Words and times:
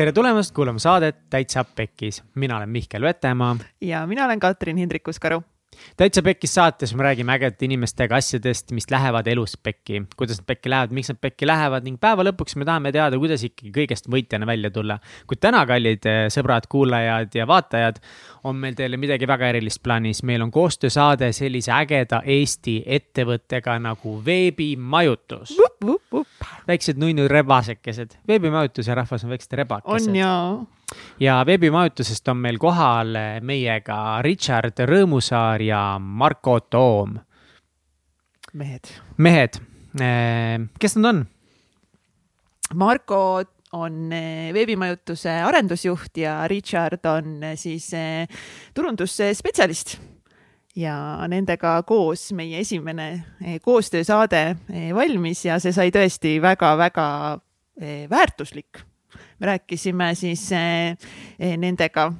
tere 0.00 0.12
tulemast 0.16 0.54
kuulama 0.56 0.78
saadet 0.80 1.16
Täitsa 1.30 1.64
Pekkis. 1.64 2.22
mina 2.34 2.56
olen 2.56 2.68
Mihkel 2.68 3.02
Vetemaa. 3.02 3.56
ja 3.80 4.06
mina 4.06 4.24
olen 4.24 4.40
Katrin 4.40 4.76
Hindrikus-Karu 4.76 5.42
täitsa 5.96 6.22
Pekkis 6.22 6.54
saates 6.54 6.94
me 6.94 7.04
räägime 7.04 7.32
ägedate 7.34 7.64
inimestega 7.64 8.16
asjadest, 8.16 8.72
mis 8.76 8.90
lähevad 8.90 9.26
elus 9.30 9.56
pekki, 9.62 10.02
kuidas 10.16 10.40
nad 10.40 10.46
pekki 10.46 10.70
lähevad, 10.70 10.94
miks 10.96 11.10
nad 11.12 11.20
pekki 11.20 11.46
lähevad 11.46 11.86
ning 11.86 11.98
päeva 12.00 12.24
lõpuks 12.26 12.56
me 12.58 12.66
tahame 12.68 12.92
teada, 12.94 13.18
kuidas 13.20 13.44
ikkagi 13.46 13.72
kõigest 13.74 14.10
võitjana 14.10 14.48
välja 14.48 14.70
tulla. 14.70 14.98
kuid 15.30 15.40
täna, 15.40 15.62
kallid 15.66 16.06
eh, 16.08 16.22
sõbrad, 16.32 16.66
kuulajad 16.70 17.34
ja 17.34 17.46
vaatajad, 17.46 18.00
on 18.44 18.56
meil 18.56 18.74
teile 18.78 18.96
midagi 19.00 19.28
väga 19.28 19.52
erilist 19.52 19.82
plaanis. 19.82 20.22
meil 20.22 20.42
on 20.42 20.50
koostöösaade 20.50 21.32
sellise 21.36 21.72
ägeda 21.72 22.22
Eesti 22.24 22.82
ettevõttega 22.86 23.78
nagu 23.78 24.18
veebimajutus. 24.24 25.56
väiksed 26.68 26.98
nunnu 26.98 27.28
rebasekesed, 27.28 28.18
veebimajutuse 28.28 28.94
rahvas 28.94 29.24
on 29.24 29.30
väiksed 29.30 29.52
rebakesed. 29.52 30.08
on 30.08 30.16
jaa 30.16 30.66
ja 31.20 31.40
veebimajutusest 31.46 32.28
on 32.28 32.36
meil 32.36 32.58
kohal 32.58 33.14
meiega 33.46 34.22
Richard 34.22 34.80
Rõõmusaar 34.88 35.62
ja 35.62 35.82
Marko 35.98 36.60
Toom. 36.60 37.18
mehed. 38.52 38.92
mehed, 39.16 39.60
eh, 40.00 40.58
kes 40.78 40.96
nad 40.96 41.14
on? 41.14 41.26
Marko 42.74 43.42
on 43.72 44.12
eh, 44.12 44.52
veebimajutuse 44.54 45.30
arendusjuht 45.30 46.16
ja 46.16 46.48
Richard 46.48 47.06
on 47.06 47.42
eh, 47.42 47.56
siis 47.56 47.90
turundusspetsialist 48.74 49.98
ja 50.76 51.26
nendega 51.28 51.82
koos 51.82 52.32
meie 52.32 52.60
esimene 52.60 53.24
koostöösaade 53.62 54.56
valmis 54.94 55.44
ja 55.44 55.58
see 55.58 55.72
sai 55.72 55.90
tõesti 55.90 56.38
väga-väga 56.42 57.08
väärtuslik 58.10 58.89
me 59.40 59.46
rääkisime 59.46 60.14
siis 60.14 60.52
eh, 60.52 60.96
eh, 61.38 61.56
nendega 61.58 62.10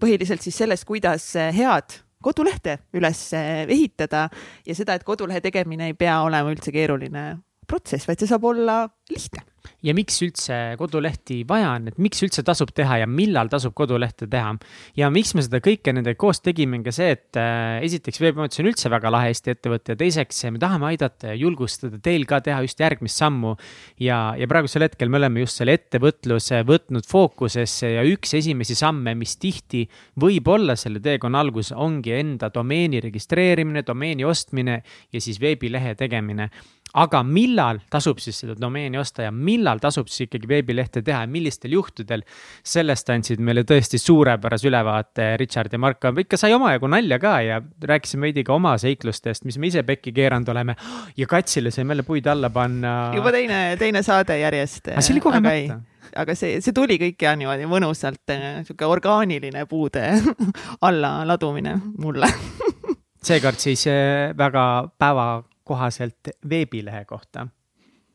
põhiliselt 0.00 0.42
siis 0.42 0.58
sellest, 0.58 0.84
kuidas 0.84 1.28
eh, 1.36 1.54
head 1.56 2.00
kodulehte 2.22 2.78
üles 2.96 3.20
ehitada 3.36 4.26
ja 4.66 4.74
seda, 4.74 4.96
et 4.96 5.04
kodulehe 5.06 5.40
tegemine 5.40 5.92
ei 5.92 5.94
pea 5.94 6.18
olema 6.26 6.50
üldse 6.50 6.72
keeruline 6.74 7.26
protsess, 7.68 8.08
vaid 8.08 8.22
see 8.22 8.30
saab 8.30 8.48
olla 8.52 8.84
lihtne 9.10 9.44
ja 9.86 9.94
miks 9.96 10.18
üldse 10.24 10.56
kodulehti 10.80 11.40
vaja 11.48 11.72
on, 11.76 11.90
et 11.90 11.98
miks 12.02 12.22
üldse 12.24 12.44
tasub 12.46 12.72
teha 12.76 13.00
ja 13.02 13.08
millal 13.10 13.50
tasub 13.52 13.74
kodulehte 13.76 14.28
teha. 14.30 14.54
ja 14.98 15.10
miks 15.12 15.34
me 15.34 15.44
seda 15.44 15.60
kõike 15.64 15.94
nendega 15.94 16.18
koos 16.20 16.40
tegime, 16.44 16.78
on 16.78 16.84
ka 16.86 16.94
see, 16.94 17.14
et 17.16 17.38
äh, 17.40 17.78
esiteks 17.86 18.20
veebimajutus 18.22 18.62
on 18.62 18.70
üldse 18.70 18.92
väga 18.92 19.12
lahe 19.12 19.32
Eesti 19.32 19.52
ettevõte 19.54 19.94
ja 19.94 20.00
teiseks 20.00 20.44
me 20.52 20.62
tahame 20.62 20.90
aidata 20.92 21.32
ja 21.32 21.38
julgustada 21.38 22.00
teil 22.02 22.26
ka 22.28 22.40
teha 22.44 22.62
just 22.66 22.80
järgmist 22.80 23.22
sammu. 23.22 23.56
ja, 24.02 24.34
ja 24.38 24.48
praegusel 24.50 24.86
hetkel 24.86 25.10
me 25.12 25.20
oleme 25.20 25.44
just 25.44 25.60
selle 25.60 25.76
ettevõtluse 25.78 26.62
võtnud 26.66 27.06
fookusesse 27.08 27.92
ja 27.96 28.06
üks 28.06 28.34
esimesi 28.38 28.76
samme, 28.78 29.14
mis 29.18 29.36
tihti 29.42 29.86
võib 30.20 30.48
olla 30.52 30.76
selle 30.76 31.00
teekonna 31.02 31.40
algus, 31.42 31.72
ongi 31.72 32.14
enda 32.16 32.50
domeeni 32.54 33.00
registreerimine, 33.04 33.84
domeeni 33.86 34.24
ostmine 34.26 34.80
ja 35.12 35.22
siis 35.22 35.40
veebilehe 35.42 35.94
tegemine 35.98 36.50
aga 36.96 37.22
millal 37.26 37.80
tasub 37.92 38.20
siis 38.22 38.38
seda 38.42 38.56
domeeni 38.58 38.98
osta 39.00 39.26
ja 39.26 39.32
millal 39.34 39.80
tasub 39.82 40.08
siis 40.10 40.26
ikkagi 40.26 40.48
veebilehte 40.50 41.02
teha 41.04 41.24
ja 41.24 41.30
millistel 41.30 41.74
juhtudel. 41.76 42.22
sellest 42.64 43.10
andsid 43.12 43.40
meile 43.40 43.66
tõesti 43.68 44.00
suurepärase 44.00 44.68
ülevaate 44.70 45.28
Richard 45.40 45.72
ja 45.72 45.78
Marko, 45.78 46.12
ikka 46.18 46.38
sai 46.40 46.54
omajagu 46.56 46.88
nalja 46.90 47.18
ka 47.22 47.34
ja 47.44 47.60
rääkisime 47.62 48.28
veidi 48.28 48.44
ka 48.44 48.54
oma 48.56 48.76
seiklustest, 48.80 49.44
mis 49.44 49.58
me 49.58 49.70
ise 49.70 49.82
pekki 49.86 50.12
keeranud 50.16 50.48
oleme. 50.48 50.76
ja 51.16 51.26
katsile 51.26 51.70
saime 51.70 51.94
jälle 51.94 52.06
puid 52.06 52.26
alla 52.26 52.50
panna. 52.50 53.12
juba 53.14 53.32
teine, 53.32 53.76
teine 53.78 54.02
saade 54.02 54.38
järjest. 54.40 54.88
aga 54.88 55.04
see 55.04 55.14
oli 55.16 55.24
kogemata 55.24 55.80
aga 56.16 56.36
see, 56.38 56.60
see 56.62 56.74
tuli 56.76 56.98
kõik 57.00 57.22
ja 57.22 57.34
niimoodi 57.36 57.66
mõnusalt, 57.70 58.34
sihuke 58.64 58.86
orgaaniline 58.88 59.66
puude 59.68 60.04
alla 60.88 61.18
ladumine 61.28 61.76
mulle 61.98 62.30
seekord 63.28 63.60
siis 63.60 63.86
eh, 63.90 64.32
väga 64.38 64.64
päeva 64.98 65.28
kohaselt 65.66 66.34
veebilehe 66.48 67.04
kohta. 67.04 67.46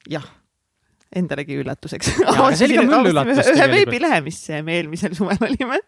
jah, 0.09 0.27
endalegi 1.15 1.59
üllatuseks. 1.61 2.13
ühe 3.55 3.71
veebilehe, 3.75 4.21
mis 4.25 4.43
me 4.65 4.77
eelmisel 4.79 5.15
suvel 5.19 5.49
olime 5.49 5.81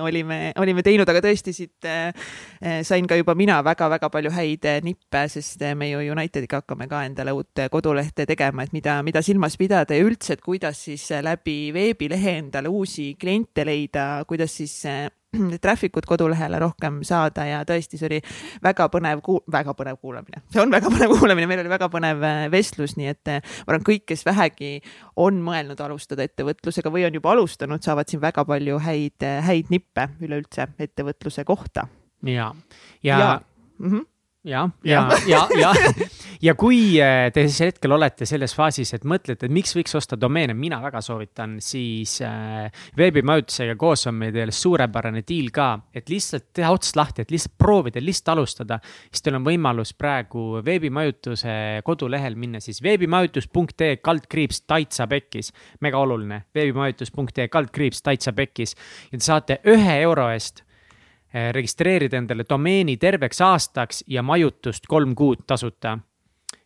olime, 0.00 0.52
olime 0.62 0.82
teinud, 0.86 1.08
aga 1.10 1.20
tõesti 1.24 1.52
siit 1.52 1.88
äh, 1.88 2.12
sain 2.86 3.04
ka 3.10 3.16
juba 3.18 3.34
mina 3.36 3.58
väga-väga 3.66 4.08
palju 4.12 4.30
häid 4.32 4.68
nippe, 4.86 5.24
sest 5.32 5.64
me 5.76 5.90
ju 5.90 6.00
Unitediga 6.14 6.62
hakkame 6.62 6.86
ka 6.88 7.02
endale 7.08 7.34
uut 7.36 7.64
kodulehte 7.72 8.28
tegema, 8.30 8.64
et 8.64 8.72
mida, 8.76 9.00
mida 9.04 9.24
silmas 9.26 9.58
pidada 9.60 9.98
ja 9.98 10.06
üldse, 10.06 10.38
et 10.38 10.44
kuidas 10.44 10.84
siis 10.86 11.08
läbi 11.24 11.58
veebilehe 11.74 12.38
endale 12.44 12.72
uusi 12.72 13.12
kliente 13.20 13.66
leida, 13.66 14.24
kuidas 14.28 14.54
siis 14.62 14.78
traffic 15.64 15.96
ut 16.00 16.06
kodulehele 16.08 16.60
rohkem 16.62 17.00
saada 17.06 17.46
ja 17.48 17.62
tõesti, 17.68 17.98
see 18.00 18.08
oli 18.10 18.20
väga 18.64 18.88
põnev 18.92 19.22
kuul-, 19.24 19.42
väga 19.52 19.74
põnev 19.78 19.98
kuulamine, 20.00 20.44
see 20.52 20.62
on 20.62 20.72
väga 20.74 20.90
põnev 20.94 21.16
kuulamine, 21.16 21.48
meil 21.50 21.64
oli 21.64 21.72
väga 21.72 21.90
põnev 21.92 22.24
äh, 22.24 22.44
vestlus, 22.52 22.96
nii 23.00 23.10
et 23.12 23.32
äh, 23.32 23.42
ma 23.64 23.74
arvan, 23.74 23.86
kõik, 23.90 24.06
kes 24.12 24.24
vähegi 24.26 24.72
on 25.20 25.42
mõelnud 25.44 25.80
alustada 25.84 26.26
ettevõtlusega 26.26 26.92
või 26.94 27.06
on 27.08 27.20
juba 27.20 27.34
alustanud, 27.34 27.84
saavad 27.84 28.10
siin 28.10 28.22
väga 28.24 28.46
palju 28.48 28.80
häid, 28.84 29.18
äh, 29.26 29.42
häid 29.44 29.70
nippe 29.74 30.08
üleüldse 30.24 30.70
ettevõtluse 30.78 31.44
kohta. 31.48 31.88
ja, 32.22 32.52
ja, 33.02 33.18
ja. 33.18 33.40
Mm 33.78 33.90
-hmm 33.90 34.13
jah, 34.44 34.70
ja, 34.84 35.08
ja, 35.26 35.48
ja, 35.56 35.58
ja, 35.60 36.08
ja 36.42 36.54
kui 36.58 36.98
äh, 37.00 37.30
te 37.32 37.46
siis 37.48 37.60
hetkel 37.64 37.94
olete 37.96 38.26
selles 38.28 38.52
faasis, 38.56 38.92
et 38.96 39.06
mõtlete, 39.08 39.48
et 39.48 39.54
miks 39.54 39.72
võiks 39.76 39.96
osta 39.96 40.18
domeene, 40.20 40.54
mina 40.56 40.80
väga 40.82 41.00
soovitan, 41.04 41.56
siis 41.64 42.18
äh, 42.24 42.66
veebimajutusega 42.98 43.76
koos 43.80 44.06
on 44.10 44.18
meil 44.20 44.34
teile 44.34 44.54
suurepärane 44.54 45.24
deal 45.26 45.48
ka, 45.54 45.68
et 45.94 46.12
lihtsalt 46.12 46.50
teha 46.56 46.72
otsast 46.74 46.98
lahti, 47.00 47.24
et 47.24 47.32
lihtsalt 47.34 47.56
proovida, 47.58 48.02
lihtsalt 48.04 48.34
alustada. 48.34 48.80
siis 49.10 49.24
teil 49.24 49.38
on 49.38 49.46
võimalus 49.46 49.94
praegu 49.96 50.60
veebimajutuse 50.64 51.56
kodulehel 51.84 52.36
minna 52.36 52.60
siis 52.60 52.82
veebimajutus.ee 52.84 53.96
kaldkriips 54.04 54.64
Taitsa 54.68 55.06
Pekkis. 55.06 55.52
mega 55.80 55.98
oluline, 55.98 56.44
veebimajutus.ee 56.54 57.48
kaldkriips 57.48 58.02
Taitsa 58.02 58.32
Pekkis 58.32 58.76
ja 59.10 59.18
te 59.18 59.24
saate 59.24 59.60
ühe 59.64 60.00
euro 60.04 60.28
eest 60.34 60.63
Eh, 60.63 60.63
registreerida 61.34 62.18
endale 62.20 62.44
domeeni 62.48 62.96
terveks 63.00 63.40
aastaks 63.42 64.04
ja 64.06 64.22
majutust 64.22 64.86
kolm 64.86 65.14
kuud 65.18 65.42
tasuta. 65.46 65.98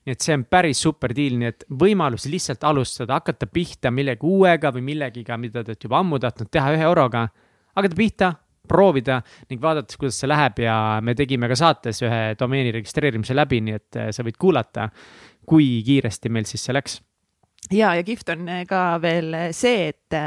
nii 0.09 0.13
et 0.13 0.25
see 0.25 0.35
on 0.37 0.45
päris 0.49 0.81
super 0.81 1.13
deal, 1.17 1.37
nii 1.41 1.49
et 1.49 1.65
võimalus 1.81 2.25
lihtsalt 2.33 2.65
alustada, 2.65 3.19
hakata 3.21 3.47
pihta 3.47 3.91
millegi 3.93 4.25
uuega 4.25 4.73
või 4.73 4.85
millegiga, 4.87 5.37
mida 5.37 5.63
te 5.65 5.73
olete 5.73 5.85
juba 5.89 5.99
ammu 6.01 6.19
tahtnud 6.19 6.51
teha 6.51 6.73
ühe 6.77 6.85
euroga. 6.85 7.29
hakata 7.77 7.97
pihta, 7.97 8.33
proovida 8.69 9.23
ning 9.51 9.63
vaadata, 9.63 9.97
kuidas 9.99 10.21
see 10.21 10.29
läheb 10.29 10.63
ja 10.63 10.77
me 11.05 11.15
tegime 11.19 11.49
ka 11.49 11.57
saates 11.59 12.03
ühe 12.05 12.23
domeeni 12.39 12.73
registreerimise 12.77 13.37
läbi, 13.37 13.61
nii 13.65 13.77
et 13.77 14.01
eh, 14.01 14.11
sa 14.13 14.25
võid 14.27 14.37
kuulata, 14.41 14.89
kui 15.49 15.79
kiiresti 15.85 16.33
meil 16.33 16.49
siis 16.49 16.65
see 16.69 16.77
läks. 16.77 17.01
ja, 17.73 17.95
ja 17.97 18.05
kihvt 18.05 18.35
on 18.37 18.49
eh, 18.49 18.67
ka 18.69 18.83
veel 19.03 19.35
see, 19.57 19.89
et 19.95 20.21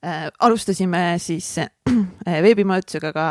Äh, 0.00 0.30
alustasime 0.40 1.18
siis 1.20 1.58
äh, 1.60 1.68
veebimajutusega 2.24 3.10
ka 3.12 3.24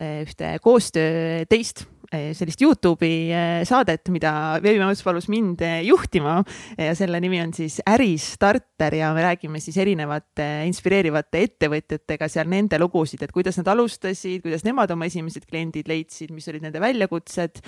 äh, 0.00 0.22
ühte 0.24 0.54
koostöö 0.64 1.44
teist 1.44 1.84
sellist 2.06 2.60
Youtube'i 2.62 3.34
saadet, 3.66 4.06
mida 4.14 4.30
veebimajutus 4.62 5.02
palus 5.04 5.26
mind 5.28 5.60
juhtima 5.82 6.36
ja 6.78 6.92
selle 6.96 7.18
nimi 7.20 7.40
on 7.42 7.50
siis 7.52 7.80
Äristarter 7.82 8.94
ja 8.94 9.08
me 9.12 9.24
räägime 9.24 9.58
siis 9.60 9.76
erinevate 9.82 10.46
inspireerivate 10.70 11.42
ettevõtjatega 11.48 12.28
seal 12.30 12.46
nende 12.48 12.78
lugusid, 12.78 13.26
et 13.26 13.34
kuidas 13.34 13.58
nad 13.58 13.72
alustasid, 13.74 14.38
kuidas 14.46 14.62
nemad 14.64 14.94
oma 14.94 15.10
esimesed 15.10 15.44
kliendid 15.50 15.90
leidsid, 15.90 16.30
mis 16.32 16.46
olid 16.48 16.64
nende 16.64 16.80
väljakutsed 16.80 17.60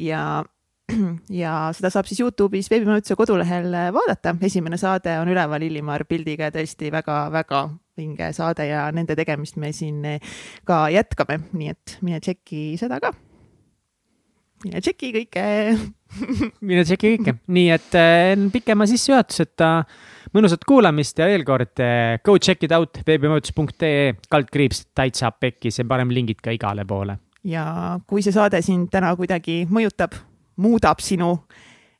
ja 0.00 0.24
ja 1.42 1.54
seda 1.76 1.92
saab 1.92 2.08
siis 2.08 2.24
Youtube'is 2.24 2.72
veebimajutuse 2.72 3.20
kodulehel 3.20 3.70
vaadata. 3.94 4.34
esimene 4.40 4.80
saade 4.80 5.20
on 5.20 5.30
üleval 5.36 5.68
Illimar 5.68 6.08
pildiga 6.08 6.48
ja 6.48 6.56
tõesti 6.56 6.90
väga-väga 6.96 7.66
vinge 7.98 8.30
saade 8.36 8.66
ja 8.68 8.86
nende 8.94 9.16
tegemist 9.18 9.58
me 9.60 9.72
siin 9.76 10.00
ka 10.68 10.86
jätkame, 10.92 11.42
nii 11.52 11.74
et 11.74 11.98
mine 12.04 12.20
tšeki 12.22 12.62
seda 12.80 13.00
ka. 13.02 13.12
mine 14.64 14.80
tšeki 14.80 15.12
kõike 15.18 15.44
mine 16.68 16.84
tšeki 16.86 17.12
kõike, 17.16 17.36
nii 17.52 17.68
et 17.74 17.98
äh, 17.98 18.32
pikema 18.52 18.86
sissejuhatuseta 18.88 19.70
mõnusat 20.36 20.64
kuulamist 20.68 21.18
ja 21.20 21.28
veel 21.30 21.44
kord 21.48 21.82
äh, 21.82 22.18
go 22.24 22.38
check 22.38 22.64
it 22.64 22.72
out 22.76 23.02
veebimõjutus.ee 23.06 24.14
kaldkriips 24.32 24.86
täitsa 24.96 25.32
pekkis 25.32 25.82
ja 25.82 25.88
paneme 25.88 26.14
lingid 26.16 26.40
ka 26.44 26.54
igale 26.54 26.86
poole. 26.88 27.18
ja 27.44 27.98
kui 28.06 28.22
see 28.22 28.34
saade 28.34 28.62
sind 28.62 28.90
täna 28.92 29.14
kuidagi 29.18 29.62
mõjutab 29.70 30.16
muudab 30.62 31.00
sinu 31.02 31.34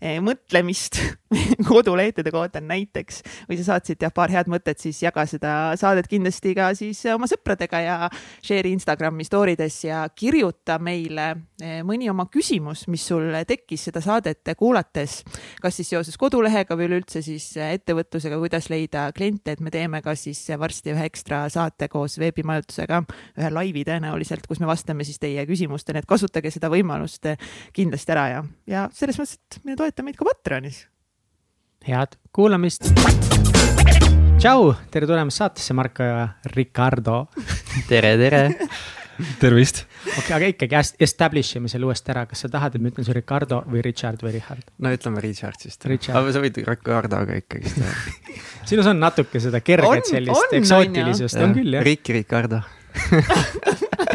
eh, 0.01 0.21
mõtlemist 0.25 1.01
kodulehtede 1.71 2.31
kohta 2.31 2.61
näiteks 2.61 3.23
või 3.49 3.59
sa 3.61 3.73
saatsid 3.73 4.03
jah 4.03 4.13
paar 4.15 4.33
head 4.33 4.51
mõtet, 4.53 4.81
siis 4.83 5.01
jaga 5.03 5.25
seda 5.29 5.53
saadet 5.81 6.09
kindlasti 6.11 6.55
ka 6.57 6.73
siis 6.79 7.01
oma 7.13 7.29
sõpradega 7.31 7.81
ja 7.83 7.97
share'i 8.43 8.73
Instagrami 8.77 9.25
story 9.27 9.57
des 9.59 9.77
ja 9.85 10.03
kirjuta 10.15 10.79
meile 10.83 11.29
eh, 11.63 11.81
mõni 11.87 12.11
oma 12.13 12.27
küsimus, 12.33 12.87
mis 12.93 13.05
sul 13.09 13.31
tekkis 13.49 13.89
seda 13.89 14.03
saadet 14.05 14.53
kuulates, 14.59 15.21
kas 15.63 15.79
siis 15.79 15.93
seoses 15.95 16.19
kodulehega 16.21 16.77
või 16.79 16.91
üleüldse 16.91 17.23
siis 17.25 17.49
ettevõtlusega, 17.57 18.39
kuidas 18.43 18.69
leida 18.73 19.09
kliente, 19.17 19.57
et 19.57 19.65
me 19.65 19.73
teeme 19.75 20.03
ka 20.05 20.17
siis 20.19 20.45
varsti 20.59 20.95
ühe 20.95 21.09
ekstra 21.09 21.45
saate 21.53 21.89
koos 21.93 22.19
veebimajutusega, 22.23 23.03
ühe 23.41 23.53
laivi 23.53 23.87
tõenäoliselt, 23.89 24.47
kus 24.49 24.63
me 24.63 24.71
vastame 24.71 25.07
siis 25.09 25.21
teie 25.23 25.47
küsimustele, 25.49 26.03
et 26.03 26.09
kasutage 26.11 26.53
seda 26.53 26.71
võimalust 26.73 27.33
kindlasti 27.77 28.17
ära 28.17 28.29
ja, 28.37 28.47
ja 28.69 28.89
selles 28.95 29.21
mõttes, 29.21 29.39
et 29.39 29.63
mine 29.65 29.79
toeta 29.79 30.05
meid 30.07 30.19
ka 30.19 30.29
Patreonis 30.29 30.87
head 31.89 32.17
kuulamist. 32.33 32.89
tšau, 34.39 34.73
tere 34.91 35.07
tulemast 35.09 35.43
saatesse, 35.43 35.75
Marko 35.77 36.07
ja 36.07 36.27
Ricardo. 36.55 37.27
tere, 37.89 38.17
tere 38.21 38.43
tervist. 39.41 39.85
okei 40.07 40.21
okay,, 40.21 40.37
aga 40.37 40.51
ikkagi 40.53 40.79
establish 41.05 41.59
ime 41.59 41.71
selle 41.71 41.87
uuesti 41.89 42.13
ära, 42.15 42.25
kas 42.31 42.45
sa 42.45 42.51
tahad, 42.53 42.77
et 42.77 42.85
ma 42.85 42.93
ütlen 42.93 43.07
su 43.07 43.15
Ricardo 43.17 43.63
või 43.69 43.85
Richard 43.85 44.23
või 44.25 44.35
Richard? 44.39 44.65
no 44.83 44.93
ütleme 44.95 45.23
Richard 45.25 45.61
siis. 45.63 45.79
aga 45.85 46.35
sa 46.35 46.43
võid 46.43 46.63
Ricardo 46.67 47.23
ka 47.29 47.39
ikkagist 47.43 47.83
sinus 48.71 48.89
on 48.91 49.03
natuke 49.03 49.43
seda 49.43 49.63
kerget 49.65 50.07
on, 50.07 50.09
sellist 50.09 50.39
on, 50.39 50.57
eksootilisust, 50.61 51.43
on 51.45 51.57
küll 51.59 51.79
jah. 51.79 51.87
Ricky 51.87 52.17
Ricardo 52.19 52.63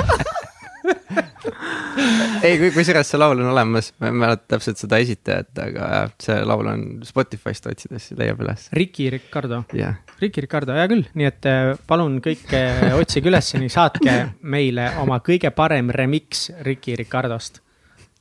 ei, 2.46 2.72
kusjuures 2.76 3.12
see 3.12 3.20
laul 3.20 3.42
on 3.42 3.52
olemas, 3.52 3.92
ma 4.02 4.12
ei 4.12 4.18
mäleta 4.24 4.56
täpselt 4.56 4.82
seda 4.82 5.02
esitajat, 5.04 5.52
aga 5.64 5.92
see 6.24 6.40
laul 6.48 6.72
on 6.72 6.88
Spotify'st 7.08 7.70
otsides 7.72 8.10
leiab 8.20 8.42
üles. 8.46 8.68
Ricky 8.78 9.10
Ricardo 9.14 9.64
yeah.. 9.76 10.02
Ricky 10.22 10.42
Ricardo, 10.46 10.74
hea 10.78 10.88
küll, 10.90 11.06
nii 11.18 11.30
et 11.30 11.50
äh, 11.50 11.76
palun 11.90 12.20
kõik 12.26 12.52
otsige 12.98 13.32
üles 13.32 13.54
ning 13.58 13.72
saatke 13.74 14.18
meile 14.42 14.92
oma 15.04 15.22
kõige 15.26 15.54
parem 15.56 15.94
remix 15.94 16.50
Ricky 16.66 16.98
Ricardost 16.98 17.62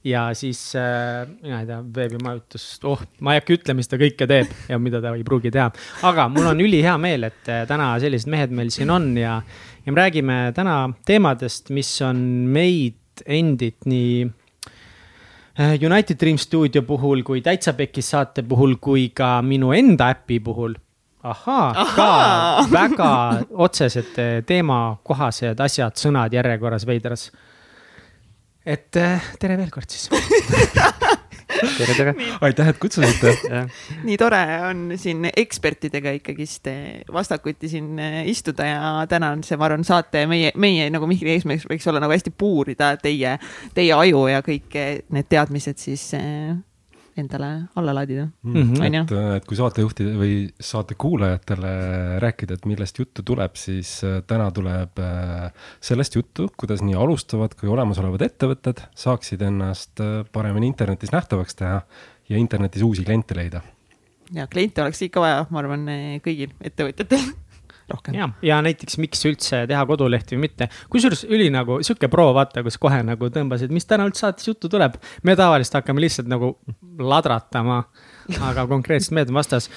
ja 0.07 0.35
siis 0.35 0.77
äh,, 0.77 1.29
mina 1.43 1.61
ei 1.61 1.67
tea, 1.67 1.81
veebimajutust, 1.97 2.85
oh, 2.87 3.01
ma 3.27 3.35
ei 3.35 3.41
hakka 3.41 3.57
ütlema, 3.57 3.81
mis 3.81 3.91
ta 3.91 3.99
kõike 4.01 4.29
teeb 4.31 4.53
ja 4.71 4.79
mida 4.83 5.01
ta 5.03 5.13
ei 5.17 5.25
pruugi 5.27 5.51
teha. 5.55 5.71
aga 6.07 6.29
mul 6.33 6.53
on 6.53 6.63
ülihea 6.63 6.95
meel, 7.03 7.27
et 7.31 7.51
äh, 7.51 7.65
täna 7.69 7.95
sellised 8.03 8.31
mehed 8.31 8.55
meil 8.55 8.71
siin 8.75 8.93
on 8.95 9.11
ja, 9.19 9.41
ja 9.87 9.95
me 9.95 10.01
räägime 10.01 10.39
täna 10.57 10.79
teemadest, 11.09 11.73
mis 11.75 11.91
on 12.07 12.23
meid 12.55 13.01
endid 13.27 13.87
nii 13.89 14.25
äh, 15.59 15.77
United 15.81 16.19
Dream 16.21 16.39
stuudio 16.39 16.83
puhul 16.83 17.23
kui 17.27 17.43
Täitsa 17.45 17.73
Pekkis 17.77 18.11
saate 18.15 18.43
puhul 18.43 18.77
kui 18.81 19.09
ka 19.15 19.41
minu 19.43 19.73
enda 19.73 20.11
äpi 20.15 20.41
puhul. 20.41 20.75
ahaa, 21.27 21.87
ka 21.97 22.11
väga 22.71 23.11
otsesed 23.51 24.19
äh, 24.23 24.43
teemakohased 24.47 25.61
asjad, 25.61 25.97
sõnad 25.99 26.33
järjekorras 26.33 26.87
veidras. 26.87 27.31
et 28.67 28.97
äh, 28.97 29.33
tere 29.41 29.57
veel 29.57 29.71
kord 29.71 29.91
siis 29.91 30.11
tere, 31.61 31.95
tere. 31.97 32.15
aitäh, 32.41 32.69
et 32.69 32.79
kutsusite. 32.83 33.33
Nii 34.07 34.17
tore 34.21 34.43
on 34.69 34.85
siin 35.01 35.29
ekspertidega 35.31 36.15
ikkagist 36.19 36.71
eh, 36.71 37.03
vastakuti 37.13 37.71
siin 37.73 37.99
eh, 38.03 38.21
istuda 38.31 38.69
ja 38.69 38.93
täna 39.11 39.33
on 39.37 39.45
see, 39.47 39.59
ma 39.59 39.69
arvan, 39.69 39.85
saate 39.87 40.27
meie, 40.31 40.53
meie 40.61 40.89
nagu 40.93 41.09
Mihkli 41.11 41.37
eesmärk 41.37 41.67
võiks 41.71 41.87
olla 41.91 42.03
nagu 42.03 42.15
hästi 42.15 42.33
puurida 42.37 42.95
teie, 43.03 43.37
teie 43.75 43.93
aju 43.97 44.27
ja 44.31 44.43
kõik 44.47 44.79
need 45.15 45.31
teadmised 45.33 45.81
siis 45.83 46.09
eh, 46.19 46.55
endale 47.17 47.69
alla 47.75 47.95
laadida 47.95 48.29
mm, 48.43 48.55
-hmm. 48.55 48.87
on 48.87 48.95
ju. 48.95 49.03
et, 49.03 49.37
et 49.37 49.47
kui 49.49 49.57
saatejuhtide 49.57 50.15
või 50.21 50.35
saate 50.61 50.95
kuulajatele 50.95 51.73
rääkida, 52.23 52.55
et 52.55 52.67
millest 52.67 52.99
juttu 52.99 53.23
tuleb, 53.23 53.57
siis 53.57 54.05
äh, 54.05 54.23
täna 54.27 54.51
tuleb 54.51 54.99
äh, 54.99 55.53
sellest 55.81 56.15
juttu, 56.15 56.49
kuidas 56.57 56.83
nii 56.83 56.95
alustavad 56.95 57.55
kui 57.55 57.69
olemasolevad 57.69 58.27
ettevõtted 58.29 58.85
saaksid 58.95 59.43
ennast 59.43 60.01
äh, 60.01 60.25
paremini 60.33 60.67
internetis 60.67 61.13
nähtavaks 61.13 61.55
teha 61.55 61.81
ja 62.29 62.37
internetis 62.39 62.83
uusi 62.83 63.05
kliente 63.05 63.35
leida. 63.35 63.61
ja 64.33 64.47
kliente 64.47 64.83
oleks 64.83 65.03
ikka 65.03 65.21
vaja, 65.21 65.47
ma 65.51 65.59
arvan, 65.59 65.89
kõigil 66.25 66.53
ettevõtjatel 66.61 67.33
rohkem. 67.91 68.17
ja, 68.19 68.29
ja 68.43 68.61
näiteks, 68.65 68.99
miks 69.03 69.23
üldse 69.29 69.65
teha 69.69 69.85
kodulehti 69.89 70.37
või 70.37 70.47
mitte, 70.47 70.69
kusjuures 70.93 71.25
üli 71.29 71.49
nagu 71.55 71.79
sihuke 71.87 72.11
pro, 72.13 72.29
vaata, 72.37 72.65
kus 72.67 72.79
kohe 72.83 73.03
nagu 73.07 73.31
tõmbasid, 73.33 73.75
mis 73.75 73.89
täna 73.89 74.09
üldse 74.09 74.27
saates 74.27 74.49
juttu 74.49 74.71
tuleb. 74.73 74.99
me 75.23 75.37
tavaliselt 75.39 75.81
hakkame 75.81 76.05
lihtsalt 76.05 76.31
nagu 76.31 76.57
ladratama, 76.99 77.83
aga 78.49 78.67
konkreetsed 78.71 79.15
mehed 79.15 79.31
on 79.31 79.39
vastas. 79.39 79.69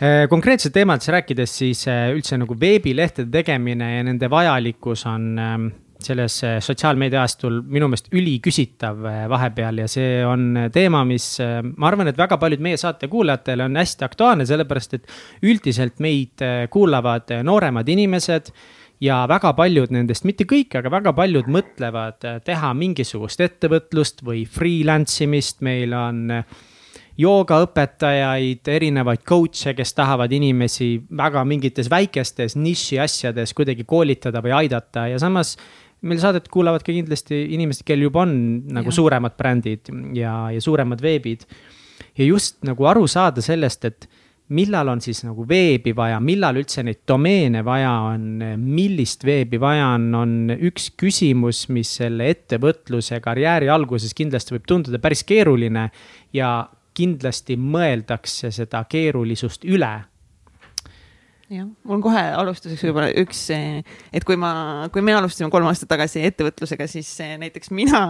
Eh, 0.00 0.24
konkreetsed 0.30 0.72
teemadest 0.72 1.12
rääkides, 1.12 1.58
siis 1.60 1.84
eh, 1.90 2.08
üldse 2.14 2.38
nagu 2.40 2.56
veebilehtede 2.60 3.30
tegemine 3.40 3.96
ja 3.96 4.06
nende 4.06 4.30
vajalikkus 4.32 5.04
on 5.10 5.28
ehm, 5.38 5.68
selles 6.04 6.36
äh, 6.44 6.58
sotsiaalmeedia 6.62 7.22
ajastul 7.22 7.60
minu 7.66 7.88
meelest 7.90 8.12
üliküsitav 8.14 9.04
äh, 9.08 9.20
vahepeal 9.30 9.82
ja 9.82 9.88
see 9.90 10.22
on 10.26 10.50
äh, 10.56 10.68
teema, 10.74 11.02
mis 11.08 11.26
ma 11.40 11.90
arvan, 11.90 12.10
et 12.10 12.18
väga 12.18 12.38
paljud 12.40 12.62
meie 12.64 12.78
saate 12.80 13.10
kuulajatele 13.10 13.66
on 13.66 13.78
hästi 13.78 14.06
aktuaalne, 14.06 14.46
sellepärast 14.48 14.98
et 14.98 15.08
üldiselt 15.42 15.98
meid 16.04 16.44
kuulavad 16.70 17.32
nooremad 17.46 17.88
inimesed 17.88 18.52
ja 19.02 19.20
väga 19.30 19.52
paljud 19.58 19.92
nendest, 19.94 20.26
mitte 20.28 20.46
kõik, 20.48 20.78
aga 20.78 20.90
väga 20.92 21.12
paljud 21.16 21.50
mõtlevad 21.50 22.24
teha 22.46 22.72
mingisugust 22.74 23.42
ettevõtlust 23.44 24.24
või 24.26 24.44
freelance 24.50 25.22
imist, 25.26 25.62
meil 25.66 25.94
on 25.94 26.26
joogaõpetajaid, 27.18 28.68
erinevaid 28.70 29.24
coach'e, 29.26 29.74
kes 29.74 29.94
tahavad 29.98 30.32
inimesi 30.34 30.92
väga 31.18 31.42
mingites 31.48 31.90
väikestes 31.90 32.54
niši 32.58 33.00
asjades 33.02 33.54
kuidagi 33.58 33.86
koolitada 33.88 34.42
või 34.44 34.54
aidata 34.60 35.08
ja 35.10 35.18
samas 35.18 35.56
meil 36.06 36.20
saadet 36.22 36.48
kuulavad 36.52 36.84
ka 36.86 36.94
kindlasti 36.94 37.40
inimesed, 37.56 37.84
kel 37.86 38.04
juba 38.06 38.22
on 38.26 38.36
nagu 38.74 38.92
ja. 38.92 38.98
suuremad 39.00 39.34
brändid 39.38 39.90
ja, 40.16 40.34
ja 40.54 40.62
suuremad 40.62 41.02
veebid. 41.02 41.44
ja 42.18 42.24
just 42.24 42.62
nagu 42.66 42.86
aru 42.86 43.06
saada 43.10 43.42
sellest, 43.44 43.84
et 43.84 44.08
millal 44.54 44.88
on 44.88 45.00
siis 45.04 45.20
nagu 45.26 45.44
veebi 45.48 45.92
vaja, 45.96 46.20
millal 46.24 46.56
üldse 46.60 46.82
neid 46.86 47.02
domeene 47.08 47.60
vaja 47.66 47.90
on, 48.14 48.40
millist 48.62 49.24
veebi 49.26 49.60
vaja 49.60 49.90
on, 49.98 50.08
on 50.16 50.54
üks 50.56 50.90
küsimus, 50.96 51.66
mis 51.74 51.90
selle 52.00 52.30
ettevõtluse 52.32 53.20
karjääri 53.24 53.68
alguses 53.72 54.14
kindlasti 54.16 54.56
võib 54.56 54.68
tunduda 54.68 55.00
päris 55.02 55.24
keeruline. 55.28 55.90
ja 56.32 56.68
kindlasti 56.98 57.54
mõeldakse 57.60 58.50
seda 58.50 58.82
keerulisust 58.90 59.64
üle 59.68 59.92
jah, 61.52 61.68
mul 61.88 62.00
kohe 62.04 62.22
alustuseks 62.36 62.82
võib-olla 62.84 63.08
üks, 63.22 63.40
et 63.54 64.24
kui 64.26 64.36
ma, 64.40 64.50
kui 64.92 65.02
me 65.04 65.14
alustasime 65.16 65.48
kolm 65.52 65.68
aastat 65.70 65.90
tagasi 65.90 66.22
ettevõtlusega, 66.28 66.88
siis 66.90 67.10
näiteks 67.40 67.72
mina 67.76 68.02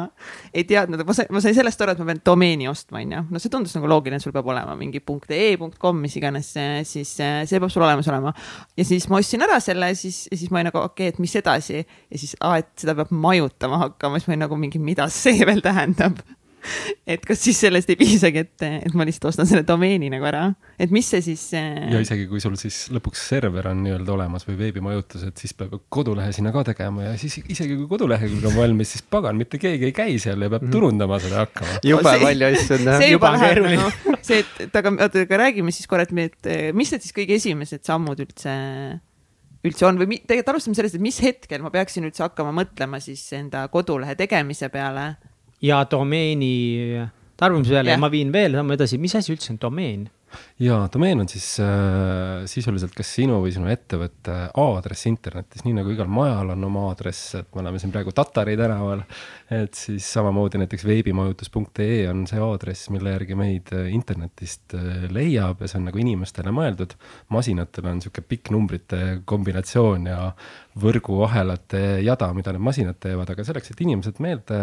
ei 0.53 0.67
teadnud, 0.69 1.05
ma 1.07 1.17
sain, 1.17 1.31
ma 1.35 1.43
sain 1.45 1.57
sellest 1.57 1.85
aru, 1.85 1.95
et 1.95 2.03
ma 2.03 2.09
pean 2.11 2.23
domeeni 2.33 2.69
ostma, 2.71 3.03
onju. 3.03 3.25
no 3.31 3.43
see 3.43 3.53
tundus 3.53 3.77
nagu 3.79 3.91
loogiline, 3.91 4.21
sul 4.23 4.35
peab 4.35 4.51
olema 4.51 4.75
mingi 4.79 5.03
punkt 5.05 5.31
ee, 5.35 5.53
punkt 5.61 5.79
kom, 5.83 6.01
mis 6.03 6.17
iganes, 6.19 6.51
siis 6.89 7.15
see 7.19 7.63
peab 7.63 7.71
sul 7.75 7.87
olemas 7.87 8.11
olema. 8.11 8.35
ja 8.79 8.89
siis 8.89 9.07
ma 9.13 9.23
ostsin 9.23 9.47
ära 9.47 9.61
selle, 9.65 9.93
siis, 9.99 10.25
siis 10.33 10.49
ma 10.51 10.63
olin 10.63 10.73
nagu 10.73 10.83
okei 10.83 11.09
okay,, 11.09 11.15
et 11.15 11.23
mis 11.23 11.39
edasi 11.39 11.79
ja 11.79 12.19
siis, 12.19 12.35
et 12.35 12.73
seda 12.83 12.97
peab 12.99 13.15
majutama 13.15 13.85
hakkama, 13.87 14.19
siis 14.19 14.31
ma 14.31 14.37
olin 14.37 14.45
nagu 14.49 14.61
mingi, 14.61 14.83
mida 14.83 15.07
see 15.13 15.47
veel 15.47 15.63
tähendab 15.65 16.19
et 17.13 17.25
kas 17.27 17.41
siis 17.43 17.59
sellest 17.61 17.91
ei 17.93 17.99
piisagi, 17.99 18.43
et, 18.45 18.67
et 18.89 18.97
ma 18.99 19.07
lihtsalt 19.09 19.31
ostan 19.31 19.49
selle 19.49 19.65
domeeni 19.67 20.11
nagu 20.13 20.27
ära, 20.29 20.45
et 20.81 20.93
mis 20.95 21.07
see 21.09 21.23
siis 21.25 21.45
äh.... 21.59 21.89
ja 21.93 22.03
isegi 22.05 22.27
kui 22.31 22.43
sul 22.43 22.57
siis 22.61 22.87
lõpuks 22.95 23.25
server 23.31 23.71
on 23.73 23.83
nii-öelda 23.85 24.15
olemas 24.15 24.47
või 24.49 24.59
veebimajutus, 24.63 25.27
et 25.31 25.41
siis 25.41 25.55
peab 25.59 25.77
kodulehe 25.93 26.33
sinna 26.37 26.53
ka 26.55 26.65
tegema 26.71 27.09
ja 27.09 27.17
siis 27.21 27.39
isegi 27.45 27.79
kui 27.79 27.89
kodulehekülg 27.91 28.49
on 28.51 28.57
valmis, 28.59 28.95
siis 28.97 29.05
pagan, 29.09 29.39
mitte 29.41 29.61
keegi 29.63 29.91
ei 29.91 29.97
käi 29.97 30.19
seal 30.23 30.43
ja 30.45 30.53
peab 30.53 30.67
mm. 30.67 30.75
turundama 30.75 31.21
seda 31.23 31.45
hakkama. 31.45 31.81
jube 31.87 32.15
palju 32.23 32.53
asju 32.53 32.79
on 32.79 32.87
jah. 32.93 33.03
see 33.03 33.13
juba 33.15 33.35
läheb 33.37 33.65
nagu, 33.67 34.17
see, 34.31 34.45
et 34.67 34.81
aga, 34.83 34.95
oota, 35.09 35.27
aga 35.29 35.43
räägime 35.45 35.75
siis 35.75 35.91
korra, 35.91 36.09
et 36.09 36.15
me, 36.17 36.31
et 36.33 36.51
mis 36.77 36.95
need 36.95 37.05
siis 37.05 37.17
kõige 37.17 37.39
esimesed 37.39 37.85
sammud 37.89 38.25
üldse 38.25 38.57
üldse 39.67 39.89
on 39.89 39.99
või 39.99 40.21
tegelikult 40.21 40.53
alustame 40.55 40.79
sellest, 40.79 40.99
et 40.99 41.03
mis 41.03 41.19
hetkel 41.23 41.65
ma 41.65 41.73
peaksin 41.75 42.07
üldse 42.07 42.23
hakkama 42.25 42.53
mõtlema 42.55 43.01
siis 43.03 43.25
enda 43.37 43.65
kodulehe 43.73 44.15
tegemise 44.19 44.71
peale 44.73 45.11
ja 45.65 45.83
domeeni 45.91 46.53
tarbimise 47.39 47.75
peale. 47.75 47.95
Ja 47.95 47.99
ma 48.01 48.11
viin 48.13 48.33
veel 48.35 48.57
sammu 48.59 48.77
edasi, 48.77 48.99
mis 49.01 49.15
asi 49.19 49.35
üldse 49.35 49.53
on 49.55 49.61
domeen? 49.63 50.07
Ja 50.63 50.79
domeen 50.93 51.23
on 51.23 51.29
siis 51.31 51.47
äh, 51.63 52.45
sisuliselt 52.51 52.95
kas 52.97 53.11
sinu 53.19 53.39
või 53.43 53.53
sinu 53.55 53.71
ettevõtte 53.71 54.37
aadress 54.59 55.09
internetis, 55.11 55.65
nii 55.67 55.77
nagu 55.81 55.93
igal 55.95 56.11
majal 56.11 56.55
on 56.55 56.69
oma 56.69 56.87
aadress, 56.91 57.35
et 57.39 57.49
me 57.55 57.63
oleme 57.63 57.81
siin 57.83 57.93
praegu 57.95 58.15
Tatari 58.15 58.57
tänaval. 58.59 59.05
et 59.51 59.75
siis 59.75 60.05
samamoodi 60.13 60.59
näiteks 60.61 60.85
veebimajutus.ee 60.85 62.09
on 62.11 62.27
see 62.29 62.41
aadress, 62.43 62.91
mille 62.93 63.15
järgi 63.15 63.39
meid 63.39 63.73
äh, 63.73 63.89
internetist 63.95 64.75
äh, 64.77 65.07
leiab 65.13 65.63
ja 65.63 65.71
see 65.71 65.81
on 65.81 65.89
nagu 65.89 66.03
inimestele 66.03 66.53
mõeldud. 66.55 66.97
masinatel 67.29 67.93
on 67.93 68.03
sihuke 68.03 68.25
pikk 68.27 68.53
numbrite 68.55 69.23
kombinatsioon 69.25 70.11
ja 70.11 70.33
võrguahelate 70.79 72.03
jada, 72.05 72.31
mida 72.37 72.53
need 72.55 72.65
masinad 72.65 72.99
teevad, 73.03 73.31
aga 73.33 73.47
selleks, 73.47 73.73
et 73.73 73.81
inimesed 73.83 74.21
meelde 74.23 74.59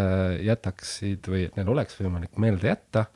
jätaksid 0.45 1.27
või 1.31 1.47
et 1.47 1.57
neil 1.59 1.71
oleks 1.73 1.97
võimalik 1.99 2.37
meelde 2.41 2.71
jätta, 2.71 3.07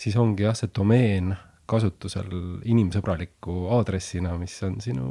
siis 0.00 0.16
ongi 0.20 0.46
jah, 0.46 0.56
see 0.56 0.72
domeen 0.76 1.34
kasutusel 1.66 2.30
inimsõbraliku 2.64 3.66
aadressina, 3.76 4.36
mis 4.40 4.56
on 4.66 4.80
sinu 4.84 5.06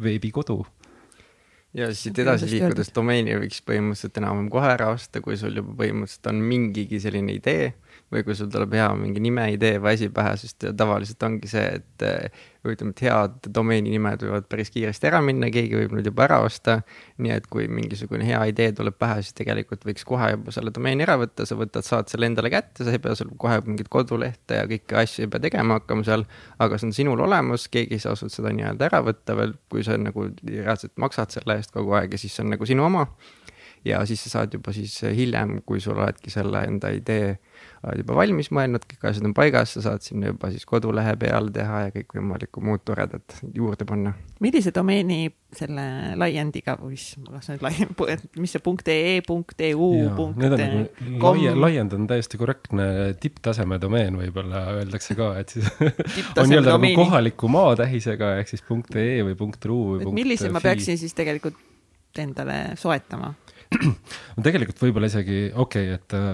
veebikodu. 0.00 0.62
Ja 1.76 1.90
siit 1.92 2.16
edasi 2.18 2.46
liikudes 2.48 2.88
domeeni 2.96 3.34
võiks 3.36 3.60
põhimõtteliselt 3.66 4.16
enam-vähem 4.22 4.46
kohe 4.52 4.70
ära 4.72 4.86
osta, 4.94 5.20
kui 5.20 5.36
sul 5.36 5.58
juba 5.60 5.74
põhimõtteliselt 5.82 6.30
on 6.30 6.40
mingigi 6.48 7.00
selline 7.04 7.34
idee 7.36 7.66
või 8.08 8.24
kui 8.24 8.36
sul 8.38 8.48
tuleb 8.52 8.72
hea 8.78 8.88
mingi 8.96 9.20
nimeidee 9.20 9.76
või 9.76 9.98
asi 9.98 10.08
pähe, 10.14 10.32
sest 10.40 10.64
tavaliselt 10.80 11.28
ongi 11.28 11.50
see, 11.50 11.66
et 11.76 12.06
või 12.68 12.76
ütleme, 12.76 12.94
et 12.94 13.02
head 13.06 13.48
domeeni 13.54 13.92
nimed 13.94 14.22
võivad 14.24 14.48
päris 14.50 14.70
kiiresti 14.74 15.08
ära 15.10 15.20
minna, 15.24 15.48
keegi 15.54 15.78
võib 15.80 15.96
nüüd 15.96 16.10
juba 16.10 16.26
ära 16.26 16.40
osta. 16.44 16.78
nii 17.18 17.32
et 17.34 17.48
kui 17.50 17.66
mingisugune 17.72 18.26
hea 18.28 18.40
idee 18.52 18.70
tuleb 18.76 18.98
pähe, 19.00 19.22
siis 19.24 19.34
tegelikult 19.38 19.86
võiks 19.88 20.06
kohe 20.06 20.30
juba 20.34 20.54
selle 20.54 20.72
domeeni 20.74 21.06
ära 21.06 21.16
võtta, 21.20 21.46
sa 21.48 21.58
võtad, 21.58 21.86
saad 21.86 22.12
selle 22.12 22.28
endale 22.30 22.52
kätte, 22.52 22.84
sa 22.86 22.94
ei 22.94 23.02
pea 23.02 23.16
seal 23.18 23.32
kohe 23.40 23.58
mingit 23.66 23.90
kodulehte 23.92 24.60
ja 24.60 24.68
kõiki 24.70 25.00
asju 25.02 25.26
ei 25.26 25.32
pea 25.32 25.44
tegema 25.48 25.80
hakkama 25.80 26.06
seal. 26.06 26.26
aga 26.58 26.78
see 26.78 26.90
on 26.90 26.96
sinul 27.00 27.24
olemas, 27.26 27.66
keegi 27.72 27.98
ei 27.98 28.04
saa 28.04 28.14
sult 28.18 28.34
seda 28.34 28.52
nii-öelda 28.54 28.90
ära 28.90 29.02
võtta 29.06 29.36
veel, 29.38 29.56
kui 29.72 29.84
sa 29.86 29.98
nagu 29.98 30.28
reaalselt 30.44 30.94
maksad 30.96 31.34
selle 31.34 31.58
eest 31.58 31.74
kogu 31.74 31.96
aeg 31.98 32.14
ja 32.14 32.20
siis 32.20 32.36
see 32.36 32.46
on 32.46 32.54
nagu 32.54 32.68
sinu 32.68 32.86
oma 32.86 33.08
ja 33.84 34.02
siis 34.06 34.22
sa 34.26 34.38
saad 34.38 34.54
juba 34.54 34.72
siis 34.76 34.96
hiljem, 35.02 35.60
kui 35.66 35.80
sul 35.80 35.98
oledki 35.98 36.32
selle 36.32 36.64
enda 36.68 36.90
idee 36.94 37.36
oled 37.86 38.02
juba 38.02 38.16
valmis 38.18 38.48
mõelnud, 38.54 38.84
kõik 38.90 39.04
asjad 39.10 39.26
on 39.28 39.34
paigas, 39.36 39.72
sa 39.76 39.82
saad 39.84 40.02
sinna 40.02 40.32
juba 40.32 40.50
siis 40.50 40.66
kodulehe 40.68 41.14
peale 41.20 41.52
teha 41.54 41.84
ja 41.86 41.92
kõikvõimalikku 41.94 42.62
muud 42.64 42.82
toredat 42.86 43.36
juurde 43.54 43.86
panna. 43.88 44.14
millise 44.42 44.72
domeeni 44.74 45.28
selle 45.54 45.84
laiendiga 46.18 46.74
või 46.80 46.96
mis, 46.96 47.06
kas 47.28 47.48
see 47.48 47.60
laiem, 47.62 47.94
mis 48.42 48.54
see 48.56 48.64
punkt 48.64 48.90
ee, 48.92 49.20
punkt 49.26 49.62
eu, 49.68 49.90
punkt 50.18 50.42
com? 51.22 51.40
laiend 51.62 51.94
on 51.96 52.08
täiesti 52.10 52.40
korrektne 52.40 52.88
tipptaseme 53.22 53.78
domeen, 53.82 54.18
võib-olla 54.20 54.66
öeldakse 54.80 55.16
ka, 55.18 55.32
et 55.42 55.54
siis 55.54 55.70
on 56.38 56.50
nii-öelda 56.50 56.74
nagu 56.76 56.92
kohaliku 56.98 57.50
maatähisega 57.52 58.34
ehk 58.42 58.54
siis 58.56 58.66
punkt 58.66 58.98
ee 58.98 59.22
või 59.22 59.38
punkt 59.38 59.70
ru 59.70 59.80
või 59.94 60.02
punkt. 60.02 60.18
millise 60.18 60.50
ma 60.52 60.62
peaksin 60.64 60.98
siis 61.00 61.14
tegelikult 61.16 61.66
endale 62.18 62.74
soetama? 62.80 63.34
no 64.36 64.44
tegelikult 64.44 64.80
võib-olla 64.80 65.08
isegi 65.10 65.40
okei 65.52 65.90
okay,, 65.90 65.96
et 65.98 66.14
äh, 66.16 66.28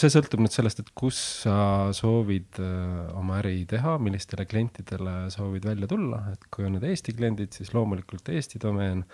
see 0.00 0.12
sõltub 0.12 0.42
nüüd 0.42 0.54
sellest, 0.54 0.82
et 0.82 0.92
kus 0.96 1.18
sa 1.42 1.56
soovid 1.96 2.60
äh, 2.62 3.08
oma 3.18 3.40
äri 3.40 3.64
teha, 3.70 3.96
millistele 4.02 4.46
klientidele 4.48 5.24
soovid 5.34 5.66
välja 5.66 5.90
tulla, 5.90 6.22
et 6.34 6.46
kui 6.52 6.68
on 6.68 6.76
need 6.76 6.86
Eesti 6.86 7.16
kliendid, 7.16 7.56
siis 7.56 7.74
loomulikult 7.74 8.30
Eesti 8.34 8.62
domeen. 8.62 9.04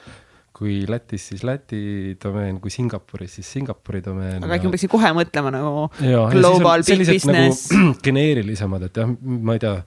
Kui 0.52 0.82
Lätis, 0.84 1.30
siis 1.30 1.46
Läti 1.48 1.78
domeen, 2.20 2.58
kui 2.60 2.68
Singapuris, 2.70 3.38
siis 3.38 3.48
Singapuri 3.54 4.02
domeen. 4.04 4.42
aga 4.44 4.58
äkki 4.58 4.68
ma 4.68 4.74
peaksin 4.74 4.90
kohe 4.92 5.12
mõtlema 5.16 5.48
nagu 5.54 5.86
ja, 6.04 6.26
global 6.34 6.84
big 6.84 7.00
nagu 7.00 7.14
business. 7.16 7.70
nagu, 7.72 7.94
geneerilisemad, 8.04 8.84
et 8.84 9.00
jah, 9.00 9.14
ma 9.48 9.56
ei 9.56 9.62
tea, 9.64 9.78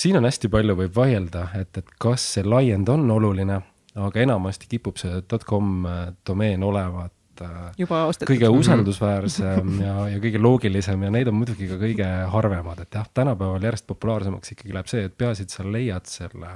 siin 0.00 0.16
on 0.16 0.24
hästi 0.24 0.48
palju 0.54 0.78
võib 0.78 0.96
vaielda, 0.96 1.50
et, 1.60 1.76
et 1.76 1.92
kas 2.00 2.24
see 2.38 2.46
laiend 2.48 2.88
on 2.94 3.04
oluline, 3.12 3.60
aga 4.00 4.24
enamasti 4.24 4.70
kipub 4.72 4.96
see 5.02 5.20
.com 5.44 5.84
äh, 5.92 6.00
domeen 6.24 6.64
olevat 6.64 7.12
Äh, 7.42 7.72
juba 7.78 8.04
ostetud. 8.10 8.30
kõige 8.34 8.50
usaldusväärsem 8.54 9.78
ja, 9.82 9.94
ja 10.12 10.20
kõige 10.22 10.42
loogilisem 10.42 11.06
ja 11.06 11.10
neid 11.14 11.30
on 11.30 11.38
muidugi 11.40 11.68
ka 11.70 11.78
kõige 11.80 12.10
harvemad, 12.34 12.84
et 12.84 12.98
jah, 12.98 13.08
tänapäeval 13.14 13.64
järjest 13.66 13.88
populaarsemaks 13.90 14.54
ikkagi 14.54 14.76
läheb 14.76 14.90
see, 14.90 15.08
et 15.08 15.16
peaasi, 15.18 15.46
et 15.46 15.56
sa 15.56 15.66
leiad 15.66 16.06
selle 16.10 16.52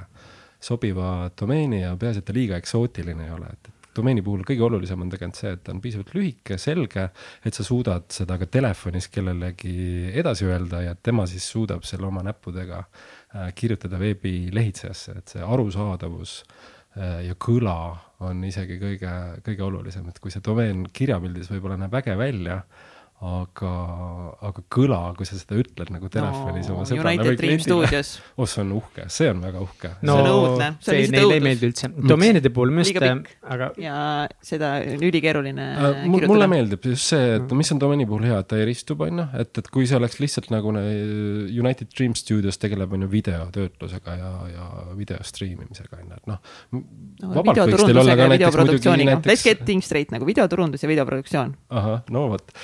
sobiva 0.63 1.29
domeeni 1.39 1.83
ja 1.83 1.95
peaasi, 1.99 2.23
et 2.23 2.27
ta 2.29 2.35
liiga 2.35 2.59
eksootiline 2.59 3.27
ei 3.27 3.35
ole, 3.35 3.51
et 3.51 3.71
domeeni 3.99 4.23
puhul 4.23 4.43
kõige 4.47 4.65
olulisem 4.67 5.03
on 5.03 5.11
tegelikult 5.11 5.41
see, 5.41 5.53
et 5.57 5.63
ta 5.65 5.73
on 5.75 5.81
piisavalt 5.83 6.11
lühike, 6.15 6.57
selge, 6.61 7.07
et 7.45 7.55
sa 7.55 7.65
suudad 7.67 8.07
seda 8.13 8.37
ka 8.39 8.47
telefonis 8.51 9.09
kellelegi 9.11 10.11
edasi 10.19 10.47
öelda 10.47 10.83
ja 10.85 10.95
tema 10.95 11.27
siis 11.29 11.47
suudab 11.51 11.87
selle 11.87 12.07
oma 12.07 12.23
näppudega 12.27 12.83
äh, 12.83 13.49
kirjutada 13.55 13.99
veebilehitsejasse, 14.01 15.17
et 15.19 15.35
see 15.35 15.43
arusaadavus 15.43 16.43
äh, 16.95 17.25
ja 17.27 17.35
kõla 17.35 17.79
on 18.25 18.43
isegi 18.43 18.79
kõige, 18.81 19.11
kõige 19.45 19.63
olulisem, 19.63 20.07
et 20.11 20.19
kui 20.19 20.31
see 20.33 20.43
domeen 20.45 20.85
kirjapildis 20.93 21.51
võib-olla 21.53 21.77
näeb 21.79 21.95
äge 22.01 22.15
välja, 22.19 22.61
aga, 23.19 23.69
aga 24.47 24.61
kõla, 24.71 24.97
kui 25.17 25.27
sa 25.27 25.35
seda 25.35 25.57
ütled 25.59 25.89
nagu 25.91 26.07
telefonis 26.11 26.69
no, 26.69 26.77
oma 26.77 26.85
sõbrale 26.87 27.25
või 27.27 27.39
kliendile, 27.41 28.01
oh 28.39 28.47
see 28.47 28.61
on 28.63 28.69
uhke, 28.77 29.07
see 29.11 29.27
on 29.33 29.41
väga 29.43 29.63
uhke. 29.65 29.91
no 30.07 30.15
see 30.15 30.21
on 30.21 30.29
õudne, 30.29 30.69
see 30.79 30.93
on 30.93 30.99
lihtsalt 31.01 31.09
õudus. 31.09 31.15
Neile 31.17 31.35
ei 31.35 31.43
meeldi 31.43 31.67
üldse, 31.67 31.89
domeenide 32.13 32.51
puhul 32.55 32.71
minu 32.71 32.85
arust, 32.85 33.33
aga. 33.55 33.67
ja 33.83 33.97
seda 34.51 34.69
on 34.79 35.03
ülikeeruline 35.09 35.65
äh, 35.67 35.83
kirjutada. 36.05 36.29
mulle 36.31 36.47
meeldib 36.53 36.87
just 36.93 37.11
see, 37.11 37.33
et 37.41 37.55
mis 37.59 37.73
on 37.75 37.81
domeeni 37.83 38.07
puhul 38.07 38.29
hea, 38.29 38.39
et 38.39 38.49
ta 38.53 38.61
eristub, 38.63 39.03
on 39.03 39.19
ju, 39.23 39.27
et, 39.43 39.51
et 39.63 39.69
kui 39.75 39.89
see 39.89 39.99
oleks 39.99 40.15
lihtsalt 40.23 40.47
nagu 40.55 40.71
United 40.71 41.91
Dream 41.91 42.15
Studios 42.15 42.61
tegeleb, 42.61 42.95
on 42.95 43.03
ju, 43.03 43.11
videotöötlusega 43.11 44.15
ja, 44.21 44.31
ja 44.53 44.69
video 44.95 45.19
striimimisega, 45.27 45.99
on 45.99 46.07
ju, 46.07 46.21
et 46.21 46.31
noh 46.31 46.39
no,. 46.71 47.43
videoturundusega 47.51 48.29
ja 48.29 48.31
videoproduktsiooniga, 48.37 49.19
let's 49.27 49.43
get 49.43 49.67
things 49.67 49.91
straight 49.91 50.15
nagu 50.15 50.23
videoturundus 50.29 50.87
ja 50.87 50.93
videoproduktsioon. 50.95 51.55
ahah, 51.67 52.07
no 52.15 52.29
vot, 52.31 52.55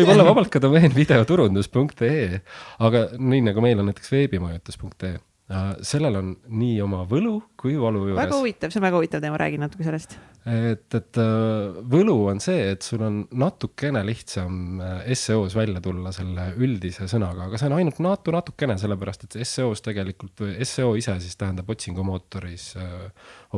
võib 0.00 0.14
olla 0.14 0.28
vabalt 0.32 0.52
ka 0.52 0.62
domeen 0.62 0.94
videoturundus.ee, 0.96 2.40
aga 2.86 3.08
nii 3.18 3.44
nagu 3.50 3.64
meil 3.64 3.82
on 3.82 3.90
näiteks 3.90 4.12
veebimajutus.ee 4.14 5.14
äh, 5.16 5.70
sellel 5.86 6.18
on 6.20 6.34
nii 6.60 6.80
oma 6.84 7.04
võlu 7.08 7.38
kui 7.60 7.76
valu 7.80 8.06
juures. 8.08 8.20
väga 8.22 8.38
huvitav, 8.38 8.72
see 8.72 8.80
on 8.80 8.86
väga 8.86 9.00
huvitav 9.00 9.24
teema, 9.24 9.40
räägi 9.40 9.58
natuke 9.60 9.86
sellest. 9.86 10.16
et, 10.46 10.86
et 10.96 11.20
äh, 11.20 11.80
võlu 11.92 12.16
on 12.30 12.40
see, 12.42 12.70
et 12.74 12.86
sul 12.86 13.02
on 13.04 13.20
natukene 13.42 14.02
lihtsam 14.06 14.80
äh, 14.84 15.10
SEO-s 15.18 15.56
välja 15.58 15.82
tulla 15.84 16.14
selle 16.16 16.50
üldise 16.56 17.08
sõnaga, 17.10 17.50
aga 17.50 17.60
see 17.60 17.68
on 17.68 17.76
ainult 17.80 18.00
natu 18.04 18.34
natukene, 18.34 18.78
sellepärast 18.80 19.28
et 19.28 19.38
SEO-s 19.42 19.84
tegelikult, 19.86 20.46
SEO 20.62 20.94
ise 21.00 21.18
siis 21.20 21.36
tähendab 21.40 21.68
otsingumootoris 21.74 22.72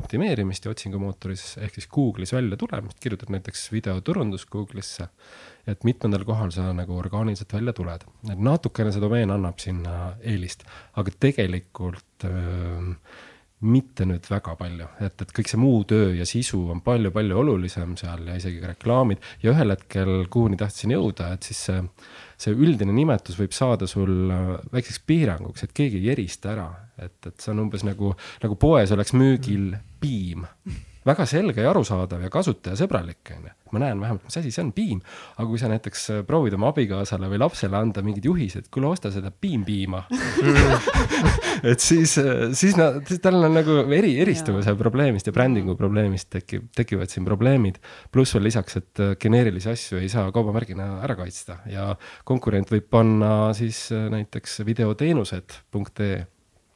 optimeerimist 0.00 0.66
ja 0.66 0.74
otsingumootoris 0.74 1.56
ehk 1.62 1.78
siis 1.78 1.90
Google'is 1.92 2.34
välja 2.34 2.58
tulemist, 2.58 2.98
kirjutad 3.02 3.30
näiteks 3.34 3.68
videoturundus 3.74 4.48
Google'isse 4.50 5.10
et 5.66 5.84
mitmendal 5.86 6.24
kohal 6.26 6.50
sa 6.54 6.70
nagu 6.74 6.96
orgaaniliselt 6.98 7.52
välja 7.54 7.74
tuled. 7.76 8.06
et 8.30 8.38
natukene 8.38 8.92
see 8.92 9.02
domeen 9.02 9.30
annab 9.30 9.60
sinna 9.62 10.14
eelist, 10.20 10.64
aga 10.98 11.14
tegelikult 11.22 12.26
öö, 12.26 12.94
mitte 13.62 14.06
nüüd 14.08 14.26
väga 14.26 14.56
palju, 14.58 14.88
et, 15.06 15.22
et 15.22 15.32
kõik 15.36 15.50
see 15.50 15.60
muu 15.60 15.84
töö 15.88 16.10
ja 16.18 16.26
sisu 16.26 16.64
on 16.74 16.80
palju-palju 16.82 17.38
olulisem 17.44 17.94
seal 18.00 18.26
ja 18.26 18.34
isegi 18.38 18.58
ka 18.62 18.72
reklaamid. 18.72 19.22
Ja 19.42 19.52
ühel 19.54 19.74
hetkel, 19.74 20.12
kuhuni 20.32 20.58
tahtsin 20.58 20.96
jõuda, 20.96 21.30
et 21.36 21.46
siis 21.46 21.60
see, 21.68 21.78
see 22.42 22.56
üldine 22.56 22.94
nimetus 22.96 23.38
võib 23.38 23.54
saada 23.54 23.86
sul 23.90 24.32
väikseks 24.74 25.02
piiranguks, 25.06 25.62
et 25.62 25.74
keegi 25.78 26.02
ei 26.02 26.10
erista 26.16 26.56
ära, 26.56 26.70
et, 26.98 27.20
et 27.22 27.36
see 27.38 27.54
on 27.54 27.68
umbes 27.68 27.86
nagu, 27.86 28.16
nagu 28.42 28.58
poes 28.58 28.94
oleks 28.94 29.14
müügil 29.14 29.76
piim 30.02 30.48
väga 31.06 31.26
selge 31.26 31.64
ja 31.64 31.70
arusaadav 31.72 32.22
ja 32.22 32.30
kasutajasõbralik, 32.32 33.32
on 33.36 33.48
ju. 33.48 33.54
ma 33.72 33.80
näen 33.80 34.00
vähemalt, 34.02 34.24
mis 34.28 34.36
asi 34.38 34.50
see 34.52 34.62
on, 34.62 34.72
piim. 34.76 35.00
aga 35.36 35.46
kui 35.48 35.60
sa 35.60 35.70
näiteks 35.72 36.04
äh, 36.12 36.20
proovid 36.28 36.54
oma 36.58 36.70
abikaasale 36.72 37.30
või 37.32 37.40
lapsele 37.42 37.78
anda 37.78 38.04
mingid 38.04 38.26
juhised, 38.28 38.68
kuule, 38.72 38.90
osta 38.92 39.10
seda 39.14 39.32
piimpiima 39.32 40.02
et 41.70 41.82
siis, 41.82 42.14
äh, 42.22 42.52
siis 42.58 42.76
nad, 42.78 43.00
siis 43.08 43.22
tal 43.24 43.40
on 43.40 43.56
nagu 43.56 43.78
eri, 43.96 44.14
eristuvuse 44.22 44.76
probleemist 44.78 45.30
ja 45.30 45.34
brändingu 45.34 45.76
probleemist 45.78 46.30
tekib, 46.36 46.68
tekivad 46.76 47.10
siin 47.12 47.26
probleemid. 47.28 47.80
pluss 48.12 48.36
veel 48.36 48.46
lisaks, 48.50 48.78
et 48.82 49.02
äh, 49.02 49.16
geneerilisi 49.20 49.72
asju 49.72 50.02
ei 50.02 50.12
saa 50.12 50.30
kaubamärgina 50.34 51.00
ära 51.02 51.16
kaitsta 51.18 51.62
ja 51.70 51.92
konkurent 52.28 52.70
võib 52.72 52.86
panna 52.92 53.50
siis 53.56 53.88
näiteks 53.90 54.60
videoteenused.ee 54.68 56.22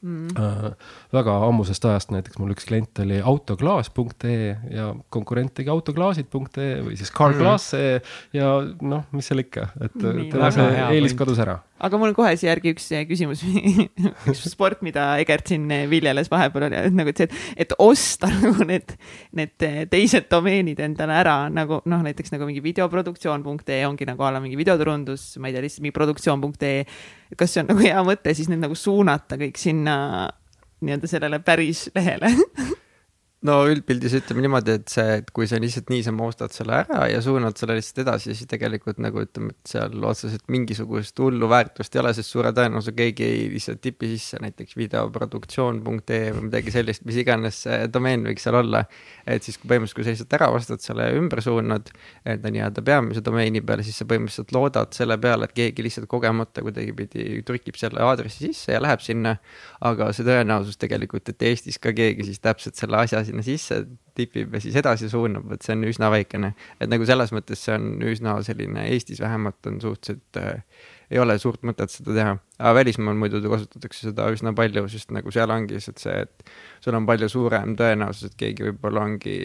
mm.. 0.01 0.35
Äh, 0.37 0.91
väga 1.15 1.37
ammusest 1.47 1.85
ajast 1.89 2.11
näiteks 2.13 2.39
mul 2.41 2.53
üks 2.55 2.67
klient 2.69 2.99
oli 3.03 3.21
autoklaas.ee 3.21 4.51
ja 4.73 4.91
konkurent 5.13 5.55
tegi 5.57 5.73
autoklaasid.ee 5.73 6.83
või 6.85 6.99
siis 6.99 7.13
carglass.ee 7.15 7.97
mm. 7.97 8.11
ja 8.37 8.51
noh, 8.93 9.07
mis 9.15 9.29
seal 9.29 9.43
ikka, 9.45 9.71
et 9.81 9.97
tema 9.97 10.51
see 10.53 10.69
eelis 10.89 11.17
kadus 11.17 11.41
ära 11.43 11.59
aga 11.77 11.99
mul 11.99 12.11
on 12.11 12.17
kohe 12.17 12.31
siia 12.37 12.51
järgi 12.51 12.73
üks 12.73 12.87
küsimus 13.09 13.43
üks 14.31 14.43
sport, 14.49 14.81
mida 14.85 15.09
Egert 15.21 15.51
siin 15.51 15.67
viljeles 15.91 16.29
vahepeal 16.31 16.67
oli, 16.69 16.79
et 16.89 16.97
nagu, 16.97 17.13
et 17.13 17.21
see, 17.21 17.29
et, 17.29 17.65
et 17.65 17.75
osta 17.83 18.29
nagu 18.43 18.65
need, 18.67 18.95
need 19.37 19.67
teised 19.91 20.29
domeenid 20.31 20.81
endale 20.83 21.19
ära 21.21 21.37
nagu 21.53 21.81
noh, 21.85 22.03
näiteks 22.05 22.33
nagu 22.33 22.49
mingi 22.49 22.63
videoproduktsioon.ee 22.65 23.83
ongi 23.89 24.09
nagu 24.09 24.25
a 24.25 24.33
la 24.35 24.41
mingi 24.43 24.57
videoturundus, 24.59 25.35
ma 25.41 25.51
ei 25.51 25.57
tea, 25.57 25.65
lihtsalt 25.65 25.85
mingi 25.85 25.97
produktsioon.ee. 25.97 26.85
kas 27.35 27.53
see 27.53 27.63
on 27.63 27.71
nagu 27.73 27.83
hea 27.83 28.03
mõte 28.07 28.33
siis 28.37 28.49
need 28.51 28.61
nagu 28.63 28.75
suunata 28.77 29.39
kõik 29.39 29.59
sinna 29.59 29.95
nii-öelda 30.81 31.09
sellele 31.09 31.39
päris 31.43 31.87
lehele 31.95 32.31
no 33.45 33.57
üldpildis 33.69 34.15
ütleme 34.17 34.41
niimoodi, 34.41 34.73
et 34.79 34.89
see, 34.89 35.17
et 35.19 35.27
kui 35.35 35.45
sa 35.49 35.59
lihtsalt 35.61 35.91
niisama 35.93 36.25
ostad 36.25 36.53
selle 36.55 36.73
ära 36.79 37.03
ja 37.11 37.19
suunad 37.21 37.57
selle 37.59 37.75
lihtsalt 37.77 38.01
edasi, 38.01 38.33
siis 38.33 38.49
tegelikult 38.49 38.97
nagu 39.03 39.21
ütleme, 39.21 39.53
et 39.53 39.73
seal 39.73 39.93
otseselt 40.09 40.47
mingisugust 40.49 41.19
hullu 41.21 41.49
väärtust 41.51 41.93
ei 41.93 42.01
ole, 42.01 42.15
sest 42.17 42.33
suure 42.33 42.49
tõenäosusega 42.57 42.97
keegi 42.97 43.27
ei 43.27 43.43
lihtsalt 43.53 43.81
tipi 43.83 44.09
sisse 44.15 44.41
näiteks 44.41 44.73
videoproduktsioon.ee 44.79 46.31
või 46.33 46.47
midagi 46.47 46.73
sellist, 46.73 47.05
mis 47.05 47.19
iganes 47.21 47.61
see 47.67 47.83
domeen 47.93 48.25
võiks 48.25 48.47
seal 48.47 48.57
olla. 48.57 48.83
et 49.27 49.45
siis, 49.45 49.59
kui 49.61 49.69
põhimõtteliselt, 49.69 49.99
kui 49.99 50.07
sa 50.07 50.15
lihtsalt 50.15 50.35
ära 50.39 50.49
ostad 50.57 50.81
selle 50.81 51.05
ja 51.11 51.21
ümber 51.21 51.43
suunad 51.45 51.93
enda 52.25 52.53
nii-öelda 52.55 52.81
peamise 52.89 53.21
domeeni 53.21 53.61
peale, 53.61 53.85
siis 53.85 54.01
sa 54.01 54.09
põhimõtteliselt 54.09 54.55
loodad 54.57 54.97
selle 54.97 55.19
peale, 55.21 55.45
et 55.45 55.55
keegi 55.61 55.85
lihtsalt 55.85 56.09
kogemata 56.09 56.65
kuidagipidi 56.65 57.43
trükib 57.45 57.77
selle 57.77 58.01
aadressi 58.01 58.49
sisse 58.49 58.73
ja 58.73 58.81
läheb 58.81 59.05
sinna. 59.05 59.37
aga 59.87 60.09
see 60.15 60.25
tõenäosus 60.25 60.79
tegelikult, 60.81 61.29
et 61.29 61.43
Eestis 61.45 61.77
ka 61.77 61.91
keegi 61.93 62.25
siis 62.25 62.39
täpselt 62.41 62.79
selle 62.79 62.97
asja 62.97 63.21
sinna 63.27 63.36
sisse 63.45 63.81
tipib 64.17 64.53
ja 64.55 64.61
siis 64.63 64.75
edasi 64.79 65.09
suunab, 65.11 65.51
et 65.53 65.65
see 65.65 65.75
on 65.77 65.85
üsna 65.87 66.09
väikene. 66.13 66.53
et 66.81 66.89
nagu 66.89 67.05
selles 67.05 67.33
mõttes 67.35 67.63
see 67.67 67.75
on 67.77 67.89
üsna 68.07 68.37
selline, 68.45 68.87
Eestis 68.93 69.21
vähemalt 69.23 69.69
on 69.69 69.81
suhteliselt 69.83 70.41
äh,, 70.41 70.63
ei 71.11 71.21
ole 71.23 71.37
suurt 71.39 71.63
mõtet 71.67 71.93
seda 71.93 72.15
teha. 72.17 72.37
aga 72.57 72.73
välismaal 72.79 73.19
muidu 73.19 73.41
kasutatakse 73.45 74.09
seda 74.09 74.29
üsna 74.33 74.53
palju, 74.57 74.87
sest 74.91 75.13
nagu 75.15 75.33
seal 75.33 75.53
ongi 75.53 75.77
lihtsalt 75.77 76.01
see, 76.03 76.17
et 76.25 76.49
sul 76.83 76.97
on 76.97 77.07
palju 77.09 77.29
suurem 77.31 77.77
tõenäosus, 77.79 78.31
et 78.31 78.39
keegi 78.41 78.69
võib-olla 78.69 79.05
ongi 79.07 79.37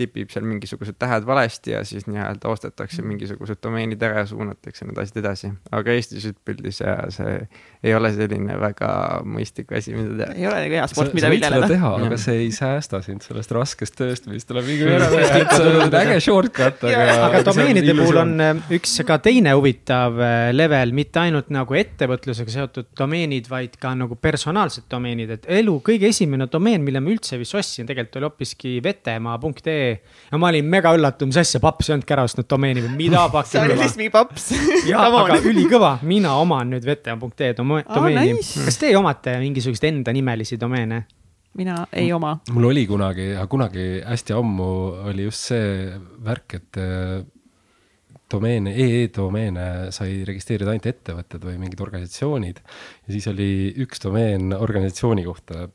tipib 0.00 0.32
seal 0.32 0.46
mingisugused 0.48 0.96
tähed 1.00 1.26
valesti 1.28 1.74
ja 1.74 1.84
siis 1.86 2.06
nii-öelda 2.08 2.50
ostetakse 2.50 3.04
mingisugused 3.06 3.60
domeenid 3.62 4.02
ära 4.06 4.24
ja 4.24 4.28
suunatakse 4.30 4.88
need 4.88 4.98
asjad 5.02 5.20
edasi. 5.22 5.52
aga 5.76 5.96
Eestis 5.96 6.26
üldpildis 6.30 6.80
ja 6.82 6.96
see 7.12 7.36
ei 7.84 7.94
ole 7.96 8.10
selline 8.12 8.56
väga 8.60 8.90
mõistlik 9.24 9.72
asi, 9.76 9.94
mida 9.96 10.24
teha. 10.24 10.36
ei 10.36 10.46
ole 10.48 10.62
nagu 10.64 10.76
hea 10.78 10.86
sport, 10.90 11.14
mida 11.16 11.30
viljeleda. 11.32 11.68
teha, 11.70 11.92
aga 12.06 12.18
see 12.20 12.42
ei 12.44 12.50
säästa 12.54 13.00
sind 13.04 13.24
sellest 13.24 13.54
raskest 13.56 13.96
tööst, 13.98 14.28
mis 14.30 14.48
tuleb 14.48 14.68
iga 14.74 14.98
päev, 15.00 15.16
et 15.40 15.54
see 15.54 15.72
on 15.86 15.96
äge 16.00 16.18
shortcut, 16.24 16.84
aga. 16.90 17.16
aga 17.28 17.42
domeenide 17.48 17.96
puhul 17.96 18.20
on 18.24 18.34
äh, 18.44 18.62
üks 18.76 18.98
ka 19.08 19.20
teine 19.24 19.54
huvitav 19.56 20.20
äh, 20.20 20.50
level, 20.54 20.94
mitte 20.96 21.22
ainult 21.24 21.52
nagu 21.54 21.78
ettevõtlusega 21.80 22.56
seotud 22.56 22.90
domeenid, 23.00 23.48
vaid 23.50 23.76
ka 23.80 23.94
nagu 23.98 24.18
personaalsed 24.20 24.88
domeenid, 24.92 25.36
et 25.38 25.48
elu 25.60 25.78
kõige 25.86 26.10
esimene 26.12 26.48
domeen, 26.52 26.84
mille 26.84 27.02
ma 27.02 27.12
üldse 27.14 27.40
vist 27.40 27.56
ostsin, 27.56 27.88
tegelikult 27.88 28.20
oli 28.20 28.30
hoopiski 28.30 28.76
vetemaa.ee 28.84 29.89
ja 30.30 30.40
ma 30.40 30.50
olin 30.50 30.68
mega 30.72 30.92
üllatunud, 30.96 31.32
mis 31.32 31.40
asja, 31.42 31.60
paps 31.62 31.88
ei 31.90 31.96
olnudki 31.96 32.16
ära 32.16 32.26
ostnud 32.28 32.48
domeeni 32.50 32.84
või 32.86 32.96
mida 32.98 33.24
pakki. 33.34 33.54
see 33.54 33.62
oli 33.62 33.78
lihtsalt 33.78 34.02
mingi 34.02 34.14
paps. 34.14 34.50
jaa, 34.88 35.06
aga 35.22 35.40
ülikõva, 35.50 35.94
mina 36.06 36.36
oman 36.42 36.74
nüüd 36.76 36.86
vetemaa.ee 36.88 37.54
domeeni 37.56 37.86
oh,. 37.86 38.36
Nice. 38.40 38.66
kas 38.68 38.78
teie 38.80 38.98
omate 38.98 39.38
mingisuguseid 39.42 39.90
enda 39.94 40.14
nimelisi 40.16 40.60
domeene? 40.60 41.04
mina 41.58 41.82
ei 41.92 42.12
oma. 42.14 42.36
mul 42.54 42.70
oli 42.70 42.86
kunagi, 42.86 43.32
kunagi 43.50 43.90
hästi 44.06 44.36
ammu 44.36 44.70
oli 45.10 45.26
just 45.26 45.50
see 45.50 45.90
värk, 46.24 46.60
et 46.60 46.82
domeene 48.30 48.74
e, 48.74 48.86
e-domeene 49.02 49.66
sai 49.94 50.22
registreerida 50.26 50.72
ainult 50.72 50.88
ettevõtted 50.90 51.44
või 51.46 51.58
mingid 51.60 51.82
organisatsioonid. 51.82 52.60
ja 52.62 53.14
siis 53.14 53.26
oli 53.30 53.50
üks 53.84 54.02
domeen 54.04 54.54
organisatsiooni 54.54 55.26
kohta, 55.26 55.66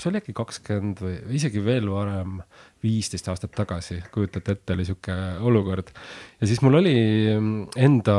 see 0.00 0.10
oli 0.10 0.20
äkki 0.22 0.36
kakskümmend 0.36 1.04
või 1.04 1.18
isegi 1.40 1.64
veel 1.64 1.90
varem, 1.92 2.40
viisteist 2.82 3.28
aastat 3.28 3.52
tagasi, 3.56 4.00
kujutate 4.14 4.56
ette, 4.56 4.74
oli 4.76 4.86
sihuke 4.88 5.16
olukord. 5.46 5.92
ja 6.40 6.48
siis 6.48 6.62
mul 6.64 6.80
oli 6.80 6.96
enda 7.76 8.16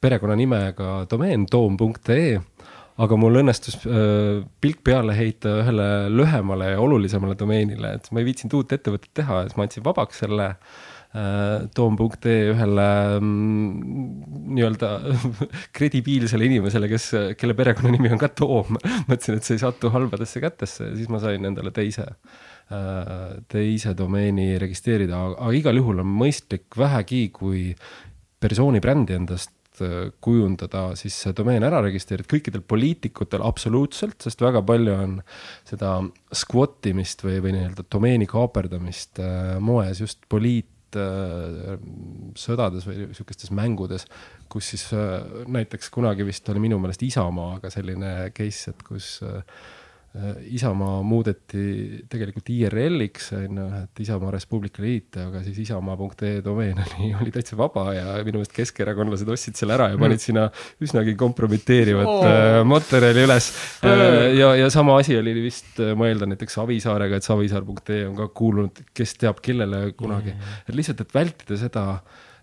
perekonnanimega 0.00 0.94
domeen 1.10 1.46
toom.ee 1.50 2.40
aga 3.02 3.16
mul 3.16 3.40
õnnestus 3.40 3.78
äh, 3.88 4.42
pilk 4.60 4.82
peale 4.84 5.16
heita 5.16 5.58
ühele 5.62 5.88
lühemale 6.12 6.74
ja 6.74 6.80
olulisemale 6.80 7.36
domeenile, 7.38 7.96
et 7.96 8.10
ma 8.12 8.20
ei 8.20 8.28
viitsinud 8.28 8.60
uut 8.60 8.74
ettevõtet 8.76 9.14
teha, 9.22 9.44
siis 9.46 9.56
ma 9.56 9.66
andsin 9.68 9.86
vabaks 9.86 10.24
selle 10.24 10.52
Äh, 11.12 11.66
toom.ee 11.76 12.54
ühele 12.54 12.84
mm, 13.20 14.52
nii-öelda 14.56 14.88
kredibiilsele 15.76 16.46
inimesele, 16.48 16.88
kes, 16.88 17.10
kelle 17.36 17.52
perekonnanimi 17.58 18.14
on 18.14 18.20
ka 18.22 18.30
Toom. 18.32 18.78
mõtlesin, 19.10 19.36
et 19.36 19.44
see 19.44 19.58
ei 19.58 19.60
satu 19.60 19.90
halbadesse 19.92 20.40
kätesse 20.40 20.88
ja 20.88 20.94
siis 20.96 21.12
ma 21.12 21.20
sain 21.20 21.44
endale 21.44 21.68
teise, 21.76 22.06
äh, 22.08 22.51
teise 23.52 23.96
domeeni 23.98 24.54
registreerida, 24.60 25.18
aga 25.32 25.50
igal 25.56 25.80
juhul 25.80 26.02
on 26.04 26.14
mõistlik 26.22 26.78
vähegi, 26.78 27.26
kui 27.34 27.70
persooni 28.42 28.80
brändi 28.82 29.16
endast 29.16 29.82
äh, 29.84 30.10
kujundada, 30.24 30.90
siis 30.98 31.16
see 31.24 31.36
domeen 31.36 31.66
ära 31.66 31.82
registreerida 31.84 32.30
kõikidel 32.32 32.64
poliitikutel 32.66 33.44
absoluutselt, 33.46 34.18
sest 34.24 34.44
väga 34.44 34.64
palju 34.66 34.98
on 34.98 35.16
seda 35.68 35.98
squat 36.34 36.90
imist 36.90 37.24
või, 37.26 37.38
või 37.44 37.56
nii-öelda 37.58 37.86
domeeni 37.92 38.28
kaaperdamist 38.30 39.22
moes 39.62 40.02
just 40.04 40.24
poliit, 40.32 40.68
Äh, 40.92 41.78
sõdades 42.36 42.84
või 42.84 43.06
sihukestes 43.16 43.52
mängudes, 43.54 44.04
kus 44.52 44.72
siis 44.74 44.84
äh, 44.92 45.22
näiteks 45.48 45.88
kunagi 45.92 46.26
vist 46.28 46.48
oli 46.52 46.60
minu 46.66 46.76
meelest 46.82 47.04
Isamaaga 47.06 47.70
selline 47.72 48.28
case, 48.36 48.74
et 48.74 48.82
kus 48.84 49.14
äh, 49.24 49.40
Äh, 49.40 49.81
Isamaa 50.52 50.98
muudeti 51.08 52.02
tegelikult 52.12 52.50
IRL-iks, 52.52 53.30
on 53.38 53.60
ju, 53.62 53.68
et 53.78 54.00
Isamaa 54.04 54.32
Res 54.34 54.44
Publica 54.50 54.82
Liit, 54.84 55.16
aga 55.16 55.40
siis 55.40 55.62
isamaa.ee 55.64 56.42
domeen 56.44 56.82
oli, 56.82 57.08
oli 57.16 57.32
täitsa 57.32 57.56
vaba 57.56 57.86
ja 57.96 58.18
minu 58.20 58.42
meelest 58.42 58.52
keskerakondlased 58.52 59.30
ostsid 59.32 59.56
selle 59.56 59.72
ära 59.78 59.86
ja 59.94 59.96
panid 59.96 60.18
mm. 60.18 60.24
sinna 60.26 60.44
üsnagi 60.84 61.14
kompromiteerivat 61.16 62.10
oh. 62.10 62.26
Äh, 62.28 62.58
materjali 62.68 63.24
üles. 63.24 63.48
Äh, 63.88 64.34
ja, 64.36 64.52
ja 64.60 64.68
sama 64.74 64.98
asi 65.00 65.16
oli 65.16 65.32
vist, 65.46 65.80
ma 65.96 66.10
eeldan 66.10 66.34
näiteks 66.34 66.60
Savisaarega, 66.60 67.16
et 67.16 67.28
savisaar.ee 67.30 68.02
on 68.10 68.18
ka 68.20 68.28
kuulunud, 68.36 68.84
kes 68.92 69.16
teab 69.22 69.40
kellele 69.40 69.94
kunagi 69.96 70.34
mm., 70.36 70.60
et 70.68 70.76
lihtsalt, 70.76 71.00
et 71.06 71.16
vältida 71.16 71.56
seda 71.56 71.86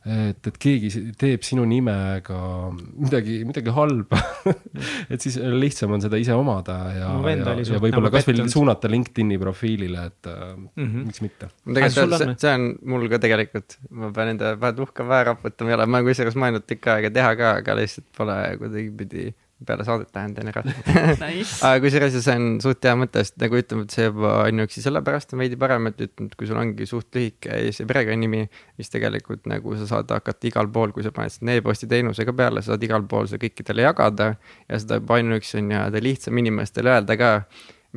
et, 0.10 0.48
et 0.50 0.58
keegi 0.62 0.90
teeb 1.20 1.44
sinu 1.46 1.66
nimega 1.70 2.40
midagi, 2.74 3.40
midagi 3.48 3.74
halba 3.76 4.20
et 5.12 5.20
siis 5.22 5.38
lihtsam 5.40 5.94
on 5.96 6.04
seda 6.04 6.20
ise 6.22 6.36
omada 6.38 6.78
ja, 6.96 7.10
ja, 7.14 7.56
ja 7.60 7.82
võib-olla 7.82 8.08
nagu 8.08 8.16
kasvõi 8.18 8.48
suunata 8.52 8.92
LinkedIni 8.92 9.40
profiilile, 9.42 10.06
et 10.12 10.32
mm 10.32 10.70
-hmm. 10.86 11.10
miks 11.10 11.24
mitte. 11.26 11.52
tegelikult 11.66 12.18
see, 12.24 12.38
see 12.46 12.56
on 12.56 12.70
mul 12.94 13.10
ka 13.12 13.22
tegelikult, 13.26 13.78
ma 13.92 14.14
pean 14.16 14.34
enda 14.36 14.56
pähe 14.62 14.78
tuhka 14.80 15.06
pähe 15.12 15.28
raputama, 15.32 15.74
ei 15.74 15.80
ole, 15.80 15.90
ma 15.90 16.04
kusjuures 16.08 16.40
mõelnud 16.40 16.66
tükk 16.70 16.90
aega 16.96 17.14
teha 17.20 17.36
ka, 17.40 17.54
aga 17.64 17.78
lihtsalt 17.82 18.10
pole 18.18 18.40
kuidagipidi 18.62 19.30
peale 19.68 19.84
saadet 19.88 20.16
lähen 20.16 20.34
teen 20.36 20.50
ära 20.52 20.64
nice. 20.66 21.60
aga 21.66 21.80
kusjuures 21.84 22.16
see 22.16 22.36
on 22.36 22.48
suht 22.64 22.86
hea 22.88 22.96
mõte, 23.00 23.24
sest 23.26 23.40
nagu 23.44 23.60
ütleme, 23.60 23.86
et 23.88 23.96
see 23.96 24.08
juba 24.08 24.36
ainuüksi 24.46 24.84
sellepärast 24.86 25.36
on 25.36 25.44
veidi 25.44 25.60
parem, 25.60 25.90
et 25.92 26.04
ütleme, 26.06 26.30
et 26.32 26.38
kui 26.40 26.50
sul 26.50 26.60
ongi 26.62 26.88
suht 26.90 27.16
lühike 27.18 27.60
see 27.76 27.90
perekonnanimi, 27.90 28.46
siis 28.80 28.94
tegelikult 28.94 29.50
nagu 29.52 29.76
sa 29.80 29.90
saad 29.90 30.14
hakata 30.16 30.52
igal 30.52 30.70
pool, 30.74 30.94
kui 30.96 31.06
sa 31.06 31.12
paned 31.16 31.36
sinna 31.36 31.58
e-posti 31.60 31.90
teenuse 31.92 32.28
ka 32.28 32.36
peale, 32.36 32.64
sa 32.64 32.74
saad 32.74 32.88
igal 32.88 33.04
pool 33.10 33.28
seda 33.32 33.42
kõikidele 33.44 33.88
jagada. 33.88 34.32
ja 34.70 34.80
seda 34.80 35.02
juba 35.02 35.20
ainuüksi 35.20 35.60
on 35.60 35.70
nii-öelda 35.74 36.04
lihtsam 36.04 36.40
inimestele 36.40 36.96
öelda 36.96 37.20
ka 37.20 37.34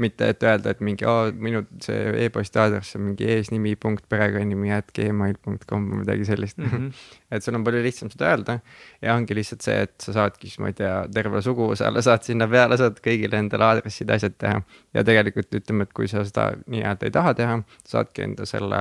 mitte, 0.00 0.28
et 0.32 0.44
öelda, 0.46 0.72
et 0.72 0.80
mingi, 0.84 1.04
minu 1.36 1.62
see 1.84 2.12
e-posti 2.24 2.60
aadress 2.62 2.96
on 2.96 3.04
mingi 3.10 3.26
eesnimi 3.28 3.74
punkt 3.80 4.06
perekonnanimi 4.12 4.72
at 4.72 4.88
gmail 4.96 5.36
punkt 5.44 5.66
com 5.68 5.84
või 5.90 6.00
midagi 6.00 6.24
sellist 6.28 6.56
mm. 6.60 6.70
-hmm. 6.70 7.02
et 7.36 7.44
sul 7.44 7.58
on 7.58 7.64
palju 7.66 7.82
lihtsam 7.84 8.12
seda 8.12 8.30
öelda 8.32 8.58
ja 9.02 9.16
ongi 9.16 9.36
lihtsalt 9.36 9.66
see, 9.66 9.82
et 9.88 9.94
sa 10.00 10.16
saadki 10.16 10.48
siis, 10.48 10.62
ma 10.64 10.72
ei 10.72 10.78
tea, 10.78 10.94
terve 11.12 11.42
suguvõsale 11.44 12.02
saad 12.08 12.24
sinna 12.24 12.48
peale, 12.48 12.78
saad 12.80 13.02
kõigile 13.04 13.42
endale 13.44 13.68
aadressid, 13.68 14.10
asjad 14.10 14.38
teha. 14.38 14.62
ja 14.94 15.04
tegelikult 15.04 15.60
ütleme, 15.60 15.88
et 15.88 15.92
kui 15.92 16.08
sa 16.08 16.24
seda 16.24 16.52
nii-öelda 16.66 17.08
ei 17.08 17.18
taha 17.18 17.34
teha, 17.34 17.58
saadki 17.88 18.24
enda 18.30 18.48
selle 18.48 18.80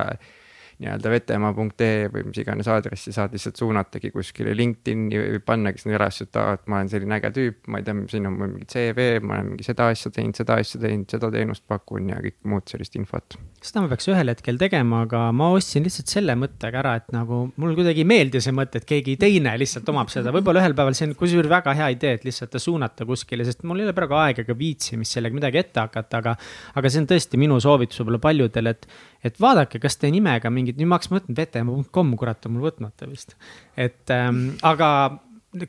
nii-öelda 0.81 1.11
vetemaa.ee 1.13 2.09
või 2.11 2.25
mis 2.29 2.39
iganes 2.41 2.67
aadressi 2.71 3.13
saad 3.13 3.35
lihtsalt 3.35 3.59
suunatagi 3.61 4.09
kuskile 4.13 4.55
LinkedIn'i 4.57 5.19
või 5.19 5.41
pannagi 5.45 5.83
sinna 5.83 5.99
üles, 5.99 6.21
et 6.25 6.39
aa, 6.41 6.55
et 6.57 6.65
ma 6.71 6.79
olen 6.79 6.89
selline 6.91 7.17
äge 7.19 7.31
tüüp, 7.35 7.59
ma 7.71 7.81
ei 7.81 7.85
tea, 7.85 7.95
siin 8.11 8.25
on 8.29 8.37
mul 8.39 8.49
mingi 8.55 8.67
CV, 8.71 9.07
ma 9.21 9.37
olen 9.37 9.51
mingi 9.53 9.67
seda 9.67 9.91
asja 9.93 10.11
teinud, 10.15 10.37
seda 10.39 10.57
asja 10.61 10.81
teinud, 10.81 11.07
seda 11.13 11.29
teenust 11.33 11.65
pakun 11.69 12.09
ja 12.13 12.17
kõik 12.23 12.37
muud 12.49 12.65
sellist 12.71 12.97
infot. 12.97 13.37
seda 13.61 13.83
ma 13.83 13.91
peaks 13.91 14.09
ühel 14.09 14.33
hetkel 14.33 14.57
tegema, 14.61 15.03
aga 15.05 15.27
ma 15.37 15.51
ostsin 15.55 15.85
lihtsalt 15.85 16.09
selle 16.11 16.35
mõttega 16.39 16.81
ära, 16.81 16.95
et 17.01 17.13
nagu 17.13 17.43
mul 17.61 17.77
kuidagi 17.77 18.01
ei 18.01 18.09
meeldi 18.09 18.41
see 18.41 18.55
mõte, 18.57 18.81
et 18.81 18.89
keegi 18.89 19.17
teine 19.21 19.53
lihtsalt 19.61 19.89
omab 19.93 20.09
seda, 20.13 20.33
võib-olla 20.33 20.63
ühel 20.63 20.75
päeval 20.77 20.97
see 20.97 21.11
on 21.11 21.15
kusjuures 21.19 21.51
väga 21.51 21.75
hea 21.77 21.91
idee, 21.93 22.15
et 22.17 22.25
lihtsalt 22.25 22.57
suunata 22.61 23.05
kuskile, 23.05 23.45
sest 23.45 23.61
mul 23.69 23.83
ei 23.83 23.89
ole 23.89 23.95
praegu 23.97 24.17
aega 24.17 24.41
ega 24.45 24.57
viitsimist 24.57 25.17
sellega 25.17 25.37
midagi 25.37 25.61
ette 25.61 25.83
hakata, 25.83 26.23
aga. 26.23 26.35
aga 26.79 26.89
see 26.91 27.03
on 27.03 27.09
tõesti 27.13 27.39
minu 27.41 27.59
soovitus 27.61 28.01
võib-olla 28.01 28.21
paljudele, 28.25 28.73
et, 28.75 28.87
et 29.23 29.41
vaadake, 29.41 29.79
kas 29.81 29.97
te 30.01 30.09
nimega 30.11 30.51
mingit, 30.53 30.77
nüüd 30.79 30.89
ma 30.89 30.97
hakkasin 30.97 31.17
mõtlema, 31.17 31.37
vetemaa.com, 31.41 32.15
kurat, 32.19 32.47
on 32.47 32.55
mul 32.55 32.69
võtmata 32.69 33.09
vist. 33.09 33.35
et 33.77 34.13
ähm, 34.13 34.47
aga 34.67 34.89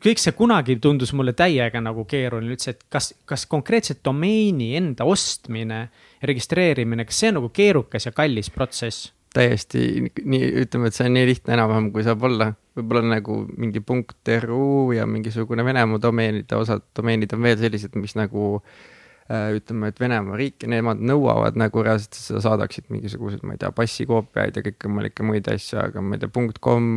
kõik 0.03 0.21
see 0.21 0.35
kunagi 0.37 0.77
tundus 0.81 1.11
mulle 1.17 1.33
täiega 1.35 1.81
nagu 1.83 2.05
keeruline 2.09 2.55
üldse, 2.55 2.75
et 2.75 2.85
kas, 2.91 3.11
kas 3.27 3.45
konkreetselt 3.51 3.99
domeeni 4.05 4.73
enda 4.79 5.07
ostmine, 5.09 5.87
registreerimine, 6.23 7.05
kas 7.09 7.19
see 7.19 7.33
on 7.33 7.39
nagu 7.41 7.51
keerukas 7.53 8.09
ja 8.09 8.15
kallis 8.15 8.51
protsess? 8.53 9.11
täiesti 9.33 10.11
nii, 10.21 10.43
ütleme, 10.61 10.91
et 10.91 10.93
see 10.93 11.07
on 11.09 11.15
nii 11.15 11.25
lihtne 11.25 11.55
enam-vähem, 11.55 11.87
kui 11.89 12.03
saab 12.05 12.21
olla. 12.27 12.51
võib-olla 12.77 13.15
nagu 13.15 13.39
mingi 13.57 13.81
punkt 13.81 14.29
ru 14.43 14.91
ja 14.93 15.07
mingisugune 15.09 15.65
Venemaa 15.65 16.01
domeenide 16.01 16.57
osad, 16.57 16.85
domeenid 16.93 17.33
on 17.33 17.41
veel 17.41 17.57
sellised, 17.57 17.97
mis 17.97 18.13
nagu 18.13 18.59
Äh, 18.61 18.92
ütleme, 19.31 19.87
et 19.87 19.99
Venemaa 20.01 20.35
riik 20.35 20.65
ja 20.65 20.69
nemad 20.71 20.99
nõuavad 20.99 21.55
nagu 21.59 21.83
reaalselt, 21.85 22.17
et 22.17 22.25
sa 22.25 22.41
saadaksid 22.43 22.89
mingisuguseid, 22.91 23.43
ma 23.47 23.55
ei 23.55 23.61
tea, 23.61 23.69
passikoopiaid 23.75 24.59
ja 24.59 24.63
kõikvõimalikke 24.65 25.23
muid 25.27 25.47
asju, 25.51 25.77
aga 25.79 26.03
ma 26.03 26.17
ei 26.17 26.23
tea, 26.23 26.31
.com, 26.63 26.89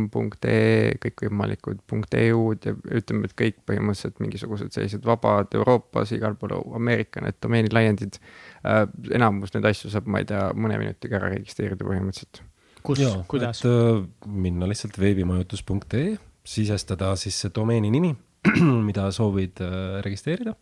.ee, 0.43 0.97
kõikvõimalikud 1.05 1.79
.eu-d 2.19 2.67
ja 2.67 2.75
ütleme, 2.99 3.29
et 3.29 3.37
kõik 3.39 3.61
põhimõtteliselt 3.69 4.19
mingisugused 4.23 4.75
sellised 4.75 5.07
vabad 5.07 5.55
Euroopas, 5.55 6.11
igal 6.17 6.35
pool 6.39 6.57
Ameerika 6.75 7.23
need 7.23 7.39
domeenilaiendid 7.43 8.19
äh,. 8.19 8.83
enamus 9.15 9.55
neid 9.55 9.71
asju 9.71 9.93
saab, 9.93 10.11
ma 10.11 10.23
ei 10.23 10.27
tea, 10.27 10.49
mõne 10.51 10.81
minutiga 10.83 11.21
ära 11.21 11.31
registreerida 11.31 11.87
põhimõtteliselt. 11.87 12.43
kus, 12.83 13.03
kuidas? 13.31 13.63
Äh, 13.63 14.03
minna 14.27 14.67
lihtsalt 14.67 14.99
veebimajutus.ee, 14.99 16.17
sisestada 16.47 17.15
siis 17.19 17.39
see 17.39 17.55
domeeni 17.55 17.91
nimi 17.93 18.15
mida 18.89 19.09
soovid 19.11 19.61
äh, 19.63 20.01
registreerida. 20.05 20.55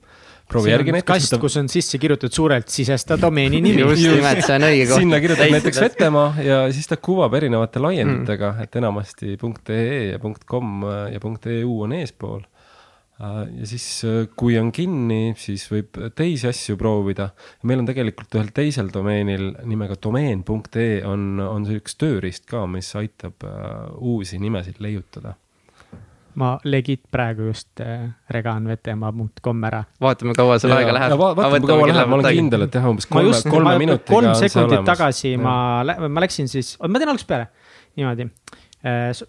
Proovi 0.49 0.71
järgi 0.71 0.93
näiteks. 0.95 1.12
kast 1.12 1.34
võtab..., 1.34 1.43
kus 1.45 1.60
on 1.62 1.69
sisse 1.71 1.99
kirjutatud 2.01 2.36
suurelt 2.36 2.71
sisesta 2.71 3.17
domeeni 3.21 3.62
nimi 3.65 3.84
just 3.84 4.08
nimelt, 4.08 4.41
see 4.45 4.58
on 4.58 4.67
õige 4.69 4.89
koht. 4.89 5.03
sinna 5.03 5.21
kirjutad 5.23 5.53
näiteks 5.55 5.84
Vetemaa 5.86 6.34
ja 6.45 6.58
siis 6.75 6.89
ta 6.91 6.97
kuvab 6.97 7.38
erinevate 7.39 7.84
laienditega 7.84 8.51
mm., 8.51 8.67
et 8.67 8.81
enamasti 8.81 9.38
.ee 9.38 10.01
ja 10.12 10.19
.com 10.49 10.84
ja 11.12 11.21
.eu 11.55 11.77
on 11.86 11.95
eespool 11.97 12.41
äh, 12.41 13.39
ja 13.62 13.69
siis, 13.69 13.88
äh, 14.08 14.25
kui 14.38 14.60
on 14.62 14.71
kinni, 14.75 15.36
siis 15.39 15.65
võib 15.71 15.97
teisi 16.17 16.49
asju 16.51 16.77
proovida. 16.77 17.31
meil 17.63 17.81
on 17.81 17.89
tegelikult 17.89 18.38
ühel 18.38 18.51
teisel 18.55 18.91
domeenil 18.93 19.53
nimega 19.63 19.97
domeen.ee 20.01 21.01
on, 21.10 21.39
on 21.41 21.65
see 21.65 21.81
üks 21.81 21.97
tööriist 22.01 22.45
ka, 22.51 22.67
mis 22.69 22.91
aitab 22.99 23.47
uusi 23.97 24.39
nimesid 24.41 24.84
leiutada 24.84 25.36
ma 26.39 26.56
legit 26.67 27.04
praegu 27.12 27.50
just 27.50 27.82
äh, 27.84 28.08
regan 28.32 28.67
vetemaa.com 28.69 29.63
ära. 29.69 29.84
vaatame, 30.02 30.36
kaua 30.38 30.58
seal 30.62 30.76
aega 30.78 30.95
läheb. 30.95 31.15
Va 31.19 31.32
vaatame, 31.38 31.69
kaua 31.69 31.88
läheb, 31.91 32.12
ma 32.12 32.19
olen 32.19 32.38
kindel, 32.39 32.67
et 32.67 32.78
jah, 32.80 32.89
umbes 32.91 33.08
kolme, 33.12 33.39
kolme 33.52 33.78
minutiga. 33.82 34.12
kolm 34.12 34.34
sekundit 34.39 34.84
tagasi 34.88 35.34
ja. 35.36 35.41
ma, 35.41 35.56
ma 36.08 36.26
läksin 36.26 36.52
siis, 36.52 36.76
ma 36.84 37.02
teen 37.02 37.13
algusest 37.13 37.32
peale, 37.32 37.50
niimoodi 38.00 38.28
äh, 38.86 39.26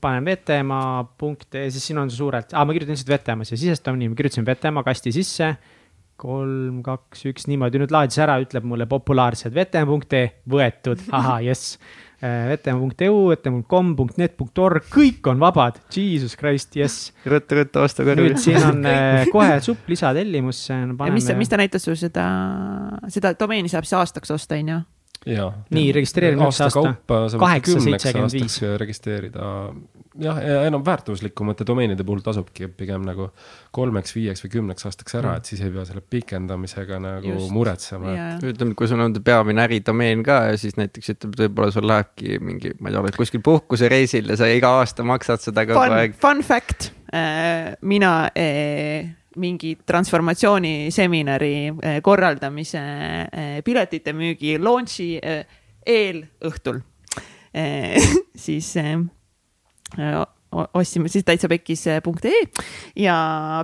panen 0.00 0.24
vetemaa.ee, 0.24 1.68
siis 1.70 1.90
siin 1.90 2.00
on 2.00 2.10
see 2.10 2.20
suurelt 2.22 2.54
ah,, 2.56 2.64
ma 2.64 2.72
kirjutan 2.72 2.96
lihtsalt 2.96 3.12
vetemaa 3.12 3.48
siia, 3.48 3.60
sisestame 3.60 4.00
nii, 4.00 4.12
ma 4.12 4.18
kirjutasin 4.18 4.46
vetemaa 4.48 4.84
kasti 4.86 5.12
sisse. 5.12 5.54
kolm, 6.16 6.78
kaks, 6.86 7.24
üks, 7.26 7.48
niimoodi, 7.50 7.80
nüüd 7.82 7.90
laadis 7.90 8.20
ära, 8.22 8.36
ütleb 8.38 8.64
mulle 8.70 8.86
populaarsed 8.86 9.50
vetemaa.ee 9.52 10.28
võetud, 10.48 11.02
ahah, 11.10 11.40
jess 11.42 11.74
vetemaa.eu, 12.22 13.18
vetemaa.com, 13.32 13.92
.net, 14.20 14.38
.org, 14.64 14.86
kõik 14.92 15.26
on 15.30 15.42
vabad, 15.42 15.80
jesus 15.94 16.36
christ, 16.40 16.76
jess. 16.78 17.10
ruttu, 17.28 17.60
osta 17.82 18.06
kõrvi. 18.06 18.30
nüüd 18.30 18.42
siin 18.42 18.62
on 18.64 18.82
äh, 18.90 19.26
kohe 19.32 19.58
supp 19.64 19.88
lisatellimusse. 19.90 20.80
mis, 21.12 21.30
mis 21.38 21.52
ta 21.52 21.60
näitas 21.60 21.86
sul 21.86 21.98
seda, 22.00 22.26
seda 23.12 23.34
domeeni 23.38 23.72
saab 23.72 23.88
siis 23.88 23.98
aastaks 24.00 24.34
osta, 24.34 24.60
on 24.60 24.74
ju? 24.74 24.80
Nii, 25.24 25.90
registreerime 25.96 26.44
aasta. 26.44 26.70
kaheksa, 27.38 27.80
seitsekümmend 27.80 28.36
viis. 28.36 28.60
registreerida 28.80 29.50
jah, 30.20 30.38
ja 30.42 30.62
enam 30.68 30.84
väärtuslikumate 30.86 31.66
domeenide 31.66 32.04
puhul 32.06 32.22
tasubki 32.24 32.68
pigem 32.76 33.04
nagu 33.06 33.28
kolmeks, 33.74 34.14
viieks 34.16 34.44
või 34.44 34.52
kümneks 34.56 34.88
aastaks 34.88 35.16
ära 35.18 35.32
mm., 35.32 35.42
et 35.42 35.50
siis 35.50 35.64
ei 35.64 35.72
pea 35.74 35.86
selle 35.88 36.04
pikendamisega 36.14 37.00
nagu 37.02 37.32
Just. 37.32 37.50
muretsema 37.54 38.12
yeah.. 38.12 38.36
ütleme, 38.52 38.76
kui 38.78 38.90
sul 38.90 39.02
on 39.04 39.16
peamine 39.24 39.64
äridomeen 39.66 40.24
ka 40.26 40.40
ja 40.50 40.60
siis 40.60 40.78
näiteks 40.80 41.16
ütleme, 41.16 41.38
võib-olla 41.44 41.74
sul 41.74 41.88
lähebki 41.90 42.38
mingi, 42.44 42.74
ma 42.78 42.90
ei 42.90 42.96
tea, 42.96 43.04
oled 43.06 43.18
kuskil 43.18 43.42
puhkusereisil 43.44 44.30
ja 44.34 44.38
sa 44.40 44.50
iga 44.50 44.76
aasta 44.80 45.06
maksad 45.06 45.42
seda 45.44 45.66
kogu 45.68 45.80
fun, 45.80 45.98
aeg. 45.98 46.16
Fun 46.20 46.46
fact 46.46 46.90
äh,, 47.10 47.74
mina 47.82 48.16
äh, 48.38 49.14
mingi 49.40 49.74
transformatsiooniseminari 49.86 51.54
äh, 51.70 51.98
korraldamise 52.04 52.80
äh, 52.80 53.58
piletite 53.64 54.14
müügi 54.16 54.56
launch'i 54.62 55.16
äh, 55.18 55.44
eelõhtul. 55.86 56.82
Äh, 57.54 57.98
siis 58.46 58.74
ostsime 60.74 61.10
siis 61.10 61.24
täitsa 61.26 61.48
pekkis.ee 61.50 61.98
äh, 61.98 62.64
ja 62.98 63.16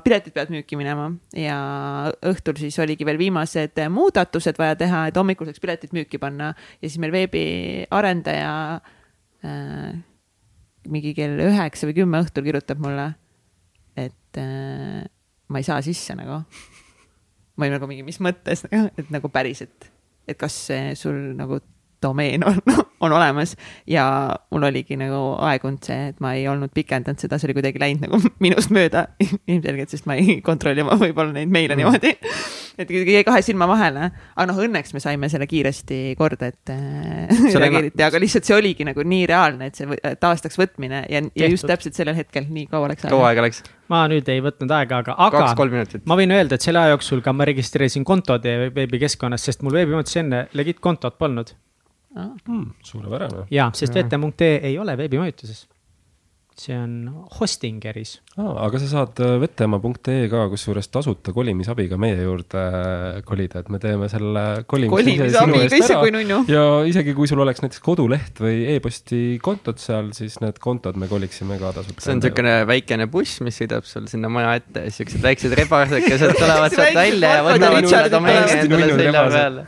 piletid 0.04 0.34
peavad 0.34 0.52
müüki 0.54 0.78
minema. 0.78 1.10
Ja 1.36 1.58
õhtul 2.26 2.58
siis 2.60 2.78
oligi 2.82 3.06
veel 3.06 3.20
viimased 3.20 3.78
muudatused 3.92 4.58
vaja 4.58 4.78
teha, 4.80 5.06
et 5.10 5.18
hommikul 5.20 5.48
saaks 5.48 5.62
piletid 5.62 5.94
müüki 5.96 6.20
panna. 6.22 6.52
Ja 6.80 6.88
siis 6.88 6.98
meil 7.02 7.14
veebiarendaja 7.14 8.52
äh, 9.46 9.94
mingi 10.90 11.14
kell 11.16 11.40
üheksa 11.44 11.88
või 11.88 11.98
kümme 12.02 12.22
õhtul 12.24 12.46
kirjutab 12.46 12.80
mulle, 12.82 13.10
et 13.98 14.40
äh, 14.40 15.04
ma 15.50 15.60
ei 15.60 15.66
saa 15.66 15.82
sisse 15.84 16.14
nagu. 16.18 16.40
ma 17.58 17.66
olin 17.66 17.76
nagu 17.76 17.88
mingi, 17.90 18.06
mis 18.06 18.20
mõttes, 18.22 18.64
et 18.70 19.10
nagu 19.12 19.28
päriselt, 19.28 19.90
et 20.30 20.38
kas 20.40 20.56
sul 20.96 21.18
nagu 21.36 21.58
domeen 22.02 22.44
on, 22.46 22.60
on 23.04 23.12
olemas 23.12 23.56
ja 23.86 24.04
mul 24.50 24.66
oligi 24.70 24.96
nagu 25.00 25.20
aegunud 25.46 25.84
see, 25.86 26.10
et 26.12 26.20
ma 26.24 26.34
ei 26.38 26.46
olnud 26.50 26.72
pikendanud 26.74 27.20
seda, 27.20 27.38
see 27.38 27.50
oli 27.50 27.58
kuidagi 27.60 27.82
läinud 27.82 28.06
nagu 28.06 28.20
minust 28.44 28.72
mööda 28.74 29.06
ilmselgelt, 29.50 29.92
sest 29.92 30.08
ma 30.10 30.18
ei 30.20 30.40
kontrolli 30.44 30.84
oma 30.84 30.98
võib-olla 31.00 31.34
neid 31.36 31.52
meile 31.52 31.76
mm. 31.76 31.82
niimoodi. 31.82 32.14
et 32.80 32.88
kuidagi 32.88 33.18
jäi 33.18 33.26
kahe 33.28 33.42
silma 33.44 33.68
vahele, 33.70 34.10
aga 34.34 34.48
noh, 34.50 34.62
õnneks 34.66 34.94
me 34.96 35.02
saime 35.04 35.32
selle 35.32 35.48
kiiresti 35.50 36.00
korda, 36.18 36.52
et 36.52 36.72
äh, 36.74 37.42
reageeriti, 37.56 38.04
aga 38.06 38.22
lihtsalt 38.22 38.48
see 38.48 38.56
oligi 38.56 38.86
nagu 38.88 39.04
nii 39.04 39.26
reaalne, 39.30 39.70
et 39.70 39.80
see 39.80 40.16
taastaks 40.20 40.60
võtmine 40.60 41.04
ja, 41.10 41.24
ja 41.36 41.52
just 41.52 41.68
täpselt 41.68 41.98
sellel 41.98 42.16
hetkel 42.18 42.48
nii 42.48 42.68
kaua 42.70 42.92
läks 42.92 43.06
aega. 43.06 43.16
kaua 43.16 43.30
aega 43.32 43.48
läks? 43.48 43.62
ma 43.90 44.04
nüüd 44.10 44.28
ei 44.30 44.42
võtnud 44.44 44.70
aega, 44.74 45.00
aga, 45.02 45.16
aga 45.26 46.00
ma 46.08 46.18
võin 46.18 46.34
öelda, 46.34 46.56
et 46.56 46.66
selle 46.66 46.82
aja 46.82 46.94
jooksul 46.94 47.24
ka 47.24 47.34
ma 47.34 47.46
registreerisin 47.48 48.06
kontod 48.06 48.46
veebikeskkonnas, 48.76 49.48
sest 49.48 49.64
mul 49.66 49.76
veebimõttes 49.80 50.20
enne 50.22 50.44
legit 50.56 50.80
kontot 50.84 51.18
polnud. 51.18 51.52
Mm, 52.14 52.70
suurepärane. 52.82 53.46
ja, 53.50 53.70
sest 53.74 53.94
vete.ee 53.94 54.56
ei 54.66 54.78
ole 54.78 54.96
veebimajutuses 54.98 55.68
see 56.60 56.76
on 56.76 57.26
Hostingeris 57.38 58.16
ah,. 58.36 58.52
aga 58.66 58.80
sa 58.82 58.88
saad 58.90 59.20
äh, 59.24 59.36
vetemaa.ee 59.40 60.26
ka 60.32 60.42
kusjuures 60.52 60.90
tasuta 60.92 61.32
kolimisabiga 61.36 61.98
meie 62.00 62.18
juurde 62.20 62.60
äh, 62.60 63.20
kolida, 63.26 63.62
et 63.62 63.70
me 63.72 63.80
teeme 63.82 64.08
selle 64.12 64.44
kolimise 64.70 65.30
sinu 65.34 65.60
eest 65.62 65.94
ära. 65.94 66.40
ja 66.50 66.64
isegi 66.90 67.14
kui 67.16 67.30
sul 67.30 67.40
oleks 67.44 67.64
näiteks 67.64 67.82
koduleht 67.84 68.42
või 68.44 68.66
e-posti 68.74 69.22
kontod 69.42 69.80
seal, 69.82 70.12
siis 70.16 70.40
need 70.44 70.60
kontod 70.62 70.98
me 71.00 71.08
koliksime 71.10 71.58
ka 71.62 71.72
tasuta. 71.78 72.04
see 72.04 72.16
on 72.16 72.22
niisugune 72.22 72.56
väikene 72.68 73.08
buss, 73.12 73.40
mis 73.46 73.60
sõidab 73.62 73.88
sul 73.88 74.10
sinna 74.10 74.32
maja 74.32 74.58
ette 74.60 74.84
ja 74.88 74.96
siuksed 74.98 75.24
väiksed 75.24 75.56
rebasekesed 75.62 76.36
tulevad 76.42 76.76
sealt 76.76 77.00
välja 77.00 77.34
ja 77.38 77.48
võtavad 77.48 77.90
selle 77.94 78.12
domeeni 78.12 78.60
endale 78.66 78.92
selja 79.00 79.26
peale. 79.38 79.66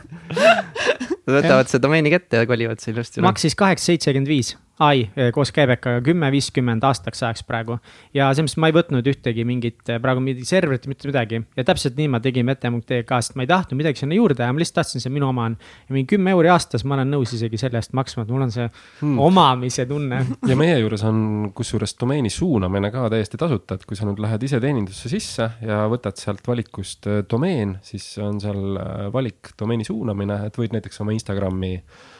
Nad 1.23 1.39
võtavad 1.39 1.69
selle 1.71 1.83
domeeni 1.85 2.11
kätte 2.11 2.41
ja 2.41 2.47
kolivad 2.49 2.81
selle 2.83 2.99
ilusti. 2.99 3.23
maksis 3.23 3.55
kaheksa 3.59 3.91
seitsekümmend 3.93 4.31
viis 4.31 4.55
ai 4.81 5.09
eh, 5.15 5.29
koos 5.33 5.51
käibekaga 5.53 6.01
kümme, 6.01 6.31
viiskümmend 6.33 6.83
aastaks 6.83 7.21
ajaks 7.23 7.43
praegu. 7.45 7.77
ja 8.13 8.31
selles 8.33 8.47
mõttes 8.49 8.61
ma 8.61 8.69
ei 8.71 8.73
võtnud 8.73 9.07
ühtegi 9.09 9.45
mingit 9.45 9.89
eh, 9.89 9.99
praegu 10.01 10.23
mingit 10.23 10.49
serverit, 10.49 10.87
mitte 10.89 11.09
midagi. 11.09 11.41
ja 11.57 11.65
täpselt 11.67 11.99
nii 11.99 12.09
ma 12.09 12.19
tegin 12.23 12.49
vete.ee-ga, 12.49 13.19
sest 13.21 13.37
ma 13.37 13.45
ei 13.45 13.51
tahtnud 13.51 13.77
midagi 13.77 14.01
sinna 14.01 14.17
juurde 14.17 14.47
ja 14.47 14.53
ma 14.53 14.61
lihtsalt 14.61 14.81
tahtsin, 14.81 15.03
see 15.03 15.13
minu 15.13 15.29
oma 15.29 15.45
on. 15.51 15.57
ja 15.89 15.97
mingi 15.97 16.09
kümme 16.15 16.33
euri 16.33 16.49
aastas 16.53 16.85
ma 16.89 16.97
olen 16.97 17.13
nõus 17.13 17.35
isegi 17.37 17.59
selle 17.61 17.77
eest 17.81 17.93
maksma, 17.93 18.25
et 18.25 18.33
mul 18.33 18.47
on 18.47 18.55
see 18.55 18.65
hmm. 18.65 19.19
omamise 19.21 19.85
tunne. 19.89 20.23
ja 20.49 20.57
meie 20.57 20.79
juures 20.81 21.05
on 21.09 21.51
kusjuures 21.53 21.93
domeeni 21.99 22.33
suunamine 22.33 22.89
ka 22.93 23.05
täiesti 23.13 23.37
tasuta, 23.37 23.77
et 23.77 23.85
kui 23.85 23.99
sa 23.99 24.09
nüüd 24.09 24.23
lähed 24.23 24.47
iseteenindusse 24.49 25.11
sisse 25.11 25.51
ja 25.61 25.83
võtad 25.91 26.17
sealt 26.17 26.41
valikust 26.49 27.11
eh, 27.11 27.21
domeen, 27.29 27.77
siis 27.85 28.09
on 28.23 28.41
seal 28.41 28.81
valik 29.13 29.53
domeeni 29.59 29.85
suunamine, 29.85 30.47
et 30.47 30.57
võid 30.57 30.73
näiteks 30.73 31.05
oma 31.05 31.13
Instagrami 31.13 31.75
Äh, 31.77 32.12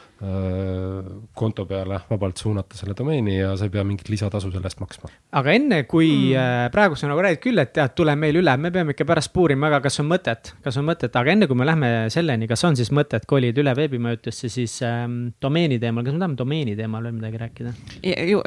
konto 1.34 1.64
peale 1.68 1.98
vabalt 2.08 2.40
suunata 2.40 2.78
selle 2.78 2.94
domeeni 2.96 3.36
ja 3.38 3.52
sa 3.58 3.66
ei 3.68 3.72
pea 3.74 3.84
mingit 3.86 4.08
lisatasu 4.12 4.50
selle 4.52 4.70
eest 4.70 4.80
maksma. 4.82 5.10
aga 5.40 5.54
enne, 5.56 5.80
kui 5.90 6.10
mm. 6.32 6.72
praegu 6.74 6.98
sa 6.98 7.10
nagu 7.10 7.24
räägid 7.24 7.42
küll, 7.44 7.62
et 7.62 7.74
tead, 7.76 7.94
tule 7.98 8.14
meil 8.18 8.38
üle, 8.40 8.56
me 8.60 8.72
peame 8.74 8.94
ikka 8.96 9.06
pärast 9.08 9.32
puurima, 9.34 9.68
aga 9.70 9.82
kas 9.88 10.00
on 10.02 10.08
mõtet, 10.10 10.54
kas 10.64 10.78
on 10.80 10.88
mõtet, 10.88 11.14
aga 11.20 11.34
enne 11.34 11.48
kui 11.50 11.58
me 11.58 11.68
lähme 11.68 11.92
selleni, 12.14 12.48
kas 12.50 12.64
on 12.68 12.78
siis 12.78 12.92
mõtet 12.94 13.26
kolida 13.30 13.62
üle 13.64 13.74
veebimajutusse, 13.76 14.52
siis 14.52 14.78
ähm, 14.86 15.34
domeeni 15.42 15.80
teemal, 15.82 16.06
kas 16.06 16.16
me 16.16 16.24
tahame 16.24 16.40
domeeni 16.40 16.78
teemal 16.78 17.04
veel 17.04 17.18
midagi 17.18 17.42
rääkida? 17.44 17.74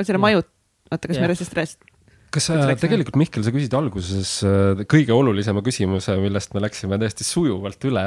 selle 0.08 0.24
majut-, 0.24 0.52
oota, 0.92 1.06
kas 1.08 1.18
ja. 1.18 1.28
me 1.28 1.36
sellest 1.36 1.62
rääkisime? 1.62 1.97
Kas 2.34 2.50
sa 2.50 2.58
tegelikult, 2.80 3.18
Mihkel, 3.20 3.44
sa 3.46 3.54
küsisid 3.54 3.76
alguses 3.78 4.32
äh, 4.46 4.84
kõige 4.90 5.16
olulisema 5.16 5.64
küsimuse, 5.66 6.18
millest 6.22 6.54
me 6.56 6.64
läksime 6.64 7.00
täiesti 7.00 7.26
sujuvalt 7.28 7.88
üle. 7.88 8.06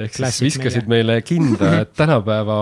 ehk 0.00 0.16
siis 0.16 0.40
viskasid 0.46 0.88
meie. 0.88 1.04
meile 1.04 1.20
kinda, 1.26 1.74
et 1.84 1.92
tänapäeva, 1.98 2.58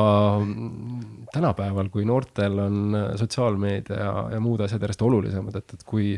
tänapäeval, 1.34 1.92
kui 1.94 2.06
noortel 2.08 2.58
on 2.66 2.98
äh, 2.98 3.08
sotsiaalmeedia 3.20 4.02
ja, 4.02 4.12
ja 4.34 4.42
muud 4.42 4.66
asjad 4.66 4.82
järjest 4.82 5.06
olulisemad, 5.06 5.62
et, 5.62 5.78
et 5.78 5.86
kui 5.86 6.14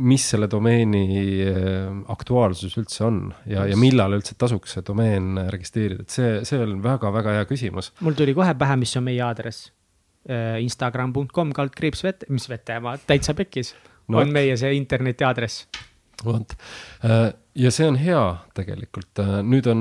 mis 0.00 0.24
selle 0.32 0.46
domeeni 0.52 1.04
äh, 1.48 1.90
aktuaalsus 2.12 2.76
üldse 2.80 3.04
on 3.08 3.22
ja, 3.48 3.66
ja 3.68 3.76
millal 3.80 4.14
üldse 4.20 4.36
tasuks 4.38 4.76
see 4.76 4.86
domeen 4.86 5.46
registreerida, 5.50 6.04
et 6.04 6.16
see, 6.16 6.32
see 6.48 6.60
on 6.60 6.78
väga-väga 6.84 7.40
hea 7.40 7.48
küsimus. 7.48 7.94
mul 8.04 8.16
tuli 8.18 8.36
kohe 8.36 8.54
pähe, 8.58 8.78
mis 8.80 8.96
on 9.00 9.08
meie 9.08 9.22
aadress. 9.24 9.70
Instagram.com 10.60 11.54
kaldkriips 11.56 12.02
vette, 12.04 12.26
mis 12.28 12.44
vete, 12.50 12.74
ma 12.84 12.92
täitsa 13.08 13.32
pekkis 13.32 13.70
no. 14.10 14.22
on 14.22 14.34
meie 14.34 14.56
see 14.60 14.74
interneti 14.76 15.26
aadress 15.26 15.66
vot 16.24 16.52
äh, 17.04 17.30
ja 17.58 17.70
see 17.74 17.86
on 17.88 17.96
hea 18.00 18.20
tegelikult, 18.56 19.20
äh, 19.22 19.40
nüüd 19.46 19.66
on 19.70 19.80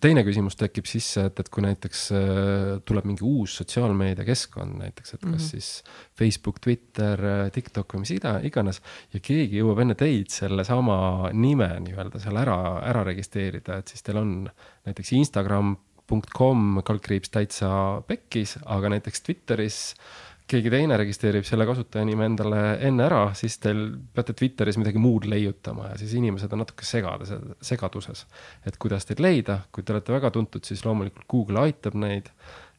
teine 0.00 0.22
küsimus 0.26 0.58
tekib 0.58 0.88
sisse, 0.88 1.26
et, 1.30 1.40
et 1.40 1.50
kui 1.52 1.64
näiteks 1.64 2.04
äh, 2.14 2.70
tuleb 2.88 3.08
mingi 3.08 3.24
uus 3.26 3.58
sotsiaalmeediakeskkond 3.60 4.78
näiteks, 4.82 5.14
et 5.14 5.20
kas 5.22 5.30
mm 5.30 5.34
-hmm. 5.34 5.48
siis 5.48 5.82
Facebook, 6.18 6.60
Twitter, 6.64 7.24
TikTok 7.54 7.94
või 7.94 8.04
mis 8.04 8.14
ida, 8.18 8.38
iganes. 8.42 8.82
ja 9.12 9.20
keegi 9.20 9.62
jõuab 9.62 9.82
enne 9.82 9.94
teid 9.94 10.30
sellesama 10.30 11.30
nime 11.32 11.70
nii-öelda 11.88 12.20
seal 12.20 12.36
ära, 12.36 12.80
ära 12.84 13.04
registreerida, 13.04 13.78
et 13.78 13.88
siis 13.88 14.02
teil 14.02 14.18
on 14.18 14.50
näiteks 14.86 15.12
Instagram.com 15.12 16.82
kaldkriips 16.84 17.30
täitsa 17.30 18.02
pekkis, 18.06 18.58
aga 18.64 18.88
näiteks 18.88 19.22
Twitteris 19.22 19.94
äh, 19.94 20.27
keegi 20.48 20.70
teine 20.72 20.96
registreerib 21.00 21.46
selle 21.46 21.66
kasutajanime 21.68 22.28
endale 22.30 22.62
enne 22.88 23.04
ära, 23.04 23.22
siis 23.38 23.58
teil 23.62 23.82
peate 24.14 24.34
Twitteris 24.36 24.78
midagi 24.80 25.00
muud 25.02 25.28
leiutama 25.28 25.90
ja 25.92 25.98
siis 26.00 26.14
inimesed 26.18 26.52
on 26.54 26.64
natuke 26.64 26.86
segades, 26.88 27.34
segaduses. 27.64 28.24
et 28.66 28.78
kuidas 28.80 29.08
teid 29.08 29.20
leida, 29.24 29.60
kui 29.72 29.84
te 29.84 29.94
olete 29.94 30.14
väga 30.14 30.32
tuntud, 30.34 30.64
siis 30.64 30.84
loomulikult 30.86 31.28
Google 31.30 31.66
aitab 31.66 31.98
neid 32.00 32.32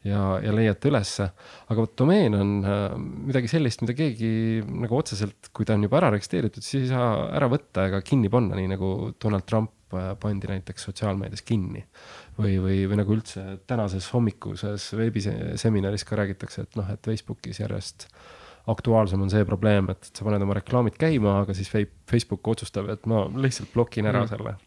ja, 0.08 0.21
ja 0.43 0.53
leiate 0.55 0.89
ülesse. 0.89 1.29
aga 1.67 1.82
vot 1.84 1.95
domeen 2.01 2.38
on 2.38 2.53
äh, 2.63 2.86
midagi 3.29 3.51
sellist, 3.51 3.84
mida 3.84 3.97
keegi 3.97 4.32
nagu 4.65 4.99
otseselt, 4.99 5.51
kui 5.53 5.67
ta 5.67 5.75
on 5.77 5.86
juba 5.86 5.99
ära 6.01 6.13
registreeritud, 6.15 6.65
siis 6.65 6.88
ei 6.88 6.93
saa 6.93 7.27
ära 7.36 7.49
võtta 7.51 7.89
ega 7.89 8.01
kinni 8.05 8.32
panna, 8.32 8.58
nii 8.60 8.71
nagu 8.73 8.93
Donald 9.21 9.47
Trump 9.49 9.93
äh, 9.93 10.13
pandi 10.21 10.49
näiteks 10.51 10.89
sotsiaalmeedias 10.89 11.45
kinni 11.45 11.86
või, 12.39 12.56
või, 12.63 12.78
või 12.89 12.99
nagu 13.02 13.15
üldse 13.15 13.43
tänases 13.69 14.10
hommikuses 14.13 14.89
veebiseminaris 14.97 16.06
ka 16.08 16.19
räägitakse, 16.19 16.65
et 16.65 16.80
noh, 16.80 16.88
et 16.93 17.04
Facebookis 17.06 17.62
järjest 17.62 18.08
aktuaalsem 18.69 19.21
on 19.25 19.32
see 19.32 19.45
probleem, 19.47 19.89
et 19.91 20.12
sa 20.13 20.25
paned 20.28 20.43
oma 20.45 20.58
reklaamid 20.60 20.97
käima, 20.99 21.39
aga 21.43 21.56
siis 21.58 21.71
Facebook 21.71 22.47
otsustab, 22.52 22.89
et 22.93 23.08
ma 23.10 23.25
lihtsalt 23.34 23.71
blokin 23.73 24.10
ära 24.10 24.25
mm. 24.25 24.34
selle 24.34 24.58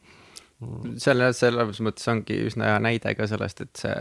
selle, 1.02 1.32
selles 1.34 1.80
mõttes 1.82 2.06
ongi 2.10 2.36
üsna 2.46 2.70
hea 2.70 2.78
näide 2.82 3.14
ka 3.18 3.26
sellest, 3.30 3.64
et 3.64 3.80
see, 3.82 3.96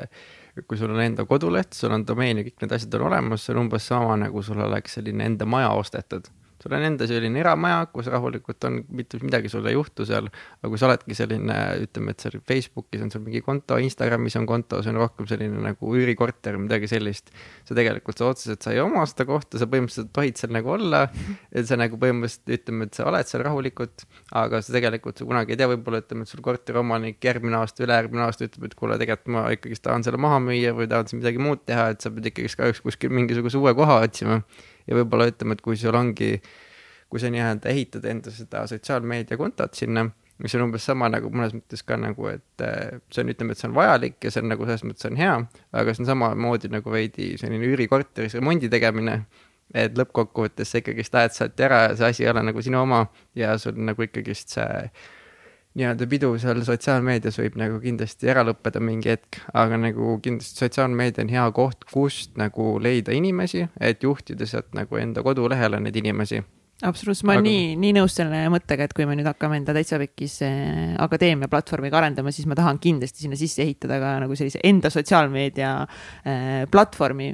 kui 0.68 0.78
sul 0.80 0.94
on 0.94 1.02
enda 1.04 1.26
koduleht, 1.30 1.74
sul 1.78 1.94
on 1.96 2.06
domeen 2.08 2.42
ja 2.42 2.46
kõik 2.48 2.62
need 2.64 2.76
asjad 2.78 3.00
on 3.00 3.08
olemas, 3.10 3.46
see 3.46 3.56
on 3.56 3.64
umbes 3.64 3.88
sama 3.90 4.18
nagu 4.20 4.44
sul 4.46 4.62
oleks 4.62 5.00
selline 5.00 5.26
enda 5.32 5.48
maja 5.50 5.72
ostetud 5.78 6.30
sul 6.62 6.76
on 6.78 6.86
enda 6.86 7.08
selline 7.10 7.42
eramaja, 7.42 7.86
kus 7.94 8.08
rahulikult 8.12 8.68
on, 8.68 8.80
mitte 8.94 9.20
midagi 9.24 9.50
sul 9.52 9.66
ei 9.70 9.74
juhtu 9.76 10.06
seal, 10.08 10.28
aga 10.62 10.70
kui 10.72 10.80
sa 10.80 10.88
oledki 10.90 11.18
selline, 11.18 11.58
ütleme, 11.86 12.14
et 12.14 12.26
seal 12.26 12.38
Facebookis 12.48 13.04
on 13.06 13.12
sul 13.14 13.24
mingi 13.26 13.42
konto, 13.46 13.80
Instagramis 13.82 14.38
on 14.40 14.48
konto, 14.50 14.82
see 14.86 14.94
on 14.94 15.00
rohkem 15.02 15.30
selline 15.30 15.62
nagu 15.66 15.94
üürikorter 15.98 16.60
midagi 16.62 16.90
sellist. 16.92 17.32
sa 17.66 17.78
tegelikult, 17.78 18.20
sa 18.20 18.30
otseselt, 18.30 18.62
sa 18.64 18.74
ei 18.76 18.82
oma 18.84 19.04
seda 19.10 19.26
kohta, 19.30 19.60
sa 19.62 19.68
põhimõtteliselt 19.72 20.12
tohid 20.16 20.40
seal 20.40 20.54
nagu 20.54 20.74
olla, 20.76 21.06
et 21.52 21.70
sa 21.70 21.78
nagu 21.80 21.98
põhimõtteliselt 22.02 22.54
ütleme, 22.58 22.88
et 22.88 22.98
sa 22.98 23.08
oled 23.10 23.30
seal 23.30 23.46
rahulikult, 23.48 24.06
aga 24.44 24.62
sa 24.62 24.76
tegelikult, 24.76 25.22
sa 25.22 25.28
kunagi 25.30 25.56
ei 25.56 25.62
tea, 25.62 25.70
võib-olla 25.72 26.02
ütleme, 26.04 26.28
et 26.28 26.34
sul 26.34 26.44
korteriomanik 26.46 27.24
järgmine 27.26 27.58
aasta, 27.62 27.86
ülejärgmine 27.86 28.28
aasta 28.28 28.48
ütleb, 28.48 28.68
et 28.70 28.78
kuule, 28.78 29.00
tegelikult 29.02 29.34
ma 29.34 29.48
ikkagist 29.56 29.86
tahan 29.88 30.06
selle 30.06 30.22
maha 30.22 30.42
müüa 30.44 30.76
või 30.78 30.90
tahan 30.92 31.10
siin 31.10 31.22
midagi 31.24 31.42
muud 31.42 31.66
teha, 31.70 31.92
et 31.96 32.04
sa 32.04 32.14
pead 32.14 32.30
ikkagist 32.32 32.60
kahjuks 32.60 32.84
kuskil 32.86 33.14
mingisuguse 33.14 33.62
uue 33.62 33.74
koha 33.78 34.02
otsima 34.06 34.42
ja 34.92 34.98
võib-olla 35.00 35.30
ütleme, 35.32 35.56
et 35.56 35.64
kui 35.64 35.80
sul 35.80 35.96
ongi, 35.96 36.36
kui 37.12 37.22
sa 37.24 37.32
nii-öelda 37.32 37.72
ehitad 37.72 38.08
enda 38.12 38.34
seda 38.36 38.66
sotsiaalmeediakontot 38.70 39.80
sinna, 39.80 40.06
mis 40.42 40.56
on 40.58 40.66
umbes 40.68 40.84
sama 40.88 41.08
nagu 41.12 41.30
mõnes 41.32 41.54
mõttes 41.56 41.86
ka 41.88 41.96
nagu, 42.02 42.28
et 42.32 42.66
äh, 42.66 42.98
see 43.14 43.24
on, 43.24 43.32
ütleme, 43.32 43.56
et 43.56 43.62
see 43.62 43.70
on 43.70 43.78
vajalik 43.78 44.20
ja 44.26 44.34
see 44.34 44.44
on 44.44 44.52
nagu 44.52 44.68
selles 44.68 44.84
mõttes 44.88 45.08
on 45.08 45.20
hea, 45.20 45.38
aga 45.78 45.96
see 45.96 46.04
on 46.04 46.12
samamoodi 46.12 46.72
nagu 46.74 46.94
veidi 46.94 47.34
selline 47.40 47.72
üürikorteris 47.72 48.36
remondi 48.40 48.70
tegemine 48.74 49.22
et 49.74 49.96
lõppkokkuvõttes 49.98 50.72
sa 50.72 50.82
ikkagist 50.82 51.16
lähed 51.16 51.36
sealt 51.36 51.64
ära 51.64 51.86
ja 51.88 51.96
see 51.96 52.10
asi 52.12 52.26
ei 52.26 52.32
ole 52.32 52.44
nagu 52.44 52.64
sinu 52.64 52.82
oma 52.82 53.06
ja 53.38 53.54
sul 53.62 53.78
nagu 53.80 54.04
ikkagist 54.04 54.58
see 54.58 54.90
nii-öelda 55.80 56.08
pidu 56.12 56.32
seal 56.42 56.64
sotsiaalmeedias 56.68 57.38
võib 57.40 57.58
nagu 57.60 57.78
kindlasti 57.84 58.32
ära 58.32 58.44
lõppeda 58.48 58.82
mingi 58.84 59.14
hetk, 59.14 59.40
aga 59.58 59.80
nagu 59.80 60.18
kindlasti 60.24 60.66
sotsiaalmeedia 60.66 61.26
on 61.26 61.32
hea 61.32 61.46
koht, 61.56 61.86
kust 61.92 62.36
nagu 62.40 62.74
leida 62.84 63.16
inimesi, 63.16 63.68
et 63.80 64.04
juhtida 64.04 64.48
sealt 64.50 64.74
nagu 64.78 65.00
enda 65.00 65.24
kodulehele 65.24 65.80
neid 65.84 66.02
inimesi. 66.02 66.42
Absoluutselt, 66.82 67.28
ma 67.30 67.36
olen 67.36 67.46
aga... 67.46 67.52
nii, 67.54 67.74
nii 67.78 67.94
nõus 68.00 68.16
selle 68.18 68.40
mõttega, 68.50 68.88
et 68.88 68.94
kui 68.98 69.06
me 69.06 69.14
nüüd 69.14 69.28
hakkame 69.30 69.60
enda 69.60 69.74
täitsa 69.78 70.00
pekkis 70.02 70.40
eh, 70.48 70.96
akadeemia 71.00 71.50
platvormiga 71.52 72.00
arendama, 72.00 72.34
siis 72.34 72.50
ma 72.50 72.58
tahan 72.58 72.82
kindlasti 72.82 73.28
sinna 73.28 73.38
sisse 73.38 73.62
ehitada 73.62 74.00
ka 74.02 74.16
nagu 74.24 74.38
sellise 74.40 74.64
enda 74.66 74.90
sotsiaalmeedia 74.94 75.76
eh, 76.26 76.64
platvormi 76.74 77.30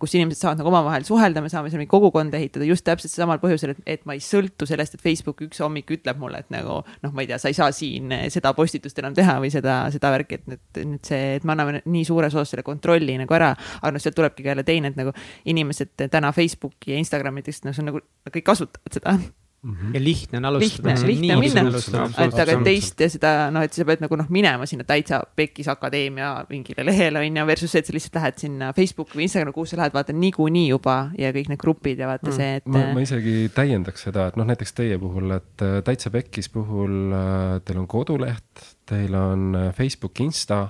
kus 0.00 0.14
inimesed 0.14 0.38
saavad 0.38 0.60
nagu 0.60 0.70
omavahel 0.70 1.06
suhelda, 1.06 1.42
me 1.42 1.50
saame 1.50 1.70
seal 1.70 1.80
mingi 1.82 1.90
kogukonda 1.90 2.38
ehitada 2.38 2.66
just 2.68 2.84
täpselt 2.86 3.12
samal 3.12 3.40
põhjusel, 3.42 3.74
et, 3.74 3.82
et 3.96 4.04
ma 4.06 4.14
ei 4.14 4.22
sõltu 4.22 4.68
sellest, 4.68 4.94
et 4.96 5.02
Facebook 5.02 5.42
üks 5.48 5.62
hommik 5.64 5.90
ütleb 5.96 6.20
mulle, 6.22 6.44
et 6.44 6.52
nagu 6.54 6.78
noh, 6.86 7.10
ma 7.12 7.24
ei 7.24 7.30
tea, 7.30 7.40
sa 7.42 7.50
ei 7.50 7.58
saa 7.58 7.72
siin 7.74 8.14
eh, 8.14 8.28
seda 8.32 8.54
postitust 8.58 9.02
enam 9.02 9.16
teha 9.18 9.38
või 9.42 9.50
seda, 9.54 9.80
seda 9.94 10.14
värki, 10.14 10.38
et 10.38 10.48
nüüd, 10.54 10.64
nüüd 10.94 11.10
see, 11.10 11.36
et 11.40 11.46
me 11.48 11.56
anname 11.56 11.82
nii 11.82 12.06
suures 12.06 12.34
osas 12.36 12.54
selle 12.54 12.66
kontrolli 12.66 13.18
nagu 13.20 13.38
ära. 13.38 13.52
aga 13.80 13.94
noh, 13.94 14.02
sealt 14.02 14.18
tulebki 14.18 14.46
ka 14.46 14.54
jälle 14.54 14.66
teine, 14.66 14.92
et 14.92 15.00
nagu 15.00 15.14
inimesed 15.50 16.06
täna 16.06 16.32
Facebooki 16.36 16.94
ja 16.94 17.02
Instagrami, 17.02 17.42
et 17.42 17.54
noh, 17.66 17.74
see 17.74 17.82
on 17.82 17.90
nagu, 17.90 18.04
kõik 18.30 18.52
kasutavad 18.52 19.00
seda 19.00 19.18
Mm 19.62 19.76
-hmm. 19.76 19.94
ja 19.94 20.04
lihtne 20.04 20.36
on 20.38 20.44
alustada. 20.44 20.88
lihtne, 20.88 21.06
lihtne 21.06 21.36
minna, 21.36 21.78
et 22.24 22.34
aga 22.34 22.56
teist 22.64 23.00
ja 23.00 23.06
seda 23.10 23.50
noh, 23.54 23.62
et 23.62 23.72
sa 23.72 23.84
pead 23.86 24.00
nagu 24.02 24.16
noh, 24.18 24.26
minema 24.28 24.66
sinna 24.66 24.82
täitsa 24.84 25.20
Pekis 25.36 25.68
Akadeemia 25.68 26.46
mingile 26.48 26.82
lehele 26.84 27.18
on 27.18 27.36
ju, 27.36 27.44
versus 27.46 27.70
see, 27.70 27.78
et 27.78 27.86
sa 27.86 27.94
lihtsalt 27.94 28.18
lähed 28.18 28.42
sinna 28.42 28.72
Facebooki 28.72 29.14
või 29.18 29.28
Instagrami, 29.28 29.54
kuhu 29.54 29.66
sa 29.70 29.78
lähed, 29.78 29.94
vaata 29.94 30.12
niikuinii 30.12 30.68
juba 30.68 30.96
ja 31.18 31.30
kõik 31.30 31.52
need 31.52 31.62
grupid 31.62 32.02
ja 32.02 32.10
vaata 32.10 32.30
mm. 32.30 32.36
see, 32.40 32.56
et. 32.56 32.66
ma, 32.66 32.82
ma 32.96 33.04
isegi 33.06 33.36
täiendaks 33.54 34.02
seda, 34.08 34.26
et 34.32 34.40
noh, 34.40 34.48
näiteks 34.50 34.74
teie 34.80 34.98
puhul, 34.98 35.30
et 35.38 35.62
äh, 35.62 35.78
täitsa 35.86 36.10
Pekis 36.10 36.50
puhul 36.50 37.14
äh, 37.14 37.60
teil 37.62 37.78
on 37.78 37.86
koduleht, 37.86 38.66
teil 38.90 39.14
on 39.14 39.54
äh, 39.54 39.70
Facebook, 39.78 40.18
Insta 40.26 40.64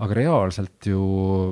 aga 0.00 0.16
reaalselt 0.16 0.88
ju 0.88 1.00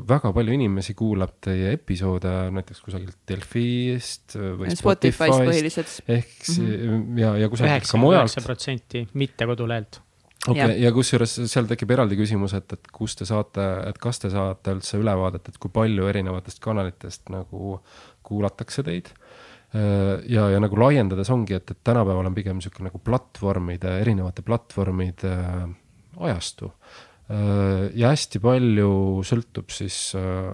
väga 0.09 0.33
palju 0.33 0.57
inimesi 0.57 0.95
kuulab 0.97 1.37
teie 1.45 1.75
episoode 1.77 2.33
näiteks 2.57 2.81
kusagilt 2.85 3.19
Delfist 3.29 4.37
või 4.39 4.73
Spotify'st 4.73 5.45
põhiliselt. 5.45 5.95
ehk 6.09 6.37
mm 6.55 6.69
-hmm. 6.69 7.19
ja, 7.21 7.33
ja 7.45 7.49
kusagilt 7.53 7.91
ka 7.91 8.01
mujalt. 8.01 8.31
üheksa 8.31 8.45
protsenti 8.45 9.07
mitte 9.13 9.47
kodulehelt. 9.47 10.01
okei 10.49 10.65
okay,, 10.65 10.79
ja 10.81 10.93
kusjuures 10.93 11.35
seal 11.45 11.69
tekib 11.69 11.91
eraldi 11.91 12.17
küsimus, 12.17 12.55
et, 12.57 12.73
et 12.73 12.93
kust 12.93 13.19
te 13.19 13.29
saate, 13.29 13.67
et 13.89 13.99
kas 13.99 14.19
te 14.19 14.31
saate 14.33 14.77
üldse 14.79 14.97
ülevaadet, 14.97 15.49
et 15.49 15.59
kui 15.59 15.71
palju 15.71 16.09
erinevatest 16.09 16.63
kanalitest 16.65 17.29
nagu 17.29 17.81
kuulatakse 18.23 18.83
teid 18.83 19.13
ja, 20.29 20.49
ja 20.49 20.61
nagu 20.61 20.79
laiendades 20.81 21.29
ongi, 21.31 21.55
et, 21.55 21.71
et 21.71 21.79
tänapäeval 21.85 22.31
on 22.31 22.35
pigem 22.35 22.57
niisugune 22.57 22.89
nagu 22.89 22.99
platvormide, 23.05 23.99
erinevate 24.01 24.43
platvormide 24.43 25.35
ajastu 26.19 26.73
Äh, 26.73 27.08
ja 27.29 28.13
hästi 28.13 28.41
palju 28.41 28.91
sõltub 29.27 29.73
siis 29.75 29.99
äh, 30.17 30.49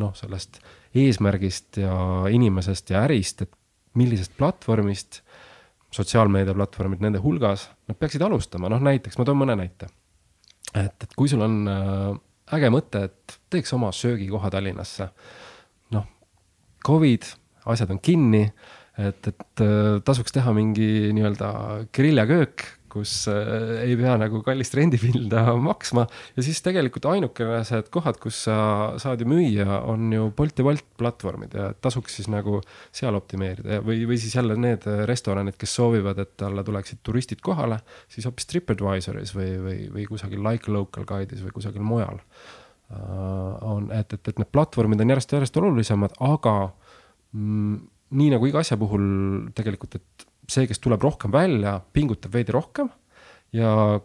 noh, 0.00 0.12
sellest 0.14 0.60
eesmärgist 0.94 1.80
ja 1.82 1.94
inimesest 2.30 2.92
ja 2.94 3.04
ärist, 3.06 3.42
et 3.42 3.52
millisest 3.98 4.36
platvormist, 4.38 5.20
sotsiaalmeediaplatvormid 5.94 7.02
nende 7.02 7.18
hulgas, 7.22 7.66
nad 7.90 7.98
peaksid 7.98 8.22
alustama, 8.22 8.70
noh 8.70 8.82
näiteks 8.82 9.18
ma 9.18 9.26
toon 9.26 9.40
mõne 9.42 9.56
näite. 9.58 9.90
et, 10.74 10.94
et 11.02 11.14
kui 11.18 11.30
sul 11.30 11.42
on 11.42 11.64
äh, 11.66 12.12
äge 12.54 12.70
mõte, 12.70 13.08
et 13.10 13.38
teeks 13.50 13.74
oma 13.74 13.90
söögikoha 13.94 14.50
Tallinnasse, 14.54 15.08
noh, 15.96 16.06
Covid, 16.86 17.26
asjad 17.70 17.90
on 17.90 17.98
kinni, 17.98 18.44
et, 19.00 19.26
et 19.26 19.62
tasuks 20.06 20.34
teha 20.34 20.52
mingi 20.54 21.10
nii-öelda 21.16 21.50
griljaköök 21.94 22.66
kus 22.90 23.12
äh, 23.30 23.80
ei 23.84 23.96
pea 23.98 24.16
nagu 24.20 24.42
kallist 24.46 24.74
rendipinda 24.78 25.44
maksma. 25.70 26.06
Ja 26.36 26.44
siis 26.46 26.60
tegelikult 26.64 27.08
ainukesed 27.10 27.90
kohad, 27.94 28.20
kus 28.22 28.44
sa 28.46 28.56
saad 29.00 29.22
ju 29.22 29.28
müüa, 29.30 29.80
on 29.90 30.10
ju 30.14 30.30
Bolt 30.36 30.60
ja 30.60 30.66
Wolt 30.66 30.86
platvormid 31.00 31.54
ja 31.56 31.70
tasuks 31.82 32.18
siis 32.18 32.30
nagu 32.32 32.60
seal 32.96 33.16
optimeerida. 33.18 33.80
Või, 33.86 34.04
või 34.08 34.20
siis 34.20 34.36
jälle 34.36 34.56
need 34.60 34.86
restoranid, 35.10 35.58
kes 35.60 35.76
soovivad, 35.80 36.20
et 36.22 36.46
alla 36.46 36.64
tuleksid 36.66 37.02
turistid 37.06 37.44
kohale, 37.44 37.80
siis 38.10 38.28
hoopis 38.28 38.50
TripAdvisoris 38.50 39.34
või, 39.36 39.52
või, 39.64 39.78
või 39.94 40.08
kusagil 40.10 40.42
Like 40.44 40.72
Local 40.72 41.06
Guide'is 41.08 41.44
või 41.46 41.54
kusagil 41.56 41.86
mujal. 41.86 42.20
Uh, 42.90 43.54
on, 43.62 43.84
et, 43.94 44.16
et, 44.16 44.28
et 44.32 44.40
need 44.40 44.48
platvormid 44.50 44.98
on 44.98 45.12
järjest-järjest 45.12 45.56
olulisemad, 45.60 46.16
aga 46.26 46.54
mm, 47.30 47.76
nii 48.18 48.32
nagu 48.34 48.48
iga 48.50 48.64
asja 48.64 48.78
puhul 48.80 49.04
tegelikult, 49.54 49.94
et 50.00 50.26
see, 50.50 50.68
kes 50.70 50.82
tuleb 50.82 51.02
rohkem 51.06 51.32
välja, 51.34 51.78
pingutab 51.94 52.34
veidi 52.34 52.54
rohkem 52.56 52.90
ja 53.56 54.00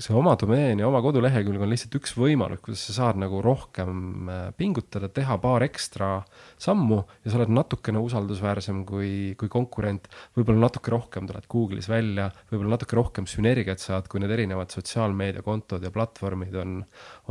see 0.00 0.14
oma 0.16 0.32
domeen 0.40 0.80
ja 0.80 0.86
oma 0.88 1.02
kodulehekülg 1.04 1.60
on 1.60 1.68
lihtsalt 1.68 1.98
üks 1.98 2.14
võimalus, 2.16 2.62
kuidas 2.64 2.84
sa 2.88 2.94
saad 2.96 3.18
nagu 3.20 3.42
rohkem 3.44 4.28
äh, 4.30 4.44
pingutada, 4.56 5.10
teha 5.12 5.36
paar 5.42 5.64
ekstra 5.66 6.14
sammu 6.60 7.02
ja 7.24 7.32
sa 7.32 7.40
oled 7.40 7.52
natukene 7.52 8.00
usaldusväärsem 8.00 8.82
kui, 8.88 9.34
kui 9.40 9.52
konkurent. 9.52 10.08
võib-olla 10.36 10.66
natuke 10.66 10.94
rohkem 10.94 11.28
tuled 11.28 11.48
Google'is 11.52 11.90
välja, 11.92 12.30
võib-olla 12.50 12.78
natuke 12.78 12.96
rohkem 12.96 13.28
sünergiat 13.28 13.84
saad, 13.84 14.08
kui 14.08 14.22
need 14.22 14.32
erinevad 14.32 14.72
sotsiaalmeediakontod 14.72 15.84
ja 15.84 15.92
platvormid 15.92 16.56
on, 16.64 16.78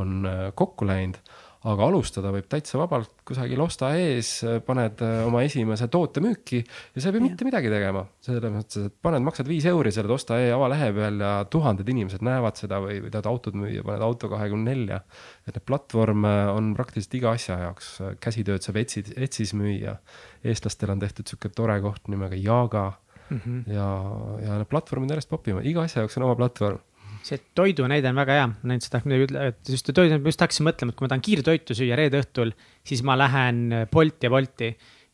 on 0.01 0.19
äh, 0.29 0.43
kokku 0.53 0.89
läinud 0.89 1.17
aga 1.69 1.87
alustada 1.91 2.31
võib 2.33 2.47
täitsa 2.49 2.79
vabalt 2.81 3.11
kusagil 3.27 3.61
osta 3.61 3.91
ees, 3.93 4.31
paned 4.65 5.01
äh, 5.05 5.19
oma 5.27 5.43
esimese 5.45 5.85
toote 5.93 6.23
müüki 6.23 6.61
ja 6.61 7.03
sa 7.03 7.11
ei 7.11 7.15
pea 7.15 7.23
mitte 7.23 7.45
midagi 7.45 7.69
tegema. 7.69 8.01
selles 8.25 8.53
mõttes, 8.53 8.87
et 8.89 8.95
paned, 9.05 9.21
maksad 9.25 9.49
viis 9.49 9.67
euri 9.69 9.93
selle 9.93 10.13
osta 10.15 10.39
e 10.41 10.49
avalehe 10.55 10.89
peal 10.97 11.21
ja 11.21 11.33
tuhanded 11.53 11.93
inimesed 11.93 12.25
näevad 12.25 12.57
seda 12.57 12.81
või, 12.81 12.97
või 13.05 13.13
tahad 13.13 13.29
autot 13.29 13.57
müüa, 13.61 13.85
paned 13.85 14.05
auto 14.07 14.31
kahekümne 14.33 14.73
nelja. 14.73 15.03
et 15.45 15.53
neid 15.53 15.67
platvorme 15.69 16.33
on 16.55 16.73
praktiliselt 16.77 17.19
iga 17.21 17.35
asja 17.37 17.59
jaoks, 17.67 17.93
käsitööd 18.23 18.65
saab 18.65 18.81
Etsis, 18.81 19.13
Etsis 19.15 19.53
müüa. 19.53 19.99
eestlastel 20.43 20.95
on 20.95 21.05
tehtud 21.05 21.29
sihuke 21.29 21.53
tore 21.53 21.77
koht 21.85 22.09
nimega 22.09 22.41
Jaga 22.41 22.87
mm. 23.29 23.37
-hmm. 23.37 23.63
ja, 23.69 23.89
ja 24.47 24.57
need 24.57 24.71
platvormid 24.71 25.13
järjest 25.13 25.29
popivad, 25.29 25.65
iga 25.65 25.85
asja 25.85 26.01
jaoks 26.01 26.17
on 26.17 26.25
oma 26.25 26.39
platvorm 26.41 26.81
see 27.27 27.39
toidu 27.57 27.87
näide 27.89 28.09
on 28.11 28.19
väga 28.21 28.37
hea, 28.39 28.47
ma 28.51 28.73
nüüd 28.73 28.85
tahaks 28.85 29.07
midagi 29.07 29.27
ütelda, 29.27 29.47
et 29.51 29.71
just 29.73 29.91
toidu, 29.91 30.17
ma 30.17 30.31
just 30.33 30.43
hakkasin 30.43 30.67
mõtlema, 30.67 30.93
et 30.93 30.99
kui 30.99 31.05
ma 31.05 31.11
tahan 31.13 31.25
kiirtoitu 31.27 31.77
süüa 31.77 31.97
reede 31.99 32.21
õhtul, 32.21 32.53
siis 32.87 33.03
ma 33.07 33.17
lähen 33.19 33.63
Bolti 33.91 34.27
ja 34.27 34.33
Bolti. 34.33 34.71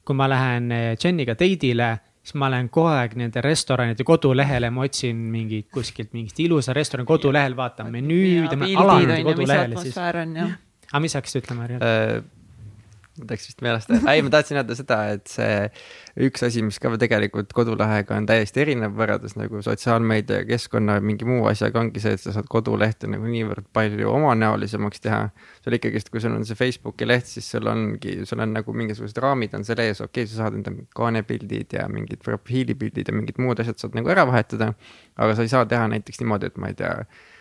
kui 0.07 0.15
ma 0.15 0.29
lähen 0.31 0.71
eh, 0.71 0.93
Jeniga 0.95 1.33
date'ile, 1.35 1.89
siis 2.23 2.37
ma 2.39 2.47
lähen 2.51 2.69
kogu 2.71 2.87
aeg 2.93 3.17
nende 3.19 3.41
restoranide 3.43 4.05
kodulehele, 4.07 4.69
ma 4.71 4.85
otsin 4.87 5.19
mingit 5.33 5.67
kuskilt 5.73 6.13
mingist 6.15 6.39
ilusa 6.39 6.75
restorani 6.75 7.07
kodulehel, 7.07 7.57
vaatan 7.57 7.91
menüüd 7.91 8.47
ja 8.51 8.59
ma 8.59 8.71
alan 8.83 9.11
kodulehele 9.27 9.83
siis. 9.83 9.99
aga 9.99 11.03
mis 11.03 11.11
sa 11.11 11.19
hakkasid 11.19 11.43
ütlema, 11.43 11.67
Harri? 11.67 12.23
Mul 13.17 13.29
läks 13.31 13.47
vist 13.49 13.63
meelest, 13.65 13.91
ei, 13.97 14.21
ma 14.25 14.31
tahtsin 14.33 14.59
öelda 14.59 14.75
seda, 14.77 14.97
et 15.15 15.31
see 15.31 15.67
üks 16.27 16.43
asi, 16.45 16.63
mis 16.65 16.79
ka 16.81 16.91
tegelikult 17.01 17.51
kodulehega 17.55 18.17
on 18.17 18.27
täiesti 18.29 18.63
erinev 18.63 18.95
võrreldes 18.97 19.37
nagu 19.37 19.61
sotsiaalmeedia 19.65 20.41
ja 20.41 20.47
keskkonna 20.49 20.97
mingi 21.03 21.27
muu 21.27 21.45
asjaga, 21.49 21.81
ongi 21.83 22.03
see, 22.03 22.15
et 22.17 22.23
sa 22.23 22.33
saad 22.35 22.49
kodulehte 22.51 23.09
nagu 23.11 23.27
niivõrd 23.29 23.69
palju 23.75 24.11
omanäolisemaks 24.13 25.03
teha. 25.03 25.21
sul 25.63 25.77
ikkagist, 25.77 26.11
kui 26.13 26.23
sul 26.23 26.35
on 26.37 26.45
see 26.47 26.57
Facebooki 26.57 27.07
leht, 27.07 27.29
siis 27.29 27.49
sul 27.51 27.67
ongi, 27.69 28.19
sul 28.29 28.43
on 28.43 28.53
nagu 28.57 28.73
mingisugused 28.73 29.21
raamid 29.23 29.55
on 29.57 29.65
seal 29.67 29.81
ees, 29.83 30.01
okei 30.01 30.25
okay,, 30.25 30.31
sa 30.33 30.43
saad 30.43 30.59
enda 30.59 30.73
kaanepildid 30.97 31.77
ja 31.79 31.87
mingid 31.91 32.21
profiilipildid 32.25 33.09
ja 33.09 33.15
mingid 33.15 33.41
muud 33.41 33.61
asjad 33.63 33.81
saad 33.81 33.97
nagu 33.97 34.13
ära 34.13 34.27
vahetada. 34.29 34.73
aga 35.17 35.35
sa 35.35 35.45
ei 35.45 35.51
saa 35.51 35.65
teha 35.65 35.87
näiteks 35.91 36.21
niimoodi, 36.21 36.51
et 36.51 36.61
ma 36.61 36.71
ei 36.71 36.77
tea 36.77 36.93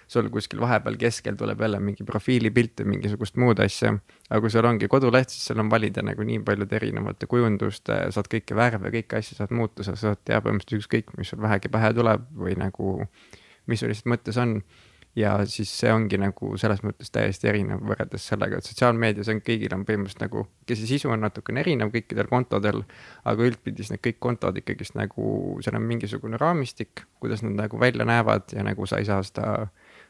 sul 0.09 0.29
kuskil 0.31 0.61
vahepeal 0.63 0.97
keskel 1.01 1.37
tuleb 1.39 1.61
jälle 1.61 1.81
mingi 1.83 2.05
profiilipilt 2.07 2.83
või 2.83 2.95
mingisugust 2.95 3.39
muud 3.43 3.61
asja. 3.63 3.93
aga 4.31 4.41
kui 4.41 4.51
sul 4.51 4.67
ongi 4.69 4.89
koduleht, 4.89 5.31
siis 5.35 5.49
sul 5.51 5.63
on 5.63 5.71
valida 5.71 6.03
nagu 6.07 6.23
nii 6.27 6.41
paljude 6.47 6.77
erinevate 6.79 7.27
kujunduste, 7.31 7.99
saad 8.15 8.31
kõiki 8.33 8.57
värve, 8.57 8.93
kõiki 8.95 9.19
asju 9.19 9.39
saad 9.41 9.55
muuta, 9.55 9.87
sa 9.87 9.97
saad 9.99 10.23
teha 10.25 10.43
põhimõtteliselt 10.45 10.85
ükskõik, 10.87 11.15
mis 11.19 11.33
sul 11.35 11.43
vähegi 11.43 11.73
pähe 11.73 11.93
tuleb 11.97 12.29
või 12.39 12.55
nagu, 12.59 12.99
mis 13.67 13.83
sul 13.83 13.91
lihtsalt 13.91 14.13
mõttes 14.15 14.39
on 14.43 14.61
ja 15.17 15.33
siis 15.49 15.71
see 15.81 15.91
ongi 15.93 16.19
nagu 16.21 16.53
selles 16.61 16.83
mõttes 16.85 17.11
täiesti 17.13 17.49
erinev 17.49 17.81
võrreldes 17.89 18.27
sellega, 18.29 18.61
et 18.61 18.69
sotsiaalmeedias 18.69 19.31
on 19.33 19.41
kõigil 19.45 19.73
on 19.75 19.87
põhimõtteliselt 19.89 20.27
nagu, 20.27 20.45
kes 20.69 20.83
see 20.83 20.91
sisu 20.91 21.11
on 21.13 21.25
natukene 21.25 21.63
erinev 21.65 21.91
kõikidel 21.95 22.29
kontodel, 22.31 22.83
aga 23.25 23.49
üldpildis 23.49 23.91
need 23.95 24.05
kõik 24.05 24.21
kontod 24.29 24.61
ikkagist 24.61 24.97
nagu, 24.99 25.57
seal 25.65 25.79
on 25.81 25.89
mingisugune 25.89 26.41
raamistik, 26.41 27.07
kuidas 27.23 27.43
nad 27.47 27.57
nagu 27.63 27.81
välja 27.81 28.05
näevad 28.09 28.53
ja 28.53 28.65
nagu 28.67 28.87
sa 28.87 29.01
ei 29.01 29.09
saa 29.09 29.25
seda 29.25 29.47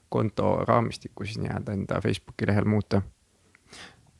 konto 0.08 0.56
raamistikku 0.68 1.26
siis 1.26 1.40
nii-öelda 1.42 1.76
enda 1.76 2.00
Facebooki 2.00 2.48
lehel 2.48 2.68
muuta? 2.68 3.02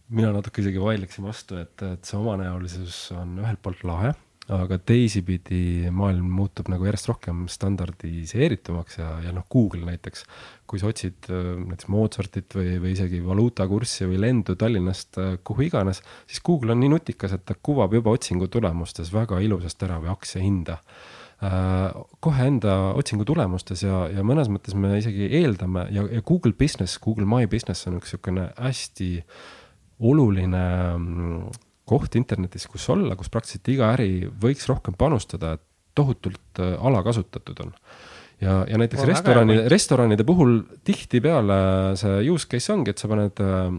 mina 0.08 0.30
natuke 0.34 0.62
isegi 0.62 0.78
vaidleksin 0.78 1.26
vastu, 1.26 1.58
et, 1.58 1.82
et 1.82 2.06
see 2.06 2.18
omanäolisus 2.18 3.10
on 3.16 3.40
ühelt 3.42 3.58
poolt 3.62 3.82
lahe, 3.86 4.12
aga 4.54 4.78
teisipidi 4.78 5.90
maailm 5.90 6.28
muutub 6.38 6.68
nagu 6.70 6.86
järjest 6.86 7.08
rohkem 7.10 7.40
standardiseeritumaks 7.50 9.00
ja, 9.00 9.08
ja 9.24 9.32
noh, 9.34 9.46
Google 9.50 9.82
näiteks, 9.88 10.22
kui 10.70 10.78
sa 10.78 10.92
otsid 10.92 11.26
äh, 11.32 11.48
näiteks 11.64 11.90
Mozartit 11.90 12.54
või, 12.54 12.76
või 12.82 12.94
isegi 12.94 13.18
valuutakurssi 13.26 14.06
või 14.06 14.22
lendu 14.22 14.54
Tallinnast 14.58 15.18
äh, 15.22 15.34
kuhu 15.42 15.66
iganes, 15.66 16.04
siis 16.30 16.42
Google 16.46 16.76
on 16.76 16.82
nii 16.84 16.94
nutikas, 16.94 17.34
et 17.34 17.46
ta 17.48 17.58
kuvab 17.58 17.98
juba 17.98 18.14
otsingu 18.14 18.46
tulemustes 18.52 19.10
väga 19.14 19.42
ilusasti 19.42 19.88
ära 19.88 19.98
või 20.04 20.14
aktsia 20.14 20.44
hinda 20.44 20.78
kohe 21.36 22.46
enda 22.48 22.74
otsingu 22.96 23.26
tulemustes 23.28 23.82
ja, 23.84 24.06
ja 24.08 24.22
mõnes 24.24 24.48
mõttes 24.48 24.72
me 24.72 24.94
isegi 24.96 25.28
eeldame 25.36 25.84
ja, 25.92 26.06
ja 26.08 26.22
Google 26.24 26.54
Business, 26.56 26.96
Google 27.02 27.28
My 27.28 27.44
Business 27.50 27.84
on 27.90 27.98
üks 27.98 28.14
niisugune 28.14 28.46
hästi 28.56 29.10
oluline 30.00 30.64
mm, 30.96 31.42
koht 31.88 32.16
internetis, 32.16 32.66
kus 32.70 32.88
olla, 32.92 33.16
kus 33.18 33.28
praktiliselt 33.32 33.68
iga 33.72 33.92
äri 33.94 34.26
võiks 34.42 34.64
rohkem 34.70 34.96
panustada, 34.98 35.54
et 35.56 35.64
tohutult 35.96 36.60
äh, 36.60 36.74
alakasutatud 36.80 37.60
on. 37.64 37.74
Ja, 38.40 38.62
ja 38.68 38.80
näiteks 38.80 39.04
restorani, 39.08 39.62
restoranide 39.72 40.24
puhul 40.28 40.58
tihtipeale 40.84 41.58
see 41.96 42.18
use 42.28 42.48
case 42.50 42.72
ongi, 42.74 42.92
et 42.92 43.00
sa 43.00 43.08
paned 43.12 43.40
äh, 43.44 43.70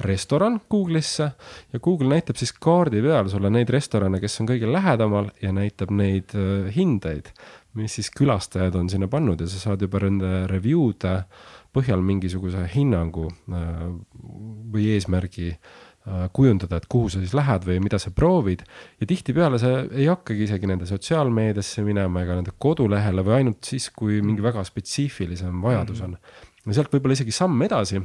restoran 0.00 0.60
Google'isse 0.70 1.30
ja 1.72 1.80
Google 1.82 2.08
näitab 2.14 2.38
siis 2.38 2.52
kaardi 2.52 3.02
peal 3.02 3.28
sulle 3.30 3.50
neid 3.50 3.70
restorane, 3.72 4.20
kes 4.22 4.40
on 4.42 4.50
kõige 4.50 4.70
lähedamal 4.70 5.30
ja 5.42 5.52
näitab 5.54 5.92
neid 5.94 6.34
äh, 6.38 6.68
hindeid, 6.74 7.32
mis 7.78 7.98
siis 7.98 8.10
külastajad 8.14 8.76
on 8.78 8.90
sinna 8.90 9.08
pannud 9.10 9.40
ja 9.40 9.48
sa 9.50 9.60
saad 9.62 9.82
juba 9.82 10.02
nende 10.04 10.46
review'de 10.50 11.20
põhjal 11.74 12.02
mingisuguse 12.04 12.64
hinnangu 12.74 13.28
äh, 13.28 13.84
või 14.72 14.88
eesmärgi 14.94 15.50
äh, 15.52 16.28
kujundada, 16.34 16.78
et 16.78 16.88
kuhu 16.90 17.10
sa 17.12 17.22
siis 17.22 17.34
lähed 17.36 17.66
või 17.68 17.80
mida 17.84 18.00
sa 18.02 18.12
proovid. 18.14 18.62
ja 19.00 19.06
tihtipeale 19.06 19.58
sa 19.58 19.74
ei 19.90 20.06
hakkagi 20.10 20.46
isegi 20.46 20.70
nende 20.70 20.86
sotsiaalmeediasse 20.88 21.84
minema 21.86 22.22
ega 22.22 22.38
nende 22.38 22.54
kodulehele 22.58 23.26
või 23.26 23.40
ainult 23.40 23.66
siis, 23.66 23.90
kui 23.90 24.22
mingi 24.22 24.44
väga 24.44 24.64
spetsiifilisem 24.64 25.62
vajadus 25.62 26.06
on. 26.06 26.16
ja 26.66 26.78
sealt 26.78 26.94
võib-olla 26.94 27.18
isegi 27.18 27.34
samm 27.34 27.66
edasi 27.66 28.00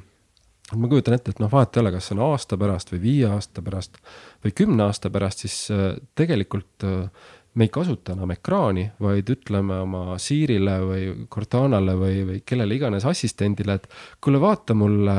ma 0.71 0.89
kujutan 0.89 1.17
ette, 1.17 1.34
et 1.34 1.43
noh, 1.43 1.52
vahet 1.52 1.76
ei 1.76 1.84
ole, 1.84 1.93
kas 1.93 2.10
see 2.10 2.17
on 2.17 2.26
aasta 2.32 2.58
pärast 2.60 2.93
või 2.93 3.04
viie 3.04 3.30
aasta 3.30 3.62
pärast 3.65 3.99
või 4.43 4.56
kümne 4.56 4.88
aasta 4.88 5.12
pärast, 5.13 5.43
siis 5.43 5.58
äh, 5.73 5.95
tegelikult 6.15 6.86
äh, 6.88 7.32
me 7.54 7.67
ei 7.67 7.71
kasuta 7.73 8.15
enam 8.15 8.32
ekraani, 8.34 8.88
vaid 9.04 9.30
ütleme 9.30 9.78
oma 9.84 10.17
Siirile 10.21 10.78
või 10.88 11.04
Cortanale 11.32 11.93
või, 11.99 12.23
või 12.26 12.39
kellele 12.45 12.78
iganes 12.80 13.06
assistendile, 13.10 13.78
et 13.78 13.89
kuule, 14.23 14.41
vaata 14.41 14.73
mulle, 14.78 15.15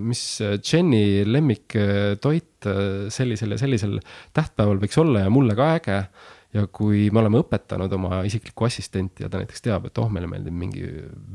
mis 0.00 0.24
Jenny 0.40 1.22
lemmiktoit 1.28 2.70
äh, 2.70 2.80
sellisel 3.12 3.54
ja 3.54 3.60
sellisel 3.60 4.00
tähtpäeval 4.36 4.82
võiks 4.82 4.98
olla 5.02 5.26
ja 5.26 5.32
mulle 5.32 5.58
ka 5.58 5.74
äge 5.76 6.00
ja 6.54 6.64
kui 6.72 7.08
me 7.12 7.20
oleme 7.20 7.40
õpetanud 7.42 7.92
oma 7.96 8.20
isiklikku 8.26 8.66
assistenti 8.68 9.24
ja 9.24 9.30
ta 9.30 9.40
näiteks 9.40 9.64
teab, 9.64 9.88
et 9.88 9.98
oh, 10.00 10.08
meile 10.12 10.28
meeldib 10.30 10.56
mingi 10.56 10.84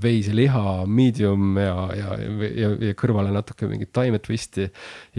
veiseliha, 0.04 0.84
medium 0.88 1.58
ja, 1.60 1.76
ja, 1.98 2.18
ja, 2.48 2.72
ja 2.90 2.98
kõrvale 2.98 3.34
natuke 3.36 3.70
mingit 3.70 3.92
taime 3.96 4.22
twisti 4.24 4.68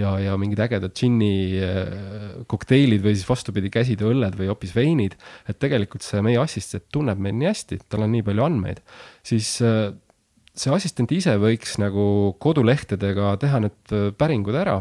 ja, 0.01 0.15
ja 0.23 0.37
mingid 0.41 0.63
ägedad 0.65 0.95
džinni 0.97 1.33
äh, 1.63 2.45
kokteilid 2.51 3.05
või 3.05 3.17
siis 3.17 3.29
vastupidi, 3.29 3.73
käsitööõlled 3.73 4.39
või 4.39 4.51
hoopis 4.53 4.75
veinid. 4.77 5.19
et 5.49 5.61
tegelikult 5.63 6.07
see 6.07 6.23
meie 6.25 6.41
assistent 6.43 6.89
tunneb 6.93 7.21
meid 7.23 7.39
nii 7.39 7.51
hästi, 7.51 7.83
tal 7.89 8.07
on 8.07 8.17
nii 8.17 8.25
palju 8.27 8.49
andmeid, 8.49 8.83
siis 9.27 9.55
äh, 9.67 9.93
see 10.53 10.73
assistent 10.75 11.13
ise 11.15 11.37
võiks 11.41 11.79
nagu 11.81 12.35
kodulehtedega 12.43 13.37
teha 13.41 13.63
need 13.65 13.95
äh, 13.97 14.11
päringud 14.17 14.57
ära 14.59 14.81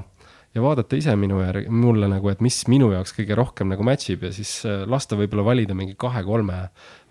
ja 0.55 0.63
vaadata 0.63 0.97
ise 0.99 1.13
minu 1.19 1.39
järgi, 1.41 1.69
mulle 1.71 2.09
nagu, 2.11 2.29
et 2.31 2.41
mis 2.43 2.57
minu 2.71 2.91
jaoks 2.91 3.13
kõige 3.15 3.37
rohkem 3.39 3.71
nagu 3.71 3.85
match 3.87 4.11
ib 4.13 4.25
ja 4.27 4.31
siis 4.35 4.53
äh, 4.67 4.83
lasta 4.89 5.17
võib-olla 5.19 5.45
valida 5.47 5.75
mingi 5.77 5.95
kahe-kolme 5.99 6.57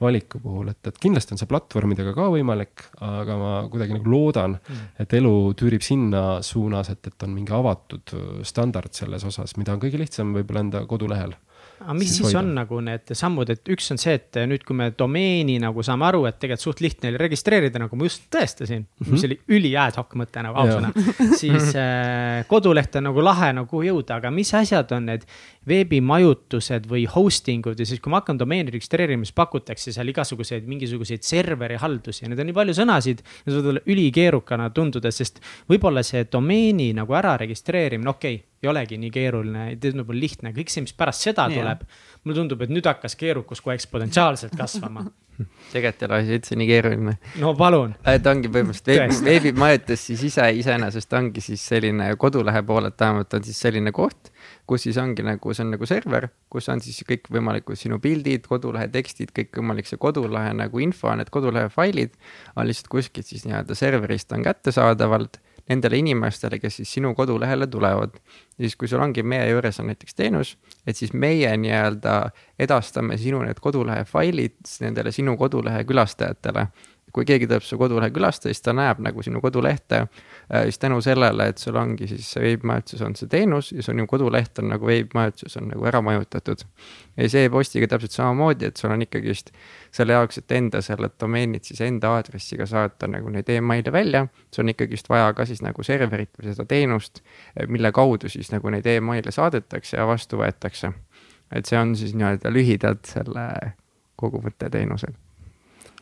valiku 0.01 0.41
puhul, 0.43 0.71
et, 0.73 0.81
et 0.91 1.01
kindlasti 1.01 1.35
on 1.35 1.41
see 1.41 1.51
platvormidega 1.51 2.15
ka 2.17 2.31
võimalik, 2.35 2.87
aga 3.05 3.37
ma 3.41 3.53
kuidagi 3.73 3.97
nagu 3.97 4.13
loodan 4.13 4.57
mm., 4.59 4.89
et 5.05 5.19
elu 5.21 5.35
tüürib 5.61 5.85
sinna 5.85 6.25
suunas, 6.47 6.93
et, 6.93 7.13
et 7.13 7.27
on 7.27 7.35
mingi 7.37 7.55
avatud 7.57 8.17
standard 8.47 8.97
selles 8.97 9.25
osas, 9.29 9.57
mida 9.61 9.77
on 9.77 9.83
kõige 9.83 10.01
lihtsam 10.01 10.35
võib-olla 10.37 10.67
enda 10.67 10.85
kodulehel 10.89 11.37
aga 11.81 11.95
mis 11.97 12.11
siis, 12.13 12.27
siis 12.29 12.37
on 12.37 12.51
nagu 12.55 12.81
need 12.85 13.13
sammud, 13.17 13.51
et 13.53 13.71
üks 13.73 13.87
on 13.95 14.01
see, 14.01 14.17
et 14.19 14.39
nüüd, 14.51 14.65
kui 14.69 14.77
me 14.77 14.91
domeeni 14.97 15.57
nagu 15.63 15.85
saame 15.87 16.05
aru, 16.11 16.27
et 16.29 16.37
tegelikult 16.43 16.67
suht 16.67 16.83
lihtne 16.85 17.09
oli 17.13 17.21
registreerida, 17.23 17.81
nagu 17.81 17.97
ma 17.97 18.09
just 18.09 18.27
tõestasin 18.33 18.83
mm, 18.83 18.99
-hmm. 19.01 19.15
mis 19.15 19.25
oli 19.29 19.39
üli 19.57 19.71
ad 19.81 19.97
hoc 19.97 20.13
mõte 20.21 20.45
nagu 20.45 20.61
ausõna. 20.61 20.93
siis 21.41 21.73
äh, 21.81 22.45
koduleht 22.51 22.97
on 23.01 23.09
nagu 23.09 23.25
lahe 23.25 23.53
nagu 23.57 23.83
jõuda, 23.87 24.21
aga 24.21 24.33
mis 24.35 24.53
asjad 24.55 24.93
on 24.97 25.09
need 25.09 25.25
veebimajutused 25.69 26.89
või 26.91 27.07
hosting 27.09 27.67
ud 27.67 27.81
ja 27.81 27.87
siis, 27.89 28.01
kui 28.01 28.13
ma 28.13 28.21
hakkan 28.21 28.39
domeeni 28.41 28.73
registreerima, 28.75 29.25
siis 29.25 29.37
pakutakse 29.37 29.93
seal 29.93 30.13
igasuguseid 30.13 30.69
mingisuguseid 30.69 31.25
serveri 31.25 31.81
haldusi 31.81 32.25
ja 32.25 32.33
need 32.33 32.41
on 32.41 32.51
nii 32.51 32.57
palju 32.61 32.77
sõnasid. 32.77 33.25
Need 33.47 33.57
võivad 33.57 33.73
olla 33.73 33.85
ülikeerukana 33.87 34.71
tunduda, 34.77 35.13
sest 35.13 35.41
võib-olla 35.71 36.05
see 36.07 36.27
domeeni 36.29 36.93
nagu 36.97 37.17
ära 37.17 37.37
registreerimine, 37.41 38.11
okei 38.11 38.41
okay, 38.41 38.50
ei 38.63 38.69
olegi 38.69 38.99
nii 39.01 39.11
keeruline, 39.15 39.65
tundub 39.81 40.13
lihtne, 40.17 40.53
kõik 40.57 40.73
see, 40.73 40.85
mis 40.85 40.97
pärast 40.97 41.25
seda 41.29 41.49
tuleb. 41.53 41.87
mulle 42.25 42.43
tundub, 42.43 42.63
et 42.63 42.73
nüüd 42.73 42.87
hakkas 42.87 43.17
keerukus 43.17 43.65
kohe 43.65 43.79
eksponentsiaalselt 43.79 44.57
kasvama 44.59 45.07
tegelikult 45.73 46.03
ei 46.03 46.09
ole 46.09 46.19
asi 46.19 46.37
üldse 46.37 46.57
nii 46.59 46.69
keeruline. 46.69 47.15
no 47.41 47.53
palun. 47.59 47.95
et 48.13 48.27
ongi 48.29 48.51
põhimõtteliselt 48.53 48.91
veebi, 48.91 49.19
veebimajutus 49.29 50.05
siis 50.11 50.25
ise 50.31 50.47
iseenesest 50.61 51.17
ongi 51.17 51.45
siis 51.45 51.65
selline 51.73 52.11
kodulehe 52.21 52.63
poolelt 52.67 53.01
vähemalt 53.01 53.37
on 53.39 53.47
siis 53.47 53.61
selline 53.65 53.93
koht, 53.97 54.33
kus 54.69 54.87
siis 54.87 54.99
ongi 55.01 55.25
nagu, 55.27 55.55
see 55.55 55.65
on 55.65 55.75
nagu 55.77 55.89
server, 55.89 56.29
kus 56.53 56.69
on 56.73 56.83
siis 56.85 57.01
kõikvõimalikud 57.09 57.79
sinu 57.79 58.01
pildid, 58.03 58.47
kodulehe 58.51 58.91
tekstid, 58.93 59.33
kõikvõimalik 59.37 59.89
see 59.89 60.01
kodulehe 60.01 60.53
nagu 60.57 60.83
info, 60.83 61.13
need 61.17 61.33
kodulehe 61.33 61.71
failid 61.73 62.17
on 62.57 62.69
lihtsalt 62.69 62.91
kuskilt 62.93 63.31
siis 63.31 63.47
nii-öelda 63.49 63.79
serverist 63.79 64.37
on 64.37 64.45
kättesaadavalt 64.47 65.41
nendele 65.71 66.01
inimestele, 66.03 66.59
kes 66.59 66.81
siis 66.81 66.93
sinu 66.99 67.15
kodulehele 67.15 67.67
tulevad. 67.71 68.17
siis, 68.61 68.77
kui 68.77 68.89
sul 68.89 69.01
ongi 69.01 69.23
meie 69.23 69.47
juures 69.51 69.81
on 69.81 69.87
näiteks 69.89 70.15
teenus, 70.15 70.57
et 70.87 70.97
siis 70.97 71.13
meie 71.13 71.53
nii-öelda 71.57 72.17
edastame 72.59 73.17
sinu 73.19 73.43
need 73.47 73.61
kodulehe 73.63 74.05
failid 74.05 74.59
nendele 74.81 75.13
sinu 75.13 75.37
kodulehe 75.41 75.85
külastajatele 75.89 76.67
kui 77.13 77.27
keegi 77.27 77.49
tuleb 77.49 77.65
su 77.67 77.79
kodulehe 77.79 78.11
külastada, 78.15 78.53
siis 78.55 78.63
ta 78.65 78.75
näeb 78.77 79.01
nagu 79.03 79.23
sinu 79.25 79.41
kodulehte. 79.43 80.05
Äh, 80.51 80.67
siis 80.69 80.79
tänu 80.79 81.01
sellele, 81.05 81.49
et 81.51 81.59
sul 81.59 81.77
ongi 81.77 82.07
siis 82.11 82.29
veebimajutus 82.39 83.03
on 83.07 83.17
see 83.19 83.31
teenus 83.31 83.73
ja 83.73 83.85
sinu 83.85 84.07
koduleht 84.11 84.59
on 84.63 84.71
nagu 84.73 84.87
veebimajutus 84.87 85.57
on 85.61 85.71
nagu 85.73 85.87
ära 85.91 86.03
majutatud. 86.05 86.65
ja 87.17 87.29
siis 87.29 87.35
e-postiga 87.45 87.89
täpselt 87.91 88.15
samamoodi, 88.15 88.71
et 88.71 88.77
sul 88.77 88.91
on 88.91 89.03
ikkagist 89.03 89.51
selle 89.93 90.15
jaoks, 90.17 90.39
et 90.39 90.53
enda 90.53 90.83
selle 90.83 91.11
domeenid 91.21 91.67
siis 91.67 91.81
enda 91.85 92.15
aadressiga 92.17 92.67
saata 92.67 93.09
nagu 93.11 93.31
neid 93.31 93.49
email'e 93.51 93.93
välja. 93.93 94.27
sul 94.55 94.65
on 94.65 94.75
ikkagist 94.75 95.09
vaja 95.09 95.33
ka 95.35 95.47
siis 95.47 95.63
nagu 95.63 95.83
serverit 95.83 96.31
või 96.39 96.53
seda 96.53 96.67
teenust, 96.67 97.23
mille 97.69 97.93
kaudu 97.93 98.29
siis 98.29 98.53
nagu 98.53 98.71
neid 98.71 98.87
email'e 98.87 99.35
saadetakse 99.35 99.97
ja 99.97 100.07
vastu 100.07 100.43
võetakse. 100.43 100.93
et 101.53 101.67
see 101.67 101.79
on 101.79 101.97
siis 101.97 102.15
nii-öelda 102.15 102.53
lühidalt 102.53 103.05
selle 103.07 103.49
kogu 104.17 104.43
mõtte 104.45 104.71
teenusel 104.71 105.17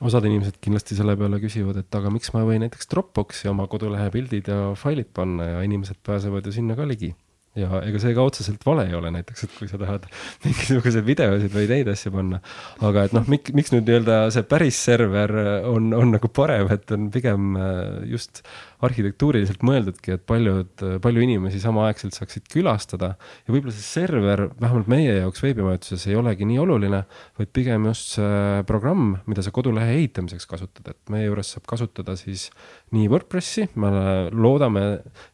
osad 0.00 0.26
inimesed 0.28 0.58
kindlasti 0.62 0.96
selle 0.98 1.16
peale 1.18 1.40
küsivad, 1.42 1.80
et 1.82 1.98
aga 1.98 2.12
miks 2.14 2.30
ma 2.34 2.42
ei 2.42 2.50
või 2.52 2.60
näiteks 2.64 2.90
Dropboxi 2.92 3.50
oma 3.50 3.66
kodulehe 3.70 4.10
pildid 4.14 4.50
ja 4.52 4.58
failid 4.78 5.10
panna 5.14 5.52
ja 5.54 5.64
inimesed 5.66 5.98
pääsevad 6.06 6.46
ju 6.46 6.54
sinna 6.54 6.76
ka 6.78 6.86
ligi 6.88 7.14
ja 7.58 7.82
ega 7.82 8.00
see 8.02 8.14
ka 8.16 8.26
otseselt 8.28 8.64
vale 8.66 8.86
ei 8.88 8.96
ole 8.98 9.12
näiteks, 9.14 9.44
et 9.46 9.56
kui 9.58 9.70
sa 9.70 9.80
tahad 9.80 10.06
mingisuguseid 10.46 11.06
videosid 11.06 11.54
või 11.54 11.68
teid 11.70 11.92
asju 11.92 12.14
panna. 12.14 12.40
aga 12.88 13.08
et 13.08 13.16
noh, 13.16 13.26
miks, 13.30 13.54
miks 13.56 13.74
nüüd 13.74 13.88
nii-öelda 13.88 14.20
see 14.34 14.46
päris 14.48 14.80
server 14.88 15.34
on, 15.68 15.92
on 15.96 16.16
nagu 16.16 16.32
parem, 16.32 16.70
et 16.74 16.96
on 16.96 17.10
pigem 17.14 17.54
äh, 17.58 18.08
just 18.14 18.42
arhitektuuriliselt 18.84 19.64
mõeldudki, 19.66 20.12
et 20.14 20.24
paljud, 20.28 20.84
palju 21.02 21.22
inimesi 21.24 21.58
samaaegselt 21.62 22.14
saaksid 22.14 22.46
külastada. 22.52 23.14
ja 23.46 23.54
võib-olla 23.54 23.74
see 23.74 23.86
server, 23.86 24.44
vähemalt 24.60 24.90
meie 24.90 25.16
jaoks 25.16 25.42
veebimajutuses 25.42 26.06
ei 26.06 26.18
olegi 26.18 26.46
nii 26.46 26.60
oluline, 26.62 27.02
vaid 27.40 27.50
pigem 27.54 27.88
just 27.90 28.14
see 28.14 28.62
programm, 28.70 29.16
mida 29.26 29.42
sa 29.42 29.50
kodulehe 29.54 29.96
ehitamiseks 29.98 30.46
kasutad, 30.46 30.92
et 30.92 31.12
meie 31.12 31.26
juures 31.26 31.50
saab 31.56 31.66
kasutada 31.70 32.14
siis 32.18 32.48
nii 32.94 33.08
Wordpressi, 33.12 33.68
me 33.76 33.90
loodame 34.32 34.82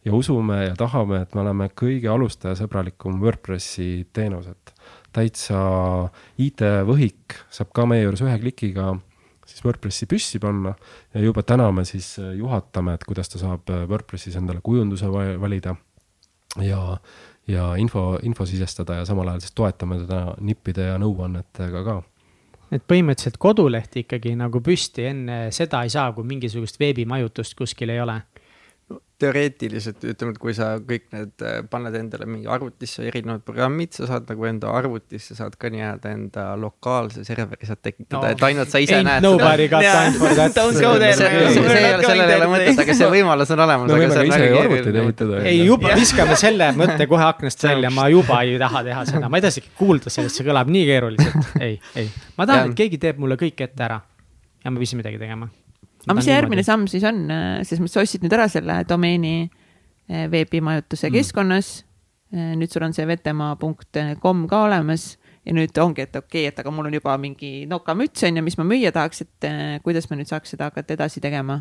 ja 0.04 0.14
usume 0.14 0.60
ja 0.64 0.76
tahame, 0.78 1.22
et 1.24 1.34
me 1.34 1.44
oleme 1.44 1.68
kõige 1.76 2.10
alustajasõbralikum 2.10 3.20
Wordpressi 3.22 4.06
teenus, 4.12 4.48
et 4.50 4.74
täitsa 5.14 5.58
IT-võhik 6.42 7.36
saab 7.54 7.70
ka 7.76 7.86
meie 7.86 8.06
juures 8.06 8.24
ühe 8.24 8.38
klikiga 8.42 8.94
siis 9.46 9.64
WordPressi 9.64 10.08
püssi 10.10 10.40
panna 10.42 10.72
ja 11.14 11.22
juba 11.22 11.44
täna 11.46 11.68
me 11.72 11.84
siis 11.88 12.16
juhatame, 12.18 12.96
et 12.96 13.04
kuidas 13.06 13.30
ta 13.30 13.40
saab 13.40 13.70
WordPressis 13.90 14.36
endale 14.40 14.62
kujunduse 14.64 15.10
valida 15.12 15.76
ja, 16.64 16.80
ja 17.50 17.68
info, 17.80 18.14
info 18.22 18.46
sisestada 18.48 19.00
ja 19.00 19.06
samal 19.08 19.30
ajal 19.30 19.44
siis 19.44 19.54
toetame 19.54 20.00
teda 20.04 20.24
nippide 20.40 20.88
ja 20.90 20.98
nõuannetega 21.02 21.84
ka 21.86 22.00
et 22.74 22.82
põhimõtteliselt 22.90 23.38
koduleht 23.38 23.94
ikkagi 24.02 24.34
nagu 24.38 24.60
püsti 24.64 25.06
enne 25.10 25.38
seda 25.54 25.84
ei 25.86 25.92
saa, 25.94 26.10
kui 26.12 26.26
mingisugust 26.26 26.80
veebimajutust 26.80 27.54
kuskil 27.58 27.94
ei 27.94 28.02
ole 28.02 28.18
teoreetiliselt 29.22 30.02
ütleme, 30.10 30.34
et 30.34 30.38
kui 30.42 30.52
sa 30.56 30.72
kõik 30.82 31.04
need 31.14 31.42
äh, 31.46 31.60
paned 31.70 31.94
endale 31.94 32.26
mingi 32.26 32.48
arvutisse 32.50 33.04
erinevad 33.06 33.44
programmid, 33.46 33.92
sa 33.94 34.08
saad 34.08 34.26
nagu 34.30 34.48
enda 34.48 34.72
arvutisse 34.74 35.36
saad 35.38 35.54
ka 35.60 35.70
nii-öelda 35.70 36.12
enda 36.16 36.46
lokaalse 36.58 37.22
serveri 37.26 37.68
saad 37.68 37.80
tekitada 37.84 38.20
no,, 38.24 38.32
et 38.34 38.44
ainult 38.48 38.72
sa 38.72 38.82
ise 38.82 38.98
näed 39.06 39.24
nobody 39.24 39.68
got 39.70 39.86
time 39.86 40.18
for 40.18 40.34
that. 40.34 40.56
Don't 40.58 40.80
go 40.82 40.96
there. 40.98 41.14
see 41.14 41.30
ei 41.30 41.94
ole, 41.94 42.02
sellel 42.02 42.34
ei 42.34 42.38
ole 42.40 42.50
mõtet, 42.56 42.84
aga 42.84 42.98
see 43.00 43.10
võimalus 43.14 43.54
on 43.54 43.64
olemas. 43.68 43.90
me 43.92 44.02
võime 44.02 44.18
ka 44.18 44.26
ise 44.28 44.42
ju 44.44 44.60
arvuteid 44.64 45.00
ehitada. 45.04 45.42
ei, 45.46 45.64
juba 45.70 45.96
viskame 46.02 46.38
selle 46.40 46.70
mõtte 46.82 47.10
kohe 47.10 47.28
aknast 47.30 47.66
välja, 47.70 47.94
ma 47.94 48.10
juba 48.12 48.42
ei 48.42 48.58
taha 48.62 48.86
teha 48.90 49.08
seda, 49.12 49.30
ma 49.30 49.38
ei 49.38 49.46
taha 49.46 49.54
isegi 49.56 49.76
kuulda 49.78 50.10
sellest, 50.10 50.40
see 50.40 50.48
kõlab 50.50 50.74
nii 50.74 50.88
keeruliselt. 50.90 51.52
ei, 51.62 51.78
ei, 52.02 52.10
ma 52.34 52.50
tahan, 52.50 52.74
et 52.74 52.82
keegi 52.82 52.98
teeb 53.06 53.22
mulle 53.22 53.38
kõik 53.40 53.62
ette 53.68 53.86
ära 53.86 54.02
ja 54.64 54.72
ma 54.72 54.80
pean 54.80 54.90
ise 54.90 54.98
midagi 54.98 55.22
tegema 55.22 55.54
aga 56.04 56.16
mis 56.18 56.28
see 56.28 56.36
järgmine 56.36 56.64
samm 56.66 56.86
siis 56.90 57.04
on, 57.08 57.26
selles 57.64 57.82
mõttes 57.82 57.96
sa 57.98 58.04
ostsid 58.04 58.24
nüüd 58.24 58.36
ära 58.36 58.46
selle 58.52 58.80
domeeni 58.88 59.34
eh, 59.44 60.24
veebimajutuse 60.32 61.08
mm. 61.08 61.18
keskkonnas. 61.18 61.74
Eh, 62.34 62.54
nüüd 62.60 62.72
sul 62.72 62.86
on 62.86 62.96
see 62.96 63.06
vetemaa.com 63.08 64.48
ka 64.50 64.64
olemas 64.68 65.14
ja 65.44 65.54
nüüd 65.56 65.76
ongi, 65.80 66.06
et 66.06 66.16
okei 66.16 66.46
okay,, 66.46 66.52
et 66.52 66.60
aga 66.60 66.72
mul 66.72 66.88
on 66.88 66.96
juba 66.96 67.18
mingi 67.20 67.68
nokamüts 67.68 68.24
on 68.24 68.40
ju, 68.40 68.44
mis 68.46 68.56
ma 68.60 68.64
müüa 68.68 68.94
tahaks, 68.96 69.26
et 69.26 69.48
kuidas 69.84 70.08
ma 70.10 70.16
nüüd 70.20 70.30
saaks 70.30 70.54
seda 70.54 70.70
hakata 70.70 70.96
edasi 70.96 71.20
tegema 71.24 71.60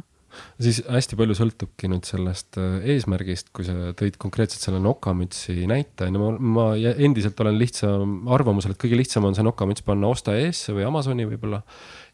siis 0.62 0.82
hästi 0.88 1.18
palju 1.20 1.38
sõltubki 1.38 1.90
nüüd 1.92 2.08
sellest 2.08 2.60
eesmärgist, 2.60 3.52
kui 3.56 3.68
sa 3.68 3.94
tõid 3.98 4.20
konkreetselt 4.22 4.66
selle 4.66 4.82
nokamütsi 4.84 5.68
näite, 5.70 6.08
on 6.08 6.18
ju, 6.18 6.22
ma, 6.24 6.32
ma 6.58 6.94
endiselt 6.94 7.40
olen 7.44 7.60
lihtsam 7.60 8.32
arvamusel, 8.34 8.74
et 8.74 8.82
kõige 8.82 9.00
lihtsam 9.00 9.28
on 9.30 9.38
see 9.38 9.46
nokamüts 9.46 9.86
panna 9.86 10.12
osta 10.12 10.36
eesse 10.40 10.76
või 10.76 10.88
Amazoni 10.88 11.28
võib-olla 11.30 11.64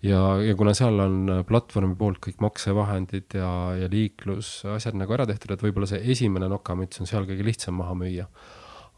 ja, 0.06 0.22
ja 0.44 0.56
kuna 0.60 0.74
seal 0.78 1.00
on 1.04 1.20
äh, 1.30 1.42
platvormi 1.48 1.98
poolt 2.00 2.22
kõik 2.24 2.42
maksevahendid 2.44 3.38
ja, 3.40 3.52
ja 3.80 3.92
liiklusasjad 3.92 4.98
nagu 5.00 5.16
ära 5.16 5.28
tehtud, 5.30 5.54
et 5.54 5.64
võib-olla 5.64 5.90
see 5.90 6.02
esimene 6.14 6.50
nokamüts 6.52 7.02
on 7.04 7.10
seal 7.10 7.28
kõige 7.30 7.46
lihtsam 7.48 7.80
maha 7.80 7.98
müüa. 8.00 8.28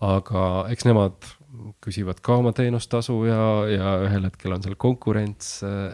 aga 0.02 0.44
eks 0.74 0.86
nemad 0.88 1.18
küsivad 1.84 2.22
ka 2.24 2.38
oma 2.39 2.54
teenustasu 2.56 3.16
ja, 3.28 3.39
ja 3.68 3.93
ühel 4.06 4.28
hetkel 4.28 4.54
on 4.56 4.64
seal 4.64 4.78
konkurents, 4.80 5.49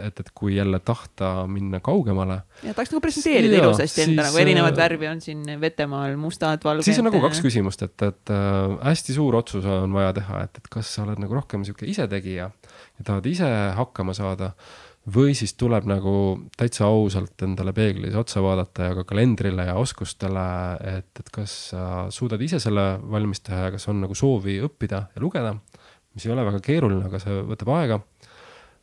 et, 0.06 0.20
et 0.22 0.30
kui 0.38 0.56
jälle 0.56 0.80
tahta 0.86 1.32
minna 1.50 1.80
kaugemale. 1.84 2.42
ja 2.62 2.76
tahaks 2.78 2.94
nagu 2.94 3.02
presenteerida 3.04 3.62
ilusasti 3.62 4.04
enda 4.06 4.28
nagu 4.28 4.42
erinevat 4.42 4.76
äh, 4.76 4.82
värvi 4.84 5.10
on 5.10 5.22
siin 5.24 5.44
Vetemaal 5.62 6.18
mustad, 6.22 6.62
valged. 6.64 6.86
siis 6.86 7.02
on 7.02 7.10
nagu 7.10 7.22
kaks 7.24 7.42
küsimust, 7.46 7.86
et, 7.88 7.96
et 8.06 8.34
äh, 8.34 8.76
hästi 8.86 9.18
suur 9.18 9.40
otsus 9.40 9.66
on 9.66 9.96
vaja 9.98 10.14
teha, 10.20 10.44
et, 10.46 10.62
et 10.62 10.70
kas 10.78 10.94
sa 10.98 11.08
oled 11.08 11.24
nagu 11.24 11.40
rohkem 11.40 11.66
sihuke 11.68 11.90
isetegija 11.90 12.52
ja 12.52 13.08
tahad 13.10 13.26
ise 13.30 13.50
hakkama 13.78 14.14
saada 14.18 14.54
või 15.16 15.36
siis 15.38 15.54
tuleb 15.56 15.88
nagu 15.88 16.14
täitsa 16.60 16.88
ausalt 16.92 17.44
endale 17.46 17.74
peeglis 17.76 18.16
otsa 18.20 18.42
vaadata 18.44 18.90
ja 18.90 18.96
ka 18.98 19.06
kalendrile 19.08 19.68
ja 19.70 19.78
oskustele, 19.80 20.48
et, 20.98 21.12
et 21.20 21.30
kas 21.34 21.54
sa 21.72 21.84
suudad 22.14 22.42
ise 22.44 22.60
selle 22.64 22.90
valmis 23.08 23.42
teha 23.46 23.68
ja 23.68 23.76
kas 23.78 23.88
on 23.92 24.02
nagu 24.04 24.18
soovi 24.18 24.60
õppida 24.68 25.06
ja 25.16 25.24
lugeda, 25.24 25.56
mis 26.14 26.28
ei 26.28 26.34
ole 26.34 26.46
väga 26.48 26.60
keeruline, 26.66 27.06
aga 27.08 27.22
see 27.24 27.40
võtab 27.48 27.72
aega 27.78 28.02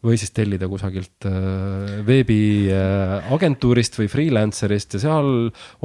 või 0.04 0.18
siis 0.20 0.32
tellida 0.36 0.68
kusagilt 0.68 1.26
äh, 1.28 1.94
veebiagentuurist 2.06 3.96
äh, 3.96 4.02
või 4.02 4.10
freelancer'ist 4.12 4.96
ja 4.98 5.00
seal 5.06 5.30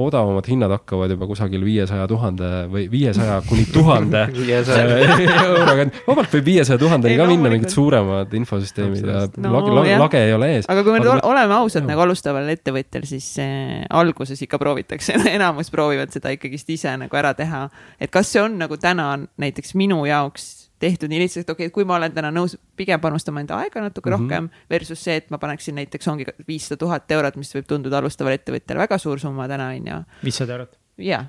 odavamad 0.00 0.48
hinnad 0.50 0.74
hakkavad 0.74 1.14
juba 1.14 1.28
kusagil 1.30 1.64
viiesaja 1.64 2.06
tuhande 2.10 2.50
või 2.72 2.86
viiesaja 2.92 3.40
kuni 3.48 3.64
tuhande 3.72 4.26
euroga. 5.46 5.88
vabalt 6.06 6.36
võib 6.36 6.50
viiesaja 6.50 6.78
tuhandeni 6.80 7.16
ka 7.20 7.28
minna, 7.30 7.52
mingid 7.54 7.72
suuremad 7.72 8.36
infosüsteemid 8.36 9.08
ja 9.08 9.24
no, 9.40 9.54
lage, 9.56 9.74
lage, 9.78 9.98
lage 10.04 10.24
ei 10.28 10.36
ole 10.36 10.52
ees. 10.58 10.68
aga 10.68 10.84
kui 10.84 10.96
me 10.96 11.02
aga... 11.02 11.18
oleme 11.30 11.58
ausad 11.62 11.88
nagu 11.88 12.04
alustaval 12.04 12.52
ettevõtjal, 12.52 13.08
siis 13.08 13.32
äh, 13.42 13.80
alguses 13.88 14.44
ikka 14.44 14.60
proovitakse 14.60 15.16
enamus 15.36 15.72
proovivad 15.72 16.12
seda 16.12 16.34
ikkagist 16.36 16.76
ise 16.76 16.96
nagu 17.00 17.20
ära 17.20 17.32
teha. 17.38 17.68
et 18.00 18.12
kas 18.12 18.34
see 18.34 18.44
on 18.44 18.60
nagu 18.60 18.76
täna 18.80 19.14
näiteks 19.40 19.74
minu 19.80 20.04
jaoks 20.08 20.59
tehtud 20.80 21.12
nii 21.12 21.20
lihtsalt, 21.22 21.50
okei 21.50 21.68
okay,, 21.68 21.74
kui 21.74 21.86
ma 21.88 21.98
olen 22.00 22.12
täna 22.16 22.32
nõus 22.34 22.56
pigem 22.76 23.00
panustama 23.00 23.42
enda 23.44 23.58
aega 23.60 23.82
natuke 23.84 24.10
mm 24.10 24.16
-hmm. 24.16 24.30
rohkem 24.30 24.50
versus 24.70 25.04
see, 25.04 25.16
et 25.20 25.30
ma 25.30 25.38
paneksin 25.38 25.74
näiteks 25.78 26.08
ongi 26.08 26.26
viissada 26.48 26.78
tuhat 26.80 27.10
eurot, 27.10 27.36
mis 27.36 27.54
võib 27.54 27.68
tunduda 27.68 27.98
alustavale 27.98 28.40
ettevõtjale 28.40 28.86
väga 28.86 28.98
suur 28.98 29.20
summa 29.20 29.48
täna 29.48 29.68
on 29.68 29.86
ju. 29.86 30.02
viissada 30.24 30.52
eurot? 30.52 30.78
ja 30.98 31.24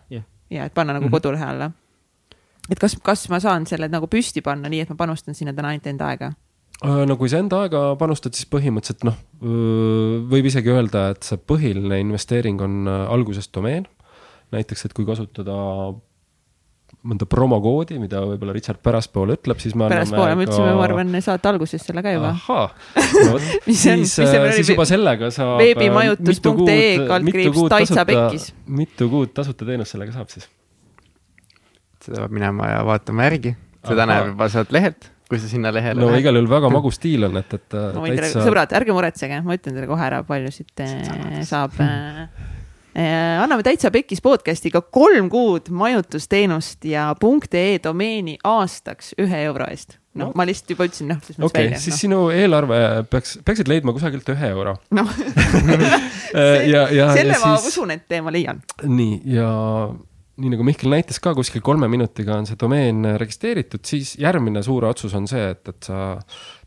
ja 0.51 0.65
et 0.65 0.73
panna 0.73 0.93
nagu 0.93 1.05
mm 1.05 1.07
-hmm. 1.07 1.11
kodulehe 1.11 1.45
alla. 1.45 1.71
et 2.69 2.79
kas, 2.79 2.97
kas 3.03 3.29
ma 3.29 3.39
saan 3.39 3.65
selle 3.65 3.87
nagu 3.87 4.07
püsti 4.07 4.41
panna 4.41 4.69
nii, 4.69 4.79
et 4.79 4.89
ma 4.89 4.95
panustan 4.95 5.35
sinna 5.35 5.53
täna 5.53 5.67
ainult 5.67 5.87
enda 5.87 6.07
aega? 6.07 6.33
Äh, 6.85 7.05
no 7.05 7.15
kui 7.17 7.29
sa 7.29 7.37
enda 7.37 7.61
aega 7.61 7.95
panustad, 7.95 8.33
siis 8.33 8.49
põhimõtteliselt 8.49 9.03
noh, 9.03 9.17
võib 10.29 10.45
isegi 10.45 10.69
öelda, 10.69 11.09
et 11.09 11.23
see 11.23 11.37
põhiline 11.37 11.99
investeering 11.99 12.61
on 12.61 12.87
äh, 12.87 13.11
alguses 13.13 13.49
domeen. 13.53 13.85
näiteks, 14.51 14.85
et 14.85 14.93
kui 14.93 15.05
kasutada 15.05 15.53
mõnda 17.01 17.25
promokoodi, 17.29 17.97
mida 18.01 18.21
võib-olla 18.25 18.53
Richard 18.55 18.81
pärastpoole 18.85 19.37
ütleb, 19.39 19.59
siis 19.63 19.75
me 19.77 19.87
pärastpoole 19.91 20.35
me 20.37 20.45
ütlesime 20.45 20.67
ka..., 20.69 20.75
ma 20.77 20.85
arvan, 20.85 21.13
saate 21.25 21.49
alguses 21.51 21.85
selle 21.87 22.03
ka 22.05 22.13
juba. 22.13 22.33
no 22.47 23.31
vot 23.35 23.47
siis, 23.67 24.15
siis 24.15 24.73
juba 24.73 24.85
sellega 24.89 25.31
saab. 25.33 25.57
veebimajutus.ee 25.63 27.07
kaldkriips 27.09 27.63
Taitsa 27.73 28.05
pekkis. 28.09 28.51
mitu 28.81 29.09
kuud 29.11 29.33
tasuta 29.37 29.67
teenust 29.67 29.97
sellega 29.97 30.13
saab 30.19 30.29
siis? 30.33 30.49
seda 32.01 32.23
peab 32.23 32.37
minema 32.37 32.69
ja 32.69 32.85
vaatama 32.85 33.25
järgi, 33.29 33.55
seda 33.85 34.05
Aha. 34.05 34.11
näeb 34.13 34.31
juba 34.33 34.51
sealt 34.53 34.71
lehelt 34.73 35.11
kui 35.31 35.39
sa 35.39 35.47
sinna 35.47 35.71
lehele 35.71 36.01
no 36.01 36.09
igal 36.19 36.35
juhul 36.35 36.49
väga 36.51 36.69
magus 36.73 36.97
stiil 36.99 37.23
on, 37.29 37.37
et, 37.39 37.53
et 37.55 37.67
teile 37.71 38.15
täitsa..., 38.19 38.41
sõbrad, 38.43 38.73
ärge 38.75 38.95
muretsege, 38.95 39.37
ma 39.45 39.55
ütlen 39.55 39.77
teile 39.77 39.87
kohe 39.87 40.03
ära, 40.03 40.25
palju 40.27 40.51
siit 40.51 40.83
saab 41.47 41.77
anname 42.95 43.63
täitsa 43.63 43.91
pekkis 43.93 44.21
podcast'iga 44.23 44.81
kolm 44.81 45.29
kuud 45.31 45.69
majutusteenust 45.71 46.85
ja 46.85 47.11
.ee 47.53 47.79
domeeni 47.83 48.37
aastaks 48.43 49.13
ühe 49.21 49.43
euro 49.45 49.67
eest. 49.71 49.97
noh 50.13 50.27
no., 50.27 50.35
ma 50.35 50.45
lihtsalt 50.45 50.73
juba 50.73 50.87
ütlesin, 50.89 51.07
noh. 51.13 51.21
okei 51.47 51.69
okay,, 51.69 51.79
siis 51.79 51.95
no. 51.95 51.99
sinu 52.01 52.19
eelarve 52.35 52.79
peaks, 53.09 53.37
peaksid 53.45 53.71
leidma 53.71 53.93
kusagilt 53.95 54.27
ühe 54.33 54.49
euro. 54.51 54.75
noh 54.91 55.07
ja, 56.73 56.87
ja, 56.91 57.11
selle 57.15 57.37
ja 57.37 57.41
ma 57.45 57.55
siis... 57.57 57.71
usun, 57.71 57.95
et 57.95 58.17
ma 58.23 58.33
leian. 58.33 58.59
nii, 58.83 59.21
ja 59.37 59.47
nii 60.41 60.51
nagu 60.55 60.65
Mihkel 60.67 60.91
näitas 60.91 61.21
ka, 61.23 61.35
kuskil 61.37 61.63
kolme 61.63 61.87
minutiga 61.91 62.35
on 62.39 62.49
see 62.49 62.59
domeen 62.59 63.05
registreeritud, 63.21 63.85
siis 63.87 64.17
järgmine 64.19 64.63
suur 64.65 64.89
otsus 64.89 65.15
on 65.15 65.29
see, 65.31 65.51
et, 65.53 65.63
et 65.69 65.91
sa 65.91 66.17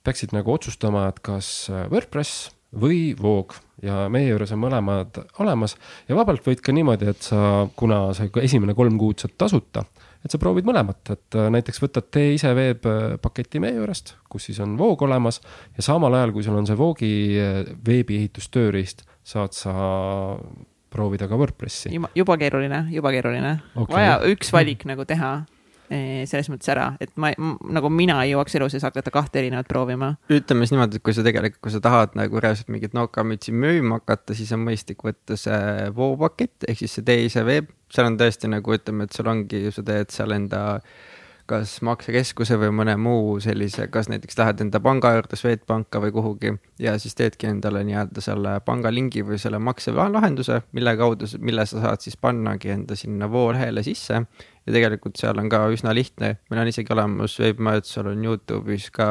peaksid 0.05 0.33
nagu 0.37 0.53
otsustama, 0.57 1.09
et 1.12 1.20
kas 1.25 1.68
WordPress 1.93 2.49
või 2.81 3.12
Voog 3.20 3.57
ja 3.85 4.05
meie 4.12 4.30
juures 4.30 4.53
on 4.55 4.62
mõlemad 4.64 5.20
olemas 5.43 5.76
ja 6.09 6.16
vabalt 6.18 6.45
võid 6.47 6.62
ka 6.64 6.74
niimoodi, 6.74 7.11
et 7.12 7.22
sa, 7.26 7.66
kuna 7.76 8.07
sa 8.16 8.26
esimene 8.43 8.76
kolm 8.76 8.99
kuud 9.01 9.22
saad 9.22 9.37
tasuta, 9.41 9.85
et 10.24 10.32
sa 10.32 10.41
proovid 10.41 10.66
mõlemat, 10.68 11.03
et 11.14 11.39
äh, 11.39 11.49
näiteks 11.55 11.82
võtad 11.85 12.09
tee 12.14 12.35
ise 12.37 12.55
veebpaketi 12.57 13.62
meie 13.62 13.76
juurest, 13.78 14.16
kus 14.30 14.49
siis 14.51 14.61
on 14.64 14.78
Voog 14.80 15.07
olemas 15.07 15.41
ja 15.76 15.87
samal 15.87 16.16
ajal, 16.18 16.35
kui 16.35 16.47
sul 16.47 16.59
on 16.59 16.68
see 16.68 16.78
Voogi 16.78 17.14
äh, 17.41 17.62
veebiehitustööriist, 17.87 19.07
saad 19.24 19.57
sa 19.57 19.74
proovida 20.95 21.26
ka 21.28 21.39
WordPressi. 21.39 21.91
juba 22.14 22.39
keeruline, 22.39 22.87
juba 22.95 23.11
keeruline 23.14 23.59
okay., 23.74 23.95
vaja 23.97 24.20
üks 24.30 24.53
valik 24.55 24.87
nagu 24.89 25.07
teha 25.09 25.41
Eh, 25.43 25.53
selles 25.89 26.49
mõttes 26.49 26.70
ära, 26.72 26.87
et 27.03 27.12
ma, 27.20 27.30
nagu 27.76 27.91
mina 27.93 28.16
ei 28.24 28.32
jõuaks 28.32 28.57
elu 28.59 28.68
sees 28.72 28.87
hakata 28.87 29.12
kahte 29.14 29.43
erinevat 29.43 29.68
proovima. 29.68 30.14
ütleme 30.32 30.64
siis 30.64 30.74
niimoodi, 30.74 31.01
et 31.01 31.05
kui 31.05 31.16
sa 31.16 31.24
tegelikult, 31.26 31.61
kui 31.66 31.74
sa 31.74 31.80
tahad 31.85 32.16
nagu 32.18 32.41
reaalselt 32.41 32.72
mingit 32.72 32.97
nokamütsi 32.97 33.53
müüma 33.53 34.01
hakata, 34.01 34.37
siis 34.37 34.53
on 34.57 34.64
mõistlik 34.64 35.05
võtta 35.05 35.37
see 35.41 35.91
voopakett 35.97 36.68
ehk 36.68 36.85
siis 36.85 36.97
see 36.99 37.07
teise 37.07 37.45
veeb, 37.47 37.68
seal 37.93 38.09
on 38.09 38.16
tõesti 38.20 38.51
nagu 38.51 38.78
ütleme, 38.78 39.05
et 39.05 39.16
sul 39.16 39.28
ongi, 39.28 39.66
sa 39.74 39.85
teed 39.85 40.14
seal 40.14 40.32
enda 40.37 40.64
kas 41.49 41.76
maksekeskuse 41.85 42.57
või 42.57 42.70
mõne 42.72 42.95
muu 42.97 43.37
sellise, 43.45 43.87
kas 43.93 44.09
näiteks 44.09 44.39
lähed 44.41 44.62
enda 44.64 44.80
panga 44.80 45.11
juurde, 45.12 45.37
Swedbanka 45.37 46.01
või 46.01 46.14
kuhugi 46.14 46.55
ja 46.80 46.95
siis 47.01 47.16
teedki 47.18 47.51
endale 47.51 47.82
nii-öelda 47.85 48.24
selle 48.24 48.55
pangalingi 48.64 49.24
või 49.28 49.37
selle 49.41 49.61
makselahenduse, 49.61 50.62
mille 50.72 50.97
kaudu, 50.97 51.28
mille 51.45 51.66
sa 51.68 51.82
saad 51.85 52.05
siis 52.05 52.16
pannagi 52.16 52.72
enda 52.72 52.97
sinna 52.97 53.28
voolehele 53.30 53.85
sisse 53.85 54.22
ja 54.65 54.77
tegelikult 54.79 55.21
seal 55.21 55.39
on 55.41 55.51
ka 55.53 55.67
üsna 55.75 55.93
lihtne, 55.97 56.37
meil 56.51 56.62
on 56.62 56.71
isegi 56.73 56.95
olemas 56.95 57.37
veebimajandusel 57.41 58.11
on 58.15 58.25
Youtube'is 58.29 58.89
ka 58.95 59.11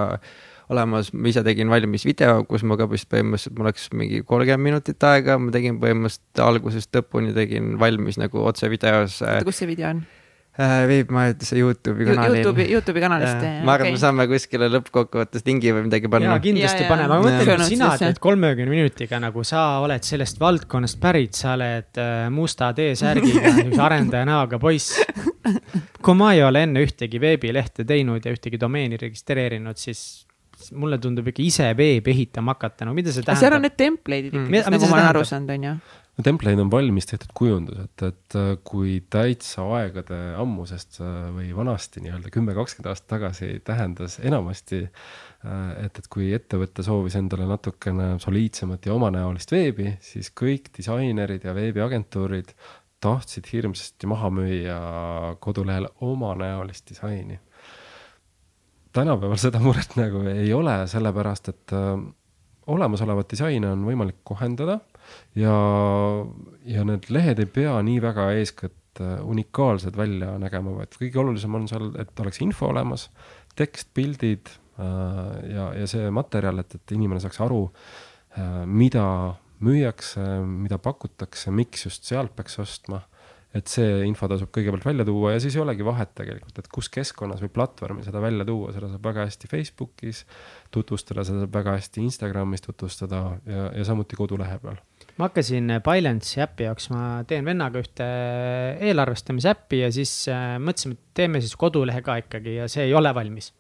olemas, 0.74 1.12
ma 1.14 1.30
ise 1.30 1.44
tegin 1.46 1.70
valmis 1.72 2.08
video, 2.08 2.42
kus 2.50 2.64
ma 2.68 2.78
ka 2.80 2.88
vist 2.92 3.10
põhimõtteliselt, 3.12 3.56
mul 3.60 3.70
läks 3.70 3.90
mingi 3.94 4.24
kolmkümmend 4.26 4.70
minutit 4.72 5.08
aega, 5.10 5.38
ma 5.42 5.54
tegin 5.54 5.80
põhimõtteliselt 5.84 6.44
algusest 6.48 6.98
lõpuni 6.98 7.36
tegin 7.36 7.78
valmis 7.82 8.20
nagu 8.22 8.44
otsevideos. 8.48 9.22
kus 9.46 9.64
see 9.64 9.70
video 9.70 9.94
on? 9.94 10.04
Äh, 10.54 10.84
veebimajanduse 10.86 11.58
Youtube'i 11.58 12.06
kanalil. 12.06 12.44
Youtube'i, 12.44 12.68
Youtube'i 12.70 13.02
kanalist. 13.02 13.40
ma 13.66 13.74
arvan 13.74 13.88
okay., 13.88 13.96
me 13.96 14.02
saame 14.04 14.28
kuskile 14.30 14.68
lõppkokkuvõttes 14.70 15.42
lingi 15.48 15.74
või 15.74 15.88
midagi 15.88 16.12
panna. 16.14 16.36
kindlasti 16.44 16.86
paneme, 16.86 17.08
aga 17.08 17.18
ma 17.18 17.26
mõtlen, 17.26 17.64
et 17.64 17.72
sina 17.72 17.90
teed 17.98 18.22
kolmekümne 18.22 18.70
minutiga 18.70 19.18
nagu 19.24 19.42
sa 19.50 19.64
oled 19.82 20.06
sellest 20.06 20.38
valdkonnast 20.38 21.02
pärit, 21.02 21.34
sa 21.42 21.56
oled 21.58 21.98
äh, 21.98 22.28
musta 22.30 22.70
T-särgiga, 22.78 23.56
arendaja 23.88 24.30
näoga 24.30 24.62
poiss. 24.62 25.02
Kui 26.06 26.18
ma 26.20 26.34
ei 26.36 26.44
ole 26.46 26.64
enne 26.68 26.84
ühtegi 26.86 27.22
veebilehte 27.22 27.88
teinud 27.88 28.26
ja 28.26 28.36
ühtegi 28.36 28.60
domeeni 28.62 29.00
registreerinud, 29.02 29.80
siis 29.80 30.24
mulle 30.78 31.00
tundub 31.02 31.28
ikka 31.32 31.44
ise 31.44 31.72
veebi 31.78 32.14
ehitama 32.14 32.56
hakata, 32.56 32.88
no 32.88 32.94
mida 32.96 33.12
see 33.12 33.26
tähendab? 33.26 33.42
seal 33.42 33.58
on 33.58 33.66
need 33.66 33.76
template'id 33.80 34.32
ikkagi 34.32 34.48
mm., 34.48 34.72
nagu 34.78 34.90
ma 34.90 35.00
olen 35.00 35.10
aru 35.10 35.26
saanud, 35.28 35.54
on 35.58 35.68
ju 35.68 35.76
no 36.14 36.24
template 36.26 36.62
on 36.62 36.72
valmis 36.72 37.08
tehtud 37.10 37.32
kujundus, 37.38 37.80
et, 37.88 38.06
et 38.06 38.38
äh, 38.38 38.52
kui 38.68 39.00
täitsa 39.14 39.66
aegade 39.80 40.20
ammusest 40.42 41.00
äh, 41.02 41.30
või 41.34 41.50
vanasti 41.58 42.04
nii-öelda 42.04 42.32
kümme, 42.34 42.56
kakskümmend 42.58 42.92
aastat 42.92 43.10
tagasi 43.16 43.50
tähendas 43.66 44.20
enamasti, 44.22 44.84
äh, 44.86 45.64
et, 45.88 45.98
et 45.98 46.10
kui 46.14 46.30
ettevõte 46.38 46.86
soovis 46.86 47.18
endale 47.20 47.48
natukene 47.50 48.14
soliidsemat 48.22 48.86
ja 48.86 48.94
omanäolist 48.98 49.54
veebi, 49.56 49.96
siis 50.06 50.30
kõik 50.38 50.70
disainerid 50.78 51.50
ja 51.50 51.56
veebiagentuurid 51.58 52.54
tahtsid 53.04 53.50
hirmsasti 53.52 54.08
maha 54.10 54.32
müüa 54.34 54.80
kodulehel 55.44 55.90
omanäolist 56.02 56.90
disaini. 56.90 57.40
tänapäeval 58.94 59.40
seda 59.42 59.60
muret 59.60 59.96
nagu 60.00 60.24
ei 60.30 60.54
ole, 60.54 60.76
sellepärast 60.88 61.50
et 61.50 61.74
olemasolevat 62.68 63.30
disaini 63.32 63.68
on 63.68 63.84
võimalik 63.88 64.22
kohendada 64.28 64.80
ja, 65.36 65.54
ja 66.66 66.86
need 66.88 67.10
lehed 67.14 67.42
ei 67.44 67.50
pea 67.50 67.76
nii 67.86 68.00
väga 68.04 68.30
eeskätt 68.38 69.02
äh, 69.04 69.20
unikaalsed 69.28 69.98
välja 70.00 70.36
nägema, 70.42 70.78
vaid 70.80 70.98
kõige 71.00 71.22
olulisem 71.24 71.60
on 71.60 71.68
seal, 71.72 71.92
et 72.02 72.20
oleks 72.24 72.42
info 72.46 72.70
olemas, 72.72 73.10
tekst, 73.60 73.92
pildid 73.98 74.52
äh, 74.52 74.86
ja, 75.54 75.70
ja 75.82 75.90
see 75.90 76.10
materjal, 76.14 76.64
et, 76.64 76.78
et 76.80 76.96
inimene 76.96 77.24
saaks 77.24 77.42
aru, 77.44 77.66
äh, 78.38 78.64
mida 78.70 79.06
müüakse, 79.64 80.24
mida 80.46 80.80
pakutakse, 80.82 81.52
miks 81.56 81.88
just 81.88 82.08
sealt 82.10 82.36
peaks 82.38 82.60
ostma 82.64 83.04
et 83.54 83.70
see 83.70 84.02
info 84.08 84.28
tasub 84.30 84.50
kõigepealt 84.54 84.86
välja 84.88 85.06
tuua 85.06 85.36
ja 85.36 85.42
siis 85.42 85.54
ei 85.54 85.62
olegi 85.62 85.86
vahet 85.86 86.14
tegelikult, 86.18 86.58
et 86.58 86.70
kus 86.74 86.90
keskkonnas 86.94 87.44
või 87.44 87.52
platvormil 87.54 88.06
seda 88.06 88.22
välja 88.24 88.46
tuua, 88.50 88.72
seda 88.74 88.90
saab 88.90 89.06
väga 89.06 89.28
hästi 89.28 89.50
Facebookis 89.52 90.24
tutvustada, 90.74 91.26
seda 91.28 91.44
saab 91.44 91.60
väga 91.60 91.76
hästi 91.78 92.02
Instagramis 92.02 92.66
tutvustada 92.66 93.22
ja, 93.46 93.68
ja 93.78 93.86
samuti 93.86 94.18
kodulehe 94.18 94.58
peal 94.64 94.82
ma 95.20 95.28
hakkasin 95.28 95.70
Balance'i 95.86 96.42
äpi 96.42 96.66
jaoks, 96.66 96.88
ma 96.90 97.02
teen 97.30 97.46
vennaga 97.46 97.82
ühte 97.84 98.06
eelarvestamise 98.82 99.52
äppi 99.52 99.84
ja 99.84 99.90
siis 99.94 100.12
äh, 100.32 100.56
mõtlesime, 100.62 100.98
et 100.98 101.20
teeme 101.20 101.42
siis 101.44 101.54
kodulehe 101.60 102.02
ka 102.06 102.16
ikkagi 102.24 102.56
ja 102.56 102.66
see 102.72 102.88
ei 102.88 102.96
ole 102.98 103.12
valmis. 103.14 103.52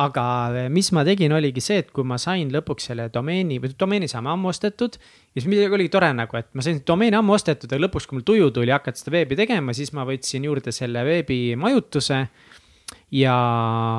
aga 0.00 0.24
äh, 0.48 0.70
mis 0.72 0.88
ma 0.96 1.04
tegin, 1.04 1.34
oligi 1.36 1.60
see, 1.64 1.82
et 1.84 1.92
kui 1.92 2.08
ma 2.08 2.16
sain 2.20 2.48
lõpuks 2.54 2.88
selle 2.88 3.10
domeeni 3.12 3.60
või 3.60 3.74
domeeni 3.80 4.08
saame 4.08 4.32
ammu 4.32 4.48
ostetud. 4.54 4.96
ja 4.96 5.42
siis 5.42 5.50
midagi 5.50 5.76
oligi 5.76 5.92
tore 5.92 6.08
nagu, 6.16 6.40
et 6.40 6.48
ma 6.56 6.64
sain 6.64 6.80
domeeni 6.86 7.20
ammu 7.20 7.36
ostetud 7.36 7.76
ja 7.76 7.82
lõpuks, 7.84 8.08
kui 8.08 8.20
mul 8.20 8.28
tuju 8.32 8.50
tuli 8.56 8.72
hakata 8.72 9.02
seda 9.02 9.18
veebi 9.18 9.36
tegema, 9.36 9.76
siis 9.76 9.92
ma 9.92 10.08
võtsin 10.08 10.48
juurde 10.48 10.72
selle 10.72 11.04
veebimajutuse 11.04 12.22
ja, 13.12 13.36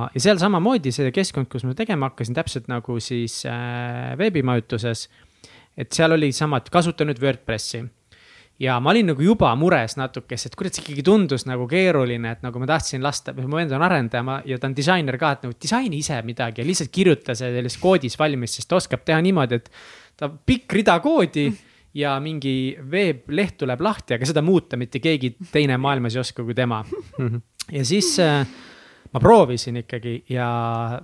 ja 0.10 0.26
seal 0.26 0.41
samamoodi 0.41 0.89
see 0.95 1.14
keskkond, 1.14 1.51
kus 1.53 1.70
ma 1.70 1.78
tegema 1.78 2.10
hakkasin, 2.10 2.34
täpselt 2.34 2.66
nagu 2.72 2.97
siis 2.97 3.43
äh, 3.45 4.18
veebimajutuses 4.18 5.06
et 5.78 5.91
seal 5.91 6.15
oli 6.15 6.32
sama, 6.36 6.61
et 6.61 6.71
kasuta 6.73 7.07
nüüd 7.07 7.21
WordPressi. 7.21 7.84
ja 8.59 8.78
ma 8.80 8.93
olin 8.93 9.09
nagu 9.11 9.19
juba 9.19 9.49
mures 9.59 9.97
natuke, 9.99 10.38
sest 10.39 10.55
kurat, 10.55 10.71
see 10.71 10.86
ikkagi 10.86 11.03
tundus 11.03 11.43
nagu 11.43 11.65
keeruline, 11.67 12.32
et 12.38 12.43
nagu 12.45 12.59
ma 12.61 12.69
tahtsin 12.69 13.03
lasta, 13.03 13.34
mu 13.36 13.57
vend 13.57 13.73
on 13.76 13.84
arendaja 13.84 14.23
ma, 14.23 14.38
ja 14.47 14.57
ta 14.57 14.69
on 14.69 14.76
disainer 14.78 15.17
ka, 15.19 15.32
et 15.36 15.43
nagu 15.43 15.57
disaini 15.59 15.99
ise 15.99 16.21
midagi 16.23 16.63
ja 16.63 16.67
lihtsalt 16.67 16.93
kirjuta 16.95 17.36
see 17.36 17.51
selles 17.51 17.76
koodis 17.82 18.15
valmis, 18.19 18.55
sest 18.55 18.71
ta 18.71 18.80
oskab 18.80 19.03
teha 19.03 19.19
niimoodi, 19.26 19.59
et 19.59 19.67
ta 20.15 20.30
pikk 20.32 20.78
rida 20.80 20.95
koodi 21.03 21.49
ja 21.95 22.15
mingi 22.23 22.78
veebleht 22.91 23.57
tuleb 23.59 23.84
lahti, 23.84 24.15
aga 24.15 24.28
seda 24.28 24.43
muuta 24.43 24.80
mitte 24.80 25.01
keegi 25.03 25.36
teine 25.51 25.78
maailmas 25.82 26.15
ei 26.15 26.23
oska 26.23 26.43
kui 26.43 26.55
tema. 26.55 26.82
ja 27.78 27.84
siis 27.88 28.13
äh, 28.23 28.47
ma 29.16 29.22
proovisin 29.24 29.80
ikkagi 29.80 30.18
ja 30.34 30.45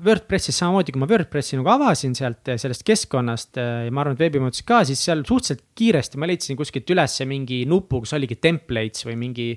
WordPressis 0.03 0.57
samamoodi, 0.59 0.91
kui 0.91 0.99
ma 0.99 1.07
WordPressi 1.07 1.55
nagu 1.59 1.71
avasin 1.71 2.15
sealt 2.17 2.49
eh, 2.51 2.57
sellest 2.59 2.83
keskkonnast 2.87 3.59
eh, 3.61 3.85
ja 3.87 3.93
ma 3.93 4.03
arvan, 4.03 4.17
et 4.17 4.23
veebimooduses 4.25 4.65
ka, 4.67 4.81
siis 4.87 5.03
seal 5.07 5.23
suhteliselt 5.27 5.63
kiiresti 5.79 6.19
ma 6.19 6.27
leidsin 6.27 6.59
kuskilt 6.59 6.91
ülesse 6.91 7.27
mingi 7.29 7.61
nupu, 7.71 8.01
kus 8.03 8.11
oligi 8.17 8.35
templates 8.43 9.07
või 9.07 9.15
mingi. 9.21 9.47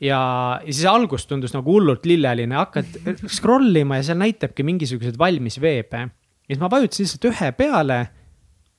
ja, 0.00 0.20
ja 0.64 0.70
siis 0.70 0.86
algus 0.88 1.28
tundus 1.28 1.52
nagu 1.56 1.76
hullult 1.76 2.08
lilleline, 2.08 2.56
hakkad 2.62 2.96
scroll 3.36 3.76
ima 3.82 4.00
ja 4.00 4.08
seal 4.08 4.22
näitabki 4.22 4.64
mingisuguseid 4.64 5.20
valmis 5.20 5.60
veebe. 5.60 6.06
ja 6.06 6.54
siis 6.54 6.62
ma 6.62 6.72
vajutasin 6.72 7.04
lihtsalt 7.04 7.28
ühe 7.34 7.52
peale, 7.60 8.00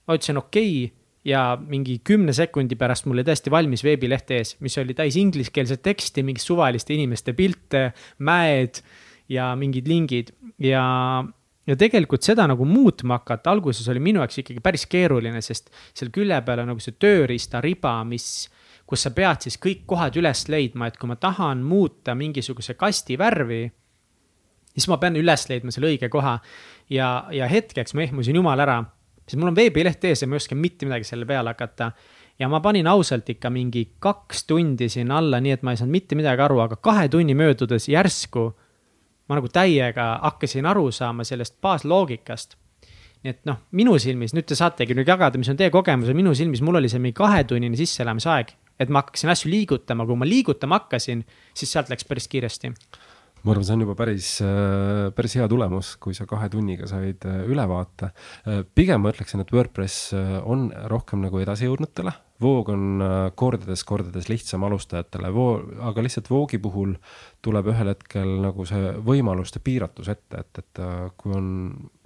vajutasin 0.09 0.41
okei 0.41 0.73
okay, 0.87 1.00
ja 1.25 1.41
mingi 1.59 1.99
kümne 2.03 2.33
sekundi 2.33 2.75
pärast 2.79 3.05
mul 3.05 3.19
oli 3.19 3.25
täiesti 3.27 3.51
valmis 3.53 3.83
veebileht 3.85 4.31
ees, 4.33 4.55
mis 4.65 4.77
oli 4.81 4.95
täis 4.97 5.17
ingliskeelset 5.21 5.83
teksti, 5.85 6.23
mingit 6.25 6.43
suvaliste 6.43 6.95
inimeste 6.95 7.35
pilte, 7.37 7.91
mäed 8.25 8.81
ja 9.29 9.51
mingid 9.55 9.89
lingid. 9.89 10.31
Ja, 10.61 10.83
ja 11.67 11.77
tegelikult 11.77 12.25
seda 12.25 12.47
nagu 12.49 12.65
muutma 12.65 13.19
hakata 13.19 13.53
alguses 13.53 13.87
oli 13.93 14.01
minu 14.03 14.23
jaoks 14.23 14.41
ikkagi 14.41 14.63
päris 14.63 14.87
keeruline, 14.89 15.43
sest 15.45 15.69
seal 15.93 16.09
külje 16.13 16.41
peal 16.45 16.63
on 16.63 16.73
nagu 16.73 16.81
see 16.81 16.97
tööriistariba, 16.97 17.99
mis, 18.09 18.47
kus 18.89 19.05
sa 19.05 19.13
pead 19.13 19.45
siis 19.45 19.59
kõik 19.61 19.85
kohad 19.89 20.17
üles 20.17 20.47
leidma, 20.49 20.89
et 20.89 20.97
kui 20.97 21.11
ma 21.11 21.19
tahan 21.21 21.61
muuta 21.65 22.17
mingisuguse 22.17 22.75
kasti 22.79 23.19
värvi 23.21 23.67
siis 24.71 24.87
ma 24.87 24.97
pean 24.97 25.17
üles 25.19 25.45
leidma 25.49 25.73
selle 25.73 25.89
õige 25.91 26.09
koha. 26.11 26.37
Ja, 26.91 27.27
ja 27.31 27.47
hetkeks 27.51 27.95
ma 27.95 28.05
ehmusin 28.05 28.37
jumal 28.39 28.59
ära 28.63 28.81
siis 29.31 29.39
mul 29.39 29.53
on 29.53 29.55
veebileht 29.55 30.03
ees 30.09 30.21
ja 30.23 30.27
ma 30.27 30.35
ei 30.35 30.43
oska 30.43 30.57
mitte 30.59 30.87
midagi 30.89 31.07
selle 31.07 31.25
peale 31.25 31.53
hakata. 31.53 31.91
ja 32.39 32.49
ma 32.49 32.59
panin 32.59 32.87
ausalt 32.87 33.29
ikka 33.29 33.49
mingi 33.49 33.85
kaks 33.99 34.43
tundi 34.49 34.89
sinna 34.89 35.17
alla, 35.21 35.39
nii 35.39 35.51
et 35.55 35.63
ma 35.63 35.71
ei 35.71 35.79
saanud 35.79 35.95
mitte 35.95 36.17
midagi 36.19 36.41
aru, 36.41 36.59
aga 36.59 36.75
kahe 36.75 37.07
tunni 37.09 37.35
möödudes 37.37 37.87
järsku 37.89 38.49
ma 39.29 39.37
nagu 39.39 39.47
täiega 39.47 40.17
hakkasin 40.21 40.65
aru 40.65 40.89
saama 40.91 41.23
sellest 41.23 41.61
baasloogikast. 41.61 42.57
nii 43.23 43.29
et 43.29 43.45
noh, 43.45 43.61
minu 43.77 43.93
silmis, 44.01 44.33
nüüd 44.33 44.47
te 44.49 44.57
saategi 44.57 44.97
nüüd 44.97 45.07
jagada, 45.07 45.37
mis 45.37 45.49
on 45.51 45.57
teie 45.57 45.69
kogemus 45.69 46.09
ja 46.09 46.17
minu 46.17 46.33
silmis, 46.35 46.61
mul 46.65 46.79
oli 46.81 46.89
see 46.89 46.99
mingi 46.99 47.15
kahetunnine 47.19 47.77
sisseelamisaeg 47.77 48.55
et 48.81 48.89
ma 48.89 49.03
hakkasin 49.03 49.29
asju 49.29 49.51
liigutama, 49.51 50.07
kui 50.09 50.17
ma 50.17 50.25
liigutama 50.25 50.79
hakkasin, 50.81 51.21
siis 51.53 51.69
sealt 51.69 51.91
läks 51.93 52.07
päris 52.09 52.25
kiiresti 52.31 52.71
ma 53.41 53.53
arvan, 53.53 53.65
see 53.65 53.75
on 53.75 53.83
juba 53.85 53.95
päris, 53.97 54.29
äh, 54.45 55.09
päris 55.17 55.35
hea 55.39 55.47
tulemus, 55.49 55.95
kui 56.01 56.13
sa 56.17 56.27
kahe 56.29 56.49
tunniga 56.53 56.87
said 56.89 57.25
äh, 57.25 57.41
ülevaate. 57.49 58.11
Äh, 58.45 58.61
pigem 58.77 59.01
ma 59.01 59.13
ütleksin, 59.13 59.41
et 59.41 59.53
WordPress 59.53 60.11
on 60.45 60.67
rohkem 60.91 61.23
nagu 61.25 61.41
edasijõudnutele, 61.41 62.13
voog 62.41 62.71
on 62.73 63.05
kordades-kordades 63.37 64.29
lihtsam 64.29 64.65
alustajatele, 64.65 65.31
voo, 65.33 65.55
aga 65.89 66.03
lihtsalt 66.05 66.29
voogi 66.31 66.57
puhul 66.61 66.95
tuleb 67.45 67.71
ühel 67.73 67.91
hetkel 67.93 68.35
nagu 68.45 68.65
see 68.69 68.93
võimaluste 69.05 69.61
piiratus 69.63 70.09
ette, 70.13 70.41
et, 70.41 70.61
et 70.61 70.83
kui 71.21 71.33
on 71.37 71.47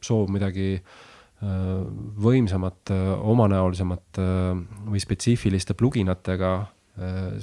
soov 0.03 0.31
midagi 0.33 0.79
võimsamat, 2.25 2.91
omanäolisemat 3.31 4.19
või 4.87 5.01
spetsiifiliste 5.03 5.75
pluginatega 5.77 6.51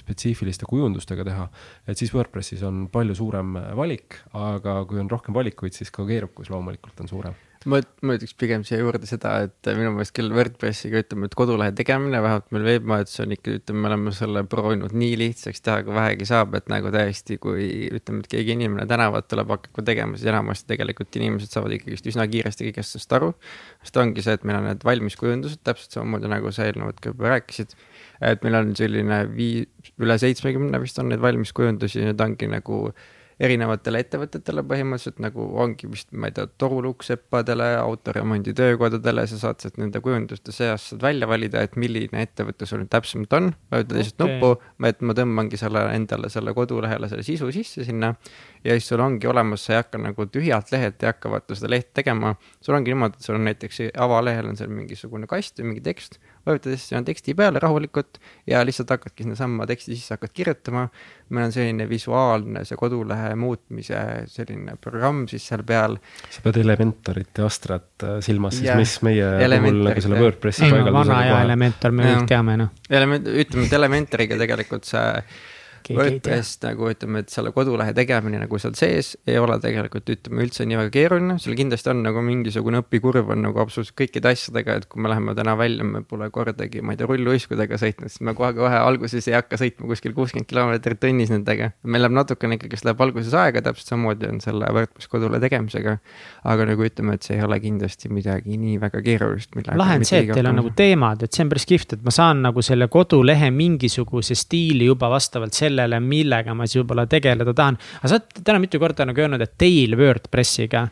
spetsiifiliste 0.00 0.68
kujundustega 0.68 1.26
teha, 1.28 1.46
et 1.86 2.00
siis 2.00 2.12
WordPressis 2.14 2.64
on 2.64 2.86
palju 2.92 3.16
suurem 3.18 3.56
valik, 3.78 4.22
aga 4.38 4.82
kui 4.88 5.02
on 5.02 5.10
rohkem 5.12 5.36
valikuid, 5.36 5.76
siis 5.76 5.92
ka 5.92 6.06
keerukus 6.08 6.52
loomulikult 6.52 7.04
on 7.04 7.10
suurem 7.10 7.40
ma, 7.68 7.78
ma 8.04 8.16
ütleks 8.16 8.34
pigem 8.38 8.64
siia 8.66 8.80
juurde 8.80 9.06
seda, 9.08 9.34
et 9.46 9.70
minu 9.76 9.92
meelest 9.94 10.14
küll 10.16 10.32
WordPressiga 10.34 11.02
ütleme, 11.02 11.28
et 11.28 11.36
kodulehe 11.38 11.74
tegemine, 11.76 12.20
vähemalt 12.24 12.48
meil 12.54 12.66
veebimajandus 12.66 13.22
on 13.24 13.34
ikka, 13.36 13.56
ütleme, 13.60 13.82
me 13.82 13.90
oleme 13.90 14.14
selle 14.16 14.44
proovinud 14.50 14.96
nii 14.98 15.18
lihtsaks 15.20 15.64
teha, 15.64 15.82
kui 15.86 15.96
vähegi 15.96 16.28
saab, 16.28 16.56
et 16.58 16.70
nagu 16.72 16.92
täiesti, 16.94 17.38
kui 17.42 17.68
ütleme, 17.90 18.22
et 18.24 18.30
keegi 18.34 18.56
inimene 18.56 18.86
tänavalt 18.90 19.28
tuleb, 19.30 19.52
hakkab 19.54 19.86
tegema, 19.88 20.18
siis 20.18 20.30
enamasti 20.32 20.70
tegelikult 20.72 21.20
inimesed 21.20 21.54
saavad 21.54 21.76
ikkagist 21.78 22.10
üsna 22.12 22.26
kiiresti 22.30 22.68
kõigest 22.70 22.96
sellest 22.96 23.16
aru. 23.18 23.32
sest 23.84 24.02
ongi 24.02 24.24
see, 24.24 24.36
et 24.38 24.46
meil 24.48 24.60
on 24.60 24.70
need 24.70 24.86
valmiskujundused 24.86 25.62
täpselt 25.66 25.98
samamoodi 25.98 26.30
nagu 26.32 26.52
sa 26.54 26.66
eelnevalt 26.68 27.02
ka 27.02 27.12
juba 27.14 27.36
rääkisid 27.36 27.76
et 28.28 28.44
meil 28.46 28.60
on 28.60 28.76
selline 28.78 29.24
vii-, 29.32 29.66
üle 30.02 30.18
seitsmekümne 30.20 30.80
vist 30.82 31.00
on 31.02 31.10
neid 31.12 31.22
valmiskujundusi, 31.24 32.04
need 32.06 32.22
ongi 32.22 32.48
nagu 32.50 32.84
erinevatele 33.42 34.02
ettevõtetele 34.04 34.62
põhimõtteliselt 34.68 35.20
nagu 35.22 35.44
ongi 35.62 35.88
vist, 35.90 36.10
ma 36.14 36.28
ei 36.28 36.36
tea, 36.36 36.46
toruluukseppadele, 36.62 37.68
autoremondi 37.80 38.54
töökodadele, 38.56 39.24
sa 39.30 39.40
saad 39.40 39.62
sealt 39.64 39.80
nende 39.82 40.02
kujunduste 40.04 40.54
seast 40.54 40.92
saad 40.92 41.02
välja 41.06 41.28
valida, 41.30 41.64
et 41.64 41.74
milline 41.80 42.22
ettevõte 42.22 42.68
sul 42.68 42.82
nüüd 42.82 42.92
täpsemalt 42.92 43.34
on. 43.38 43.50
vajutad 43.72 43.98
lihtsalt 43.98 44.26
okay. 44.26 44.38
nuppu, 44.38 44.70
et 44.88 45.02
ma 45.02 45.16
tõmbangi 45.18 45.60
selle 45.60 45.84
endale 45.96 46.30
selle 46.32 46.54
kodulehele 46.56 47.10
selle 47.10 47.26
sisu 47.26 47.50
sisse 47.54 47.86
sinna 47.88 48.12
ja 48.64 48.76
siis 48.76 48.88
sul 48.92 49.00
ongi 49.02 49.26
olemas, 49.26 49.66
sa 49.66 49.74
ei 49.74 49.80
hakka 49.80 50.00
nagu 50.02 50.26
tühjalt 50.30 50.72
lehelt 50.74 51.02
ei 51.02 51.10
hakka 51.10 51.30
vaata 51.32 51.56
seda 51.58 51.70
leht 51.72 51.92
tegema. 51.94 52.34
sul 52.60 52.76
ongi 52.78 52.92
niimoodi, 52.92 53.18
et 53.18 53.26
sul 53.26 53.38
on 53.38 53.48
näiteks 53.48 53.80
avalehel 53.98 54.50
on 54.50 54.58
seal 54.58 54.70
mingisugune 54.72 55.26
kast 55.30 55.60
või 55.60 55.72
mingi 55.72 55.84
tekst 55.84 56.20
vajutades 56.46 56.88
sinna 56.88 57.02
teksti 57.06 57.34
peale 57.38 57.60
rahulikult 57.62 58.18
ja 58.50 58.62
lihtsalt 58.66 58.90
hakkadki 58.90 59.26
sinnasamma 59.26 59.66
teksti 59.70 59.96
sisse 59.96 60.16
hakkad 60.16 60.34
kirjutama. 60.34 60.88
meil 61.32 61.46
on 61.46 61.52
selline 61.54 61.88
visuaalne, 61.88 62.64
see 62.68 62.76
kodulehe 62.76 63.34
muutmise 63.38 64.00
selline 64.28 64.76
programm 64.80 65.24
siis 65.30 65.46
seal 65.48 65.62
peal. 65.66 65.96
sa 66.30 66.42
pead 66.44 66.58
Elementarit 66.64 67.38
ja 67.38 67.46
Astrat 67.46 68.04
äh, 68.04 68.18
silmas 68.20 68.58
siis, 68.58 68.74
mis 68.76 68.98
meie 69.06 69.30
puhul 69.62 69.82
nagu 69.86 70.04
selle 70.04 70.20
WordPressi 70.20 70.66
paigaldusega. 70.66 70.98
vana 70.98 71.24
ja 71.26 71.40
Elementar, 71.46 71.94
me 71.94 72.10
kõik 72.10 72.28
teame 72.34 72.58
noh. 72.64 72.74
Element, 72.90 73.32
ütleme, 73.44 73.66
et 73.66 73.78
Elementariga 73.80 74.38
tegelikult 74.42 74.88
see 74.88 75.06
WordPress 75.90 76.60
nagu 76.62 76.88
ütleme, 76.90 77.22
et 77.24 77.32
selle 77.32 77.52
kodulehe 77.54 77.94
tegemine 77.96 78.40
nagu 78.42 78.58
seal 78.62 78.74
sees 78.78 79.12
ei 79.28 79.38
ole 79.40 79.58
tegelikult 79.62 80.08
ütleme 80.14 80.44
üldse 80.46 80.66
nii 80.68 80.78
väga 80.78 80.92
keeruline, 80.94 81.36
seal 81.42 81.56
kindlasti 81.58 81.90
on 81.92 82.02
nagu 82.06 82.22
mingisugune 82.24 82.82
õpikurv 82.82 83.32
on 83.34 83.42
nagu 83.46 83.62
absoluutselt 83.62 83.96
kõikide 83.98 84.32
asjadega, 84.32 84.78
et 84.80 84.86
kui 84.90 85.02
me 85.02 85.10
läheme 85.12 85.34
täna 85.38 85.54
välja, 85.58 85.86
me 85.86 86.02
pole 86.06 86.28
kordagi, 86.34 86.82
ma 86.84 86.94
ei 86.94 87.00
tea, 87.00 87.08
rulluiskudega 87.10 87.78
sõitnud, 87.80 88.12
siis 88.12 88.24
me 88.26 88.34
kohe-kohe 88.38 88.78
alguses 88.78 89.28
ei 89.30 89.36
hakka 89.36 89.58
sõitma 89.60 89.90
kuskil 89.90 90.14
kuuskümmend 90.16 90.48
kilomeetrit 90.50 91.02
tunnis 91.02 91.32
nendega. 91.34 91.72
meil 91.82 92.06
läheb 92.06 92.16
natukene 92.16 92.58
ikkagist 92.58 92.86
läheb 92.88 93.02
alguses 93.04 93.34
aega, 93.38 93.64
täpselt 93.66 93.92
samamoodi 93.92 94.30
on 94.30 94.40
selle 94.44 94.70
WordPress 94.72 95.10
kodulehe 95.12 95.42
tegemisega. 95.42 95.98
aga 96.54 96.68
nagu 96.72 96.86
ütleme, 96.86 97.18
et 97.18 97.28
see 97.28 97.36
ei 97.38 97.44
ole 97.44 97.60
kindlasti 97.62 98.12
midagi 98.12 98.56
nii 98.60 98.78
väga 98.80 99.02
keerulist. 99.02 99.54
lahe 99.74 99.98
on 100.00 100.06
see, 100.08 100.24
et 100.24 100.34
teil 100.34 100.50
on 100.50 100.60
nagu 100.62 100.72
teemad, 100.76 101.22
et 101.26 101.32
see 101.32 101.44
on 101.44 101.52
päris 101.52 101.68
kihvt, 101.68 101.98
et 101.98 102.04
ma 102.06 102.14
saan 102.14 102.42
nagu 102.46 102.62
selle 102.62 102.88
kodulehe 102.92 103.50
mingisuguse 103.54 104.36
stiili 104.38 104.86
juba 104.88 105.10
vastavalt 105.12 105.52
sellele 105.56 105.71
sellele, 105.72 106.00
millega 106.04 106.56
ma 106.56 106.68
siis 106.68 106.82
võib-olla 106.82 107.08
tegeleda 107.10 107.54
tahan. 107.56 107.78
aga 108.00 108.10
sa 108.10 108.18
oled 108.18 108.42
täna 108.44 108.62
mitu 108.62 108.80
korda 108.82 109.08
nagu 109.08 109.24
öelnud, 109.24 109.42
et 109.44 109.56
teil 109.60 109.96
WordPressiga 109.98 110.88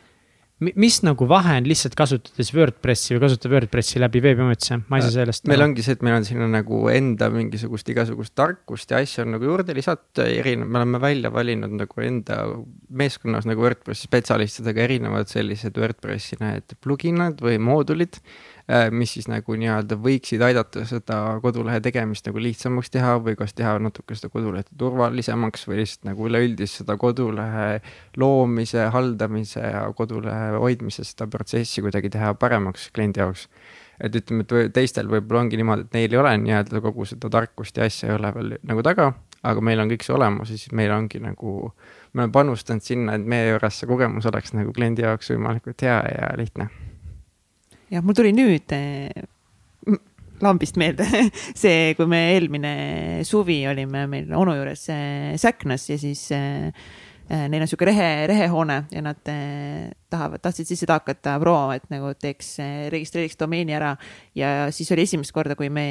mis 0.61 0.99
nagu 1.07 1.24
vahe 1.28 1.55
on 1.57 1.66
lihtsalt 1.68 1.95
kasutades 1.97 2.51
WordPressi 2.53 3.14
või 3.14 3.22
kasutada 3.22 3.55
WordPressi 3.55 4.01
läbi 4.03 4.20
veebimajutuse, 4.24 4.76
ma 4.93 4.99
ei 4.99 5.05
saa 5.07 5.14
sellest. 5.14 5.47
meil 5.49 5.64
ongi 5.64 5.85
see, 5.85 5.97
et 5.97 6.05
meil 6.05 6.18
on 6.18 6.26
sinna 6.28 6.49
nagu 6.53 6.83
enda 6.93 7.31
mingisugust 7.33 7.89
igasugust 7.93 8.35
tarkust 8.37 8.93
ja 8.93 9.01
asju 9.01 9.24
on 9.24 9.35
nagu 9.37 9.49
juurde 9.49 9.76
lisatud, 9.76 10.20
erinev, 10.26 10.68
me 10.68 10.83
oleme 10.83 11.01
välja 11.01 11.33
valinud 11.33 11.76
nagu 11.81 12.05
enda 12.05 12.43
meeskonnas 12.93 13.49
nagu 13.49 13.64
WordPressi 13.64 14.11
spetsialistidega 14.11 14.85
erinevad 14.85 15.33
sellised 15.33 15.81
WordPressi 15.81 16.41
need 16.45 16.76
pluginad 16.85 17.41
või 17.45 17.57
moodulid 17.70 18.20
Äh, 18.20 18.49
mis 18.91 19.14
siis 19.16 19.27
nagu 19.31 19.55
nii-öelda 19.59 19.97
võiksid 19.99 20.43
aidata 20.45 20.85
seda 20.87 21.16
kodulehe 21.43 21.81
tegemist 21.83 22.27
nagu 22.29 22.43
lihtsamaks 22.43 22.93
teha 22.95 23.16
või 23.25 23.35
kas 23.39 23.55
teha 23.57 23.73
natuke 23.83 24.14
seda 24.14 24.31
kodulehte 24.31 24.77
turvalisemaks 24.79 25.66
või 25.66 25.81
lihtsalt 25.81 26.11
nagu 26.11 26.29
üleüldist 26.29 26.83
seda 26.83 26.95
kodulehe 27.01 27.81
loomise, 28.21 28.85
haldamise 28.95 29.62
ja 29.64 29.85
kodulehe 29.97 30.53
hoidmise 30.62 31.05
seda 31.09 31.27
protsessi 31.31 31.83
kuidagi 31.83 32.12
teha 32.14 32.35
paremaks 32.39 32.91
kliendi 32.95 33.23
jaoks. 33.23 33.49
et 34.01 34.14
ütleme, 34.16 34.47
et 34.47 34.73
teistel 34.73 35.11
võib-olla 35.12 35.43
ongi 35.43 35.59
niimoodi, 35.61 35.83
et 35.85 35.97
neil 35.97 36.14
ei 36.14 36.21
ole 36.21 36.37
nii-öelda 36.45 36.81
kogu 36.81 37.05
seda 37.05 37.29
tarkust 37.31 37.77
ja 37.77 37.85
asja 37.85 38.09
ei 38.09 38.14
ole 38.16 38.31
veel 38.35 38.55
nagu 38.62 38.85
taga, 38.87 39.12
aga 39.43 39.61
meil 39.61 39.81
on 39.83 39.91
kõik 39.91 40.07
see 40.07 40.14
olemas 40.16 40.53
ja 40.53 40.57
siis 40.57 40.73
meil 40.73 40.93
ongi 40.95 41.21
nagu, 41.21 41.73
me 42.12 42.23
oleme 42.23 42.33
panustanud 42.33 42.87
sinna, 42.87 43.18
et 43.18 43.27
meie 43.27 43.51
juures 43.51 43.83
see 43.83 43.91
kogemus 43.91 44.31
oleks 44.31 44.55
nagu 44.57 44.73
kliendi 44.73 45.05
jaoks 45.05 45.35
võimalikult 45.35 45.85
hea 45.85 45.99
ja 46.14 46.33
lihtne 46.41 46.71
jah, 47.91 48.05
mul 48.05 48.16
tuli 48.16 48.32
nüüd 48.34 48.72
eh, 48.76 49.11
lambist 50.41 50.78
meelde 50.80 51.07
see, 51.62 51.93
kui 51.99 52.09
me 52.11 52.22
eelmine 52.36 52.72
suvi 53.28 53.62
olime 53.70 54.07
meil 54.11 54.34
onu 54.36 54.57
juures 54.59 54.86
eh, 54.95 55.38
Säknas 55.41 55.88
ja 55.91 55.99
siis 56.01 56.28
eh, 56.36 56.70
neil 57.30 57.62
on 57.62 57.68
sihuke 57.70 57.86
rehe, 57.86 58.07
rehehoone 58.26 58.76
ja 58.91 59.01
nad 59.07 59.20
tahavad, 60.11 60.41
tahtsid 60.43 60.66
siis 60.66 60.80
seda 60.82 60.97
hakata 60.99 61.36
proovima, 61.38 61.76
et 61.78 61.84
nagu 61.93 62.09
teeks, 62.18 62.57
registreeriks 62.91 63.38
domeeni 63.38 63.76
ära. 63.76 63.93
ja 64.34 64.66
siis 64.74 64.91
oli 64.91 65.05
esimest 65.07 65.30
korda, 65.30 65.55
kui 65.55 65.68
me 65.70 65.84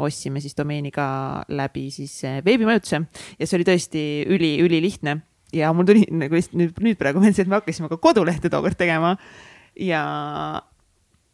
ostsime 0.00 0.40
siis 0.40 0.56
domeeni 0.56 0.88
ka 0.96 1.44
läbi 1.52 1.90
siis 1.92 2.14
veebimajutuse. 2.46 3.02
Ja 3.36 3.44
see 3.44 3.58
oli 3.58 3.68
tõesti 3.68 4.06
üli, 4.24 4.54
ülilihtne 4.64 5.18
ja 5.52 5.74
mul 5.76 5.84
tuli 5.88 6.06
nagu 6.16 6.40
nüüd, 6.56 6.80
nüüd 6.80 6.96
praegu 6.96 7.20
meelde 7.20 7.36
see, 7.36 7.44
et 7.44 7.52
me 7.52 7.60
hakkasime 7.60 7.92
ka 7.92 8.00
kodulehte 8.00 8.48
tookord 8.48 8.80
tegema. 8.80 9.18
Ja 9.76 10.00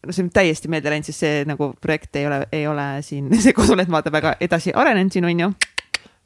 no 0.07 0.15
see 0.15 0.25
on 0.27 0.31
täiesti 0.35 0.71
meelde 0.73 0.93
läinud, 0.93 1.09
sest 1.09 1.25
see 1.25 1.43
nagu 1.49 1.73
projekt 1.83 2.17
ei 2.21 2.27
ole, 2.29 2.41
ei 2.55 2.65
ole 2.71 2.87
siin, 3.07 3.31
see 3.45 3.55
koduleht 3.57 3.91
vaata 3.93 4.13
väga 4.15 4.37
edasi 4.43 4.75
arenenud 4.75 5.15
siin 5.15 5.29
on 5.29 5.45
ju. 5.47 5.53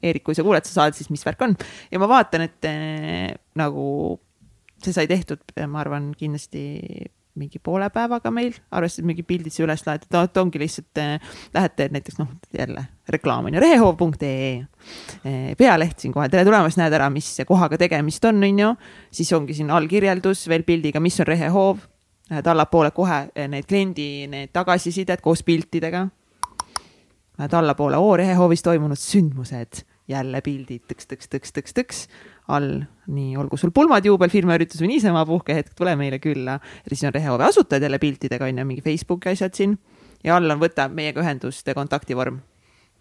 Eerik, 0.07 0.27
kui 0.27 0.37
sa 0.37 0.45
kuuled, 0.45 0.65
sa 0.67 0.83
saad 0.83 0.97
siis, 0.97 1.09
mis 1.09 1.23
värk 1.25 1.41
on. 1.41 1.55
Ja 1.89 1.97
ma 1.97 2.09
vaatan, 2.09 2.43
et 2.45 2.65
äh, 2.69 3.31
nagu 3.57 3.85
see 4.83 4.93
sai 4.93 5.07
tehtud, 5.09 5.41
ma 5.65 5.81
arvan, 5.81 6.11
kindlasti 6.17 6.67
mingi 7.37 7.59
poole 7.61 7.89
päevaga 7.93 8.31
meil, 8.33 8.55
arvestades 8.73 9.05
mingi 9.05 9.21
pildid 9.25 9.53
siia 9.53 9.67
üles 9.67 9.83
laetud, 9.85 10.09
et 10.17 10.39
ongi 10.41 10.61
lihtsalt 10.61 11.01
äh,, 11.01 11.33
lähete 11.53 11.85
näiteks 11.93 12.17
noh, 12.17 12.31
jälle 12.57 12.81
reklaam 13.13 13.45
on 13.45 13.53
ju, 13.53 13.61
rehehoov.ee 13.61 14.47
äh,, 14.57 15.51
pealeht 15.59 16.01
siinkohal, 16.01 16.31
tere 16.33 16.47
tulemast, 16.47 16.79
näed 16.81 16.95
ära, 16.97 17.11
mis 17.13 17.29
kohaga 17.45 17.77
tegemist 17.77 18.25
on, 18.25 18.41
on 18.41 18.63
ju. 18.63 18.71
siis 19.19 19.29
ongi 19.37 19.57
siin 19.57 19.69
all 19.69 19.85
kirjeldus 19.91 20.47
veel 20.49 20.65
pildiga, 20.65 21.01
mis 21.03 21.19
on 21.21 21.29
rehehoov 21.29 21.85
Lähed 22.29 22.47
allapoole 22.47 22.91
kohe 22.91 23.27
eh, 23.35 23.47
need 23.47 23.67
kliendi 23.67 24.27
need 24.27 24.51
tagasisided 24.53 25.21
koos 25.23 25.43
piltidega. 25.47 26.07
Lähed 27.37 27.53
allapoole 27.53 27.97
O-rehehoovis 27.97 28.65
toimunud 28.65 28.99
sündmused, 28.99 29.83
jälle 30.07 30.41
pildid 30.41 30.83
tõks, 30.89 31.07
tõks, 31.07 31.29
tõks, 31.31 31.53
tõks, 31.55 31.77
tõks 31.77 32.01
all, 32.47 32.81
nii 33.11 33.35
olgu 33.39 33.57
sul 33.59 33.73
pulmad, 33.75 34.05
juubel, 34.07 34.31
või 34.81 34.93
niisama 34.93 35.25
puhkehetk, 35.27 35.73
tule 35.75 35.95
meile 35.99 36.19
külla. 36.19 36.59
ja 36.83 36.89
siis 36.89 37.03
on 37.03 37.13
rehehoovi 37.13 37.43
asutajad 37.43 37.83
jälle 37.83 37.99
piltidega 37.99 38.45
on 38.45 38.57
ju, 38.57 38.65
mingi 38.65 38.81
Facebooki 38.81 39.29
asjad 39.29 39.53
siin 39.53 39.77
ja 40.23 40.35
all 40.35 40.49
on 40.49 40.59
võta 40.59 40.87
meiega 40.89 41.21
ühendust 41.21 41.67
kontaktivorm 41.75 42.39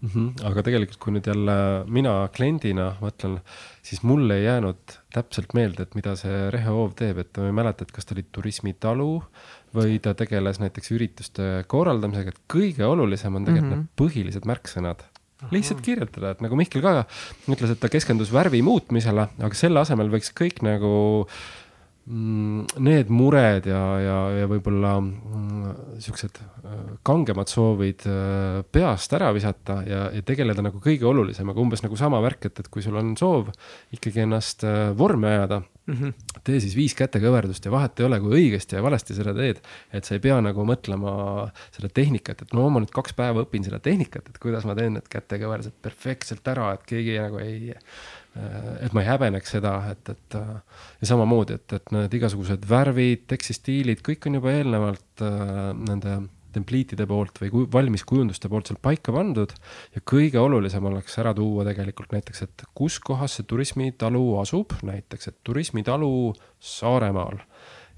mm. 0.07 0.13
-hmm. 0.15 0.47
aga 0.51 0.63
tegelikult, 0.67 1.01
kui 1.03 1.15
nüüd 1.17 1.27
jälle 1.31 1.57
mina 1.87 2.15
kliendina 2.37 2.93
mõtlen, 3.01 3.41
siis 3.83 4.03
mul 4.03 4.31
ei 4.31 4.45
jäänud 4.45 4.97
täpselt 5.15 5.55
meelde, 5.55 5.87
et 5.87 5.99
mida 5.99 6.17
see 6.17 6.47
rehehoov 6.55 6.95
teeb, 6.99 7.19
et 7.23 7.43
ma 7.43 7.51
ei 7.51 7.59
mäleta, 7.61 7.85
et 7.85 7.93
kas 7.93 8.07
ta 8.07 8.17
oli 8.17 8.25
turismitalu 8.33 9.11
või 9.77 9.99
ta 10.01 10.15
tegeles 10.15 10.61
näiteks 10.63 10.95
ürituste 10.97 11.51
korraldamisega, 11.67 12.33
et 12.33 12.41
kõige 12.49 12.87
olulisem 12.87 13.35
on 13.35 13.45
tegelikult 13.45 13.73
mm 13.73 13.83
-hmm. 13.83 13.93
need 13.93 14.01
põhilised 14.01 14.49
märksõnad 14.49 15.05
Aha. 15.43 15.51
lihtsalt 15.53 15.83
kirjutada, 15.85 16.31
et 16.31 16.41
nagu 16.41 16.57
Mihkel 16.57 16.83
ka 16.83 17.05
ütles, 17.49 17.71
et 17.71 17.81
ta 17.81 17.89
keskendus 17.93 18.33
värvi 18.33 18.63
muutmisele, 18.63 19.29
aga 19.39 19.55
selle 19.55 19.81
asemel 19.81 20.09
võiks 20.09 20.33
kõik 20.33 20.63
nagu 20.63 21.29
Mm, 21.29 21.65
need 22.07 23.09
mured 23.11 23.65
ja, 23.67 23.81
ja, 23.99 24.19
ja 24.39 24.47
võib-olla 24.47 24.93
mm, 25.01 25.71
siuksed 26.05 26.37
äh, 26.39 26.75
kangemad 27.07 27.51
soovid 27.51 28.05
äh, 28.07 28.61
peast 28.71 29.15
ära 29.19 29.33
visata 29.35 29.81
ja, 29.83 30.05
ja 30.15 30.23
tegeleda 30.27 30.63
nagu 30.63 30.79
kõige 30.83 31.09
olulisemaga, 31.11 31.59
umbes 31.59 31.83
nagu 31.83 31.99
sama 31.99 32.21
värk, 32.23 32.47
et, 32.47 32.61
et 32.63 32.71
kui 32.71 32.85
sul 32.85 32.95
on 33.01 33.17
soov 33.19 33.51
ikkagi 33.97 34.23
ennast 34.23 34.63
äh, 34.69 34.93
vormi 34.99 35.33
ajada 35.33 35.59
mm, 35.65 35.97
-hmm. 35.97 36.39
tee 36.47 36.61
siis 36.63 36.77
viis 36.79 36.95
kätekõverdust 36.95 37.67
ja 37.67 37.75
vahet 37.75 37.99
ei 37.99 38.07
ole, 38.07 38.21
kui 38.23 38.39
õigesti 38.39 38.79
ja 38.79 38.85
valesti 38.87 39.19
seda 39.19 39.35
teed. 39.35 39.59
et 39.93 40.05
sa 40.05 40.15
ei 40.15 40.23
pea 40.23 40.39
nagu 40.41 40.63
mõtlema 40.63 41.51
seda 41.75 41.91
tehnikat, 41.91 42.43
et 42.43 42.55
no 42.55 42.69
ma 42.71 42.85
nüüd 42.85 42.95
kaks 42.95 43.19
päeva 43.19 43.43
õpin 43.43 43.67
seda 43.67 43.83
tehnikat, 43.83 44.31
et 44.31 44.39
kuidas 44.39 44.65
ma 44.65 44.79
teen 44.79 44.95
need 44.95 45.11
kätekõverdused 45.11 45.75
perfektselt 45.83 46.47
ära, 46.55 46.73
et 46.75 46.87
keegi 46.87 47.19
nagu 47.19 47.43
ei 47.43 47.75
et 48.85 48.95
ma 48.97 49.03
ei 49.03 49.09
häbeneks 49.09 49.57
seda, 49.57 49.75
et, 49.93 50.09
et 50.13 50.39
äh, 50.39 50.55
ja 51.01 51.11
samamoodi, 51.13 51.59
et, 51.61 51.77
et 51.79 51.93
need 51.95 52.17
igasugused 52.19 52.67
värvid, 52.69 53.27
tekstistiilid, 53.33 54.03
kõik 54.07 54.29
on 54.29 54.41
juba 54.41 54.55
eelnevalt 54.57 55.25
äh, 55.25 55.71
nende 55.87 56.19
templiitide 56.57 57.05
poolt 57.09 57.37
või 57.43 57.67
valmis 57.73 58.05
kujunduste 58.09 58.49
poolt 58.49 58.71
seal 58.71 58.79
paika 58.83 59.13
pandud. 59.13 59.53
ja 59.95 60.01
kõige 60.01 60.41
olulisem 60.41 60.85
oleks 60.89 61.19
ära 61.21 61.35
tuua 61.37 61.67
tegelikult 61.69 62.15
näiteks, 62.17 62.43
et 62.47 62.65
kus 62.77 62.99
kohas 63.05 63.37
see 63.37 63.49
turismitalu 63.49 64.25
asub, 64.41 64.73
näiteks, 64.87 65.33
et 65.33 65.39
turismitalu 65.45 66.11
Saaremaal 66.57 67.43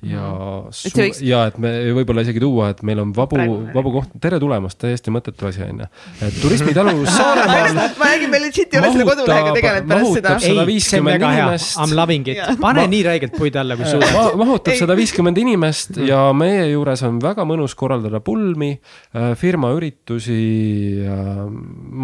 ja 0.07 0.23
mm. 0.23 0.93
Võiks... 0.95 1.19
ja 1.27 1.41
et 1.51 1.57
me 1.59 1.71
võib-olla 1.97 2.23
isegi 2.23 2.39
tuua, 2.43 2.69
et 2.71 2.85
meil 2.87 3.01
on 3.03 3.11
vabu, 3.15 3.39
vabu 3.75 3.93
koht, 3.97 4.13
tere 4.23 4.39
tulemast, 4.39 4.79
täiesti 4.79 5.11
mõttetu 5.11 5.49
asi 5.49 5.65
on 5.65 5.81
ju. 5.83 5.89
et 6.23 6.37
turismitalu 6.39 6.93
Saaremaal. 7.17 7.73
ma 7.99 8.11
räägin, 8.13 8.31
meil 8.31 8.45
legit 8.47 8.77
ei 8.77 8.79
ole 8.79 8.93
selle 8.95 9.07
kodulehega 9.09 9.55
tegelenud 9.57 9.91
pärast 9.91 10.19
seda. 10.21 10.35
ei, 10.39 10.77
see 10.85 11.01
on 11.03 11.09
väga 11.11 11.31
hea, 11.35 11.49
I 11.59 11.87
m 11.89 11.97
loving 11.99 12.31
it, 12.31 12.43
pane 12.63 12.85
nii 12.93 13.01
räigelt 13.09 13.35
puid 13.35 13.59
alla, 13.59 13.79
kui 13.81 13.89
suudad 13.91 14.15
ma,. 14.15 14.23
mahutab 14.45 14.79
sada 14.79 14.97
viiskümmend 14.99 15.41
inimest 15.43 15.97
mm. 15.97 16.07
ja 16.13 16.21
meie 16.37 16.69
juures 16.71 17.03
on 17.09 17.19
väga 17.25 17.49
mõnus 17.49 17.75
korraldada 17.79 18.23
pulmi, 18.23 18.71
äh, 19.19 19.33
firma 19.41 19.73
üritusi, 19.75 20.39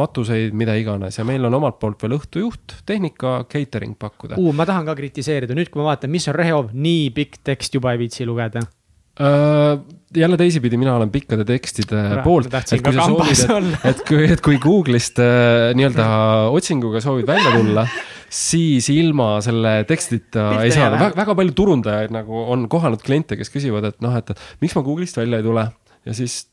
matuseid, 0.02 0.50
mida 0.50 0.74
iganes 0.80 1.20
ja 1.20 1.28
meil 1.28 1.46
on 1.46 1.60
omalt 1.60 1.78
poolt 1.78 2.02
veel 2.02 2.18
õhtujuht, 2.18 2.80
tehnika, 2.90 3.36
catering 3.54 3.94
pakkuda 4.02 4.40
uh,. 4.42 4.50
ma 4.50 4.66
tahan 4.66 4.90
ka 4.90 4.98
kritiseerida, 4.98 5.54
nüüd 5.54 5.70
kui 5.70 5.78
ma 5.78 5.92
vaatan, 5.92 6.10
mis 6.10 6.26
on 6.26 6.38
Rehoov, 6.42 6.74
nii 6.74 7.06
pikk 7.14 7.38
tekst 7.46 7.78
juba 7.78 7.83
juba 7.84 7.92
ei 7.92 8.00
viitsi 8.06 8.26
lugeda? 8.26 8.64
Uh,? 9.20 9.84
jälle 10.14 10.36
teisipidi, 10.38 10.78
mina 10.78 10.94
olen 10.94 11.10
pikkade 11.10 11.44
tekstide 11.46 12.00
Ra, 12.16 12.22
poolt, 12.22 12.52
et 12.54 12.82
kui 12.82 12.94
sa 12.94 13.06
soovid, 13.10 13.40
et, 13.74 13.86
et 13.90 14.02
kui, 14.06 14.26
et 14.30 14.42
kui 14.42 14.58
Google'ist 14.62 15.18
uh, 15.18 15.72
nii-öelda 15.74 16.06
otsinguga 16.54 17.02
soovid 17.02 17.26
välja 17.26 17.50
tulla, 17.54 17.82
siis 18.30 18.86
ilma 18.94 19.40
selle 19.42 19.72
tekstita 19.90 20.48
Pihta 20.52 20.62
ei 20.62 20.74
saa. 20.74 20.92
väga, 20.94 21.10
väga 21.18 21.36
palju 21.40 21.56
turundajaid 21.58 22.14
nagu 22.14 22.44
on 22.54 22.68
kohanud 22.70 23.02
kliente, 23.02 23.38
kes 23.38 23.50
küsivad, 23.54 23.90
et 23.90 23.98
noh, 24.06 24.14
et 24.18 24.30
miks 24.62 24.78
ma 24.78 24.84
Google'ist 24.86 25.18
välja 25.18 25.42
ei 25.42 25.46
tule. 25.46 25.66
Ja 26.06 26.14
siis 26.14 26.44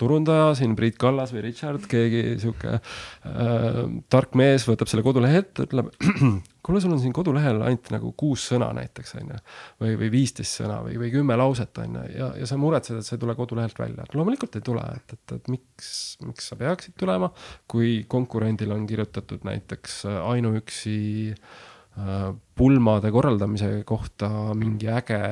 turundaja, 0.00 0.50
siin 0.58 0.74
Priit 0.78 0.98
Kallas 1.00 1.32
või 1.34 1.44
Richard, 1.46 1.86
keegi 1.90 2.36
sihuke 2.42 2.76
äh, 2.76 3.80
tark 4.12 4.36
mees 4.38 4.66
võtab 4.68 4.90
selle 4.90 5.04
kodulehe 5.06 5.42
ette, 5.42 5.66
ütleb 5.66 5.90
kuule, 6.66 6.80
sul 6.82 6.94
on 6.96 7.00
siin 7.02 7.14
kodulehel 7.16 7.60
ainult 7.62 7.90
nagu 7.94 8.10
kuus 8.18 8.46
sõna 8.50 8.72
näiteks 8.76 9.16
on 9.20 9.32
ju. 9.34 9.38
või, 9.82 9.94
või 10.02 10.10
viisteist 10.16 10.60
sõna 10.60 10.80
või, 10.84 10.98
või 11.00 11.12
kümme 11.14 11.38
lauset 11.38 11.82
on 11.82 12.00
ju 12.00 12.04
ja, 12.16 12.32
ja 12.42 12.48
sa 12.48 12.58
muretsed, 12.60 12.98
et 12.98 13.08
see 13.08 13.16
ei 13.18 13.22
tule 13.22 13.36
kodulehelt 13.38 13.78
välja. 13.78 14.08
loomulikult 14.14 14.58
ei 14.58 14.66
tule, 14.66 14.84
et, 14.96 15.16
et, 15.16 15.36
et 15.38 15.52
miks, 15.52 15.88
miks 16.26 16.50
sa 16.50 16.58
peaksid 16.60 16.96
tulema, 16.98 17.30
kui 17.70 18.02
konkurendil 18.08 18.74
on 18.74 18.86
kirjutatud 18.88 19.46
näiteks 19.46 20.02
ainuüksi 20.10 20.98
äh, 21.32 22.28
pulmade 22.56 23.12
korraldamise 23.14 23.72
kohta 23.88 24.30
mingi 24.58 24.90
äge 24.92 25.22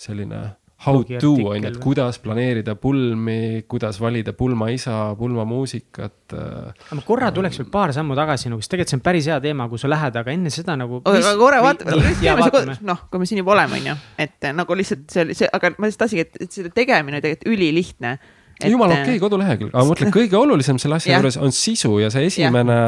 selline 0.00 0.40
how 0.84 1.02
to 1.04 1.32
on 1.50 1.60
ju, 1.62 1.68
et 1.68 1.76
kuidas 1.82 2.18
planeerida 2.24 2.74
pulmi, 2.80 3.64
kuidas 3.68 3.98
valida 4.00 4.32
pulmaisa, 4.36 5.14
pulmamuusikat. 5.18 6.32
Äh, 6.32 6.72
aga 6.86 6.98
ma 6.98 7.04
korra 7.04 7.30
tuleks 7.36 7.60
veel 7.60 7.68
paar 7.72 7.92
sammu 7.96 8.16
tagasi 8.16 8.52
nagu, 8.52 8.64
sest 8.64 8.72
tegelikult 8.72 8.94
see 8.94 9.00
on 9.00 9.04
päris 9.04 9.28
hea 9.28 9.38
teema, 9.44 9.68
kui 9.68 9.82
sa 9.82 9.90
lähed, 9.92 10.16
aga 10.22 10.32
enne 10.32 10.52
seda 10.54 10.78
nagu. 10.80 11.02
aga 11.04 11.36
korra 11.40 11.60
vaatame, 11.66 12.78
noh, 12.88 13.06
kui 13.12 13.22
me 13.22 13.28
siin 13.28 13.42
juba 13.42 13.56
oleme, 13.58 13.80
on 13.80 13.90
ju, 13.92 13.96
et 14.24 14.50
nagu 14.56 14.78
lihtsalt 14.80 15.06
see 15.12 15.26
oli 15.26 15.36
see, 15.36 15.50
aga 15.52 15.74
ma 15.76 15.88
lihtsalt 15.88 16.06
tahtsingi, 16.06 16.26
et, 16.28 16.44
et 16.46 16.60
selle 16.60 16.72
tegemine 16.74 17.20
tegelikult 17.20 17.52
ülilihtne 17.52 18.16
et.... 18.60 18.70
jumala 18.72 18.96
okei 18.96 19.16
okay, 19.16 19.20
kodulehekülg, 19.22 19.72
aga 19.72 19.84
ma 19.84 19.90
mõtlen, 19.90 20.12
kõige 20.18 20.38
olulisem 20.38 20.80
selle 20.82 20.98
asja 21.00 21.16
juures 21.16 21.38
on 21.40 21.54
sisu 21.56 21.92
ja 22.02 22.10
see 22.12 22.26
esimene, 22.30 22.78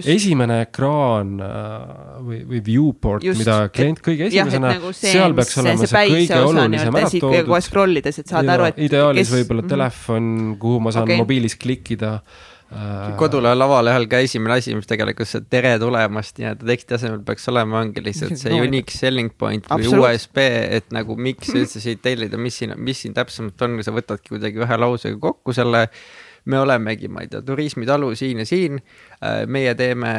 esimene 0.00 0.60
ekraan 0.66 1.34
äh, 1.44 2.20
või, 2.26 2.42
või 2.50 2.62
viewport, 2.70 3.26
mida 3.40 3.58
klient 3.74 4.02
kõige 4.04 4.30
esimesena, 4.30 4.74
nagu 4.78 4.92
seal 4.96 5.36
peaks 5.38 5.60
olema 5.62 5.84
see, 5.84 5.92
see 5.92 6.14
kõige 6.14 6.40
olulisem 6.50 7.00
ära 7.02 7.12
toodud. 7.16 7.50
kohe 7.50 7.64
scroll 7.66 8.02
ides, 8.02 8.22
et 8.22 8.34
saad 8.34 8.54
aru, 8.56 8.70
et. 8.70 8.80
ideaalis 8.90 9.34
võib-olla 9.34 9.66
mhm. 9.66 9.74
telefon, 9.74 10.30
kuhu 10.60 10.80
ma 10.84 10.94
saan 10.96 11.08
okay. 11.08 11.20
mobiilis 11.20 11.58
klikkida 11.60 12.18
Äh, 12.70 13.16
kodulehe 13.18 13.56
lavalehel 13.56 14.04
ka 14.06 14.20
esimene 14.22 14.60
asi, 14.60 14.76
mis 14.78 14.86
tegelikult 14.86 15.26
see 15.26 15.42
tere 15.50 15.72
tulemast 15.82 16.36
nii-öelda 16.38 16.68
teksti 16.68 16.94
asemel 16.94 17.24
peaks 17.26 17.48
olema, 17.50 17.80
ongi 17.82 18.04
lihtsalt 18.06 18.38
see 18.38 18.60
unique 18.68 18.94
selling 18.94 19.32
point 19.42 19.66
või 19.66 19.88
USB, 19.98 20.38
et 20.78 20.86
nagu 20.94 21.16
miks 21.18 21.50
üldse 21.50 21.82
siit 21.82 21.98
tellida, 22.04 22.38
mis 22.38 22.60
siin, 22.62 22.76
mis 22.78 23.02
siin 23.02 23.16
täpsemalt 23.16 23.66
on, 23.66 23.74
sa 23.82 23.94
võtadki 23.96 24.36
kuidagi 24.36 24.62
ühe 24.62 24.78
lausega 24.84 25.18
kokku 25.18 25.56
selle 25.56 25.88
me 26.44 26.60
olemegi, 26.60 27.08
ma 27.12 27.24
ei 27.24 27.30
tea, 27.30 27.42
turismitalu 27.44 28.12
siin 28.18 28.42
ja 28.42 28.46
siin. 28.48 28.80
Äh, 29.20 29.42
meie 29.50 29.74
teeme 29.78 30.12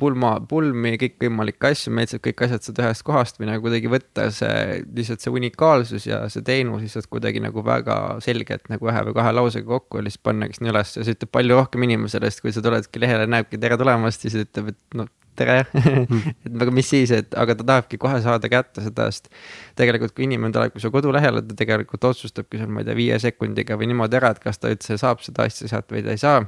pulma, 0.00 0.34
pulmi, 0.48 0.96
kõikvõimalikke 1.00 1.72
asju, 1.72 1.92
meil 1.94 2.08
saab 2.10 2.24
kõik 2.26 2.42
asjad 2.46 2.66
saada 2.66 2.88
ühest 2.88 3.06
kohast 3.06 3.38
või 3.40 3.50
nagu 3.50 3.64
kuidagi 3.66 3.92
võtta 3.92 4.28
see, 4.34 4.80
lihtsalt 4.96 5.24
see 5.24 5.34
unikaalsus 5.34 6.08
ja 6.08 6.24
see 6.32 6.44
teenus 6.46 6.82
lihtsalt 6.84 7.10
kuidagi 7.12 7.42
nagu 7.44 7.64
väga 7.66 7.98
selgelt 8.24 8.66
nagu 8.72 8.90
ühe 8.90 9.04
või 9.10 9.16
kahe 9.20 9.36
lausega 9.36 9.68
kokku 9.68 10.00
ja 10.00 10.08
lihtsalt 10.08 10.26
pannagi 10.30 10.58
sinna 10.58 10.74
üles 10.74 10.96
ja 10.98 11.06
see 11.06 11.16
ütleb 11.16 11.32
palju 11.34 11.60
rohkem 11.60 11.86
inimesele, 11.86 12.30
sest 12.30 12.44
kui 12.44 12.54
sa 12.54 12.64
tuledki 12.64 13.02
lehele, 13.02 13.28
näebki 13.30 13.60
tere 13.62 13.78
tulemast, 13.80 14.26
siis 14.26 14.38
ütleb, 14.42 14.74
et 14.74 14.98
noh 14.98 15.10
tere 15.38 15.58
et 16.46 16.62
aga 16.66 16.74
mis 16.74 16.88
siis, 16.88 17.12
et 17.14 17.34
aga 17.38 17.56
ta 17.58 17.66
tahabki 17.72 18.00
kohe 18.00 18.20
saada 18.24 18.50
kätte 18.52 18.84
seda, 18.84 19.08
sest 19.12 19.30
tegelikult 19.78 20.14
kui 20.16 20.26
inimene 20.26 20.54
tuleb 20.54 20.78
su 20.82 20.90
kodulehele, 20.94 21.42
ta 21.48 21.56
tegelikult 21.58 22.08
otsustabki 22.10 22.60
seal, 22.60 22.70
ma 22.72 22.82
ei 22.82 22.88
tea, 22.88 22.96
viie 22.98 23.18
sekundiga 23.22 23.78
või 23.78 23.90
niimoodi 23.92 24.18
ära, 24.18 24.32
et 24.34 24.42
kas 24.42 24.60
ta 24.60 24.72
üldse 24.72 24.98
saab 25.00 25.22
seda 25.24 25.46
asja 25.48 25.70
sealt 25.70 25.90
või 25.94 26.04
ta 26.06 26.14
ei 26.14 26.22
saa. 26.22 26.44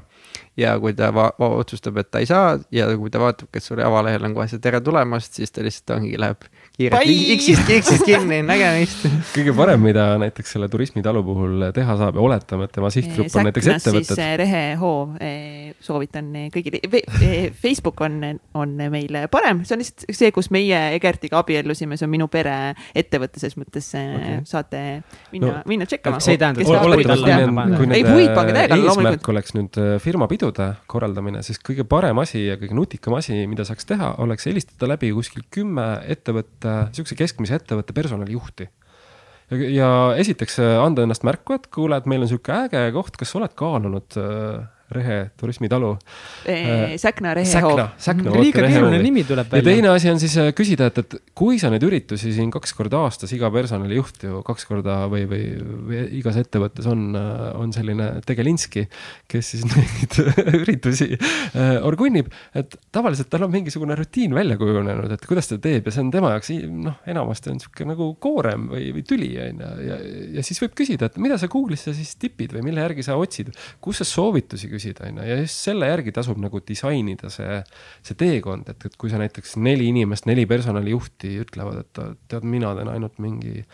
ja 0.60 0.74
kui 0.78 0.92
ta 0.94 1.10
otsustab, 1.40 1.96
et 2.02 2.10
ta 2.10 2.20
ei 2.20 2.26
saa 2.28 2.58
ja 2.74 2.88
kui 2.98 3.10
ta 3.10 3.22
vaatab, 3.22 3.48
et 3.54 3.64
sul 3.64 3.80
avalehel 3.82 4.24
on 4.28 4.34
kohe 4.36 4.48
see 4.50 4.62
tere 4.62 4.80
tulemast, 4.84 5.38
siis 5.38 5.54
ta 5.54 5.64
lihtsalt 5.64 5.96
ongi, 5.96 6.18
läheb 6.20 6.44
kiirelt 6.76 7.36
X-ist, 7.36 7.70
X-ist 7.78 8.04
kinni, 8.08 8.40
nägemist. 8.46 9.06
kõige 9.36 9.54
parem, 9.56 9.82
mida 9.84 10.06
näiteks 10.20 10.56
selle 10.56 10.68
turismitalu 10.72 11.22
puhul 11.24 11.66
teha 11.76 11.96
saab 12.00 12.18
ja 12.18 12.24
oletame, 12.24 12.68
et 12.68 12.76
tema 12.76 12.90
sihtgrupp 12.92 13.36
on 13.36 13.48
näiteks 13.48 13.70
ettevõtted. 13.76 14.14
siis 14.14 14.36
Rehe 14.40 14.64
Hoo 14.80 15.08
soovitan 15.80 16.32
kõigile, 16.54 16.82
Facebook 17.62 18.00
on, 18.06 18.20
on 18.54 18.76
meil 18.92 19.18
parem, 19.32 19.62
see 19.68 19.76
on 19.76 19.82
lihtsalt 19.82 20.16
see, 20.16 20.30
kus 20.34 20.50
meie 20.54 20.78
Egertiga 20.96 21.40
abiellusime, 21.42 21.98
see 21.98 22.06
on 22.06 22.12
minu 22.12 22.28
pere 22.32 22.54
ettevõte, 22.96 23.40
selles 23.42 23.58
mõttes 23.60 23.90
okay. 23.98 24.40
saate 24.48 24.82
minna 25.34 25.52
no,, 25.58 25.62
minna 25.70 25.88
tšekkama. 25.90 26.20
see 26.24 26.36
ei 26.36 26.40
tähenda, 26.40 26.64
kui 26.64 26.72
nende 28.56 28.80
eesmärk 28.80 29.30
oleks 29.34 29.56
nüüd 29.58 29.80
firmapidude 30.02 30.70
korraldamine, 30.90 31.44
siis 31.46 31.60
kõige 31.64 31.86
parem 31.88 32.22
asi 32.22 32.46
ja 32.46 32.58
kõige 32.60 32.76
nutikam 32.78 33.18
asi, 33.18 33.42
mida 33.50 33.66
saaks 33.68 33.88
teha, 33.88 34.14
oleks 34.24 34.48
helistada 34.48 34.90
läbi 34.94 35.12
kuskil 35.16 35.46
kümme 35.52 35.86
ettevõtte 36.10 36.76
sihukese 36.94 37.18
keskmise 37.18 37.58
ettevõtte 37.60 37.96
personalijuhti. 37.96 38.68
ja, 39.50 39.62
ja 39.76 39.88
esiteks 40.20 40.60
anda 40.62 41.06
ennast 41.06 41.26
märku, 41.26 41.58
et 41.58 41.70
kuule, 41.74 41.98
et 41.98 42.10
meil 42.10 42.24
on 42.24 42.30
sihuke 42.30 42.54
äge 42.66 42.84
koht, 42.94 43.16
kas 43.20 43.32
sa 43.32 43.40
oled 43.40 43.56
kaalunud 43.58 44.20
äh, 44.20 44.68
Rehe 44.90 45.30
turismitalu 45.38 45.92
eh,. 46.50 46.96
Säkna 46.98 47.30
rehehoov. 47.36 47.80
Säkna, 48.00 48.32
liiga 48.42 48.64
keeruline 48.66 48.98
nimi 49.04 49.22
tuleb 49.22 49.46
välja. 49.52 49.62
ja 49.62 49.76
teine 49.76 49.92
asi 49.92 50.10
on 50.10 50.18
siis 50.18 50.34
äh, 50.42 50.48
küsida, 50.56 50.88
et, 50.90 50.98
et 50.98 51.14
kui 51.38 51.60
sa 51.62 51.70
neid 51.70 51.84
üritusi 51.86 52.32
siin 52.34 52.50
kaks 52.50 52.74
korda 52.74 53.04
aastas, 53.06 53.30
iga 53.36 53.52
personalijuht 53.54 54.24
ju 54.26 54.40
kaks 54.46 54.66
korda 54.66 54.96
või, 55.12 55.28
või, 55.30 55.44
või 55.86 56.00
igas 56.18 56.40
ettevõttes 56.42 56.88
on, 56.90 57.04
äh, 57.14 57.44
on 57.60 57.70
selline 57.76 58.08
tegelinski, 58.26 58.88
kes 59.30 59.52
siis 59.54 59.62
neid 59.70 60.18
üritusi 60.58 61.12
äh, 61.14 61.78
orgunnib, 61.86 62.32
et 62.58 62.74
tavaliselt 62.90 63.30
tal 63.30 63.46
on 63.46 63.54
mingisugune 63.54 63.94
rutiin 63.98 64.34
välja 64.34 64.58
kujunenud, 64.58 65.14
et 65.14 65.28
kuidas 65.30 65.52
ta 65.52 65.60
teeb 65.62 65.86
ja 65.86 65.94
see 65.94 66.02
on 66.02 66.10
tema 66.14 66.34
jaoks 66.34 66.50
noh, 66.66 66.98
enamasti 67.14 67.54
on 67.54 67.62
sihuke 67.62 67.86
nagu 67.86 68.10
koorem 68.18 68.66
või, 68.74 68.90
või 68.98 69.06
tüli 69.06 69.30
on 69.46 69.62
ju, 69.62 69.72
ja, 69.86 70.02
ja 70.40 70.46
siis 70.46 70.58
võib 70.66 70.74
küsida, 70.82 71.06
et 71.06 71.22
mida 71.22 71.38
sa 71.38 71.46
Google'isse 71.52 71.94
siis 71.94 72.16
tipid 72.18 72.58
või 72.58 72.66
mille 72.72 72.82
järgi 72.82 73.06
sa 73.06 73.14
otsid, 73.22 73.54
kus 73.78 74.02
sa 74.02 74.08
soovitusi 74.08 74.66
küsid 74.66 74.79
küsida, 74.80 75.06
on 75.10 75.20
ju, 75.20 75.28
ja 75.28 75.38
just 75.42 75.68
selle 75.68 75.88
järgi 75.90 76.14
tasub 76.16 76.40
nagu 76.40 76.62
disainida 76.66 77.30
see, 77.32 77.60
see 78.06 78.18
teekond, 78.18 78.72
et, 78.72 78.88
et 78.88 78.98
kui 79.00 79.12
sa 79.12 79.20
näiteks 79.20 79.58
neli 79.60 79.90
inimest, 79.92 80.28
neli 80.30 80.46
personalijuhti 80.50 81.36
ütlevad, 81.44 81.84
et 81.84 82.04
tead, 82.32 82.46
mina 82.48 82.74
teen 82.78 82.92
ainult 82.92 83.20
mingi 83.22 83.64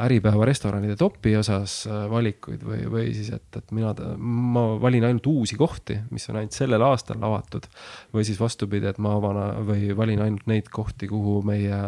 Äripäeva 0.00 0.46
restoranide 0.46 0.94
topi 0.96 1.32
osas 1.36 1.80
äh, 1.90 2.04
valikuid 2.08 2.62
või, 2.64 2.84
või 2.88 3.08
siis, 3.10 3.32
et, 3.34 3.56
et 3.58 3.72
mina, 3.74 3.90
ma 4.16 4.62
valin 4.80 5.08
ainult 5.08 5.26
uusi 5.26 5.58
kohti, 5.58 5.98
mis 6.14 6.28
on 6.30 6.38
ainult 6.38 6.54
sellel 6.56 6.84
aastal 6.86 7.18
avatud. 7.26 7.66
või 8.14 8.24
siis 8.24 8.38
vastupidi, 8.40 8.86
et 8.86 9.00
ma 9.02 9.16
avan 9.18 9.66
või 9.66 9.90
valin 9.98 10.22
ainult 10.22 10.46
neid 10.46 10.70
kohti, 10.72 11.10
kuhu 11.10 11.40
meie 11.42 11.82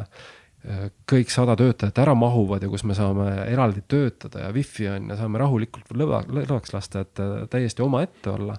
kõik 1.10 1.30
sada 1.32 1.56
töötajat 1.58 1.96
ära 2.04 2.12
mahuvad 2.14 2.62
ja 2.62 2.68
kus 2.70 2.84
me 2.86 2.94
saame 2.94 3.26
eraldi 3.50 3.82
töötada 3.90 4.44
ja 4.44 4.50
wifi 4.54 4.86
on 4.92 5.08
ja 5.10 5.16
saame 5.18 5.40
rahulikult 5.42 5.90
lõva, 5.98 6.20
lõdvaks 6.28 6.74
lasta, 6.74 7.02
et 7.02 7.22
täiesti 7.50 7.82
omaette 7.82 8.30
olla. 8.30 8.54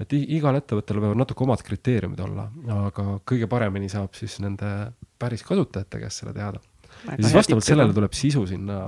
et 0.00 0.14
igal 0.16 0.56
ettevõttel 0.56 1.02
võivad 1.02 1.20
natuke 1.20 1.44
omad 1.44 1.60
kriteeriumid 1.62 2.20
olla, 2.24 2.48
aga 2.86 3.18
kõige 3.28 3.50
paremini 3.52 3.92
saab 3.92 4.16
siis 4.16 4.38
nende 4.40 4.92
päris 5.20 5.44
kasutajate 5.44 6.00
käest 6.00 6.22
selle 6.22 6.32
teada. 6.32 6.60
ja 7.04 7.20
siis 7.20 7.36
vastavalt 7.36 7.68
sellele 7.68 7.92
tuleb 7.92 8.16
sisu 8.16 8.46
sinna 8.48 8.80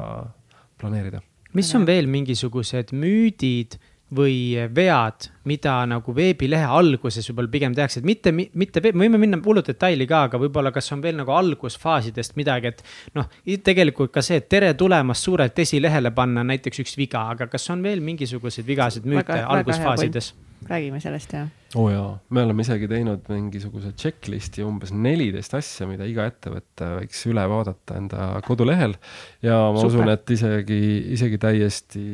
planeerida. 0.80 1.20
mis 1.52 1.74
on 1.76 1.84
veel 1.86 2.08
mingisugused 2.08 2.96
müüdid 2.96 3.76
või 4.14 4.36
vead, 4.74 5.28
mida 5.48 5.74
nagu 5.88 6.14
veebilehe 6.16 6.68
alguses 6.78 7.26
võib-olla 7.30 7.52
pigem 7.52 7.74
tehakse, 7.76 8.00
et 8.00 8.08
mitte, 8.08 8.32
mitte, 8.32 8.82
me 8.92 9.04
võime 9.04 9.20
minna 9.20 9.40
hullult 9.44 9.68
detaili 9.72 10.06
ka, 10.10 10.24
aga 10.28 10.40
võib-olla, 10.40 10.72
kas 10.74 10.92
on 10.94 11.02
veel 11.04 11.18
nagu 11.20 11.34
algusfaasidest 11.34 12.38
midagi, 12.40 12.72
et. 12.72 12.82
noh, 13.18 13.28
tegelikult 13.64 14.14
ka 14.14 14.22
see, 14.24 14.40
et 14.42 14.48
tere 14.52 14.72
tulemast 14.78 15.26
suurelt 15.26 15.58
esilehele 15.66 16.14
panna 16.16 16.46
näiteks 16.46 16.84
üks 16.84 16.98
viga, 17.00 17.26
aga 17.34 17.48
kas 17.52 17.68
on 17.74 17.82
veel 17.84 18.02
mingisuguseid 18.04 18.66
vigasid 18.68 19.08
müüte 19.08 19.40
algusfaasides? 19.42 20.32
Räägime 20.68 21.00
sellest 21.02 21.32
ja. 21.34 21.44
oo 21.74 21.86
oh 21.86 21.92
jaa, 21.92 22.10
me 22.30 22.42
oleme 22.46 22.64
isegi 22.64 22.88
teinud 22.90 23.24
mingisuguse 23.30 23.92
checklist'i 23.98 24.64
umbes 24.64 24.92
neliteist 24.94 25.56
asja, 25.58 25.88
mida 25.90 26.06
iga 26.08 26.26
ettevõte 26.30 26.90
võiks 27.00 27.24
üle 27.30 27.46
vaadata 27.50 27.98
enda 27.98 28.28
kodulehel. 28.46 28.96
ja 29.42 29.58
ma 29.74 29.82
Super. 29.82 29.90
usun, 29.90 30.12
et 30.12 30.34
isegi, 30.36 30.82
isegi 31.16 31.40
täiesti 31.42 32.04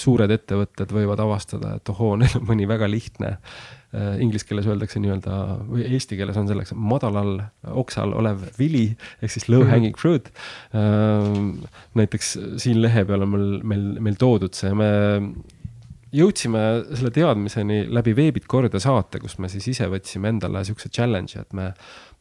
suured 0.00 0.32
ettevõtted 0.38 0.94
võivad 0.94 1.24
avastada, 1.24 1.76
et 1.78 1.92
ohoo, 1.94 2.14
neil 2.20 2.38
on 2.38 2.46
mõni 2.52 2.68
väga 2.70 2.88
lihtne 2.90 3.34
äh, 3.34 4.14
inglise 4.22 4.46
keeles 4.48 4.70
öeldakse 4.70 5.02
nii-öelda 5.02 5.36
või 5.66 5.84
eesti 5.88 6.18
keeles 6.20 6.38
on 6.38 6.48
selleks 6.50 6.74
madalal 6.76 7.36
oksal 7.74 8.14
olev 8.18 8.46
vili 8.58 8.86
ehk 9.22 9.34
siis 9.34 9.48
low 9.50 9.66
hanging 9.68 9.98
fruit. 9.98 10.30
Äh, 10.76 11.28
näiteks 11.98 12.34
siin 12.62 12.82
lehe 12.84 13.04
peal 13.08 13.26
on 13.26 13.34
meil, 13.34 13.54
meil, 13.74 13.86
meil 14.08 14.18
toodud 14.20 14.54
see, 14.56 14.74
me 14.76 14.90
jõudsime 16.14 16.64
selle 16.96 17.12
teadmiseni 17.14 17.82
läbi 17.92 18.14
Veebid 18.16 18.48
korda 18.50 18.80
saate, 18.82 19.20
kus 19.22 19.38
me 19.42 19.50
siis 19.52 19.66
ise 19.74 19.88
võtsime 19.90 20.32
endale 20.32 20.64
siukse 20.66 20.90
challenge'i, 20.92 21.42
et 21.42 21.56
me 21.56 21.70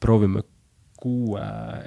proovime 0.03 0.43
kuue 0.97 1.43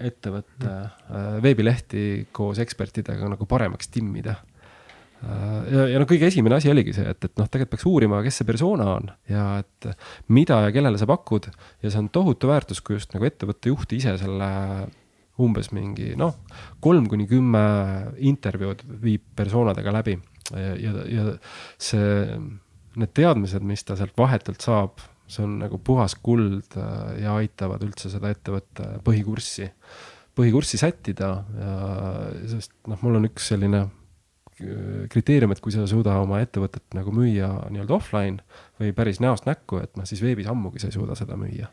ettevõtte 0.06 0.70
äh, 0.70 1.34
veebilehti 1.42 2.28
koos 2.32 2.60
ekspertidega 2.62 3.28
nagu 3.32 3.46
paremaks 3.50 3.90
timmida. 3.90 4.36
Äh, 5.24 5.56
ja, 5.74 5.86
ja 5.94 6.00
no 6.00 6.06
kõige 6.08 6.30
esimene 6.30 6.60
asi 6.60 6.70
oligi 6.70 6.94
see, 6.96 7.08
et, 7.10 7.26
et 7.26 7.34
noh, 7.40 7.50
tegelikult 7.50 7.74
peaks 7.74 7.88
uurima, 7.90 8.22
kes 8.24 8.40
see 8.40 8.48
persona 8.48 8.86
on 8.94 9.10
ja 9.28 9.48
et 9.64 9.90
mida 10.30 10.62
ja 10.66 10.72
kellele 10.74 11.00
sa 11.00 11.10
pakud. 11.10 11.50
Ja 11.82 11.90
see 11.90 12.04
on 12.04 12.10
tohutu 12.14 12.52
väärtus, 12.52 12.82
kui 12.86 12.96
just 12.96 13.12
nagu 13.16 13.26
ettevõtte 13.28 13.74
juht 13.74 13.98
ise 13.98 14.14
selle 14.22 14.50
umbes 15.40 15.70
mingi 15.72 16.14
noh, 16.20 16.36
kolm 16.84 17.06
kuni 17.10 17.26
kümme 17.28 17.62
intervjuud 18.30 18.84
viib 19.02 19.24
persoonadega 19.36 19.94
läbi 20.00 20.18
ja, 20.56 20.92
ja, 21.06 21.24
see, 21.80 22.36
need 23.00 23.14
teadmised, 23.16 23.64
mis 23.66 23.84
ta 23.86 23.96
sealt 23.98 24.16
vahetult 24.18 24.62
saab, 24.64 25.02
see 25.30 25.44
on 25.46 25.58
nagu 25.62 25.78
puhas 25.84 26.16
kuld 26.18 26.76
äh, 26.80 27.22
ja 27.22 27.36
aitavad 27.38 27.84
üldse 27.86 28.10
seda 28.12 28.32
ettevõtte 28.34 28.88
põhikurssi, 29.06 29.70
põhikurssi 30.38 30.80
sättida 30.80 31.30
ja 31.58 31.74
sest 32.50 32.74
noh, 32.90 32.98
mul 33.04 33.20
on 33.20 33.28
üks 33.30 33.50
selline 33.52 33.86
kriteerium, 35.12 35.52
et 35.54 35.60
kui 35.62 35.72
sa 35.74 35.82
ei 35.82 35.90
suuda 35.90 36.16
oma 36.22 36.40
ettevõtet 36.42 36.96
nagu 36.96 37.12
müüa 37.14 37.48
nii-öelda 37.72 37.94
offline 37.96 38.44
või 38.80 38.92
päris 38.96 39.20
näost 39.22 39.48
näkku, 39.48 39.80
et 39.82 39.96
noh, 39.98 40.06
siis 40.08 40.22
veebis 40.24 40.48
ammugi 40.50 40.82
sa 40.82 40.90
ei 40.90 40.96
suuda 40.96 41.16
seda 41.18 41.36
müüa. 41.40 41.68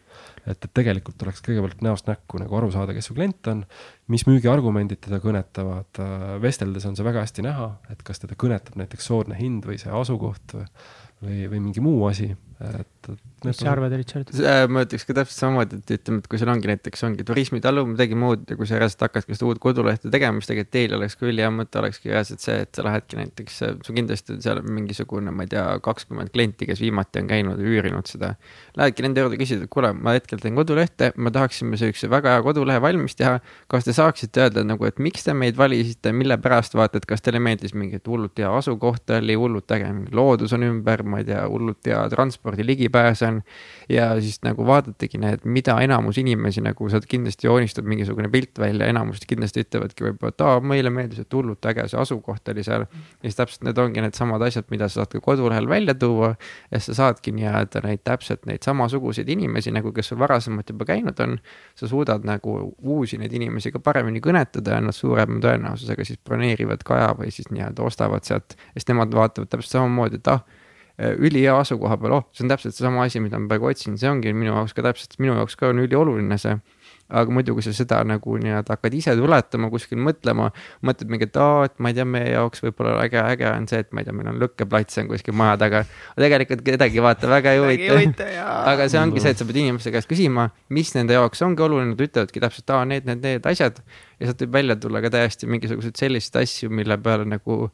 Et, 0.46 0.58
et 0.58 0.70
tegelikult 0.74 1.18
tuleks 1.20 1.44
kõigepealt 1.46 1.84
näost 1.86 2.10
näkku 2.10 2.42
nagu 2.42 2.60
aru 2.60 2.72
saada, 2.74 2.96
kes 2.96 3.10
su 3.10 3.16
klient 3.18 3.52
on, 3.52 3.64
mis 4.12 4.26
müügiargumendid 4.30 5.02
teda 5.06 5.22
kõnetavad, 5.24 6.04
äh, 6.04 6.28
vesteldes 6.44 6.88
on 6.90 6.98
see 6.98 7.08
väga 7.08 7.24
hästi 7.26 7.48
näha, 7.48 7.72
et 7.94 8.04
kas 8.08 8.24
teda 8.24 8.40
kõnetab 8.40 8.80
näiteks 8.80 9.12
soodne 9.12 9.40
hind 9.40 9.68
või 9.68 9.80
see 9.82 9.94
asukoht 9.94 10.58
või, 10.58 11.42
või 11.48 11.60
mingi 11.60 11.84
muu 11.84 12.06
asi, 12.10 12.32
et, 12.64 13.12
et 13.12 13.27
mis 13.46 13.60
sa 13.62 13.72
arvad, 13.72 13.94
Richard? 14.00 14.32
ma 14.72 14.84
ütleks 14.86 15.06
ka 15.08 15.16
täpselt 15.18 15.38
samamoodi, 15.44 15.80
et 15.82 15.94
ütleme, 15.98 16.22
et 16.24 16.30
kui 16.32 16.40
sul 16.42 16.52
ongi 16.52 16.72
näiteks 16.72 17.04
ongi 17.08 17.26
turismitalu, 17.28 17.84
midagi 17.92 18.18
muud 18.18 18.48
ja 18.50 18.58
kui 18.58 18.70
sa 18.70 18.80
reaalselt 18.82 19.06
hakkadki 19.06 19.38
seda 19.38 19.50
uut 19.50 19.62
kodulehte 19.62 20.12
tegema, 20.14 20.42
siis 20.42 20.52
tegelikult 20.52 20.74
teil 20.74 20.96
oleks 20.98 21.18
ka 21.20 21.28
ülihea 21.30 21.52
mõte 21.54 21.82
olekski 21.82 22.14
reaalselt 22.14 22.44
see, 22.44 22.58
et 22.66 22.78
sa 22.78 22.86
lähedki 22.88 23.20
näiteks, 23.20 23.60
sul 23.86 23.98
kindlasti 23.98 24.36
on 24.36 24.42
seal 24.46 24.62
mingisugune, 24.66 25.34
ma 25.36 25.46
ei 25.46 25.52
tea, 25.54 25.66
kakskümmend 25.86 26.34
klienti, 26.34 26.70
kes 26.70 26.82
viimati 26.84 27.22
on 27.22 27.30
käinud 27.30 27.62
ja 27.62 27.74
üürinud 27.76 28.10
seda. 28.10 28.34
Lähedki 28.78 29.06
nende 29.06 29.24
juurde, 29.24 29.40
küsid, 29.42 29.64
et 29.68 29.72
kuule, 29.74 29.94
ma 29.94 30.16
hetkel 30.18 30.42
teen 30.42 30.58
kodulehte, 30.58 31.12
me 31.18 31.34
tahaksime 31.36 31.80
siukse 31.80 32.10
väga 32.12 32.38
hea 32.38 32.46
kodulehe 32.46 32.82
valmis 32.84 33.18
teha. 33.20 33.38
kas 33.68 33.86
te 33.86 33.94
saaksite 33.94 34.46
öelda 34.46 34.64
nagu, 34.66 34.86
et 34.88 35.00
miks 35.04 35.26
te 35.28 35.34
meid 35.38 35.58
valisite, 35.58 36.14
mille 36.16 36.38
pärast 36.42 36.76
vaata, 36.78 37.02
et 37.02 37.06
kas 37.10 37.22
teile 37.22 37.40
meeldis 37.44 37.76
mingi 37.78 38.00
hullult 38.08 38.40
hea 38.40 38.50
asukoht 38.60 39.12
oli, 39.18 39.36
hullult 39.38 39.72
äge 39.76 39.90
loodus 40.16 40.54
on 40.56 40.66
ümber, 40.68 41.04
ma 41.04 41.22
ei 41.22 41.28
tea, 41.28 41.44
hullult 41.50 41.86
hea 41.88 42.00
transpordi 42.14 42.66
ligipääs 42.66 43.24
on. 43.28 43.42
ja 43.90 44.10
siis 44.22 44.40
nagu 44.44 44.66
vaadategi 44.68 45.20
need, 45.22 45.44
mida 45.46 45.78
enamus 45.84 46.18
inimesi 46.20 46.62
nagu 46.66 46.90
sealt 46.92 47.06
kindlasti 47.10 47.48
joonistab 47.48 47.88
mingisugune 47.88 48.30
pilt 48.32 48.60
välja, 48.60 48.90
enamus 48.92 49.24
kindlasti 49.28 49.64
ütlevadki 49.66 50.08
võib-olla, 50.08 50.34
et 50.34 50.44
aa, 50.44 50.60
meile 50.60 50.92
meeldis, 50.94 51.22
et 51.24 51.34
hullult 51.34 51.66
äge 51.72 51.88
see 51.92 52.00
asukoht 52.02 52.52
oli 52.52 52.66
seal. 52.68 52.88
ja 52.88 53.30
siis 53.30 53.40
täpselt 53.40 53.64
need 53.68 53.80
ongi 53.82 54.04
needsamad 54.04 54.44
asjad, 54.48 54.68
mida 54.74 54.90
sa 54.90 55.02
saad 55.02 55.16
ka 55.16 55.24
kodulehel 55.24 55.70
välja 55.70 55.96
tuua. 55.96 56.34
ja 56.72 56.82
sa 56.84 56.98
saadki 56.98 57.32
nii-öelda 57.38 57.84
neid 57.86 58.04
täpselt 58.08 58.46
neid 58.50 58.66
samasuguseid 58.68 59.30
inimesi 59.30 59.72
nagu, 59.76 59.94
kes 59.96 60.12
sul 60.12 60.20
varasemalt 60.20 60.70
juba 60.70 60.88
käinud 60.90 61.20
on. 61.24 61.40
sa 61.76 61.88
suudad 61.88 62.28
nagu 62.28 62.58
uusi 62.82 63.18
neid 63.18 63.34
inimesi 63.34 63.72
ka 63.72 63.80
paremini 63.80 64.22
kõnetada 64.24 64.78
ja 64.78 64.84
nad 64.84 64.96
suurema 64.96 65.40
tõenäosusega 65.44 66.06
siis 66.06 66.20
broneerivad 66.26 66.84
ka 66.84 67.00
aja 67.00 67.12
või 67.18 67.32
siis 67.32 67.52
nii-öelda 67.52 67.84
ostavad 67.84 68.28
sealt. 68.28 68.58
sest 68.74 68.92
nemad 68.92 69.14
vaatavad 69.14 69.52
täpselt 69.52 69.80
samamoodi, 69.80 70.22
et 70.22 70.34
ah 70.34 70.44
ülihea 70.98 71.54
asukoha 71.62 71.98
peal, 72.02 72.16
oh, 72.18 72.26
see 72.34 72.46
on 72.46 72.50
täpselt 72.50 72.74
seesama 72.74 73.04
asi, 73.06 73.22
mida 73.22 73.38
ma 73.38 73.52
praegu 73.52 73.70
otsin, 73.70 74.00
see 74.02 74.10
ongi 74.10 74.34
minu 74.34 74.50
jaoks 74.50 74.74
ka 74.74 74.82
täpselt, 74.88 75.14
minu 75.22 75.36
jaoks 75.38 75.54
ka 75.60 75.70
on 75.70 75.84
ülioluline 75.84 76.40
see. 76.42 76.58
aga 77.08 77.32
muidu, 77.32 77.54
kui 77.56 77.64
sa 77.64 77.72
seda 77.72 78.02
nagu 78.04 78.34
nii-öelda 78.36 78.76
hakkad 78.76 78.96
ise 78.98 79.14
tuletama, 79.16 79.70
kuskil 79.72 80.02
mõtlema, 80.04 80.50
mõtled 80.84 81.08
mingi, 81.14 81.30
et 81.30 81.38
aa, 81.40 81.62
et 81.70 81.78
ma 81.80 81.94
ei 81.94 81.96
tea, 81.96 82.04
meie 82.04 82.34
jaoks 82.34 82.60
võib-olla 82.66 82.98
äge, 83.06 83.22
äge 83.22 83.46
on 83.48 83.68
see, 83.70 83.80
et 83.86 83.94
ma 83.96 84.02
ei 84.02 84.10
tea, 84.10 84.16
meil 84.18 84.28
on 84.34 84.42
lõkkeplats 84.42 85.00
on 85.00 85.08
kuskil 85.14 85.38
maja 85.38 85.54
taga. 85.62 85.86
tegelikult 86.20 86.66
kedagi 86.68 87.04
vaata 87.06 87.30
väga 87.32 87.54
ei 87.56 87.62
huvita. 87.64 88.28
aga 88.74 88.90
see 88.92 89.00
ongi 89.00 89.24
see, 89.24 89.32
et 89.32 89.40
sa 89.40 89.48
pead 89.48 89.62
inimeste 89.62 89.94
käest 89.96 90.12
küsima, 90.12 90.50
mis 90.76 90.92
nende 90.98 91.16
jaoks 91.16 91.46
ongi 91.48 91.64
oluline, 91.64 91.94
nad 91.94 92.04
ütlevadki 92.10 92.44
täpselt, 92.44 92.76
aa, 92.76 92.84
need, 92.92 93.08
need, 93.08 93.24
need 93.24 93.48
asjad. 93.54 93.80
ja 94.20 94.28
sealt 94.28 94.44
võib 94.44 94.60
välja 94.60 94.76
tulla 94.76 95.00
ka 95.06 95.14
täiesti 95.14 95.48
mingisuguseid 95.48 95.96
selliseid 96.04 96.42
asju, 96.44 96.74
mille 96.76 97.00
peale 97.00 97.30
nagu 97.30 97.70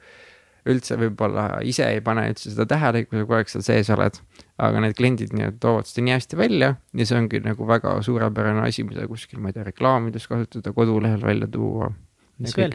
üldse 0.69 0.97
võib-olla 0.99 1.47
ise 1.67 1.87
ei 1.91 2.01
pane 2.05 2.27
üldse 2.31 2.53
seda 2.53 2.67
tähele, 2.69 3.03
kui 3.07 3.19
sa 3.19 3.25
kogu 3.25 3.37
aeg 3.39 3.51
seal 3.51 3.65
sees 3.65 3.89
oled. 3.93 4.19
aga 4.63 4.83
need 4.83 4.95
kliendid 4.95 5.33
nii-öelda 5.33 5.59
toovad 5.59 5.89
seda 5.89 6.05
nii 6.05 6.13
hästi 6.13 6.37
välja 6.39 6.75
ja 6.93 7.07
see 7.09 7.17
ongi 7.17 7.41
nagu 7.43 7.67
väga 7.67 7.95
suurepärane 8.05 8.67
asi, 8.67 8.85
mida 8.87 9.07
kuskil, 9.09 9.41
ma 9.41 9.49
ei 9.49 9.57
tea, 9.57 9.65
reklaamides 9.71 10.29
kasutada, 10.29 10.75
kodulehel 10.77 11.25
välja 11.25 11.49
tuua. 11.51 11.91
mis 12.39 12.55
veel? 12.57 12.71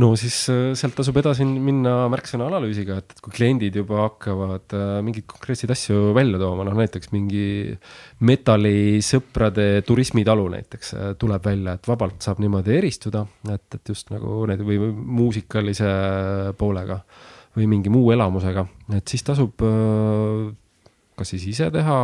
No 0.00 0.12
siis 0.16 0.36
äh, 0.52 0.60
sealt 0.78 0.94
tasub 0.96 1.18
edasi 1.20 1.44
minna 1.44 2.06
märksõna 2.12 2.46
analüüsiga, 2.48 2.96
et, 3.02 3.14
kui 3.24 3.34
kliendid 3.34 3.76
juba 3.82 4.06
hakkavad 4.06 4.76
äh, 4.76 4.94
mingeid 5.04 5.26
konkreetseid 5.28 5.72
asju 5.74 6.14
välja 6.16 6.40
tooma, 6.40 6.64
noh 6.68 6.78
näiteks 6.78 7.12
mingi 7.12 7.74
metallisõprade 8.24 9.66
turismitalu 9.88 10.48
näiteks 10.56 10.94
äh, 10.96 11.12
tuleb 11.20 11.44
välja, 11.44 11.76
et 11.76 11.90
vabalt 11.90 12.24
saab 12.24 12.40
niimoodi 12.44 12.76
eristuda, 12.78 13.26
et, 13.52 13.68
et 13.76 13.94
just 13.94 14.12
nagu 14.14 14.42
need 14.48 14.64
või 14.64 14.80
muusikalise 14.92 15.92
poolega 16.58 17.02
või 17.56 17.68
mingi 17.68 17.92
muu 17.92 18.14
elamusega, 18.14 18.64
et 18.96 19.12
siis 19.12 19.26
tasub 19.26 19.60
kas 21.18 21.34
siis 21.34 21.44
ise 21.52 21.68
teha 21.74 21.98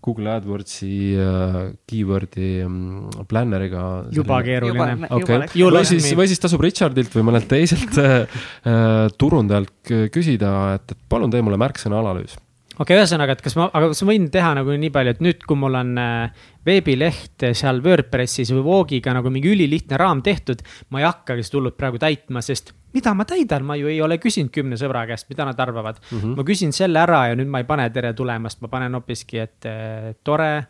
Google 0.00 0.34
AdWordsi 0.38 0.90
uh, 1.20 1.58
keyword'i 1.88 2.50
um, 2.64 3.08
planner'iga. 3.28 3.86
juba 4.16 4.40
keeruline. 4.46 5.08
okei, 5.12 5.40
või 5.60 5.84
siis, 5.88 6.10
või 6.16 6.28
siis 6.30 6.42
tasub 6.42 6.64
Richardilt 6.64 7.12
või 7.16 7.26
mõnelt 7.30 7.48
teiselt 7.50 7.98
uh, 8.00 9.08
turundajalt 9.20 9.96
küsida, 10.14 10.54
et, 10.78 10.96
et 10.96 11.04
palun 11.10 11.32
tee 11.32 11.44
mulle 11.44 11.60
märksõna 11.60 12.00
analüüs 12.00 12.38
okei 12.80 12.96
okay,, 12.96 13.02
ühesõnaga, 13.02 13.36
et 13.36 13.44
kas 13.44 13.56
ma, 13.58 13.68
aga 13.76 13.90
kas 13.92 14.02
ma 14.04 14.12
võin 14.14 14.26
teha 14.32 14.50
nagu 14.56 14.74
nii 14.82 14.92
palju, 14.94 15.14
et 15.16 15.22
nüüd, 15.24 15.44
kui 15.48 15.58
mul 15.60 15.76
on 15.80 15.92
äh, 16.00 16.44
veebileht 16.66 17.46
seal 17.56 17.82
Wordpressis 17.84 18.52
või 18.56 18.64
Vogue'iga 18.66 19.14
nagu 19.16 19.32
mingi 19.32 19.52
ülilihtne 19.52 20.00
raam 20.00 20.22
tehtud. 20.24 20.64
ma 20.90 21.02
ei 21.02 21.08
hakkagi 21.08 21.44
seda 21.44 21.60
hullult 21.60 21.76
praegu 21.76 22.00
täitma, 22.00 22.42
sest 22.44 22.72
mida 22.96 23.14
ma 23.14 23.26
täidan, 23.28 23.64
ma 23.68 23.76
ju 23.78 23.90
ei 23.90 24.00
ole 24.02 24.18
küsinud 24.18 24.52
kümne 24.54 24.78
sõbra 24.80 25.04
käest, 25.10 25.28
mida 25.30 25.44
nad 25.46 25.60
arvavad 25.60 26.00
mm. 26.00 26.18
-hmm. 26.18 26.36
ma 26.36 26.46
küsin 26.46 26.72
selle 26.72 26.98
ära 27.00 27.26
ja 27.30 27.38
nüüd 27.38 27.50
ma 27.52 27.60
ei 27.62 27.68
pane 27.68 27.90
tere 27.90 28.12
tulemast, 28.14 28.60
ma 28.60 28.68
panen 28.68 28.96
hoopiski, 28.98 29.38
et 29.38 29.68
äh, 29.68 30.14
tore 30.24 30.66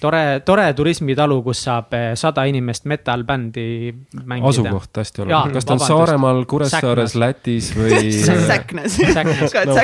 tore, 0.00 0.22
tore 0.46 0.66
turismitalu, 0.78 1.38
kus 1.46 1.62
saab 1.66 1.94
eh, 1.96 2.06
sada 2.18 2.44
inimest 2.48 2.86
metal-bändi 2.90 3.66
mängida. 4.24 4.50
asukoht 4.50 5.00
hästi 5.00 5.24
oluline, 5.24 5.54
kas 5.56 5.68
ta 5.68 5.76
on 5.76 5.82
Saaremaal, 5.82 6.42
Kuressaares, 6.50 7.14
Lätis 7.18 7.70
või 7.76 7.98
Säknas. 8.48 8.98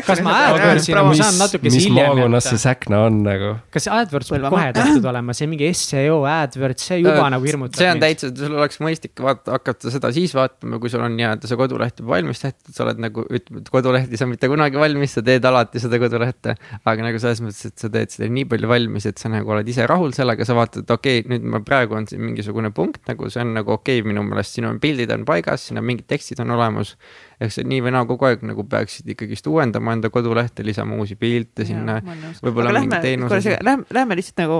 kas 0.06 0.22
ma 0.24 0.36
AdWordsina, 0.50 1.04
ma 1.06 1.16
saan 1.18 1.38
natukese 1.40 1.80
hiljem. 1.80 1.94
mis 1.94 2.14
maakonnas 2.14 2.48
see 2.50 2.62
Säkna 2.64 3.04
on 3.08 3.20
nagu? 3.26 3.54
kas 3.74 3.88
AdWords 3.90 4.32
peab 4.34 4.48
kohe 4.54 4.70
tehtud 4.76 5.08
olema, 5.12 5.36
see 5.36 5.50
mingi 5.50 5.70
seo 5.78 6.20
AdWords, 6.30 6.88
see 6.90 7.00
juba 7.02 7.28
nagu 7.34 7.48
hirmutab. 7.48 7.80
see 7.80 7.90
on 7.90 8.02
täitsa, 8.02 8.30
sul 8.38 8.58
oleks 8.58 8.80
mõistlik 8.84 9.24
vaata, 9.24 9.56
hakata 9.58 9.92
seda 9.94 10.12
siis 10.14 10.34
vaatama, 10.36 10.80
kui 10.82 10.92
sul 10.92 11.04
on 11.04 11.16
nii-öelda 11.18 11.50
see 11.50 11.60
koduleht 11.60 12.00
juba 12.02 12.16
valmis 12.16 12.42
tehtud, 12.44 12.72
sa 12.76 12.86
oled 12.86 13.02
nagu, 13.02 13.26
ütleme, 13.28 13.64
et 13.64 13.72
koduleht 13.72 14.12
ei 14.12 14.20
saa 14.20 14.30
mitte 14.30 14.50
kunagi 14.50 14.80
valmis, 14.80 15.16
sa 15.18 15.24
teed 15.26 15.44
alati 15.48 15.82
seda 15.82 16.00
kodulehte. 16.02 16.56
aga 16.84 17.08
nagu 17.08 17.20
selles 17.22 17.42
mõttes, 17.44 17.70
et 17.70 17.80
sa 17.80 17.90
teed 17.92 18.12
seda 18.14 18.30
nii 18.32 18.48
palju 18.50 18.70
valmis, 18.70 19.08
et 19.10 19.20
sa 19.20 19.30
nagu 19.32 19.54
oled 19.54 19.68
ise 19.70 19.86
rahul 19.90 20.03
rahul 20.04 20.14
sellega, 20.16 20.44
sa 20.44 20.54
vaatad, 20.56 20.84
et 20.84 20.90
okei 20.92 21.20
okay,, 21.22 21.30
nüüd 21.32 21.46
ma 21.48 21.60
praegu 21.64 21.96
on 21.96 22.06
siin 22.08 22.22
mingisugune 22.22 22.70
punkt 22.74 23.08
nagu 23.08 23.28
see 23.32 23.42
on 23.42 23.54
nagu 23.56 23.72
okei 23.74 24.00
okay, 24.00 24.08
minu 24.10 24.24
meelest, 24.26 24.56
siin 24.56 24.68
on 24.68 24.80
pildid 24.82 25.12
on 25.14 25.24
paigas, 25.28 25.68
siin 25.68 25.80
on 25.80 25.86
mingid 25.88 26.06
tekstid 26.10 26.40
on 26.44 26.52
olemas. 26.56 26.94
ehk 27.40 27.52
see 27.52 27.64
nii 27.66 27.80
või 27.82 27.94
naa 27.96 28.04
kogu 28.08 28.28
aeg 28.28 28.44
nagu 28.46 28.64
peaksid 28.70 29.08
ikkagist 29.14 29.46
uuendama 29.50 29.94
enda 29.96 30.10
kodulehte, 30.12 30.64
lisama 30.64 30.98
uusi 31.00 31.16
pilte 31.16 31.66
sinna, 31.66 31.98
võib-olla 32.44 32.74
mingi 32.78 33.00
teenuse. 33.02 33.56
Lähme, 33.62 33.88
lähme 33.92 34.18
lihtsalt 34.20 34.44
nagu 34.44 34.58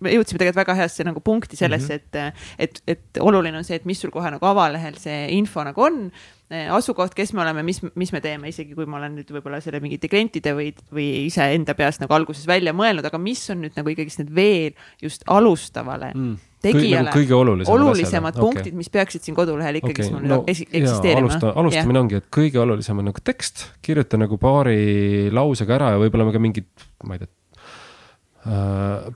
me 0.00 0.12
jõudsime 0.14 0.40
tegelikult 0.40 0.62
väga 0.62 0.78
heasse 0.82 1.06
nagu 1.06 1.22
punkti 1.24 1.58
sellesse 1.58 1.96
mm, 1.96 2.08
-hmm. 2.12 2.48
et, 2.58 2.80
et, 2.86 2.96
et 2.96 3.20
oluline 3.22 3.58
on 3.58 3.64
see, 3.64 3.78
et 3.80 3.86
mis 3.88 4.00
sul 4.00 4.12
kohe 4.14 4.30
nagu 4.32 4.46
avalehel 4.46 4.98
see 5.00 5.28
info 5.36 5.64
nagu 5.66 5.86
on. 5.86 6.10
Asukoht, 6.46 7.10
kes 7.10 7.32
me 7.34 7.42
oleme, 7.42 7.64
mis, 7.66 7.80
mis 7.98 8.12
me 8.14 8.20
teeme, 8.22 8.48
isegi 8.52 8.76
kui 8.76 8.86
ma 8.86 9.00
olen 9.00 9.16
nüüd 9.18 9.30
võib-olla 9.34 9.58
selle 9.58 9.80
mingite 9.82 10.06
klientide 10.06 10.52
või, 10.54 10.68
või 10.94 11.06
iseenda 11.26 11.74
peast 11.74 11.98
nagu 11.98 12.14
alguses 12.14 12.46
välja 12.46 12.70
mõelnud, 12.70 13.08
aga 13.08 13.18
mis 13.18 13.42
on 13.50 13.64
nüüd 13.64 13.74
nagu 13.74 13.90
ikkagist 13.90 14.22
need 14.22 14.30
veel 14.34 14.76
just 15.02 15.26
alustavale 15.26 16.12
mm 16.14 16.36
tegijale 16.66 17.12
kõige 17.14 17.34
olulisemad, 17.36 17.80
olulisemad 17.80 18.34
asjad. 18.34 18.42
punktid 18.42 18.72
okay., 18.72 18.80
mis 18.80 18.90
peaksid 18.92 19.26
siin 19.26 19.36
kodulehel 19.36 19.80
ikkagi 19.80 20.06
okay. 20.08 20.28
no, 20.28 20.42
eksisteerima. 20.48 21.26
alusta, 21.26 21.52
alustame 21.52 21.94
yeah. 21.94 22.02
ongi, 22.02 22.20
et 22.20 22.28
kõige 22.32 22.60
olulisem 22.62 23.02
on 23.02 23.10
nagu 23.10 23.22
tekst, 23.24 23.66
kirjuta 23.84 24.20
nagu 24.20 24.38
paari 24.40 25.30
lausega 25.34 25.76
ära 25.78 25.92
ja 25.94 26.00
võib-olla 26.02 26.30
ka 26.34 26.42
mingid, 26.42 26.68
ma 27.04 27.18
ei 27.18 27.24
tea 27.24 27.32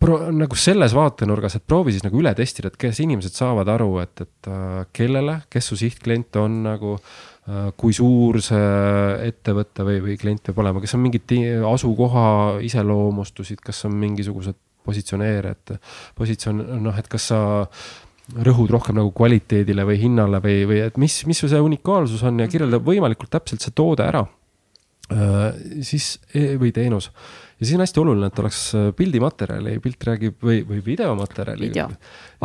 pro-, 0.01 0.21
nagu 0.35 0.59
selles 0.59 0.95
vaatenurgas, 0.97 1.57
et 1.59 1.67
proovi 1.67 1.95
siis 1.95 2.05
nagu 2.07 2.19
üle 2.21 2.33
testida, 2.37 2.71
et 2.71 2.79
kes 2.81 3.03
inimesed 3.05 3.37
saavad 3.37 3.69
aru, 3.71 3.91
et, 4.03 4.25
et 4.25 4.51
uh, 4.51 4.81
kellele, 4.97 5.41
kes 5.53 5.71
su 5.71 5.79
sihtklient 5.81 6.41
on 6.43 6.63
nagu 6.67 6.97
uh,. 6.97 7.71
kui 7.81 7.95
suur 7.97 8.37
see 8.45 8.67
ettevõte 9.27 9.83
või, 9.87 10.01
või 10.05 10.17
klient 10.21 10.45
peab 10.47 10.61
olema, 10.63 10.83
kas 10.83 10.95
on 10.95 11.03
mingid 11.03 11.33
asukoha 11.67 12.27
iseloomustusid, 12.63 13.63
kas 13.65 13.81
on 13.89 13.97
mingisugused 13.99 14.59
positsioneerijad, 14.87 15.75
positsioon, 16.19 16.61
noh, 16.85 16.99
et 16.99 17.09
kas 17.11 17.31
sa 17.33 17.41
rõhud 18.31 18.71
rohkem 18.71 18.95
nagu 19.01 19.11
kvaliteedile 19.17 19.85
või 19.89 19.99
hinnale 20.05 20.39
või, 20.45 20.61
või 20.69 20.83
et 20.85 20.99
mis, 21.01 21.17
mis 21.27 21.41
su 21.43 21.51
see 21.51 21.61
unikaalsus 21.65 22.23
on 22.29 22.39
ja 22.45 22.47
kirjelda 22.51 22.79
võimalikult 22.85 23.33
täpselt 23.33 23.65
see 23.65 23.75
toode 23.75 24.07
ära. 24.07 24.23
siis 25.83 26.21
e-, 26.35 26.55
või 26.61 26.71
teenus 26.71 27.11
ja 27.61 27.67
siis 27.67 27.77
on 27.77 27.85
hästi 27.85 28.01
oluline, 28.01 28.29
et 28.31 28.39
oleks 28.41 28.61
äh, 28.77 28.87
pildimaterjali, 28.97 29.75
pilt 29.85 30.05
räägib 30.09 30.45
või, 30.45 30.63
või 30.67 30.81
videomaterjali 30.85 31.69
Video.. 31.69 31.89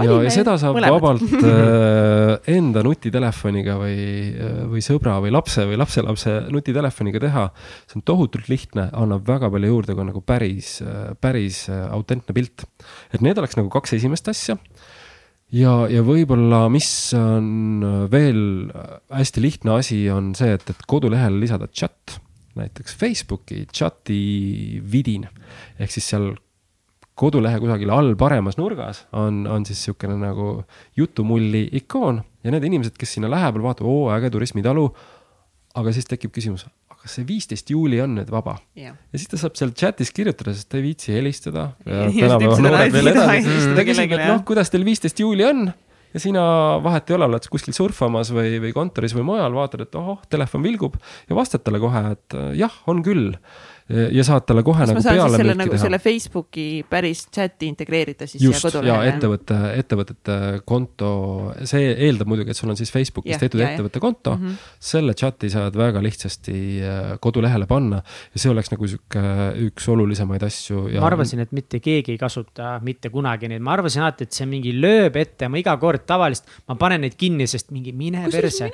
ja, 0.03 0.17
ja 0.25 0.33
seda 0.33 0.57
saab 0.59 0.75
mõlemad. 0.75 0.97
vabalt 0.97 1.35
äh, 1.51 2.51
enda 2.57 2.83
nutitelefoniga 2.83 3.77
või, 3.79 3.95
äh, 4.33 4.57
või 4.73 4.83
sõbra 4.83 5.15
või 5.23 5.31
lapse 5.35 5.63
või 5.69 5.79
lapselapse 5.79 6.35
nutitelefoniga 6.51 7.23
teha. 7.23 7.45
see 7.87 8.01
on 8.01 8.05
tohutult 8.11 8.51
lihtne, 8.51 8.89
annab 8.91 9.23
väga 9.27 9.49
palju 9.53 9.71
juurde, 9.71 9.95
kui 9.95 10.03
on 10.03 10.11
nagu 10.11 10.23
päris, 10.25 10.75
äh, 10.83 11.13
päris 11.21 11.65
autentne 11.71 12.35
pilt. 12.35 12.67
et 13.15 13.23
need 13.23 13.39
oleks 13.39 13.55
nagu 13.55 13.71
kaks 13.71 13.95
esimest 13.95 14.27
asja 14.33 14.59
ja, 15.55 15.77
ja 15.87 16.03
võib-olla, 16.03 16.65
mis 16.73 16.89
on 17.15 17.87
veel 18.11 18.67
hästi 19.15 19.47
lihtne 19.47 19.79
asi, 19.79 20.03
on 20.11 20.33
see, 20.35 20.57
et, 20.59 20.75
et 20.75 20.87
kodulehele 20.91 21.39
lisada 21.39 21.71
chat 21.71 22.19
näiteks 22.55 22.95
Facebooki 22.97 23.65
chati 23.73 24.81
vidin 24.91 25.27
ehk 25.79 25.91
siis 25.91 26.09
seal 26.13 26.33
kodulehe 27.19 27.59
kusagil 27.63 27.91
all 27.95 28.15
paremas 28.19 28.57
nurgas 28.59 29.05
on, 29.15 29.45
on 29.47 29.65
siis 29.67 29.79
niisugune 29.81 30.17
nagu 30.19 30.47
jutumulli 30.99 31.65
ikoon 31.79 32.21
ja 32.43 32.53
need 32.53 32.65
inimesed, 32.67 32.97
kes 32.99 33.15
sinna 33.17 33.31
lähevad, 33.31 33.63
vaatavad, 33.63 33.91
oo 33.91 34.09
äge 34.13 34.29
turismitalu. 34.33 34.89
aga 35.75 35.91
siis 35.91 36.07
tekib 36.07 36.31
küsimus, 36.31 36.67
kas 37.05 37.17
see 37.17 37.25
viisteist 37.27 37.71
juuli 37.71 37.99
on 38.03 38.13
nüüd 38.17 38.29
vaba 38.31 38.57
yeah.? 38.79 38.95
ja 39.11 39.19
siis 39.19 39.31
ta 39.31 39.39
saab 39.39 39.57
seal 39.59 39.73
chat'is 39.75 40.11
kirjutada, 40.15 40.53
sest 40.55 40.69
ta 40.71 40.79
ei 40.79 40.85
viitsi 40.89 41.15
helistada. 41.15 41.69
ta 43.79 43.87
küsib, 43.87 44.15
et 44.15 44.27
noh, 44.27 44.43
kuidas 44.47 44.71
teil 44.73 44.87
viisteist 44.87 45.19
juuli 45.23 45.47
on 45.47 45.67
ja 46.15 46.23
sina 46.23 46.45
vahet 46.83 47.11
ei 47.11 47.17
ole, 47.17 47.27
oled 47.29 47.47
kuskil 47.51 47.75
surfamas 47.75 48.31
või, 48.35 48.55
või 48.63 48.73
kontoris 48.75 49.15
või 49.17 49.27
mujal, 49.33 49.55
vaatad, 49.55 49.85
et 49.85 49.99
ohoh, 49.99 50.21
telefon 50.31 50.63
vilgub 50.63 50.95
ja 51.29 51.37
vastad 51.37 51.65
talle 51.65 51.81
kohe, 51.83 52.03
et 52.15 52.37
jah, 52.55 52.81
on 52.91 53.03
küll 53.05 53.33
ja 53.85 54.23
saad 54.25 54.47
talle 54.49 54.63
kohe 54.65 54.81
Kas 54.81 54.89
nagu 54.89 55.01
peale 55.05 55.37
selle, 55.37 55.53
nagu, 55.59 55.77
selle 55.77 55.99
Facebooki 56.01 56.81
päris 56.89 57.19
chati 57.29 57.67
integreerida 57.69 58.25
siis 58.25 58.41
Just, 58.41 58.63
siia 58.63 58.71
kodulehele? 58.71 59.11
ettevõtte, 59.11 59.57
ettevõtete 59.77 60.37
konto, 60.65 61.09
see 61.69 61.91
eeldab 62.07 62.31
muidugi, 62.31 62.55
et 62.55 62.57
sul 62.57 62.73
on 62.73 62.79
siis 62.79 62.89
Facebookis 62.89 63.35
ja, 63.35 63.39
tehtud 63.43 63.61
ja, 63.61 63.67
ettevõtte 63.69 64.01
konto 64.01 64.33
mm. 64.33 64.47
-hmm. 64.47 64.71
selle 64.89 65.13
chati 65.13 65.51
saad 65.53 65.77
väga 65.77 66.01
lihtsasti 66.01 66.55
äh, 66.81 67.11
kodulehele 67.21 67.67
panna 67.69 67.99
ja 68.01 68.41
see 68.41 68.49
oleks 68.49 68.73
nagu 68.73 68.89
sihuke 68.89 69.21
üks 69.67 69.85
olulisemaid 69.93 70.47
asju 70.49 70.87
ja.... 70.95 71.05
ma 71.05 71.11
arvasin, 71.11 71.45
et 71.45 71.53
mitte 71.53 71.79
keegi 71.79 72.15
ei 72.15 72.17
kasuta 72.17 72.79
mitte 72.81 73.13
kunagi 73.13 73.51
neid, 73.53 73.61
ma 73.61 73.77
arvasin 73.77 74.01
alati, 74.01 74.25
et 74.25 74.33
see 74.33 74.49
mingi 74.49 74.73
lööb 74.73 75.21
ette, 75.21 75.45
ma 75.45 75.61
iga 75.61 75.77
kord 75.77 76.07
tavaliselt, 76.09 76.49
ma 76.65 76.79
panen 76.81 77.05
neid 77.05 77.19
kinni, 77.21 77.45
sest 77.45 77.69
mingi 77.69 77.93
mine 77.93 78.25
perse. 78.33 78.71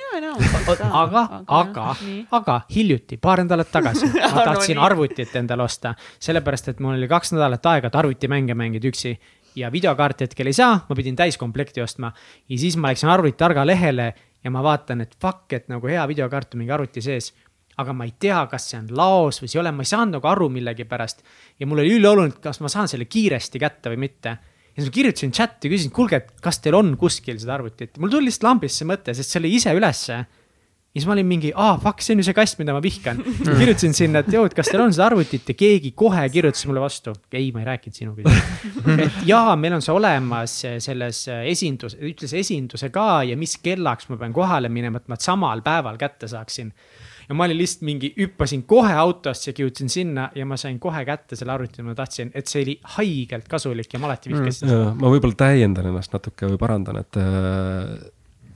aga, 1.04 1.28
aga, 1.60 1.86
aga 2.32 2.58
hiljuti, 2.72 3.20
paar 3.20 3.44
nädalat 3.44 3.68
tagasi 3.68 4.08
ma 4.08 4.44
tahtsin 4.48 4.80
arvutada 4.80 5.01
arvutit 5.02 5.36
endale 5.36 5.62
osta. 5.62 5.94
sellepärast, 6.18 6.68
et 6.68 6.80
mul 6.80 6.96
oli 6.96 7.08
kaks 7.08 7.32
nädalat 7.32 7.66
aega, 7.66 7.88
et 7.88 7.96
arvutimänge 7.96 8.54
mängida 8.54 8.88
üksi 8.88 9.18
ja 9.56 9.70
videokaarti 9.72 10.24
hetkel 10.24 10.46
ei 10.46 10.56
saa, 10.56 10.84
ma 10.88 10.96
pidin 10.96 11.16
täiskomplekti 11.16 11.82
ostma. 11.82 12.12
ja 12.48 12.58
siis 12.58 12.76
ma 12.76 12.88
läksin 12.88 13.08
arvuti 13.08 13.36
targa 13.36 13.66
lehele 13.66 14.14
ja 14.44 14.50
ma 14.50 14.62
vaatan, 14.62 15.00
et 15.00 15.16
fuck, 15.20 15.52
et 15.52 15.68
nagu 15.68 15.86
hea 15.86 16.06
videokaart 16.08 16.54
on 16.54 16.58
mingi 16.58 16.72
arvuti 16.72 17.02
sees. 17.02 17.32
aga 17.76 17.92
ma 17.92 18.04
ei 18.04 18.14
tea, 18.18 18.46
kas 18.46 18.70
see 18.70 18.78
on 18.78 18.88
laos 18.90 19.40
või 19.42 19.48
see 19.48 19.58
ei 19.58 19.62
ole, 19.62 19.72
ma 19.72 19.82
ei 19.82 19.88
saanud 19.88 20.18
nagu 20.18 20.28
aru 20.28 20.48
millegipärast. 20.48 21.22
ja 21.58 21.66
mul 21.66 21.78
oli 21.78 21.96
ülioluline, 21.98 22.40
kas 22.40 22.60
ma 22.60 22.68
saan 22.68 22.88
selle 22.88 23.04
kiiresti 23.04 23.58
kätte 23.58 23.90
või 23.90 24.06
mitte 24.06 24.28
ja 24.28 24.80
siis 24.80 24.88
ma 24.88 24.94
kirjutasin 24.94 25.32
chati, 25.32 25.68
küsisin, 25.68 25.92
kuulge, 25.92 26.16
et 26.16 26.30
kas 26.40 26.60
teil 26.60 26.74
on 26.78 26.96
kuskil 26.96 27.38
seda 27.38 27.58
arvutit, 27.58 27.98
mul 27.98 28.10
tuli 28.12 28.30
lihtsalt 28.30 28.48
lambist 28.48 28.78
see 28.78 28.88
mõte, 28.88 29.12
sest 29.16 29.34
see 29.34 29.42
oli 29.42 29.56
ise 29.58 29.74
ülesse 29.76 30.24
ja 30.92 31.00
siis 31.00 31.08
ma 31.08 31.14
olin 31.14 31.24
mingi, 31.24 31.50
aa, 31.56 31.78
fuck, 31.80 32.02
see 32.04 32.12
on 32.12 32.20
ju 32.20 32.26
see 32.26 32.36
kast, 32.36 32.58
mida 32.60 32.74
ma 32.76 32.80
vihkan. 32.84 33.20
kirjutasin 33.60 33.94
sinna, 33.96 34.20
et 34.20 34.34
et 34.36 34.56
kas 34.58 34.68
teil 34.68 34.82
on 34.84 34.92
seda 34.92 35.06
arvutit 35.08 35.48
ja 35.48 35.54
keegi 35.56 35.94
kohe 35.96 36.26
kirjutas 36.34 36.66
mulle 36.68 36.82
vastu. 36.84 37.14
ei, 37.32 37.48
ma 37.54 37.62
ei 37.62 37.68
rääkinud 37.70 37.96
sinuga. 37.96 38.34
et 39.06 39.22
jaa, 39.24 39.56
meil 39.56 39.78
on 39.78 39.84
see 39.84 39.94
olemas 39.96 40.58
selles 40.84 41.22
esindus, 41.48 41.96
ütles 41.96 42.36
esinduse 42.36 42.92
ka 42.92 43.22
ja 43.24 43.40
mis 43.40 43.56
kellaks 43.64 44.12
ma 44.12 44.20
pean 44.20 44.36
kohale 44.36 44.68
minema, 44.68 45.00
et 45.00 45.08
ma 45.08 45.16
samal 45.16 45.64
päeval 45.64 45.96
kätte 45.96 46.28
saaksin. 46.28 46.74
ja 47.24 47.40
ma 47.40 47.48
olin 47.48 47.62
lihtsalt 47.62 47.88
mingi, 47.88 48.12
hüppasin 48.18 48.68
kohe 48.68 48.92
autosse, 48.92 49.56
kirjutasin 49.56 49.88
sinna 49.88 50.28
ja 50.36 50.44
ma 50.44 50.60
sain 50.60 50.76
kohe 50.82 51.06
kätte 51.08 51.40
selle 51.40 51.56
arvuti, 51.56 51.80
ma 51.86 51.96
tahtsin, 51.96 52.34
et 52.36 52.52
see 52.52 52.66
oli 52.66 52.80
haigelt 52.98 53.48
kasulik 53.48 53.96
ja 53.96 54.02
ma 54.02 54.12
alati 54.12 54.34
vihkasin 54.34 54.68
mm, 54.68 54.74
seda. 54.74 54.96
ma 55.00 55.16
võib-olla 55.16 55.40
täiendan 55.46 55.88
ennast 55.88 56.12
natuke 56.12 56.52
või 56.52 56.60
parandan, 56.60 57.00
et 57.00 57.16
äh, 57.22 58.10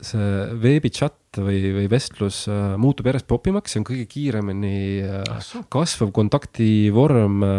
see 0.05 0.34
veebichat 0.61 1.16
või, 1.43 1.59
või 1.74 1.87
vestlus 1.91 2.43
äh, 2.51 2.74
muutub 2.80 3.09
järjest 3.09 3.28
popimaks, 3.30 3.74
see 3.74 3.80
on 3.82 3.87
kõige 3.89 4.07
kiiremini 4.11 4.76
äh, 5.05 5.51
kasvav 5.72 6.12
kontaktivorm 6.16 7.43
äh,, 7.47 7.51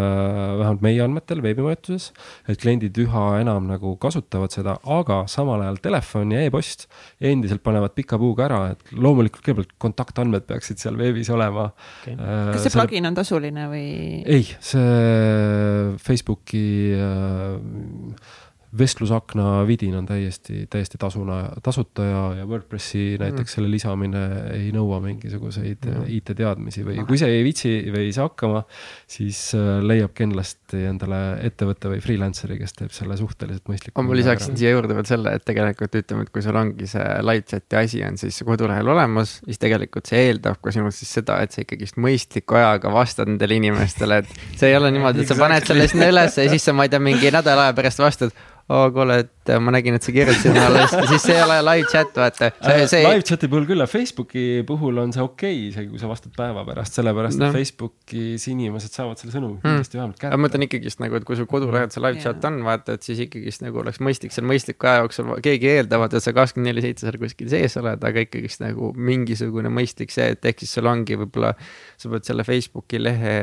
vähemalt 0.62 0.86
meie 0.86 1.04
andmetel 1.06 1.44
veebimajutuses. 1.46 2.12
et 2.48 2.62
kliendid 2.62 2.98
üha 3.04 3.26
enam 3.42 3.70
nagu 3.70 3.96
kasutavad 4.02 4.54
seda, 4.56 4.78
aga 4.84 5.24
samal 5.32 5.64
ajal 5.66 5.82
telefon 5.84 6.34
ja 6.36 6.44
e-post 6.48 6.88
endiselt 7.20 7.64
panevad 7.66 7.96
pika 7.98 8.20
puuga 8.22 8.48
ära, 8.48 8.62
et 8.74 8.96
loomulikult 8.96 9.46
kõigepealt 9.46 9.78
kontaktandmed 9.82 10.48
peaksid 10.50 10.82
seal 10.82 10.98
veebis 11.00 11.30
olema 11.34 11.70
okay.. 11.70 12.18
Kas 12.18 12.64
see 12.66 12.72
selle... 12.72 12.88
plugin 12.88 13.12
on 13.12 13.18
tasuline 13.18 13.70
või? 13.72 13.88
ei, 14.26 14.50
see 14.64 15.96
Facebooki 16.04 16.68
äh, 16.98 18.46
vestlusakna 18.78 19.68
vidin 19.68 19.96
on 19.96 20.06
täiesti, 20.06 20.66
täiesti 20.70 20.98
tasuna, 21.00 21.38
tasuta 21.64 22.04
ja, 22.04 22.24
ja 22.42 22.46
WordPressi 22.46 23.16
näiteks 23.20 23.46
mm. 23.46 23.54
selle 23.56 23.70
lisamine 23.72 24.24
ei 24.58 24.72
nõua 24.76 25.00
mingisuguseid 25.04 25.86
mm. 25.88 26.10
IT-teadmisi 26.18 26.84
või 26.84 27.06
kui 27.08 27.20
sa 27.20 27.30
ei 27.32 27.46
viitsi 27.46 27.72
või 27.94 28.10
ei 28.10 28.16
saa 28.16 28.28
hakkama, 28.28 28.66
siis 29.08 29.40
äh, 29.56 29.78
leiab 29.86 30.12
kindlasti 30.18 30.84
endale 30.90 31.22
ettevõtte 31.48 31.94
või 31.94 32.02
freelancer'i, 32.04 32.60
kes 32.60 32.76
teeb 32.76 32.92
selle 32.96 33.16
suhteliselt 33.20 33.72
mõistlikult. 33.72 34.10
ma 34.10 34.20
lisaksin 34.20 34.60
siia 34.60 34.74
juurde 34.76 34.98
veel 34.98 35.08
selle, 35.08 35.38
et 35.40 35.48
tegelikult 35.48 35.96
ütleme, 36.02 36.28
et 36.28 36.34
kui 36.36 36.44
sul 36.44 36.60
ongi 36.60 36.90
see 36.92 37.08
chat'i 37.48 37.80
asi 37.80 38.04
on 38.04 38.20
siis 38.20 38.42
kodulehel 38.44 38.92
olemas, 38.92 39.38
siis 39.46 39.64
tegelikult 39.64 40.12
see 40.12 40.28
eeldab 40.28 40.60
ka 40.64 40.76
sinult 40.76 40.96
siis 40.98 41.16
seda, 41.22 41.40
et 41.44 41.56
sa 41.56 41.64
ikkagist 41.64 41.96
mõistliku 42.02 42.60
ajaga 42.60 42.92
vastad 42.92 43.32
nendele 43.32 43.62
inimestele, 43.62 44.22
et 44.24 44.60
see 44.60 44.74
ei 44.74 44.78
ole 44.78 44.92
niimoodi, 44.92 45.24
et 45.24 45.32
sa 45.32 45.40
paned 45.40 45.72
selle 45.72 45.88
sinna 45.88 46.10
ülesse 46.14 46.44
ja 46.44 46.52
siis 46.52 46.68
sa, 46.68 46.76
ma 46.76 46.88
ei 46.88 46.92
tea, 46.92 47.00
mingi 47.04 47.32
nädala 47.32 47.70
aja 47.70 47.80
pärast 47.80 48.04
vastad 48.04 48.36
oo 48.70 48.92
kuule, 48.92 49.18
et 49.56 49.64
ma 49.64 49.74
nägin, 49.74 49.98
et 49.98 50.06
sa 50.06 50.14
kirjutasid 50.16 50.56
mulle 50.56 50.86
siis 51.12 51.24
see 51.24 51.36
ei 51.36 51.44
ole 51.44 51.58
live 51.66 51.88
chat, 51.92 52.14
vaata. 52.18 52.50
See... 52.90 53.02
live 53.06 53.26
chat'i 53.28 53.50
puhul 53.52 53.68
küll, 53.70 53.84
aga 53.84 53.92
Facebooki 53.92 54.46
puhul 54.68 55.02
on 55.04 55.14
see 55.16 55.24
okei 55.24 55.56
okay,, 55.56 55.68
isegi 55.72 55.92
kui 55.92 56.02
sa 56.02 56.10
vastad 56.12 56.34
päeva 56.38 56.64
pärast, 56.68 56.98
sellepärast 56.98 57.42
no. 57.42 57.50
et 57.50 57.58
Facebookis 57.58 58.48
inimesed 58.52 58.94
saavad 58.94 59.22
selle 59.22 59.34
sõnumi 59.36 59.58
hmm. 59.60 59.66
kindlasti 59.66 60.00
vähemalt 60.00 60.20
kätte. 60.20 60.34
ma 60.36 60.48
mõtlen 60.48 60.68
ikkagist 60.68 61.04
nagu, 61.04 61.20
et 61.20 61.28
kui 61.28 61.40
sul 61.40 61.50
kodulehel 61.50 61.92
see 61.94 62.04
live 62.04 62.24
chat 62.24 62.48
on, 62.50 62.60
vaata, 62.68 62.98
et 62.98 63.08
siis 63.08 63.22
ikkagist 63.28 63.66
nagu 63.66 63.82
oleks 63.84 64.02
mõistlik 64.04 64.36
seal 64.36 64.48
mõistliku 64.50 64.90
aja 64.90 65.04
jooksul, 65.06 65.34
keegi 65.46 65.72
eeldavad, 65.78 66.18
et 66.18 66.26
sa 66.26 66.34
kakskümmend 66.36 66.72
neli 66.72 66.86
seitse 66.86 67.08
seal 67.08 67.20
kuskil 67.22 67.52
sees 67.52 67.78
oled, 67.82 68.04
aga 68.10 68.26
ikkagist 68.26 68.64
nagu 68.64 68.92
mingisugune 68.98 69.72
mõistlik 69.74 70.14
see, 70.14 70.32
et 70.36 70.52
ehk 70.52 70.64
siis 70.64 70.76
sul 70.78 70.90
ongi 70.90 71.18
võib-olla 71.20 71.54
sa 71.98 72.12
pead 72.12 72.28
selle 72.28 72.46
Facebooki 72.48 73.02
lehe 73.02 73.36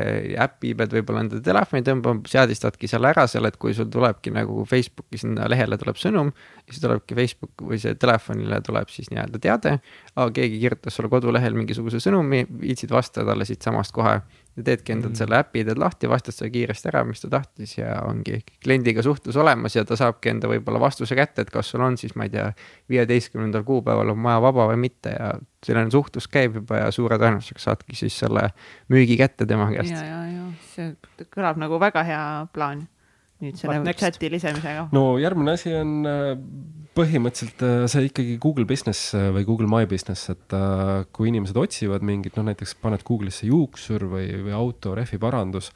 äpi 0.45 0.73
pead 0.77 0.93
võib-olla 0.95 1.25
enda 1.25 1.41
telefoni 1.43 1.85
tõmbama, 1.85 2.23
seadistadki 2.29 2.89
seal 2.89 3.07
ära 3.09 3.25
seal, 3.31 3.47
et 3.49 3.57
kui 3.61 3.75
sul 3.77 3.89
tulebki 3.91 4.33
nagu 4.35 4.65
Facebooki 4.69 5.19
sinna 5.21 5.49
lehele 5.51 5.77
tuleb 5.81 5.94
sõnum. 5.99 6.31
siis 6.65 6.81
tulebki 6.81 7.13
Facebook 7.15 7.61
või 7.61 7.77
see 7.77 7.93
telefonile 8.01 8.57
tuleb 8.65 8.89
siis 8.89 9.11
nii-öelda 9.11 9.39
teade. 9.39 9.79
keegi 10.33 10.59
kirjutas 10.59 10.95
sulle 10.95 11.09
kodulehel 11.09 11.53
mingisuguse 11.53 11.99
sõnumi, 12.01 12.45
viitsid 12.61 12.91
vastata 12.91 13.25
talle 13.27 13.45
siitsamast 13.45 13.93
kohe 13.93 14.15
ja 14.55 14.63
teedki 14.63 14.95
endal 14.95 15.11
mm. 15.11 15.19
selle 15.19 15.37
äpi, 15.37 15.63
teed 15.67 15.79
lahti, 15.79 16.09
vastad 16.09 16.35
selle 16.35 16.51
kiiresti 16.53 16.89
ära, 16.91 17.03
mis 17.07 17.21
ta 17.21 17.29
tahtis 17.33 17.77
ja 17.77 17.99
ongi 18.07 18.39
kliendiga 18.63 19.03
suhtlus 19.05 19.37
olemas 19.37 19.75
ja 19.75 19.83
ta 19.85 19.97
saabki 19.99 20.31
enda 20.31 20.49
võib-olla 20.49 20.79
vastuse 20.79 21.17
kätte, 21.17 21.45
et 21.45 21.51
kas 21.53 21.73
sul 21.73 21.83
on 21.85 21.99
siis, 21.99 22.15
ma 22.15 22.25
ei 22.25 22.33
tea, 22.33 22.47
viieteistkümnendal 22.91 23.65
kuupäeval 23.67 24.13
on 24.15 24.23
maja 24.25 24.41
vaba 24.47 24.69
või 24.71 24.79
mitte 24.87 25.13
ja 25.17 25.33
selline 25.65 25.91
suhtlus 25.91 26.29
käib 26.31 26.59
juba 26.61 26.85
ja 26.85 26.89
suure 26.95 27.19
tõenäosusega 27.21 27.61
saadki 27.67 27.99
siis 27.99 28.17
selle 28.23 28.47
müügi 28.93 29.19
kätte 29.19 29.47
tema 29.49 29.67
käest. 29.73 29.93
ja, 29.93 30.03
ja, 30.07 30.25
ja 30.31 30.49
see 30.73 31.27
kõlab 31.35 31.59
nagu 31.61 31.79
väga 31.81 32.05
hea 32.07 32.25
plaan 32.53 32.87
nüüd 33.45 33.59
selle 33.59 33.93
chati 33.97 34.31
lisemisega? 34.33 34.87
no 34.95 35.15
järgmine 35.21 35.55
asi 35.55 35.73
on 35.77 35.93
äh, 36.09 36.31
põhimõtteliselt 36.95 37.63
äh, 37.65 37.83
see 37.91 38.07
ikkagi 38.09 38.37
Google 38.41 38.67
Business 38.69 39.13
äh, 39.17 39.29
või 39.35 39.45
Google 39.47 39.69
My 39.71 39.89
Business, 39.89 40.31
et 40.33 40.57
kui 41.15 41.29
inimesed 41.31 41.59
otsivad 41.59 42.05
mingit, 42.05 42.37
noh 42.37 42.47
näiteks 42.49 42.75
paned 42.81 43.05
Google'isse 43.07 43.49
juuksur 43.49 44.07
või, 44.11 44.27
või 44.47 44.55
auto 44.55 44.95
rehviparandus, 44.97 45.71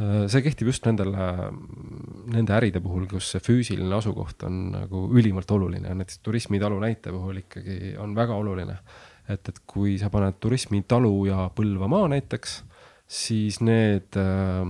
see 0.00 0.40
kehtib 0.40 0.70
just 0.70 0.86
nendele, 0.88 1.24
nende 2.32 2.54
äride 2.56 2.80
puhul, 2.80 3.02
kus 3.10 3.26
see 3.34 3.42
füüsiline 3.44 3.92
asukoht 3.92 4.46
on 4.48 4.70
nagu 4.72 5.02
ülimalt 5.12 5.50
oluline, 5.52 5.92
näiteks 5.92 6.22
turismitalu 6.24 6.78
näite 6.80 7.12
puhul 7.12 7.42
ikkagi 7.42 7.98
on 8.00 8.14
väga 8.16 8.38
oluline. 8.40 8.78
et, 9.28 9.44
et 9.44 9.58
kui 9.68 9.98
sa 10.00 10.08
paned 10.10 10.40
turismitalu 10.40 11.12
ja 11.28 11.50
Põlvamaa 11.54 12.08
näiteks, 12.14 12.54
siis 13.10 13.58
need 13.64 14.16
äh, 14.18 14.62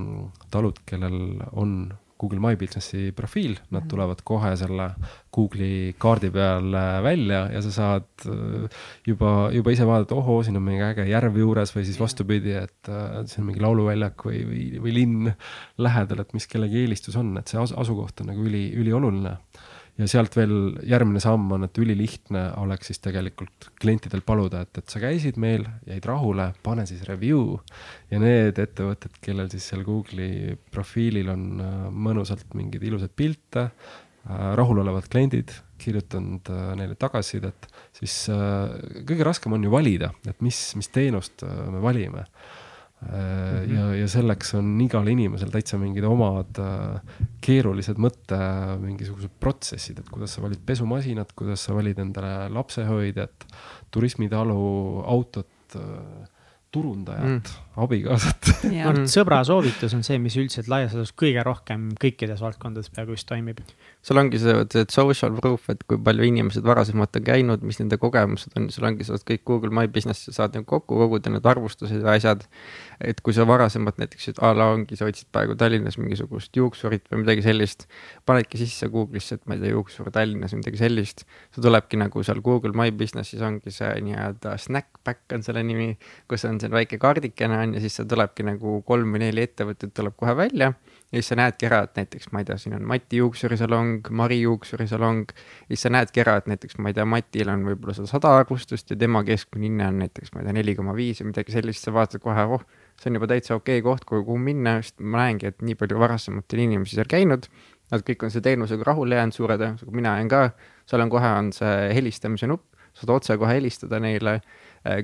talud, 0.51 0.81
kellel 0.89 1.43
on 1.53 1.75
Google 2.21 2.41
My 2.43 2.59
Businessi 2.61 3.11
profiil, 3.17 3.57
nad 3.71 3.83
mhm. 3.83 3.89
tulevad 3.91 4.21
kohe 4.27 4.53
selle 4.61 4.91
Google'i 5.35 5.95
kaardi 6.01 6.31
peal 6.35 6.75
äh, 6.77 6.99
välja 7.07 7.45
ja 7.55 7.63
sa 7.65 7.73
saad 7.75 8.27
äh, 8.29 8.83
juba, 9.07 9.51
juba 9.55 9.75
ise 9.75 9.87
vaadata, 9.89 10.19
ohoo, 10.19 10.43
siin 10.45 10.59
on 10.61 10.67
mingi 10.67 10.85
äge 10.85 11.07
järv 11.09 11.39
juures 11.41 11.75
või 11.77 11.87
siis 11.89 12.01
vastupidi, 12.03 12.57
et 12.61 12.93
äh, 12.93 13.21
see 13.31 13.43
on 13.43 13.51
mingi 13.51 13.65
lauluväljak 13.65 14.27
või, 14.27 14.45
või, 14.49 14.65
või 14.85 14.97
linn 14.97 15.33
lähedal, 15.81 16.25
et 16.25 16.37
mis 16.37 16.49
kellegi 16.51 16.85
eelistus 16.85 17.19
on, 17.21 17.33
et 17.41 17.51
see 17.51 17.61
asukoht 17.61 18.25
on 18.25 18.33
nagu 18.35 18.49
üli, 18.51 18.69
ülioluline 18.81 19.39
ja 19.99 20.09
sealt 20.09 20.37
veel 20.39 20.55
järgmine 20.87 21.21
samm 21.23 21.51
on, 21.57 21.65
et 21.67 21.79
ülilihtne 21.81 22.45
oleks 22.61 22.91
siis 22.91 23.03
tegelikult 23.03 23.71
klientidel 23.81 24.23
paluda, 24.27 24.65
et, 24.65 24.83
et 24.83 24.93
sa 24.93 25.01
käisid 25.03 25.39
meil, 25.41 25.67
jäid 25.89 26.07
rahule, 26.09 26.51
pane 26.65 26.87
siis 26.89 27.03
review. 27.09 27.59
ja 28.11 28.21
need 28.23 28.59
ettevõtted, 28.59 29.19
kellel 29.25 29.51
siis 29.53 29.71
seal 29.71 29.85
Google'i 29.87 30.57
profiilil 30.73 31.33
on 31.33 31.65
äh, 31.65 31.75
mõnusalt 31.91 32.55
mingeid 32.59 32.85
ilusaid 32.87 33.15
pilte, 33.17 33.67
äh, 33.71 34.47
rahulolevad 34.59 35.11
kliendid, 35.13 35.53
kirjutanud 35.81 36.49
äh, 36.53 36.71
neile 36.81 36.97
tagasisidet, 37.01 37.69
siis 37.97 38.23
kõige 38.29 39.27
raskem 39.27 39.57
on 39.57 39.65
ju 39.65 39.73
valida, 39.73 40.13
et 40.29 40.41
mis, 40.45 40.63
mis 40.79 40.91
teenust 40.93 41.45
me 41.45 41.83
valime. 41.83 42.27
Ja, 43.01 43.85
ja 43.97 44.09
selleks 44.11 44.53
on 44.59 44.75
igal 44.85 45.09
inimesel 45.09 45.53
täitsa 45.53 45.79
mingid 45.81 46.05
omad 46.05 46.59
äh, 46.61 47.21
keerulised 47.41 48.01
mõtte 48.03 48.39
mingisugused 48.83 49.33
protsessid, 49.41 50.03
et 50.03 50.11
kuidas 50.13 50.37
sa 50.37 50.45
valid 50.45 50.61
pesumasinat, 50.67 51.33
kuidas 51.39 51.65
sa 51.65 51.77
valid 51.77 52.03
endale 52.03 52.51
lapsehoidjat, 52.53 53.47
turismitalu, 53.95 54.61
autot 55.09 55.79
äh, 55.81 56.29
turundajat 56.71 57.25
mm., 57.41 57.70
abikaasat. 57.77 58.51
sõbra 59.11 59.43
soovitus 59.47 59.95
on 59.95 60.03
see, 60.07 60.19
mis 60.19 60.37
üldiselt 60.41 60.69
laias 60.71 60.95
laastus 60.97 61.15
kõige 61.17 61.43
rohkem 61.47 61.89
kõikides 62.01 62.41
valdkondades 62.43 62.91
peaaegu 62.91 63.15
vist 63.15 63.29
toimib. 63.29 63.61
sul 64.03 64.19
ongi 64.19 64.39
see, 64.41 64.55
et 64.65 64.91
social 64.91 65.35
proof, 65.37 65.69
et 65.71 65.83
kui 65.89 65.99
palju 65.99 66.25
inimesed 66.25 66.65
varasemalt 66.65 67.17
on 67.17 67.25
käinud, 67.25 67.63
mis 67.63 67.79
nende 67.81 67.99
kogemused 68.01 68.57
on, 68.57 68.71
sul 68.71 68.87
ongi, 68.89 69.05
sa 69.05 69.17
saad 69.17 69.27
kõik 69.29 69.45
Google 69.47 69.71
My 69.71 69.89
Business'i 69.89 70.33
saad 70.33 70.57
nagu 70.57 70.67
kokku 70.67 70.99
koguda 71.01 71.33
need 71.33 71.47
arvustused 71.47 72.01
ja 72.01 72.15
asjad. 72.17 72.47
et 73.01 73.21
kui 73.25 73.33
sa 73.33 73.47
varasemalt 73.49 73.97
näiteks, 73.97 74.35
a 74.45 74.53
la 74.53 74.71
ongi, 74.75 74.97
sa 74.97 75.07
otsid 75.09 75.31
praegu 75.33 75.55
Tallinnas 75.57 75.97
mingisugust 75.97 76.57
juuksurit 76.57 77.07
või 77.09 77.23
midagi 77.23 77.45
sellist, 77.47 77.87
panedki 78.29 78.61
sisse 78.61 78.91
Google'isse, 78.93 79.39
et 79.39 79.47
ma 79.49 79.57
ei 79.57 79.63
tea, 79.63 79.73
juuksur 79.73 80.11
Tallinnas 80.13 80.53
või 80.53 80.61
midagi 80.61 80.83
sellist. 80.83 81.25
see 81.55 81.65
tulebki 81.65 81.97
nagu 82.01 82.23
seal 82.23 82.43
Google 82.45 82.77
My 82.77 82.93
Business'is 82.93 83.41
ongi 83.41 83.73
see 83.73 83.89
nii-öelda 84.05 84.57
Snackback 84.61 85.33
on 85.33 85.43
selle 85.47 85.63
nimi, 85.65 85.95
kus 86.29 86.45
on 86.45 86.61
see 86.61 86.69
väike 86.73 87.01
kaardikene 87.01 87.60
on 87.63 87.75
ja 87.77 87.83
siis 87.83 87.97
seal 87.99 88.09
tulebki 88.11 88.45
nagu 88.47 88.81
kolm 88.87 89.15
või 89.15 89.23
neli 89.25 89.45
ettevõtet 89.47 89.93
tuleb 89.97 90.17
kohe 90.19 90.35
välja. 90.37 90.73
ja 91.11 91.19
siis 91.19 91.31
sa 91.33 91.39
näedki 91.41 91.67
ära, 91.67 91.83
et 91.87 91.97
näiteks 91.99 92.31
ma 92.33 92.43
ei 92.43 92.49
tea, 92.49 92.57
siin 92.61 92.77
on 92.77 92.85
Mati 92.87 93.19
juuksurisalong, 93.21 94.11
Mari 94.11 94.41
juuksurisalong. 94.41 95.33
ja 95.33 95.71
siis 95.75 95.87
sa 95.87 95.93
näedki 95.95 96.23
ära, 96.25 96.37
et 96.41 96.47
näiteks 96.51 96.79
ma 96.79 96.91
ei 96.91 96.99
tea, 96.99 97.05
Matil 97.05 97.51
on 97.53 97.65
võib-olla 97.67 97.97
seal 97.97 98.09
sada 98.11 98.35
arvustust 98.39 98.91
ja 98.91 98.97
tema 98.97 99.25
keskmine 99.27 99.69
hinne 99.69 99.89
on 99.89 99.99
näiteks, 100.05 100.35
ma 100.35 100.43
ei 100.43 100.49
tea, 100.49 100.57
neli 100.61 100.77
koma 100.79 100.95
viis 100.97 101.23
või 101.23 101.33
midagi 101.33 101.57
sellist, 101.57 101.85
sa 101.85 101.95
vaatad 101.95 102.23
kohe, 102.23 102.47
oh, 102.57 102.65
see 103.01 103.11
on 103.11 103.21
juba 103.21 103.31
täitsa 103.31 103.57
okei 103.59 103.81
okay 103.81 103.87
koht, 103.87 104.07
kuhu 104.09 104.39
minna, 104.39 104.79
sest 104.85 105.01
ma 105.01 105.25
näengi, 105.25 105.51
et 105.51 105.63
nii 105.65 105.79
palju 105.81 106.01
varasemaid 106.01 106.59
inimesi 106.59 106.99
seal 106.99 107.11
käinud. 107.11 107.49
Nad 107.91 108.05
kõik 108.07 108.23
on 108.23 108.31
selle 108.31 108.47
teenusega 108.47 108.87
rahule 108.87 109.17
jäänud 109.19 109.35
suure 109.35 109.57
tõenäosusega, 109.59 109.95
mina 109.99 110.13
jään 110.21 110.29
ka, 110.31 110.43
seal 110.87 111.03
on 111.03 111.11
kohe 111.11 111.31
on 111.41 111.49
see 111.55 111.89
helistamise 111.97 112.47
nupp, 112.47 112.69
saad 112.95 113.11
otse 113.17 113.37
kohe 113.41 113.57
helistada 113.57 113.99
neile 114.03 114.41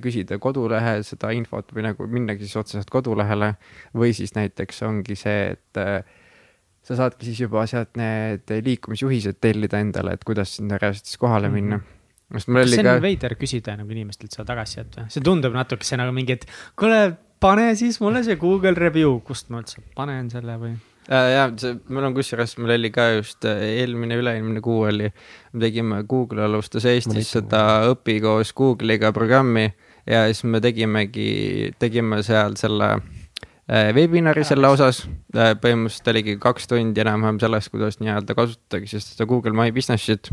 küsida 0.00 0.38
kodulehe 0.40 1.02
seda 1.04 1.32
infot 1.36 1.74
või 1.76 1.84
nagu 1.84 2.06
minnagi 2.08 2.46
siis 2.46 2.56
otseselt 2.62 2.88
kodulehele 2.92 3.54
või 3.96 4.14
siis 4.16 4.32
näiteks 4.36 4.80
ongi 4.88 5.18
see, 5.20 5.50
et 5.56 5.80
äh, 5.82 6.00
sa 6.86 6.96
saadki 7.02 7.28
siis 7.28 7.42
juba 7.44 7.66
sealt 7.68 7.98
need 8.00 8.48
liikumisjuhised 8.64 9.40
tellida 9.42 9.82
endale, 9.82 10.16
et 10.16 10.24
kuidas 10.24 10.56
sinna 10.56 10.80
reaalselt 10.80 11.10
siis 11.10 11.20
kohale 11.20 11.50
mhm. 11.50 11.60
minna 11.60 11.76
mm. 11.76 11.82
-hmm 11.82 11.94
sest 12.34 12.48
mul 12.50 12.64
oli 12.64 12.74
ka. 12.74 12.82
see 12.82 12.90
on 12.90 13.02
veider 13.04 13.36
küsida 13.38 13.76
nagu 13.78 13.92
inimestelt 13.94 14.34
seda 14.34 14.48
tagasisidet 14.48 14.98
või? 14.98 15.10
see 15.14 15.22
tundub 15.22 15.54
natukese 15.54 15.98
nagu 16.00 16.14
mingi, 16.14 16.34
et 16.40 16.46
kuule, 16.78 17.16
pane 17.40 17.68
siis 17.78 18.00
mulle 18.02 18.24
see 18.26 18.38
Google 18.40 18.74
review, 18.74 19.20
kust 19.26 19.52
ma 19.54 19.62
üldse 19.62 19.84
panen 19.94 20.30
selle 20.32 20.56
või? 20.58 20.72
Äh,. 21.10 21.30
ja 21.32 21.48
see, 21.60 21.76
mul 21.88 22.08
on 22.08 22.16
kusjuures, 22.16 22.56
mul 22.60 22.74
oli 22.76 22.90
ka 22.94 23.08
just 23.16 23.46
äh, 23.48 23.62
eelmine, 23.82 24.18
üle-eelmine 24.20 24.62
kuu 24.64 24.86
oli, 24.88 25.10
me 25.52 25.64
tegime, 25.66 26.02
Google 26.08 26.46
alustas 26.46 26.86
Eestis 26.90 27.32
seda 27.36 27.62
õpi 27.92 28.18
koos 28.24 28.54
Google'iga 28.56 29.12
programmi 29.16 29.68
ja 30.06 30.26
siis 30.30 30.44
me 30.48 30.62
tegimegi, 30.64 31.72
tegime 31.82 32.22
seal 32.26 32.58
selle 32.60 32.92
äh, 32.96 33.90
webinari 33.96 34.46
selle 34.46 34.70
osas 34.72 35.04
äh,. 35.36 35.54
põhimõtteliselt 35.62 36.14
oligi 36.14 36.38
kaks 36.42 36.70
tundi 36.72 37.04
enam-vähem 37.04 37.42
sellest, 37.42 37.72
kuidas 37.74 38.00
nii-öelda 38.02 38.38
kasutadagi 38.38 38.94
siis 38.94 39.12
seda 39.12 39.28
Google 39.30 39.56
My 39.56 39.74
Business'it 39.74 40.32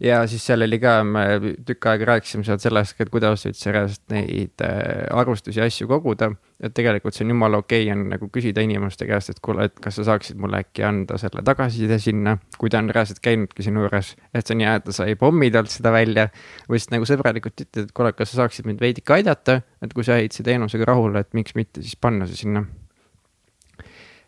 ja 0.00 0.20
siis 0.30 0.44
seal 0.46 0.64
oli 0.64 0.78
ka, 0.80 1.00
me 1.04 1.24
tükk 1.66 1.88
aega 1.92 2.08
rääkisime 2.14 2.44
seal 2.46 2.60
sellest, 2.62 2.96
et 3.00 3.10
kuidas 3.12 3.44
üldse 3.48 3.72
reaalselt 3.74 4.14
neid 4.14 4.64
äh, 4.64 5.04
arvustusi 5.16 5.60
ja 5.60 5.68
asju 5.68 5.88
koguda. 5.90 6.30
et 6.60 6.74
tegelikult 6.76 7.16
see 7.16 7.24
on 7.24 7.30
jumala 7.32 7.56
okei 7.62 7.86
okay, 7.86 7.92
on 7.94 8.10
nagu 8.12 8.28
küsida 8.32 8.60
inimeste 8.64 9.06
käest, 9.08 9.30
et 9.32 9.38
kuule, 9.44 9.64
et 9.70 9.78
kas 9.80 9.96
sa 9.96 10.04
saaksid 10.10 10.40
mulle 10.40 10.60
äkki 10.60 10.84
anda 10.84 11.16
selle 11.20 11.44
tagasiside 11.44 11.96
sinna, 11.98 12.36
kui 12.60 12.72
ta 12.72 12.82
on 12.82 12.90
reaalselt 12.92 13.22
käinudki 13.24 13.64
sinu 13.64 13.86
juures. 13.86 14.14
et 14.34 14.46
sa 14.46 14.56
nii-öelda 14.56 14.92
sa 14.92 15.08
ei 15.08 15.16
pommi 15.20 15.50
talt 15.50 15.72
seda 15.72 15.92
välja 15.92 16.28
või 16.68 16.80
siis 16.80 16.92
nagu 16.92 17.08
sõbralikult 17.08 17.64
ütled, 17.64 17.88
et 17.88 17.96
kuule, 17.96 18.12
kas 18.12 18.34
sa 18.34 18.42
saaksid 18.42 18.68
mind 18.68 18.80
veidike 18.80 19.16
aidata, 19.16 19.62
et 19.80 19.96
kui 19.96 20.04
sa 20.04 20.20
jäid 20.20 20.36
selle 20.36 20.52
teenusega 20.52 20.92
rahule, 20.92 21.24
et 21.24 21.32
miks 21.36 21.56
mitte 21.56 21.84
siis 21.84 21.96
panna 21.96 22.28
see 22.28 22.44
sinna 22.44 22.66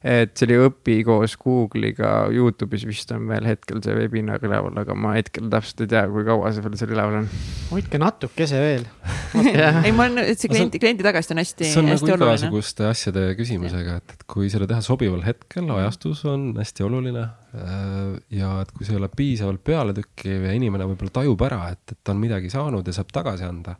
et 0.02 0.32
see 0.34 0.48
oli 0.48 0.58
Õpi 0.66 0.96
koos 1.06 1.36
Google'iga, 1.38 2.10
Youtube'is 2.34 2.84
vist 2.88 3.12
on 3.14 3.28
veel 3.30 3.46
hetkel 3.46 3.78
see 3.84 3.94
webinar 3.94 4.42
üleval, 4.42 4.74
aga 4.82 4.96
ma 4.98 5.14
hetkel 5.14 5.46
täpselt 5.52 5.84
ei 5.84 5.92
tea, 5.92 6.02
kui 6.10 6.26
kaua 6.26 6.50
see 6.54 6.64
veel 6.64 6.74
seal 6.80 6.94
üleval 6.94 7.20
on. 7.20 7.28
hoidke 7.70 8.00
natukese 8.02 8.62
veel 8.62 8.86
ei, 9.86 9.92
ma 9.94 10.08
olen, 10.08 10.32
see 10.34 10.50
kliendi, 10.50 10.80
kliendi 10.82 11.06
tagasiside 11.06 11.36
on 11.36 11.42
hästi, 11.42 11.70
see 11.70 11.82
on 11.82 11.92
hästi 11.92 12.10
nagu 12.10 12.16
oluline. 12.18 12.38
igasuguste 12.40 12.88
asjade 12.90 13.26
küsimusega, 13.38 13.98
et, 14.02 14.16
et 14.16 14.26
kui 14.34 14.50
seda 14.52 14.68
teha 14.70 14.82
sobival 14.84 15.22
hetkel, 15.26 15.70
ajastus 15.78 16.24
on 16.30 16.50
hästi 16.58 16.88
oluline. 16.88 17.28
äh, 17.52 18.16
ja 18.34 18.56
et 18.64 18.72
kui 18.74 18.88
see 18.88 18.96
ei 18.96 19.02
ole 19.02 19.10
piisavalt 19.14 19.62
pealetükkiv 19.64 20.48
ja 20.48 20.56
inimene 20.58 20.88
võib-olla 20.90 21.14
tajub 21.20 21.46
ära, 21.46 21.62
et, 21.76 21.84
et 21.94 22.02
ta 22.02 22.16
on 22.16 22.22
midagi 22.22 22.50
saanud 22.50 22.86
ja 22.86 22.96
saab 22.96 23.14
tagasi 23.14 23.46
anda 23.46 23.78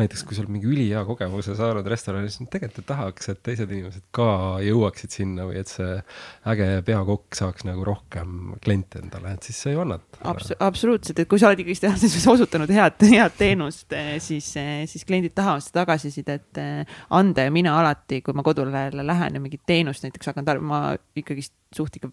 näiteks 0.00 0.24
kui 0.26 0.36
sa 0.36 0.42
oled 0.44 0.52
mingi 0.54 0.68
ülihea 0.70 1.02
kogemuse 1.08 1.54
saanud 1.58 1.86
restoranis, 1.90 2.38
tegelikult 2.52 2.88
tahaks, 2.88 3.30
et 3.32 3.42
teised 3.46 3.70
inimesed 3.70 4.06
ka 4.16 4.28
jõuaksid 4.64 5.14
sinna 5.14 5.46
või 5.48 5.60
et 5.62 5.70
see 5.70 5.98
äge 6.52 6.68
peakokk 6.86 7.38
saaks 7.38 7.66
nagu 7.68 7.84
rohkem 7.86 8.54
kliente 8.64 9.02
endale, 9.02 9.34
et 9.36 9.48
siis 9.48 9.60
see 9.64 9.74
ju 9.74 9.84
annab 9.84 10.20
Abs. 10.30 10.52
absoluutselt, 10.58 11.22
et 11.22 11.30
kui 11.30 11.40
sa 11.40 11.50
oled 11.50 11.62
ikkagist 11.62 11.86
tehases 11.86 12.26
osutanud 12.34 12.70
head, 12.74 13.00
head 13.12 13.36
teenust, 13.38 13.88
siis, 14.24 14.52
siis 14.90 15.06
kliendid 15.08 15.36
tahavad 15.36 15.64
seda 15.64 15.84
tagasisidet 15.84 16.60
anda 17.16 17.46
ja 17.46 17.54
mina 17.54 17.76
alati, 17.80 18.20
kui 18.24 18.36
ma 18.36 18.44
kodulehele 18.46 19.04
lähen 19.06 19.36
ja 19.36 19.42
mingit 19.42 19.64
teenust 19.68 20.04
näiteks 20.06 20.32
hakkan 20.32 20.48
tarbima, 20.48 20.70
ma 20.70 21.18
ikkagist 21.18 21.54
suht 21.74 21.96
ikka 21.98 22.10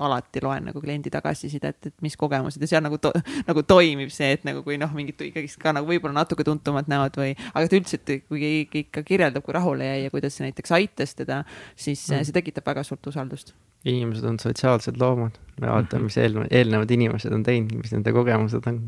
alati 0.00 0.40
loen 0.42 0.68
nagu 0.70 0.80
kliendi 0.80 1.10
tagasisidet, 1.12 1.88
et 1.90 2.04
mis 2.04 2.16
kogemused 2.18 2.62
ja 2.62 2.68
seal 2.70 2.84
nagu 2.84 2.98
to, 3.02 3.12
nagu 3.48 3.64
toimib 3.68 4.12
see, 4.14 4.32
et 4.36 4.46
nagu 4.48 4.62
kui 4.66 4.78
noh, 4.80 4.92
mingid 4.96 5.20
ikkagist 5.28 5.60
ka 5.62 5.74
nagu 5.76 5.88
võib-olla 5.88 6.22
natuke 6.22 6.46
tuntumad 6.46 6.88
näod 6.92 7.18
või, 7.20 7.34
aga 7.52 7.66
et 7.66 7.76
üldse, 7.80 8.00
et 8.00 8.24
kui 8.28 8.40
keegi 8.40 8.86
ikka 8.86 9.04
kirjeldab, 9.08 9.44
kui 9.44 9.56
rahule 9.56 9.88
jäi 9.88 10.06
ja 10.06 10.14
kuidas 10.14 10.38
see 10.38 10.48
näiteks 10.48 10.74
aitas 10.78 11.14
teda, 11.18 11.42
siis 11.76 12.02
mm. 12.08 12.24
see 12.28 12.38
tekitab 12.38 12.72
väga 12.72 12.86
suurt 12.86 13.12
usaldust. 13.12 13.54
inimesed 13.84 14.24
on 14.28 14.38
sotsiaalsed 14.38 14.98
loomad, 15.00 15.38
me 15.60 15.68
vaatame, 15.68 16.08
mis 16.08 16.18
eelnevad, 16.22 16.50
eelnevad 16.54 16.96
inimesed 16.96 17.34
on 17.34 17.46
teinud, 17.46 17.78
mis 17.82 17.94
nende 17.94 18.14
kogemused 18.14 18.68
on. 18.70 18.82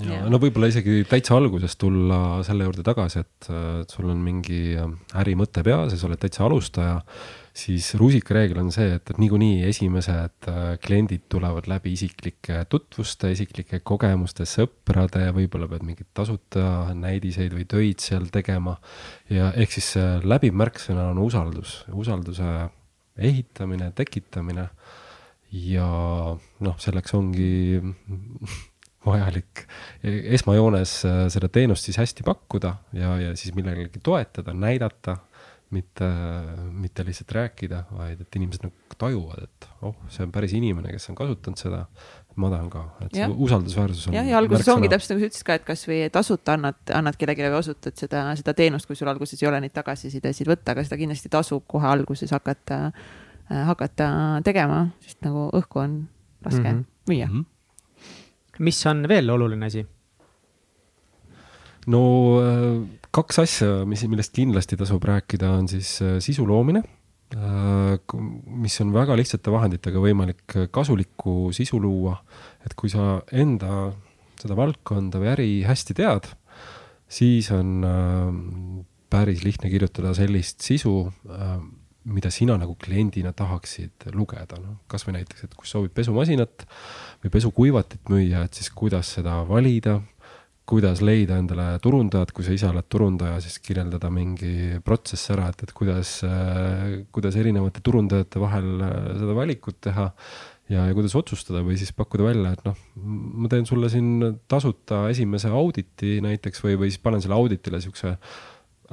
Ja 0.00 0.22
no 0.32 0.38
võib-olla 0.40 0.70
isegi 0.70 1.02
täitsa 1.08 1.36
alguses 1.36 1.76
tulla 1.76 2.40
selle 2.46 2.64
juurde 2.64 2.80
tagasi, 2.86 3.20
et 3.20 3.48
sul 3.92 4.08
on 4.08 4.22
mingi 4.24 4.78
ärimõte 5.20 5.60
peas 5.66 5.92
ja 5.92 6.00
sa 6.00 6.08
oled 6.08 6.22
täitsa 6.22 6.46
alustaja 6.46 7.02
siis 7.54 7.92
rusikareegel 8.00 8.58
on 8.64 8.70
see, 8.74 8.96
et, 8.96 9.10
et 9.10 9.18
niikuinii 9.22 9.62
esimesed 9.68 10.48
äh, 10.50 10.62
kliendid 10.82 11.28
tulevad 11.30 11.68
läbi 11.70 11.92
isiklike 11.94 12.64
tutvuste, 12.70 13.30
isiklike 13.34 13.80
kogemuste, 13.86 14.46
sõprade, 14.48 15.22
võib-olla 15.36 15.68
pead 15.70 15.86
mingeid 15.86 16.10
tasuta 16.16 16.94
näidiseid 16.98 17.54
või 17.54 17.68
töid 17.70 18.02
seal 18.02 18.26
tegema. 18.34 18.76
ja 19.30 19.52
ehk 19.54 19.78
siis 19.78 19.94
läbiv 20.26 20.56
märksõna 20.58 21.08
on 21.12 21.22
usaldus, 21.22 21.82
usalduse 21.94 22.50
ehitamine, 23.16 23.92
tekitamine. 23.94 24.68
ja 25.54 25.88
noh, 26.66 26.78
selleks 26.82 27.14
ongi 27.14 27.78
vajalik 29.06 29.66
esmajoones 30.02 30.96
äh, 31.06 31.20
seda 31.32 31.50
teenust 31.52 31.86
siis 31.86 32.00
hästi 32.00 32.24
pakkuda 32.26 32.74
ja, 32.96 33.14
ja 33.20 33.36
siis 33.38 33.54
millegagi 33.54 34.00
toetada, 34.02 34.54
näidata 34.56 35.18
mitte, 35.74 36.08
mitte 36.72 37.04
lihtsalt 37.06 37.32
rääkida, 37.34 37.84
vaid 37.94 38.20
et 38.22 38.38
inimesed 38.38 38.66
nagu 38.66 38.98
tajuvad, 38.98 39.48
et 39.48 39.66
oh, 39.82 39.96
see 40.12 40.24
on 40.26 40.32
päris 40.34 40.54
inimene, 40.56 40.92
kes 40.94 41.10
on 41.10 41.18
kasutanud 41.18 41.60
seda. 41.60 41.84
ma 42.34 42.48
tahan 42.50 42.70
ka, 42.70 42.80
et 43.04 43.12
ja. 43.14 43.28
see 43.28 43.36
usaldusväärsus 43.46 44.08
on. 44.08 44.16
jah, 44.16 44.26
ja 44.26 44.38
alguses 44.40 44.68
ongi 44.72 44.88
täpselt 44.90 45.14
nagu 45.14 45.22
sa 45.22 45.28
ütlesid 45.30 45.46
ka, 45.46 45.58
et 45.60 45.66
kasvõi 45.68 45.98
tasuta 46.14 46.56
annad, 46.56 46.80
annad 46.90 47.18
kellelegi 47.18 47.46
või 47.46 47.60
osutad 47.60 47.94
seda, 48.00 48.24
seda 48.38 48.56
teenust, 48.58 48.88
kui 48.90 48.98
sul 48.98 49.10
alguses 49.12 49.42
ei 49.42 49.50
ole 49.50 49.60
neid 49.62 49.74
tagasisidesid 49.76 50.50
võtta, 50.50 50.74
aga 50.74 50.82
seda 50.86 50.98
kindlasti 50.98 51.30
tasub 51.30 51.62
kohe 51.70 51.86
alguses 51.86 52.34
hakata, 52.34 52.80
hakata 53.70 54.08
tegema, 54.46 54.88
sest 55.04 55.22
nagu 55.26 55.46
õhku 55.60 55.84
on 55.84 55.98
raske 56.42 56.64
mm 56.64 56.80
-hmm. 56.80 56.84
müüa 57.10 57.26
mm. 57.26 57.40
-hmm. 57.40 58.58
mis 58.58 58.86
on 58.86 59.08
veel 59.08 59.30
oluline 59.30 59.66
asi? 59.66 59.86
no 61.86 62.02
äh, 62.40 63.03
kaks 63.14 63.40
asja, 63.44 63.70
mis, 63.88 64.02
millest 64.10 64.34
kindlasti 64.34 64.78
tasub 64.80 65.04
rääkida, 65.06 65.52
on 65.58 65.68
siis 65.70 65.96
äh, 66.02 66.16
sisu 66.24 66.46
loomine, 66.48 66.82
äh, 67.36 68.16
mis 68.64 68.78
on 68.82 68.94
väga 68.94 69.16
lihtsate 69.18 69.52
vahenditega 69.54 70.02
võimalik 70.02 70.58
kasulikku 70.74 71.52
sisu 71.54 71.80
luua. 71.82 72.18
et 72.64 72.74
kui 72.80 72.88
sa 72.88 73.20
enda 73.32 73.92
seda 74.40 74.56
valdkonda 74.56 75.20
või 75.20 75.30
äri 75.34 75.48
hästi 75.66 75.96
tead, 76.00 76.30
siis 77.08 77.50
on 77.54 77.84
äh, 77.86 78.28
päris 79.12 79.44
lihtne 79.44 79.70
kirjutada 79.70 80.10
sellist 80.16 80.64
sisu, 80.64 81.04
mida 82.10 82.32
sina 82.34 82.56
nagu 82.58 82.74
kliendina 82.80 83.30
tahaksid 83.36 84.08
lugeda, 84.16 84.58
noh, 84.58 84.80
kasvõi 84.90 85.14
näiteks, 85.20 85.44
et 85.46 85.54
kui 85.54 85.68
soovid 85.70 85.92
pesumasinat 85.94 86.64
või 87.22 87.30
pesukuivatit 87.30 88.10
müüa, 88.10 88.42
et 88.48 88.58
siis 88.58 88.72
kuidas 88.74 89.12
seda 89.14 89.36
valida 89.46 90.00
kuidas 90.68 91.02
leida 91.04 91.36
endale 91.40 91.66
turundajat, 91.84 92.32
kui 92.32 92.46
sa 92.46 92.54
ise 92.54 92.68
oled 92.70 92.86
turundaja, 92.88 93.36
siis 93.44 93.58
kirjeldada 93.64 94.08
mingi 94.12 94.80
protsess 94.84 95.32
ära, 95.34 95.50
et, 95.52 95.66
et 95.66 95.74
kuidas, 95.76 96.16
kuidas 97.14 97.36
erinevate 97.40 97.84
turundajate 97.84 98.40
vahel 98.42 98.70
äh, 98.80 98.96
seda 99.20 99.36
valikut 99.36 99.82
teha 99.84 100.08
ja, 100.72 100.86
ja 100.88 100.94
kuidas 100.96 101.16
otsustada 101.18 101.60
või 101.66 101.76
siis 101.80 101.92
pakkuda 101.96 102.30
välja, 102.30 102.54
et 102.56 102.64
noh, 102.64 102.80
ma 102.96 103.50
teen 103.52 103.68
sulle 103.68 103.90
siin 103.92 104.40
tasuta 104.48 105.04
esimese 105.12 105.52
auditi 105.52 106.16
näiteks 106.24 106.64
või, 106.64 106.78
või 106.80 106.92
siis 106.92 107.02
panen 107.04 107.24
selle 107.24 107.36
auditile 107.36 107.82
siukse 107.84 108.16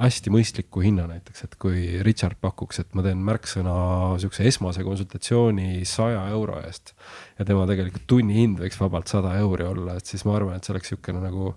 hästi 0.00 0.32
mõistliku 0.32 0.82
hinna 0.84 1.04
näiteks, 1.10 1.44
et 1.44 1.56
kui 1.60 2.00
Richard 2.06 2.38
pakuks, 2.40 2.80
et 2.80 2.94
ma 2.96 3.04
teen 3.04 3.20
märksõna 3.24 3.74
niisuguse 4.14 4.46
esmase 4.48 4.84
konsultatsiooni 4.86 5.82
saja 5.88 6.24
euro 6.32 6.60
eest 6.64 6.94
ja 7.38 7.46
tema 7.48 7.66
tegelikult 7.68 8.06
tunnihind 8.10 8.62
võiks 8.62 8.80
vabalt 8.80 9.12
sada 9.12 9.34
euri 9.42 9.66
olla, 9.68 9.98
et 9.98 10.08
siis 10.08 10.24
ma 10.28 10.36
arvan, 10.38 10.56
et 10.56 10.64
see 10.64 10.74
oleks 10.74 10.94
niisugune 10.94 11.24
nagu 11.26 11.50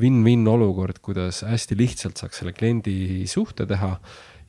win-win 0.00 0.44
olukord, 0.50 1.00
kuidas 1.02 1.44
hästi 1.46 1.78
lihtsalt 1.78 2.20
saaks 2.20 2.42
selle 2.42 2.52
kliendi 2.56 3.24
suhte 3.30 3.66
teha. 3.70 3.96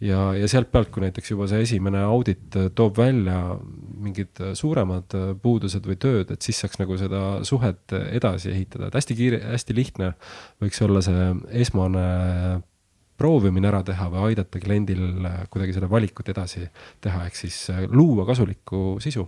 Ja, 0.02 0.32
ja 0.34 0.48
sealt 0.49 0.72
pealt, 0.74 0.90
kui 0.90 1.03
näiteks 1.03 1.30
juba 1.30 1.45
see 1.45 1.60
esimene 1.62 1.99
audit 2.02 2.56
toob 2.74 2.95
välja 2.98 3.36
mingid 4.02 4.40
suuremad 4.58 5.14
puudused 5.44 5.86
või 5.86 5.99
tööd, 6.02 6.32
et 6.34 6.41
siis 6.41 6.58
saaks 6.64 6.80
nagu 6.82 6.98
seda 6.98 7.20
suhet 7.45 7.94
edasi 8.10 8.49
ehitada, 8.49 8.90
et 8.90 8.98
hästi 8.98 9.18
kiire, 9.20 9.44
hästi 9.52 9.78
lihtne 9.78 10.10
võiks 10.64 10.82
olla 10.82 11.06
see 11.06 11.28
esmane 11.62 12.08
proovimine 13.22 13.69
ära 13.69 13.84
teha 13.85 14.10
või 14.11 14.31
aidata 14.31 14.61
kliendil 14.61 15.27
äh, 15.27 15.43
kuidagi 15.53 15.77
seda 15.77 15.89
valikut 15.91 16.34
edasi 16.34 16.65
teha, 17.03 17.27
ehk 17.30 17.38
siis 17.38 17.61
äh, 17.73 17.85
luua 17.91 18.26
kasulikku 18.30 18.98
sisu 19.03 19.27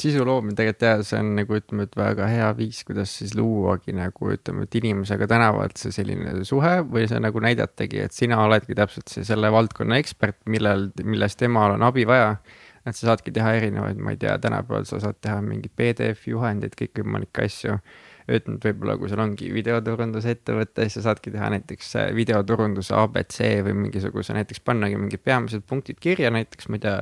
sisu 0.00 0.24
loomine 0.24 0.56
tegelikult 0.56 0.84
jah, 0.86 1.02
see 1.04 1.18
on 1.20 1.34
nagu 1.36 1.56
ütleme, 1.58 1.84
et 1.84 1.96
väga 1.98 2.28
hea 2.30 2.46
viis, 2.56 2.80
kuidas 2.88 3.12
siis 3.18 3.34
luuagi 3.36 3.92
nagu 3.96 4.30
ütleme, 4.32 4.64
et 4.64 4.78
inimesega 4.80 5.28
tänavalt 5.28 5.80
see 5.80 5.92
selline 5.92 6.38
suhe 6.48 6.78
või 6.88 7.04
see 7.10 7.20
nagu 7.20 7.42
näidatagi, 7.44 8.00
et 8.06 8.16
sina 8.16 8.40
oledki 8.46 8.76
täpselt 8.78 9.12
see 9.12 9.26
selle 9.28 9.50
valdkonna 9.52 9.98
ekspert, 10.00 10.40
millel, 10.48 10.88
millest 11.04 11.40
temal 11.42 11.76
on 11.76 11.84
abi 11.84 12.06
vaja. 12.08 12.38
et 12.84 12.96
sa 12.96 13.10
saadki 13.10 13.32
teha 13.32 13.54
erinevaid, 13.56 14.00
ma 14.00 14.12
ei 14.12 14.18
tea, 14.20 14.38
tänapäeval 14.40 14.84
sa 14.88 14.98
saad 15.00 15.16
teha 15.24 15.38
mingeid 15.44 15.72
PDF 15.76 16.26
juhendeid, 16.28 16.74
kõikvõimalikke 16.80 17.46
asju 17.48 17.78
et 18.28 18.48
võib-olla 18.48 18.96
kui 19.00 19.10
sul 19.12 19.20
ongi 19.20 19.50
videoturundusettevõte, 19.52 20.86
siis 20.86 20.98
sa 21.00 21.10
saadki 21.10 21.32
teha 21.34 21.50
näiteks 21.56 21.94
äh, 22.00 22.10
videoturunduse 22.16 22.96
abc 22.96 23.40
või 23.66 23.76
mingisuguse 23.86 24.36
näiteks 24.36 24.64
pannagi 24.64 24.98
mingid 25.00 25.24
peamised 25.24 25.66
punktid 25.68 26.00
kirja, 26.00 26.32
näiteks 26.34 26.70
ma 26.70 26.80
ei 26.80 26.84
tea, 26.86 26.98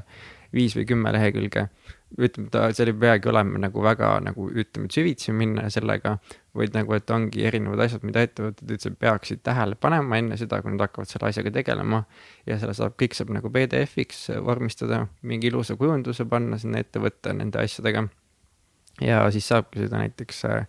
viis 0.52 0.76
või 0.76 0.86
kümme 0.88 1.12
lehekülge. 1.14 1.68
ütleme, 2.12 2.50
ta, 2.52 2.66
seal 2.76 2.90
ei 2.90 2.96
peagi 3.00 3.28
olema 3.30 3.56
nagu 3.62 3.82
väga 3.82 4.08
nagu 4.20 4.48
ütleme, 4.50 4.84
et 4.84 4.96
süvitsi 4.98 5.32
minna 5.32 5.70
sellega, 5.72 6.18
vaid 6.58 6.74
nagu, 6.76 6.92
et 6.92 7.10
ongi 7.10 7.46
erinevad 7.48 7.80
asjad, 7.86 8.02
mida 8.04 8.20
ettevõtted 8.26 8.74
üldse 8.74 8.92
peaksid 8.92 9.40
tähele 9.42 9.78
panema 9.80 10.18
enne 10.20 10.36
seda, 10.36 10.60
kui 10.60 10.74
nad 10.74 10.84
hakkavad 10.84 11.08
selle 11.08 11.30
asjaga 11.30 11.54
tegelema. 11.54 12.04
ja 12.46 12.58
selle 12.58 12.74
saab, 12.76 12.98
kõik 13.00 13.16
saab 13.16 13.32
nagu 13.32 13.50
PDF-iks 13.50 14.26
vormistada, 14.44 15.06
mingi 15.22 15.48
ilusa 15.48 15.76
kujunduse 15.80 16.28
panna 16.28 16.58
sinna 16.58 16.82
ettevõtte 16.84 17.32
nende 17.32 17.62
asjadega. 17.62 18.08
ja 19.00 19.24
siis 19.30 19.48
saabki 19.48 19.86
seda 19.86 20.04
näiteks 20.04 20.44
äh, 20.50 20.66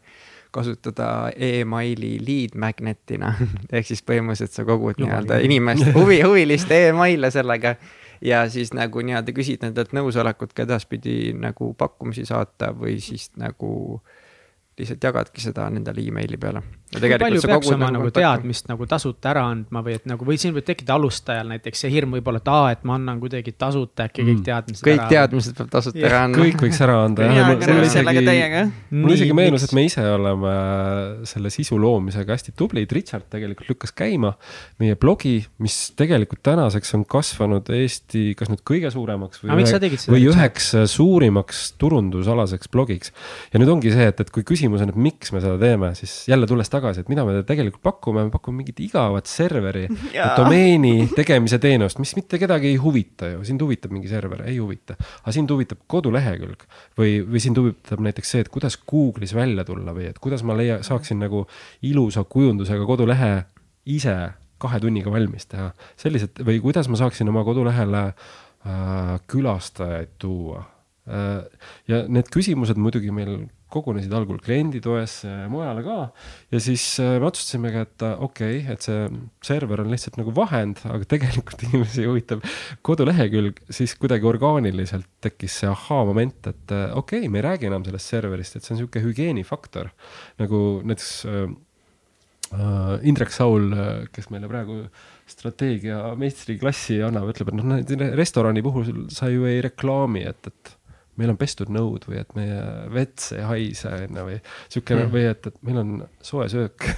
kasutada 0.54 1.08
emaili 1.36 2.16
lead 2.22 2.58
magnet'ina 2.60 3.34
ehk 3.76 3.90
siis 3.90 4.04
põhimõtteliselt 4.06 4.56
sa 4.56 4.66
kogud 4.68 5.02
nii-öelda 5.02 5.42
inimeste 5.46 5.94
huvi, 5.98 6.22
huviliste 6.22 6.88
email'e 6.90 7.32
sellega. 7.34 7.76
ja 8.22 8.46
siis 8.50 8.74
nagu 8.74 9.02
nii-öelda 9.04 9.36
küsid 9.36 9.66
nendelt 9.66 9.96
nõusolekut 9.98 10.54
ka 10.56 10.68
edaspidi 10.68 11.34
nagu 11.36 11.74
pakkumisi 11.78 12.26
saata 12.30 12.72
või 12.78 13.00
siis 13.04 13.32
nagu 13.38 14.02
lihtsalt 14.80 15.04
jagadki 15.06 15.42
seda 15.44 15.68
nendele 15.70 16.02
emaili 16.02 16.38
peale. 16.42 16.62
palju 16.94 17.42
peaks 17.46 17.70
oma 17.74 17.90
nagu 17.94 18.10
teadmist 18.14 18.68
nagu 18.70 18.86
tasuta 18.90 19.30
ära 19.32 19.44
andma 19.50 19.82
või 19.86 19.96
et 19.98 20.08
nagu, 20.10 20.26
või 20.26 20.38
siin 20.42 20.54
võib 20.56 20.66
tekkida 20.66 20.96
alustajal 20.98 21.50
näiteks 21.52 21.84
see 21.86 21.92
hirm 21.94 22.16
võib-olla, 22.18 22.42
et 22.42 22.50
aa, 22.50 22.72
et 22.74 22.82
ma 22.90 22.98
annan 22.98 23.20
kuidagi 23.22 23.54
tasuta 23.54 24.08
äkki 24.08 24.26
kõik 24.26 24.40
mm. 24.40 24.44
teadmised 24.48 24.86
kõik 24.86 24.94
ära. 24.96 25.04
kõik 25.04 25.14
teadmised 25.14 25.58
peab 25.60 25.72
tasuta 25.74 26.00
yeah. 26.00 26.10
ära 26.10 26.22
andma. 26.28 26.42
kõik 26.42 26.66
võiks 26.66 26.82
ära 26.86 26.96
anda 27.06 27.28
jah. 27.28 28.72
mul 29.04 29.16
isegi, 29.16 29.36
meenus, 29.38 29.68
et 29.68 29.76
me 29.78 29.86
ise 29.90 30.06
oleme 30.10 30.56
selle 31.30 31.54
sisu 31.54 31.78
loomisega 31.82 32.34
hästi 32.34 32.56
tublid, 32.58 32.98
Richard 32.98 33.30
tegelikult 33.34 33.70
lükkas 33.74 33.94
käima 33.94 34.34
meie 34.82 34.98
blogi, 34.98 35.36
mis 35.62 35.80
tegelikult 35.98 36.42
tänaseks 36.46 36.94
on 36.98 37.06
kasvanud 37.10 37.70
Eesti, 37.74 38.26
kas 38.38 38.50
nüüd 38.50 38.66
kõige 38.66 38.94
suuremaks 38.94 39.46
või, 39.46 39.62
ühe, 39.62 39.94
või 40.14 40.28
üheks 40.30 40.74
suurimaks 40.94 41.64
turundusalaseks 41.82 42.74
blogiks. 42.74 43.14
ja 43.54 43.62
nüüd 43.62 43.74
ongi 43.78 43.94
see, 43.94 44.10
et, 44.10 44.22
et 44.22 44.34
kui 44.34 44.46
küsimus 44.64 44.84
on, 44.84 44.92
et 44.94 45.00
miks 45.00 45.34
me 45.36 45.42
seda 45.44 45.58
teeme, 45.60 45.92
siis 45.98 46.14
jälle 46.32 46.48
tulles 46.48 46.70
tagasi, 46.72 47.04
et 47.04 47.10
mida 47.12 47.26
me 47.28 47.36
tegelikult 47.48 47.84
pakume, 47.84 48.24
me 48.28 48.32
pakume 48.34 48.62
mingit 48.62 48.80
igavat 48.86 49.28
serveri 49.30 49.88
domeeni 50.40 51.10
tegemise 51.16 51.60
teenust, 51.64 52.00
mis 52.00 52.16
mitte 52.16 52.40
kedagi 52.42 52.72
ei 52.72 52.78
huvita 52.82 53.34
ju, 53.34 53.44
sind 53.48 53.64
huvitab 53.64 53.94
mingi 53.96 54.12
server, 54.12 54.46
ei 54.48 54.60
huvita. 54.62 54.96
aga 55.22 55.36
sind 55.36 55.52
huvitab 55.52 55.84
kodulehekülg 55.92 56.68
või, 57.00 57.18
või 57.28 57.44
sind 57.44 57.60
huvitab 57.60 58.04
näiteks 58.04 58.36
see, 58.36 58.46
et 58.46 58.52
kuidas 58.54 58.78
Google'is 58.90 59.36
välja 59.36 59.66
tulla 59.68 59.96
või 59.96 60.08
et 60.12 60.22
kuidas 60.24 60.46
ma 60.48 60.56
leia-, 60.58 60.82
saaksin 60.86 61.20
nagu 61.24 61.46
ilusa 61.84 62.24
kujundusega 62.24 62.88
kodulehe 62.88 63.34
ise 63.92 64.16
kahe 64.64 64.80
tunniga 64.80 65.12
valmis 65.12 65.48
teha. 65.52 65.72
sellised 66.00 66.44
või 66.48 66.62
kuidas 66.64 66.88
ma 66.88 67.00
saaksin 67.00 67.30
oma 67.32 67.44
kodulehele 67.44 68.06
äh, 68.08 69.18
külastajaid 69.28 70.16
tuua 70.22 70.64
äh,. 71.08 71.44
ja 71.92 72.06
need 72.08 72.32
küsimused 72.32 72.80
muidugi 72.80 73.12
meil 73.12 73.50
kogunesid 73.74 74.14
algul 74.16 74.40
klienditoes 74.44 75.16
ja 75.26 75.48
mujale 75.52 75.84
ka. 75.86 75.98
ja 76.54 76.62
siis 76.64 76.86
äh, 77.02 77.16
me 77.22 77.30
otsustasimegi, 77.30 77.84
et 77.88 78.06
äh, 78.06 78.16
okei 78.28 78.60
okay,, 78.62 78.76
et 78.76 78.86
see 78.86 79.08
server 79.46 79.84
on 79.84 79.92
lihtsalt 79.94 80.20
nagu 80.20 80.34
vahend, 80.36 80.82
aga 80.90 81.08
tegelikult 81.16 81.64
inimesi 81.70 82.08
huvitab 82.10 82.46
kodulehekülg, 82.86 83.64
siis 83.74 83.96
kuidagi 84.00 84.30
orgaaniliselt 84.30 85.10
tekkis 85.24 85.62
see 85.62 85.72
ahhaa-moment, 85.72 86.52
et 86.54 86.76
äh, 86.76 86.88
okei 86.94 87.26
okay,, 87.26 87.34
me 87.34 87.42
ei 87.42 87.48
räägi 87.50 87.70
enam 87.72 87.86
sellest 87.88 88.16
serverist, 88.16 88.58
et 88.58 88.66
see 88.66 88.76
on 88.76 88.82
niisugune 88.82 89.08
hügieenifaktor. 89.08 89.94
nagu 90.42 90.64
näiteks 90.84 91.12
äh, 91.30 91.48
Indrek 93.10 93.32
Saul, 93.34 93.72
kes 94.14 94.28
meile 94.30 94.46
praegu 94.46 94.84
strateegia 95.26 96.12
meistriklassi 96.20 97.00
annab, 97.02 97.32
ütleb, 97.32 97.50
et 97.50 97.58
noh, 97.58 98.12
restorani 98.20 98.62
puhul 98.62 99.08
sa 99.14 99.30
ju 99.32 99.48
ei 99.50 99.64
reklaami, 99.66 100.22
et, 100.30 100.52
et 100.52 100.74
meil 101.20 101.34
on 101.34 101.40
pestud 101.40 101.72
nõud 101.74 102.08
või 102.10 102.20
et 102.24 102.36
meie 102.38 102.60
vets 102.94 103.32
ei 103.38 103.46
haise 103.48 103.94
onju 104.08 104.28
või 104.30 104.42
sihuke 104.68 104.98
mm. 104.98 105.14
või 105.14 105.26
et, 105.30 105.50
et 105.52 105.64
meil 105.68 105.82
on 105.84 105.96
soe 106.26 106.50
söök 106.52 106.88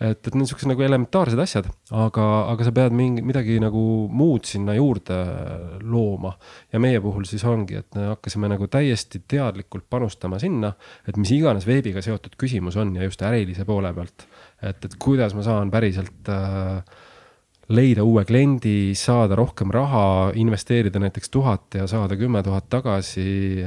et, 0.00 0.20
et 0.20 0.34
on 0.34 0.46
siuksed 0.46 0.70
nagu 0.70 0.84
elementaarsed 0.86 1.40
asjad, 1.42 1.68
aga, 1.96 2.26
aga 2.52 2.66
sa 2.66 2.72
pead 2.74 2.94
mingi, 2.96 3.24
midagi 3.26 3.58
nagu 3.62 3.80
muud 4.14 4.46
sinna 4.48 4.76
juurde 4.76 5.18
looma. 5.82 6.34
ja 6.72 6.82
meie 6.82 7.00
puhul 7.02 7.26
siis 7.28 7.44
ongi, 7.48 7.80
et 7.80 7.98
me 7.98 8.08
hakkasime 8.12 8.50
nagu 8.52 8.68
täiesti 8.70 9.22
teadlikult 9.28 9.88
panustama 9.90 10.38
sinna, 10.42 10.72
et 11.08 11.18
mis 11.18 11.32
iganes 11.34 11.66
veebiga 11.68 12.02
seotud 12.04 12.38
küsimus 12.38 12.78
on 12.78 12.94
ja 12.96 13.08
just 13.08 13.22
ärilise 13.26 13.66
poole 13.68 13.92
pealt. 13.94 14.28
et, 14.62 14.84
et 14.84 14.98
kuidas 15.02 15.34
ma 15.34 15.46
saan 15.46 15.72
päriselt 15.74 16.30
äh, 16.32 16.82
leida 17.68 18.04
uue 18.04 18.24
kliendi, 18.24 18.94
saada 18.96 19.36
rohkem 19.36 19.72
raha, 19.74 20.32
investeerida 20.40 21.00
näiteks 21.02 21.30
tuhat 21.30 21.76
ja 21.76 21.86
saada 21.86 22.16
kümme 22.16 22.42
tuhat 22.42 22.68
tagasi. 22.70 23.64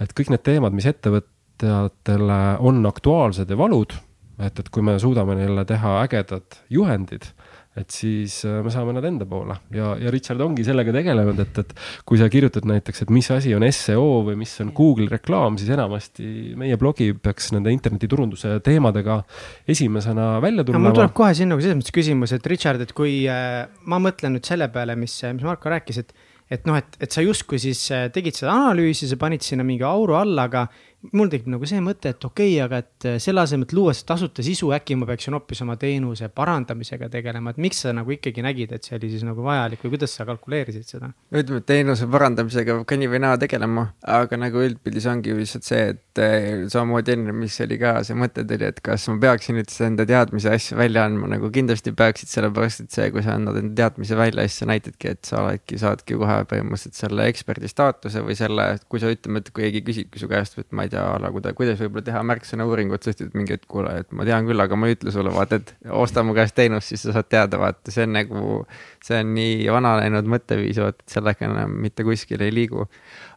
et 0.00 0.14
kõik 0.16 0.32
need 0.32 0.44
teemad, 0.44 0.72
mis 0.72 0.86
ettevõtjatele 0.88 2.40
on 2.58 2.86
aktuaalsed 2.86 3.50
ja 3.50 3.58
valud, 3.58 3.92
et, 4.38 4.58
et 4.58 4.68
kui 4.68 4.82
me 4.82 4.98
suudame 4.98 5.36
neile 5.38 5.64
teha 5.68 5.98
ägedad 6.02 6.60
juhendid 6.70 7.30
et 7.74 7.90
siis 7.90 8.36
äh, 8.46 8.60
me 8.62 8.70
saame 8.70 8.94
nad 8.94 9.04
enda 9.08 9.26
poole 9.26 9.56
ja, 9.74 9.94
ja 9.98 10.12
Richard 10.14 10.42
ongi 10.44 10.66
sellega 10.66 10.92
tegelenud, 10.94 11.40
et, 11.42 11.62
et 11.64 11.72
kui 12.06 12.20
sa 12.20 12.28
kirjutad 12.30 12.66
näiteks, 12.70 13.04
et 13.04 13.14
mis 13.14 13.30
asi 13.34 13.54
on 13.56 13.66
seo 13.74 14.20
või 14.28 14.36
mis 14.38 14.52
on 14.62 14.70
Google 14.76 15.08
reklaam, 15.10 15.58
siis 15.58 15.72
enamasti 15.74 16.54
meie 16.60 16.78
blogi 16.80 17.10
peaks 17.14 17.50
nende 17.56 17.72
internetiturunduse 17.74 18.60
teemadega 18.66 19.22
esimesena 19.70 20.36
välja 20.44 20.66
tulema. 20.66 20.88
mul 20.88 21.00
tuleb 21.00 21.16
kohe 21.16 21.32
siin 21.34 21.50
nagu 21.50 21.64
selles 21.64 21.80
mõttes 21.80 21.96
küsimus, 21.96 22.36
et 22.36 22.46
Richard, 22.50 22.84
et 22.84 22.94
kui 22.94 23.24
äh, 23.30 23.64
ma 23.90 24.00
mõtlen 24.02 24.36
nüüd 24.36 24.46
selle 24.46 24.70
peale, 24.74 24.94
mis, 25.00 25.16
mis 25.34 25.46
Marko 25.46 25.74
rääkis, 25.74 26.04
et 26.04 26.14
et 26.52 26.66
noh, 26.68 26.76
et, 26.76 26.98
et 27.00 27.14
sa 27.14 27.22
justkui 27.24 27.58
siis 27.62 27.80
äh, 27.94 28.08
tegid 28.12 28.36
seda 28.36 28.52
analüüsi, 28.52 29.08
sa 29.08 29.16
panid 29.20 29.44
sinna 29.44 29.64
mingi 29.66 29.84
auru 29.88 30.18
alla, 30.18 30.44
aga 30.50 30.66
mul 31.12 31.30
tekib 31.32 31.50
nagu 31.52 31.68
see 31.68 31.80
mõte, 31.84 32.14
et 32.14 32.24
okei 32.24 32.54
okay,, 32.54 32.60
aga 32.64 32.80
et 32.84 33.06
äh, 33.08 33.16
selle 33.22 33.42
asemel, 33.44 33.66
et 33.68 33.74
luua 33.76 33.94
see 33.96 34.06
tasuta 34.08 34.44
sisu, 34.46 34.70
äkki 34.76 34.96
ma 34.98 35.08
peaksin 35.08 35.36
hoopis 35.36 35.62
oma 35.64 35.76
teenuse 35.80 36.30
parandamisega 36.32 37.10
tegelema, 37.12 37.52
et 37.52 37.60
miks 37.64 37.82
sa 37.84 37.92
nagu 37.96 38.14
ikkagi 38.14 38.44
nägid, 38.44 38.72
et 38.76 38.86
see 38.86 38.96
oli 38.98 39.10
siis 39.12 39.26
nagu 39.26 39.44
vajalik 39.44 39.84
või 39.84 39.96
kuidas 39.96 40.16
sa 40.16 40.26
kalkuleerisid 40.28 40.88
seda? 40.96 41.12
ütleme, 41.34 41.60
et 41.60 41.68
teenuse 41.68 42.08
parandamisega 42.10 42.78
peab 42.78 42.88
ka 42.88 43.00
nii 43.00 43.12
või 43.12 43.22
naa 43.26 43.40
tegelema, 43.40 43.88
aga 44.16 44.40
nagu 44.40 44.64
üldpildis 44.64 45.08
ongi 45.10 45.36
lihtsalt 45.36 45.68
see, 45.68 45.84
et 45.94 46.03
äh, 46.22 46.64
samamoodi 46.72 47.14
enne, 47.14 47.34
mis 47.36 47.60
oli 47.64 47.78
ka 47.80 47.96
see 48.06 48.18
mõte 48.18 48.46
tuli, 48.48 48.70
et 48.72 48.80
kas 48.84 49.06
ma 49.12 49.18
peaksin 49.28 49.60
üldse 49.62 49.86
enda 49.90 50.08
teadmise 50.08 50.52
asju 50.54 50.80
välja 50.80 51.06
andma, 51.06 51.30
nagu 51.36 51.52
kindlasti 51.54 51.94
peaksid, 51.96 52.32
sellepärast 52.32 52.86
et 52.86 52.96
see, 52.98 53.10
kui 53.14 53.24
sa 53.26 53.36
annad 53.38 53.60
enda 53.60 53.76
teadmise 53.84 54.18
välja, 54.18 54.48
siis 54.48 54.64
sa 54.64 54.70
näitadki, 54.72 55.14
et 55.14 55.28
sa 55.28 55.44
oledki, 55.44 55.78
saadki 55.80 56.18
kohe 56.18 56.40
põhimõtteliselt 56.50 56.98
selle 57.04 57.28
eksperdi 57.30 57.70
staatuse 57.70 58.24
või 58.24 58.38
selle, 58.38 58.70
kui 58.88 59.02
sa 59.02 59.12
ütleme, 59.12 59.44
et 59.44 59.52
keegi 59.54 59.84
küsibki 59.84 60.22
su 60.22 60.30
käest, 60.30 60.58
et 60.58 60.70
ma 60.72 60.88
ei 60.88 60.92
tea, 60.92 61.04
tea, 61.04 61.04
a 61.14 61.18
la 61.20 61.30
kuida-, 61.34 61.52
kuidas 61.56 61.80
võib-olla 61.82 62.06
teha 62.06 62.22
märksõnauuringut, 62.30 63.04
sa 63.04 63.14
ütled 63.14 63.34
mingi 63.36 63.54
hetk, 63.56 63.66
kuule, 63.70 63.92
et 64.02 64.12
ma 64.16 64.26
tean 64.28 64.48
küll, 64.48 64.62
aga 64.62 64.78
ma 64.78 64.88
ei 64.88 64.96
ütle 64.96 65.12
sulle, 65.14 65.32
vaata, 65.34 65.60
et 65.60 65.74
osta 66.02 66.24
mu 66.26 66.34
käest 66.36 66.56
teenust, 66.58 66.92
siis 66.92 67.04
sa 67.06 67.16
saad 67.16 67.30
teada, 67.32 67.60
vaata, 67.60 67.94
see 67.94 68.06
on 68.06 68.14
nagu, 68.16 68.56
see 69.04 69.20
on 69.20 69.34
nii 69.36 69.68
vananenud 69.74 70.30
mõtteviis, 70.36 70.80
vaata, 70.82 71.04
et 71.04 71.16
sellega 71.16 71.48
enam 71.48 71.78
mitte 71.84 72.06
kuskile 72.06 72.48
ei 72.48 72.54
liigu. 72.54 72.88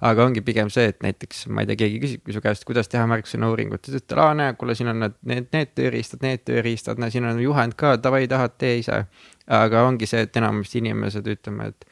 Aga 0.01 0.25
ongi 0.27 0.43
pigem 0.45 0.69
see, 0.73 0.91
et 0.91 0.99
näiteks, 1.05 1.45
ma 1.49 1.63
ei 1.63 1.69
tea, 1.69 1.79
keegi 1.83 2.01
küsibki 2.03 2.35
su 2.35 2.41
käest, 2.43 2.65
kuidas 2.67 2.91
teha 2.91 3.05
märksõnauuringut, 3.09 3.87
siis 3.87 4.01
ütled, 4.01 4.19
aa, 4.21 4.35
näe, 4.37 4.53
kuule, 4.59 4.75
siin 4.77 4.91
on 4.93 5.01
need, 5.05 5.17
need, 5.29 5.47
need 5.55 5.73
tööriistad, 5.77 6.21
need 6.25 6.43
tööriistad, 6.47 7.01
näe, 7.01 7.13
siin 7.13 7.25
on 7.29 7.41
juhend 7.41 7.77
ka, 7.79 7.95
davai, 8.01 8.25
tahad, 8.29 8.57
tee 8.61 8.77
ise. 8.83 9.05
aga 9.47 9.85
ongi 9.87 10.09
see, 10.09 10.25
et 10.27 10.35
enamasti 10.35 10.81
inimesed, 10.81 11.27
ütleme, 11.31 11.69
et 11.71 11.85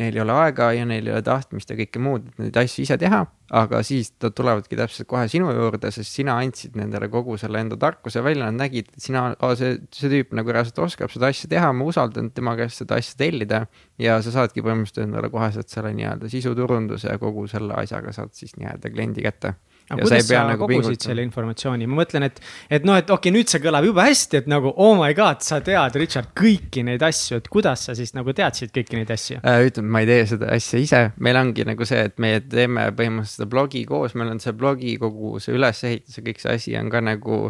neil 0.00 0.16
ei 0.16 0.22
ole 0.24 0.34
aega 0.34 0.70
ja 0.74 0.84
neil 0.88 1.06
ei 1.06 1.14
ole 1.14 1.22
tahtmist 1.24 1.70
ja 1.70 1.76
kõike 1.78 2.02
muud, 2.02 2.26
et 2.30 2.40
neid 2.42 2.58
asju 2.64 2.84
ise 2.86 2.98
teha. 3.00 3.24
aga 3.54 3.82
siis 3.84 4.08
nad 4.24 4.32
tulevadki 4.34 4.76
täpselt 4.78 5.06
kohe 5.06 5.26
sinu 5.30 5.50
juurde, 5.52 5.90
sest 5.94 6.16
sina 6.16 6.38
andsid 6.40 6.78
nendele 6.80 7.10
kogu 7.12 7.36
selle 7.38 7.60
enda 7.60 7.76
tarkuse 7.78 8.22
välja, 8.24 8.48
nad 8.48 8.64
nägid, 8.64 8.88
et 8.96 9.04
sina 9.04 9.26
oh,, 9.36 9.52
see, 9.58 9.76
see 9.94 10.10
tüüp 10.10 10.32
nagu 10.34 10.54
reaalselt 10.54 10.80
oskab 10.86 11.12
seda 11.12 11.28
asja 11.30 11.50
teha, 11.52 11.68
ma 11.76 11.86
usaldan 11.90 12.32
tema 12.34 12.56
käest 12.58 12.82
seda 12.82 12.98
asja 12.98 13.18
tellida. 13.20 13.66
ja 14.00 14.16
sa 14.24 14.32
saadki 14.34 14.64
põhimõtteliselt 14.64 15.06
endale 15.06 15.30
koheselt 15.30 15.70
selle 15.70 15.92
nii-öelda 15.94 16.32
sisuturunduse 16.32 17.12
ja 17.12 17.20
kogu 17.20 17.46
selle 17.52 17.76
asjaga 17.84 18.16
saad 18.16 18.32
siis 18.34 18.56
nii-öelda 18.56 18.90
kliendi 18.90 19.22
kätte 19.28 19.54
aga 19.90 20.00
ja 20.00 20.06
kuidas 20.06 20.22
sa, 20.24 20.32
sa 20.32 20.42
nagu 20.48 20.64
kogusid 20.64 20.86
pingutama. 20.86 21.04
selle 21.04 21.24
informatsiooni, 21.26 21.86
ma 21.90 21.98
mõtlen, 21.98 22.24
et, 22.24 22.38
et 22.72 22.86
noh, 22.88 22.96
et 22.96 23.04
okei 23.04 23.28
okay,, 23.28 23.34
nüüd 23.34 23.50
see 23.52 23.60
kõlab 23.60 23.84
jube 23.84 24.04
hästi, 24.06 24.40
et 24.40 24.46
nagu 24.48 24.72
oh 24.72 24.94
my 24.96 25.12
god, 25.16 25.42
sa 25.44 25.58
tead, 25.64 25.98
Richard, 26.00 26.30
kõiki 26.38 26.84
neid 26.88 27.04
asju, 27.04 27.36
et 27.42 27.50
kuidas 27.52 27.84
sa 27.88 27.96
siis 27.98 28.14
nagu 28.16 28.32
teadsid 28.36 28.72
kõiki 28.72 28.96
neid 28.96 29.12
asju 29.12 29.42
äh,? 29.42 29.66
ütleme, 29.68 29.92
ma 29.92 30.00
ei 30.00 30.08
tee 30.08 30.22
seda 30.32 30.48
asja 30.56 30.80
ise, 30.80 31.02
meil 31.20 31.36
ongi 31.40 31.66
nagu 31.68 31.88
see, 31.88 32.00
et 32.08 32.16
meie 32.22 32.40
teeme 32.40 32.86
põhimõtteliselt 32.96 33.42
seda 33.42 33.48
blogi 33.52 33.84
koos, 33.88 34.16
meil 34.16 34.32
on 34.32 34.40
see 34.40 34.54
blogi 34.56 34.94
kogu 35.02 35.34
see 35.44 35.56
ülesehitus 35.58 36.16
ja 36.16 36.24
kõik 36.30 36.40
see 36.40 36.56
asi 36.56 36.76
on 36.80 36.88
ka 36.92 37.04
nagu 37.04 37.42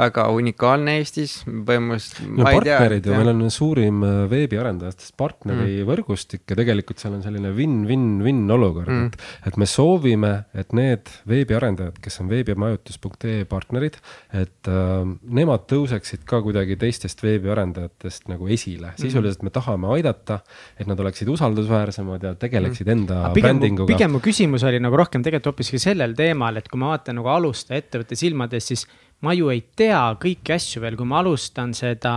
väga 0.00 0.26
unikaalne 0.32 0.96
Eestis, 1.02 1.42
põhimõtteliselt. 1.44 2.24
no 2.38 2.48
partnerid 2.48 3.10
ju, 3.10 3.18
meil 3.20 3.34
on 3.34 3.44
suurim 3.52 4.00
äh, 4.08 4.16
veebiarendajatest 4.32 5.12
partnerivõrgustik 5.20 6.46
mm. 6.46 6.48
ja 6.54 6.60
tegelikult 6.62 7.04
seal 7.04 7.18
on 7.18 7.26
selline 7.26 7.52
win-win-win 7.52 8.42
olukord 8.56 8.88
mm., 8.88 9.12
et, 9.12 9.30
et 9.52 9.60
me 9.60 9.68
soovime, 9.68 10.34
et 10.56 10.72
need 10.76 11.12
veebiarendajad 11.28 11.81
arendajad, 11.82 11.98
kes 12.02 12.20
on 12.22 12.30
veebimajutus.ee 12.30 13.44
partnerid, 13.50 13.98
et 14.36 14.70
äh, 14.70 15.02
nemad 15.38 15.66
tõuseksid 15.70 16.24
ka 16.28 16.42
kuidagi 16.44 16.76
teistest 16.80 17.22
veebiarendajatest 17.22 18.28
nagu 18.30 18.48
esile. 18.48 18.92
Mhm. 18.92 19.02
sisuliselt 19.02 19.42
me 19.42 19.50
tahame 19.50 19.90
aidata, 19.96 20.40
et 20.78 20.86
nad 20.86 20.98
oleksid 21.00 21.28
usaldusväärsemad 21.28 22.22
ja 22.22 22.34
tegeleksid 22.34 22.86
mhm. 22.86 22.98
enda 22.98 23.20
mm. 23.28 23.40
brändinguga. 23.40 23.92
pigem 23.92 24.12
mu 24.16 24.22
küsimus 24.22 24.64
oli 24.64 24.80
nagu 24.82 24.96
rohkem 24.96 25.22
tegelikult 25.22 25.52
hoopiski 25.52 25.80
sellel 25.82 26.14
teemal, 26.18 26.56
et 26.56 26.68
kui 26.68 26.80
ma 26.80 26.94
vaatan 26.94 27.18
nagu 27.20 27.32
alustaja 27.32 27.82
ettevõtte 27.82 28.18
silmades, 28.18 28.66
siis 28.72 28.86
ma 29.22 29.34
ju 29.36 29.50
ei 29.52 29.62
tea 29.76 30.02
kõiki 30.20 30.54
asju 30.54 30.82
veel, 30.82 30.98
kui 30.98 31.08
ma 31.08 31.20
alustan 31.22 31.74
seda 31.74 32.14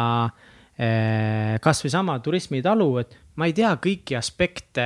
eh, 0.77 1.55
kasvõi 1.61 1.93
sama 1.93 2.17
turismitalu, 2.19 2.89
et 3.03 3.21
ma 3.35 3.49
ei 3.49 3.53
tea 3.55 3.73
kõiki 3.81 4.15
aspekte, 4.15 4.83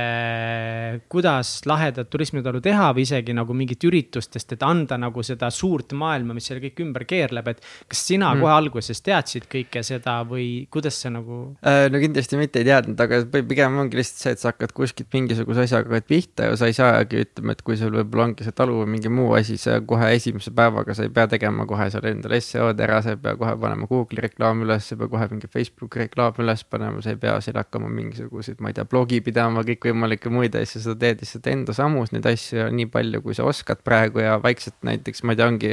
kuidas 1.10 1.52
lahedat 1.70 2.08
turismitalu 2.10 2.58
teha 2.64 2.88
või 2.96 3.04
isegi 3.06 3.34
nagu 3.36 3.54
mingit 3.54 3.84
üritustest, 3.86 4.56
et 4.56 4.64
anda 4.66 4.98
nagu 4.98 5.22
seda 5.26 5.52
suurt 5.54 5.94
maailma, 5.94 6.34
mis 6.34 6.48
selle 6.50 6.62
kõik 6.64 6.82
ümber 6.82 7.04
keerleb, 7.08 7.52
et 7.52 7.62
kas 7.62 8.02
sina 8.10 8.32
mm. 8.32 8.42
kohe 8.42 8.54
alguses 8.54 9.02
teadsid 9.06 9.46
kõike 9.50 9.84
seda 9.86 10.16
või 10.26 10.48
kuidas 10.72 10.98
see 10.98 11.12
nagu? 11.14 11.38
Äh, 11.62 11.86
no 11.94 12.00
kindlasti 12.02 12.40
mitte 12.40 12.62
ei 12.62 12.66
teadnud, 12.66 12.98
aga 12.98 13.22
pigem 13.38 13.78
ongi 13.84 14.00
lihtsalt 14.00 14.24
see, 14.24 14.34
et 14.34 14.42
sa 14.42 14.50
hakkad 14.50 14.74
kuskilt 14.74 15.14
mingisuguse 15.14 15.68
asjaga 15.68 16.02
pihta 16.10 16.50
ja 16.50 16.58
sa 16.58 16.70
ei 16.70 16.74
saagi, 16.74 17.22
ütleme, 17.28 17.54
et 17.54 17.62
kui 17.66 17.78
sul 17.78 17.94
võib-olla 18.00 18.30
ongi 18.32 18.48
see 18.48 18.56
talu 18.56 18.80
või 18.82 18.90
mingi 18.96 19.14
muu 19.14 19.30
asi, 19.38 19.60
sa 19.62 19.78
kohe 19.78 20.10
esimese 20.16 20.50
päevaga, 20.56 20.96
sa 20.98 21.06
ei 21.06 21.14
pea 21.14 21.28
tegema 21.30 21.68
kohe 21.70 21.86
seal 21.94 22.10
endale 22.10 22.42
seo-d 22.42 22.82
ära, 22.82 22.98
sa 23.06 23.14
ei 23.14 23.22
pea 23.22 23.38
kohe 23.38 23.54
panema 23.62 23.86
Google'i 23.86 24.26
reklaami 24.26 24.66
üles, 24.66 24.90
sa 24.90 24.96
ei 24.96 25.04
pea 25.04 25.14
kohe 25.14 25.30
mingi 25.36 25.54
Facebooki 25.54 26.02
reklaami 26.02 26.42
üles 26.42 26.66
panema, 26.66 27.04
sa 27.04 27.14
ei 27.14 27.20
pea 27.20 27.38
seal 27.44 27.62
hakkama 27.62 27.90
mingisuguse 27.94 28.39
mingisuguseid, 28.40 28.60
ma 28.60 28.70
ei 28.70 28.76
tea, 28.76 28.84
blogi 28.88 29.20
pidama, 29.24 29.62
kõikvõimalikke 29.66 30.30
muid 30.32 30.56
asju, 30.56 30.80
sa 30.82 30.94
teed 30.98 31.22
lihtsalt 31.22 31.46
enda 31.50 31.74
sammus 31.76 32.12
neid 32.14 32.26
asju 32.26 32.68
nii 32.74 32.88
palju, 32.90 33.22
kui 33.24 33.36
sa 33.36 33.46
oskad 33.48 33.82
praegu 33.86 34.22
ja 34.22 34.38
vaikselt 34.42 34.78
näiteks, 34.86 35.22
ma 35.24 35.34
ei 35.34 35.40
tea, 35.40 35.48
ongi. 35.50 35.72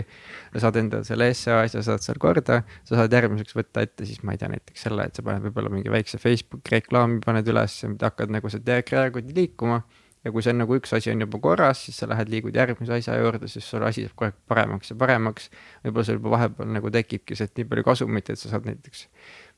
saad 0.57 0.79
endale 0.79 1.05
selle 1.05 1.29
SEO 1.37 1.59
asja, 1.61 1.83
saad 1.85 2.01
seal 2.01 2.17
korda, 2.17 2.63
sa 2.87 2.97
saad 2.97 3.13
järgmiseks 3.13 3.53
võtta 3.53 3.83
ette 3.85 4.07
siis 4.09 4.23
ma 4.25 4.33
ei 4.33 4.41
tea, 4.41 4.49
näiteks 4.49 4.87
selle, 4.87 5.05
et 5.07 5.15
sa 5.15 5.23
paned 5.25 5.45
võib-olla 5.45 5.69
mingi 5.69 5.91
väikse 5.93 6.17
Facebooki 6.21 6.73
reklaami 6.73 7.21
paned 7.23 7.47
üles, 7.51 7.77
hakkad 8.01 8.33
nagu 8.33 8.49
sa 8.49 8.59
teed 8.59 8.89
järgi 8.91 9.35
liikuma 9.37 9.83
ja 10.25 10.31
kui 10.33 10.43
see 10.43 10.51
on 10.51 10.61
nagu 10.63 10.75
üks 10.75 10.91
asi 10.97 11.11
on 11.13 11.21
juba 11.23 11.39
korras, 11.39 11.85
siis 11.87 11.99
sa 12.01 12.07
lähed, 12.09 12.31
liigud 12.31 12.55
järgmise 12.57 12.97
asja 12.97 13.15
juurde, 13.21 13.47
siis 13.51 13.67
sul 13.69 13.85
asi 13.87 14.03
saab 14.03 14.15
kogu 14.15 14.27
aeg 14.27 14.39
paremaks 14.49 14.91
ja 14.91 14.97
paremaks. 14.99 15.49
võib-olla 15.85 16.07
sul 16.07 16.17
juba 16.17 16.33
vahepeal 16.33 16.71
nagu 16.73 16.91
tekibki 16.93 17.37
sealt 17.37 17.53
nii 17.57 17.69
palju 17.69 17.85
kasumit, 17.87 18.31
et 18.33 18.41
sa 18.41 18.51
saad 18.51 18.67
näiteks 18.67 19.05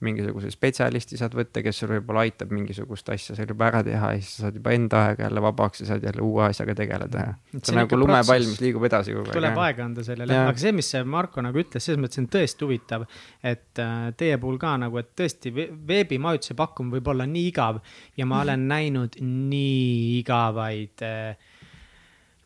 mingisuguse 0.06 0.52
spetsialisti 0.54 1.18
saad 1.20 1.34
võtta, 1.36 1.60
kes 1.64 1.82
sul 1.82 1.92
võib-olla 1.92 2.24
aitab 2.24 2.54
mingisugust 2.56 3.10
asja 3.12 3.36
seal 3.36 3.50
juba 3.52 3.68
ära 3.68 3.82
teha 3.84 4.14
ja 4.16 4.22
siis 4.22 4.38
sa 4.38 4.46
saad 4.46 4.60
juba 4.60 4.72
enda 4.76 5.02
aega 5.10 5.26
jälle 5.26 5.44
vabaks 5.44 5.84
ja 5.84 5.90
saad 5.90 6.06
jälle 6.08 6.24
uue 6.24 6.46
asjaga 6.46 6.76
tegeleda 6.80 7.26
ja. 7.26 7.34
see 7.58 7.74
on 7.74 7.82
nagu 7.82 8.00
lumepall, 8.00 8.48
mis 8.48 8.62
liigub 8.64 8.88
edasi 8.88 9.16
kogu 9.18 9.28
aeg. 9.28 9.36
tuleb 9.36 9.60
aega 9.66 9.86
anda 9.90 10.06
sellele, 10.08 10.40
aga 10.46 10.64
see, 10.64 10.72
mis 10.78 10.92
see 10.96 11.04
Marko 11.04 11.44
nagu 11.44 11.60
ütles, 11.60 11.84
selles 11.84 12.00
mõttes 12.00 12.24
on 12.24 12.30
tõesti 12.32 12.68
huvitav. 12.68 13.06
et 13.44 13.84
äh, 13.84 14.10
teie 14.20 14.40
puhul 14.40 14.60
ka 14.62 14.78
nagu, 14.86 15.02
et 15.04 15.12
tõesti 15.20 15.52
veebimajutuse 15.54 16.56
pakkumine 16.60 17.00
võib 17.00 17.14
olla 17.16 17.28
nii 17.28 17.48
igav 17.52 17.84
ja 18.20 18.30
ma 18.30 18.40
olen 18.46 18.68
näinud 18.72 19.20
nii 19.20 20.20
igavaid 20.22 21.04
äh, 21.04 21.49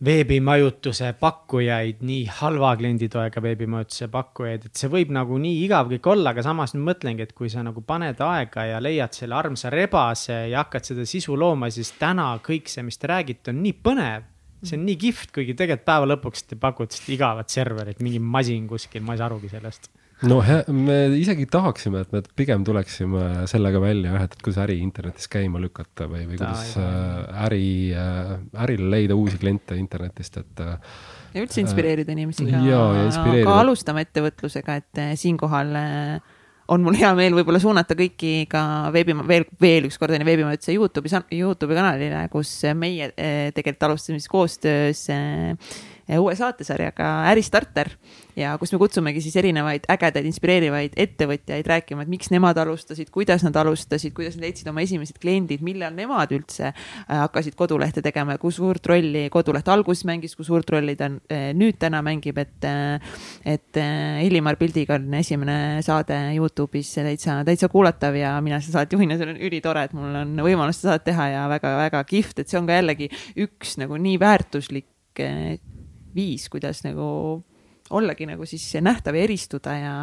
veebimajutuse 0.04 1.14
pakkujaid, 1.20 2.02
nii 2.04 2.26
halva 2.40 2.74
klienditoega 2.80 3.42
veebimajutuse 3.44 4.10
pakkujaid, 4.12 4.68
et 4.68 4.80
see 4.82 4.92
võib 4.92 5.14
nagu 5.16 5.38
nii 5.40 5.62
igav 5.64 5.92
kõik 5.94 6.10
olla, 6.12 6.34
aga 6.34 6.44
samas 6.44 6.76
nüüd 6.76 6.86
mõtlengi, 6.90 7.24
et 7.24 7.34
kui 7.38 7.52
sa 7.52 7.64
nagu 7.64 7.84
paned 7.88 8.20
aega 8.26 8.68
ja 8.68 8.82
leiad 8.84 9.16
selle 9.16 9.38
armsa 9.40 9.72
rebase 9.74 10.42
ja 10.52 10.66
hakkad 10.66 10.92
seda 10.92 11.08
sisu 11.08 11.38
looma, 11.40 11.72
siis 11.72 11.94
täna 12.00 12.34
kõik 12.44 12.72
see, 12.72 12.84
mis 12.84 13.00
te 13.00 13.12
räägite, 13.14 13.54
on 13.54 13.64
nii 13.64 13.80
põnev. 13.86 14.30
see 14.64 14.78
on 14.80 14.86
nii 14.88 14.96
kihvt, 14.96 15.34
kuigi 15.36 15.58
tegelikult 15.60 15.88
päeva 15.88 16.08
lõpuks 16.14 16.48
te 16.48 16.56
pakute 16.60 17.00
igavat 17.12 17.52
serverit, 17.52 18.00
mingi 18.00 18.20
masin 18.20 18.68
kuskil, 18.68 19.04
ma 19.04 19.16
ei 19.16 19.20
saa 19.20 19.28
arugi 19.32 19.52
sellest 19.52 19.92
no 20.30 20.40
me 20.74 20.98
isegi 21.20 21.46
tahaksime, 21.52 22.04
et 22.06 22.14
me 22.16 22.22
pigem 22.38 22.64
tuleksime 22.68 23.48
sellega 23.50 23.82
välja 23.84 24.14
jah, 24.14 24.28
et 24.28 24.36
kuidas 24.44 24.62
äri 24.66 24.78
internetis 24.84 25.28
käima 25.32 25.62
lükata 25.62 26.08
või, 26.12 26.26
või 26.30 26.40
kuidas 26.40 26.76
äh, 26.80 27.48
äri, 27.48 27.66
äh, 27.98 28.36
ärile 28.66 28.92
leida 28.94 29.18
uusi 29.20 29.40
kliente 29.42 29.78
internetist, 29.80 30.40
et. 30.44 30.64
Äh, 30.64 30.78
ja 31.34 31.44
üldse 31.44 31.64
inspireerida 31.64 32.14
inimesi 32.14 32.46
ka, 32.48 32.62
ka 33.44 33.58
alustama 33.64 34.04
ettevõtlusega, 34.06 34.80
et 34.84 35.04
siinkohal 35.20 35.74
on 36.74 36.84
mul 36.86 36.96
hea 36.96 37.10
meel 37.18 37.34
võib-olla 37.36 37.60
suunata 37.60 37.98
kõiki 38.00 38.46
ka 38.52 38.62
veebi, 38.94 39.16
veel, 39.28 39.48
veel 39.62 39.90
ükskord 39.90 40.14
on 40.16 40.24
ju 40.24 40.28
veebimajutuse 40.30 40.76
Youtube'i, 40.78 41.24
Youtube'i 41.42 41.80
kanalile, 41.80 42.22
kus 42.32 42.54
meie 42.78 43.10
tegelikult 43.18 43.90
alustasime 43.90 44.22
siis 44.22 44.32
koostöös 44.32 45.04
uue 46.20 46.36
saatesarjaga 46.36 47.10
Äristarter. 47.32 47.94
Ja 48.34 48.56
kus 48.58 48.72
me 48.74 48.80
kutsumegi 48.82 49.22
siis 49.22 49.36
erinevaid 49.38 49.84
ägedaid, 49.94 50.26
inspireerivaid 50.26 50.96
ettevõtjaid 50.98 51.68
rääkima, 51.70 52.02
et 52.02 52.10
miks 52.10 52.32
nemad 52.34 52.58
alustasid, 52.58 53.12
kuidas 53.14 53.44
nad 53.46 53.56
alustasid, 53.62 54.10
kuidas 54.18 54.34
nad 54.40 54.48
leidsid 54.48 54.72
oma 54.72 54.82
esimesed 54.82 55.20
kliendid, 55.22 55.62
millal 55.66 55.94
nemad 55.94 56.34
üldse 56.34 56.72
äh, 56.72 57.12
hakkasid 57.12 57.54
kodulehte 57.60 58.02
tegema 58.02 58.34
ja 58.34 58.42
kui 58.42 58.54
suurt 58.56 58.90
rolli 58.90 59.28
koduleht 59.34 59.70
alguses 59.70 60.02
mängis, 60.10 60.34
kui 60.34 60.48
suurt 60.48 60.74
rolli 60.74 60.96
ta 60.98 61.12
äh, 61.14 61.52
nüüd 61.58 61.78
täna 61.82 62.02
mängib, 62.06 62.42
et, 62.42 62.66
äh, 62.66 63.22
et 63.54 63.82
Illimar 64.26 64.58
Pildiga 64.58 64.98
on 64.98 65.14
esimene 65.20 65.84
saade 65.86 66.18
Youtube'is 66.34 66.90
täitsa, 66.98 67.44
täitsa 67.46 67.70
kuulatav 67.70 68.18
ja 68.18 68.34
mina 68.42 68.58
seda 68.64 68.80
saadet 68.80 68.98
juhin 68.98 69.14
ja 69.14 69.20
see 69.20 69.30
on 69.30 69.38
ülitore, 69.46 69.86
et 69.86 69.94
mul 69.94 70.24
on 70.24 70.34
võimalus 70.42 70.82
seda 70.82 70.96
saadet 70.96 71.06
teha 71.12 71.30
ja 71.36 71.46
väga-väga 71.54 72.02
kihvt, 72.10 72.42
et 72.42 72.50
see 72.50 72.58
on 72.58 72.66
ka 72.70 72.82
jällegi 72.82 73.12
üks 73.46 73.78
nagu 73.82 74.02
nii 74.02 74.18
väärtuslik 74.26 74.90
viis, 76.16 76.48
kuidas 76.54 76.84
nagu 76.86 77.42
ollagi 77.94 78.28
nagu 78.30 78.48
siis 78.48 78.66
nähtav 78.82 79.18
ja 79.18 79.26
eristuda 79.28 79.76
ja, 79.78 79.96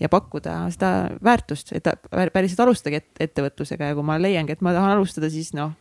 ja 0.00 0.08
pakkuda 0.12 0.60
seda 0.74 0.92
väärtust, 1.24 1.74
et 1.76 1.90
päriselt 2.32 2.62
alustage 2.64 3.02
ettevõtlusega 3.20 3.90
ja 3.90 3.98
kui 3.98 4.06
ma 4.06 4.20
leiangi, 4.20 4.54
et 4.54 4.64
ma 4.64 4.76
tahan 4.76 4.96
alustada, 4.96 5.30
siis 5.32 5.52
noh 5.56 5.74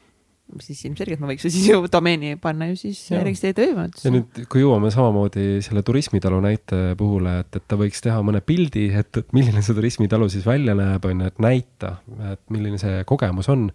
siis 0.63 0.79
ilmselgelt 0.87 1.19
ma 1.21 1.29
võiks 1.29 1.45
ju 1.45 1.51
siis 1.53 1.67
ju 1.69 1.81
domeeni 1.91 2.35
panna 2.41 2.69
ju 2.69 2.77
siis 2.79 3.01
registreerida 3.11 3.65
veebimajanduse. 3.65 4.07
ja 4.07 4.13
nüüd, 4.15 4.41
kui 4.51 4.63
jõuame 4.63 4.91
samamoodi 4.93 5.47
selle 5.65 5.83
turismitalu 5.85 6.39
näite 6.43 6.81
puhul, 6.99 7.27
et, 7.41 7.59
et 7.59 7.65
ta 7.67 7.79
võiks 7.79 8.03
teha 8.03 8.21
mõne 8.25 8.41
pildi, 8.45 8.87
et, 9.01 9.11
et 9.19 9.35
milline 9.35 9.63
see 9.65 9.75
turismitalu 9.77 10.29
siis 10.31 10.47
välja 10.47 10.75
näeb, 10.77 11.07
on 11.09 11.25
ju, 11.25 11.31
et 11.33 11.43
näita, 11.43 11.97
et 12.31 12.43
milline 12.53 12.79
see 12.81 13.03
kogemus 13.09 13.51
on 13.51 13.67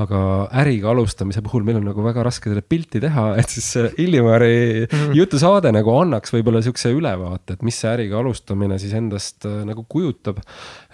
aga 0.00 0.20
äriga 0.62 0.90
alustamise 0.92 1.42
puhul 1.44 1.64
meil 1.66 1.80
on 1.80 1.88
nagu 1.90 2.04
väga 2.04 2.24
raske 2.24 2.50
seda 2.50 2.62
pilti 2.64 3.00
teha, 3.02 3.26
et 3.40 3.52
siis 3.52 3.68
Illimari 4.00 4.86
mm. 4.86 5.14
jutusaade 5.18 5.72
nagu 5.74 5.92
annaks 5.98 6.32
võib-olla 6.34 6.62
siukse 6.64 6.92
ülevaate, 6.94 7.56
et 7.56 7.64
mis 7.66 7.76
see 7.80 7.90
äriga 7.90 8.20
alustamine 8.20 8.78
siis 8.80 8.94
endast 8.96 9.46
äh, 9.48 9.60
nagu 9.68 9.84
kujutab. 9.90 10.40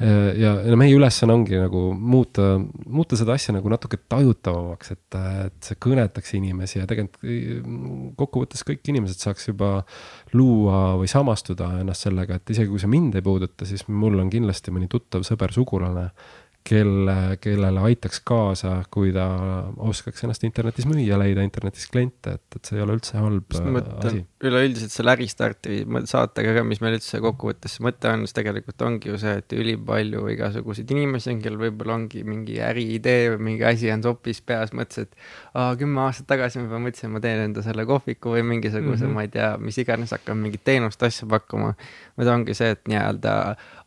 Äh, 0.01 0.33
ja, 0.41 0.57
ja 0.67 0.79
meie 0.79 0.97
ülesanne 0.97 1.37
ongi 1.37 1.59
nagu 1.61 1.89
muuta, 1.95 2.55
muuta 2.87 3.19
seda 3.19 3.37
asja 3.37 3.55
nagu 3.57 3.71
natuke 3.73 4.01
tajutavamaks, 4.11 4.95
et, 4.97 5.19
et 5.47 5.71
see 5.71 5.81
kõnetaks 5.87 6.35
inimesi 6.39 6.81
ja 6.81 6.89
tegelikult 6.91 7.29
äh, 7.31 7.61
kokkuvõttes 8.19 8.65
kõik 8.67 8.93
inimesed 8.93 9.23
saaks 9.23 9.51
juba 9.53 9.71
luua 10.37 10.97
või 11.01 11.11
samastuda 11.11 11.77
ennast 11.83 12.09
sellega, 12.09 12.41
et 12.41 12.57
isegi 12.57 12.73
kui 12.73 12.83
see 12.83 12.91
mind 12.91 13.19
ei 13.19 13.25
puuduta, 13.25 13.69
siis 13.69 13.87
mul 13.89 14.19
on 14.23 14.33
kindlasti 14.33 14.75
mõni 14.75 14.91
tuttav, 14.91 15.25
sõber, 15.27 15.55
sugulane 15.55 16.11
kelle, 16.67 17.17
kellele 17.43 17.83
aitaks 17.91 18.21
kaasa, 18.27 18.79
kui 18.93 19.13
ta 19.15 19.27
oskaks 19.89 20.27
ennast 20.27 20.47
internetis 20.49 20.89
müüa, 20.91 21.19
leida 21.21 21.45
internetis 21.47 21.87
kliente, 21.93 22.37
et, 22.39 22.59
et 22.59 22.69
see 22.71 22.79
ei 22.81 22.85
ole 22.87 22.97
üldse 22.99 23.21
halb 23.21 23.57
asi. 23.57 24.25
Üleüldiselt 24.49 24.93
selle 24.95 25.13
Äristarti 25.17 25.81
saatega 26.11 26.55
ka, 26.57 26.65
mis 26.67 26.81
meil 26.85 26.97
üldse 26.99 27.21
kokkuvõttes 27.23 27.79
mõte 27.85 28.11
on, 28.11 28.25
siis 28.27 28.37
tegelikult 28.37 28.85
ongi 28.87 29.11
ju 29.11 29.19
see, 29.21 29.35
et 29.41 29.55
ülipalju 29.57 30.27
igasuguseid 30.35 30.91
inimesi 30.95 31.33
on, 31.33 31.43
kellel 31.45 31.61
võib-olla 31.67 31.97
ongi 32.01 32.23
mingi 32.27 32.59
äriidee 32.65 33.33
või 33.35 33.51
mingi 33.51 33.67
asi 33.69 33.91
on 33.95 34.05
sopis 34.07 34.43
peas, 34.47 34.73
mõtles, 34.77 35.07
et 35.07 35.29
aa, 35.55 35.75
kümme 35.81 36.05
aastat 36.07 36.29
tagasi 36.33 36.61
ma 36.61 36.69
juba 36.69 36.83
mõtlesin, 36.87 37.13
ma 37.15 37.23
teen 37.25 37.45
enda 37.49 37.65
selle 37.67 37.87
kohviku 37.89 38.37
või 38.37 38.45
mingisuguse 38.55 39.05
mm, 39.05 39.09
-hmm. 39.09 39.19
ma 39.19 39.27
ei 39.27 39.33
tea, 39.37 39.51
mis 39.63 39.81
iganes, 39.83 40.15
hakkan 40.17 40.41
mingit 40.41 40.65
teenust, 40.65 41.03
asja 41.03 41.29
pakkuma. 41.31 41.75
vaid 42.17 42.33
ongi 42.33 42.55
see, 42.57 42.71
et 42.73 42.87
nii-öelda 42.89 43.33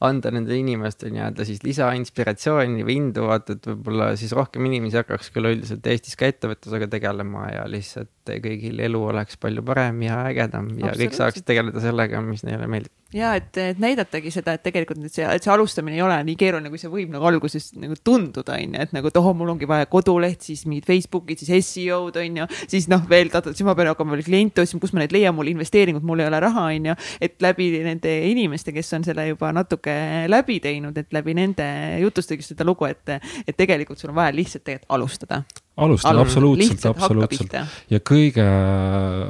anda 0.06 0.32
nendele 0.32 0.60
inimestele 0.62 1.16
nii-öelda 1.16 1.46
siis 1.48 1.64
lisainspiratsiooni 1.66 2.86
või 2.88 3.00
indu, 3.02 3.26
vaata, 3.28 3.58
et 3.58 3.68
võib-olla 3.72 4.14
siis 4.20 4.32
rohkem 4.38 4.66
inimesi 4.70 5.02
hakkaks 5.02 5.32
küll 5.36 5.50
üldiselt 5.50 5.88
Eestis 5.90 6.16
ka 6.20 6.30
ettevõtlusega 6.30 6.88
tegelema 6.92 7.50
ja 7.52 7.66
lihtsalt 7.68 8.12
kõigil 8.44 8.80
elu 8.86 9.04
oleks 9.12 9.40
palju 9.42 9.66
parem 9.66 10.02
ja 10.06 10.24
ägedam 10.30 10.72
ja 10.80 10.94
kõik 10.98 11.18
saaksid 11.18 11.48
tegeleda 11.48 11.84
sellega, 11.84 12.22
mis 12.26 12.46
neile 12.48 12.70
meeldib 12.70 12.94
ja 13.14 13.32
et, 13.40 13.58
et 13.58 13.80
näidatagi 13.82 14.32
seda, 14.34 14.54
et 14.56 14.64
tegelikult 14.66 15.00
nüüd 15.02 15.14
see, 15.14 15.26
et 15.26 15.46
see 15.46 15.52
alustamine 15.54 15.98
ei 15.98 16.04
ole 16.06 16.18
nii 16.28 16.36
keeruline, 16.38 16.70
kui 16.70 16.82
see 16.82 16.92
võib 16.92 17.10
nagu 17.14 17.26
alguses 17.26 17.72
nagu 17.82 17.98
tunduda, 18.06 18.60
on 18.60 18.76
ju, 18.78 18.84
et 18.86 18.94
nagu, 18.94 19.10
et 19.10 19.18
oh, 19.18 19.30
mul 19.38 19.50
ongi 19.56 19.70
vaja 19.70 19.88
koduleht, 19.90 20.46
siis 20.46 20.62
mingid 20.70 20.86
Facebookid, 20.90 21.42
siis 21.42 21.72
seo-d 21.74 22.22
on 22.22 22.42
ju, 22.44 22.48
siis 22.70 22.86
noh, 22.92 23.02
veel, 23.10 23.32
siis 23.34 23.66
ma 23.66 23.74
pean 23.78 23.90
hakkama 23.92 24.14
veel 24.14 24.28
kliente 24.28 24.62
otsima, 24.62 24.84
kus 24.84 24.94
ma 24.94 25.02
neid 25.02 25.16
leian, 25.16 25.34
mul 25.38 25.50
investeeringud, 25.50 26.06
mul 26.06 26.22
ei 26.22 26.30
ole 26.30 26.42
raha, 26.46 26.68
on 26.76 26.92
ju. 26.92 26.98
et 27.26 27.40
läbi 27.42 27.72
nende 27.86 28.14
inimeste, 28.30 28.76
kes 28.76 28.94
on 29.00 29.08
selle 29.08 29.26
juba 29.32 29.50
natuke 29.58 29.96
läbi 30.30 30.60
teinud, 30.62 30.98
et 31.02 31.10
läbi 31.16 31.34
nende 31.38 31.66
jutustagi 32.04 32.46
seda 32.46 32.68
lugu, 32.68 32.86
et, 32.90 33.18
et 33.48 33.58
tegelikult 33.58 33.98
sul 33.98 34.14
on 34.14 34.22
vaja 34.22 34.38
lihtsalt 34.38 34.70
tegelikult 34.70 34.94
alustada 35.00 35.44
alustada, 35.86 36.24
absoluutselt, 36.24 36.86
absoluutselt. 36.90 37.56
ja 37.90 38.00
kõige 38.06 38.46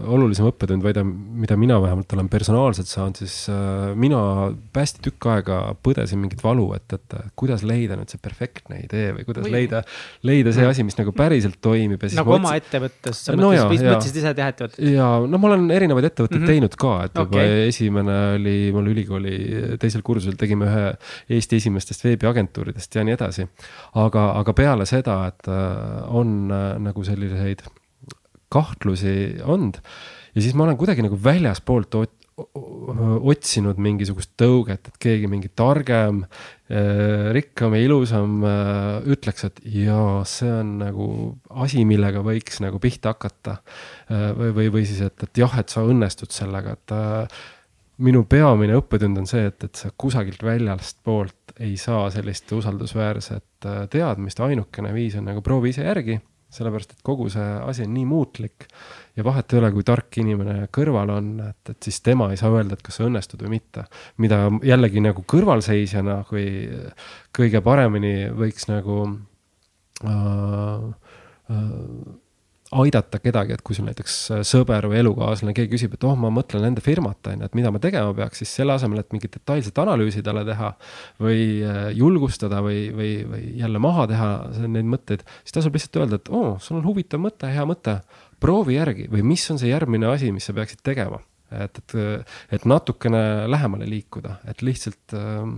olulisem 0.10 0.50
õppetund, 0.50 0.84
vaid 0.86 1.00
mida 1.04 1.58
mina 1.60 1.80
vähemalt 1.82 2.14
olen 2.18 2.30
personaalselt 2.32 2.90
saanud, 2.90 3.20
siis 3.22 3.36
äh, 3.52 3.92
mina 4.00 4.20
hästi 4.76 5.04
tükk 5.10 5.30
aega 5.34 5.60
põdesin 5.86 6.22
mingit 6.22 6.44
valu, 6.44 6.70
et, 6.78 6.98
et 6.98 7.18
kuidas 7.40 7.64
leida 7.68 7.98
nüüd 8.00 8.12
see 8.12 8.22
perfektne 8.24 8.82
idee 8.86 9.14
või 9.18 9.28
kuidas 9.28 9.48
või. 9.48 9.56
leida, 9.58 9.84
leida 10.28 10.54
see 10.56 10.68
asi, 10.68 10.86
mis 10.88 10.98
nagu 11.00 11.14
päriselt 11.16 11.60
toimib. 11.64 12.04
nagu 12.16 12.36
oma 12.36 12.50
mõtlesin... 12.50 12.66
ettevõttes, 12.66 13.24
sa 13.28 13.36
no 13.38 13.52
mõtlesid, 13.52 13.86
mõtlesid 13.86 14.22
ise 14.22 14.34
teha 14.38 14.54
ettevõtet? 14.54 14.80
ja 14.96 15.10
no 15.26 15.42
ma 15.42 15.52
olen 15.52 15.68
erinevaid 15.76 16.10
ettevõtteid 16.10 16.40
mm 16.40 16.46
-hmm. 16.46 16.54
teinud 16.56 16.80
ka, 16.80 16.96
et 17.10 17.20
juba 17.20 17.42
okay. 17.42 17.68
esimene 17.68 18.18
oli 18.40 18.58
mul 18.76 18.92
ülikooli 18.94 19.36
teisel 19.82 20.06
kursusel 20.06 20.40
tegime 20.40 20.70
ühe 20.70 20.86
Eesti 21.30 21.60
esimestest 21.60 22.04
veebiagentuuridest 22.06 22.96
ja 22.96 23.04
nii 23.06 23.16
edasi. 23.16 23.48
aga, 24.00 24.26
aga 24.40 24.54
peale 24.58 24.86
seda, 24.90 25.20
et 25.30 25.50
äh, 25.52 26.16
on 26.16 26.39
on 26.40 26.53
äh, 26.56 26.70
nagu 26.90 27.03
selliseid 27.06 27.66
kahtlusi 28.49 29.41
olnud 29.45 29.78
ja 30.34 30.41
siis 30.41 30.56
ma 30.57 30.66
olen 30.66 30.80
kuidagi 30.80 31.06
nagu 31.06 31.20
väljaspoolt 31.24 31.99
otsinud 32.40 33.82
mingisugust 33.84 34.32
tõuget, 34.40 34.86
et 34.88 34.95
keegi 35.03 35.28
mingi 35.28 35.49
targem, 35.60 36.22
äh, 36.72 37.30
rikkam 37.36 37.76
ja 37.76 37.82
ilusam 37.84 38.38
äh, 38.48 39.10
ütleks, 39.11 39.44
et 39.49 39.60
jaa, 39.68 40.22
see 40.30 40.52
on 40.61 40.78
nagu 40.80 41.10
asi, 41.66 41.84
millega 41.88 42.24
võiks 42.24 42.61
nagu 42.64 42.80
pihta 42.80 43.11
hakata. 43.11 43.57
või, 44.10 44.53
või, 44.56 44.72
või 44.78 44.86
siis, 44.88 45.03
et, 45.03 45.28
et 45.28 45.44
jah, 45.44 45.60
et 45.60 45.70
sa 45.70 45.84
õnnestud 45.84 46.32
sellega, 46.32 46.78
et 46.80 46.95
minu 48.03 48.24
peamine 48.30 48.78
õppetund 48.80 49.20
on 49.20 49.28
see, 49.28 49.49
et, 49.49 49.68
et 49.68 49.76
sa 49.76 49.91
kusagilt 49.99 50.44
väljast 50.45 51.02
poolt 51.03 51.36
ei 51.60 51.76
saa 51.77 52.07
sellist 52.14 52.52
usaldusväärset 52.56 53.69
teadmist, 53.91 54.40
ainukene 54.40 54.94
viis 54.95 55.18
on 55.19 55.27
nagu 55.27 55.41
proovi 55.44 55.73
ise 55.73 55.84
järgi 55.84 56.19
sellepärast 56.53 56.95
et 56.95 57.02
kogu 57.06 57.27
see 57.30 57.45
asi 57.61 57.86
on 57.86 57.91
nii 57.94 58.06
muutlik 58.10 58.65
ja 59.18 59.26
vahet 59.26 59.53
ei 59.53 59.60
ole, 59.60 59.69
kui 59.76 59.86
tark 59.86 60.18
inimene 60.22 60.69
kõrval 60.73 61.11
on, 61.14 61.27
et, 61.45 61.73
et 61.73 61.90
siis 61.90 61.99
tema 62.06 62.30
ei 62.34 62.40
saa 62.41 62.52
öelda, 62.53 62.77
et 62.77 62.86
kas 62.86 62.98
see 62.98 63.06
õnnestub 63.06 63.44
või 63.45 63.60
mitte. 63.60 63.86
mida 64.18 64.41
jällegi 64.65 65.03
nagu 65.03 65.23
kõrvalseisjana, 65.30 66.23
kui 66.30 66.45
kõige 67.36 67.61
paremini 67.65 68.31
võiks 68.34 68.65
nagu 68.72 68.98
äh, 70.10 70.88
äh, 71.53 71.69
aidata 72.70 73.18
kedagi, 73.22 73.56
et 73.56 73.64
kui 73.66 73.76
sul 73.78 73.88
näiteks 73.88 74.16
äh, 74.34 74.41
sõber 74.48 74.86
või 74.91 75.00
elukaaslane, 75.02 75.56
keegi 75.58 75.72
küsib, 75.74 75.96
et 75.96 76.06
oh, 76.06 76.14
ma 76.20 76.30
mõtlen 76.34 76.68
enda 76.68 76.84
firmat, 76.86 77.32
on 77.32 77.41
ju, 77.41 77.50
et 77.50 77.58
mida 77.58 77.72
ma 77.74 77.82
tegema 77.82 78.14
peaks, 78.18 78.44
siis 78.44 78.54
selle 78.60 78.76
asemel, 78.76 79.02
et 79.02 79.16
mingit 79.16 79.34
detailset 79.40 79.82
analüüsi 79.82 80.22
talle 80.26 80.44
teha 80.48 80.72
või 81.24 81.41
äh, 81.66 81.80
julgustada 81.98 82.62
või, 82.66 82.88
või, 82.96 83.12
või 83.30 83.44
jälle 83.62 83.82
maha 83.82 84.06
teha 84.12 84.30
neid 84.68 84.91
mõtteid, 84.91 85.26
siis 85.41 85.58
tasub 85.58 85.78
lihtsalt 85.78 86.02
öelda, 86.04 86.22
et 86.22 86.30
oo 86.30 86.44
oh,, 86.54 86.62
sul 86.62 86.78
on 86.80 86.86
huvitav 86.86 87.24
mõte, 87.24 87.50
hea 87.50 87.66
mõte, 87.70 88.00
proovi 88.40 88.78
järgi 88.78 89.10
või 89.12 89.26
mis 89.34 89.50
on 89.52 89.60
see 89.62 89.74
järgmine 89.74 90.12
asi, 90.12 90.30
mis 90.36 90.46
sa 90.46 90.56
peaksid 90.56 90.86
tegema. 90.86 91.24
et, 91.50 91.80
et, 91.82 91.94
et 92.54 92.66
natukene 92.70 93.50
lähemale 93.50 93.88
liikuda, 93.90 94.36
et 94.52 94.62
lihtsalt 94.62 95.18
äh, 95.18 95.56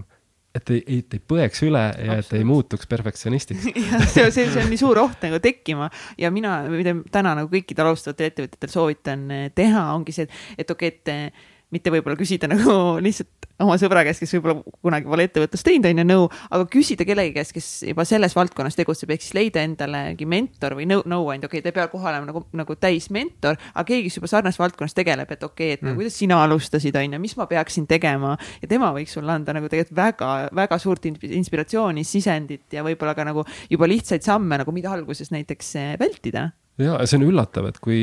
et 0.55 0.71
ei, 0.73 0.81
et 0.99 1.15
ei 1.15 1.21
põeks 1.31 1.63
üle 1.63 1.81
ja 1.95 2.17
et 2.19 2.33
ei 2.35 2.43
muutuks 2.47 2.89
perfektsionistiks 2.91 3.69
jah, 3.91 4.03
see, 4.03 4.27
see, 4.33 4.49
see 4.51 4.63
on 4.63 4.71
nii 4.71 4.81
suur 4.81 4.99
oht 4.99 5.23
nagu 5.23 5.39
tekkima. 5.43 5.87
Ja 6.19 6.31
mina, 6.33 6.57
mida 6.71 6.95
täna 7.13 7.35
nagu 7.39 7.51
kõikidel 7.51 7.91
alustavatel 7.91 8.31
ettevõtjatel 8.31 8.73
soovitan 8.73 9.25
eh, 9.31 9.47
teha, 9.55 9.87
ongi 9.95 10.15
see, 10.15 10.27
et, 10.27 10.65
et 10.65 10.75
okei 10.75 10.91
okay,, 10.91 10.99
et 10.99 11.13
eh, 11.13 11.49
mitte 11.71 11.93
võib-olla 11.93 12.19
küsida 12.19 12.49
nagu 12.51 12.73
lihtsalt 13.05 13.49
oma 13.61 13.77
sõbra 13.79 14.03
käest, 14.05 14.21
kes 14.23 14.33
võib-olla 14.37 14.61
kunagi 14.81 15.09
pole 15.09 15.25
ettevõtlust 15.27 15.65
teinud, 15.67 15.87
on 15.91 16.01
ju, 16.01 16.05
nõu, 16.07 16.27
aga 16.49 16.67
küsida 16.71 17.05
kellegi 17.07 17.33
käest, 17.35 17.53
kes 17.55 17.67
juba 17.91 18.05
selles 18.07 18.35
valdkonnas 18.37 18.77
tegutseb, 18.77 19.13
ehk 19.13 19.25
siis 19.25 19.35
leida 19.37 19.63
endalegi 19.65 20.27
mentor 20.29 20.75
või 20.79 20.87
nõu, 20.89 21.03
nõuandja, 21.09 21.49
okei 21.49 21.61
okay,, 21.61 21.65
ta 21.65 21.71
ei 21.71 21.77
pea 21.77 21.87
kohe 21.91 22.09
olema 22.11 22.29
nagu, 22.29 22.43
nagu 22.57 22.77
täismentor, 22.81 23.59
aga 23.73 23.85
keegi, 23.87 24.07
kes 24.09 24.19
juba 24.19 24.31
sarnases 24.31 24.61
valdkonnas 24.61 24.97
tegeleb, 24.97 25.33
et 25.35 25.45
okei 25.45 25.71
okay,, 25.71 25.77
et 25.77 25.83
mm. 25.83 25.91
no, 25.91 25.99
kuidas 25.99 26.17
sina 26.17 26.41
alustasid, 26.45 26.97
on 26.97 27.17
ju, 27.17 27.21
mis 27.27 27.37
ma 27.39 27.47
peaksin 27.51 27.87
tegema 27.89 28.33
ja 28.61 28.71
tema 28.71 28.91
võiks 28.95 29.13
sulle 29.17 29.35
anda 29.35 29.55
nagu 29.57 29.69
tegelikult 29.71 29.99
väga-väga 30.01 30.81
suurt 30.81 31.05
inspiratsiooni, 31.11 32.05
sisendit 32.07 32.73
ja 32.73 32.85
võib-olla 32.87 33.15
ka 33.17 33.27
nagu 33.27 33.45
juba 33.69 33.89
lihtsaid 33.89 34.25
samme 34.25 34.61
nagu, 34.61 34.73
mida 34.75 34.93
alguses 34.95 35.31
näiteks 35.33 35.75
eh, 35.79 35.93
vältida 36.01 36.49
ja 36.85 36.97
see 37.05 37.19
on 37.19 37.27
üllatav, 37.29 37.67
et 37.71 37.79
kui 37.83 37.99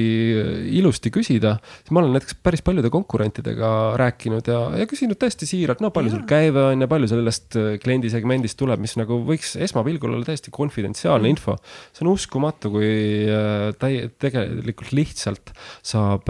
ilusti 0.78 1.10
küsida, 1.14 1.56
siis 1.82 1.92
ma 1.94 2.02
olen 2.02 2.16
näiteks 2.16 2.38
päris 2.44 2.62
paljude 2.64 2.90
konkurentidega 2.92 3.70
rääkinud 3.98 4.48
ja, 4.48 4.60
ja 4.80 4.86
küsinud 4.88 5.18
täiesti 5.20 5.48
siiralt, 5.48 5.82
no 5.84 5.90
palju 5.94 6.12
sul 6.12 6.24
käive 6.28 6.68
on 6.72 6.84
ja 6.84 6.88
palju 6.90 7.08
sellest 7.10 7.58
äh, 7.58 7.68
kliendisegmendist 7.82 8.58
tuleb, 8.60 8.82
mis 8.82 8.96
nagu 9.00 9.20
võiks 9.26 9.54
esmapilgul 9.64 10.14
olla 10.14 10.28
täiesti 10.28 10.52
konfidentsiaalne 10.54 11.30
info. 11.32 11.56
see 11.92 12.04
on 12.06 12.12
uskumatu, 12.12 12.72
kui 12.74 12.90
äh, 13.32 13.70
täi-, 13.80 14.08
tegelikult 14.20 14.92
lihtsalt 14.96 15.52
saab 15.82 16.28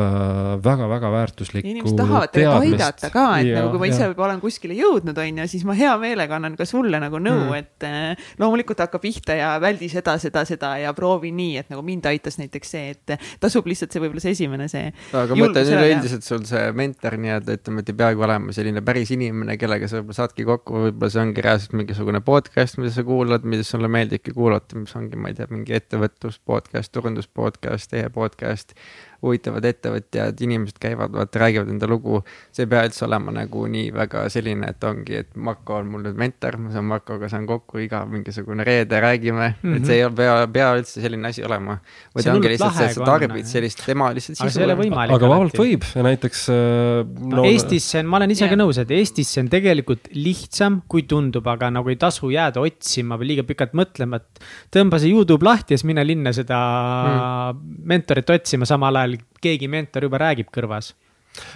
väga-väga 0.65 1.11
äh, 1.11 1.17
väärtuslikku. 1.19 1.73
inimesed 1.75 1.99
tahavad 1.99 2.33
tegelikult 2.35 2.79
aidata 2.79 3.13
ka, 3.15 3.27
et 3.41 3.53
ja, 3.53 3.61
nagu 3.63 3.75
kui 3.75 3.85
ma 3.85 3.91
ise 3.91 4.11
juba 4.11 4.27
olen 4.29 4.43
kuskile 4.43 4.77
jõudnud, 4.79 5.19
on 5.19 5.43
ju, 5.43 5.49
siis 5.55 5.67
ma 5.69 5.77
hea 5.79 5.95
meelega 6.01 6.39
annan 6.39 6.57
ka 6.59 6.67
sulle 6.69 7.01
nagu 7.03 7.21
nõu 7.23 7.49
mm., 7.49 7.59
et 7.59 8.39
loomulikult 8.41 8.81
hakka 8.85 9.01
pihta 9.03 9.37
ja 9.39 9.55
väldi 9.63 9.91
seda, 9.93 10.17
seda, 10.23 10.45
seda 10.49 10.75
ja 10.83 10.95
proovi 10.97 11.33
nii, 11.35 11.59
et 11.63 11.73
nagu 11.73 11.83
mind 11.87 12.07
aitas 12.11 12.38
näiteks 12.41 12.73
see, 12.75 12.95
et 12.95 13.27
tasub 13.43 13.67
lihtsalt 13.71 13.95
see 13.95 14.03
võib-olla 14.03 14.23
see 14.25 14.35
esimene 14.37 14.69
see. 14.71 14.93
aga 15.17 15.39
mõtle 15.39 15.65
üleüldiselt 15.67 16.27
sul 16.27 16.45
see 16.49 16.65
mentor 16.79 17.19
nii-öelda, 17.21 17.59
ütleme, 17.61 17.85
et 17.85 17.93
ei 17.93 17.99
peagi 18.03 18.25
olema 18.29 18.55
selline 18.57 18.85
päris 18.87 19.13
inimene, 19.15 19.59
kellega 19.61 19.91
sa 19.91 20.01
võib-olla 20.01 20.21
saadki 20.23 20.49
kokku, 20.49 20.85
võib-olla 20.89 21.13
see 21.15 21.25
ongi 21.25 21.45
reaalselt 21.45 21.77
mingisugune 21.79 22.23
podcast, 22.25 22.81
mida 22.81 22.95
sa 22.95 23.05
kuulad, 23.09 23.47
mida 23.49 23.67
sulle 23.67 23.91
meeldibki 23.93 24.35
kuulata, 24.37 24.79
mis 24.81 24.95
ongi, 24.99 25.21
ma 25.21 25.33
ei 25.33 25.39
tea, 25.39 25.51
mingi 25.53 25.77
ettevõtlus 25.79 26.41
podcast, 26.49 26.93
turundus 26.95 27.31
podcast, 27.31 27.95
e-podcast 27.99 28.75
huvitavad 29.23 29.65
ettevõtjad, 29.67 30.39
inimesed 30.47 30.77
käivad, 30.79 31.11
vaata, 31.11 31.41
räägivad 31.43 31.71
enda 31.73 31.89
lugu. 31.91 32.21
see 32.55 32.63
ei 32.67 32.71
pea 32.71 32.85
üldse 32.87 33.03
olema 33.07 33.33
nagu 33.35 33.65
nii 33.67 33.89
väga 33.95 34.25
selline, 34.31 34.69
et 34.71 34.85
ongi, 34.87 35.17
et 35.25 35.31
Marko 35.35 35.81
on 35.81 35.89
mul 35.91 36.05
nüüd 36.07 36.19
mentor, 36.21 36.59
ma 36.63 36.71
saan 36.75 36.87
Markoga 36.87 37.31
saan 37.31 37.47
kokku 37.49 37.83
iga 37.83 38.05
mingisugune 38.07 38.67
reede, 38.67 39.01
räägime 39.03 39.49
mm, 39.49 39.57
-hmm. 39.63 39.77
et 39.77 39.91
see 39.91 39.99
ei 39.99 40.11
pea, 40.21 40.37
pea 40.55 40.69
üldse 40.79 41.03
selline 41.03 41.29
asi 41.29 41.43
olema. 41.45 41.79
vaid 42.15 42.29
ongi 42.35 42.53
lihtsalt 42.55 42.79
see, 42.79 42.87
et 42.87 42.95
sa 42.95 43.09
tarbid 43.11 43.51
sellist, 43.51 43.83
tema 43.87 44.13
lihtsalt 44.15 44.39
sisu. 44.39 44.63
aga 45.09 45.33
vabalt 45.35 45.59
võib 45.59 45.89
näiteks 46.09 46.47
äh, 46.55 47.03
no,. 47.35 47.45
Eestis 47.45 47.91
see 47.91 48.05
on, 48.05 48.07
ma 48.07 48.21
olen 48.23 48.37
ise 48.37 48.47
yeah. 48.47 48.55
ka 48.55 48.61
nõus, 48.63 48.79
et 48.79 48.95
Eestis 48.95 49.35
see 49.35 49.43
on 49.43 49.51
tegelikult 49.51 50.09
lihtsam, 50.15 50.83
kui 50.87 51.03
tundub, 51.11 51.47
aga 51.51 51.73
nagu 51.75 51.91
ei 51.91 51.99
tasu 51.99 52.31
jääda 52.31 52.63
otsima 52.63 53.19
või 53.19 53.33
liiga 53.33 53.47
pikalt 53.49 53.75
mõtlema, 53.75 54.23
et 54.23 54.47
tõmba 54.71 55.03
see 55.03 55.11
Youtube 55.11 55.43
lahti 55.45 55.75
ja 55.75 55.83
siis 55.83 55.89
mine 55.91 56.07
linna 56.07 56.33
seda 56.37 56.63
mm. 56.63 57.83
mentorit 57.89 58.31
otsima, 58.39 58.69
samal 58.69 58.95
ajal 58.95 59.08
ajal 59.09 59.21
keegi 59.43 59.71
mentor 59.73 60.09
juba 60.09 60.23
räägib 60.29 60.53
kõrvas 60.55 60.95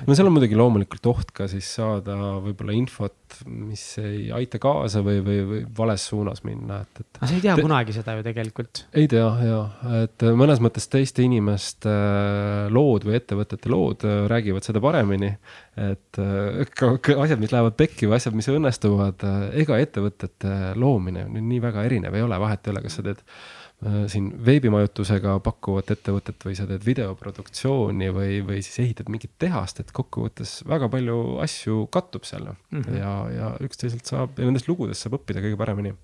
no 0.06 0.14
seal 0.16 0.28
on 0.28 0.34
muidugi 0.36 0.56
loomulikult 0.58 1.06
oht 1.10 1.32
ka 1.34 1.46
siis 1.50 1.66
saada 1.78 2.14
võib-olla 2.42 2.74
infot, 2.76 3.36
mis 3.48 3.82
ei 4.02 4.26
aita 4.34 4.60
kaasa 4.62 5.02
või, 5.04 5.20
või, 5.24 5.38
või 5.48 5.62
vales 5.78 6.04
suunas 6.10 6.42
minna, 6.46 6.82
et, 6.84 7.02
et. 7.02 7.20
aga 7.20 7.30
sa 7.30 7.36
ei 7.36 7.44
tea 7.44 7.56
te... 7.58 7.64
kunagi 7.66 7.96
seda 7.96 8.16
ju 8.18 8.26
tegelikult. 8.26 8.84
ei 8.98 9.08
tea 9.10 9.28
ja, 9.46 9.60
et 10.02 10.26
mõnes 10.38 10.62
mõttes 10.64 10.88
teiste 10.92 11.24
inimeste 11.26 11.92
äh, 11.92 12.68
lood 12.74 13.06
või 13.08 13.18
ettevõtete 13.18 13.72
lood 13.72 14.06
äh, 14.08 14.22
räägivad 14.32 14.68
seda 14.68 14.82
paremini. 14.84 15.32
et 15.80 16.20
äh, 16.22 16.62
ka, 16.76 16.94
ka 17.02 17.18
asjad, 17.24 17.42
mis 17.42 17.54
lähevad 17.54 17.78
pekki 17.78 18.10
või 18.10 18.18
asjad, 18.20 18.36
mis 18.38 18.50
õnnestuvad, 18.52 19.26
ega 19.58 19.80
ettevõtete 19.82 20.76
loomine 20.78 21.26
nii 21.32 21.64
väga 21.64 21.88
erinev 21.88 22.16
ei 22.16 22.24
ole, 22.26 22.38
vahet 22.42 22.66
ei 22.66 22.76
ole, 22.76 22.86
kas 22.86 23.00
sa 23.00 23.06
teed 23.08 23.24
Äh, 23.24 23.61
siin 23.82 24.28
veebimajutusega 24.46 25.38
pakkuvat 25.42 25.90
ettevõtet 25.96 26.44
või 26.46 26.54
sa 26.54 26.68
teed 26.68 26.84
videoproduktsiooni 26.86 28.12
või, 28.14 28.36
või 28.46 28.60
siis 28.62 28.78
ehitad 28.84 29.10
mingit 29.10 29.32
tehast, 29.42 29.80
et 29.82 29.90
kokkuvõttes 29.94 30.60
väga 30.70 30.86
palju 30.92 31.16
asju 31.42 31.88
kattub 31.90 32.28
seal 32.28 32.46
mm 32.52 32.78
-hmm. 32.82 33.00
ja, 33.00 33.14
ja 33.34 33.50
üksteiselt 33.66 34.06
saab 34.06 34.38
ja 34.38 34.46
nendest 34.46 34.70
lugudest 34.70 35.02
saab 35.02 35.18
õppida 35.18 35.42
kõige 35.42 35.58
paremini. 35.58 35.94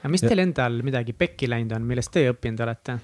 aga 0.00 0.10
mis 0.10 0.26
teil 0.26 0.42
endal 0.42 0.82
midagi 0.82 1.12
pekki 1.12 1.50
läinud 1.50 1.76
on, 1.78 1.86
millest 1.86 2.10
te 2.10 2.26
õppinud 2.32 2.66
olete? 2.66 2.98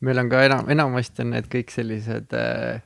meil 0.00 0.18
on 0.18 0.28
ka 0.28 0.42
enam, 0.44 0.68
enamasti 0.68 1.22
on 1.22 1.30
need 1.30 1.46
kõik 1.52 1.70
sellised 1.70 2.34
äh, 2.34 2.82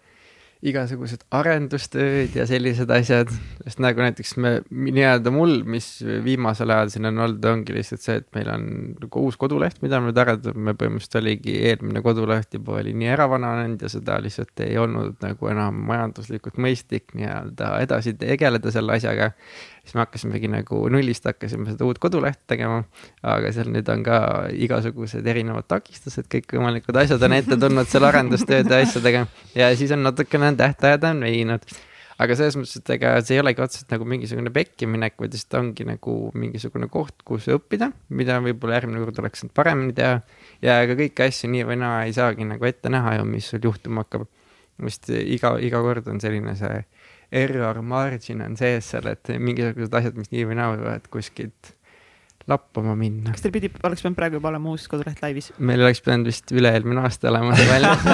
igasugused 0.61 1.23
arendustööd 1.32 2.35
ja 2.37 2.45
sellised 2.49 2.91
asjad, 2.93 3.31
sest 3.65 3.81
nagu 3.81 4.03
näiteks 4.05 4.35
me, 4.41 4.53
nii-öelda 4.69 5.32
mul, 5.32 5.62
mis 5.65 5.89
viimasel 6.24 6.73
ajal 6.74 6.93
siin 6.93 7.09
on 7.09 7.23
olnud, 7.24 7.47
ongi 7.49 7.77
lihtsalt 7.77 8.05
see, 8.05 8.19
et 8.20 8.28
meil 8.37 8.51
on 8.53 8.66
nagu 9.01 9.24
uus 9.24 9.39
koduleht, 9.41 9.81
mida 9.85 10.03
me 10.03 10.11
nüüd 10.11 10.20
arendame, 10.20 10.74
põhimõtteliselt 10.77 11.19
oligi 11.23 11.57
eelmine 11.70 12.05
koduleht 12.05 12.59
juba 12.59 12.77
oli 12.82 12.93
nii 12.93 13.09
ära 13.15 13.28
vananenud 13.32 13.87
ja 13.87 13.93
seda 13.93 14.20
lihtsalt 14.20 14.65
ei 14.66 14.77
olnud 14.81 15.16
nagu 15.24 15.53
enam 15.53 15.81
majanduslikult 15.89 16.61
mõistlik 16.61 17.16
nii-öelda 17.16 17.73
edasi 17.87 18.15
tegeleda 18.20 18.74
selle 18.74 18.99
asjaga 19.01 19.32
siis 19.82 19.97
me 19.97 20.05
hakkasimegi 20.05 20.51
nagu 20.52 20.82
nullist 20.93 21.27
hakkasime 21.28 21.70
seda 21.73 21.86
uut 21.89 22.01
kodulehte 22.02 22.44
tegema. 22.55 22.82
aga 23.23 23.52
seal 23.52 23.70
nüüd 23.74 23.89
on 23.93 24.02
ka 24.07 24.23
igasugused 24.55 25.27
erinevad 25.27 25.69
takistused, 25.70 26.28
kõikvõimalikud 26.32 26.97
asjad 27.02 27.23
on 27.28 27.36
ette 27.39 27.61
tulnud 27.61 27.90
seal 27.90 28.09
arendustööde 28.09 28.82
asjadega 28.82 29.27
ja 29.55 29.70
siis 29.77 29.94
on 29.97 30.05
natukene 30.07 30.52
tähtajad 30.59 31.09
on 31.11 31.24
veninud 31.27 31.65
aga 32.20 32.36
selles 32.36 32.57
mõttes, 32.59 32.81
et 32.81 32.93
ega 32.97 33.12
see 33.24 33.39
ei 33.39 33.43
olegi 33.43 33.62
otseselt 33.65 33.93
nagu 33.94 34.07
mingisugune 34.09 34.52
pekkiminek, 34.52 35.16
vaid 35.20 35.35
lihtsalt 35.35 35.57
ongi 35.61 35.86
nagu 35.89 36.16
mingisugune 36.39 36.90
koht, 36.93 37.23
kus 37.27 37.48
õppida, 37.52 37.90
mida 38.16 38.36
võib-olla 38.44 38.77
järgmine 38.77 39.01
kord 39.05 39.23
oleks 39.23 39.43
saanud 39.43 39.55
paremini 39.57 39.97
teha. 39.97 40.20
ja 40.65 40.81
ega 40.85 40.97
kõiki 40.98 41.24
asju 41.27 41.51
nii 41.55 41.65
või 41.70 41.78
naa 41.81 42.05
ei 42.09 42.15
saagi 42.16 42.44
nagu 42.48 42.69
ette 42.69 42.93
näha 42.93 43.16
ju, 43.19 43.27
mis 43.28 43.48
sul 43.52 43.65
juhtuma 43.65 44.05
hakkab. 44.05 44.28
vist 44.85 45.11
iga, 45.12 45.57
iga 45.61 45.81
kord 45.85 46.07
on 46.09 46.20
selline 46.20 46.55
see 46.57 46.85
error 47.31 47.82
margin 47.82 48.43
on 48.44 48.57
sees 48.59 48.89
seal, 48.93 49.07
et 49.11 49.31
mingisugused 49.39 49.94
asjad, 49.94 50.16
mis 50.19 50.32
nii 50.32 50.47
või 50.48 50.59
naa 50.59 50.73
võivad 50.74 51.07
kuskilt 51.12 51.74
lappama 52.51 52.94
minna. 52.98 53.31
kas 53.35 53.43
teil 53.44 53.55
pidi, 53.55 53.68
oleks 53.86 54.02
pidanud 54.05 54.18
praegu 54.18 54.35
juba 54.40 54.48
olema 54.52 54.66
uus 54.74 54.85
koduleht 54.90 55.18
laivis? 55.24 55.47
meil 55.59 55.81
oleks 55.85 56.01
pidanud 56.05 56.27
vist 56.31 56.47
üle-eelmine 56.55 57.01
aasta 57.06 57.24
olema 57.32 57.51
see 57.59 57.68
väljas 57.70 58.01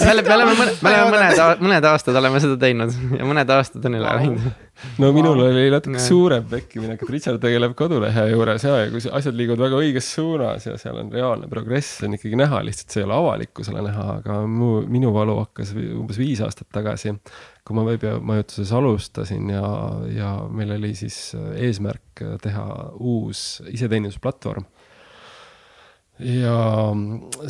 me 0.00 0.12
oleme, 0.12 0.22
me 0.22 0.34
oleme, 0.34 0.52
me 0.56 0.90
oleme 0.90 1.10
mõned, 1.14 1.62
mõned 1.66 1.84
aastad 1.90 2.16
oleme 2.20 2.40
seda 2.42 2.56
teinud 2.60 2.90
ja 3.18 3.24
mõned 3.28 3.48
aastad 3.54 3.86
on 3.88 3.96
üle 3.98 4.12
läinud. 4.16 4.44
No 5.00 5.10
minul 5.12 5.42
oli 5.44 5.66
natuke 5.72 6.00
suurem 6.00 6.46
pekkiminek, 6.48 7.02
et 7.04 7.10
Richard 7.12 7.40
tegeleb 7.42 7.74
kodulehe 7.76 8.22
juures 8.30 8.64
ja, 8.64 8.76
ja 8.80 8.86
kui 8.92 9.02
asjad 9.18 9.36
liiguvad 9.36 9.60
väga 9.66 9.80
õiges 9.82 10.08
suunas 10.14 10.64
ja 10.66 10.76
seal 10.80 10.96
on 11.02 11.10
reaalne 11.12 11.50
progress 11.52 12.00
on 12.06 12.16
ikkagi 12.16 12.38
näha, 12.40 12.62
lihtsalt 12.64 12.94
see 12.94 13.02
ei 13.02 13.08
ole 13.08 13.18
avalikkusele 13.18 13.80
näha, 13.84 14.06
aga 14.22 14.38
mu, 14.48 14.68
minu 14.88 15.12
valu 15.16 15.36
hakkas 15.42 15.74
umbes 15.76 16.20
viis 16.20 16.40
aastat 16.46 16.70
tagasi, 16.72 17.12
kui 17.64 17.76
ma 17.76 17.84
veebimajutuses 17.86 18.72
alustasin 18.76 19.50
ja, 19.52 19.64
ja 20.14 20.30
meil 20.50 20.74
oli 20.78 20.94
siis 20.98 21.18
eesmärk 21.54 22.24
teha 22.42 22.66
uus 22.98 23.62
iseteenindusplatvorm 23.70 24.66
ja 26.20 26.54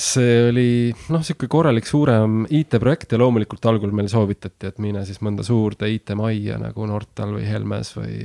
see 0.01 0.35
oli 0.49 0.69
noh, 1.11 1.23
sihuke 1.27 1.49
korralik 1.51 1.87
suurem 1.89 2.45
IT-projekt 2.55 3.15
ja 3.15 3.19
loomulikult 3.21 3.65
algul 3.71 3.93
meile 3.95 4.11
soovitati, 4.13 4.71
et 4.71 4.81
mine 4.83 5.03
siis 5.09 5.21
mõnda 5.25 5.45
suurde 5.47 5.89
IT-majja 5.91 6.59
nagu 6.61 6.87
Nortal 6.89 7.35
või 7.37 7.47
Helmes 7.49 7.93
või, 7.97 8.19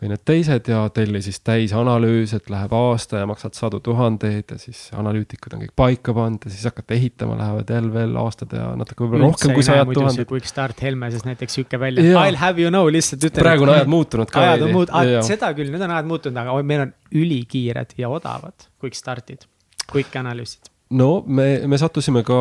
või 0.00 0.12
need 0.12 0.24
teised 0.28 0.70
ja 0.72 0.82
telli 0.94 1.22
siis 1.24 1.40
täisanalüüs, 1.46 2.34
et 2.38 2.50
läheb 2.52 2.74
aasta 2.76 3.22
ja 3.22 3.28
maksad 3.30 3.58
sadu 3.58 3.82
tuhandeid 3.84 4.54
ja 4.54 4.60
siis 4.60 4.86
analüütikud 4.96 5.56
on 5.56 5.64
kõik 5.66 5.76
paika 5.76 6.16
pannud 6.16 6.46
ja 6.46 6.54
siis 6.54 6.64
hakkate 6.70 6.96
ehitama, 6.96 7.36
lähevad 7.40 7.74
jälle 7.76 7.92
veel 7.94 8.16
aastad 8.20 8.56
ja 8.56 8.70
natuke 8.80 9.04
võib-olla 9.04 9.28
rohkem 9.28 9.56
kui 9.56 9.66
sajad 9.66 9.92
tuhanded. 9.92 10.30
Quick 10.30 10.48
Start 10.48 10.80
Helmeses 10.86 11.26
näiteks 11.28 11.60
sihuke 11.60 11.80
välja, 11.80 12.06
I 12.06 12.16
will 12.16 12.40
have 12.40 12.62
you 12.62 12.72
know 12.72 12.88
lihtsalt 12.90 13.24
ütlen. 13.24 13.44
praegu 13.44 13.68
on 13.68 13.74
ajad 13.76 13.92
muutunud 13.92 14.32
ka. 14.32 14.46
ajad 14.48 14.66
on 14.68 14.74
muutunud, 14.78 15.20
seda 15.28 15.52
küll, 15.58 15.72
nüüd 15.74 15.84
on 15.84 15.98
ajad 15.98 16.10
muutunud, 16.10 16.42
aga 16.44 16.56
meil 16.64 16.86
on 16.86 16.96
ülikiired 17.12 17.96
ja 17.98 18.10
odavad 18.12 18.68
quick 18.82 18.98
start'id, 18.98 19.46
quick 19.92 20.16
analüüsid? 20.16 20.70
no 20.90 21.22
me, 21.26 21.46
me 21.70 21.78
sattusime 21.78 22.22
ka 22.26 22.38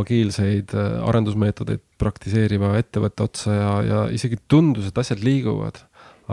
agiilseid 0.00 0.74
äh, 0.76 0.92
arendusmeetodeid 1.08 1.82
praktiseeriva 2.00 2.72
ettevõtte 2.80 3.26
otsa 3.26 3.54
ja, 3.56 3.72
ja 3.84 4.02
isegi 4.14 4.40
tundus, 4.48 4.88
et 4.88 4.98
asjad 4.98 5.20
liiguvad 5.24 5.82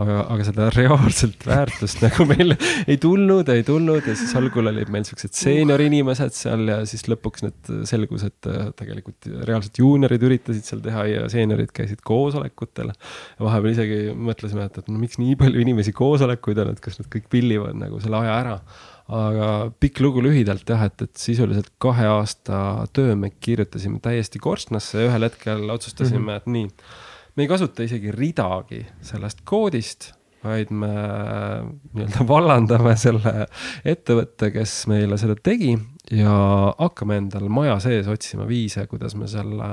aga, 0.02 0.18
aga 0.34 0.46
seda 0.46 0.68
reaalselt 0.74 1.46
väärtust 1.48 2.02
nagu 2.04 2.26
meil 2.28 2.54
ei 2.86 2.98
tulnud, 3.02 3.48
ei 3.52 3.64
tulnud 3.66 4.08
ja 4.08 4.16
siis 4.18 4.34
algul 4.38 4.70
olid 4.72 4.92
meil 4.94 5.06
siuksed 5.08 5.36
seenior-inimesed 5.38 6.36
seal 6.36 6.66
ja 6.70 6.80
siis 6.88 7.06
lõpuks 7.10 7.46
need 7.46 7.72
selgus, 7.90 8.26
et 8.28 8.50
äh, 8.50 8.68
tegelikult 8.78 9.30
reaalselt 9.48 9.80
juuniorid 9.82 10.28
üritasid 10.28 10.68
seal 10.68 10.84
teha 10.84 11.06
ja 11.10 11.24
seeniorid 11.32 11.72
käisid 11.74 12.04
koosolekutel. 12.06 12.92
vahepeal 13.40 13.74
isegi 13.74 13.98
mõtlesime, 14.14 14.68
et, 14.68 14.78
et 14.82 14.92
no 14.92 15.00
miks 15.00 15.20
nii 15.22 15.38
palju 15.40 15.64
inimesi 15.64 15.94
koosolekuid 15.96 16.62
on, 16.64 16.74
et 16.74 16.84
kas 16.84 17.00
nad 17.00 17.10
kõik 17.12 17.28
pillivad 17.32 17.76
nagu 17.78 18.00
selle 18.02 18.22
aja 18.22 18.38
ära 18.42 18.56
aga 19.08 19.48
pikk 19.80 20.02
lugu 20.04 20.22
lühidalt 20.24 20.68
jah, 20.68 20.82
et, 20.84 21.00
et 21.06 21.20
sisuliselt 21.20 21.70
kahe 21.80 22.04
aasta 22.10 22.86
töö 22.96 23.14
me 23.16 23.30
kirjutasime 23.32 24.02
täiesti 24.04 24.40
korstnasse 24.42 25.00
ja 25.00 25.08
ühel 25.08 25.24
hetkel 25.24 25.64
otsustasime 25.72 26.18
mm, 26.20 26.28
-hmm. 26.28 26.36
et 26.36 26.46
nii. 26.46 26.68
Me 27.38 27.44
ei 27.46 27.50
kasuta 27.50 27.84
isegi 27.86 28.10
ridagi 28.10 28.80
sellest 29.06 29.44
koodist, 29.46 30.08
vaid 30.42 30.72
me 30.74 30.90
nii-öelda 30.90 32.26
vallandame 32.26 32.96
selle 32.98 33.46
ettevõtte, 33.86 34.50
kes 34.54 34.74
meile 34.90 35.18
seda 35.20 35.36
tegi 35.38 35.76
ja 36.18 36.34
hakkame 36.74 37.20
endal 37.22 37.46
maja 37.52 37.78
sees 37.84 38.10
otsima 38.10 38.46
viise, 38.48 38.88
kuidas 38.90 39.14
me 39.18 39.30
selle 39.30 39.70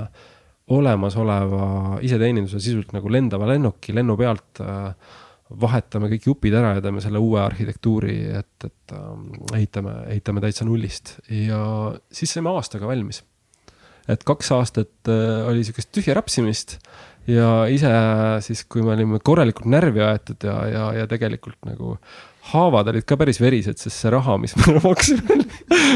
olemasoleva 0.76 2.00
iseteeninduse 2.06 2.62
sisuliselt 2.62 2.94
nagu 2.96 3.10
lendava 3.14 3.50
lennuki 3.50 3.94
lennu 3.98 4.16
pealt 4.18 4.62
äh, 4.62 4.94
vahetame 5.62 6.10
kõik 6.14 6.30
jupid 6.30 6.58
ära 6.58 6.76
ja 6.78 6.86
teeme 6.86 7.02
selle 7.04 7.22
uue 7.22 7.38
arhitektuuri, 7.42 8.16
et, 8.42 8.70
et 8.70 8.94
äh, 8.94 9.10
ehitame, 9.58 10.00
ehitame 10.14 10.46
täitsa 10.46 10.66
nullist 10.70 11.18
ja 11.30 11.62
siis 12.14 12.34
saime 12.34 12.54
aastaga 12.54 12.90
valmis. 12.90 13.24
et 14.10 14.22
kaks 14.26 14.52
aastat 14.54 15.10
äh, 15.10 15.46
oli 15.50 15.66
sihukest 15.66 15.94
tühja 15.94 16.18
rapsimist 16.18 16.80
ja 17.30 17.50
ise 17.72 17.92
siis, 18.46 18.64
kui 18.70 18.84
me 18.86 18.94
olime 18.96 19.20
korralikult 19.24 19.70
närvi 19.72 20.04
aetud 20.06 20.46
ja, 20.46 20.56
ja, 20.70 20.86
ja 21.02 21.10
tegelikult 21.10 21.60
nagu 21.68 21.98
haavad 22.52 22.92
olid 22.92 23.06
ka 23.10 23.18
päris 23.18 23.40
verised, 23.42 23.80
sest 23.82 24.04
see 24.04 24.12
raha, 24.14 24.36
mis 24.42 24.54
me 24.60 24.76
maksime, 24.84 25.40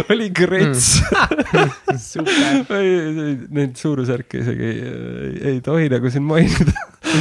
oli 0.09 0.29
krets 0.33 0.95
mm. 1.05 2.69
Neid 3.59 3.77
suurusjärke 3.77 4.41
isegi 4.41 4.69
ei, 4.69 5.33
ei 5.53 5.61
tohi 5.65 5.89
nagu 5.91 6.09
siin 6.09 6.25
mainida. 6.25 6.73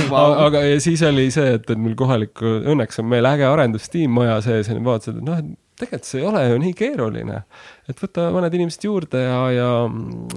Wow.. 0.08 0.34
aga 0.48 0.64
ja 0.64 0.80
siis 0.82 1.02
oli 1.06 1.28
see, 1.34 1.54
et, 1.58 1.68
et 1.68 1.80
mul 1.80 1.96
kohaliku, 1.98 2.58
õnneks 2.72 3.00
on 3.02 3.08
meil 3.12 3.28
äge 3.28 3.46
arendustiim 3.48 4.12
maja 4.16 4.40
sees 4.44 4.68
ja 4.68 4.76
nad 4.76 4.86
vaatasid, 4.88 5.20
et 5.20 5.28
noh, 5.28 5.40
et 5.40 5.67
tegelikult 5.78 6.10
see 6.10 6.22
ei 6.22 6.28
ole 6.28 6.44
ju 6.48 6.60
nii 6.62 6.76
keeruline. 6.78 7.42
et 7.88 8.04
võta 8.04 8.28
mõned 8.34 8.54
inimesed 8.58 8.86
juurde 8.88 9.24
ja, 9.24 9.40
ja 9.54 9.72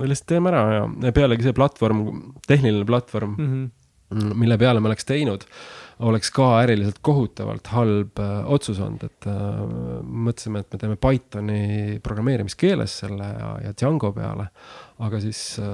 lihtsalt 0.02 0.30
teeme 0.34 0.52
ära 0.54 0.64
ja, 0.76 0.88
ja 1.08 1.14
pealegi 1.16 1.48
see 1.48 1.58
platvorm, 1.58 2.08
tehniline 2.48 2.88
platvorm 2.88 3.36
mm, 3.38 3.54
-hmm. 3.54 4.34
mille 4.44 4.58
peale 4.62 4.80
me 4.80 4.92
oleks 4.92 5.08
teinud 5.08 5.48
oleks 6.02 6.32
ka 6.34 6.48
äriliselt 6.64 6.98
kohutavalt 7.06 7.68
halb 7.76 8.20
äh, 8.20 8.52
otsus 8.52 8.80
olnud, 8.82 9.04
et 9.06 9.28
äh, 9.30 9.60
mõtlesime, 10.02 10.64
et 10.64 10.74
me 10.74 10.82
teeme 10.82 10.98
Pythoni 10.98 12.00
programmeerimiskeeles 12.04 12.98
selle 13.04 13.28
ja, 13.28 13.52
ja 13.68 13.74
Django 13.78 14.12
peale. 14.16 14.48
aga 15.02 15.20
siis 15.22 15.60
äh, 15.62 15.68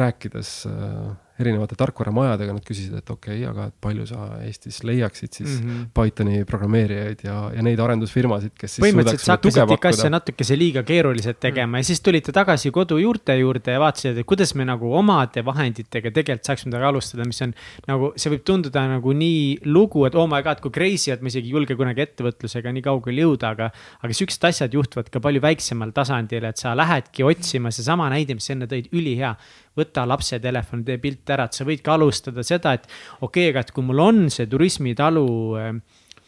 rääkides 0.00 0.52
äh, 0.70 1.12
erinevate 1.40 1.76
tarkvaramajadega, 1.78 2.54
nad 2.56 2.64
küsisid, 2.66 2.94
et 2.96 3.10
okei 3.12 3.42
okay,, 3.42 3.48
aga 3.50 3.68
et 3.70 3.76
palju 3.82 4.06
sa 4.08 4.28
Eestis 4.46 4.82
leiaksid 4.86 5.36
siis 5.36 5.58
mm 5.60 5.68
-hmm. 5.68 5.88
Pythoni 5.96 6.44
programmeerijaid 6.48 7.24
ja, 7.26 7.36
ja 7.56 7.62
neid 7.62 7.80
arendusfirmasid, 7.80 8.54
kes 8.56 8.76
siis 8.76 8.84
põhimõtteliselt 8.84 9.26
sa 9.26 9.36
hakkasid 9.36 9.74
ikka 9.76 9.92
asja 9.94 10.10
natukese 10.10 10.58
liiga 10.58 10.82
keeruliselt 10.82 11.40
tegema 11.40 11.66
mm 11.66 11.72
-hmm. 11.74 11.84
ja 11.84 11.90
siis 11.90 12.00
tulite 12.00 12.32
tagasi 12.32 12.70
kodu 12.70 12.98
juurte 12.98 13.36
juurde 13.38 13.72
ja 13.72 13.80
vaatasite, 13.80 14.20
et 14.20 14.26
kuidas 14.26 14.54
me 14.54 14.64
nagu 14.64 14.92
omade 14.94 15.44
vahenditega 15.44 16.10
tegelikult 16.10 16.44
saaksime 16.44 16.70
midagi 16.70 16.88
alustada, 16.88 17.24
mis 17.24 17.42
on 17.42 17.54
nagu, 17.86 18.12
see 18.16 18.32
võib 18.32 18.44
tunduda 18.44 18.86
nagu 18.88 19.12
nii 19.12 19.58
lugu, 19.64 20.06
et 20.06 20.14
oh 20.14 20.28
my 20.28 20.42
god, 20.42 20.60
kui 20.60 20.70
crazy, 20.70 21.10
et 21.12 21.22
ma 21.22 21.28
isegi 21.32 21.50
ei 21.50 21.54
julge 21.56 21.76
kunagi 21.76 22.04
ettevõtlusega 22.06 22.72
nii 22.72 22.84
kaugele 22.86 23.26
jõuda, 23.26 23.52
aga. 23.56 23.70
aga 24.02 24.16
siuksed 24.16 24.48
asjad 24.48 24.74
juhtuvad 24.74 25.10
ka 25.12 25.20
palju 25.20 25.42
väiksemal 25.44 25.92
tasandil, 25.96 26.44
et 26.48 26.56
sa 26.60 26.74
lähedki 26.76 27.26
otsima, 27.26 27.72
seesama 27.74 28.08
näide, 28.12 28.36
mis 28.36 28.48
sa 28.48 28.56
enne 28.56 28.68
tõid, 28.70 28.90
ülihea 28.92 29.34
võta 29.76 30.06
lapse 30.08 30.38
telefon, 30.40 30.84
tee 30.86 30.96
pilt 31.00 31.25
ära, 31.34 31.46
et 31.46 31.58
sa 31.58 31.66
võid 31.68 31.82
ka 31.84 31.94
alustada 31.96 32.44
seda, 32.46 32.76
et 32.76 32.88
okei 33.20 33.48
okay,, 33.48 33.52
aga 33.52 33.64
et 33.64 33.72
kui 33.74 33.86
mul 33.86 34.02
on 34.02 34.26
see 34.32 34.48
turismitalu 34.50 35.26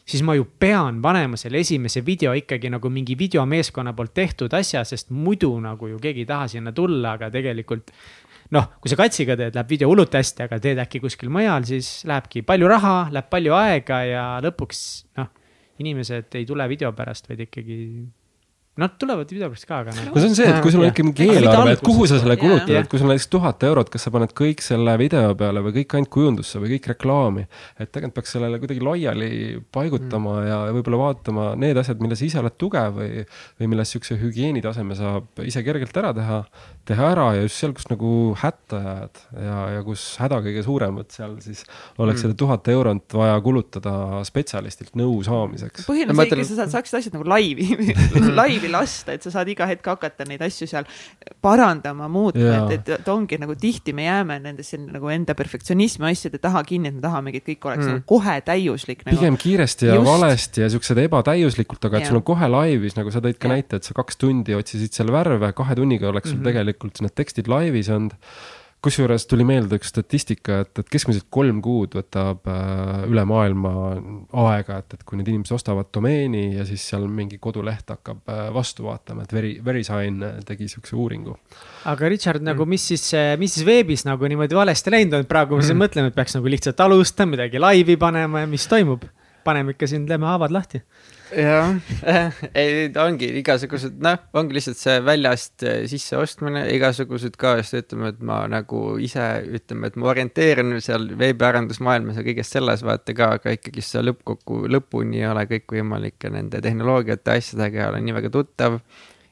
siis 0.09 0.23
ma 0.25 0.35
ju 0.37 0.47
pean 0.61 1.03
panema 1.05 1.37
selle 1.37 1.61
esimese 1.61 2.03
video 2.05 2.33
ikkagi 2.37 2.71
nagu 2.73 2.91
mingi 2.93 3.17
videomeeskonna 3.19 3.93
poolt 3.97 4.15
tehtud 4.17 4.55
asja, 4.57 4.85
sest 4.89 5.13
muidu 5.13 5.51
nagu 5.61 5.91
ju 5.91 5.99
keegi 6.01 6.25
ei 6.25 6.29
taha 6.29 6.49
sinna 6.55 6.73
tulla, 6.73 7.17
aga 7.19 7.31
tegelikult. 7.35 7.93
noh, 8.57 8.65
kui 8.81 8.89
sa 8.89 8.97
katsiga 8.97 9.35
teed, 9.37 9.53
läheb 9.53 9.69
video 9.69 9.91
hullult 9.91 10.15
hästi, 10.17 10.47
aga 10.47 10.57
teed 10.65 10.79
äkki 10.81 11.03
kuskil 11.03 11.29
mujal, 11.29 11.67
siis 11.69 12.07
lähebki 12.09 12.41
palju 12.49 12.71
raha, 12.71 12.95
läheb 13.13 13.29
palju 13.29 13.53
aega 13.53 13.99
ja 14.09 14.23
lõpuks 14.41 14.81
noh, 15.21 15.29
inimesed 15.85 16.33
ei 16.41 16.47
tule 16.49 16.65
video 16.71 16.95
pärast, 16.97 17.29
vaid 17.29 17.45
ikkagi 17.45 17.77
Nad 18.79 18.95
tulevad 18.95 19.27
videopärast 19.33 19.67
ka, 19.67 19.81
aga 19.83 19.91
no 19.91 20.21
see 20.21 20.29
on 20.29 20.37
see, 20.39 20.47
et 20.47 20.61
kui 20.63 20.71
sul 20.71 20.85
on 20.85 20.93
ikka 20.93 21.03
mingi 21.03 21.27
eelarve, 21.35 21.73
et 21.75 21.81
kuhu 21.83 22.05
sa 22.07 22.21
selle 22.23 22.37
kulutad, 22.39 22.71
et 22.79 22.91
kui 22.91 23.01
sul 23.01 23.09
on 23.09 23.11
näiteks 23.11 23.27
tuhat 23.33 23.65
eurot, 23.67 23.89
kas 23.91 24.05
sa 24.07 24.13
paned 24.15 24.31
kõik 24.39 24.63
selle 24.63 24.95
video 25.01 25.33
peale 25.39 25.63
või 25.65 25.75
kõik 25.81 25.97
ainult 25.99 26.13
kujundusse 26.15 26.61
või 26.63 26.77
kõik 26.77 26.87
reklaami. 26.93 27.43
et 27.75 27.91
tegelikult 27.91 28.15
peaks 28.21 28.35
sellele 28.37 28.61
kuidagi 28.63 28.85
laiali 28.87 29.31
paigutama 29.75 30.35
mm. 30.37 30.47
ja 30.47 30.59
võib-olla 30.77 31.01
vaatama 31.03 31.49
need 31.59 31.81
asjad, 31.83 31.99
milles 32.05 32.23
ise 32.23 32.39
oled 32.39 32.55
tugev 32.61 33.01
või, 33.01 33.25
või 33.59 33.71
milles 33.75 33.95
siukse 33.97 34.19
hügieenitaseme 34.21 34.99
saab 34.99 35.43
ise 35.43 35.65
kergelt 35.67 35.99
ära 35.99 36.15
teha, 36.15 36.39
teha 36.87 37.11
ära 37.17 37.27
ja 37.35 37.43
just 37.49 37.59
seal, 37.59 37.75
kus 37.75 37.91
nagu 37.91 38.13
hätta 38.39 38.83
jääd 38.85 39.23
ja, 39.43 39.59
ja 39.75 39.83
kus 39.87 40.07
häda 40.23 40.39
kõige 40.47 40.63
suurem, 40.67 41.03
vot 41.03 41.19
seal 41.19 41.35
siis 41.43 41.65
oleks 41.99 42.21
mm. 42.21 42.29
seda 42.29 42.39
tuhat 42.45 42.71
eurot 42.77 43.19
vaja 43.19 43.35
kulutada 43.43 44.23
spetsialistilt 44.29 44.95
nõu 44.99 45.19
saamiseks. 45.27 45.91
põhiline 45.91 46.15
on 46.15 46.23
see, 46.23 46.41
et 46.47 46.53
sa 46.55 46.71
saaksid 46.79 47.03
asjad 47.03 47.19
nagu 47.19 47.27
laivi 47.35 47.69
laivi 48.41 48.68
kuidagi 48.69 48.73
lasta, 48.73 49.17
et 49.17 49.25
sa 49.25 49.33
saad 49.33 49.49
iga 49.51 49.67
hetk 49.69 49.87
hakata 49.89 50.27
neid 50.29 50.43
asju 50.45 50.69
seal 50.71 50.87
parandama, 51.45 52.09
muutma, 52.13 52.69
et, 52.69 52.75
et, 52.79 52.93
et 52.99 53.09
ongi 53.13 53.39
nagu 53.41 53.57
tihti 53.59 53.95
me 53.97 54.07
jääme 54.07 54.39
nendesse 54.45 54.79
nagu 54.81 55.11
enda 55.13 55.35
perfektsionismi 55.39 56.09
asjade 56.11 56.41
taha 56.43 56.63
kinni, 56.67 56.93
et 56.93 56.99
me 56.99 57.05
tahamegi, 57.05 57.43
et 57.43 57.49
kõik 57.53 57.69
oleks 57.71 57.85
mm. 57.85 57.95
nagu 57.95 58.05
kohe 58.15 58.37
täiuslik 58.47 59.05
nagu.. 59.07 59.17
pigem 59.17 59.39
kiiresti 59.41 59.91
ja 59.91 59.99
Just. 59.99 60.11
valesti 60.11 60.65
ja 60.65 60.71
siuksed 60.75 61.03
ebatäiuslikult, 61.07 61.89
aga 61.89 62.01
et 62.01 62.07
ja. 62.07 62.13
sul 62.13 62.21
on 62.21 62.27
kohe 62.29 62.51
laivis, 62.53 62.99
nagu 62.99 63.15
sa 63.15 63.23
tõid 63.25 63.41
ka 63.41 63.51
ja. 63.51 63.57
näite, 63.57 63.81
et 63.81 63.89
sa 63.89 63.97
kaks 63.97 64.21
tundi 64.21 64.57
otsisid 64.59 64.95
seal 64.97 65.13
värve, 65.15 65.53
kahe 65.57 65.79
tunniga 65.79 66.11
oleks 66.13 66.31
sul 66.31 66.39
mm 66.39 66.43
-hmm. 66.43 66.53
tegelikult 66.53 67.03
need 67.05 67.17
tekstid 67.19 67.51
laivis 67.51 67.93
olnud 67.95 68.17
kusjuures 68.85 69.27
tuli 69.27 69.45
meelde 69.47 69.79
üks 69.81 69.91
statistika, 69.91 70.61
et, 70.63 70.71
et 70.79 70.91
keskmiselt 70.93 71.27
kolm 71.35 71.59
kuud 71.65 71.97
võtab 71.99 72.47
äh, 72.51 73.03
üle 73.11 73.25
maailma 73.29 73.73
aega, 74.45 74.79
et, 74.83 74.95
et 74.95 75.03
kui 75.09 75.19
need 75.19 75.31
inimesed 75.33 75.57
ostavad 75.57 75.91
domeeni 75.95 76.45
ja 76.55 76.67
siis 76.69 76.85
seal 76.93 77.09
mingi 77.11 77.41
koduleht 77.43 77.91
hakkab 77.91 78.31
äh, 78.31 78.45
vastu 78.55 78.87
vaatama, 78.87 79.27
et 79.27 79.35
Veri, 79.35 79.53
Verisign 79.65 80.23
tegi 80.47 80.71
siukse 80.71 80.97
uuringu. 80.97 81.37
aga 81.91 82.13
Richard, 82.13 82.45
nagu 82.47 82.67
mis 82.71 82.87
siis, 82.93 83.11
mis 83.41 83.59
siis 83.59 83.67
veebis 83.67 84.07
nagu 84.09 84.31
niimoodi 84.31 84.59
valesti 84.59 84.95
läinud 84.95 85.21
on, 85.21 85.29
praegu 85.31 85.59
ma 85.59 85.67
siin 85.67 85.77
mm. 85.77 85.85
mõtlen, 85.87 86.11
et 86.11 86.19
peaks 86.19 86.39
nagu 86.39 86.55
lihtsalt 86.55 86.87
alustama, 86.87 87.35
midagi 87.35 87.63
laivi 87.63 87.99
panema 88.01 88.47
ja 88.47 88.51
mis 88.51 88.67
toimub? 88.71 89.09
paneme 89.49 89.73
ikka 89.73 89.87
siin, 89.89 90.03
teeme 90.05 90.27
haavad 90.29 90.53
lahti 90.53 90.83
jah, 91.35 91.75
ei 92.61 92.89
ongi 93.03 93.29
igasugused, 93.41 93.99
noh, 94.05 94.19
ongi 94.39 94.57
lihtsalt 94.57 94.81
see 94.81 94.97
väljast 95.05 95.65
eh, 95.67 95.83
sisseostmine, 95.91 96.65
igasugused 96.75 97.37
ka, 97.41 97.57
just 97.61 97.77
ütleme, 97.79 98.13
et 98.15 98.23
ma 98.25 98.41
nagu 98.51 98.83
ise 99.03 99.27
ütleme, 99.59 99.91
et 99.91 99.99
ma 100.01 100.11
orienteerun 100.13 100.79
seal 100.85 101.11
veebiarendusmaailmas 101.21 102.21
ja 102.21 102.27
kõigest 102.27 102.57
selles 102.57 102.85
vaata 102.87 103.17
ka, 103.17 103.33
aga 103.39 103.55
ikkagi 103.59 103.85
see 103.85 104.05
lõppkokku, 104.07 104.65
lõpuni 104.73 105.23
ei 105.23 105.29
ole 105.31 105.47
kõikvõimalike 105.53 106.33
nende 106.35 106.63
tehnoloogiate, 106.65 107.39
asjadega 107.39 107.85
ei 107.85 107.89
ole 107.93 108.03
nii 108.07 108.19
väga 108.21 108.35
tuttav 108.35 108.81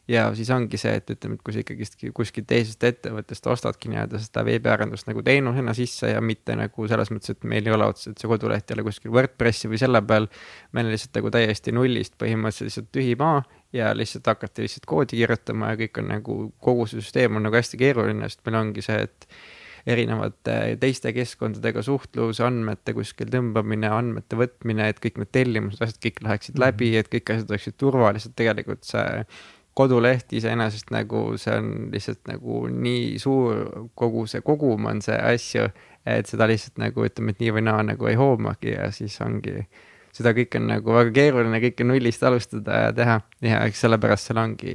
ja 0.08 0.26
siis 0.38 0.50
ongi 0.54 0.78
see, 0.78 0.94
et 1.00 1.10
ütleme, 1.10 1.36
et 1.36 1.42
kui 1.44 1.54
sa 1.54 1.62
ikkagist 1.62 1.98
kuskilt 2.14 2.46
teisest 2.50 2.84
ettevõttest 2.86 3.48
ostadki 3.50 3.90
nii-öelda 3.90 4.20
seda 4.22 4.44
veebiarendust 4.46 5.08
nagu 5.10 5.24
teenusena 5.26 5.74
sisse 5.74 6.12
ja 6.12 6.22
mitte 6.22 6.54
nagu 6.58 6.86
selles 6.90 7.10
mõttes, 7.14 7.34
et 7.34 7.48
meil 7.48 7.66
ei 7.66 7.74
ole 7.74 7.88
otseselt 7.90 8.22
see 8.22 8.30
koduleht 8.30 8.70
jälle 8.70 8.86
kuskil 8.86 9.14
Wordpressi 9.14 9.70
või 9.72 9.82
selle 9.82 10.02
peal. 10.06 10.30
meil 10.72 10.86
on 10.86 10.94
lihtsalt 10.94 11.18
nagu 11.18 11.34
täiesti 11.34 11.74
nullist 11.74 12.14
põhimõtteliselt 12.22 12.70
lihtsalt 12.70 12.92
tühi 12.94 13.18
maa 13.18 13.42
ja 13.74 13.92
lihtsalt 13.96 14.26
hakati 14.30 14.66
lihtsalt 14.66 14.86
koodi 14.86 15.18
kirjutama 15.18 15.74
ja 15.74 15.82
kõik 15.82 16.00
on 16.02 16.10
nagu, 16.14 16.40
kogu 16.62 16.86
see 16.86 17.02
süsteem 17.02 17.36
on 17.36 17.48
nagu 17.48 17.58
hästi 17.58 17.80
keeruline, 17.80 18.30
sest 18.30 18.46
meil 18.46 18.60
ongi 18.62 18.84
see, 18.86 19.02
et 19.08 19.28
erinevate 19.86 20.54
teiste 20.82 21.12
keskkondadega 21.14 21.82
suhtlus, 21.86 22.40
andmete 22.42 22.94
kuskil 22.96 23.28
tõmbamine, 23.30 23.90
andmete 23.94 24.38
võtmine, 24.38 24.88
et 24.90 24.98
kõik 25.02 25.20
need 25.22 25.30
tellimused, 25.34 25.82
asjad 25.82 26.00
kõik 26.02 26.24
läheksid 26.26 26.58
läbi, 26.58 26.90
et 26.98 27.10
kõik 27.12 27.30
asjad 27.34 27.52
oleksid 27.54 27.76
turvalised, 27.78 28.34
tegelikult 28.38 28.82
see 28.88 29.22
koduleht 29.76 30.32
iseenesest 30.32 30.92
nagu 30.94 31.22
see 31.40 31.56
on 31.58 31.66
lihtsalt 31.92 32.22
nagu 32.30 32.62
nii 32.72 33.18
suur, 33.20 33.90
kogu 33.98 34.24
see 34.30 34.44
kogum 34.46 34.88
on 34.88 35.02
see 35.04 35.16
asju, 35.16 35.66
et 36.08 36.30
seda 36.30 36.48
lihtsalt 36.48 36.80
nagu 36.80 37.04
ütleme, 37.04 37.34
et 37.34 37.42
nii 37.44 37.52
või 37.58 37.66
naa 37.66 37.82
nagu 37.90 38.08
ei 38.08 38.16
hoomagi 38.16 38.72
ja 38.72 38.88
siis 38.94 39.18
ongi, 39.24 39.66
seda 40.16 40.32
kõike 40.36 40.62
on 40.62 40.70
nagu 40.70 40.96
väga 40.96 41.12
keeruline 41.18 41.60
kõike 41.66 41.84
nullist 41.84 42.24
alustada 42.24 42.86
ja 42.86 42.96
teha. 42.96 43.20
Ja 43.44 43.60
eks 43.68 43.84
sellepärast 43.84 44.30
seal 44.30 44.40
ongi 44.40 44.74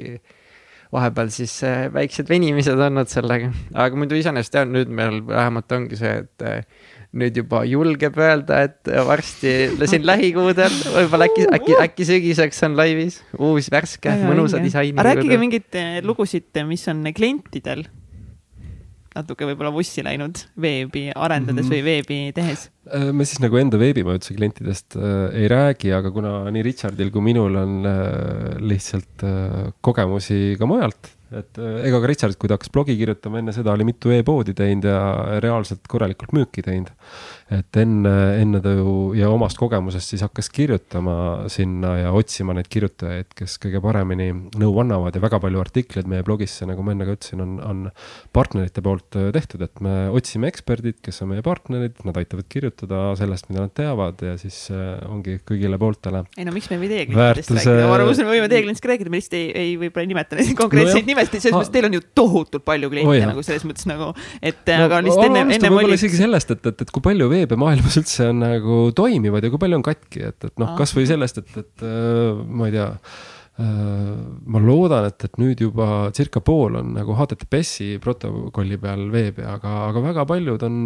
vahepeal 0.92 1.32
siis 1.34 1.54
äh, 1.66 1.86
väiksed 1.94 2.30
venimised 2.30 2.80
olnud 2.80 3.10
sellega, 3.10 3.50
aga 3.74 3.98
muidu 3.98 4.18
iseenesest 4.20 4.58
jah, 4.60 4.68
nüüd 4.68 4.92
meil 4.92 5.22
vähemalt 5.28 5.72
ongi 5.72 5.98
see, 6.00 6.18
et 6.26 6.46
äh, 6.46 6.82
nüüd 7.12 7.36
juba 7.42 7.64
julgeb 7.68 8.18
öelda, 8.22 8.62
et 8.70 8.92
varsti 9.08 9.54
siin 9.84 10.06
lähikuudel, 10.08 10.76
võib-olla 10.96 11.28
äkki, 11.28 11.48
äkki, 11.58 11.78
äkki 11.86 12.08
sügiseks 12.08 12.64
on 12.68 12.78
laivis 12.80 13.20
uus 13.40 13.68
värske 13.72 14.14
mõnusa 14.24 14.62
disaini. 14.64 14.96
rääkige 15.04 15.40
mingeid 15.42 15.80
eh, 15.80 15.98
lugusid, 16.06 16.54
mis 16.68 16.88
on 16.92 17.04
klientidel 17.16 17.84
natuke 19.12 19.48
võib-olla 19.50 19.72
vussi 19.76 20.04
läinud 20.06 20.40
veebi 20.62 21.10
arendades 21.12 21.66
mm 21.66 21.72
-hmm. 21.72 21.76
või 21.76 21.84
veebi 21.84 22.20
tehes? 22.36 22.70
Äh, 22.88 23.10
me 23.12 23.28
siis 23.28 23.42
nagu 23.44 23.60
enda 23.60 23.80
veebimajutuse 23.80 24.38
klientidest 24.38 24.96
äh, 24.96 25.42
ei 25.44 25.50
räägi, 25.52 25.92
aga 25.92 26.12
kuna 26.12 26.52
nii 26.52 26.64
Richardil 26.64 27.12
kui 27.12 27.26
minul 27.26 27.56
on 27.60 27.82
äh, 27.86 28.56
lihtsalt 28.60 29.26
äh, 29.28 29.74
kogemusi 29.82 30.56
ka 30.60 30.70
mujalt 30.70 31.12
et 31.32 31.60
äh, 31.62 31.78
ega 31.88 32.02
ka 32.04 32.10
Richard, 32.12 32.38
kui 32.40 32.52
ta 32.52 32.58
hakkas 32.58 32.72
blogi 32.74 32.98
kirjutama, 33.00 33.40
enne 33.42 33.56
seda 33.56 33.74
oli 33.76 33.88
mitu 33.88 34.12
e-poodi 34.14 34.56
teinud 34.58 34.88
ja 34.90 35.00
reaalselt 35.44 35.88
korralikult 35.92 36.34
müüki 36.36 36.64
teinud. 36.66 36.92
Et 37.52 37.78
enne, 37.82 38.12
enne 38.40 38.62
ta 38.64 38.72
ju 38.72 39.12
ja 39.18 39.28
omast 39.32 39.60
kogemusest 39.60 40.14
siis 40.14 40.24
hakkas 40.24 40.48
kirjutama 40.54 41.50
sinna 41.52 41.98
ja 42.00 42.12
otsima 42.16 42.56
neid 42.56 42.70
kirjutajaid, 42.72 43.34
kes 43.36 43.58
kõige 43.62 43.82
paremini 43.84 44.30
nõu 44.32 44.72
annavad 44.84 45.18
ja 45.18 45.24
väga 45.24 45.42
palju 45.44 45.60
artikleid 45.60 46.08
meie 46.12 46.24
blogisse, 46.28 46.68
nagu 46.70 46.84
ma 46.86 46.96
enne 46.96 47.08
ka 47.08 47.16
ütlesin, 47.18 47.44
on, 47.44 47.58
on 47.60 47.82
partnerite 48.32 48.84
poolt 48.86 49.18
äh, 49.20 49.30
tehtud, 49.36 49.66
et 49.68 49.84
me 49.84 49.96
otsime 50.16 50.48
eksperdid, 50.52 51.02
kes 51.04 51.22
on 51.26 51.34
meie 51.34 51.44
partnerid, 51.44 52.00
nad 52.08 52.22
aitavad 52.22 52.48
kirjutada 52.52 53.04
sellest, 53.20 53.50
mida 53.52 53.66
nad 53.66 53.76
teavad 53.76 54.24
ja 54.24 54.38
siis 54.40 54.62
äh, 54.72 54.96
ongi 55.12 55.38
kõigile 55.44 55.80
pooltele. 55.82 56.24
ei 56.38 56.48
no 56.48 56.56
miks 56.56 56.72
me 56.72 56.80
ei 56.80 56.88
teie 56.88 57.10
klientidest 57.10 57.52
Väärtuse... 57.52 57.68
rääkida, 57.68 57.92
ma 57.92 58.00
arvan, 58.00 58.14
me 58.16 58.30
võime 58.32 58.48
teie 58.48 58.64
klientidest 58.64 58.90
rääkida, 58.94 59.12
me 59.12 59.20
lihtsalt 59.20 59.38
ei, 59.42 59.52
ei 59.66 59.76
võib-olla 59.82 60.08
ei 60.08 60.12
nimeta 60.14 60.40
neid 60.40 60.56
konkreetseid 60.56 61.04
no 61.04 61.12
nimesid, 61.12 61.38
selles 61.38 61.58
mõttes 61.60 61.76
teil 61.76 61.90
on 61.92 62.00
ju 62.00 62.06
tohutult 62.16 62.68
palju 62.72 62.94
kliente 62.96 63.20
oh, 63.20 63.30
nagu 63.34 63.44
selles 63.46 63.68
mõttes 63.68 63.92
nagu, 63.92 64.12
et 64.40 64.64
no, 64.72 64.88
aga 64.88 65.04
lihtsalt 65.04 65.28
enne, 65.28 65.46
enne 65.60 65.74
oli. 65.76 66.00
isegi 66.00 66.24
sellest, 66.24 66.56
et, 66.56 66.72
et, 66.72 66.88
et 66.88 66.96
kui 66.96 67.04
palju 67.04 67.28
veebe 67.32 67.41
maailmas 67.60 67.98
üldse 68.02 68.30
on 68.32 68.42
nagu 68.44 68.80
toimivad 68.98 69.46
ja 69.46 69.52
kui 69.54 69.62
palju 69.62 69.80
on 69.80 69.86
katki, 69.86 70.26
et, 70.32 70.50
et 70.50 70.62
noh, 70.62 70.74
kasvõi 70.80 71.06
sellest, 71.10 71.42
et, 71.44 71.54
et 71.64 71.86
äh, 71.88 72.42
ma 72.48 72.70
ei 72.70 72.76
tea 72.76 72.88
äh, 72.92 73.22
ma 73.62 74.64
loodan, 74.64 75.10
et, 75.12 75.28
et 75.28 75.40
nüüd 75.42 75.64
juba 75.66 76.10
circa 76.18 76.44
pool 76.46 76.80
on 76.82 76.94
nagu 76.98 77.16
HTTPS-i 77.18 77.96
protokolli 78.04 78.80
peal 78.82 79.08
veebi, 79.14 79.46
aga, 79.48 79.78
aga 79.90 80.06
väga 80.12 80.28
paljud 80.30 80.68
on 80.68 80.78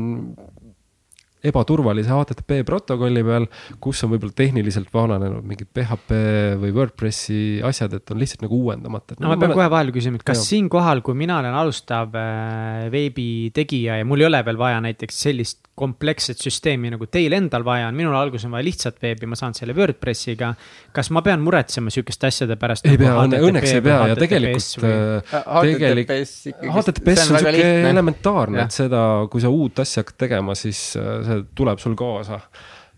ebaturvalise 1.46 2.10
HTTP 2.10 2.62
protokolli 2.66 3.24
peal, 3.26 3.48
kus 3.84 4.02
on 4.06 4.14
võib-olla 4.14 4.36
tehniliselt 4.38 4.90
vananenud 4.94 5.46
mingid 5.46 5.70
PHP 5.76 6.20
või 6.62 6.74
WordPressi 6.76 7.40
asjad, 7.66 7.98
et 8.00 8.14
on 8.14 8.22
lihtsalt 8.22 8.46
nagu 8.46 8.62
uuendamata. 8.66 9.18
no 9.20 9.32
ma 9.32 9.40
pean 9.42 9.56
kohe 9.56 9.68
vahele 9.72 9.94
küsima, 9.96 10.20
et 10.20 10.28
kas 10.28 10.46
siinkohal, 10.50 11.04
kui 11.06 11.18
mina 11.18 11.40
olen 11.42 11.56
alustav 11.56 12.16
äh, 12.20 12.88
veebi 12.94 13.52
tegija 13.56 14.00
ja 14.02 14.08
mul 14.08 14.24
ei 14.26 14.30
ole 14.30 14.42
veel 14.48 14.62
vaja 14.62 14.82
näiteks 14.86 15.22
sellist 15.28 15.62
kompleksset 15.76 16.40
süsteemi 16.40 16.90
nagu 16.94 17.08
teil 17.12 17.34
endal 17.36 17.66
vaja 17.68 17.90
on, 17.90 17.98
minul 17.98 18.16
alguses 18.16 18.48
on 18.48 18.54
vaja 18.56 18.64
lihtsat 18.64 19.02
veebi, 19.04 19.28
ma 19.28 19.36
saan 19.36 19.56
selle 19.58 19.76
Wordpressiga. 19.76 20.54
kas 20.96 21.12
ma 21.12 21.24
pean 21.26 21.44
muretsema 21.44 21.92
sihukeste 21.92 22.30
asjade 22.32 22.56
pärast? 22.60 22.88
ei 22.88 22.96
nagu 23.02 23.26
pea, 23.28 23.42
õnneks 23.50 23.74
ei 23.74 23.84
pea 23.84 23.98
ja 24.12 24.16
tegelikult, 24.20 24.70
äh, 24.88 25.36
tegelikult 25.68 26.72
HTTPS 26.78 27.28
on 27.28 27.42
sihuke 27.44 27.68
elementaarne, 27.92 28.64
et 28.64 28.78
seda, 28.78 29.04
kui 29.32 29.44
sa 29.44 29.52
uut 29.52 29.84
asja 29.84 30.06
hakkad 30.06 30.22
tegema, 30.28 30.56
siis 30.56 30.88
äh, 31.02 31.20
see 31.28 31.46
tuleb 31.60 31.84
sul 31.84 32.00
kaasa 32.00 32.40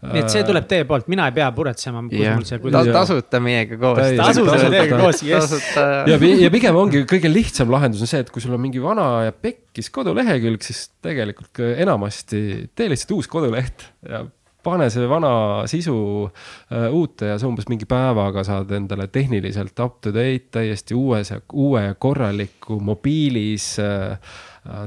nii 0.06 0.22
et 0.22 0.30
see 0.30 0.44
tuleb 0.46 0.68
teie 0.70 0.86
poolt, 0.90 1.08
mina 1.10 1.26
ei 1.30 1.36
pea 1.36 1.48
muretsema, 1.56 2.04
kus 2.06 2.22
mul 2.22 2.46
see 2.46 2.62
kuidas... 2.62 2.86
Ta,. 2.90 2.96
tasuta 3.00 3.42
meiega 3.44 3.80
koos. 3.82 4.02
tasuta 4.20 4.58
teiega 4.70 5.02
koos, 5.02 5.24
jess. 5.26 5.68
ja, 5.76 6.18
ja 6.44 6.52
pigem 6.54 6.78
ongi 6.84 7.04
kõige 7.10 7.32
lihtsam 7.32 7.74
lahendus 7.74 8.04
on 8.06 8.12
see, 8.12 8.22
et 8.26 8.32
kui 8.34 8.44
sul 8.44 8.56
on 8.58 8.62
mingi 8.62 8.82
vana 8.84 9.08
ja 9.28 9.34
pekkis 9.34 9.90
kodulehekülg, 9.94 10.62
siis 10.66 10.88
tegelikult 11.06 11.64
enamasti 11.68 12.42
tee 12.78 12.92
lihtsalt 12.94 13.18
uus 13.18 13.32
koduleht 13.32 13.88
ja 14.06 14.26
pane 14.68 14.90
see 14.92 15.08
vana 15.10 15.32
sisu 15.70 15.96
uh, 16.28 16.88
uute 16.92 17.32
ja 17.32 17.38
sa 17.40 17.48
umbes 17.50 17.70
mingi 17.72 17.88
päevaga 17.90 18.44
saad 18.48 18.72
endale 18.76 19.08
tehniliselt 19.14 19.80
up 19.84 20.02
to 20.04 20.12
date 20.16 20.52
täiesti 20.60 20.98
uues 20.98 21.32
ja 21.32 21.40
uue 21.54 21.84
korraliku 22.00 22.80
mobiilis 22.84 23.76
uh, 23.82 24.18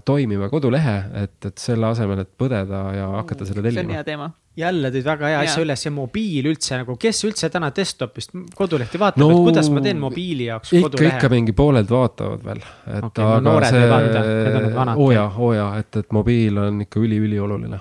toimiva 0.05 0.51
kodulehe, 0.53 0.97
et, 1.23 1.39
et 1.49 1.59
selle 1.59 1.89
asemel, 1.89 2.21
et 2.21 2.31
põdeda 2.39 2.83
ja 2.93 3.11
hakata 3.17 3.49
seda 3.49 3.65
tellima. 3.65 3.81
see 3.81 3.89
on 3.89 3.97
hea 3.97 4.07
teema 4.07 4.31
jälle 4.59 4.91
tõid 4.91 5.07
väga 5.07 5.29
hea 5.31 5.41
asja 5.45 5.63
üles 5.63 5.85
ja 5.85 5.93
mobiil 5.95 6.49
üldse 6.51 6.81
nagu, 6.81 6.97
kes 7.01 7.23
üldse 7.29 7.51
täna 7.53 7.71
desktop'ist 7.75 8.35
kodulehti 8.59 8.99
vaatab 9.01 9.23
no,, 9.23 9.31
et 9.31 9.45
kuidas 9.51 9.71
ma 9.73 9.83
teen 9.85 10.01
mobiili 10.03 10.49
jaoks 10.49 10.73
ikka, 10.75 10.89
kodulehe? 10.89 11.13
ikka 11.15 11.31
mingi 11.33 11.55
pooled 11.57 11.91
vaatavad 11.91 12.45
veel, 12.49 12.63
et 12.91 13.07
okay, 13.11 13.27
aga 13.27 13.41
no, 13.47 13.57
see, 13.65 14.95
oo 14.97 15.11
jaa, 15.15 15.29
oo 15.39 15.53
jaa, 15.55 15.71
et, 15.81 16.01
et 16.03 16.17
mobiil 16.17 16.59
on 16.67 16.83
ikka 16.87 17.03
üli-ülioluline. 17.03 17.81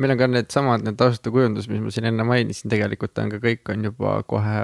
Meil 0.00 0.14
on 0.14 0.20
ka 0.20 0.28
needsamad, 0.32 0.84
need 0.84 0.96
tasuta 1.00 1.32
kujundus, 1.32 1.68
mis 1.72 1.80
ma 1.84 1.92
siin 1.92 2.08
enne 2.12 2.24
mainisin, 2.24 2.72
tegelikult 2.72 3.18
on 3.20 3.32
ka 3.34 3.40
kõik 3.42 3.72
on 3.72 3.88
juba 3.90 4.20
kohe 4.28 4.58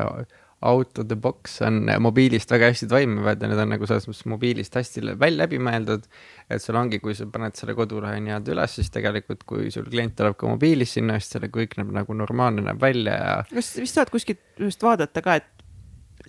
out 0.64 0.98
of 0.98 1.08
the 1.08 1.16
box 1.16 1.60
on 1.62 1.84
mobiilist 2.00 2.50
väga 2.50 2.70
hästi 2.72 2.88
toimivad 2.88 3.42
ja 3.42 3.50
need 3.50 3.60
on 3.60 3.72
nagu 3.74 3.88
selles 3.88 4.06
mõttes 4.08 4.28
mobiilist 4.32 4.78
hästi 4.78 5.02
välja 5.20 5.42
läbi 5.42 5.60
mõeldud. 5.60 6.06
et 6.50 6.62
sul 6.62 6.78
ongi, 6.80 7.00
kui 7.02 7.14
sa 7.14 7.26
paned 7.26 7.58
selle 7.58 7.74
kodulehe 7.76 8.20
nii-öelda 8.24 8.54
üles, 8.54 8.78
siis 8.78 8.88
tegelikult, 8.94 9.44
kui 9.44 9.70
sul 9.74 9.88
klient 9.90 10.16
tuleb 10.16 10.38
ka 10.38 10.48
mobiilis 10.48 10.96
sinna, 10.96 11.18
siis 11.20 11.36
selle 11.36 11.50
kõik 11.52 11.76
näeb 11.76 11.92
nagu 11.98 12.16
normaalne 12.16 12.64
näeb 12.64 12.80
välja 12.80 13.18
ja. 13.20 13.36
kas 13.52 13.74
vist 13.82 13.98
saad 13.98 14.12
kuskilt 14.14 14.40
just 14.62 14.82
vaadata 14.82 15.22
ka, 15.24 15.36
et 15.42 15.55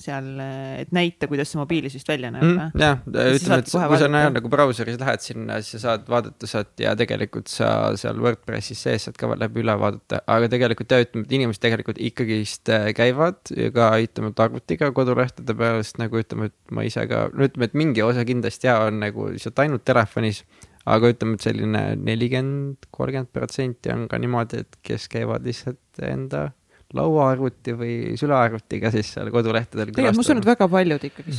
seal, 0.02 0.28
et 0.82 0.92
näita, 0.96 1.30
kuidas 1.30 1.52
see 1.52 1.60
mobiilis 1.60 1.96
vist 1.98 2.10
välja 2.10 2.32
näeb 2.34 2.46
mm,. 2.46 2.78
jah, 2.82 3.00
ütleme, 3.08 3.60
et 3.64 3.72
kui 3.72 4.00
sa 4.02 4.10
näed 4.12 4.36
nagu 4.38 4.52
brauseris 4.52 5.00
lähed 5.02 5.24
sinna, 5.24 5.60
siis 5.62 5.78
sa 5.78 5.94
saad 5.94 6.08
vaadata 6.12 6.50
sealt 6.50 6.84
ja 6.84 6.94
tegelikult 7.00 7.52
sa 7.52 7.72
seal 8.00 8.22
WordPressis 8.24 8.84
sees 8.88 9.08
saad 9.08 9.20
ka 9.20 9.32
läbi 9.34 9.64
üle 9.64 9.78
vaadata, 9.82 10.22
aga 10.38 10.52
tegelikult 10.54 10.94
jah, 10.94 11.04
ütleme, 11.06 11.28
et 11.28 11.36
inimesed 11.40 11.64
tegelikult 11.64 12.02
ikkagist 12.12 12.74
äh, 12.74 12.90
käivad 12.98 13.54
ka 13.76 13.92
ütleme, 14.04 14.34
et 14.34 14.46
arvutiga 14.48 14.92
kodulehtede 14.96 15.58
peal, 15.58 15.82
sest 15.84 16.02
nagu 16.02 16.22
ütleme, 16.22 16.52
et 16.52 16.78
ma 16.78 16.86
ise 16.88 17.08
ka, 17.10 17.28
no 17.34 17.48
ütleme, 17.50 17.70
et 17.72 17.78
mingi 17.78 18.06
osa 18.06 18.26
kindlasti 18.28 18.70
ja 18.70 18.80
on 18.88 19.02
nagu 19.04 19.30
lihtsalt 19.34 19.66
ainult 19.66 19.86
telefonis 19.88 20.44
aga 20.88 21.12
ütleme, 21.12 21.36
et 21.36 21.48
selline 21.48 21.82
nelikümmend, 22.00 22.88
kolmkümmend 22.96 23.34
protsenti 23.36 23.92
on 23.94 24.08
ka 24.12 24.20
niimoodi, 24.22 24.64
et 24.64 24.80
kes 24.88 25.10
käivad 25.12 25.48
lihtsalt 25.48 26.04
enda 26.08 26.50
lauaarvuti 26.96 27.74
või 27.76 27.96
sülearvutiga 28.20 28.92
siis 28.94 29.10
seal 29.18 29.32
kodulehtedel. 29.34 29.92
tegelikult 29.92 30.22
ma 30.22 30.24
usun, 30.24 30.40
et 30.40 30.48
väga 30.48 30.68
paljud 30.72 31.08
ikkagi 31.10 31.36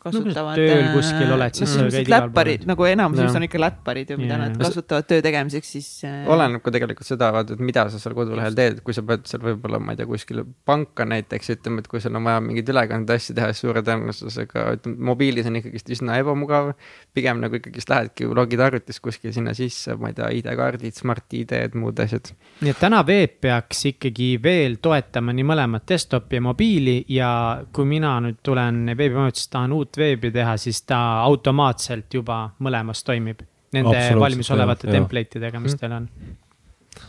kasutavad 0.00 0.56
no,. 0.56 0.66
tööl 0.68 0.86
kuskil 0.94 1.32
oled, 1.34 1.56
siis 1.56 1.72
mm, 1.76 1.90
käid 1.92 2.08
igal 2.08 2.28
pool. 2.32 2.50
nagu 2.68 2.86
enamus 2.88 3.36
on 3.36 3.46
ikka 3.46 3.60
läpparid 3.60 4.12
ju, 4.12 4.18
mida 4.20 4.36
yeah. 4.36 4.42
nad 4.46 4.58
kasutavad 4.60 5.08
töö 5.08 5.24
tegemiseks, 5.24 5.72
siis 5.76 5.88
äh.... 6.08 6.22
oleneb 6.32 6.62
ka 6.64 6.72
tegelikult 6.74 7.08
seda, 7.08 7.28
vaata, 7.34 7.56
et 7.56 7.64
mida 7.64 7.84
sa 7.92 8.00
seal 8.00 8.16
kodulehel 8.16 8.56
teed, 8.56 8.80
kui 8.86 8.96
sa 8.96 9.04
pead 9.06 9.26
seal 9.28 9.44
võib-olla, 9.44 9.80
ma 9.82 9.94
ei 9.94 10.00
tea, 10.00 10.08
kuskil 10.08 10.42
panka 10.68 11.06
näiteks 11.08 11.52
ütleme, 11.56 11.84
et 11.84 11.90
kui 11.92 12.00
sul 12.04 12.16
on 12.16 12.28
vaja 12.28 12.40
mingeid 12.44 12.72
ülekandeasju 12.72 13.36
teha, 13.36 13.50
siis 13.52 13.64
suure 13.66 13.84
tõenäosusega, 13.86 14.66
ütleme 14.78 15.08
mobiilis 15.12 15.48
on 15.50 15.60
ikkagist 15.60 15.92
üsna 15.96 16.16
ebamugav. 16.22 16.72
pigem 17.12 17.42
nagu 17.42 17.58
ikkagist 17.58 17.92
lähedki, 17.92 18.28
logid 18.32 18.60
arvutist 18.64 19.02
kuskil 19.04 19.34
sinna 19.36 19.52
sisse, 19.56 19.96
ma 20.00 20.12
ei 20.12 20.16
tea, 20.16 20.30
ID-kaardid, 20.40 20.96
Smart 20.96 21.36
ID-d, 21.36 21.76
muud 21.76 22.00
asjad. 22.00 22.32
nii 22.64 22.72
et 22.72 22.80
täna 22.80 23.02
veeb 23.06 23.36
peaks 23.44 23.84
ikkagi 23.92 24.34
veel 24.42 24.78
toetama 24.82 25.32
nii 25.36 25.46
mõlemat 25.46 25.86
desktopi 25.88 26.38
ja 26.38 26.44
mobiili 26.44 26.96
ja 27.14 27.30
kui 27.72 27.88
mina 27.88 28.16
nüüd 28.24 28.42
tulen 28.42 28.84
veebimajutust, 28.92 29.50
tahan 29.54 29.72
uut 29.76 29.98
veebi 29.98 30.32
teha, 30.34 30.56
siis 30.60 30.82
ta 30.88 30.98
automaatselt 31.22 32.14
juba 32.14 32.44
mõlemas 32.62 33.04
toimib. 33.06 33.42
Nende 33.72 34.04
valmisolevate 34.20 34.90
template 34.92 35.40
idega, 35.40 35.60
mis 35.62 35.72
mm. 35.72 35.80
teil 35.80 35.96
on. 35.96 36.08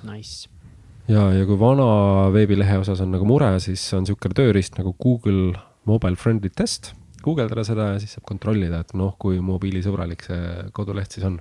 Nice 0.07 0.53
ja, 1.11 1.27
ja 1.35 1.45
kui 1.47 1.57
vana 1.59 1.85
veebilehe 2.33 2.79
osas 2.81 3.01
on 3.03 3.13
nagu 3.13 3.27
mure, 3.27 3.49
siis 3.63 3.83
on 3.95 4.05
niisugune 4.05 4.37
tööriist 4.37 4.77
nagu 4.79 4.95
Google 5.01 5.53
Mobile 5.89 6.19
Friendly 6.19 6.51
Test. 6.53 6.93
guugeldada 7.23 7.63
seda 7.63 7.93
ja 7.93 7.99
siis 8.03 8.17
saab 8.17 8.25
kontrollida, 8.27 8.81
et 8.83 8.89
noh, 8.99 9.13
kui 9.19 9.37
mobiilisõbralik 9.43 10.25
see 10.25 10.39
koduleht 10.75 11.15
siis 11.15 11.23
on 11.27 11.37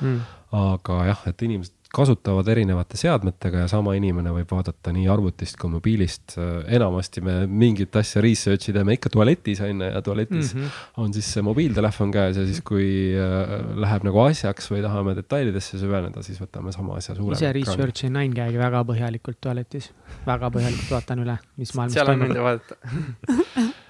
mm.. 0.00 0.20
aga 0.54 0.98
jah, 1.08 1.24
et 1.30 1.42
inimesed 1.42 1.73
kasutavad 1.94 2.48
erinevate 2.52 2.98
seadmetega 2.98 3.64
ja 3.64 3.68
sama 3.70 3.94
inimene 3.98 4.32
võib 4.34 4.50
vaadata 4.50 4.92
nii 4.94 5.06
arvutist 5.12 5.58
kui 5.60 5.70
mobiilist. 5.72 6.36
enamasti 6.66 7.22
me 7.24 7.36
mingit 7.46 7.96
asja 7.96 8.22
research'i 8.24 8.74
teeme 8.74 8.96
ikka 8.98 9.12
tualetis 9.14 9.62
on 9.64 9.84
ju 9.84 9.90
ja 9.90 10.02
tualetis 10.02 10.54
mm 10.54 10.60
-hmm. 10.60 10.80
on 11.04 11.14
siis 11.14 11.32
see 11.32 11.42
mobiiltelefon 11.42 12.10
käes 12.14 12.36
ja 12.36 12.46
siis, 12.46 12.60
kui 12.60 12.88
äh, 13.14 13.54
läheb 13.86 14.04
nagu 14.08 14.20
asjaks 14.24 14.70
või 14.70 14.82
tahame 14.82 15.14
detailidesse 15.16 15.78
süveneda, 15.78 16.22
siis 16.22 16.40
võtame 16.40 16.72
sama 16.72 16.96
asja 16.96 17.14
suurema. 17.14 17.38
ise 17.38 17.52
research 17.52 18.04
in 18.04 18.12
nine 18.12 18.34
käigi 18.34 18.58
väga 18.58 18.84
põhjalikult 18.84 19.40
tualetis, 19.40 19.92
väga 20.26 20.50
põhjalikult 20.50 20.90
vaatan 20.90 21.24
üle, 21.26 21.38
mis 21.56 21.74
maailmas 21.74 21.94
toimub. 21.94 22.06
seal 22.06 22.12
on 22.12 22.18
mind 22.18 22.42
vaadata 22.42 23.74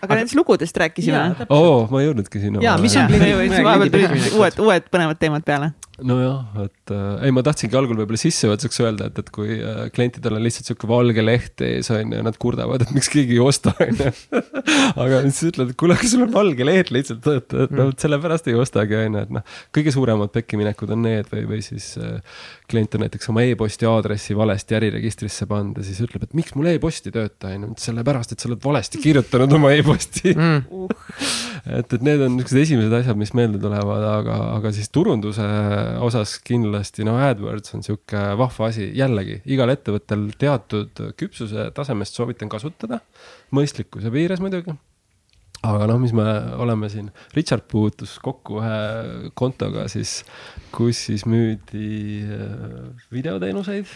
aga 0.00 0.20
nendest 0.20 0.38
lugudest 0.38 0.82
rääkisime. 0.82 1.46
oo, 1.48 1.86
ma 1.90 2.02
ei 2.02 2.08
jõudnudki 2.08 2.42
sinna. 2.42 2.64
jaa, 2.64 2.78
mis 2.82 2.96
on 2.96 3.12
kliendi? 3.12 3.62
vahepeal 3.64 3.94
tulid 3.94 4.34
uued, 4.40 4.60
uued 4.66 4.90
põnevad 4.92 5.20
teemad 5.20 5.46
peale 5.46 5.72
nojah, 6.06 6.44
et 6.64 6.92
äh, 6.94 7.24
ei, 7.26 7.32
ma 7.34 7.42
tahtsingi 7.44 7.76
algul 7.76 7.98
võib-olla 8.00 8.20
sissejuhatuseks 8.20 8.80
öelda, 8.82 9.08
et, 9.10 9.18
et 9.20 9.30
kui 9.34 9.56
äh, 9.58 9.82
klientidel 9.94 10.36
on 10.36 10.44
lihtsalt 10.44 10.70
sihuke 10.70 10.88
valge 10.90 11.24
leht 11.24 11.64
ees 11.64 11.90
on 11.94 12.14
ju, 12.14 12.22
nad 12.26 12.38
kurdavad, 12.40 12.84
et 12.84 12.92
miks 12.96 13.10
keegi 13.12 13.36
ei 13.36 13.42
osta 13.44 13.74
on 13.84 14.00
ju. 14.00 14.12
aga 15.04 15.22
siis 15.26 15.50
ütled, 15.50 15.72
et 15.72 15.80
kuule, 15.80 15.96
aga 15.98 16.10
sul 16.10 16.24
on 16.26 16.32
valge 16.34 16.66
leht 16.66 16.92
lihtsalt, 16.94 17.26
et, 17.34 17.56
et 17.66 17.74
noh, 17.76 17.92
sellepärast 18.00 18.48
ei 18.50 18.56
ostagi 18.60 18.96
on 18.98 19.18
ju, 19.18 19.24
et 19.26 19.34
noh. 19.38 19.58
kõige 19.76 19.94
suuremad 19.94 20.32
pekkiminekud 20.34 20.94
on 20.96 21.04
need 21.06 21.30
või, 21.32 21.44
või 21.54 21.62
siis 21.66 21.92
äh, 22.00 22.20
klient 22.70 22.96
on 22.96 23.04
näiteks 23.04 23.30
oma 23.32 23.44
e-posti 23.48 23.88
aadressi 23.90 24.36
valesti 24.38 24.78
äriregistrisse 24.78 25.48
pannud 25.50 25.80
ja 25.80 25.86
siis 25.86 26.00
ütleb, 26.06 26.24
et 26.26 26.36
miks 26.38 26.54
mul 26.56 26.70
e-post 26.72 27.10
ei 27.10 27.16
tööta 27.16 27.52
on 27.56 27.68
ju, 27.68 27.72
sellepärast, 27.88 28.34
et 28.34 28.42
sa 28.42 28.50
oled 28.50 28.62
valesti 28.64 29.02
kirjutanud 29.02 29.58
oma 29.58 29.74
e-posti 29.74 29.89
mm. 29.90 30.90
et, 31.78 31.94
et 31.96 32.04
need 32.06 32.24
on 32.24 32.36
niisugused 32.36 32.62
esimesed 32.64 32.96
asjad, 33.00 33.18
mis 33.20 33.32
meelde 33.36 33.60
tulevad, 33.62 34.04
aga, 34.12 34.36
aga 34.56 34.74
siis 34.76 34.92
turunduse 34.94 35.46
osas 36.02 36.36
kindlasti 36.46 37.06
no 37.08 37.16
AdWords 37.22 37.76
on 37.78 37.86
sihuke 37.86 38.26
vahva 38.40 38.70
asi, 38.70 38.90
jällegi 38.96 39.40
igal 39.50 39.72
ettevõttel 39.72 40.28
teatud 40.40 41.04
küpsuse 41.20 41.70
tasemest 41.76 42.18
soovitan 42.18 42.52
kasutada, 42.52 43.02
mõistlikkuse 43.56 44.12
piires 44.14 44.42
muidugi. 44.44 44.76
Aga 45.66 45.84
noh, 45.90 45.98
mis 46.00 46.14
me 46.16 46.24
oleme 46.56 46.88
siin, 46.88 47.10
Richard 47.36 47.66
puutus 47.68 48.14
kokku 48.24 48.62
ühe 48.62 49.30
kontoga 49.36 49.84
siis, 49.92 50.22
kus 50.72 51.02
siis 51.10 51.26
müüdi 51.28 52.22
äh, 52.24 52.86
videoteenuseid. 53.12 53.90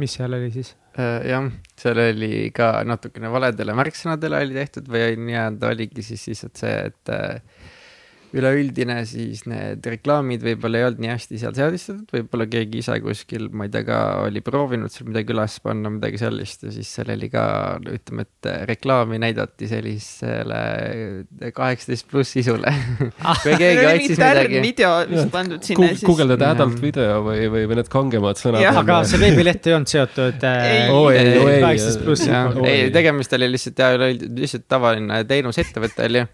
Mis 0.00 0.16
seal 0.18 0.36
oli 0.36 0.50
siis? 0.54 0.74
Äh, 0.98 1.24
jah, 1.30 1.48
seal 1.80 2.00
oli 2.04 2.50
ka 2.54 2.70
natukene 2.86 3.30
valedele 3.32 3.74
märksõnadele 3.76 4.42
oli 4.44 4.58
tehtud 4.58 4.90
või 4.90 5.16
nii-öelda 5.18 5.72
oligi 5.74 6.04
siis 6.06 6.26
lihtsalt 6.30 6.60
see, 6.62 6.76
et 6.90 7.14
äh, 7.14 7.72
üleüldine 8.34 8.96
siis 9.08 9.44
need 9.48 9.84
reklaamid 9.86 10.42
võib-olla 10.44 10.80
ei 10.80 10.86
olnud 10.88 11.02
nii 11.04 11.10
hästi 11.12 11.40
seal 11.40 11.54
seadistatud, 11.56 12.06
võib-olla 12.14 12.46
keegi 12.50 12.80
ise 12.82 12.96
kuskil, 13.04 13.48
ma 13.54 13.68
ei 13.68 13.72
tea, 13.74 13.84
ka 13.86 13.98
oli 14.24 14.42
proovinud 14.44 14.92
seal 14.92 15.08
midagi 15.10 15.34
üles 15.34 15.56
panna, 15.64 15.92
midagi 15.94 16.20
sellist 16.22 16.66
ja 16.66 16.72
siis 16.74 16.90
seal 16.98 17.12
oli 17.14 17.28
ka, 17.32 17.44
ütleme, 17.80 18.26
et 18.26 18.50
reklaami 18.70 19.20
näidati 19.22 19.68
sellisele 19.70 20.60
kaheksateist 21.54 22.08
pluss 22.10 22.34
sisule 22.36 22.72
ah, 23.28 23.40
kui 23.42 23.56
keegi 23.60 23.86
otsis 23.92 24.18
midagi. 24.18 24.62
video 24.64 24.92
vist 25.10 25.32
pandud 25.34 25.64
sinna 25.66 25.90
siis. 25.92 26.06
guugeldada 26.06 26.52
adult 26.56 26.80
video 26.82 27.20
või, 27.26 27.46
või, 27.52 27.68
või 27.70 27.80
need 27.80 27.92
kangemad 27.92 28.40
sõnad. 28.40 28.66
aga 28.82 29.00
see 29.08 29.22
veebileht 29.22 29.70
ei 29.70 29.78
olnud 29.78 29.94
seotud 29.94 30.42
kaheksateist 30.42 32.04
pluss. 32.04 32.28
ei, 32.66 32.90
tegemist 32.94 33.38
oli 33.38 33.52
lihtsalt 33.54 33.84
ja 33.84 33.92
üleüldiselt 33.94 34.44
lihtsalt 34.44 34.68
tavaline 34.68 35.22
teenusettevõte 35.28 36.08
oli 36.08 36.24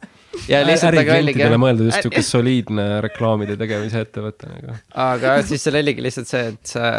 ja 0.51 0.61
lihtsalt 0.67 0.99
aga 1.01 1.17
oligi. 1.21 1.47
mõeldud 1.61 1.89
just 1.89 2.05
sihuke 2.05 2.23
soliidne 2.25 2.87
reklaamide 3.05 3.57
tegemise 3.61 4.03
ettevõte 4.05 4.51
nagu. 4.51 4.77
aga 5.05 5.35
siis 5.47 5.65
seal 5.67 5.79
oligi 5.81 6.05
lihtsalt 6.05 6.31
see, 6.31 6.43
et 6.53 6.73
sa, 6.73 6.91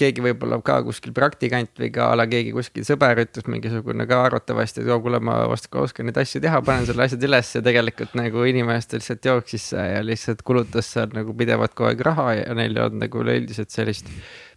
keegi 0.00 0.24
võib-olla 0.24 0.60
ka 0.64 0.80
kuskil 0.86 1.14
praktikant 1.16 1.72
või 1.80 1.90
ka 1.94 2.10
a 2.12 2.18
la 2.18 2.28
keegi 2.30 2.52
kuskil 2.56 2.86
sõber 2.88 3.22
ütles 3.24 3.48
mingisugune 3.50 4.08
ka 4.10 4.20
arvatavasti, 4.28 4.84
et 4.84 4.92
kuule, 5.04 5.20
ma 5.24 5.40
oskan 5.48 6.08
neid 6.08 6.20
asju 6.20 6.42
teha, 6.44 6.60
panen 6.66 6.88
selle 6.88 7.06
asjad 7.08 7.24
üles 7.28 7.54
ja 7.56 7.64
tegelikult 7.64 8.16
nagu 8.18 8.44
inimestel 8.48 9.02
lihtsalt 9.02 9.30
jooksis 9.30 9.70
see 9.72 9.86
ja 9.94 10.02
lihtsalt 10.04 10.44
kulutas 10.46 10.92
seal 10.94 11.12
nagu 11.16 11.34
pidevalt 11.36 11.74
kogu 11.76 11.92
aeg 11.92 12.04
raha 12.04 12.28
ja 12.40 12.58
neil 12.58 12.76
ei 12.76 12.84
olnud 12.84 13.06
nagu 13.06 13.24
üleüldiselt 13.24 13.72
sellist 13.74 14.10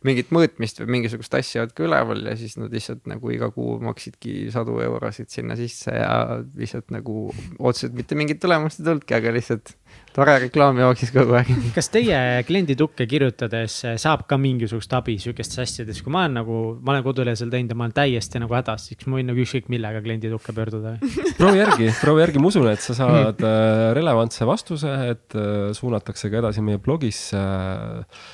mingit 0.08 0.32
mõõtmist 0.34 0.82
või 0.82 0.96
mingisugust 0.98 1.36
asja 1.38 1.62
olnud 1.62 1.76
ka 1.78 1.86
üleval 1.86 2.24
ja 2.26 2.34
siis 2.40 2.56
nad 2.58 2.74
lihtsalt 2.74 3.06
nagu 3.10 3.30
iga 3.34 3.52
kuu 3.54 3.76
maksidki 3.86 4.50
sadu 4.54 4.80
eurosid 4.82 5.30
sinna 5.30 5.58
sisse 5.60 5.94
ja 5.94 6.42
lihtsalt 6.58 6.90
nagu 6.94 7.28
otseselt 7.60 7.94
mitte 7.98 8.18
mingit 8.18 8.42
tulemust 8.42 8.82
ei 8.82 8.88
tulnudki, 8.88 9.14
aga 9.18 9.34
lihtsalt 9.36 9.76
tore 10.16 10.36
reklaam 10.42 10.80
jooksis 10.82 11.14
kogu 11.14 11.38
aeg. 11.38 11.52
kas 11.78 11.92
teie 11.94 12.18
klienditukke 12.48 13.06
kirjutades 13.10 13.78
saab 14.02 14.26
ka 14.30 14.40
mingisugust 14.42 14.98
abi 14.98 15.20
sihukestes 15.22 15.62
asjades, 15.68 16.02
kui 16.02 16.14
ma 16.14 16.26
olen 16.26 16.38
nagu, 16.42 16.60
ma 16.82 16.96
olen 16.96 17.06
kodulehel 17.06 17.54
teinud 17.54 17.76
ja 17.76 17.78
ma 17.78 17.88
olen 17.88 17.96
täiesti 18.02 18.42
nagu 18.42 18.58
hädas, 18.58 18.90
siis 18.90 19.06
ma 19.06 19.20
võin 19.20 19.30
nagu 19.30 19.46
ükskõik 19.46 19.70
millega 19.72 20.02
klienditukke 20.04 20.58
pöörduda. 20.58 20.98
Proovi 21.40 21.62
järgi, 21.62 21.94
proovi 22.02 22.26
järgi, 22.26 22.42
ma 22.42 22.50
usun, 22.50 22.70
et 22.74 22.82
sa 22.84 22.98
saad 22.98 23.46
äh, 23.54 23.88
relevantse 23.98 24.50
vastuse, 24.50 24.98
et 25.14 25.38
äh, 25.38 25.72
suunatakse 25.78 26.34
ka 26.34 26.42
edasi 26.42 26.66
meie 26.66 26.82
blogisse 26.82 27.38
äh, 27.38 28.30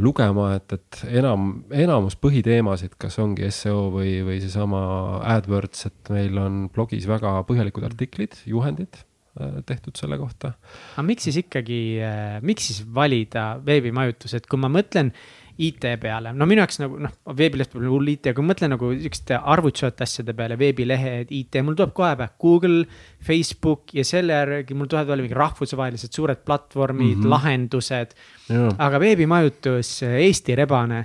lugema, 0.00 0.50
et, 0.56 0.72
et 0.76 1.00
enam, 1.20 1.64
enamus 1.74 2.16
põhiteemasid, 2.20 2.96
kas 3.00 3.18
ongi 3.22 3.50
seo 3.54 3.88
või, 3.94 4.18
või 4.26 4.38
seesama 4.42 4.84
AdWords, 5.36 5.88
et 5.90 6.12
meil 6.14 6.38
on 6.40 6.64
blogis 6.74 7.08
väga 7.10 7.36
põhjalikud 7.48 7.86
artiklid, 7.90 8.38
juhendid 8.48 8.96
äh, 8.96 9.60
tehtud 9.68 9.98
selle 10.00 10.18
kohta. 10.20 10.54
aga 10.94 11.06
miks 11.06 11.28
siis 11.28 11.40
ikkagi, 11.44 11.80
äh, 12.04 12.36
miks 12.44 12.70
siis 12.70 12.84
valida 12.84 13.54
veebimajutus, 13.66 14.36
et 14.38 14.48
kui 14.48 14.60
ma 14.60 14.72
mõtlen 14.72 15.12
IT 15.62 15.86
peale, 16.02 16.32
no 16.34 16.48
minu 16.50 16.64
jaoks 16.64 16.80
nagu 16.82 16.98
noh, 17.04 17.12
veebileht 17.38 17.70
peab 17.70 17.82
olema 17.82 17.94
hull 17.94 18.12
IT, 18.14 18.30
kui 18.34 18.42
ma 18.42 18.52
mõtlen 18.52 18.74
nagu 18.74 18.90
sihukeste 18.90 19.38
arvutusevate 19.54 20.06
asjade 20.06 20.34
peale, 20.34 20.58
veebilehed, 20.58 21.30
IT, 21.30 21.60
mul 21.62 21.78
tuleb 21.78 21.94
kohe 21.94 22.12
pähe 22.18 22.34
Google, 22.42 22.82
Facebook 23.24 23.94
ja 23.94 24.04
selle 24.08 24.34
järgi 24.34 24.74
mul 24.74 24.90
tulevad 24.90 25.12
veel 25.12 25.24
mingi 25.24 25.38
rahvusvahelised 25.38 26.14
suured 26.14 26.42
platvormid 26.46 27.16
mm, 27.16 27.22
-hmm. 27.22 27.34
lahendused. 27.36 28.14
aga 28.78 29.00
veebimajutus, 29.00 30.02
Eesti 30.02 30.54
rebane 30.58 31.04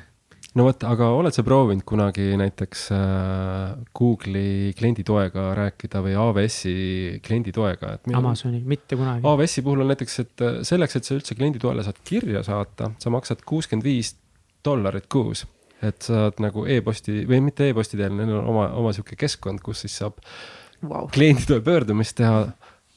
no 0.58 0.66
vot, 0.66 0.84
aga 0.88 1.10
oled 1.14 1.36
sa 1.36 1.44
proovinud 1.46 1.86
kunagi 1.88 2.32
näiteks 2.40 2.86
äh, 2.96 3.76
Google'i 3.96 4.74
klienditoega 4.78 5.50
rääkida 5.58 6.02
või 6.06 6.16
AWS-i 6.20 7.20
klienditoega, 7.26 7.94
et 8.00 8.10
Amazoni, 8.18 8.62
mitte 8.66 8.98
kunagi. 9.00 9.26
AWS-i 9.30 9.66
puhul 9.66 9.86
on 9.86 9.92
näiteks, 9.94 10.20
et 10.26 10.46
selleks, 10.68 10.98
et 10.98 11.10
sa 11.10 11.18
üldse 11.18 11.38
klienditoele 11.38 11.86
saad 11.86 12.02
kirja 12.04 12.42
saata, 12.48 12.92
sa 13.00 13.14
maksad 13.14 13.46
kuuskümmend 13.46 13.86
viis 13.86 14.16
dollarit 14.66 15.08
kuus. 15.12 15.46
et 15.80 16.04
saad 16.04 16.42
nagu 16.44 16.66
e-posti 16.68 17.22
või 17.24 17.38
mitte 17.40 17.70
e-posti 17.70 17.96
teel, 17.96 18.12
neil 18.12 18.34
on 18.36 18.48
oma, 18.52 18.66
oma 18.76 18.90
sihuke 18.92 19.16
keskkond, 19.16 19.62
kus 19.64 19.86
siis 19.86 19.94
saab 20.02 20.18
wow. 20.84 21.08
klienditoe 21.14 21.62
pöördumist 21.64 22.18
teha. 22.20 22.50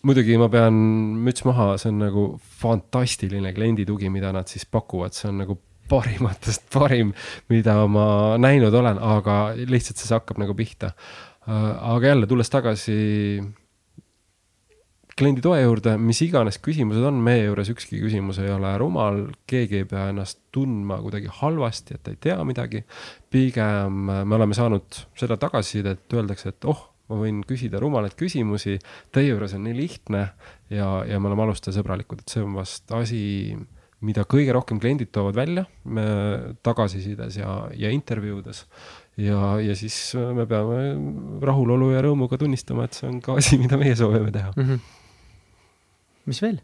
muidugi 0.02 0.34
ma 0.38 0.48
pean 0.50 0.74
müts 1.22 1.44
maha, 1.46 1.76
see 1.78 1.92
on 1.92 2.00
nagu 2.02 2.24
fantastiline 2.58 3.52
klienditugi, 3.54 4.10
mida 4.10 4.32
nad 4.34 4.50
siis 4.50 4.66
pakuvad, 4.66 5.14
see 5.14 5.30
on 5.30 5.38
nagu 5.44 5.58
parimatest 5.92 6.66
parim, 6.72 7.12
mida 7.52 7.76
ma 7.86 8.06
näinud 8.40 8.74
olen, 8.74 8.98
aga 8.98 9.38
lihtsalt 9.54 10.00
see 10.02 10.14
hakkab 10.14 10.40
nagu 10.42 10.56
pihta. 10.58 10.92
aga 11.46 12.06
jälle 12.06 12.26
tulles 12.26 12.50
tagasi 12.50 12.96
kliendi 15.18 15.42
toe 15.44 15.60
juurde, 15.60 15.96
mis 16.00 16.20
iganes 16.24 16.58
küsimused 16.62 17.04
on, 17.04 17.18
meie 17.24 17.44
juures 17.46 17.70
ükski 17.72 18.00
küsimus 18.02 18.40
ei 18.42 18.52
ole 18.52 18.72
rumal, 18.80 19.26
keegi 19.48 19.82
ei 19.82 19.88
pea 19.88 20.06
ennast 20.12 20.40
tundma 20.54 20.98
kuidagi 21.02 21.30
halvasti, 21.40 21.98
et 21.98 22.12
ei 22.12 22.16
tea 22.28 22.38
midagi. 22.48 22.84
pigem 23.32 24.08
me 24.08 24.36
oleme 24.36 24.56
saanud 24.56 25.04
seda 25.18 25.38
tagasisidet, 25.40 26.04
öeldakse, 26.12 26.52
et 26.52 26.68
oh, 26.68 26.88
ma 27.10 27.20
võin 27.20 27.42
küsida 27.48 27.80
rumalaid 27.82 28.16
küsimusi, 28.18 28.78
teie 29.12 29.32
juures 29.32 29.54
on 29.56 29.66
nii 29.66 29.76
lihtne 29.76 30.24
ja, 30.72 30.88
ja 31.08 31.20
me 31.20 31.30
oleme 31.30 31.46
alustajasõbralikud, 31.48 32.24
et 32.24 32.32
see 32.32 32.44
on 32.44 32.56
vast 32.56 32.92
asi, 32.96 33.22
mida 34.02 34.24
kõige 34.28 34.54
rohkem 34.56 34.80
kliendid 34.82 35.12
toovad 35.14 35.36
välja 35.38 35.66
tagasisides 36.64 37.36
ja, 37.38 37.58
ja 37.78 37.92
intervjuudes 37.92 38.64
ja, 39.20 39.58
ja 39.62 39.76
siis 39.78 39.98
me 40.16 40.48
peame 40.48 40.80
rahulolu 41.44 41.92
ja 41.92 42.02
rõõmuga 42.08 42.40
tunnistama, 42.40 42.88
et 42.88 42.98
see 42.98 43.10
on 43.10 43.20
ka 43.24 43.36
asi, 43.38 43.60
mida 43.60 43.78
meie 43.80 43.94
soovime 43.98 44.32
teha 44.34 44.56
mm. 44.56 44.66
-hmm 44.66 45.01
mis 46.30 46.42
veel? 46.42 46.60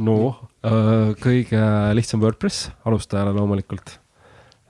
no 0.00 0.16
äh, 0.64 1.12
kõige 1.20 1.64
lihtsam 1.96 2.22
WordPress 2.22 2.70
alustajale 2.88 3.34
loomulikult. 3.36 3.98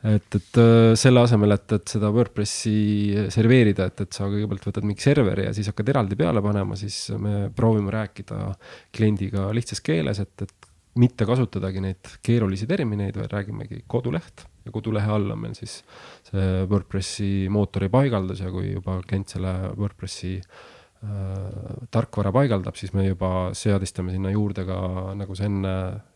et, 0.02 0.34
et 0.34 0.58
äh, 0.58 0.94
selle 0.98 1.22
asemel, 1.22 1.54
et, 1.54 1.76
et 1.76 1.94
seda 1.94 2.10
WordPressi 2.14 3.28
serveerida, 3.30 3.86
et, 3.92 4.02
et 4.02 4.18
sa 4.18 4.26
kõigepealt 4.26 4.66
võtad 4.66 4.88
mingi 4.88 5.04
serveri 5.04 5.46
ja 5.46 5.54
siis 5.54 5.70
hakkad 5.70 5.94
eraldi 5.94 6.18
peale 6.18 6.42
panema, 6.42 6.78
siis 6.78 7.04
me 7.14 7.46
proovime 7.54 7.94
rääkida 7.94 8.50
kliendiga 8.94 9.50
lihtsas 9.54 9.82
keeles, 9.84 10.22
et, 10.24 10.34
et 10.42 10.70
mitte 10.98 11.24
kasutadagi 11.24 11.80
neid 11.80 12.16
keerulisi 12.24 12.66
termineid, 12.68 13.16
vaid 13.16 13.32
räägimegi 13.32 13.84
koduleht 13.88 14.44
ja 14.66 14.74
kodulehe 14.74 15.08
all 15.08 15.30
on 15.32 15.40
meil 15.40 15.54
siis 15.56 15.78
see 16.26 16.66
WordPressi 16.66 17.48
mootori 17.50 17.88
paigaldus 17.90 18.42
ja 18.42 18.50
kui 18.52 18.74
juba 18.74 18.98
klient 19.06 19.32
selle 19.32 19.54
WordPressi 19.78 20.34
äh, 20.36 20.60
Äh, 20.62 20.81
tarkvara 21.90 22.30
paigaldab, 22.34 22.76
siis 22.78 22.92
me 22.94 23.08
juba 23.08 23.50
seadistame 23.58 24.12
sinna 24.14 24.30
juurde 24.30 24.62
ka, 24.68 24.78
nagu 25.18 25.34
sa 25.34 25.48
enne 25.48 25.72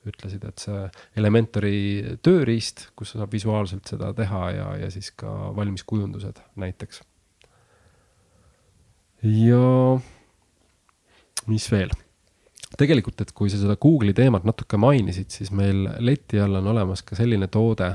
ütlesid, 0.07 0.45
et 0.47 0.63
see 0.63 0.85
Elementari 1.19 2.17
tööriist, 2.23 2.91
kus 2.95 3.17
saab 3.17 3.35
visuaalselt 3.35 3.91
seda 3.91 4.13
teha 4.15 4.43
ja, 4.55 4.69
ja 4.85 4.91
siis 4.95 5.11
ka 5.19 5.33
valmiskujundused 5.57 6.39
näiteks. 6.63 7.03
ja 9.27 9.67
mis 11.51 11.71
veel? 11.73 11.91
tegelikult, 12.77 13.21
et 13.23 13.33
kui 13.33 13.51
sa 13.51 13.59
seda 13.59 13.77
Google'i 13.81 14.15
teemat 14.15 14.45
natuke 14.47 14.79
mainisid, 14.79 15.31
siis 15.33 15.51
meil 15.55 15.87
leti 15.99 16.39
all 16.43 16.61
on 16.61 16.75
olemas 16.75 17.03
ka 17.07 17.17
selline 17.19 17.49
toode 17.51 17.89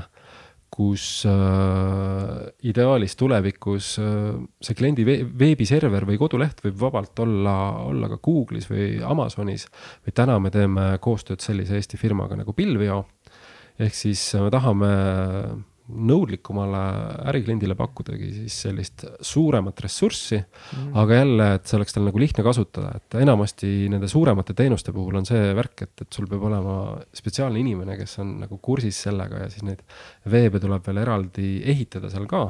kus 0.72 1.24
äh, 1.28 2.46
ideaalis 2.68 3.16
tulevikus 3.20 3.94
äh, 4.00 4.30
see 4.64 4.76
kliendi 4.78 5.04
veebiserver 5.04 6.06
või 6.08 6.16
koduleht 6.20 6.62
võib 6.64 6.78
vabalt 6.80 7.24
olla, 7.24 7.56
olla 7.90 8.08
ka 8.14 8.20
Google'is 8.24 8.70
või 8.70 8.86
Amazonis. 9.04 9.66
või 10.06 10.16
täna 10.16 10.38
me 10.40 10.52
teeme 10.54 10.86
koostööd 11.04 11.44
sellise 11.44 11.76
Eesti 11.76 12.00
firmaga 12.00 12.38
nagu 12.40 12.56
Pilvio. 12.56 13.04
ehk 13.78 13.94
siis 13.94 14.24
me 14.40 14.50
tahame 14.50 14.92
nõudlikumale 15.92 16.82
ärikliendile 17.30 17.76
pakkudagi 17.78 18.30
siis 18.36 18.58
sellist 18.66 19.04
suuremat 19.20 19.80
ressurssi 19.84 20.38
mm.. 20.38 20.92
aga 21.02 21.18
jälle, 21.20 21.48
et 21.58 21.66
see 21.68 21.78
oleks 21.78 21.96
tal 21.96 22.06
nagu 22.08 22.22
lihtne 22.22 22.44
kasutada, 22.46 22.94
et 22.98 23.18
enamasti 23.22 23.72
nende 23.92 24.10
suuremate 24.10 24.56
teenuste 24.58 24.94
puhul 24.94 25.20
on 25.20 25.28
see 25.28 25.52
värk, 25.58 25.86
et, 25.86 25.94
et 26.04 26.18
sul 26.18 26.28
peab 26.30 26.46
olema 26.48 26.76
spetsiaalne 27.14 27.60
inimene, 27.62 27.98
kes 28.00 28.18
on 28.24 28.38
nagu 28.44 28.58
kursis 28.62 29.02
sellega 29.06 29.44
ja 29.44 29.50
siis 29.52 29.66
neid 29.68 29.84
veebe 30.32 30.62
tuleb 30.62 30.86
veel 30.88 31.02
eraldi 31.04 31.52
ehitada 31.74 32.10
seal 32.12 32.28
ka 32.30 32.48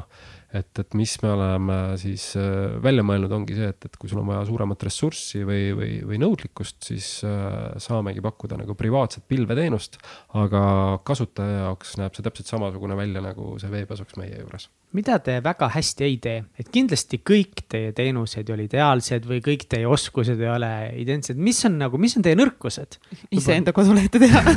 et, 0.53 0.69
et 0.79 0.97
mis 0.97 1.15
me 1.23 1.31
oleme 1.33 1.77
siis 2.01 2.27
äh, 2.39 2.75
välja 2.83 3.05
mõelnud, 3.05 3.33
ongi 3.33 3.57
see, 3.57 3.71
et, 3.73 3.89
et 3.89 3.97
kui 3.99 4.11
sul 4.11 4.21
on 4.21 4.29
vaja 4.29 4.45
suuremat 4.49 4.85
ressurssi 4.87 5.43
või, 5.47 5.63
või, 5.77 5.91
või 6.11 6.21
nõudlikkust, 6.21 6.79
siis 6.91 7.09
äh, 7.27 7.73
saamegi 7.81 8.23
pakkuda 8.23 8.59
nagu 8.61 8.77
privaatset 8.77 9.25
pilveteenust. 9.29 9.99
aga 10.39 10.63
kasutaja 11.05 11.65
jaoks 11.65 11.97
näeb 12.01 12.15
see 12.15 12.25
täpselt 12.25 12.53
samasugune 12.53 12.97
välja, 12.99 13.23
nagu 13.25 13.55
see 13.61 13.73
veepesuks 13.73 14.19
meie 14.21 14.39
juures 14.43 14.69
mida 14.93 15.17
te 15.23 15.39
väga 15.43 15.69
hästi 15.73 16.05
ei 16.05 16.17
tee, 16.21 16.43
et 16.59 16.67
kindlasti 16.73 17.19
kõik 17.25 17.63
teie 17.71 17.93
teenused 17.97 18.45
ei 18.45 18.53
ole 18.53 18.65
ideaalsed 18.67 19.25
või 19.25 19.39
kõik 19.45 19.65
teie 19.71 19.87
oskused 19.89 20.41
ei 20.41 20.49
ole 20.53 20.69
identsed, 21.01 21.39
mis 21.41 21.57
on 21.65 21.79
nagu, 21.81 21.97
mis 22.01 22.13
on 22.19 22.25
teie 22.25 22.37
nõrkused? 22.37 22.99
iseenda 23.33 23.73
kodulehte 23.73 24.21
teha 24.21 24.43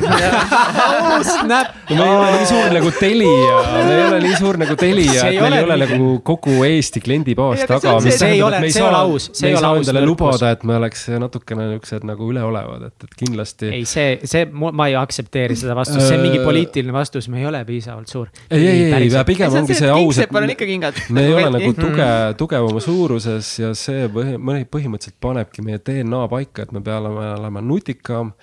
me 1.47 1.61
ei 1.89 2.01
ole 2.03 2.29
nii 2.35 2.49
suur 2.51 2.75
nagu 2.77 2.93
Telia, 2.99 3.57
me 3.73 3.95
ei 3.95 4.03
ole 4.05 4.19
nii 4.27 4.37
suur 4.37 4.61
nagu 4.61 4.77
Telia, 4.81 5.25
et 5.31 5.41
meil 5.41 5.57
ei 5.57 5.65
ole 5.65 5.79
nagu 5.85 6.11
kogu 6.27 6.59
Eesti 6.67 7.01
kliendibaas 7.05 7.65
taga. 7.71 7.97
see 8.05 8.35
ei 8.35 8.45
ole, 8.45 8.61
see 8.69 8.83
ei 8.83 8.87
ole 8.91 9.01
aus, 9.01 9.31
see 9.33 9.51
ei 9.51 9.57
ole 9.57 9.71
aus. 9.71 9.81
endale 9.87 10.05
lubada, 10.05 10.53
et 10.53 10.69
me 10.69 10.77
oleks 10.77 11.07
natukene 11.17 11.71
niisugused 11.71 12.05
nagu 12.09 12.29
üleolevad, 12.35 12.91
et, 12.91 13.09
et 13.09 13.17
kindlasti. 13.25 13.73
ei, 13.73 13.89
see, 13.89 14.21
see, 14.29 14.45
ma 14.53 14.91
ei 14.91 14.99
aktsepteeri 15.01 15.57
seda 15.57 15.77
vastust, 15.79 16.05
see 16.05 16.21
on 16.21 16.27
mingi 16.29 16.45
poliitiline 16.45 16.93
vastus, 16.97 17.31
me 17.33 17.41
ei 17.41 17.49
ole 17.49 17.65
piisavalt 17.69 18.13
suur. 18.13 18.29
ei, 18.51 18.67
ei, 18.67 18.87
ei, 18.93 19.11
pigem 19.29 19.61
ongi 19.63 19.81
see 19.81 19.91
aus 19.93 20.26
seepal 20.27 20.47
on 20.47 20.55
ikka 20.55 20.69
kingad. 20.69 21.03
me 21.11 21.27
ei 21.27 21.35
ole 21.35 21.51
nagu 21.57 21.73
tuge, 21.79 22.13
tugevama 22.39 22.83
suuruses 22.85 23.53
ja 23.63 23.73
see 23.79 24.07
põhi, 24.13 24.65
põhimõtteliselt 24.71 25.21
panebki 25.23 25.65
meie 25.67 25.83
DNA 25.83 26.27
paika, 26.33 26.67
et 26.67 26.75
me 26.77 26.85
peame 26.85 27.15
olema 27.37 27.65
nutikam 27.65 28.35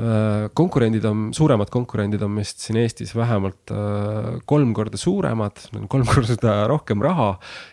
Äh, 0.00 0.46
konkurendid 0.54 1.04
on, 1.04 1.32
suuremad 1.34 1.68
konkurendid 1.68 2.22
on 2.22 2.30
meist 2.32 2.62
siin 2.62 2.78
Eestis 2.78 3.10
vähemalt 3.12 3.72
äh, 3.74 4.36
kolm 4.48 4.70
korda 4.72 4.96
suuremad, 5.00 5.58
kolm 5.92 6.06
korda 6.12 6.54
rohkem 6.70 7.02
raha. 7.02 7.32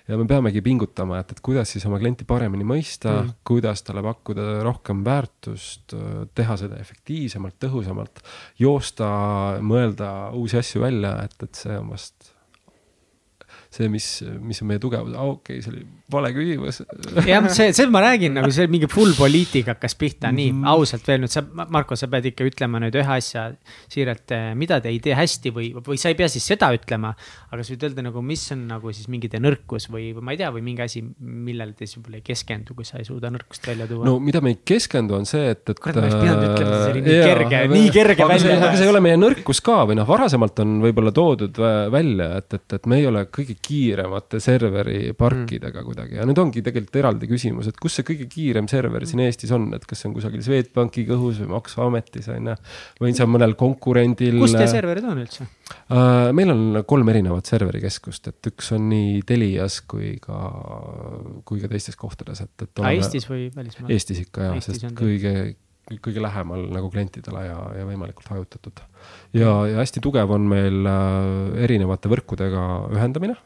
ja 0.09 0.17
me 0.17 0.25
peamegi 0.27 0.63
pingutama, 0.65 1.21
et, 1.21 1.31
et 1.31 1.41
kuidas 1.45 1.71
siis 1.71 1.85
oma 1.85 1.99
klienti 2.01 2.25
paremini 2.27 2.65
mõista 2.67 3.13
mm., 3.21 3.35
kuidas 3.47 3.85
talle 3.85 4.01
pakkuda 4.03 4.63
rohkem 4.65 5.05
väärtust, 5.05 5.93
äh, 5.93 6.23
teha 6.35 6.57
seda 6.59 6.81
efektiivsemalt, 6.81 7.59
tõhusamalt, 7.63 8.23
joosta, 8.59 9.11
mõelda 9.61 10.31
uusi 10.35 10.59
asju 10.59 10.83
välja, 10.83 11.13
et, 11.29 11.37
et 11.45 11.63
see 11.63 11.77
on 11.77 11.93
vast 11.93 12.33
see, 13.73 13.89
mis, 13.91 14.07
mis 14.41 14.61
on 14.63 14.71
meie 14.71 14.81
tugevus, 14.83 15.15
aa 15.15 15.29
okei 15.33 15.57
okay,, 15.57 15.63
see 15.65 15.75
oli 15.75 15.85
vale 16.11 16.31
küsimus. 16.31 16.79
jah, 17.27 17.47
see, 17.51 17.73
see 17.75 17.87
ma 17.91 18.01
räägin 18.05 18.37
nagu 18.37 18.51
see 18.55 18.67
mingi 18.71 18.87
full 18.91 19.11
poliitika 19.17 19.75
hakkas 19.75 19.97
pihta 19.99 20.31
nii 20.31 20.53
mhm. 20.53 20.67
ausalt 20.71 21.07
veel 21.07 21.19
nüüd 21.23 21.33
sa, 21.33 21.43
Marko, 21.43 21.97
sa 21.99 22.07
pead 22.11 22.29
ikka 22.31 22.47
ütlema 22.47 22.79
nüüd 22.83 22.95
ühe 22.95 23.17
asja 23.17 23.49
siiralt, 23.91 24.31
eh, 24.35 24.53
mida 24.59 24.79
te 24.83 24.91
ei 24.93 25.01
tee 25.03 25.17
hästi 25.17 25.51
või, 25.55 25.71
või 25.83 25.99
sa 25.99 26.11
ei 26.13 26.17
pea 26.19 26.29
siis 26.31 26.47
seda 26.47 26.69
ütlema. 26.75 27.13
aga 27.51 27.63
sa 27.63 27.73
võid 27.73 27.83
öelda 27.89 28.05
nagu, 28.07 28.23
mis 28.23 28.45
on 28.55 28.63
nagu 28.69 28.91
siis 28.95 29.09
mingi 29.11 29.29
teie 29.31 29.43
nõrkus 29.43 29.89
või, 29.91 30.09
või 30.15 30.23
ma 30.23 30.35
ei 30.35 30.39
tea, 30.39 30.51
või 30.55 30.63
mingi 30.63 30.85
asi, 30.85 31.03
millele 31.03 31.75
te 31.75 31.87
siis 31.87 31.99
võib-olla 31.99 32.21
ei 32.21 32.25
keskendu, 32.27 32.75
kui 32.77 32.87
sa 32.87 33.01
ei 33.01 33.07
suuda 33.07 33.31
nõrkust 33.33 33.67
välja 33.67 33.87
tuua. 33.89 34.07
no 34.07 34.17
mida 34.23 34.41
me 34.43 34.55
ei 34.55 34.59
keskendu, 34.67 35.17
on 35.19 35.27
see, 35.27 35.51
et, 35.51 35.63
et. 35.67 35.79
kurat, 35.83 35.99
ma 35.99 36.05
oleks 36.05 36.19
pidanud 36.23 36.47
ütlema, 36.53 36.79
see 36.85 36.95
oli 36.95 37.03
nii 37.07 37.17
jaa, 37.17 37.27
kerge, 37.33 37.61
nii 37.73 37.93
kerge 37.95 38.29
välja. 38.31 38.57
aga 38.61 38.73
see 38.79 38.87
ei 38.87 38.93
ole 38.93 39.03
meie 39.03 39.19
nõrkus 39.19 39.63
ka 39.63 39.81
või 39.89 39.99
noh, 39.99 40.07
varasemalt 40.07 40.63
on 40.63 40.79
võib-olla 40.87 41.15
toodud 41.15 41.61
välja, 41.91 42.31
et, 42.39 42.59
et, 42.59 42.79
et 42.79 42.91
me 42.91 43.01
ei 43.01 43.07
ole 43.11 43.27
kõige 43.31 43.57
kiiremate 43.67 44.39
serveri 44.43 45.11
parkidega 45.17 45.81
mm. 45.81 45.87
kuidagi 45.87 46.19
ja 46.19 46.27
need 46.27 46.39
ongi 46.41 46.63
tegelikult 46.65 46.99
eraldi 47.01 47.29
küsimus, 47.29 47.69
et 47.71 47.79
kus 47.81 47.97
see 47.99 48.07
kõige 48.07 48.29
kiirem 48.31 48.69
server 48.71 49.05
siin 49.09 49.23
Eestis 49.25 49.51
on, 49.55 49.67
et 49.75 49.85
kas 49.87 50.01
see 50.01 50.09
on 50.09 50.15
kusagil 50.15 50.43
Swedbanki 50.45 51.03
kõhus 51.09 51.41
või 51.43 51.51
Maksuametis 51.55 52.31
on 52.33 52.51
ju. 52.53 52.57
või 53.01 53.13
on 53.25 53.33
mõnel 53.35 53.57
konkurendil. 53.59 54.39
kus 54.43 54.55
teie 54.55 54.71
serverid 54.71 55.07
on 55.07 55.21
üldse 55.25 55.43
uh,? 55.43 56.31
meil 56.37 56.53
on 56.53 56.81
kolm 56.87 57.13
erinevat 57.13 57.49
serverikeskust, 57.49 58.31
et 58.31 58.51
üks 58.53 58.73
on 58.77 58.89
nii 58.91 59.21
Telias 59.27 59.81
kui 59.87 60.15
ka, 60.23 60.41
kui 61.47 61.61
ka 61.63 61.71
teistes 61.71 61.99
kohtades, 61.99 62.43
et, 62.45 62.67
et. 62.67 62.83
Eestis 62.93 63.27
või 63.29 63.47
välismaal? 63.55 63.91
Eestis 63.93 64.23
ikka 64.27 64.51
jah, 64.51 64.59
sest 64.63 64.91
kõige 64.97 65.55
kõige 66.03 66.19
lähemal 66.19 66.65
nagu 66.73 66.89
klientidele 66.91 67.43
ja, 67.45 67.57
ja 67.79 67.85
võimalikult 67.87 68.27
hajutatud. 68.33 68.81
ja, 69.37 69.51
ja 69.71 69.77
hästi 69.79 70.03
tugev 70.03 70.31
on 70.35 70.47
meil 70.51 70.87
äh, 70.89 71.63
erinevate 71.63 72.11
võrkudega 72.11 72.63
ühendamine 72.95 73.37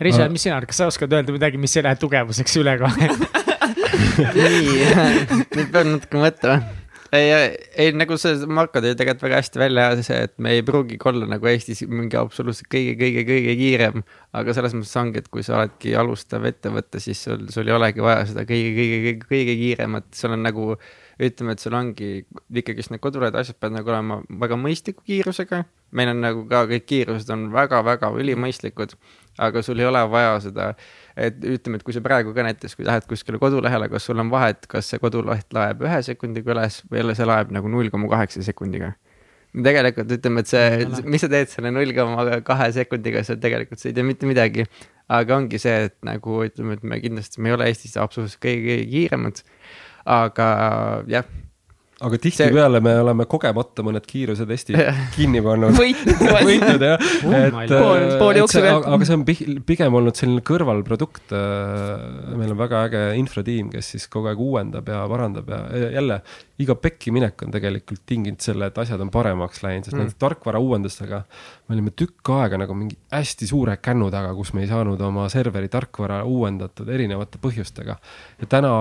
Richard, 0.00 0.32
mis 0.32 0.44
sina 0.46 0.56
arvad, 0.56 0.70
kas 0.70 0.80
sa 0.82 0.88
oskad 0.90 1.12
öelda 1.12 1.34
midagi, 1.34 1.60
mis 1.60 1.76
ei 1.76 1.84
lähe 1.86 1.98
tugevuseks 2.00 2.56
üle 2.62 2.78
kohe 2.80 3.10
nii, 4.36 4.86
nüüd 5.56 5.68
pean 5.72 5.92
natuke 5.94 6.20
mõtlema. 6.20 6.78
ei, 7.12 7.28
ei 7.84 7.92
nagu 7.96 8.16
see 8.20 8.48
Marko 8.48 8.80
tõi 8.80 8.94
tegelikult 8.96 9.26
väga 9.26 9.40
hästi 9.40 9.60
välja, 9.60 9.86
see, 10.06 10.18
et 10.28 10.34
me 10.42 10.54
ei 10.56 10.64
pruugigi 10.66 11.00
olla 11.10 11.28
nagu 11.28 11.50
Eestis 11.50 11.84
mingi 11.88 12.18
absoluutselt 12.20 12.70
kõige-kõige-kõige 12.72 13.56
kiirem. 13.60 14.02
aga 14.38 14.56
selles 14.56 14.76
mõttes 14.78 14.96
ongi, 15.00 15.22
et 15.22 15.30
kui 15.32 15.44
sa 15.46 15.58
oledki 15.60 15.94
alustav 15.98 16.46
ettevõte, 16.48 17.02
siis 17.04 17.22
sul, 17.28 17.46
sul 17.52 17.68
ei 17.68 17.76
olegi 17.76 18.04
vaja 18.04 18.26
seda 18.30 18.46
kõige-kõige-kõige 18.48 19.56
kiiremat, 19.64 20.10
sul 20.16 20.36
on 20.36 20.46
nagu 20.48 20.72
ütleme, 21.22 21.54
et 21.54 21.62
sul 21.62 21.76
ongi 21.76 22.12
ikkagist 22.62 22.92
need 22.92 23.02
kodulehed 23.04 23.36
asjad 23.38 23.58
peavad 23.60 23.78
nagu 23.78 23.92
olema 23.92 24.22
väga 24.42 24.58
mõistliku 24.58 25.04
kiirusega. 25.06 25.64
meil 25.92 26.08
on 26.08 26.22
nagu 26.24 26.46
ka 26.48 26.64
kõik 26.70 26.88
kiirused 26.88 27.28
on 27.34 27.50
väga-väga 27.52 28.08
ülimõistlikud 28.16 28.96
aga 29.38 29.62
sul 29.62 29.80
ei 29.80 29.86
ole 29.88 30.02
vaja 30.10 30.34
seda, 30.44 30.68
et 31.16 31.38
ütleme, 31.40 31.78
et 31.78 31.86
kui 31.86 31.94
sa 31.96 32.02
praegu 32.04 32.34
ka 32.36 32.44
näiteks, 32.46 32.76
kui 32.76 32.86
lähed 32.88 33.06
kuskile 33.08 33.40
kodulehele, 33.42 33.88
kas 33.92 34.08
sul 34.08 34.20
on 34.20 34.30
vahet, 34.32 34.66
kas 34.70 34.90
see 34.92 35.00
koduleht 35.02 35.54
laeb 35.56 35.84
ühe 35.86 36.00
sekundiga 36.04 36.54
üles 36.54 36.82
või 36.90 37.02
jälle 37.02 37.16
see 37.18 37.28
laeb 37.28 37.52
nagu 37.54 37.70
null 37.72 37.92
koma 37.92 38.10
kaheksa 38.12 38.44
sekundiga. 38.44 38.92
tegelikult 39.52 40.12
ütleme, 40.16 40.40
et 40.40 40.48
see, 40.48 40.86
mis 41.04 41.20
sa 41.24 41.28
teed 41.32 41.52
selle 41.52 41.72
null 41.72 41.92
koma 41.96 42.40
kahe 42.44 42.72
sekundiga, 42.76 43.24
seal 43.24 43.40
tegelikult 43.40 43.80
sa 43.80 43.90
ei 43.90 43.96
tee 43.96 44.06
mitte 44.06 44.28
midagi. 44.28 44.66
aga 45.12 45.36
ongi 45.36 45.58
see, 45.60 45.88
et 45.88 45.96
nagu 46.06 46.42
ütleme, 46.46 46.78
et 46.78 46.84
me 46.84 47.00
kindlasti, 47.00 47.40
me 47.40 47.50
ei 47.50 47.56
ole 47.56 47.68
Eestis 47.68 47.96
absoluutselt 48.00 48.40
kõige, 48.44 48.68
kõige 48.68 48.90
kiiremad. 48.92 49.42
aga 50.04 50.46
jah 51.08 51.24
aga 52.06 52.18
tihtipeale 52.26 52.80
see... 52.80 52.86
me 52.86 52.94
oleme 53.02 53.26
kogemata 53.30 53.84
mõned 53.86 54.06
kiirusetestid 54.08 54.78
kinni 55.16 55.42
pannud 55.44 55.76
võitnud 55.78 56.86
jah 56.86 56.96
oh, 56.98 57.36
et, 57.38 57.58
pool, 57.72 58.06
pool 58.20 58.40
jooksu 58.42 58.62
pealt. 58.64 58.88
aga 58.96 59.08
see 59.08 59.18
on 59.18 59.26
pigem 59.68 59.98
olnud 59.98 60.18
selline 60.18 60.44
kõrvalprodukt. 60.46 61.34
Äh, 61.36 62.32
meil 62.38 62.54
on 62.54 62.60
väga 62.60 62.84
äge 62.88 63.02
infratiim, 63.20 63.70
kes 63.72 63.94
siis 63.94 64.08
kogu 64.12 64.30
aeg 64.30 64.40
uuendab 64.42 64.88
ja 64.90 65.02
parandab 65.10 65.52
ja 65.52 65.90
jälle 65.98 66.22
iga 66.62 66.76
pekki 66.78 67.12
minek 67.14 67.42
on 67.46 67.52
tegelikult 67.54 68.02
tinginud 68.08 68.42
selle, 68.44 68.68
et 68.70 68.78
asjad 68.78 69.00
on 69.02 69.10
paremaks 69.12 69.62
läinud, 69.64 69.86
sest 69.86 69.96
mm. 69.96 70.04
nende 70.04 70.18
tarkvara 70.20 70.60
uuendustega 70.62 71.22
me 71.72 71.78
olime 71.78 71.92
tükk 71.96 72.28
aega 72.36 72.58
nagu 72.60 72.74
mingi 72.76 72.98
hästi 73.12 73.48
suure 73.48 73.78
kännu 73.80 74.10
taga, 74.12 74.34
kus 74.36 74.52
me 74.52 74.62
ei 74.64 74.68
saanud 74.68 75.00
oma 75.00 75.24
serveri 75.32 75.70
tarkvara 75.72 76.20
uuendatud 76.28 76.90
erinevate 76.92 77.40
põhjustega. 77.42 77.96
ja 78.40 78.48
täna 78.50 78.72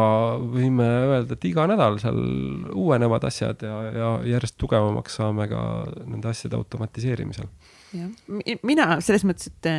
võime 0.41 0.87
öelda, 1.07 1.37
et 1.37 1.47
iga 1.47 1.67
nädal 1.71 1.99
seal 2.03 2.19
uuenevad 2.75 3.25
asjad 3.31 3.63
ja, 3.63 3.81
ja 3.95 4.11
järjest 4.35 4.59
tugevamaks 4.59 5.15
saame 5.21 5.47
ka 5.51 5.63
nende 6.03 6.31
asjade 6.31 6.59
automatiseerimisel. 6.59 7.47
jah, 7.95 8.11
mina 8.67 8.93
selles 8.99 9.25
mõttes, 9.27 9.53
et 9.53 9.71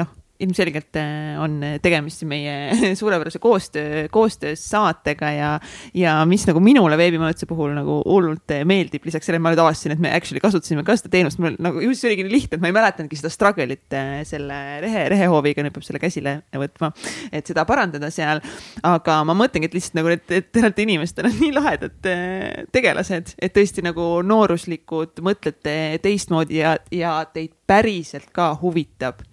noh 0.00 0.12
ilmselgelt 0.44 0.96
äh, 0.96 1.36
on 1.42 1.58
tegemist 1.82 2.22
meie 2.28 2.54
suurepärase 3.00 3.40
koostöö, 3.42 4.06
koostöös 4.12 4.62
saatega 4.70 5.30
ja, 5.34 5.50
ja 5.94 6.14
mis 6.28 6.46
nagu 6.48 6.60
minule 6.62 6.98
veebimajutuse 6.98 7.48
puhul 7.50 7.74
nagu 7.76 8.00
hullult 8.06 8.54
meeldib, 8.68 9.06
lisaks 9.08 9.26
sellele 9.28 9.42
ma 9.42 9.52
nüüd 9.52 9.62
avastasin, 9.62 9.96
et 9.96 10.02
me 10.02 10.12
actually 10.14 10.42
kasutasime 10.42 10.84
ka 10.86 10.96
seda 10.98 11.10
teenust, 11.12 11.40
mul 11.42 11.56
nagu 11.62 11.82
just 11.82 12.02
see 12.02 12.12
oligi 12.12 12.26
nii 12.26 12.34
lihtne, 12.34 12.58
et 12.58 12.64
ma 12.64 12.70
ei 12.70 12.76
mäletanudki 12.76 13.18
seda 13.18 13.32
struggle'it 13.34 13.98
äh, 13.98 14.12
selle 14.28 14.58
rehe, 14.84 15.06
rehehooviga, 15.14 15.64
nüüd 15.66 15.74
peab 15.74 15.86
selle 15.86 16.02
käsile 16.02 16.38
võtma, 16.58 16.92
et 17.32 17.50
seda 17.50 17.66
parandada 17.68 18.12
seal. 18.14 18.42
aga 18.86 19.20
ma 19.26 19.34
mõtlengi, 19.38 19.70
et 19.70 19.76
lihtsalt 19.76 19.98
nagu, 19.98 20.12
et 20.14 20.26
te 20.28 20.62
olete 20.62 20.84
inimestena 20.84 21.32
nii 21.40 21.54
lahedad 21.56 22.10
äh, 22.10 22.64
tegelased, 22.74 23.34
et 23.42 23.56
tõesti 23.56 23.84
nagu 23.86 24.10
nooruslikud, 24.26 25.18
mõtlete 25.24 25.98
teistmoodi 26.04 26.62
ja, 26.62 26.76
ja 26.94 27.18
teid 27.32 27.54
päriselt 27.68 28.30
ka 28.34 28.52
huvitab 28.62 29.26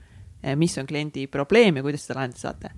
mis 0.59 0.75
on 0.81 0.89
kliendi 0.89 1.27
probleem 1.31 1.79
ja 1.79 1.85
kuidas 1.85 2.05
seda 2.05 2.19
lahendada 2.21 2.41
saate. 2.41 2.73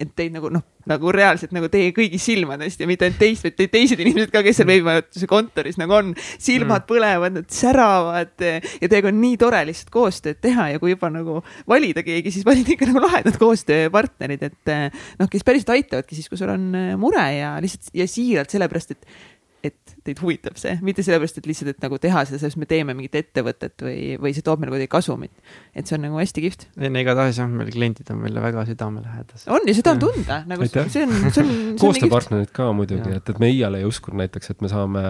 et 0.00 0.14
teid 0.16 0.32
nagu 0.32 0.48
noh, 0.48 0.62
nagu 0.88 1.10
reaalselt 1.12 1.50
nagu 1.52 1.68
teie 1.68 1.90
kõigi 1.92 2.16
silmadest 2.16 2.80
ja 2.80 2.86
mitte 2.88 3.04
ainult 3.04 3.18
teist, 3.20 3.44
vaid 3.44 3.58
teised 3.74 4.00
inimesed 4.00 4.30
ka, 4.32 4.40
kes 4.46 4.56
seal 4.56 4.68
veebimajutuse 4.70 5.26
kontoris 5.28 5.76
nagu 5.76 5.92
on, 5.92 6.14
silmad 6.40 6.86
mm. 6.86 6.86
põlevad, 6.88 7.34
nad 7.36 7.50
säravad 7.52 8.32
ja 8.40 8.88
teiega 8.88 9.10
on 9.10 9.18
nii 9.20 9.36
tore 9.42 9.60
lihtsalt 9.68 9.92
koostööd 9.92 10.40
teha 10.40 10.70
ja 10.72 10.80
kui 10.80 10.94
juba 10.94 11.10
nagu 11.12 11.42
valida 11.68 12.04
keegi, 12.06 12.32
siis 12.32 12.46
valida 12.48 12.72
ikka 12.72 12.88
nagu 12.88 13.02
lahedad 13.04 13.36
koostööpartnerid, 13.42 14.46
et 14.48 14.72
noh, 15.20 15.28
kes 15.28 15.44
päriselt 15.44 15.74
aitavadki 15.76 16.16
siis, 16.16 16.30
kui 16.32 16.40
sul 16.40 16.54
on 16.54 16.70
mure 17.02 17.26
ja 17.36 17.52
lihtsalt 17.60 17.92
ja 18.00 18.08
siiralt 18.08 18.56
sellepärast, 18.56 18.96
et 18.96 19.39
et 19.66 19.94
teid 20.06 20.20
huvitab 20.22 20.56
see, 20.60 20.76
mitte 20.84 21.04
sellepärast, 21.04 21.40
et 21.40 21.48
lihtsalt, 21.48 21.74
et 21.74 21.84
nagu 21.84 21.98
teha 22.00 22.22
seda, 22.28 22.40
sest 22.40 22.58
me 22.60 22.68
teeme 22.70 22.94
mingit 22.96 23.18
ettevõtet 23.20 23.84
või, 23.84 24.14
või 24.22 24.32
see 24.36 24.44
toob 24.46 24.62
meile 24.62 24.72
kuidagi 24.74 24.90
kasumit. 24.92 25.32
et 25.74 25.88
see 25.88 25.98
on 25.98 26.04
nagu 26.06 26.20
hästi 26.20 26.44
kihvt. 26.46 26.66
ei 26.80 26.92
no 26.92 27.02
igatahes 27.02 27.40
jah, 27.42 27.50
meil 27.50 27.72
kliendid 27.74 28.10
on 28.14 28.22
meile 28.24 28.44
väga 28.44 28.64
südamelähedased. 28.70 29.50
on 29.52 29.68
ja 29.68 29.76
seda 29.76 29.94
on 29.96 30.02
tunda, 30.06 30.40
nagu 30.48 30.66
Aitäh. 30.66 30.88
see 30.92 31.04
on, 31.04 31.14
see 31.28 31.44
on. 31.44 31.52
koostööpartnerid 31.80 32.54
ka 32.56 32.70
muidugi, 32.76 33.12
et, 33.20 33.34
et 33.34 33.42
me 33.42 33.52
iial 33.52 33.76
ei 33.78 33.86
uskunud 33.88 34.22
näiteks, 34.22 34.54
et 34.54 34.64
me 34.64 34.72
saame 34.72 35.04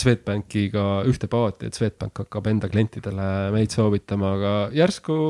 Swedbankiga 0.00 0.86
ühte 1.10 1.30
paati, 1.32 1.70
et 1.70 1.78
Swedbank 1.78 2.24
hakkab 2.24 2.50
enda 2.52 2.70
klientidele 2.70 3.30
meid 3.54 3.74
soovitama, 3.74 4.36
aga 4.38 4.56
järsku 4.76 5.20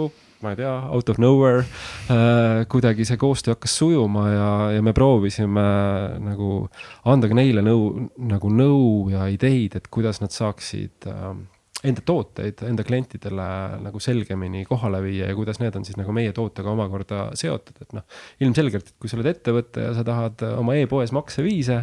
ma 0.47 0.55
ei 0.55 0.61
tea, 0.61 0.75
out 0.95 1.11
of 1.11 1.19
nowhere 1.23 1.65
äh,. 2.13 2.63
kuidagi 2.71 3.07
see 3.09 3.19
koostöö 3.21 3.57
hakkas 3.57 3.75
sujuma 3.81 4.29
ja, 4.31 4.51
ja 4.77 4.85
me 4.87 4.95
proovisime 4.97 5.67
nagu 6.23 6.53
anda 7.05 7.31
ka 7.31 7.37
neile 7.39 7.65
nõu, 7.67 8.09
nagu 8.31 8.53
nõu 8.53 9.11
ja 9.11 9.27
ideid, 9.33 9.79
et 9.79 9.91
kuidas 9.93 10.23
nad 10.23 10.35
saaksid 10.35 11.11
äh, 11.11 11.35
enda 11.87 12.03
tooteid 12.07 12.63
enda 12.67 12.85
klientidele 12.87 13.47
nagu 13.85 14.01
selgemini 14.01 14.65
kohale 14.69 15.03
viia 15.05 15.29
ja 15.31 15.37
kuidas 15.37 15.61
need 15.61 15.77
on 15.77 15.85
siis 15.87 15.99
nagu 15.99 16.15
meie 16.15 16.33
tootega 16.37 16.73
omakorda 16.73 17.27
seotud, 17.37 17.83
et 17.83 17.97
noh. 17.97 18.07
ilmselgelt, 18.43 18.95
kui 19.01 19.11
sa 19.11 19.19
oled 19.19 19.29
ettevõte 19.35 19.85
ja 19.85 19.93
sa 19.97 20.07
tahad 20.07 20.47
oma 20.55 20.79
e-poes 20.81 21.13
makseviise 21.17 21.83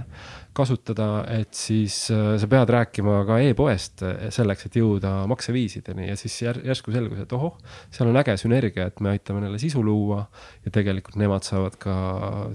kasutada, 0.56 1.08
et 1.34 1.54
siis 1.58 1.96
äh, 2.14 2.34
sa 2.42 2.50
pead 2.50 2.72
rääkima 2.74 3.20
ka 3.28 3.40
e-poest 3.44 4.04
äh, 4.06 4.28
selleks, 4.34 4.68
et 4.68 4.78
jõuda 4.80 5.14
makseviisideni 5.30 6.10
ja 6.10 6.18
siis 6.20 6.36
jär, 6.44 6.60
järsku 6.68 6.94
selgus, 6.96 7.24
et 7.24 7.36
ohoh, 7.36 7.58
seal 7.94 8.12
on 8.12 8.20
äge 8.22 8.36
sünergia, 8.42 8.88
et 8.92 9.02
me 9.04 9.14
aitame 9.14 9.44
neile 9.44 9.62
sisu 9.62 9.84
luua 9.86 10.24
ja 10.66 10.74
tegelikult 10.74 11.18
nemad 11.22 11.48
saavad 11.48 11.78
ka 11.82 11.96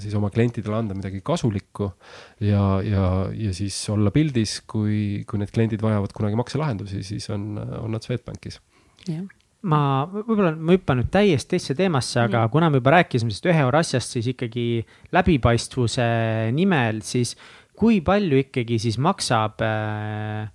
siis 0.03 0.15
oma 0.19 0.31
klientidele 0.35 0.79
anda 0.79 0.99
midagi 0.99 1.23
kasulikku 1.27 1.91
ja, 2.45 2.65
ja, 2.87 3.09
ja 3.35 3.57
siis 3.57 3.81
olla 3.95 4.15
pildis, 4.15 4.61
kui, 4.71 5.25
kui 5.29 5.43
need 5.43 5.55
kliendid 5.55 5.83
vajavad 5.85 6.15
kunagi 6.17 6.39
makselahendusi, 6.39 7.03
siis 7.07 7.29
on, 7.35 7.51
on 7.83 7.93
nad 7.97 8.07
Swedbankis. 8.07 8.63
jah 9.09 9.27
ma 9.67 10.07
võib-olla, 10.07 10.53
ma 10.55 10.77
hüppan 10.77 11.01
nüüd 11.01 11.09
täiesti 11.11 11.57
teisse 11.57 11.75
teemasse, 11.79 12.21
aga 12.23 12.45
mm. 12.45 12.53
kuna 12.53 12.69
me 12.71 12.79
juba 12.79 12.95
rääkisime 12.95 13.33
sellest 13.33 13.49
ühe 13.51 13.63
euro 13.65 13.81
asjast, 13.81 14.15
siis 14.15 14.29
ikkagi 14.31 14.67
läbipaistvuse 15.15 16.07
nimel, 16.55 17.03
siis 17.07 17.35
kui 17.79 18.01
palju 18.05 18.43
ikkagi 18.43 18.79
siis 18.83 18.99
maksab 19.03 19.63
äh, 19.65 20.49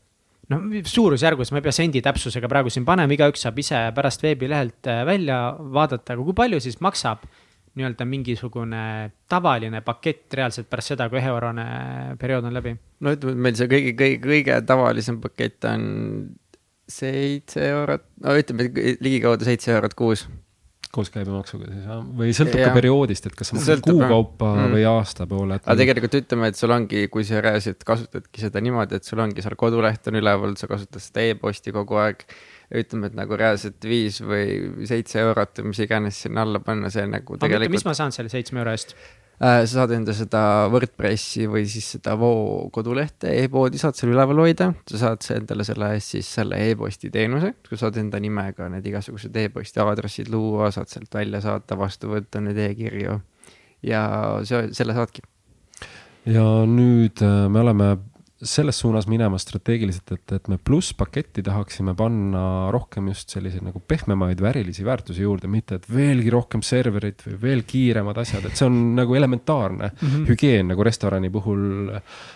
noh, 0.52 0.66
suurusjärgus, 0.90 1.54
ma 1.54 1.62
ei 1.62 1.66
pea 1.66 1.76
sendi 1.76 2.04
täpsusega 2.04 2.50
praegu 2.52 2.74
siin 2.74 2.86
panema, 2.88 3.16
igaüks 3.16 3.46
saab 3.46 3.62
ise 3.64 3.80
pärast 3.96 4.26
veebilehelt 4.26 4.92
äh, 4.92 5.04
välja 5.08 5.40
vaadata, 5.58 6.16
aga 6.16 6.28
kui 6.28 6.38
palju 6.38 6.62
siis 6.64 6.80
maksab 6.84 7.26
nii-öelda 7.74 8.06
mingisugune 8.06 8.84
tavaline 9.32 9.82
pakett 9.82 10.36
reaalselt 10.38 10.70
pärast 10.70 10.94
seda, 10.94 11.08
kui 11.10 11.18
üheeurone 11.22 11.66
periood 12.22 12.46
on 12.50 12.54
läbi? 12.54 12.76
no 13.02 13.16
ütleme, 13.16 13.34
et 13.34 13.44
meil 13.48 13.58
see 13.58 13.72
kõige, 13.72 13.96
kõige, 13.98 14.22
kõige 14.28 14.60
tavalisem 14.70 15.20
pakett 15.24 15.70
on 15.72 15.84
seitse 16.94 17.64
eurot, 17.72 18.06
no 18.22 18.36
ütleme 18.38 18.70
ligikaudu 19.02 19.48
seitse 19.48 19.74
eurot 19.74 19.96
kuus 19.98 20.28
koos 20.94 21.10
käibemaksuga 21.14 21.70
siis 21.72 21.86
või 22.20 22.34
sõltub 22.38 22.62
ja. 22.62 22.70
ka 22.70 22.78
perioodist, 22.78 23.26
et 23.30 23.36
kas 23.38 23.50
sa 23.50 23.58
maksad 23.58 23.82
kuu 23.86 23.98
kaupa 24.02 24.52
mm. 24.52 24.76
või 24.76 24.84
aasta 24.90 25.26
poole. 25.30 25.58
aga 25.58 25.76
tegelikult 25.80 26.18
ütleme, 26.20 26.52
et 26.52 26.60
sul 26.60 26.74
ongi, 26.76 27.08
kui 27.14 27.26
sa 27.28 27.42
reaalselt 27.42 27.82
kasutadki 27.88 28.44
seda 28.44 28.62
niimoodi, 28.64 29.00
et 29.02 29.10
sul 29.10 29.24
ongi 29.24 29.46
seal 29.46 29.58
koduleht 29.60 30.12
on 30.12 30.20
üleval, 30.22 30.54
sa 30.60 30.70
kasutad 30.70 31.02
seda 31.04 31.26
e-posti 31.32 31.74
kogu 31.76 31.98
aeg. 32.04 32.26
ütleme, 32.74 33.10
et 33.10 33.18
nagu 33.18 33.38
reaalselt 33.38 33.86
viis 33.86 34.22
või 34.22 34.86
seitse 34.90 35.20
eurot 35.22 35.60
või 35.62 35.74
mis 35.74 35.82
iganes 35.84 36.24
sinna 36.26 36.46
alla 36.46 36.62
panna, 36.64 36.90
see 36.94 37.06
nagu 37.10 37.38
tegelikult. 37.38 37.76
mis 37.76 37.86
ma 37.86 37.98
saan 37.98 38.16
selle 38.16 38.34
seitsme 38.34 38.62
euro 38.62 38.74
eest? 38.74 38.96
Äh, 39.42 39.64
sa 39.66 39.82
saad 39.82 39.92
enda 39.96 40.14
seda 40.14 40.40
WordPressi 40.70 41.48
või 41.50 41.66
siis 41.68 41.88
seda 41.96 42.14
Voo 42.22 42.68
kodulehte 42.72 43.32
e, 43.32 43.48
e-poodi 43.48 43.80
saad 43.82 43.98
seal 43.98 44.12
üleval 44.14 44.44
hoida, 44.44 44.70
sa 44.88 45.00
saad 45.02 45.26
endale 45.34 45.66
selle 45.66 45.90
eest 45.96 46.14
siis 46.14 46.30
selle 46.38 46.60
e-posti 46.70 47.10
teenuse, 47.12 47.56
kui 47.66 47.80
saad 47.82 47.98
enda 47.98 48.22
nimega 48.22 48.70
need 48.70 48.86
igasugused 48.92 49.36
e-posti 49.42 49.82
aadressid 49.82 50.30
luua, 50.32 50.70
saad 50.76 50.92
sealt 50.92 51.18
välja 51.18 51.42
saata, 51.42 51.76
vastu 51.80 52.14
võtta 52.14 52.44
neid 52.46 52.62
e-kirju. 52.70 53.18
Ja 53.84 54.04
see, 54.48 54.70
selle 54.78 54.94
saadki. 54.96 55.26
ja 56.30 56.46
nüüd 56.70 57.26
äh, 57.26 57.48
me 57.52 57.66
oleme 57.66 57.90
selles 58.44 58.80
suunas 58.80 59.08
minema 59.10 59.38
strateegiliselt, 59.42 60.12
et, 60.16 60.34
et 60.38 60.48
me 60.52 60.58
plusspaketti 60.58 61.44
tahaksime 61.46 61.96
panna 61.98 62.44
rohkem 62.74 63.10
just 63.12 63.34
selliseid 63.34 63.66
nagu 63.66 63.82
pehmemaid 63.88 64.42
värilisi 64.44 64.86
väärtusi 64.86 65.24
juurde, 65.26 65.50
mitte 65.52 65.80
et 65.80 65.88
veelgi 65.92 66.34
rohkem 66.34 66.64
serverit 66.66 67.24
või 67.28 67.38
veel 67.42 67.64
kiiremad 67.68 68.20
asjad, 68.24 68.48
et 68.48 68.60
see 68.60 68.68
on 68.68 68.80
nagu 69.00 69.16
elementaarne 69.16 69.92
mm 69.92 70.08
-hmm. 70.08 70.26
hügieen 70.32 70.72
nagu 70.74 70.84
restorani 70.84 71.30
puhul. 71.30 71.64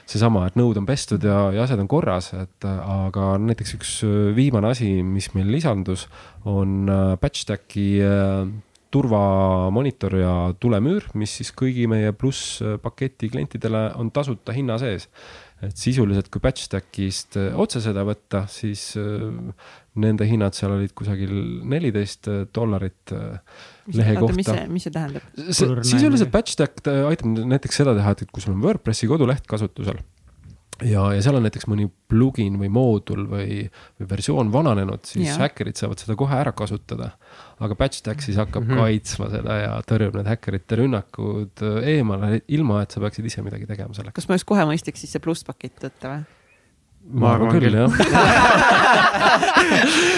seesama, 0.05 0.45
et 0.47 0.55
nõud 0.55 0.77
on 0.77 0.85
pestud 0.85 1.23
ja, 1.23 1.51
ja 1.51 1.63
asjad 1.63 1.79
on 1.79 1.87
korras, 1.87 2.33
et 2.33 2.65
aga 2.65 3.37
näiteks 3.37 3.73
üks 3.75 3.91
viimane 4.35 4.67
asi, 4.67 5.03
mis 5.03 5.33
meil 5.33 5.51
lisandus, 5.51 6.07
on 6.45 6.89
äh, 6.89 7.17
Batch 7.19 7.41
Stacki 7.41 7.99
äh, 8.01 8.47
turvamonitor 8.91 10.15
ja 10.15 10.33
tulemüür, 10.59 11.09
mis 11.19 11.33
siis 11.39 11.51
kõigi 11.51 11.87
meie 11.91 12.13
plusspaketi 12.15 13.29
klientidele 13.29 13.91
on 13.99 14.11
tasuta 14.15 14.55
hinna 14.55 14.77
sees 14.81 15.09
et 15.65 15.79
sisuliselt, 15.79 16.29
kui 16.33 16.41
batch 16.43 16.67
stack'ist 16.67 17.37
äh, 17.39 17.55
otse 17.57 17.81
seda 17.81 18.03
võtta, 18.05 18.43
siis 18.51 18.91
äh, 18.99 19.23
nende 19.97 20.27
hinnad 20.29 20.57
seal 20.57 20.75
olid 20.75 20.93
kusagil 20.97 21.33
neliteist 21.65 22.29
äh, 22.29 22.43
dollarit 22.53 23.13
lehe 23.93 24.17
kohta. 24.19 24.37
mis 24.37 24.51
see, 24.51 24.67
mis 24.75 24.85
see 24.85 24.93
tähendab? 24.93 25.25
sisuliselt 25.41 26.33
batch 26.33 26.53
stack 26.57 26.85
aitab 26.85 27.41
näiteks 27.55 27.81
seda 27.81 27.97
teha, 27.97 28.13
et 28.13 28.29
kui 28.29 28.45
sul 28.45 28.53
on 28.53 28.61
WordPressi 28.65 29.09
koduleht 29.09 29.49
kasutusel 29.49 30.03
ja, 30.85 31.03
ja 31.15 31.21
seal 31.23 31.37
on 31.39 31.45
näiteks 31.47 31.67
mõni 31.69 31.87
plugin 32.11 32.57
või 32.61 32.69
moodul 32.73 33.25
või, 33.29 33.59
või 33.99 34.09
versioon 34.09 34.51
vananenud, 34.53 35.03
siis 35.07 35.31
ja. 35.31 35.37
häkkerid 35.45 35.79
saavad 35.79 36.03
seda 36.03 36.17
kohe 36.19 36.37
ära 36.37 36.53
kasutada. 36.57 37.11
aga 37.59 37.75
batch 37.75 38.03
stack 38.03 38.21
siis 38.21 38.37
hakkab 38.37 38.63
mm 38.63 38.69
-hmm. 38.69 38.83
kaitsma 38.83 39.29
seda 39.33 39.57
ja 39.57 39.71
tõrjub 39.89 40.17
need 40.19 40.27
häkkerite 40.29 40.75
rünnakud 40.81 41.63
eemale, 41.83 42.41
ilma 42.47 42.81
et 42.83 42.91
sa 42.91 43.01
peaksid 43.01 43.25
ise 43.25 43.41
midagi 43.41 43.65
tegema 43.65 43.93
selleks. 43.93 44.15
kas 44.15 44.27
ma 44.27 44.37
oleks 44.37 44.43
kohe 44.45 44.65
mõistlik 44.65 44.97
siis 44.97 45.11
see 45.11 45.23
plusspakett 45.23 45.83
võtta 45.83 46.13
või? 46.13 46.36
Ma 47.11 47.35
arvan 47.35 47.59
küll, 47.59 47.75
jah 47.77 47.91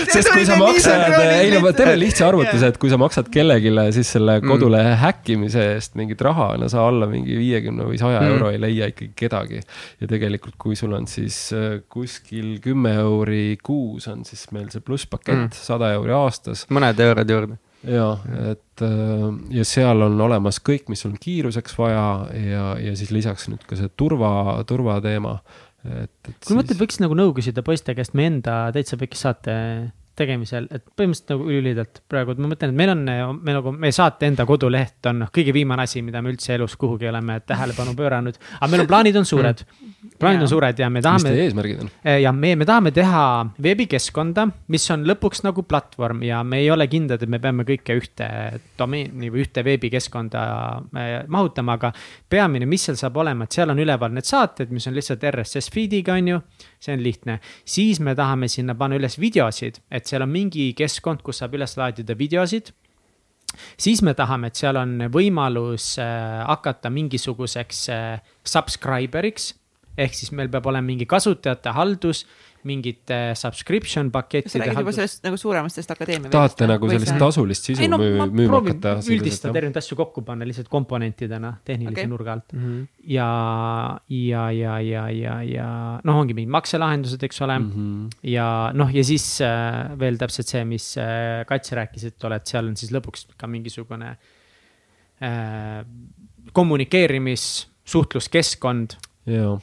sest 0.09 0.29
kui 0.33 0.45
sa 0.47 0.57
maksad, 0.59 1.03
ei 1.21 1.51
no 1.53 1.71
teeme 1.75 1.95
lihtsa 1.99 2.27
arvutuse, 2.29 2.71
et 2.71 2.79
kui 2.81 2.91
sa 2.91 2.99
maksad 3.01 3.29
kellelegi 3.33 3.71
siis 3.95 4.13
selle 4.15 4.39
mm. 4.39 4.49
kodulehe 4.49 4.91
mm. 4.93 4.99
häkkimise 5.03 5.65
eest 5.75 5.97
mingit 5.99 6.21
raha, 6.25 6.51
no 6.59 6.69
sa 6.71 6.87
alla 6.89 7.09
mingi 7.09 7.37
viiekümne 7.39 7.87
või 7.89 7.99
saja 8.01 8.21
mm. 8.23 8.33
euro 8.33 8.51
ei 8.53 8.61
leia 8.61 8.89
ikkagi 8.91 9.13
kedagi. 9.17 9.61
ja 10.01 10.09
tegelikult, 10.09 10.57
kui 10.61 10.77
sul 10.79 10.93
on 10.97 11.07
siis 11.09 11.37
äh, 11.55 11.79
kuskil 11.91 12.57
kümme 12.63 12.95
euri 13.03 13.57
kuus 13.63 14.09
on 14.11 14.25
siis 14.27 14.47
meil 14.55 14.69
see 14.73 14.83
plusspakett 14.85 15.49
mm., 15.49 15.57
sada 15.57 15.93
euri 15.97 16.15
aastas. 16.15 16.65
mõned 16.73 16.99
eurod 17.05 17.35
juurde 17.35 17.59
ja 17.87 18.09
et 18.49 18.83
äh, 18.83 19.29
ja 19.55 19.63
seal 19.67 20.03
on 20.03 20.19
olemas 20.21 20.59
kõik, 20.63 20.89
mis 20.91 21.05
sul 21.05 21.13
on 21.13 21.21
kiiruseks 21.21 21.77
vaja 21.79 22.05
ja, 22.35 22.65
ja 22.81 22.95
siis 22.99 23.13
lisaks 23.15 23.47
nüüd 23.51 23.63
ka 23.67 23.79
see 23.79 23.91
turva, 23.95 24.59
turvateema 24.67 25.39
et, 25.85 26.11
et. 26.27 26.35
kui 26.45 26.57
mõtled, 26.57 26.79
võiks 26.79 26.99
nagu 27.03 27.17
nõu 27.17 27.33
küsida 27.37 27.63
poiste 27.65 27.95
käest 27.97 28.15
meie 28.17 28.33
enda 28.33 28.57
täitsa 28.75 28.99
pekis 28.99 29.23
saate 29.27 29.55
tegemisel, 30.19 30.67
et 30.73 30.83
põhimõtteliselt 30.97 31.33
nagu 31.33 31.47
ülilühidalt 31.49 32.01
praegu, 32.11 32.33
et 32.33 32.41
ma 32.41 32.49
mõtlen, 32.51 32.73
et 32.73 32.79
meil 32.81 32.91
on, 32.93 33.03
me 33.39 33.55
nagu, 33.55 33.73
meie 33.75 33.95
saate 33.95 34.27
enda 34.29 34.45
koduleht 34.49 35.09
on 35.09 35.23
noh, 35.23 35.31
kõige 35.35 35.53
viimane 35.55 35.85
asi, 35.85 36.03
mida 36.05 36.21
me 36.25 36.33
üldse 36.33 36.55
elus 36.55 36.75
kuhugi 36.79 37.09
oleme 37.09 37.39
tähelepanu 37.47 37.95
pööranud. 37.97 38.39
aga 38.59 38.71
meil 38.71 38.83
on 38.83 38.89
plaanid 38.89 39.19
on 39.19 39.27
suured, 39.29 39.63
plaanid 40.19 40.45
on 40.45 40.51
suured 40.51 40.79
ja 40.79 40.89
me 40.89 41.03
tahame. 41.05 41.23
mis 41.23 41.37
teie 41.37 41.47
eesmärgid 41.47 41.83
on? 41.85 41.91
Eh, 42.03 42.21
ja 42.23 42.33
me, 42.35 42.55
me 42.59 42.67
tahame 42.69 42.93
teha 42.95 43.23
veebikeskkonda, 43.67 44.47
mis 44.75 44.89
on 44.95 45.05
lõpuks 45.09 45.43
nagu 45.47 45.63
platvorm 45.67 46.23
ja 46.27 46.43
me 46.43 46.61
ei 46.63 46.71
ole 46.71 46.87
kindlad, 46.91 47.23
et 47.23 47.31
me 47.31 47.41
peame 47.43 47.67
kõike 47.67 47.99
ühte 47.99 48.29
domeeni 48.79 49.31
või 49.33 49.45
ühte 49.45 49.63
veebikeskkonda 49.65 50.43
eh, 51.03 51.13
mahutama, 51.27 51.79
aga 51.79 51.93
peamine, 52.29 52.69
mis 52.69 52.89
seal 52.89 52.99
saab 52.99 53.17
olema, 53.23 53.47
et 53.47 53.59
seal 53.59 53.71
on 53.71 53.79
üleval 53.79 54.13
need 54.15 54.27
saated, 54.27 54.73
mis 54.75 54.87
on 54.89 54.97
lihtsalt 54.97 55.23
RSS 55.31 55.71
feed'iga, 55.73 56.17
on 56.19 56.33
ju 56.33 56.43
see 56.79 56.95
on 56.95 57.03
lihtne. 57.03 57.39
siis 57.65 57.99
me 57.99 58.15
tahame 58.15 58.47
sinna 58.47 58.75
panna 58.75 58.99
üles 58.99 59.19
videosid, 59.19 59.81
et 59.91 60.07
seal 60.07 60.23
on 60.23 60.31
mingi 60.31 60.71
keskkond, 60.77 61.21
kus 61.21 61.41
saab 61.43 61.57
üles 61.59 61.75
laadida 61.77 62.17
videosid 62.17 62.71
siis 63.79 64.01
me 64.05 64.13
tahame, 64.17 64.49
et 64.49 64.59
seal 64.59 64.77
on 64.79 65.07
võimalus 65.13 65.95
äh, 66.01 66.41
hakata 66.47 66.91
mingisuguseks 66.93 67.81
äh, 67.93 68.35
subscriber'iks. 68.45 69.53
ehk 69.99 70.13
siis 70.15 70.31
meil 70.31 70.47
peab 70.47 70.67
olema 70.69 70.87
mingi 70.87 71.05
kasutajate 71.09 71.73
haldus 71.75 72.25
mingite 72.67 73.33
subscription 73.39 74.09
pakettide. 74.11 74.51
sa 74.51 74.59
räägid 74.59 74.81
juba 74.81 74.91
sellest 74.95 75.23
nagu 75.23 75.37
suuremastest 75.37 75.91
akadeemia. 75.91 76.31
tahate 76.33 76.67
nagu 76.67 76.89
sellist 76.89 77.11
see... 77.11 77.19
tasulist 77.21 77.69
sisu 77.69 77.87
no, 77.91 77.99
müüma 77.99 78.59
hakata? 78.59 78.95
üldistada 79.15 79.61
erinevaid 79.61 79.79
asju 79.81 79.97
kokku 79.99 80.23
panna 80.27 80.47
lihtsalt 80.47 80.67
komponentidena 80.71 81.53
tehnilise 81.67 82.01
okay. 82.01 82.09
nurga 82.11 82.35
alt 82.37 82.53
mm. 82.53 82.65
-hmm. 82.65 82.83
ja, 83.15 83.29
ja, 84.09 84.43
ja, 84.51 84.79
ja, 84.83 85.05
ja, 85.09 85.37
ja 85.43 85.69
noh, 86.03 86.19
ongi 86.23 86.35
mingid 86.37 86.51
makselahendused, 86.57 87.23
eks 87.23 87.41
ole 87.47 87.59
mm. 87.59 87.71
-hmm. 87.71 88.19
ja 88.35 88.49
noh, 88.73 88.93
ja 88.95 89.03
siis 89.03 89.41
äh, 89.45 89.95
veel 89.99 90.19
täpselt 90.19 90.51
see, 90.51 90.65
mis 90.65 90.91
äh, 90.97 91.45
Kats 91.47 91.71
rääkis, 91.71 92.09
et 92.11 92.23
ole, 92.23 92.41
et 92.41 92.47
seal 92.47 92.67
on 92.67 92.75
siis 92.75 92.91
lõpuks 92.91 93.29
ka 93.37 93.47
mingisugune 93.47 94.15
äh, 95.23 95.83
kommunikeerimis, 96.53 97.43
suhtluskeskkond. 97.85 98.99
jaa 99.25 99.59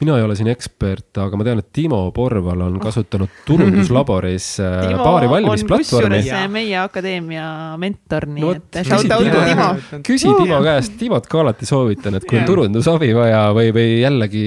mina 0.00 0.16
ei 0.18 0.24
ole 0.26 0.36
siin 0.38 0.50
ekspert, 0.52 1.10
aga 1.22 1.38
ma 1.38 1.46
tean, 1.46 1.62
et 1.62 1.68
Timo 1.72 2.00
Porval 2.14 2.64
on 2.66 2.78
kasutanud 2.82 3.42
turunduslaboris 3.46 4.48
paari 5.06 5.30
valimisplatvormi. 5.30 6.22
meie 6.52 6.78
akadeemia 6.82 7.46
mentor, 7.80 8.28
nii 8.32 8.46
no, 8.46 8.56
et 8.56 8.82
shout 8.88 9.14
out 9.14 9.28
Timo. 9.28 9.68
küsi 10.06 10.32
Timo 10.40 10.62
käest, 10.64 10.98
Timot 11.00 11.28
ka 11.30 11.42
alati 11.44 11.68
soovitan, 11.68 12.18
et 12.18 12.26
kui 12.28 12.40
on 12.40 12.48
turundusabi 12.48 13.12
vaja 13.16 13.44
või, 13.56 13.72
või 13.74 13.94
jällegi 14.02 14.44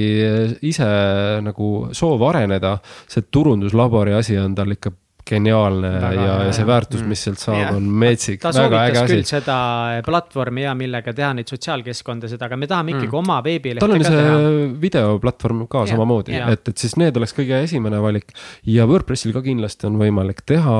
ise 0.65 0.91
nagu 1.45 1.71
soov 1.95 2.27
areneda, 2.29 2.77
see 3.07 3.25
turunduslabori 3.31 4.15
asi 4.17 4.37
on 4.41 4.55
tal 4.57 4.75
ikka 4.75 4.93
geniaalne 5.25 5.89
väga, 6.01 6.25
ja, 6.25 6.33
ja 6.45 6.51
see 6.53 6.65
väärtus, 6.67 7.01
mis 7.09 7.23
sealt 7.25 7.41
saab 7.41 7.57
yeah., 7.57 7.73
on 7.73 7.85
metsik. 8.01 8.37
ta 8.43 8.51
soovitas 8.53 9.09
küll 9.09 9.25
seda 9.25 9.57
platvormi 10.05 10.65
ja 10.65 10.75
millega 10.77 11.13
teha 11.17 11.31
neid 11.37 11.49
sotsiaalkeskkondasid, 11.49 12.41
aga 12.45 12.59
me 12.61 12.69
tahame 12.69 12.93
ikkagi 12.93 13.09
mm. 13.09 13.19
oma 13.23 13.39
veebilehte 13.45 13.81
tal 13.81 13.95
on 13.95 14.05
see 14.05 14.67
videoplatvorm 14.83 15.63
ka 15.71 15.81
yeah. 15.81 15.93
samamoodi, 15.95 16.37
et, 16.37 16.71
et 16.73 16.85
siis 16.85 16.93
need 17.01 17.17
oleks 17.17 17.33
kõige 17.37 17.61
esimene 17.65 18.01
valik. 18.03 18.35
ja 18.69 18.85
WordPressil 18.89 19.33
ka 19.35 19.41
kindlasti 19.45 19.89
on 19.89 19.97
võimalik 20.01 20.43
teha 20.45 20.75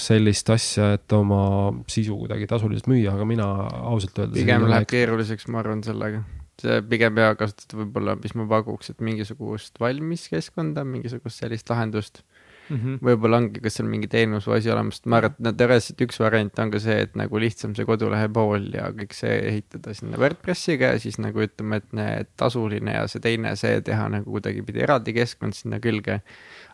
sellist 0.00 0.52
asja, 0.52 0.92
et 0.98 1.16
oma 1.16 1.42
sisu 1.88 2.18
kuidagi 2.20 2.48
tasuliselt 2.50 2.90
müüa, 2.92 3.16
aga 3.16 3.28
mina 3.28 3.46
ausalt 3.78 4.20
öeldes. 4.20 4.36
pigem 4.36 4.68
läheb 4.68 4.88
keeruliseks, 4.90 5.48
ma 5.48 5.62
arvan, 5.64 5.80
sellega 5.86 6.26
see 6.60 6.82
pigem 6.90 7.16
hea 7.22 7.32
kasutada 7.38 7.80
võib-olla, 7.80 8.18
mis 8.20 8.34
ma 8.36 8.44
pakuks, 8.50 8.92
et 8.92 9.00
mingisugust 9.06 9.78
valmis 9.80 10.26
keskkonda, 10.28 10.84
mingisugust 10.84 11.40
sellist 11.40 11.72
lahendust 11.72 12.20
mm 12.20 12.37
-hmm. 12.76 12.98
võib-olla 13.04 13.40
ongi, 13.42 13.62
kas 13.64 13.78
seal 13.78 13.88
mingi 13.88 14.08
teenus 14.10 14.46
või 14.48 14.58
asi 14.58 14.72
olemas, 14.74 15.00
ma 15.06 15.20
arvan, 15.20 15.36
et 15.36 15.44
no 15.46 15.52
teoreetiliselt 15.52 16.04
üks 16.06 16.20
variant 16.20 16.58
on 16.58 16.72
ka 16.74 16.82
see, 16.82 16.98
et 17.06 17.16
nagu 17.16 17.42
lihtsam 17.42 17.74
see 17.74 17.88
kodulehe 17.88 18.28
pool 18.28 18.68
ja 18.74 18.90
kõik 18.92 19.16
see 19.16 19.34
ehitada 19.52 19.94
sinna 19.94 20.20
WordPressiga 20.20 20.92
ja 20.94 21.02
siis 21.02 21.18
nagu 21.22 21.44
ütleme, 21.44 21.82
et 22.20 22.30
tasuline 22.36 22.94
ja 22.98 23.06
see 23.08 23.20
teine, 23.24 23.56
see 23.56 23.80
teha 23.80 24.08
nagu 24.12 24.30
kuidagipidi 24.30 24.84
eraldi 24.84 25.16
keskkond 25.16 25.56
sinna 25.56 25.80
külge 25.80 26.20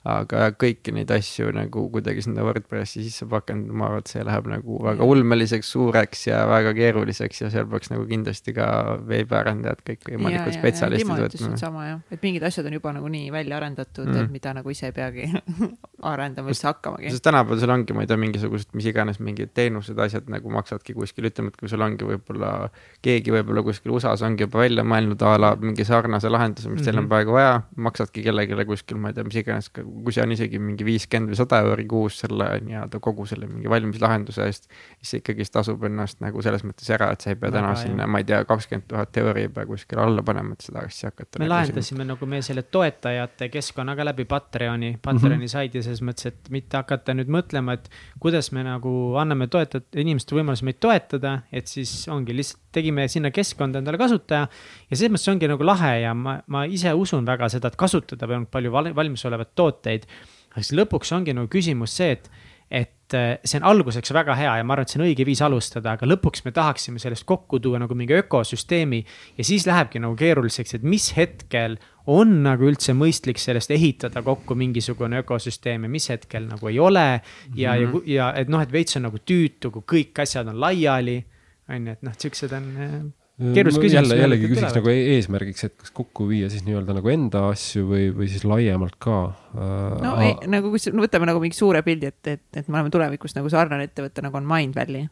aga 0.04 0.50
kõiki 0.60 0.92
neid 0.92 1.08
asju 1.14 1.48
nagu 1.56 1.86
kuidagi 1.92 2.26
sinna 2.26 2.44
WordPressi 2.44 3.00
sisse 3.06 3.24
pakendada, 3.28 3.72
ma 3.72 3.86
arvan, 3.88 4.02
et 4.04 4.10
see 4.12 4.24
läheb 4.26 4.48
nagu 4.52 4.76
väga 4.84 5.06
ulmeliseks, 5.08 5.70
suureks 5.72 6.26
ja 6.28 6.42
väga 6.48 6.74
keeruliseks 6.76 7.40
ja 7.40 7.48
seal 7.52 7.64
peaks 7.72 7.88
nagu 7.92 8.04
kindlasti 8.10 8.52
ka 8.56 8.66
veebiarendajad, 9.08 9.80
kõikvõimalikud 9.86 10.58
spetsialistid 10.58 11.22
võtma. 11.24 11.54
sama 11.60 11.86
jah, 11.88 12.02
et 12.12 12.20
mingid 12.26 12.44
asjad 12.44 12.68
on 12.68 12.76
juba 12.76 12.92
nagunii 12.96 13.30
välja 13.32 13.56
arendatud 13.56 14.10
mm., 14.10 14.26
et 14.26 14.34
mida 14.34 14.52
nagu 14.58 14.74
ise 14.74 14.90
ei 14.90 14.96
peagi 14.96 15.30
arendama 16.12 16.52
üldse 16.52 16.68
hakkamagi. 16.68 17.14
sest 17.14 17.24
tänapäeval 17.24 17.64
sul 17.64 17.72
ongi, 17.72 17.96
ma 17.96 18.04
ei 18.04 18.12
tea, 18.12 18.20
mingisugused, 18.20 18.74
mis 18.76 18.90
iganes 18.92 19.22
mingid 19.24 19.54
teenused, 19.56 19.96
asjad 20.04 20.28
nagu 20.32 20.52
maksavadki 20.52 20.98
kuskil, 20.98 21.30
ütleme, 21.30 21.48
et 21.48 21.56
kui 21.60 21.72
sul 21.72 21.84
ongi 21.86 22.04
võib-olla 22.10 22.68
keegi 23.04 23.32
võib-olla 23.38 23.64
kuskil 23.64 23.96
USA-s 23.96 24.26
ongi 24.28 24.44
juba 24.44 24.66
välja 24.66 24.84
mõelnud 24.84 25.24
a 25.24 25.34
la 25.40 25.54
mingi 25.56 25.88
sarnase 25.88 26.28
lahenduse, 26.28 26.68
mis 26.68 26.76
mm 26.76 26.80
-hmm. 26.82 26.92
teil 26.92 26.98
on 26.98 27.06
mhm. 27.06 27.12
praegu 27.16 27.38
vaja, 27.40 27.56
maksadki 27.88 28.28
kellelegi 28.28 28.68
kuskil, 28.68 29.00
ma 29.00 29.08
ei 29.08 29.16
tea, 29.16 29.24
mis 29.24 29.40
iganes 29.40 29.72
kui 30.04 30.14
see 30.14 30.24
on 30.24 30.32
isegi 30.34 30.58
mingi 30.62 30.86
viiskümmend 30.86 31.32
või 31.32 31.38
sada 31.38 31.60
euri 31.64 31.86
kuus 31.90 32.18
selle 32.24 32.48
nii-öelda 32.64 33.00
kogu 33.04 33.26
selle 33.28 33.48
mingi 33.50 33.70
valmis 33.70 34.00
lahenduse 34.02 34.46
eest, 34.48 34.66
siis 34.98 35.12
see 35.12 35.22
ikkagist 35.22 35.54
tasub 35.54 35.84
ennast 35.88 36.20
nagu 36.24 36.42
selles 36.44 36.64
mõttes 36.66 36.90
ära, 36.94 37.10
et 37.14 37.24
sa 37.24 37.32
ei 37.32 37.38
pea 37.40 37.52
täna 37.54 37.72
Väga 37.74 37.82
sinna, 37.82 38.08
ma 38.10 38.20
ei 38.22 38.28
tea, 38.28 38.40
kakskümmend 38.48 38.88
tuhat 38.90 39.20
euri 39.22 39.46
ei 39.46 39.52
pea 39.54 39.66
kuskile 39.68 40.02
alla 40.04 40.24
panema, 40.26 40.56
et 40.56 40.66
seda 40.66 40.84
asja 40.88 41.12
hakata. 41.12 41.38
me 41.38 41.46
nagu 41.46 41.54
lahendasime 41.54 42.02
siin... 42.02 42.12
nagu 42.12 42.30
meie 42.30 42.46
selle 42.46 42.66
toetajate 42.76 43.48
keskkonnaga 43.52 44.08
läbi 44.10 44.26
Patreoni, 44.30 44.96
Patreoni 45.02 45.36
mm 45.36 45.42
-hmm. 45.42 45.54
saidi 45.54 45.82
selles 45.82 46.02
mõttes, 46.02 46.32
et 46.32 46.50
mitte 46.50 46.76
hakata 46.80 47.14
nüüd 47.14 47.30
mõtlema, 47.30 47.78
et 47.78 47.90
kuidas 48.20 48.52
me 48.52 48.64
nagu 48.66 49.14
anname 49.20 49.46
toetajat, 49.46 49.88
inimestele 49.96 50.42
võimaluse 50.42 50.64
meid 50.64 50.80
toetada, 50.80 51.38
et 51.52 51.66
siis 51.70 52.08
ongi 52.08 52.36
lihtsalt 52.36 52.64
tegime 52.74 53.06
sinna 53.08 53.30
keskkonda 53.34 53.78
endale 53.78 53.98
kasutaja. 54.00 54.48
ja 54.90 54.96
selles 54.96 55.14
mõttes 55.14 55.30
ongi 55.32 55.48
nagu 55.50 55.66
lahe 55.66 55.92
ja 56.02 56.14
ma, 56.14 56.38
ma 56.46 56.64
ise 56.66 56.92
usun 56.92 57.26
väga 57.26 57.48
seda, 57.52 57.70
et 57.70 57.78
kasutada 57.80 58.26
võimalikult 58.26 58.54
palju 58.54 58.94
valmisolevaid 58.98 59.52
tooteid. 59.84 60.08
aga 60.54 60.62
siis 60.62 60.78
lõpuks 60.78 61.14
ongi 61.16 61.34
nagu 61.34 61.50
küsimus 61.50 61.96
see, 61.98 62.14
et, 62.14 62.28
et 62.70 63.14
äh, 63.14 63.38
see 63.44 63.58
on 63.58 63.66
alguseks 63.72 64.12
väga 64.14 64.36
hea 64.38 64.52
ja 64.58 64.66
ma 64.66 64.76
arvan, 64.76 64.86
et 64.86 64.92
see 64.92 65.00
on 65.00 65.06
õige 65.06 65.26
viis 65.26 65.42
alustada, 65.42 65.96
aga 65.96 66.06
lõpuks 66.06 66.44
me 66.46 66.52
tahaksime 66.54 67.02
sellest 67.02 67.26
kokku 67.26 67.60
tuua 67.60 67.80
nagu 67.82 67.94
mingi 67.98 68.14
ökosüsteemi. 68.20 69.04
ja 69.38 69.44
siis 69.44 69.66
lähebki 69.66 70.02
nagu 70.02 70.16
keeruliseks, 70.16 70.78
et 70.78 70.86
mis 70.86 71.10
hetkel 71.16 71.76
on 72.06 72.42
nagu 72.44 72.68
üldse 72.68 72.92
mõistlik 72.92 73.40
sellest 73.40 73.70
ehitada 73.72 74.22
kokku 74.22 74.54
mingisugune 74.54 75.22
ökosüsteem 75.24 75.86
ja 75.86 75.90
mis 75.90 76.08
hetkel 76.12 76.48
nagu 76.48 76.68
ei 76.68 76.78
ole. 76.78 77.20
ja 77.54 77.74
mm, 77.74 77.92
-hmm. 77.92 78.02
ja, 78.06 78.14
ja 78.14 78.32
et 78.40 78.48
noh, 78.48 78.62
et 78.62 78.72
veits 78.72 78.96
on 78.96 79.08
nagu 79.08 79.18
tüütu, 79.18 79.70
kui 79.70 79.82
kõik 80.00 80.22
asjad 80.22 80.48
on 80.48 80.60
laiali 80.60 81.24
on 81.68 81.86
ju, 81.86 81.92
et 81.92 82.02
noh, 82.02 82.12
siuksed 82.18 82.52
on 82.52 83.12
äh, 83.40 83.50
keerulised 83.56 83.82
küsimused. 83.82 83.98
jälle, 83.98 84.20
jällegi 84.22 84.50
küsiks 84.52 84.76
nagu 84.76 84.92
e-, 84.92 85.08
eesmärgiks, 85.16 85.66
et 85.68 85.74
kas 85.80 85.92
kokku 85.96 86.28
viia 86.30 86.50
siis 86.52 86.64
nii-öelda 86.66 86.96
nagu 86.98 87.10
enda 87.12 87.48
asju 87.50 87.88
või, 87.88 88.06
või 88.14 88.30
siis 88.30 88.46
laiemalt 88.48 88.96
ka 89.02 89.18
äh,. 89.54 89.98
no 90.04 90.14
ei, 90.22 90.36
nagu 90.50 90.70
kus, 90.74 90.88
no 90.94 91.04
võtame 91.04 91.28
nagu 91.30 91.42
mingi 91.42 91.58
suure 91.58 91.82
pildi, 91.86 92.12
et, 92.12 92.32
et, 92.36 92.46
et 92.54 92.70
me 92.70 92.80
oleme 92.80 92.94
tulevikus 92.94 93.36
nagu 93.38 93.50
sarnane 93.52 93.88
ettevõte 93.90 94.24
nagu 94.24 94.40
on 94.40 94.48
Mindvalley. 94.48 95.10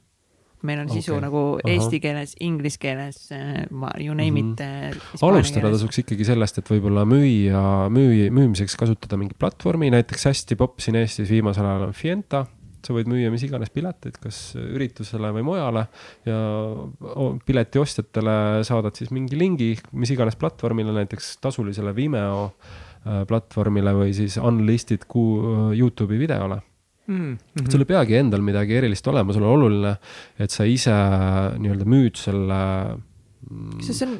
meil 0.62 0.78
on 0.84 0.90
sisu 0.94 1.16
okay. 1.16 1.24
nagu 1.24 1.42
Aha. 1.58 1.74
eesti 1.74 1.98
keeles, 2.04 2.36
inglise 2.38 2.78
keeles, 2.78 3.18
äh, 3.34 3.66
you 3.98 4.14
name 4.14 4.30
mm 4.30 4.54
-hmm. 4.54 4.96
it. 5.14 5.22
alustada 5.22 5.70
tasuks 5.74 5.98
ikkagi 6.04 6.24
sellest, 6.24 6.58
et 6.58 6.70
võib-olla 6.70 7.02
müüa, 7.02 7.90
müü-, 7.90 8.30
müümiseks 8.30 8.78
kasutada 8.78 9.18
mingi 9.18 9.34
platvormi, 9.34 9.90
näiteks 9.90 10.30
hästi 10.30 10.56
popp 10.56 10.78
siin 10.80 10.96
Eestis 11.02 11.30
viimasel 11.30 11.66
ajal 11.66 11.88
on 11.90 11.92
Fienta 11.92 12.46
sa 12.86 12.96
võid 12.96 13.10
müüa 13.10 13.30
mis 13.32 13.44
iganes 13.46 13.72
pileteid, 13.74 14.18
kas 14.22 14.40
üritusele 14.58 15.32
või 15.36 15.44
mujale 15.46 15.86
ja 16.28 16.38
pileti 17.46 17.80
ostjatele 17.82 18.36
saadad 18.66 18.98
siis 18.98 19.12
mingi 19.14 19.38
lingi 19.38 19.72
mis 19.92 20.12
iganes 20.14 20.38
platvormile, 20.40 20.94
näiteks 20.96 21.36
tasulisele 21.44 21.94
Vimeo 21.96 22.44
äh, 22.48 23.22
platvormile 23.28 23.94
või 23.96 24.12
siis 24.16 24.38
unlisted 24.42 25.06
Youtube'i 25.12 26.20
videole 26.20 26.60
mm. 27.06 27.38
-hmm. 27.38 27.70
sul 27.70 27.84
ei 27.84 27.90
peagi 27.94 28.18
endal 28.18 28.42
midagi 28.44 28.76
erilist 28.78 29.06
olema, 29.06 29.32
sul 29.32 29.46
on 29.46 29.56
oluline, 29.56 29.96
et 30.38 30.50
sa 30.50 30.64
ise 30.68 30.94
nii-öelda 31.58 31.88
müüd 31.88 32.18
selle 32.20 32.60
et 33.78 33.86
sa 33.86 33.96
selle, 33.96 34.18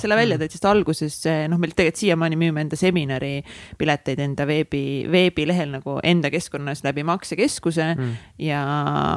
selle, 0.00 0.18
välja 0.18 0.38
tõid, 0.40 0.54
sest 0.54 0.68
alguses 0.68 1.16
noh, 1.50 1.60
meil 1.60 1.74
tegelikult 1.74 2.02
siiamaani 2.02 2.38
müüme 2.40 2.64
enda 2.64 2.78
seminari 2.80 3.32
pileteid 3.80 4.22
enda 4.24 4.46
veebi, 4.48 4.84
veebilehel 5.10 5.72
nagu 5.78 5.98
enda 6.06 6.30
keskkonnas 6.34 6.84
läbi 6.86 7.06
maksekeskuse 7.08 7.88
mm. 7.94 8.14
ja 8.44 8.62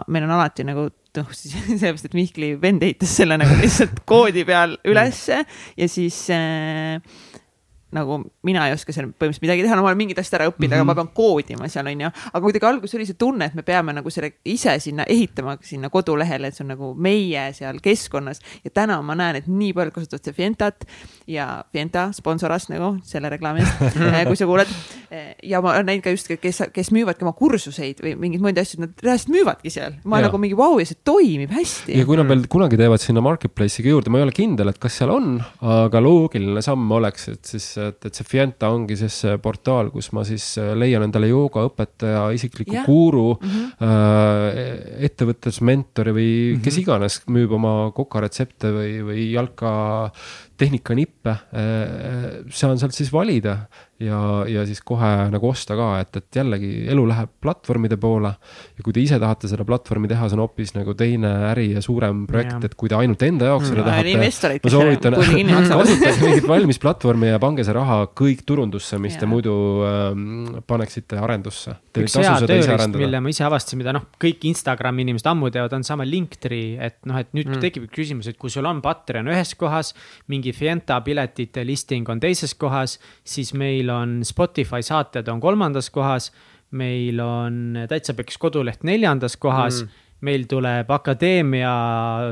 meil 0.07 0.27
on 0.27 0.35
alati 0.37 0.65
nagu 0.67 0.87
noh, 1.17 1.33
sellepärast, 1.35 2.07
et 2.07 2.17
Mihkli 2.17 2.53
vend 2.61 2.85
ehitas 2.87 3.17
selle 3.21 3.37
nagu 3.41 3.57
lihtsalt 3.59 4.03
koodi 4.09 4.45
peal 4.47 4.77
ülesse 4.87 5.43
ja 5.77 5.91
siis 5.91 6.23
äh, 6.35 7.01
nagu 7.95 8.19
mina 8.47 8.67
ei 8.67 8.75
oska 8.75 8.93
seal 8.95 9.09
põhimõtteliselt 9.09 9.45
midagi 9.45 9.65
teha, 9.65 9.75
no 9.77 9.85
ma 9.85 9.91
olen 9.91 9.99
mingid 9.99 10.19
asjad 10.21 10.39
ära 10.39 10.49
õppinud 10.51 10.71
mm, 10.71 10.77
-hmm. 10.77 10.81
aga 10.81 10.87
ma 10.87 10.93
mhm. 10.93 11.01
pean 11.01 11.15
koodima 11.15 11.69
seal 11.71 11.89
onju. 11.91 12.11
aga 12.31 12.43
kuidagi 12.45 12.69
alguses 12.71 12.97
oli 12.99 13.07
see 13.09 13.19
tunne, 13.19 13.49
et 13.51 13.57
me 13.57 13.65
peame 13.67 13.95
nagu 13.97 14.09
selle 14.13 14.33
ise 14.45 14.77
sinna 14.79 15.05
ehitama 15.07 15.57
sinna 15.61 15.89
kodulehele, 15.89 16.47
et 16.47 16.57
see 16.57 16.65
on 16.65 16.73
nagu 16.75 16.93
meie 16.95 17.47
seal 17.57 17.79
keskkonnas 17.83 18.41
ja 18.63 18.71
täna 18.73 19.01
ma 19.01 19.15
näen, 19.15 19.41
et 19.41 19.47
nii 19.47 19.73
paljud 19.73 19.93
kasutavad 19.93 20.23
seda 20.23 20.35
Fientat 20.35 20.87
ja 21.27 21.63
Fienta 21.71 22.09
sponsoras 22.15 22.69
nagu 22.69 22.95
selle 23.03 23.29
reklaami 23.29 23.65
eest 23.65 24.01
eh, 24.01 24.25
kui 24.29 24.39
sa 24.39 24.49
kuuled. 24.49 24.75
Ja 25.43 25.59
ma 25.63 25.73
olen 25.73 25.89
näinud 25.89 26.05
ka 26.05 26.13
just, 26.13 26.29
kes, 26.39 26.61
kes 26.71 26.91
müüvadki 26.95 27.25
oma 27.25 27.33
kursuseid 27.35 27.99
või 28.03 28.13
mingeid 28.19 28.43
muid 28.45 28.59
asju, 28.61 28.79
nad 28.85 29.01
reaalselt 29.03 29.33
müüvadki 29.33 29.71
seal. 29.73 29.97
ma 30.07 30.21
ja. 30.21 30.29
nagu 30.29 30.39
mingi 30.39 30.55
vau 30.55 30.77
ja 30.79 30.85
see 30.87 30.99
toimib 31.03 31.51
hästi. 31.51 31.97
ja 31.99 32.07
kui 32.07 32.19
nad 32.19 32.29
veel 32.29 32.45
kunagi 32.51 32.79
teevad 32.79 33.03
sinna 33.03 33.23
marketplace'iga 33.25 33.91
juurde, 33.91 34.13
ma 34.13 34.21
ei 34.21 34.27
ole 34.27 34.35
kindel, 34.35 34.71
et 34.71 34.79
kas 34.81 35.01
seal 35.01 35.11
on, 35.11 35.33
aga 35.67 36.01
loogiline 36.03 36.63
samm 36.63 36.95
oleks, 36.95 37.27
et 37.33 37.51
siis 37.53 37.67
et, 37.81 37.99
et 38.07 38.21
see 38.21 38.29
Fienta 38.31 38.69
ongi 38.71 38.95
siis 38.99 39.17
see 39.25 39.35
portaal, 39.43 39.91
kus 39.91 40.11
ma 40.15 40.23
siis 40.27 40.45
äh, 40.61 40.71
leian 40.79 41.03
endale 41.05 41.27
joogaõpetaja, 41.31 42.23
isikliku 42.37 42.77
yeah. 42.77 42.87
guru 42.87 43.35
mm, 43.35 43.51
-hmm. 43.51 43.91
äh, 43.91 45.05
ettevõtlusmentori 45.09 46.15
või 46.15 46.29
mm 46.31 46.55
-hmm. 46.55 46.63
kes 46.63 46.81
iganes 46.85 47.21
müüb 47.27 47.51
oma 47.59 47.75
kokaretsepte 47.95 48.71
või, 48.77 48.95
või 49.11 49.27
jalka 49.35 49.73
tehnikanippe, 50.61 51.29
äh, 51.29 52.45
saan 52.49 52.79
sealt 52.79 52.95
siis 52.95 53.11
valida 53.13 53.65
ja, 54.01 54.19
ja 54.49 54.63
siis 54.67 54.81
kohe 54.85 55.09
nagu 55.31 55.49
osta 55.49 55.75
ka, 55.77 55.87
et, 56.01 56.17
et 56.17 56.39
jällegi 56.41 56.69
elu 56.91 57.03
läheb 57.09 57.31
platvormide 57.43 57.97
poole. 58.01 58.31
ja 58.77 58.85
kui 58.85 58.95
te 58.95 59.03
ise 59.03 59.19
tahate 59.21 59.49
seda 59.51 59.65
platvormi 59.67 60.09
teha, 60.11 60.29
see 60.29 60.37
on 60.37 60.43
hoopis 60.45 60.73
nagu 60.75 60.95
teine 60.97 61.31
äri 61.51 61.71
ja 61.75 61.83
suurem 61.83 62.25
projekt, 62.29 62.65
et 62.67 62.75
kui 62.79 62.91
te 62.91 62.97
ainult 62.97 63.21
enda 63.25 63.51
jaoks 63.51 63.67
mm, 63.67 63.73
seda 63.73 63.85
tahate. 63.87 64.61
ma 64.63 64.73
soovitan, 64.75 65.17
kasutage 65.81 66.25
mingit 66.25 66.47
valmis 66.49 66.81
platvormi 66.81 67.31
ja 67.31 67.41
pange 67.41 67.65
see 67.67 67.75
raha 67.77 67.99
kõik 68.17 68.43
turundusse, 68.47 68.99
mis 69.01 69.17
ja. 69.17 69.23
te 69.23 69.29
muidu 69.29 69.55
ähm, 69.87 70.25
paneksite 70.67 71.19
arendusse. 71.21 71.77
üks 72.01 72.17
hea 72.19 72.35
tööriist, 72.45 72.97
mille 72.97 73.21
ma 73.21 73.33
ise 73.33 73.45
avastasin, 73.47 73.81
mida 73.81 73.95
noh, 73.95 74.07
kõik 74.21 74.47
Instagrami 74.49 75.05
inimesed 75.05 75.29
ammu 75.31 75.51
teavad, 75.53 75.77
on 75.77 75.85
sama 75.87 76.07
Linktree, 76.07 76.77
et 76.81 76.99
noh, 77.09 77.19
et 77.21 77.31
nüüd 77.37 77.51
mm. 77.51 77.61
tekib 77.63 77.87
küsimus, 77.93 78.31
et 78.31 78.39
kui 78.41 78.53
sul 78.53 78.67
on 78.69 78.81
Patreon 78.83 79.29
ühes 79.31 79.53
kohas, 79.59 79.93
mingi 80.31 80.53
Fienta 80.55 80.99
piletite 81.05 81.65
listing 81.67 82.09
on 82.11 82.21
teises 82.21 82.55
kohas, 82.59 82.97
siis 83.27 83.53
meil 83.57 83.90
on 83.93 84.21
Spotify 84.27 84.83
saated 84.85 85.27
on 85.31 85.41
kolmandas 85.41 85.89
kohas. 85.89 86.31
meil 86.71 87.19
on 87.19 87.75
Täitsa 87.89 88.13
Peks 88.15 88.37
koduleht 88.39 88.85
neljandas 88.87 89.33
kohas 89.37 89.81
mm. 89.83 89.89
meil 90.23 90.45
tuleb 90.47 90.91
akadeemia 90.91 91.71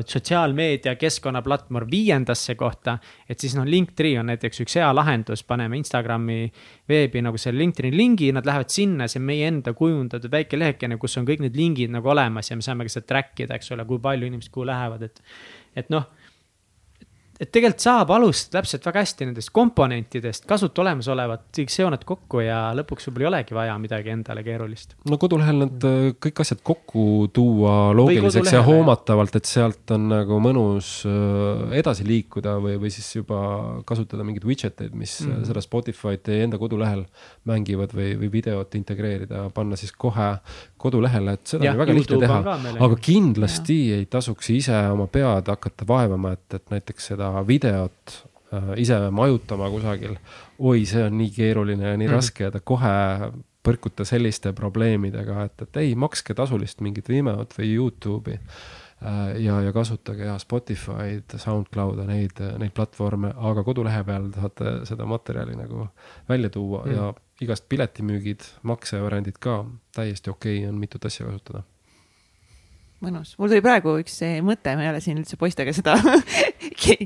sotsiaalmeedia 0.07 0.93
keskkonnaplatvorm 0.95 1.89
viiendasse 1.91 2.55
kohta. 2.55 2.97
et 3.29 3.39
siis 3.39 3.55
noh, 3.55 3.67
Linktree 3.67 4.19
on 4.19 4.31
näiteks 4.31 4.63
üks 4.63 4.77
hea 4.79 4.93
lahendus, 4.95 5.43
paneme 5.43 5.77
Instagrami 5.77 6.51
veebi 6.89 7.21
nagu 7.21 7.37
selle 7.37 7.59
Linktree 7.59 7.91
lingi, 7.91 8.31
nad 8.31 8.47
lähevad 8.47 8.71
sinna, 8.71 9.07
see 9.07 9.19
on 9.19 9.27
meie 9.27 9.47
enda 9.51 9.73
kujundatud 9.73 10.31
väike 10.31 10.59
lehekene, 10.59 10.97
kus 10.97 11.17
on 11.17 11.27
kõik 11.27 11.43
need 11.43 11.59
lingid 11.59 11.91
nagu 11.91 12.15
olemas 12.15 12.51
ja 12.51 12.55
me 12.55 12.63
saame 12.63 12.87
ka 12.87 12.95
seda 12.95 13.11
track 13.11 13.43
ida, 13.43 13.59
eks 13.59 13.75
ole, 13.75 13.85
kui 13.89 13.99
palju 13.99 14.31
inimesed 14.31 14.53
kuhu 14.55 14.69
lähevad, 14.71 15.03
et. 15.09 15.21
et 15.75 15.91
noh 15.91 16.07
et 17.39 17.51
tegelikult 17.55 17.83
saab 17.83 18.09
alustada 18.11 18.59
täpselt 18.59 18.83
väga 18.89 19.01
hästi 19.05 19.27
nendest 19.29 19.51
komponentidest, 19.55 20.43
kasuta 20.49 20.83
olemasolevat, 20.83 21.45
seonad 21.71 22.03
kokku 22.07 22.41
ja 22.43 22.57
lõpuks 22.75 23.07
võib-olla 23.07 23.23
ei 23.23 23.29
olegi 23.29 23.55
vaja 23.55 23.77
midagi 23.79 24.11
endale 24.11 24.43
keerulist. 24.43 24.97
no 25.07 25.19
kodulehel 25.21 25.61
need 25.63 25.85
äh, 25.87 26.09
kõik 26.19 26.41
asjad 26.43 26.59
kokku 26.67 27.29
tuua 27.33 27.93
loogiliseks 27.95 28.51
ja 28.57 28.63
hoomatavalt, 28.67 29.37
et 29.39 29.47
sealt 29.47 29.93
on 29.95 30.09
nagu 30.11 30.39
mõnus 30.43 30.91
äh, 31.07 31.77
edasi 31.79 32.07
liikuda 32.07 32.57
või, 32.59 32.75
või 32.81 32.91
siis 32.91 33.07
juba 33.15 33.39
kasutada 33.87 34.27
mingeid 34.27 34.47
widget 34.49 34.83
eid, 34.83 34.97
mis 34.99 35.21
mm 35.21 35.31
-hmm. 35.31 35.47
seda 35.47 35.63
Spotify'd 35.63 36.25
teie 36.27 36.43
enda 36.43 36.59
kodulehel 36.59 37.05
mängivad 37.47 37.95
või, 37.95 38.17
või 38.19 38.31
videot 38.35 38.75
integreerida, 38.75 39.47
panna 39.55 39.79
siis 39.79 39.95
kohe 39.95 40.33
kodulehele, 40.77 41.37
et 41.39 41.55
seda 41.55 41.69
ja, 41.69 41.71
on 41.71 41.83
väga 41.85 41.95
lihtne 41.95 42.19
teha. 42.19 42.43
aga 42.83 42.99
kindlasti 42.99 43.79
ja. 43.89 44.03
ei 44.03 44.11
tasuks 44.11 44.51
ise 44.51 44.75
oma 44.91 45.07
pead 45.07 45.47
hakata 45.47 45.87
vaevama, 45.87 46.35
et, 46.35 46.59
et 46.59 46.75
näiteks 46.75 47.11
seda 47.13 47.28
seda 47.29 47.47
videot 47.47 48.15
äh, 48.53 48.73
ise 48.77 48.97
majutama 49.11 49.69
kusagil. 49.69 50.17
oi, 50.59 50.85
see 50.85 51.03
on 51.03 51.17
nii 51.17 51.31
keeruline 51.35 51.87
ja 51.87 51.97
nii 51.97 52.07
mm 52.07 52.11
-hmm. 52.11 52.15
raske 52.15 52.43
ja 52.43 52.51
ta 52.51 52.59
kohe 52.59 53.31
põrkuta 53.63 54.05
selliste 54.05 54.53
probleemidega, 54.53 55.43
et, 55.43 55.61
et 55.61 55.77
ei, 55.77 55.95
makske 55.95 56.33
tasulist 56.33 56.81
mingit 56.81 57.09
Vimeot 57.09 57.53
või 57.57 57.73
Youtube'i 57.75 58.37
äh, 58.39 59.41
ja, 59.43 59.61
ja 59.61 59.73
kasutage 59.73 60.25
ja 60.25 60.37
Spotify'd, 60.39 61.37
SoundCloud'e, 61.37 62.05
neid, 62.07 62.39
neid 62.57 62.71
platvorme, 62.71 63.33
aga 63.35 63.63
kodulehe 63.63 64.03
peal 64.03 64.31
saate 64.35 64.85
seda 64.85 65.05
materjali 65.05 65.55
nagu 65.55 65.87
välja 66.29 66.49
tuua 66.49 66.85
mm. 66.85 66.95
ja 66.95 67.13
igast 67.41 67.69
piletimüügid, 67.69 68.41
maksevariandid 68.63 69.37
ka 69.39 69.65
täiesti 69.95 70.29
okei 70.29 70.57
okay 70.57 70.69
on 70.69 70.79
mitut 70.79 71.05
asja 71.05 71.25
kasutada 71.25 71.63
mõnus, 73.03 73.35
mul 73.39 73.51
tuli 73.51 73.63
praegu 73.63 73.93
üks 74.01 74.17
mõte, 74.45 74.73
ma 74.75 74.83
ei 74.83 74.91
ole 74.91 74.99
siin 75.03 75.19
üldse 75.21 75.39
poistega 75.39 75.73
seda 75.75 75.95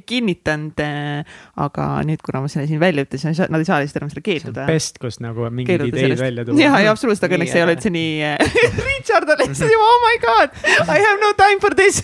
kinnitanud. 0.05 0.79
Äh, 0.83 1.39
aga 1.63 1.87
nüüd, 2.07 2.21
kuna 2.25 2.43
ma 2.43 2.49
selle 2.51 2.67
siin 2.69 2.81
välja 2.81 3.05
ütlesin, 3.05 3.35
nad 3.51 3.61
ei 3.61 3.67
saa 3.67 3.79
lihtsalt 3.81 4.01
enam 4.01 4.11
selle 4.11 4.23
keelduda. 4.25 4.65
best, 4.69 4.99
kus 5.01 5.19
nagu 5.23 5.47
mingeid 5.53 5.85
ideid 5.89 6.15
välja 6.19 6.45
tuua. 6.47 6.59
ja, 6.61 6.71
ja 6.85 6.93
absoluutselt, 6.93 7.27
aga 7.27 7.37
õnneks 7.37 7.55
ei 7.57 7.65
ole 7.65 7.75
üldse 7.77 7.91
nii 7.93 8.13
äh, 8.27 8.55
Richard 8.89 9.29
on 9.33 9.43
lihtsalt 9.43 9.73
juba, 9.73 9.89
oh 9.89 9.99
my 10.03 10.19
god, 10.23 10.57
I 10.87 10.97
have 11.03 11.19
no 11.21 11.33
time 11.37 11.61
for 11.63 11.75
this 11.77 12.01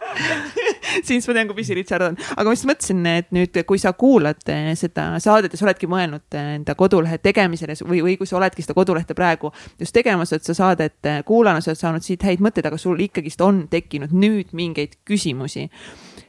siis 1.08 1.26
ma 1.28 1.36
tean, 1.36 1.50
kui 1.50 1.58
busy 1.60 1.76
Richard 1.78 2.06
on, 2.06 2.18
aga 2.36 2.46
ma 2.46 2.54
just 2.54 2.68
mõtlesin, 2.70 3.02
et 3.10 3.30
nüüd, 3.34 3.60
kui 3.68 3.80
sa 3.82 3.94
kuulad 3.98 4.42
äh, 4.52 4.70
seda 4.78 5.10
saadet 5.22 5.54
ja 5.54 5.60
sa 5.60 5.68
oledki 5.68 5.90
mõelnud 5.90 6.38
enda 6.40 6.76
kodulehe 6.78 7.20
tegemisele 7.22 7.78
või, 7.82 8.02
või 8.06 8.16
kui 8.20 8.28
sa 8.30 8.38
oledki 8.40 8.64
seda 8.66 8.76
kodulehte 8.78 9.16
praegu 9.18 9.52
just 9.80 9.94
tegemas, 9.96 10.34
et 10.36 10.46
sa 10.46 10.56
saadet 10.56 11.10
kuulanud, 11.26 11.64
sa 11.64 11.72
oled 11.72 11.82
saanud 11.82 12.06
siit 12.06 12.24
häid 12.26 12.42
mõtteid, 12.44 12.70
aga 12.70 12.78
sul 12.80 13.00
ikkagist 13.02 13.42
on 13.44 13.64
tekkinud 13.70 14.14
nüüd 14.14 14.54
mingeid 14.56 14.98
küsimusi 15.08 15.68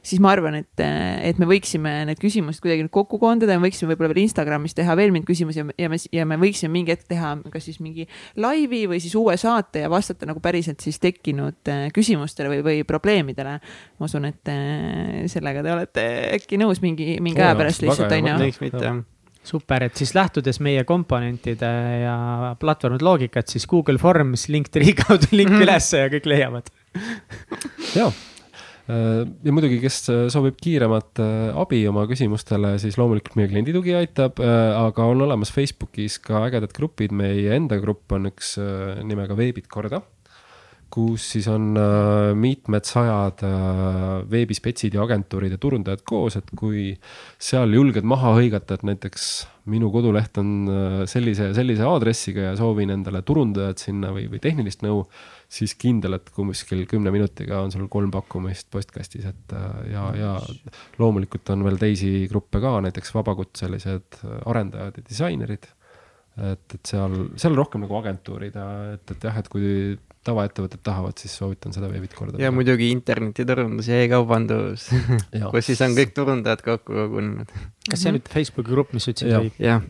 siis 0.02 0.20
ma 0.22 0.32
arvan, 0.34 0.56
et, 0.58 0.82
et 0.82 1.38
me 1.38 1.46
võiksime 1.48 1.92
need 2.08 2.20
küsimused 2.20 2.62
kuidagi 2.62 2.84
nüüd 2.84 2.92
kokku 2.94 3.20
koondada 3.22 3.54
ja 3.54 3.60
me 3.60 3.68
võiksime 3.68 3.92
võib-olla 3.92 4.10
veel 4.12 4.24
Instagramis 4.24 4.74
teha 4.76 4.96
veel 4.98 5.14
mingeid 5.14 5.30
küsimusi 5.30 5.62
ja 5.62 5.90
me, 5.90 6.00
ja 6.12 6.26
me 6.28 6.38
võiksime 6.42 6.72
mingi 6.74 6.94
hetk 6.94 7.06
teha 7.10 7.34
kas 7.52 7.68
siis 7.68 7.78
mingi 7.82 8.08
laivi 8.42 8.84
või 8.90 8.98
siis 9.02 9.14
uue 9.18 9.36
saate 9.40 9.84
ja 9.84 9.92
vastata 9.92 10.26
nagu 10.28 10.42
päriselt 10.42 10.82
siis 10.82 10.98
tekkinud 11.02 11.70
äh, 11.70 11.86
küsimustele 11.94 12.50
või, 12.50 12.64
või 12.66 12.82
probleemidele. 12.88 13.56
ma 13.62 14.10
usun, 14.10 14.26
et 14.30 14.52
äh, 14.52 15.22
sellega 15.30 15.62
te 15.62 15.74
olete 15.76 16.06
äkki 16.40 16.58
nõus 16.60 16.82
mingi, 16.82 17.16
mingi 17.22 17.42
aja 17.42 17.54
pärast 17.58 17.86
lihtsalt 17.86 18.18
on 18.18 18.32
ju. 18.32 18.38
miks 18.46 18.62
mitte. 18.64 18.84
Jah. 18.84 19.02
Super, 19.42 19.82
et 19.88 19.98
siis 19.98 20.12
lähtudes 20.14 20.60
meie 20.62 20.84
komponentide 20.86 21.70
ja 22.04 22.52
platvormide 22.62 23.02
loogikat, 23.02 23.50
siis 23.50 23.66
Google 23.66 23.98
Forms, 23.98 24.46
Linktree 24.54 24.94
kaudu 25.00 25.32
link 25.34 25.50
mm. 25.50 25.64
ülesse 25.66 26.04
ja 26.04 26.12
kõik 26.12 26.30
leiavad. 26.30 26.70
Ja 27.96 28.06
Äh, 28.06 28.31
ja 28.88 29.54
muidugi, 29.54 29.78
kes 29.82 29.98
äh, 30.10 30.22
soovib 30.32 30.56
kiiremat 30.62 31.20
äh, 31.22 31.50
abi 31.62 31.82
oma 31.90 32.06
küsimustele, 32.10 32.74
siis 32.82 32.98
loomulikult 32.98 33.36
meie 33.38 33.50
klienditugi 33.52 33.94
aitab, 33.98 34.42
aga 34.42 35.06
on 35.06 35.22
olemas 35.28 35.52
Facebookis 35.54 36.18
ka 36.24 36.42
ägedad 36.48 36.74
grupid, 36.76 37.14
meie 37.14 37.54
enda 37.56 37.78
grupp 37.82 38.12
on 38.16 38.32
üks 38.32 38.56
nimega 39.06 39.38
Veebid 39.38 39.70
korda 39.72 40.02
kus 40.92 41.24
siis 41.34 41.48
on 41.50 41.72
äh, 41.78 42.32
mitmed 42.36 42.86
sajad 42.86 43.42
äh, 43.46 44.10
veebispetsid 44.30 44.96
ja 44.96 45.04
agentuurid 45.06 45.54
ja 45.54 45.60
turundajad 45.60 46.04
koos, 46.08 46.36
et 46.38 46.52
kui 46.58 46.90
seal 47.40 47.72
julged 47.76 48.06
maha 48.08 48.34
hõigata, 48.36 48.76
et 48.76 48.86
näiteks 48.86 49.28
minu 49.72 49.92
koduleht 49.94 50.36
on 50.42 50.52
äh, 50.68 50.98
sellise 51.10 51.50
ja 51.50 51.56
sellise 51.56 51.86
aadressiga 51.88 52.50
ja 52.50 52.56
soovin 52.58 52.92
endale 52.92 53.22
turundajat 53.26 53.86
sinna 53.86 54.12
või, 54.14 54.28
või 54.32 54.42
tehnilist 54.44 54.84
nõu, 54.84 55.06
siis 55.52 55.74
kindel, 55.76 56.16
et 56.16 56.30
kuskil 56.32 56.86
kümne 56.88 57.12
minutiga 57.12 57.60
on 57.60 57.72
sul 57.74 57.84
kolm 57.92 58.12
pakkumist 58.14 58.70
postkastis, 58.72 59.26
et 59.28 59.54
äh, 59.58 59.68
ja, 59.92 60.06
ja 60.16 60.32
loomulikult 61.02 61.52
on 61.52 61.66
veel 61.66 61.78
teisi 61.80 62.12
gruppe 62.30 62.62
ka, 62.62 62.78
näiteks 62.86 63.14
vabakutselised 63.18 64.22
arendajad 64.48 65.00
ja 65.00 65.08
disainerid 65.10 65.68
et, 66.40 66.74
et 66.76 66.88
seal, 66.88 67.14
seal 67.36 67.52
on 67.52 67.60
rohkem 67.60 67.84
nagu 67.84 67.96
agentuurid 67.98 68.56
ja 68.56 68.66
et, 68.94 69.04
et 69.12 69.26
jah, 69.28 69.38
et 69.38 69.48
kui 69.52 69.72
tavaettevõtted 70.24 70.82
tahavad, 70.86 71.18
siis 71.18 71.34
soovitan 71.36 71.74
seda 71.74 71.88
veebit 71.90 72.14
korda. 72.16 72.38
ja 72.40 72.52
muidugi 72.54 72.92
internetiturundus 72.94 73.90
ja 73.90 73.98
e-kaubandus 74.04 74.88
kus 75.52 75.68
siis 75.68 75.82
on 75.84 75.96
kõik 75.98 76.14
turundajad 76.16 76.62
kokku 76.66 76.94
kogunenud. 76.96 77.52
kas 77.88 78.04
see 78.04 78.12
on 78.12 78.18
nüüd 78.18 78.30
Facebooki 78.32 78.72
grupp, 78.72 78.94
mis 78.96 79.08
sa 79.08 79.16
ütlesid? 79.16 79.58
jah 79.60 79.84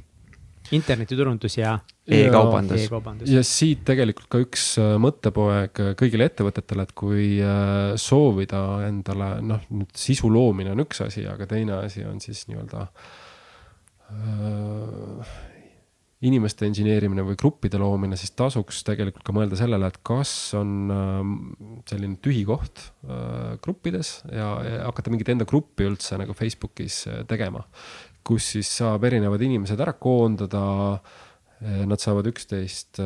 internetiturundus 0.77 1.59
ja 1.59 1.74
e-kaubandus 2.07 2.86
e. 2.89 3.35
ja 3.35 3.43
siit 3.47 3.85
tegelikult 3.89 4.28
ka 4.32 4.40
üks 4.43 4.66
äh, 4.82 4.94
mõttepoeg 5.03 5.82
kõigile 6.01 6.28
ettevõtetele, 6.31 6.89
et 6.89 6.94
kui 6.99 7.27
äh, 7.44 7.93
soovida 8.01 8.62
endale 8.89 9.35
noh, 9.44 9.62
nüüd 9.74 9.93
sisu 9.99 10.32
loomine 10.32 10.74
on 10.74 10.85
üks 10.86 11.05
asi, 11.07 11.27
aga 11.28 11.49
teine 11.51 11.82
asi 11.82 12.05
on 12.09 12.20
siis 12.24 12.47
nii-öelda 12.51 12.86
äh, 14.16 15.39
inimeste 16.23 16.69
inseneerimine 16.70 17.24
või 17.27 17.36
gruppide 17.39 17.81
loomine, 17.82 18.16
siis 18.19 18.31
tasuks 18.39 18.82
tegelikult 18.86 19.24
ka 19.27 19.35
mõelda 19.35 19.59
sellele, 19.59 19.89
et 19.90 19.99
kas 20.07 20.31
on 20.59 20.93
selline 21.89 22.19
tühi 22.23 22.44
koht 22.47 22.85
äh, 23.03 23.59
gruppides 23.65 24.20
ja, 24.31 24.49
ja 24.62 24.78
hakata 24.86 25.12
mingit 25.12 25.32
enda 25.35 25.47
gruppi 25.49 25.89
üldse 25.89 26.19
nagu 26.20 26.36
Facebookis 26.39 27.03
äh, 27.11 27.23
tegema. 27.31 27.65
Kus 28.24 28.53
siis 28.57 28.70
saab 28.81 29.05
erinevad 29.09 29.43
inimesed 29.43 29.81
ära 29.81 29.94
koondada. 29.99 30.65
Äh, 31.62 31.85
nad 31.86 32.03
saavad 32.03 32.27
üksteist. 32.27 32.99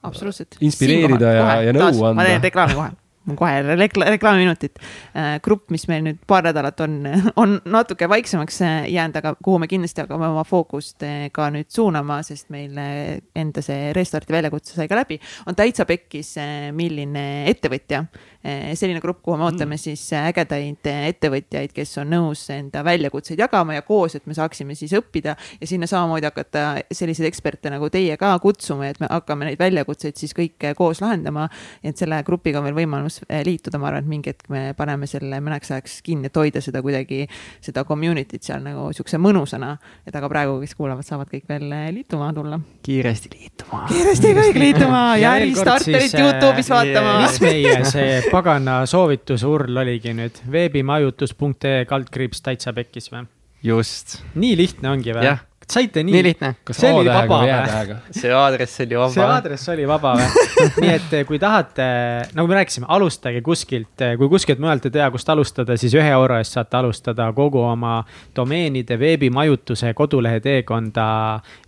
absoluutselt. 0.00 0.56
inspireerida 0.64 1.32
ja, 1.36 1.46
ja 1.66 1.72
nõu 1.76 1.90
anda. 1.92 2.16
ma 2.16 2.24
teen 2.24 2.44
reklaami 2.46 2.76
kohe 2.78 2.90
kohe 3.36 3.74
rekla 3.76 4.06
reklaamiminutit. 4.14 4.78
Äh, 5.12 5.34
grupp, 5.44 5.66
mis 5.70 5.84
meil 5.90 6.00
nüüd 6.06 6.22
paar 6.26 6.46
nädalat 6.48 6.80
on, 6.80 6.96
on 7.42 7.58
natuke 7.68 8.08
vaiksemaks 8.08 8.62
jäänud, 8.88 9.18
aga 9.20 9.34
kuhu 9.44 9.60
me 9.60 9.68
kindlasti 9.70 10.02
hakkame 10.02 10.30
oma 10.30 10.44
fookust 10.48 11.04
ka 11.36 11.50
nüüd 11.52 11.68
suunama, 11.70 12.22
sest 12.26 12.48
meil 12.54 12.80
enda 12.80 13.62
see 13.62 13.92
restarti 13.96 14.34
väljakutse 14.34 14.78
sai 14.78 14.88
ka 14.90 14.98
läbi, 14.98 15.20
on 15.46 15.58
täitsa 15.58 15.84
pekkis, 15.86 16.32
milline 16.74 17.26
ettevõtja 17.52 18.06
Eh, 18.39 18.39
selline 18.42 19.00
grupp, 19.00 19.20
kuhu 19.22 19.36
me 19.36 19.44
ootame 19.44 19.74
mm. 19.74 19.80
siis 19.82 20.02
eh, 20.16 20.28
ägedaid 20.30 20.88
eh, 20.88 21.08
ettevõtjaid, 21.10 21.74
kes 21.76 21.92
on 22.00 22.08
nõus 22.14 22.46
enda 22.54 22.80
väljakutseid 22.86 23.40
jagama 23.42 23.76
ja 23.76 23.82
koos, 23.84 24.14
et 24.16 24.24
me 24.30 24.36
saaksime 24.36 24.76
siis 24.78 24.94
õppida 24.96 25.34
ja 25.36 25.68
sinna 25.68 25.88
samamoodi 25.90 26.24
hakata 26.24 26.62
selliseid 26.88 27.28
eksperte 27.28 27.72
nagu 27.72 27.90
teie 27.92 28.16
ka 28.20 28.32
kutsuma, 28.40 28.88
et 28.88 29.00
me 29.02 29.10
hakkame 29.12 29.50
neid 29.50 29.60
väljakutseid 29.60 30.16
siis 30.16 30.32
kõik 30.36 30.70
koos 30.78 31.02
lahendama. 31.04 31.48
et 31.84 31.96
selle 32.00 32.22
grupiga 32.24 32.62
on 32.62 32.68
veel 32.68 32.78
võimalus 32.80 33.20
liituda, 33.28 33.78
ma 33.78 33.90
arvan, 33.90 34.06
et 34.06 34.08
mingi 34.08 34.32
hetk 34.32 34.48
me 34.48 34.62
paneme 34.76 35.06
selle 35.10 35.42
mõneks 35.44 35.74
ajaks 35.74 36.00
kinni, 36.06 36.30
et 36.32 36.40
hoida 36.40 36.64
seda 36.64 36.80
kuidagi, 36.82 37.26
seda 37.60 37.84
community't 37.84 38.46
seal 38.46 38.64
nagu 38.64 38.88
siukse 38.96 39.20
mõnusana. 39.20 39.76
et 40.06 40.16
aga 40.16 40.32
praegu, 40.32 40.56
kes 40.64 40.74
kuulavad, 40.78 41.04
saavad 41.04 41.28
kõik 41.28 41.44
veel 41.48 41.68
liituma 41.92 42.32
tulla. 42.32 42.60
kiiresti 42.88 43.34
liituma. 43.36 43.84
kiiresti 43.92 44.32
kõik 44.40 44.60
liituma 44.64 45.04
ja 45.22 45.36
äristarterit 45.36 46.16
Youtube'is 46.16 46.72
vaatama. 46.72 47.20
mis 47.26 47.40
meie 47.44 47.76
see 47.84 48.29
pagana 48.30 48.80
soovituse 48.86 49.46
url 49.46 49.82
oligi 49.82 50.14
nüüd 50.16 50.40
veebimajutus.ee 50.52 51.84
kaldkriips 51.90 52.42
täitsa 52.46 52.74
pekkis 52.76 53.10
või? 53.12 53.26
just. 53.66 54.20
nii 54.34 54.56
lihtne 54.60 54.92
ongi 54.94 55.14
või? 55.16 55.32
saite 55.70 56.02
nii? 56.02 56.14
nii 56.14 56.22
lihtne. 56.22 56.50
see 56.70 56.92
oli 56.94 57.10
vaba 57.10 57.40
või? 57.42 57.96
see 58.20 58.32
aadress 58.34 58.82
oli 58.84 58.98
vaba. 58.98 59.10
see 59.14 59.26
aadress 59.26 59.72
oli 59.74 59.88
vaba 59.88 60.14
või? 60.20 60.46
nii 60.84 60.92
et 60.92 61.16
eh, 61.18 61.26
kui 61.26 61.40
tahate, 61.42 61.88
nagu 62.36 62.50
me 62.50 62.58
rääkisime, 62.60 62.88
alustage 62.96 63.42
kuskilt, 63.46 64.06
eh, 64.06 64.14
kui 64.20 64.30
kuskilt 64.32 64.62
mujalt 64.62 64.86
ei 64.88 64.94
tea, 64.98 65.10
kust 65.14 65.34
alustada, 65.34 65.76
siis 65.80 65.94
ühe 65.98 66.14
euro 66.14 66.38
eest 66.38 66.58
saate 66.58 66.78
alustada 66.80 67.30
kogu 67.36 67.62
oma 67.66 68.00
domeenide, 68.36 68.98
veebimajutuse, 69.00 69.94
kodulehe 69.98 70.42
teekonda 70.44 71.04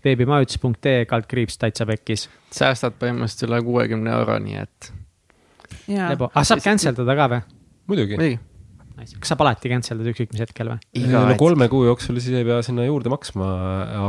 veebimajutus.ee 0.04 1.04
kaldkriips 1.10 1.58
täitsa 1.62 1.86
pekkis. 1.90 2.28
säästad 2.54 2.98
põhimõtteliselt 2.98 3.48
üle 3.50 3.62
kuuekümne 3.66 4.18
euro, 4.18 4.38
nii 4.42 4.60
et 4.62 4.92
Lebo, 5.88 6.30
ah 6.34 6.46
saab 6.46 6.62
cancel 6.64 6.96
dada 6.96 7.14
ka 7.18 7.28
või? 7.32 7.42
muidugi. 7.90 8.38
kas 8.96 9.32
saab 9.32 9.42
alati 9.44 9.70
cancel 9.72 10.00
dada 10.00 10.12
ükskõik 10.12 10.34
mis 10.34 10.42
hetkel 10.44 10.72
või? 10.72 11.04
no 11.10 11.22
kolme 11.40 11.68
kuu 11.72 11.84
jooksul 11.88 12.20
siis 12.22 12.38
ei 12.38 12.46
pea 12.46 12.60
sinna 12.66 12.86
juurde 12.86 13.12
maksma, 13.12 13.50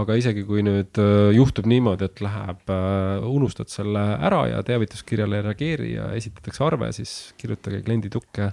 aga 0.02 0.18
isegi 0.20 0.46
kui 0.48 0.66
nüüd 0.66 1.02
äh, 1.02 1.30
juhtub 1.38 1.70
niimoodi, 1.70 2.10
et 2.10 2.24
läheb, 2.24 2.66
äh, 2.74 3.28
unustad 3.30 3.72
selle 3.74 4.04
ära 4.20 4.44
ja 4.52 4.64
teavituskirjale 4.68 5.40
ei 5.40 5.48
reageeri 5.50 5.94
ja 5.96 6.10
esitatakse 6.18 6.66
arve, 6.68 6.92
siis 6.96 7.34
kirjutage 7.42 7.82
klienditukke 7.86 8.52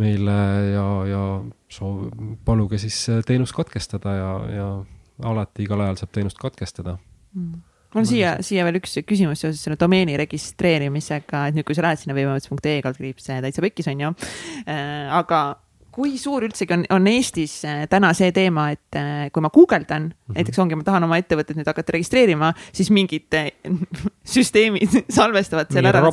meile 0.00 0.40
ja, 0.74 0.88
ja 1.06 1.22
soov, 1.70 2.08
paluge 2.44 2.80
siis 2.82 2.98
teenust 3.28 3.54
katkestada 3.56 4.16
ja, 4.18 4.32
ja 4.50 4.72
alati 5.30 5.62
igal 5.64 5.84
ajal 5.84 6.02
saab 6.02 6.18
teenust 6.18 6.40
katkestada 6.42 6.98
mm 7.32 7.62
mul 7.94 8.02
on 8.02 8.08
siia, 8.10 8.36
siia 8.44 8.66
veel 8.66 8.80
üks 8.82 8.98
küsimus 9.06 9.44
seoses 9.44 9.62
selle 9.64 9.78
domeeni 9.80 10.18
registreerimisega, 10.20 11.48
et 11.48 11.58
nüüd, 11.58 11.66
kui 11.68 11.76
sa 11.78 11.86
lähed 11.86 12.02
sinna 12.02 12.16
veebimajandus.ee 12.18 12.80
kaldkriips 12.84 13.30
täitsa 13.30 13.64
pekkis 13.64 13.90
on 13.92 14.06
ju 14.06 14.14
äh,, 14.66 15.12
aga 15.14 15.44
kui 15.94 16.16
suur 16.18 16.44
üldsegi 16.46 16.74
on, 16.74 16.84
on 16.94 17.06
Eestis 17.10 17.60
äh, 17.68 17.84
täna 17.90 18.10
see 18.18 18.32
teema, 18.34 18.68
et 18.74 18.98
äh, 18.98 19.28
kui 19.34 19.44
ma 19.44 19.50
guugeldan 19.54 20.08
mm, 20.08 20.16
-hmm. 20.16 20.38
näiteks 20.40 20.58
ongi, 20.58 20.78
ma 20.78 20.86
tahan 20.86 21.06
oma 21.06 21.20
ettevõtet 21.22 21.58
nüüd 21.58 21.70
hakata 21.70 21.94
registreerima, 21.94 22.52
siis 22.72 22.90
mingid 22.90 23.38
äh, 23.38 23.52
süsteemid 24.34 25.04
salvestavad 25.18 25.70
selle 25.70 25.94
ära. 25.94 26.10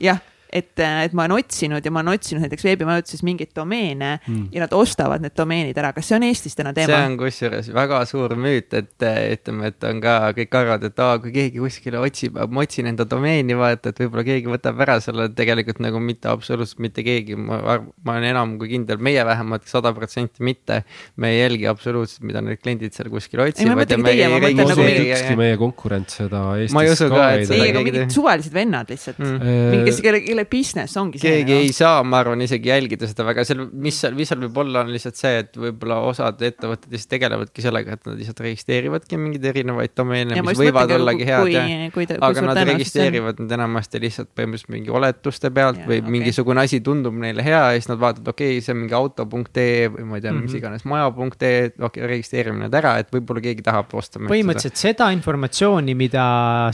jah 0.00 0.20
et, 0.52 0.72
et 0.78 1.14
ma 1.16 1.26
olen 1.26 1.40
otsinud 1.40 1.84
ja 1.84 1.92
ma 1.94 2.02
olen 2.02 2.16
otsinud 2.16 2.44
näiteks 2.44 2.66
veebimajutuses 2.66 3.24
mingeid 3.26 3.52
domeene 3.56 4.10
mm. 4.18 4.48
ja 4.52 4.64
nad 4.64 4.74
ostavad 4.76 5.24
need 5.24 5.34
domeenid 5.38 5.78
ära, 5.80 5.92
kas 5.96 6.10
see 6.10 6.18
on 6.18 6.26
Eestis 6.28 6.58
täna 6.58 6.74
teema? 6.76 6.92
see 6.92 7.08
on 7.08 7.16
kusjuures 7.20 7.70
väga 7.74 8.02
suur 8.08 8.34
müüt, 8.36 8.74
et 8.76 9.06
ütleme, 9.06 9.72
et 9.72 9.88
on 9.88 10.02
ka 10.04 10.16
kõik 10.36 10.58
arvavad, 10.60 10.86
et 10.88 11.02
aa, 11.02 11.18
kui 11.22 11.32
keegi 11.34 11.62
kuskile 11.62 12.00
otsib, 12.02 12.36
ma 12.52 12.64
otsin 12.66 12.90
enda 12.92 13.06
domeeni, 13.08 13.56
vaata, 13.58 13.92
et 13.92 14.02
võib-olla 14.04 14.26
keegi 14.28 14.52
võtab 14.52 14.82
ära 14.84 14.98
selle, 15.04 15.28
tegelikult 15.36 15.80
nagu 15.84 16.02
mitte 16.02 16.30
absoluutselt 16.32 16.82
mitte 16.84 17.04
keegi, 17.06 17.38
ma, 17.38 17.78
ma 18.04 18.16
olen 18.18 18.28
enam 18.32 18.56
kui 18.60 18.72
kindel, 18.74 19.00
meie 19.02 19.24
vähemalt 19.26 19.66
sada 19.70 19.94
protsenti 19.96 20.44
mitte. 20.44 20.82
me 21.16 21.32
ei 21.32 21.40
jälgi 21.40 21.66
absoluutselt, 21.70 22.24
mida 22.28 22.42
need 22.44 22.60
kliendid 22.60 22.94
seal 22.96 23.10
kuskil 23.12 23.44
otsivad. 23.46 23.64
ei, 23.64 23.72
ma 23.72 23.80
mõtlen 23.80 24.60
nagu 24.60 24.86
ükski 24.92 25.38
meie 25.38 25.56
konkurent 25.60 26.12
seda 26.12 26.44
Eestis 26.60 27.04
ka 27.08 27.24
ei 27.36 27.46
tee. 27.46 27.58
ei, 27.58 27.70
aga 27.72 27.82
mingid 27.84 28.14
suvalised 28.14 28.54
vennad 28.54 28.90
lihtsalt 28.92 29.20
mm., 29.22 29.52
mingi, 29.72 29.90
kes, 29.90 30.00
kelle, 30.04 30.22
kelle 30.24 30.41
business 30.50 30.96
ongi 31.00 31.20
see. 31.20 31.42
keegi 31.42 31.56
ei 31.58 31.72
saa, 31.76 32.02
ma 32.06 32.22
arvan, 32.22 32.42
isegi 32.44 32.70
jälgida 32.70 33.08
seda 33.10 33.26
väga, 33.26 33.44
seal, 33.48 33.64
mis 33.72 33.98
seal, 34.02 34.16
mis 34.18 34.30
seal 34.32 34.42
võib 34.44 34.60
olla, 34.64 34.82
on 34.84 34.92
lihtsalt 34.94 35.18
see, 35.18 35.42
et 35.44 35.58
võib-olla 35.58 36.00
osad 36.08 36.42
ettevõtted 36.46 36.92
lihtsalt 36.92 37.12
tegelevadki 37.16 37.64
sellega, 37.64 37.96
et 37.98 38.08
nad 38.08 38.18
lihtsalt 38.20 38.42
registreerivadki 38.46 39.20
mingeid 39.20 39.48
erinevaid 39.52 39.94
domeene, 39.98 40.38
mis 40.46 40.60
võivad 40.60 40.94
ollagi 40.96 41.28
head 41.28 42.18
aga 42.22 42.44
nad 42.46 42.60
registreerivad 42.72 43.40
need 43.42 43.54
enamasti 43.56 44.00
lihtsalt 44.02 44.30
põhimõtteliselt 44.36 44.72
mingi 44.74 44.92
oletuste 44.94 45.50
pealt 45.54 45.82
ja, 45.82 45.86
või 45.88 46.00
okay. 46.02 46.14
mingisugune 46.16 46.64
asi 46.64 46.80
tundub 46.84 47.16
neile 47.18 47.44
hea 47.46 47.62
ja 47.74 47.78
siis 47.78 47.90
nad 47.90 48.00
vaatavad, 48.02 48.32
okei 48.34 48.56
okay,, 48.56 48.64
see 48.64 48.74
on 48.74 48.82
mingi 48.82 48.96
auto.ee 48.98 49.88
või 49.92 50.08
ma 50.08 50.18
ei 50.18 50.24
tea 50.24 50.32
mm, 50.32 50.38
-hmm. 50.38 50.42
mis 50.42 50.52
mhm. 50.52 50.60
iganes 50.60 50.86
maja.ee, 50.88 51.62
okei 51.70 51.86
okay,, 51.88 52.10
registreerime 52.14 52.64
need 52.64 52.76
ära, 52.82 52.96
et 53.02 53.12
võib-olla 53.14 53.44
keegi 53.44 53.64
tahab 53.66 53.94
osta. 53.98 54.22
põhimõtteliselt 54.22 54.80
seda 54.80 55.10
informatsiooni, 55.14 55.96
mida 55.98 56.26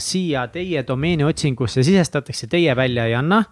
siia 0.03 0.47
teie 0.53 0.83
domeeni 0.87 1.27
otsingusse 1.27 1.83
sisestatakse, 1.85 2.49
teie 2.51 2.75
välja 2.75 3.07
ei 3.09 3.17
anna 3.19 3.43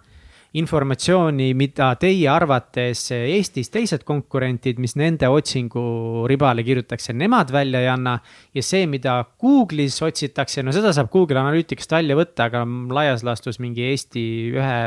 informatsiooni, 0.56 1.50
mida 1.58 1.90
teie 2.00 2.28
arvates 2.32 3.02
Eestis 3.12 3.68
teised 3.72 4.04
konkurentid, 4.08 4.78
mis 4.80 4.96
nende 4.96 5.28
otsingu 5.28 6.24
ribale 6.30 6.64
kirjutatakse, 6.64 7.12
nemad 7.12 7.52
välja 7.52 7.82
ei 7.84 7.90
anna. 7.92 8.18
ja 8.54 8.62
see, 8.64 8.86
mida 8.88 9.20
Google'is 9.40 10.00
otsitakse, 10.04 10.62
no 10.64 10.72
seda 10.72 10.94
saab 10.96 11.10
Google 11.12 11.42
Analyticast 11.42 11.92
välja 11.92 12.16
võtta, 12.16 12.48
aga 12.48 12.64
laias 12.94 13.26
laastus 13.26 13.60
mingi 13.60 13.84
Eesti 13.90 14.24
ühe 14.56 14.80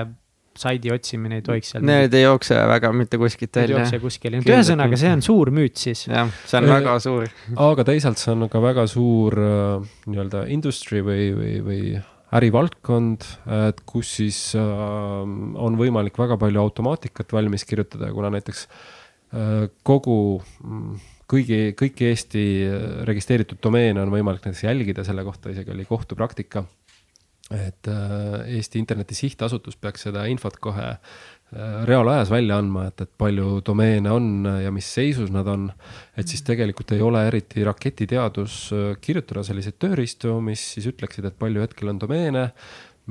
saidi 0.57 0.91
otsimine 0.91 1.39
ei 1.39 1.43
tohiks 1.45 1.71
seal. 1.73 1.83
Need 1.87 2.13
ei 2.17 2.25
jookse 2.25 2.57
väga 2.67 2.91
mitte 2.95 3.19
kuskilt 3.21 3.55
välja. 3.55 3.77
ei 3.77 3.85
jookse 3.85 3.99
kuskile, 4.03 4.41
ühesõnaga, 4.43 4.99
see 4.99 5.11
on 5.13 5.21
suur 5.25 5.51
müüt 5.55 5.79
siis. 5.79 6.07
jah, 6.09 6.31
see 6.49 6.59
on 6.59 6.69
väga 6.71 6.97
suur. 7.03 7.29
aga 7.69 7.85
teisalt 7.87 8.21
see 8.21 8.33
on 8.33 8.49
ka 8.51 8.63
väga 8.63 8.87
suur 8.91 9.37
äh, 9.39 9.91
nii-öelda 10.09 10.47
industry 10.51 11.05
või, 11.05 11.29
või, 11.37 11.53
või 11.67 11.83
ärivaldkond, 12.37 13.25
et 13.67 13.81
kus 13.87 14.15
siis 14.21 14.39
äh, 14.55 14.65
on 15.65 15.77
võimalik 15.79 16.17
väga 16.19 16.37
palju 16.39 16.61
automaatikat 16.63 17.33
valmis 17.35 17.65
kirjutada 17.67 18.11
kuna 18.15 18.31
näiteks 18.33 18.67
äh, 18.67 19.65
kogu 19.87 20.17
mm, 20.63 20.93
kõigi, 21.31 21.59
kõiki 21.79 22.07
Eesti 22.11 22.45
registreeritud 23.07 23.59
domeene 23.63 24.03
on 24.03 24.13
võimalik 24.13 24.45
näiteks 24.47 24.63
jälgida, 24.67 25.05
selle 25.07 25.25
kohta 25.27 25.51
isegi 25.51 25.75
oli 25.75 25.87
kohtupraktika. 25.89 26.63
et 27.51 27.87
äh, 27.91 28.55
Eesti 28.57 28.79
Interneti 28.79 29.15
Sihtasutus 29.15 29.75
peaks 29.75 30.07
seda 30.07 30.25
infot 30.31 30.55
kohe 30.59 30.87
Äh, 30.91 30.97
reaalajas 31.51 32.29
välja 32.31 32.55
andma, 32.61 32.85
et, 32.87 33.01
et 33.03 33.09
palju 33.19 33.57
domeene 33.67 34.07
on 34.11 34.45
ja 34.63 34.69
mis 34.71 34.87
seisus 34.95 35.31
nad 35.33 35.47
on. 35.51 35.71
et 36.15 36.27
siis 36.27 36.41
tegelikult 36.47 36.91
ei 36.95 37.01
ole 37.03 37.27
eriti 37.27 37.63
raketiteadus 37.67 38.71
äh, 38.71 38.95
kirjutada 39.01 39.43
selliseid 39.43 39.75
tööriistu, 39.81 40.41
mis 40.43 40.73
siis 40.75 40.87
ütleksid, 40.93 41.25
et 41.27 41.39
palju 41.39 41.61
hetkel 41.63 41.89
on 41.91 41.99
domeene, 41.99 42.51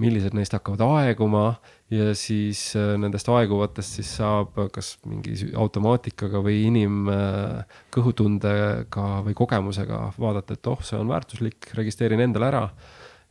millised 0.00 0.34
neist 0.38 0.54
hakkavad 0.56 0.80
aeguma 0.86 1.54
ja 1.92 2.14
siis 2.16 2.76
äh, 2.80 2.96
nendest 3.02 3.28
aeguvatest 3.28 3.90
siis 4.00 4.10
saab 4.22 4.56
kas 4.72 4.88
mingi 5.04 5.36
automaatikaga 5.52 6.40
või 6.40 6.64
inimkõhutundega 6.70 9.06
või 9.28 9.34
kogemusega 9.36 10.16
vaadata, 10.16 10.56
et 10.56 10.64
oh, 10.72 10.80
see 10.80 10.96
on 10.96 11.12
väärtuslik, 11.12 11.76
registreerin 11.76 12.24
endale 12.24 12.48
ära. 12.48 12.64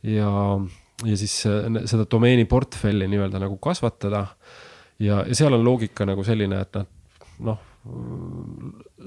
ja, 0.06 0.30
ja 1.02 1.16
siis 1.18 1.34
seda 1.42 2.06
domeeni 2.06 2.46
portfelli 2.46 3.10
nii-öelda 3.10 3.42
nagu 3.42 3.58
kasvatada 3.58 4.30
ja, 5.00 5.24
ja 5.26 5.34
seal 5.36 5.56
on 5.56 5.64
loogika 5.64 6.06
nagu 6.08 6.24
selline, 6.26 6.60
et 6.60 6.80
nad 6.80 6.88
noh, 7.40 7.58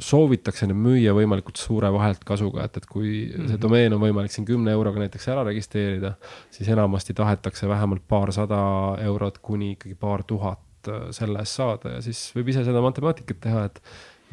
soovitakse 0.02 0.66
nüüd 0.66 0.80
müüa 0.82 1.14
võimalikult 1.14 1.60
suure 1.62 1.92
vaheltkasuga, 1.94 2.66
et, 2.66 2.80
et 2.82 2.88
kui 2.90 3.10
mm 3.10 3.34
-hmm. 3.36 3.50
see 3.52 3.62
domeen 3.62 3.94
on 3.94 4.02
võimalik 4.02 4.34
siin 4.34 4.48
kümne 4.48 4.74
euroga 4.74 5.04
näiteks 5.04 5.28
ära 5.30 5.44
registreerida, 5.46 6.16
siis 6.52 6.70
enamasti 6.70 7.14
tahetakse 7.14 7.70
vähemalt 7.70 8.02
paarsada 8.08 8.64
eurot 9.04 9.38
kuni 9.38 9.72
ikkagi 9.76 9.96
paar 9.96 10.24
tuhat 10.24 10.90
äh, 10.90 11.12
selle 11.12 11.40
eest 11.40 11.62
saada 11.62 11.98
ja 11.98 12.02
siis 12.02 12.32
võib 12.36 12.50
ise 12.50 12.66
seda 12.66 12.82
matemaatikat 12.82 13.40
teha, 13.40 13.66
et 13.66 13.82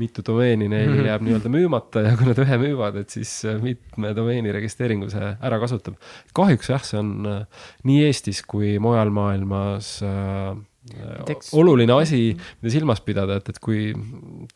mitu 0.01 0.23
domeeni 0.27 0.69
neil 0.69 0.89
mm 0.89 0.97
-hmm. 0.97 1.07
jääb 1.07 1.23
nii-öelda 1.23 1.49
müümata 1.49 2.01
ja 2.01 2.17
kui 2.17 2.27
nad 2.27 2.39
ühe 2.39 2.57
müüvad, 2.65 2.97
et 2.97 3.11
siis 3.11 3.45
äh, 3.45 3.61
mitme 3.63 4.15
domeeni 4.17 4.53
registreeringu 4.53 5.11
see 5.11 5.37
ära 5.41 5.61
kasutab. 5.61 5.95
kahjuks 6.35 6.71
jah, 6.71 6.83
see 6.85 6.99
on 6.99 7.27
äh, 7.27 7.47
nii 7.85 8.05
Eestis 8.07 8.43
kui 8.43 8.79
mujal 8.79 9.11
maailmas 9.11 10.01
äh, 10.03 10.57
Teks. 11.27 11.55
oluline 11.57 11.95
asi, 11.97 12.29
mida 12.61 12.75
silmas 12.75 13.01
pidada, 13.05 13.39
et, 13.41 13.49
et 13.53 13.59
kui 13.63 13.91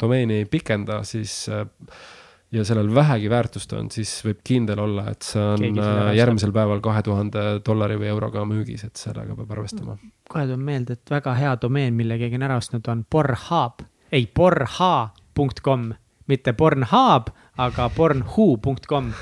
domeeni 0.01 0.43
ei 0.43 0.51
pikenda, 0.51 1.01
siis 1.07 1.45
ja 2.55 2.63
sellel 2.67 2.91
vähegi 2.95 3.31
väärtust 3.31 3.73
on, 3.75 3.89
siis 3.91 4.13
võib 4.27 4.45
kindel 4.47 4.83
olla, 4.85 5.09
et 5.11 5.27
see 5.27 5.43
on 5.43 5.81
järgmisel 6.15 6.53
päeval 6.55 6.83
kahe 6.85 7.03
tuhande 7.03 7.43
dollari 7.67 7.99
või 7.99 8.13
euroga 8.13 8.45
müügis, 8.49 8.87
et 8.87 9.01
sellega 9.01 9.35
peab 9.35 9.57
arvestama. 9.57 9.99
kohe 10.31 10.47
tuleb 10.47 10.63
meelde, 10.63 10.99
et 10.99 11.11
väga 11.11 11.35
hea 11.39 11.57
domeen, 11.63 11.95
mille 11.99 12.19
keegi 12.21 12.39
on 12.39 12.47
ära 12.47 12.61
ostnud, 12.63 12.89
on 12.93 13.05
Pornhub, 13.11 13.85
ei 14.13 14.27
Pornha 14.27 14.95
pornhub.com, 15.35 15.93
mitte 16.31 16.53
Pornhub, 16.53 17.31
aga 17.59 17.89
pornhu.com 17.97 19.13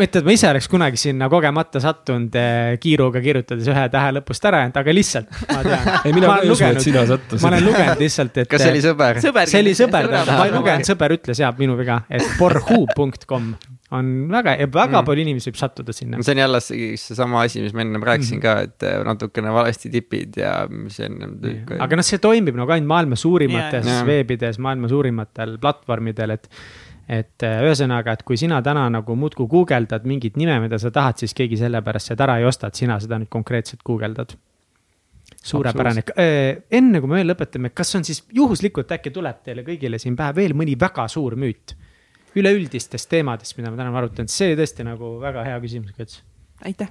mõtled, 0.00 0.26
ma 0.26 0.34
ise 0.36 0.48
oleks 0.50 0.68
kunagi 0.72 1.00
sinna 1.00 1.28
kogemata 1.32 1.82
sattunud 1.82 2.36
eh, 2.40 2.74
kiiruga 2.82 3.22
kirjutades 3.24 3.68
ühe 3.72 3.86
tähe 3.92 4.16
lõpust 4.18 4.48
ära 4.50 4.64
jäänud, 4.64 4.80
aga 4.82 4.96
lihtsalt, 4.96 5.30
ma 5.50 5.62
tean. 5.66 5.88
ei, 6.06 6.16
mina 6.16 6.32
ka 6.32 6.36
ei 6.42 6.52
usu, 6.54 6.66
et 6.68 6.82
sina 6.84 7.06
sattusid. 7.08 7.44
ma 7.44 7.52
olen 7.52 7.66
lugenud 7.70 8.04
lihtsalt, 8.04 8.42
et. 8.42 8.50
kas 8.50 8.66
see 8.66 8.74
oli 8.74 8.84
sõber? 8.84 9.22
see 9.22 9.62
oli 9.64 9.74
sõber, 9.78 10.10
ma 10.12 10.44
ei 10.44 10.54
lugenud, 10.54 10.90
sõber 10.92 11.16
ütles 11.16 11.42
ja 11.42 11.52
minu 11.58 11.78
viga, 11.78 12.02
et 12.10 12.24
pornhu.com 12.40 13.54
on 13.94 14.06
väga, 14.30 14.56
väga 14.66 14.98
mm. 14.98 15.06
palju 15.06 15.22
inimesi 15.22 15.50
võib 15.50 15.58
sattuda 15.60 15.94
sinna. 15.94 16.18
see 16.26 16.34
on 16.34 16.40
jälle 16.42 16.60
seesama 16.64 17.44
asi, 17.46 17.62
mis 17.62 17.74
ma 17.76 17.84
ennem 17.84 18.06
rääkisin 18.06 18.40
mm. 18.40 18.42
ka, 18.42 18.54
et 18.66 18.86
äh, 18.86 18.96
natukene 19.06 19.52
valesti 19.54 19.90
tipid 19.92 20.40
ja 20.40 20.56
mis 20.70 20.98
ennem. 21.04 21.36
aga 21.78 22.00
noh, 22.00 22.06
see 22.06 22.18
toimib 22.22 22.58
nagu 22.58 22.74
ainult 22.74 22.90
maailma 22.90 23.18
suurimates 23.20 23.86
yeah. 23.86 24.02
veebides, 24.06 24.58
maailma 24.62 24.90
suurimatel 24.90 25.56
platvormidel, 25.62 26.34
et 26.34 26.50
et 27.06 27.44
äh, 27.46 27.60
ühesõnaga, 27.62 28.16
et 28.16 28.24
kui 28.26 28.38
sina 28.40 28.58
täna 28.66 28.88
nagu 28.90 29.14
muudkui 29.18 29.46
guugeldad 29.50 30.06
mingit 30.08 30.36
nime, 30.40 30.58
mida 30.64 30.78
sa 30.82 30.90
tahad, 30.94 31.20
siis 31.22 31.34
keegi 31.38 31.58
sellepärast 31.60 32.12
seda 32.12 32.26
ära 32.26 32.40
ei 32.40 32.48
osta, 32.48 32.70
et 32.70 32.82
sina 32.82 32.98
seda 33.02 33.20
nüüd 33.22 33.30
konkreetselt 33.32 33.84
guugeldad. 33.86 34.36
suurepärane, 35.46 36.02
äh, 36.18 36.62
enne 36.70 37.00
kui 37.00 37.10
me 37.10 37.20
veel 37.20 37.30
lõpetame, 37.30 37.70
kas 37.74 37.94
on 37.98 38.04
siis 38.06 38.24
juhuslikult 38.34 38.90
äkki 38.94 39.10
tuleb 39.14 39.42
teile 39.46 39.62
kõigile 39.66 39.98
siin 40.02 40.16
pähe 40.18 40.34
veel 40.34 40.54
mõni 40.54 40.78
väga 40.78 41.08
suur 41.08 41.36
müüt? 41.38 41.76
üleüldistest 42.36 43.08
teemadest, 43.08 43.56
mida 43.56 43.70
me 43.70 43.78
täna 43.78 43.88
oleme 43.88 44.02
arutanud, 44.02 44.28
see 44.28 44.52
tõesti 44.58 44.84
nagu 44.84 45.14
väga 45.22 45.44
hea 45.46 45.60
küsimus, 45.62 45.94
Kõts. 45.96 46.20
aitäh. 46.64 46.90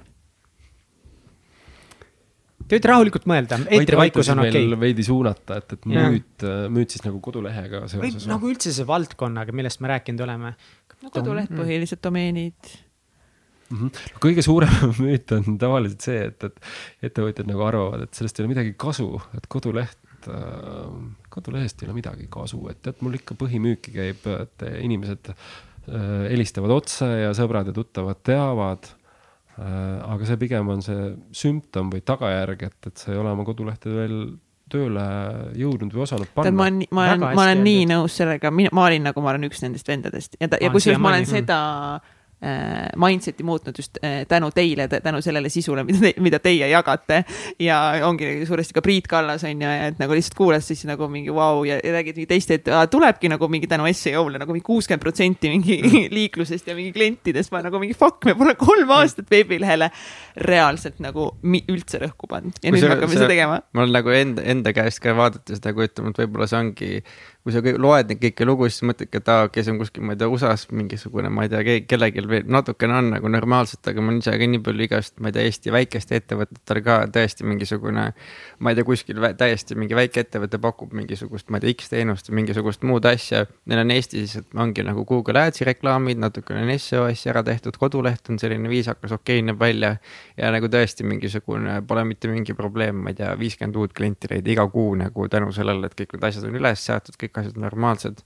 Te 2.66 2.74
võite 2.74 2.90
rahulikult 2.90 3.28
mõelda, 3.30 3.58
eetrivaikus 3.76 4.32
on 4.32 4.42
okei 4.42 4.64
okay.. 4.66 4.78
veidi 4.80 5.04
suunata, 5.06 5.60
et, 5.60 5.76
et 5.76 5.84
müüt, 5.90 6.46
müüt 6.74 6.96
siis 6.96 7.04
nagu 7.06 7.20
kodulehega 7.22 7.84
seoses. 7.92 8.26
nagu 8.30 8.50
üldse 8.50 8.72
see 8.74 8.86
valdkonnaga, 8.88 9.54
millest 9.54 9.82
me 9.84 9.92
rääkinud 9.92 10.24
oleme. 10.26 10.56
no 11.04 11.12
koduleht 11.14 11.52
mm. 11.52 11.60
põhiliselt, 11.62 12.02
domeenid 12.02 12.72
mm. 13.70 13.76
-hmm. 13.76 13.92
No, 14.16 14.22
kõige 14.24 14.42
suurem 14.46 14.74
müüt 15.04 15.36
on 15.36 15.60
tavaliselt 15.62 16.08
see, 16.08 16.26
et, 16.32 16.48
et 16.50 17.06
ettevõtjad 17.10 17.46
nagu 17.52 17.64
arvavad, 17.68 18.02
et 18.08 18.18
sellest 18.18 18.40
ei 18.40 18.46
ole 18.46 18.54
midagi 18.56 18.74
kasu, 18.86 19.12
et 19.38 19.46
koduleht 19.52 20.30
äh, 20.32 20.98
kodulehest 21.30 21.82
ei 21.82 21.90
ole 21.90 22.00
midagi 22.00 22.26
kasu, 22.30 22.64
et 22.72 22.82
tead, 22.82 22.98
mul 23.06 23.14
ikka 23.20 23.38
põhimüüki 23.38 23.94
käib, 23.94 24.26
et 24.40 24.68
inimesed 24.82 25.30
äh, 25.30 25.38
helistavad 26.32 26.74
otse 26.80 27.12
ja 27.22 27.34
sõbrad 27.36 27.70
ja 27.70 27.78
tuttavad 27.78 28.26
teavad 28.26 28.90
äh,. 28.90 28.95
Aga 29.56 30.26
see 30.28 30.40
pigem 30.40 30.68
on 30.68 30.82
see 30.84 31.12
sümptom 31.32 31.92
või 31.92 32.02
tagajärg, 32.04 32.66
et, 32.68 32.90
et 32.90 33.00
sa 33.00 33.12
ei 33.14 33.20
ole 33.20 33.32
oma 33.32 33.46
kodulehte 33.46 33.92
veel 33.92 34.18
tööle 34.72 35.04
jõudnud 35.56 35.94
või 35.94 36.02
osanud 36.04 36.30
panna. 36.34 36.50
ma 36.52 36.66
olen, 36.66 36.82
ma 36.90 37.06
olen, 37.06 37.24
ma 37.24 37.44
olen 37.46 37.62
nii 37.64 37.86
nõus 37.92 38.16
sellega, 38.18 38.50
ma 38.50 38.86
olin 38.88 39.06
nagu, 39.06 39.22
ma 39.22 39.32
olen 39.32 39.46
üks 39.48 39.62
nendest 39.62 39.88
vendadest. 39.88 40.36
Ja, 40.40 40.50
ja 40.50 40.72
kusjuures 40.74 41.00
ma 41.02 41.14
olen 41.14 41.28
seda 41.30 41.60
mm. 41.62 41.96
Äh, 41.96 42.15
mindset'i 42.96 43.44
muutnud 43.46 43.78
just 43.78 43.96
äh, 44.04 44.26
tänu 44.28 44.50
teile, 44.54 44.88
tänu 44.88 45.22
sellele 45.24 45.48
sisule, 45.48 45.84
mida 45.88 46.00
te, 46.02 46.12
mida 46.20 46.38
teie 46.38 46.68
jagate. 46.68 47.22
ja 47.58 47.78
ongi 48.04 48.46
suuresti 48.46 48.76
ka 48.76 48.82
Priit 48.84 49.06
Kallas 49.08 49.44
on 49.48 49.62
ju, 49.62 49.70
et 49.88 49.98
nagu 49.98 50.12
lihtsalt 50.12 50.36
kuulas 50.36 50.68
siis 50.68 50.84
nagu 50.84 51.08
mingi 51.08 51.32
vau 51.32 51.56
wow, 51.56 51.64
ja, 51.64 51.78
ja 51.80 51.94
räägid 51.96 52.20
mingi 52.20 52.28
teist, 52.30 52.52
et 52.52 52.68
tulebki 52.90 53.30
nagu 53.32 53.48
mingi 53.48 53.66
tänu 53.70 53.88
SEO-le 53.88 54.40
nagu 54.42 54.52
mingi 54.52 54.66
kuuskümmend 54.66 55.02
protsenti 55.02 55.50
mingi 55.52 55.78
mm. 55.80 56.08
liiklusest 56.18 56.68
ja 56.68 56.76
mingi 56.76 56.92
klientidest. 56.92 57.52
ma 57.54 57.62
nagu 57.64 57.80
mingi 57.82 57.96
fuck, 57.96 58.24
me 58.28 58.36
pole 58.38 58.54
kolm 58.60 58.92
aastat 58.98 59.30
veebilehele 59.32 59.90
reaalselt 60.36 61.00
nagu 61.04 61.30
üldse 61.42 62.02
rõhku 62.02 62.28
pannud 62.30 62.60
ja 62.60 62.68
kui 62.68 62.76
nüüd 62.76 62.84
see, 62.84 62.90
me 62.90 62.98
hakkame 62.98 63.16
seda 63.16 63.30
tegema. 63.32 63.62
ma 63.72 63.86
olen 63.86 63.96
nagu 63.96 64.12
enda, 64.12 64.44
enda 64.44 64.76
käest 64.76 65.00
ka 65.04 65.16
vaadates 65.16 65.64
nagu 65.64 65.86
ütlema, 65.88 66.12
et 66.12 66.22
võib-olla 66.24 66.50
see 66.50 66.60
ongi 66.60 66.92
kui 67.46 67.54
sa 67.54 67.60
loed 67.62 68.08
neid 68.10 68.18
kõiki 68.18 68.46
lugusid, 68.48 68.74
siis 68.80 68.84
mõtledki, 68.90 69.20
et 69.20 69.28
aa, 69.30 69.44
see 69.54 69.70
on 69.70 69.76
kuskil, 69.78 70.02
ma 70.02 70.16
ei 70.16 70.18
tea, 70.18 70.26
USA-s 70.26 70.66
mingisugune, 70.74 71.28
ma 71.30 71.44
ei 71.46 71.50
tea, 71.52 71.76
kellelgi 71.86 72.24
veel 72.26 72.48
natukene 72.50 72.96
on 72.98 73.10
nagu 73.12 73.30
normaalselt, 73.30 73.86
aga 73.86 74.02
ma 74.02 74.10
olen 74.10 74.18
ise 74.18 74.32
ka 74.34 74.48
nii 74.50 74.62
palju 74.66 74.82
igast, 74.88 75.14
ma 75.22 75.30
ei 75.30 75.36
tea, 75.36 75.44
Eesti 75.46 75.70
väikeste 75.70 76.18
ettevõtetel 76.18 76.80
ka 76.82 76.96
täiesti 77.14 77.46
mingisugune. 77.46 78.06
ma 78.58 78.72
ei 78.72 78.78
tea, 78.78 78.86
kuskil 78.88 79.20
täiesti 79.38 79.76
mingi 79.78 79.94
väike 79.94 80.24
ettevõte 80.24 80.58
pakub 80.58 80.96
mingisugust, 80.96 81.46
ma 81.54 81.60
ei 81.60 81.68
tea, 81.68 81.76
X 81.76 81.92
teenust 81.92 82.30
või 82.32 82.40
mingisugust 82.40 82.82
muud 82.82 83.06
asja. 83.06 83.44
Neil 83.70 83.84
on 83.84 83.94
Eestis, 83.94 84.34
et 84.40 84.58
ongi 84.58 84.82
nagu 84.82 85.06
Google 85.06 85.46
Adsi 85.46 85.68
reklaamid, 85.68 86.18
natukene 86.18 86.66
on 86.66 86.82
seo 86.82 87.04
asja 87.06 87.30
ära 87.30 87.44
tehtud, 87.46 87.78
koduleht 87.78 88.26
on 88.32 88.42
selline 88.42 88.66
viisakas, 88.72 89.14
okei 89.14 89.38
okay, 89.38 89.46
näeb 89.52 89.62
välja. 89.62 89.92
ja 90.36 90.50
nagu 90.50 90.66
tõesti 90.66 91.06
mingisugune, 91.06 91.78
pole 91.86 92.02
mitte 92.04 92.26
mingi 92.32 92.58
probleem, 92.58 93.04
ma 93.06 93.14
ei 93.14 93.20
tea, 93.22 93.30
viiskümmend 93.38 93.78
uut 93.78 93.94
klienti 93.94 94.34
leida 94.34 94.50
iga 94.50 94.66
kuu 94.72 94.96
nagu 94.98 95.28
tänu 95.30 95.52
sellele, 95.54 95.86
et 95.86 95.94
kõik 95.94 96.16
need 96.16 96.26
asjad 96.26 96.50
on 96.50 96.58
üles 96.58 96.82
seatud, 96.82 97.14
kõik 97.20 97.35
kõik 97.35 97.35
asjad 97.40 97.58
normaalsed. 97.60 98.22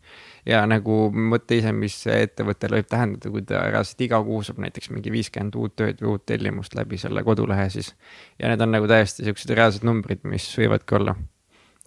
ja 0.47 0.63
nagu 0.67 1.11
mõtle 1.13 1.59
ise, 1.61 1.73
mis 1.73 1.97
ettevõttele 2.11 2.81
võib 2.81 2.89
tähendada, 2.91 3.33
kui 3.33 3.43
ta 3.47 3.65
reaalselt 3.69 4.07
iga 4.07 4.23
kuu 4.25 4.43
saab 4.47 4.63
näiteks 4.65 4.91
mingi 4.95 5.13
viiskümmend 5.13 5.59
uut 5.61 5.77
tööd 5.77 6.01
või 6.01 6.15
uut 6.15 6.27
tellimust 6.27 6.75
läbi 6.79 6.99
selle 6.99 7.25
kodulehe 7.27 7.69
siis. 7.71 7.95
ja 8.39 8.49
need 8.49 8.61
on 8.61 8.73
nagu 8.77 8.89
täiesti 8.91 9.27
siuksed 9.27 9.55
reaalsed 9.57 9.87
numbrid, 9.87 10.25
mis 10.25 10.49
võivadki 10.59 11.01
olla 11.01 11.17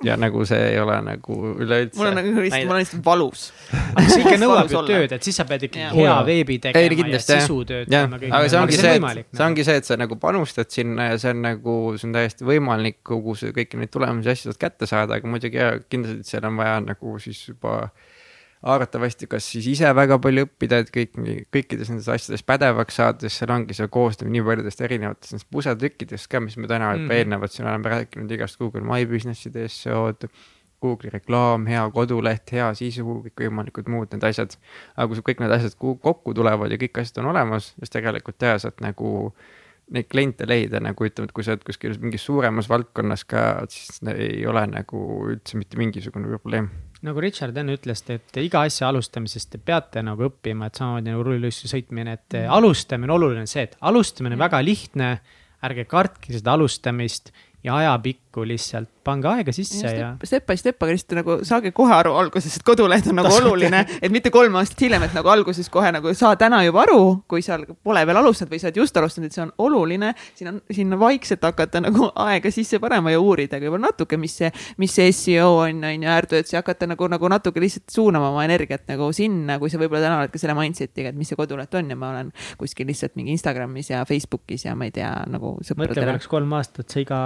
ja 0.04 0.18
nagu 0.20 0.44
see 0.48 0.60
ei 0.72 0.80
ole 0.82 0.98
nagu 1.06 1.38
üleüldse. 1.54 1.98
mul 2.00 2.10
on 2.10 2.18
nagu 2.20 2.34
lihtsalt, 2.44 2.68
mul 2.68 2.76
on 2.76 2.82
lihtsalt 2.82 3.06
valus. 3.06 3.44
aga 3.74 4.06
see 4.08 4.24
ikka 4.24 4.36
nõuab 4.44 4.72
ju 4.72 4.84
tööd, 4.88 5.16
et 5.18 5.28
siis 5.30 5.40
sa 5.40 5.48
pead 5.50 5.68
ikkagi 5.70 6.00
hea 6.00 6.16
veebi 6.28 6.60
tegema 6.64 6.84
ei, 6.84 7.00
kindlasti, 7.02 7.36
ja 7.36 7.44
sisutööd 7.46 7.92
tegema. 7.92 8.22
aga 8.40 8.54
see 8.54 8.62
ongi 8.62 8.80
see, 8.80 8.96
et, 9.00 9.28
see 9.40 9.46
ongi 9.48 9.68
see, 9.68 9.78
et 9.82 9.90
sa 9.90 10.00
nagu 10.00 10.18
panustad 10.22 10.72
sinna 10.74 11.12
ja 11.12 11.20
see 11.22 11.36
on 11.36 11.44
nagu, 11.48 11.78
see 11.98 12.10
on 12.10 12.18
täiesti 12.18 12.48
võimalik 12.48 13.00
kogu 13.14 13.38
see, 13.40 13.54
kõiki 13.56 13.82
neid 13.82 13.94
tulemusi 13.94 14.32
ja 14.32 14.38
asju 14.38 14.52
sealt 14.52 14.62
kätte 14.62 14.90
saada, 14.90 15.20
aga 15.20 15.30
muidugi 15.30 15.62
ja 15.62 15.76
kindlasti 15.84 16.36
seal 16.36 16.50
on 16.50 16.60
vaja 16.60 16.80
nagu 16.84 17.18
siis 17.24 17.44
juba 17.50 17.88
arvatavasti 18.64 19.28
kas 19.28 19.46
siis 19.52 19.68
ise 19.74 19.90
väga 19.96 20.18
palju 20.24 20.46
õppida, 20.48 20.80
et 20.84 20.90
kõik, 20.94 21.18
kõikides 21.54 21.92
nendes 21.92 22.08
asjades 22.12 22.46
pädevaks 22.48 23.00
saada, 23.00 23.26
sest 23.26 23.42
seal 23.42 23.52
ongi 23.56 23.76
see 23.76 23.90
koostöö 23.92 24.32
nii 24.32 24.44
paljudest 24.48 24.84
erinevatest 24.88 25.34
nendest 25.36 25.50
pusetükkidest 25.52 26.30
ka, 26.32 26.40
mis 26.44 26.56
me 26.58 26.70
täna 26.72 26.94
juba 26.94 27.10
mm. 27.10 27.16
eelnevalt 27.18 27.56
siin 27.56 27.68
oleme 27.68 27.92
rääkinud 27.94 28.32
igast 28.38 28.60
Google 28.62 28.86
My 28.88 29.08
Business'ide 29.10 29.68
SEO-d. 29.72 30.32
Google'i 30.84 31.14
reklaam, 31.14 31.64
hea 31.72 31.84
koduleht, 31.96 32.52
hea 32.52 32.66
sisu, 32.76 33.06
kõikvõimalikud 33.24 33.88
muud 33.88 34.12
need 34.12 34.24
asjad. 34.28 34.58
aga 34.98 35.08
kui 35.14 35.24
kõik 35.30 35.44
need 35.44 35.54
asjad 35.56 35.78
kokku 35.80 36.34
tulevad 36.36 36.72
ja 36.76 36.80
kõik 36.82 37.00
asjad 37.00 37.22
on 37.24 37.30
olemas, 37.32 37.70
siis 37.80 37.94
tegelikult 37.94 38.36
teha 38.44 38.58
sealt 38.60 38.84
nagu 38.84 39.32
neid 39.96 40.10
kliente 40.12 40.48
leida 40.48 40.80
nagu 40.84 41.08
ütleme, 41.08 41.32
et 41.32 41.36
kui 41.36 41.44
sa 41.44 41.56
oled 41.56 41.64
kuskil 41.68 41.96
mingis 42.04 42.28
suuremas 42.28 42.68
valdkonnas 42.72 43.24
ka, 43.28 43.46
siis 43.72 44.04
ei 44.12 44.44
ole 44.48 44.66
nagu 44.72 45.06
üldse 45.32 45.60
mitte 45.60 45.80
mingisugune 45.80 46.32
probleem 46.36 46.68
nagu 47.04 47.22
Richard 47.24 47.58
enne 47.60 47.76
ütles, 47.78 48.04
et 48.14 48.42
iga 48.42 48.64
asja 48.68 48.88
alustamisest 48.90 49.54
te 49.54 49.60
peate 49.62 50.04
nagu 50.06 50.30
õppima, 50.30 50.70
et 50.70 50.80
samamoodi 50.80 51.12
nagu 51.12 51.26
rulliluissu 51.28 51.72
sõitmine, 51.72 52.18
et 52.18 52.38
mm. 52.40 52.52
alustamine 52.58 53.12
on 53.12 53.18
oluline 53.18 53.48
see, 53.50 53.66
et 53.68 53.78
alustamine 53.82 54.36
on 54.36 54.40
mm. 54.40 54.46
väga 54.48 54.62
lihtne. 54.66 55.16
ärge 55.64 55.86
kartke 55.88 56.34
seda 56.36 56.58
alustamist 56.58 57.30
ja 57.64 57.76
ajapikku 57.80 58.44
lihtsalt 58.48 58.90
pange 59.04 59.28
aega 59.28 59.52
sisse 59.56 59.84
ja, 59.84 59.94
ja. 59.94 60.10
Step 60.24 60.46
by 60.48 60.58
step, 60.60 60.80
aga 60.84 60.96
lihtsalt 60.96 61.16
nagu 61.20 61.36
saage 61.48 61.72
kohe 61.76 61.92
aru 61.96 62.14
alguses, 62.18 62.56
et 62.58 62.64
koduleht 62.66 63.08
on 63.12 63.18
nagu 63.20 63.30
Tasud. 63.30 63.48
oluline, 63.50 63.84
et 64.00 64.12
mitte 64.14 64.32
kolm 64.34 64.56
aastat 64.60 64.86
hiljem, 64.86 65.06
et 65.08 65.16
nagu 65.16 65.32
alguses 65.32 65.70
kohe 65.72 65.92
nagu 65.96 66.14
saa 66.18 66.38
täna 66.40 66.62
juba 66.64 66.84
aru, 66.86 67.00
kui 67.30 67.44
seal 67.46 67.66
pole 67.84 68.04
veel 68.08 68.20
alustanud 68.20 68.54
või 68.54 68.62
sa 68.62 68.70
oled 68.70 68.80
just 68.80 69.00
alustanud, 69.00 69.30
et 69.30 69.38
see 69.38 69.44
on 69.46 69.54
oluline. 69.66 70.14
siin 70.36 70.52
on, 70.54 70.60
siin 70.72 70.98
vaikselt 71.00 71.44
hakata 71.44 71.84
nagu 71.84 72.10
aega 72.26 72.52
sisse 72.54 72.80
panema 72.84 73.14
ja 73.14 73.22
uurida 73.22 73.60
võib-olla 73.64 73.92
natuke, 73.92 74.20
mis 74.20 74.38
see, 74.42 74.52
mis 74.82 74.96
see 74.96 75.12
seo 75.16 75.52
on, 75.66 75.84
on 75.84 76.08
ju, 76.08 76.12
äärtöötsi 76.16 76.60
hakata 76.60 76.90
nagu, 76.92 77.08
nagu 77.12 77.32
natuke 77.32 77.64
lihtsalt 77.64 77.92
suunama 77.92 78.32
oma 78.32 78.48
energiat 78.48 78.88
nagu 78.92 79.12
sinna, 79.16 79.60
kui 79.60 79.72
sa 79.72 79.82
võib-olla 79.82 80.04
täna 80.08 80.22
oled 80.24 80.34
ka 80.34 80.42
selle 80.42 80.56
mindset'iga, 80.60 81.12
et 81.12 81.20
mis 81.20 81.32
see 81.32 81.40
koduleht 81.40 81.76
on 81.80 81.92
ja 81.92 82.00
ma 82.00 82.14
olen 82.16 82.32
kuskil 82.60 82.88
lihtsalt 82.92 83.20
mingi 83.20 83.36
Instagramis 83.36 83.92
ja 83.92 84.04
Facebookis 84.08 84.68
ja 84.68 84.78
ma 84.80 84.88
ei 84.88 84.96
tea 84.96 85.12
nagu. 85.32 85.58
mõtle, 85.76 85.94
kui 85.96 86.08
oleks 86.08 86.32
kolm 86.32 86.56
aastat 86.60 86.92
sa 86.92 87.04
iga 87.04 87.20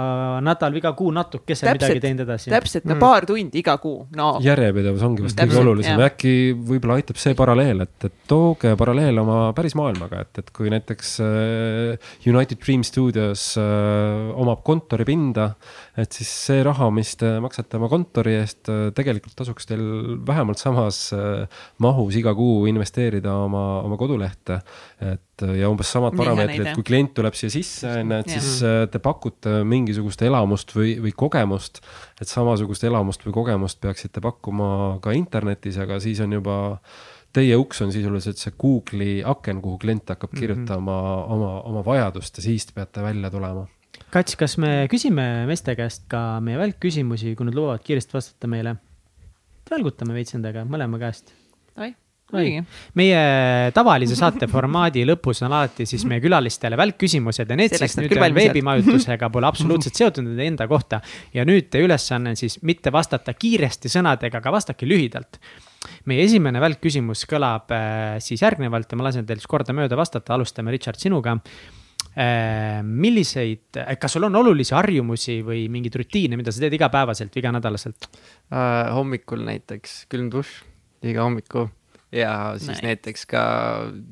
nädal 0.44 0.76
iga 0.78 0.92
kuu 0.98 1.10
natukese 1.14 1.68
midagi 1.72 2.00
teinud 2.02 2.24
edasi. 2.24 2.50
täpselt, 2.52 2.86
no 2.88 2.94
mm. 2.94 3.02
paar 3.02 3.26
tundi 3.28 3.60
iga 3.62 3.76
kuu, 3.82 4.04
no. 4.16 4.30
järjepidevus 4.44 5.04
ongi 5.06 5.24
vist 5.26 5.40
kõige 5.40 5.60
olulisem, 5.60 6.02
äkki 6.06 6.32
võib-olla 6.70 6.98
aitab 7.00 7.20
see 7.20 7.36
paralleel, 7.38 7.84
et, 7.86 8.08
et 8.08 8.16
tooge 8.30 8.74
paralleel 8.80 9.22
oma 9.22 9.38
päris 9.56 9.76
maailmaga, 9.78 10.22
et, 10.26 10.42
et 10.42 10.50
kui 10.56 10.72
näiteks 10.72 11.14
äh, 11.24 12.10
United 12.28 12.62
Dream 12.64 12.84
Studios 12.86 13.50
äh, 13.60 14.32
omab 14.38 14.64
kontoripinda, 14.66 15.50
et 15.98 16.16
siis 16.16 16.32
see 16.48 16.64
raha, 16.66 16.90
mis 16.94 17.14
te 17.20 17.36
maksate 17.44 17.80
oma 17.80 17.90
kontori 17.92 18.38
eest 18.40 18.72
äh,, 18.72 18.88
tegelikult 18.96 19.36
tasuks 19.38 19.68
teil 19.70 19.84
vähemalt 20.28 20.60
samas 20.62 21.08
äh, 21.16 21.46
mahus 21.84 22.18
iga 22.18 22.34
kuu 22.38 22.66
investeerida 22.70 23.34
oma, 23.44 23.64
oma 23.86 23.98
kodulehte. 24.00 24.62
et 25.04 25.22
ja 25.42 25.68
umbes 25.70 25.90
samad 25.92 26.16
parameetrid, 26.18 26.72
kui 26.76 26.86
klient 26.86 27.12
tuleb 27.16 27.36
siia 27.38 27.52
sisse, 27.52 27.90
on 28.00 28.14
ju, 28.14 28.20
et 28.22 28.32
siis 28.32 28.48
äh, 28.66 28.80
te 28.92 29.00
pakute 29.02 29.60
mingisugust 29.68 30.22
elamust 30.26 30.74
või, 30.76 30.96
või 31.04 31.12
kogemust. 31.16 31.82
et 32.20 32.30
samasugust 32.30 32.84
elamust 32.88 33.24
või 33.26 33.36
kogemust 33.36 33.80
peaksite 33.84 34.22
pakkuma 34.24 34.98
ka 35.04 35.14
internetis, 35.16 35.78
aga 35.82 36.00
siis 36.02 36.20
on 36.24 36.34
juba 36.38 36.58
teie 37.34 37.56
uks 37.60 37.82
on 37.84 37.92
sisuliselt 37.94 38.40
see 38.40 38.54
Google'i 38.58 39.18
aken, 39.26 39.62
kuhu 39.62 39.78
klient 39.82 40.08
hakkab 40.14 40.32
mhm. 40.32 40.40
kirjutama 40.40 40.96
mm 40.96 41.06
-hmm. 41.06 41.32
oma, 41.36 41.52
oma 41.72 41.84
vajadust 41.84 42.40
ja 42.40 42.42
siis 42.42 42.66
te 42.66 42.72
peate 42.74 43.02
välja 43.02 43.30
tulema. 43.30 43.66
Kats, 44.10 44.36
kas 44.36 44.58
me 44.58 44.88
küsime 44.90 45.46
meeste 45.46 45.74
käest 45.76 46.04
ka 46.08 46.40
meie 46.40 46.58
välkküsimusi, 46.58 47.34
kui 47.36 47.46
nad 47.46 47.54
lubavad 47.54 47.82
kiiresti 47.84 48.14
vastata 48.14 48.46
meile? 48.46 48.76
välgutame 49.70 50.14
veits 50.14 50.32
nendega 50.32 50.64
mõlema 50.64 50.98
käest. 50.98 51.34
oi 51.76 51.94
muidugi. 52.32 52.62
meie 52.98 53.20
tavalise 53.76 54.16
saate 54.18 54.48
formaadi 54.50 55.04
lõpus 55.08 55.40
on 55.46 55.54
alati 55.56 55.86
siis 55.88 56.04
meie 56.08 56.22
külalistele 56.24 56.76
välkküsimused 56.78 57.48
ja 57.48 57.56
need 57.58 57.74
Selleks 57.74 57.96
siis 57.96 58.04
nüüd 58.04 58.36
veebimajutusega 58.36 59.30
pole 59.32 59.48
absoluutselt 59.48 59.96
seotud 59.98 60.26
nende 60.26 60.46
enda 60.48 60.68
kohta. 60.70 61.00
ja 61.34 61.46
nüüd 61.48 61.70
teie 61.72 61.86
ülesanne 61.86 62.34
on 62.34 62.40
siis 62.40 62.60
mitte 62.68 62.92
vastata 62.92 63.34
kiiresti 63.34 63.90
sõnadega, 63.92 64.42
aga 64.42 64.52
vastake 64.52 64.88
lühidalt. 64.88 65.40
meie 66.10 66.26
esimene 66.26 66.60
välkküsimus 66.60 67.24
kõlab 67.30 67.72
äh, 67.74 68.18
siis 68.24 68.42
järgnevalt 68.44 68.92
ja 68.92 69.00
ma 69.00 69.08
lasen 69.08 69.26
teil 69.26 69.40
siis 69.40 69.50
kordamööda 69.50 69.96
vastata, 69.96 70.34
alustame 70.36 70.74
Richard 70.74 71.00
sinuga 71.00 71.38
äh, 71.38 72.82
milliseid, 72.82 73.80
kas 74.00 74.18
sul 74.18 74.28
on 74.28 74.36
olulisi 74.36 74.76
harjumusi 74.76 75.40
või 75.46 75.64
mingeid 75.72 75.96
rutiine, 76.02 76.36
mida 76.36 76.52
sa 76.52 76.60
teed 76.64 76.76
igapäevaselt 76.76 77.32
või 77.32 77.46
iganädalaselt 77.46 78.10
uh,? 78.10 78.92
hommikul 78.98 79.46
näiteks 79.48 80.04
külm 80.12 80.28
dušš 80.34 80.64
iga 81.08 81.22
hommiku 81.22 81.68
ja 82.12 82.54
siis 82.56 82.78
nice. 82.78 82.86
näiteks 82.86 83.26
ka 83.28 83.42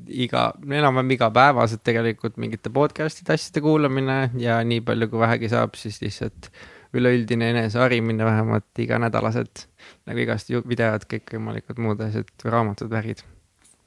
iga, 0.07 0.51
enam-vähem 0.61 1.15
igapäevaselt 1.17 1.83
tegelikult 1.87 2.37
mingite 2.37 2.69
podcast'ide 2.73 3.33
asjade 3.33 3.63
kuulamine 3.65 4.19
ja 4.41 4.59
nii 4.63 4.83
palju, 4.85 5.09
kui 5.11 5.21
vähegi 5.23 5.49
saab, 5.53 5.77
siis 5.79 5.99
lihtsalt 6.03 6.51
üleüldine 6.97 7.49
eneseharimine 7.55 8.25
vähemalt 8.25 8.79
iganädalaselt. 8.79 9.67
nagu 10.05 10.23
igast 10.23 10.49
videod, 10.49 11.05
kõikvõimalikud 11.09 11.81
muud 11.83 12.01
asjad, 12.05 12.31
raamatud, 12.45 12.91
värgid. 12.91 13.25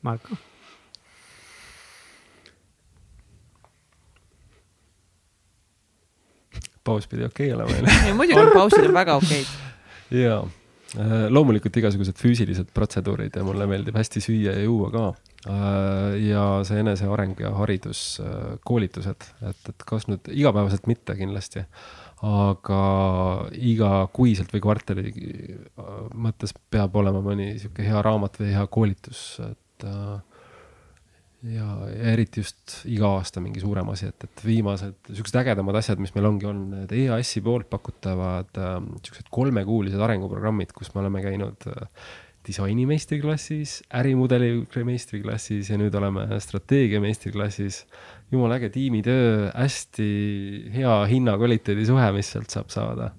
Marko? 0.02 0.38
paus 6.84 7.04
pidi 7.06 7.22
okei 7.24 7.52
okay 7.52 7.66
olema 7.66 8.14
muidugi 8.18 8.54
pausid 8.54 8.86
on 8.88 8.94
väga 8.96 9.18
okeid. 9.20 9.50
jaa 10.10 10.40
loomulikult 11.30 11.76
igasugused 11.78 12.18
füüsilised 12.18 12.72
protseduurid 12.74 13.36
ja 13.38 13.44
mulle 13.46 13.66
meeldib 13.70 13.94
hästi 13.94 14.22
süüa 14.24 14.56
ja 14.56 14.64
juua 14.64 14.90
ka. 14.94 15.04
Äh, 15.48 16.18
ja 16.26 16.44
see 16.68 16.82
eneseareng 16.82 17.38
ja 17.40 17.54
haridus, 17.56 18.18
äh, 18.20 18.58
koolitused, 18.66 19.24
et, 19.48 19.60
et 19.72 19.84
kas 19.88 20.04
nüüd 20.10 20.28
igapäevaselt 20.34 20.84
mitte 20.90 21.16
kindlasti, 21.16 21.62
aga 22.28 22.80
igakuiselt 23.56 24.52
või 24.52 24.60
kvartali 24.66 25.14
mõttes 26.12 26.52
peab 26.68 26.98
olema 27.00 27.22
mõni 27.24 27.54
sihuke 27.62 27.86
hea 27.86 28.02
raamat 28.04 28.36
või 28.42 28.50
hea 28.52 28.66
koolitus, 28.68 29.22
et 29.46 29.88
ja, 31.42 31.66
ja 31.88 32.12
eriti 32.12 32.42
just 32.42 32.80
iga 32.90 33.14
aasta 33.16 33.42
mingi 33.42 33.62
suurem 33.62 33.88
asi, 33.92 34.10
et, 34.12 34.26
et 34.28 34.42
viimased 34.44 35.12
siuksed 35.12 35.38
ägedamad 35.42 35.78
asjad, 35.80 36.00
mis 36.02 36.12
meil 36.16 36.28
ongi 36.28 36.48
olnud, 36.50 36.74
need 36.82 36.96
EAS-i 36.96 37.42
poolt 37.44 37.70
pakutavad 37.72 38.60
äh, 38.60 38.74
siuksed 39.06 39.30
kolmekuulised 39.32 40.00
arenguprogrammid, 40.04 40.74
kus 40.76 40.92
me 40.94 41.04
oleme 41.04 41.24
käinud 41.24 41.68
äh, 41.70 41.86
disaini 42.46 42.86
meistriklassis, 42.88 43.80
ärimudeli 44.00 44.52
meistriklassis 44.86 45.68
ja 45.70 45.76
nüüd 45.80 45.94
oleme 45.96 46.26
strateegia 46.40 47.00
meistriklassis. 47.02 47.84
jumala 48.32 48.56
äge 48.60 48.70
tiimitöö, 48.70 49.50
hästi 49.50 50.10
hea 50.74 50.94
hinna-kvaliteedi 51.10 51.86
suhe, 51.86 52.12
mis 52.16 52.30
sealt 52.32 52.50
saab 52.50 52.70
saada. 52.70 53.10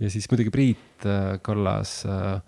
ja 0.00 0.10
siis 0.10 0.30
muidugi 0.30 0.50
Priit 0.50 1.06
äh, 1.06 1.38
Kallas 1.42 2.04
äh, 2.06 2.40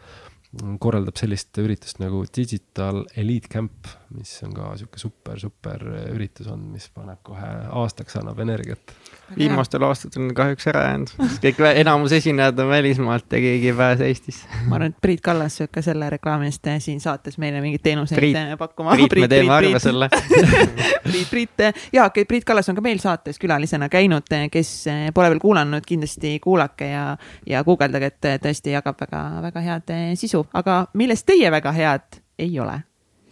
korraldab 0.52 1.16
sellist 1.16 1.56
üritust 1.62 2.00
nagu 2.02 2.22
Digital 2.28 3.00
Elite 3.16 3.48
Camp, 3.48 3.88
mis 4.12 4.34
on 4.44 4.52
ka 4.52 4.74
sihuke 4.76 5.00
super, 5.00 5.38
super 5.40 5.80
üritus 6.12 6.50
on, 6.52 6.66
mis 6.74 6.90
paneb 6.92 7.22
kohe 7.24 7.48
aastaks, 7.72 8.18
annab 8.20 8.42
energiat. 8.44 8.92
viimastel 9.32 9.86
aastatel 9.86 10.26
on 10.26 10.34
kahjuks 10.36 10.68
ära 10.68 10.82
jäänud, 10.90 11.12
kõik 11.40 11.62
enamus 11.70 12.12
esinejad 12.18 12.60
on 12.60 12.68
välismaalt 12.68 13.32
ja 13.32 13.40
keegi 13.40 13.70
ei 13.70 13.76
pääse 13.78 14.10
Eestisse. 14.10 14.50
ma 14.66 14.76
arvan, 14.76 14.92
et 14.92 15.00
Priit 15.00 15.22
Kallas 15.24 15.56
sööb 15.56 15.72
ka 15.72 15.84
selle 15.84 16.10
reklaami 16.12 16.50
eest 16.50 16.68
siin 16.84 17.00
saates 17.00 17.40
meile 17.40 17.64
mingeid 17.64 17.86
teenuseid 17.88 18.20
Priit, 18.20 18.36
pakkuma. 18.60 18.92
Priit, 18.92 19.16
me 19.24 19.30
teeme 19.32 19.56
arve 19.56 19.80
selle 19.80 20.10
Priit, 21.08 21.30
Priit 21.30 21.64
ja 21.96 22.10
Priit 22.12 22.44
Kallas 22.44 22.68
on 22.68 22.76
ka 22.76 22.84
meil 22.84 23.00
saates 23.00 23.40
külalisena 23.40 23.88
käinud, 23.88 24.28
kes 24.52 24.74
pole 25.16 25.32
veel 25.32 25.40
kuulanud, 25.40 25.88
kindlasti 25.88 26.36
kuulake 26.44 26.92
ja, 26.92 27.08
ja 27.48 27.64
guugeldage, 27.64 28.12
et 28.12 28.30
tõesti 28.44 28.76
jagab 28.76 29.00
väga-väga 29.00 29.64
head 29.64 29.96
sisu 30.20 30.41
sisu, 30.42 30.50
aga 30.52 30.86
millest 30.94 31.26
teie 31.26 31.50
väga 31.50 31.72
head 31.72 32.20
ei 32.38 32.58
ole? 32.60 32.82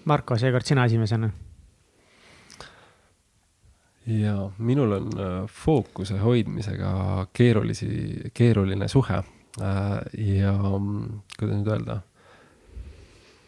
Marko, 0.04 0.36
seekord 0.38 0.64
sina 0.64 0.84
esimesena. 0.84 1.30
ja 4.06 4.50
minul 4.58 4.92
on 4.92 5.10
äh, 5.18 5.46
fookuse 5.46 6.18
hoidmisega 6.18 7.26
keerulisi, 7.32 8.30
keeruline 8.34 8.88
suhe. 8.88 9.22
Äh, 9.60 10.00
ja 10.40 10.52
mm, 10.52 11.20
kuidas 11.38 11.56
nüüd 11.56 11.68
öelda 11.68 12.00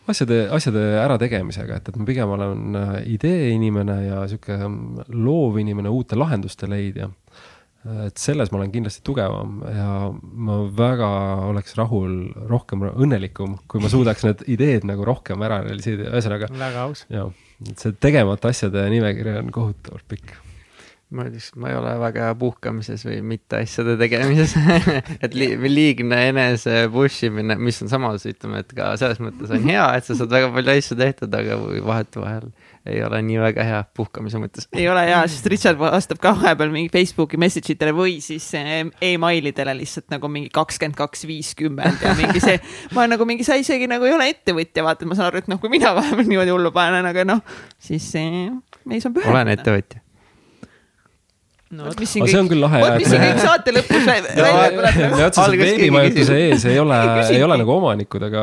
asjade, 0.09 0.49
asjade 0.51 0.83
ärategemisega, 1.03 1.77
et, 1.77 1.89
et 1.89 1.97
ma 1.97 2.05
pigem 2.05 2.29
olen 2.29 2.77
äh, 2.77 2.93
idee 3.07 3.51
inimene 3.51 4.05
ja 4.07 4.29
sihuke 4.29 4.59
mm, 4.69 5.09
loov 5.09 5.59
inimene, 5.59 5.89
uute 5.89 6.17
lahenduste 6.17 6.69
leidja 6.71 7.09
et 7.83 8.21
selles 8.21 8.53
ma 8.53 8.61
olen 8.61 8.73
kindlasti 8.75 9.03
tugevam 9.07 9.57
ja 9.67 9.89
ma 10.13 10.59
väga 10.79 11.09
oleks 11.49 11.75
rahul, 11.79 12.15
rohkem 12.51 12.85
õnnelikum, 12.93 13.59
kui 13.67 13.83
ma 13.83 13.91
suudaks 13.91 14.27
need 14.29 14.45
ideed 14.55 14.87
nagu 14.89 15.07
rohkem 15.09 15.43
ära 15.43 15.63
realiseerida, 15.67 16.13
ühesõnaga. 16.13 16.53
väga 16.63 16.87
aus. 16.87 17.07
jah, 17.11 17.33
et 17.67 17.83
see 17.83 17.99
tegemata 17.99 18.53
asjade 18.55 18.87
nimekiri 18.95 19.39
on 19.43 19.51
kohutavalt 19.55 20.07
pikk 20.11 20.37
ma 21.13 21.27
ütleks, 21.29 21.51
ma 21.61 21.71
ei 21.71 21.77
ole 21.77 21.93
väga 22.01 22.27
hea 22.27 22.35
puhkamises 22.41 23.05
või 23.07 23.19
mitte 23.35 23.61
asjade 23.63 23.99
tegemises 24.01 24.55
et 25.25 25.37
li 25.37 25.51
liigne 25.69 26.19
enese 26.31 26.87
push 26.93 27.29
imine, 27.29 27.59
mis 27.61 27.81
on 27.85 27.91
samas, 27.93 28.25
ütleme, 28.29 28.63
et 28.65 28.73
ka 28.77 28.93
selles 29.01 29.21
mõttes 29.23 29.53
on 29.53 29.65
hea, 29.69 29.85
et 29.99 30.09
sa 30.09 30.17
saad 30.19 30.33
väga 30.33 30.51
palju 30.55 30.77
asju 30.77 30.99
tehtud, 30.99 31.37
aga 31.39 31.59
vahetevahel 31.87 32.51
ei 32.89 32.99
ole 33.05 33.21
nii 33.23 33.39
väga 33.39 33.67
hea 33.67 33.81
puhkamise 33.95 34.41
mõttes. 34.43 34.67
ei 34.75 34.89
ole 34.91 35.05
hea, 35.07 35.21
sest 35.31 35.47
Richard 35.53 35.79
vastab 35.79 36.21
ka 36.23 36.33
vahepeal 36.39 36.73
mingi 36.75 36.91
Facebooki 36.93 37.39
message 37.41 37.77
itele 37.77 37.95
või 37.97 38.17
siis 38.25 38.49
emailidele 38.57 39.77
lihtsalt 39.79 40.09
nagu 40.15 40.31
mingi 40.33 40.51
kakskümmend 40.55 40.99
kaks, 40.99 41.27
viiskümmend 41.31 42.03
ja 42.03 42.15
mingi 42.19 42.43
see, 42.43 42.59
ma 42.97 43.07
nagu 43.11 43.27
mingi, 43.29 43.47
sa 43.47 43.59
isegi 43.61 43.91
nagu 43.91 44.09
ei 44.09 44.17
ole 44.17 44.31
ettevõtja, 44.33 44.87
vaata, 44.87 45.09
ma 45.09 45.19
saan 45.19 45.31
aru, 45.31 45.45
et 45.45 45.53
noh, 45.53 45.61
kui 45.63 45.71
mina 45.73 45.95
vahepeal 45.99 46.31
niimoodi 46.31 46.57
hullu 46.57 46.73
panen, 46.75 47.07
aga 47.13 47.27
noh, 47.29 47.45
siis 47.83 48.09
eh, 48.19 48.49
ei 48.91 49.05
saa 49.05 49.13
pühendada. 49.13 49.37
olen 49.37 49.55
ettevõtja 49.55 50.03
no 51.73 51.87
vot, 51.89 52.01
mis 52.03 52.11
siin 52.13 52.27
kõik, 52.27 52.53
vot 52.61 52.97
mis 53.01 53.09
siin 53.09 53.23
kõik 53.23 53.41
saate 53.41 53.73
lõpus 53.75 54.05
välja 54.09 54.35
tuleb. 54.37 54.99
me 55.15 55.25
otseselt 55.27 55.63
veebimajutuse 55.63 56.39
ees 56.47 56.67
ei 56.69 56.81
ole, 56.83 56.99
ei 57.35 57.45
ole 57.47 57.59
nagu 57.63 57.75
omanikud, 57.75 58.27
aga 58.29 58.43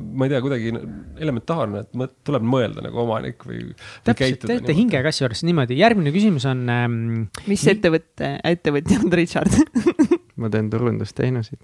ma 0.00 0.26
ei 0.26 0.32
tea, 0.32 0.40
kuidagi 0.44 0.72
elementaarne, 1.20 1.84
et 1.84 1.98
mõt, 2.00 2.14
tuleb 2.26 2.46
mõelda 2.56 2.84
nagu 2.86 3.02
omanik 3.04 3.44
või. 3.48 3.66
täpselt, 4.06 4.40
te 4.46 4.54
olete 4.56 4.76
hingega 4.76 5.12
asjajuures 5.12 5.44
niimoodi, 5.48 5.76
järgmine 5.80 6.14
küsimus 6.14 6.46
on 6.50 6.64
ähm,. 6.72 7.02
mis 7.50 7.66
ettevõtte, 7.70 8.32
ettevõtja 8.54 9.02
on 9.02 9.12
Richard 9.20 9.60
ma 10.40 10.48
teen 10.52 10.70
turundusteenuseid. 10.72 11.60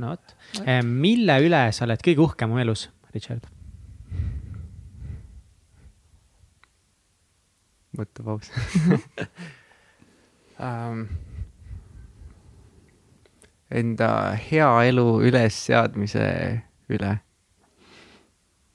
no 0.00 0.14
vot, 0.14 0.34
ähm, 0.64 0.96
mille 1.04 1.36
üle 1.44 1.66
sa 1.76 1.84
oled 1.88 2.00
kõige 2.04 2.24
uhkem 2.24 2.56
oma 2.56 2.64
elus, 2.64 2.88
Richard? 3.12 3.44
mõttepaus 7.96 8.50
ähm, 10.62 11.06
enda 13.70 14.10
hea 14.38 14.68
elu 14.90 15.06
ülesseadmise 15.26 16.26
üle. 16.88 17.18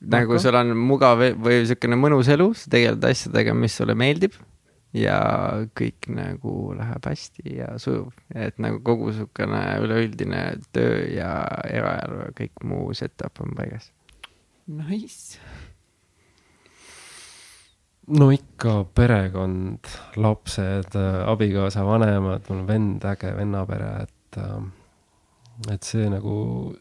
nagu 0.02 0.38
sul 0.42 0.56
on 0.58 0.74
mugav 0.76 1.22
e-, 1.22 1.34
või 1.38 1.62
niisugune 1.62 1.96
mõnus 1.98 2.30
elu, 2.32 2.48
sa 2.58 2.70
tegeled 2.72 3.04
asjadega, 3.06 3.54
mis 3.54 3.76
sulle 3.78 3.94
meeldib 3.94 4.34
ja 4.92 5.16
kõik 5.78 6.10
nagu 6.12 6.74
läheb 6.76 7.06
hästi 7.08 7.56
ja 7.60 7.70
sujub, 7.80 8.12
et 8.34 8.58
nagu 8.60 8.82
kogu 8.84 9.12
niisugune 9.12 9.62
üleüldine 9.84 10.42
töö 10.74 11.06
ja 11.14 11.32
eraelu 11.70 12.26
ja 12.26 12.30
kõik 12.42 12.66
muu 12.68 12.92
setup 12.96 13.40
on 13.44 13.54
paigas. 13.56 13.92
Nice. 14.66 15.40
No 18.18 18.30
ikka 18.34 18.82
perekond, 18.96 19.90
lapsed, 20.18 20.96
abikaasa, 21.26 21.84
vanemad, 21.86 22.46
mul 22.48 22.62
on 22.62 22.68
vend, 22.68 23.04
äge 23.12 23.34
vennapere, 23.36 23.92
et 24.06 24.40
äh, 24.42 24.62
et 25.70 25.84
see 25.86 26.08
nagu 26.10 26.34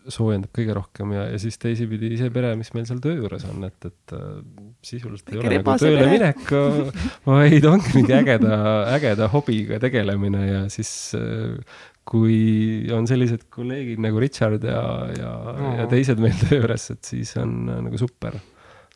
soojendab 0.10 0.50
kõige 0.56 0.74
rohkem 0.74 1.12
ja, 1.14 1.26
ja 1.30 1.40
siis 1.42 1.60
teisipidi 1.62 2.16
see 2.18 2.32
pere, 2.34 2.54
mis 2.58 2.72
meil 2.74 2.88
seal 2.90 3.02
töö 3.04 3.18
juures 3.20 3.44
on, 3.50 3.66
et, 3.68 3.88
et 3.88 4.14
äh, 4.18 4.40
sisuliselt 4.86 5.30
ei 5.30 5.42
ole 5.42 5.52
nagu 5.60 5.76
tööle 5.82 6.00
pere. 6.00 6.14
minek, 6.16 6.54
vaid 7.30 7.68
ongi 7.70 7.94
mingi 8.00 8.16
ägeda, 8.18 8.58
ägeda 8.96 9.28
hobiga 9.34 9.78
tegelemine 9.84 10.46
ja 10.48 10.64
siis 10.74 10.92
äh, 11.20 11.60
kui 12.08 12.88
on 12.96 13.06
sellised 13.10 13.46
kolleegid 13.54 14.02
nagu 14.02 14.22
Richard 14.24 14.66
ja, 14.66 14.82
ja 15.20 15.36
no., 15.60 15.76
ja 15.84 15.90
teised 15.92 16.22
meil 16.24 16.40
töö 16.42 16.64
juures, 16.64 16.90
et 16.96 17.14
siis 17.14 17.36
on 17.42 17.60
äh, 17.70 17.84
nagu 17.86 18.02
super, 18.02 18.40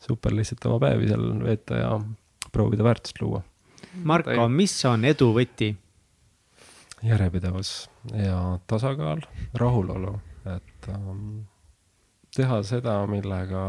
super 0.05 0.35
lihtsalt 0.35 0.65
oma 0.69 0.79
päevi 0.87 1.09
seal 1.09 1.25
veeta 1.43 1.81
ja 1.81 1.91
proovida 2.51 2.85
väärtust 2.85 3.21
luua. 3.21 3.41
Marko, 4.03 4.47
mis 4.51 4.75
on 4.85 5.05
edu 5.07 5.31
võti? 5.35 5.73
järjepidevus 7.05 7.89
ja 8.17 8.59
tasakaal, 8.67 9.21
rahulolu, 9.53 10.15
et 10.55 10.87
ähm, 10.89 11.43
teha 12.35 12.61
seda, 12.65 12.95
millega 13.09 13.61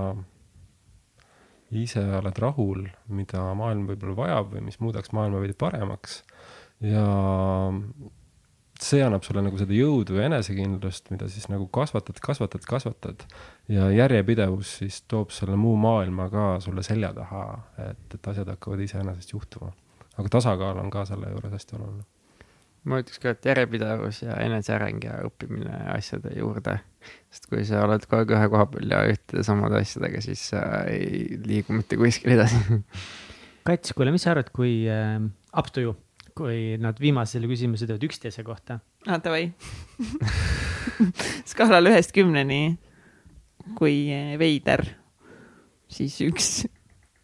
ise 1.74 2.04
oled 2.18 2.38
rahul, 2.40 2.86
mida 3.12 3.42
maailm 3.58 3.88
võib-olla 3.90 4.16
vajab 4.20 4.54
või 4.54 4.64
mis 4.68 4.78
muudaks 4.80 5.12
maailma 5.16 5.42
veidi 5.42 5.56
paremaks. 5.58 6.22
ja 6.80 7.04
see 8.82 9.02
annab 9.04 9.24
sulle 9.26 9.42
nagu 9.44 9.58
seda 9.60 9.76
jõudu 9.76 10.18
ja 10.18 10.26
enesekindlust, 10.30 11.10
mida 11.12 11.28
siis 11.32 11.48
nagu 11.52 11.68
kasvatad, 11.72 12.18
kasvatad, 12.22 12.66
kasvatad. 12.68 13.24
ja 13.72 13.88
järjepidevus 13.94 14.76
siis 14.82 15.00
toob 15.08 15.32
selle 15.34 15.56
muu 15.60 15.76
maailma 15.80 16.28
ka 16.32 16.48
sulle 16.64 16.82
selja 16.86 17.12
taha, 17.16 17.46
et, 17.90 18.04
et 18.14 18.28
asjad 18.32 18.52
hakkavad 18.54 18.84
iseenesest 18.84 19.32
juhtuma. 19.32 19.72
aga 20.16 20.28
tasakaal 20.38 20.82
on 20.82 20.90
ka 20.90 21.04
selle 21.08 21.32
juures 21.32 21.56
hästi 21.58 21.78
oluline 21.78 22.06
ma 22.86 23.00
ütleks 23.02 23.20
ka, 23.22 23.34
et 23.34 23.48
järjepidevus 23.50 24.22
ja 24.22 24.38
eneseareng 24.44 25.04
ja 25.04 25.18
õppimine 25.26 25.80
asjade 25.94 26.32
juurde. 26.38 26.78
sest 27.30 27.48
kui 27.50 27.64
sa 27.66 27.82
oled 27.86 28.06
kogu 28.06 28.22
aeg 28.22 28.34
ühe 28.36 28.48
koha 28.52 28.66
peal 28.70 28.94
ja 28.94 29.02
ühtede 29.10 29.42
samade 29.46 29.80
asjadega, 29.82 30.22
siis 30.24 30.48
sa 30.52 30.62
ei 30.90 31.38
liigu 31.42 31.74
mitte 31.76 31.98
kuskile 32.00 32.36
edasi. 32.38 32.80
Kats, 33.66 33.94
kuule, 33.98 34.12
mis 34.14 34.22
sa 34.22 34.32
arvad, 34.34 34.52
kui 34.54 34.84
äh, 34.90 35.18
up 35.58 35.72
to 35.74 35.82
you, 35.82 35.96
kui 36.36 36.76
nad 36.80 36.98
viimasele 37.00 37.48
küsimuse 37.50 37.88
teevad 37.88 38.04
üksteise 38.08 38.44
kohta? 38.46 38.80
aa, 39.06 39.16
ah, 39.16 39.22
davai 39.24 39.50
skaalal 41.50 41.90
ühest 41.90 42.12
kümneni, 42.16 42.76
kui 43.78 43.96
veider, 44.40 44.84
siis 45.88 46.18
üks 46.26 46.50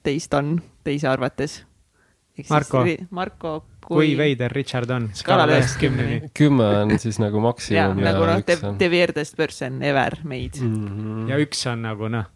teist 0.02 0.34
on 0.34 0.56
teise 0.84 1.08
arvates. 1.10 1.60
Marko. 2.48 2.80
Marko 3.12 3.50
kui, 3.84 4.12
kui 4.12 4.12
veider 4.18 4.52
Richard 4.54 4.90
on 4.94 5.10
skaalal 5.16 5.52
ühest 5.52 5.76
kümneni? 5.80 6.30
kümme 6.36 6.68
on 6.82 6.94
siis 7.02 7.18
nagu 7.22 7.42
maksimum 7.44 7.76
ja, 7.76 7.88
ja 7.90 8.12
nagu 8.12 8.24
noh, 8.28 8.40
the, 8.46 8.56
the 8.80 8.88
weirdest 8.92 9.36
person 9.36 9.82
ever 9.84 10.16
made 10.24 10.60
mm. 10.60 10.86
-hmm. 10.86 11.28
ja 11.30 11.38
üks 11.42 11.66
on 11.70 11.82
nagu 11.84 12.08
noh, 12.08 12.30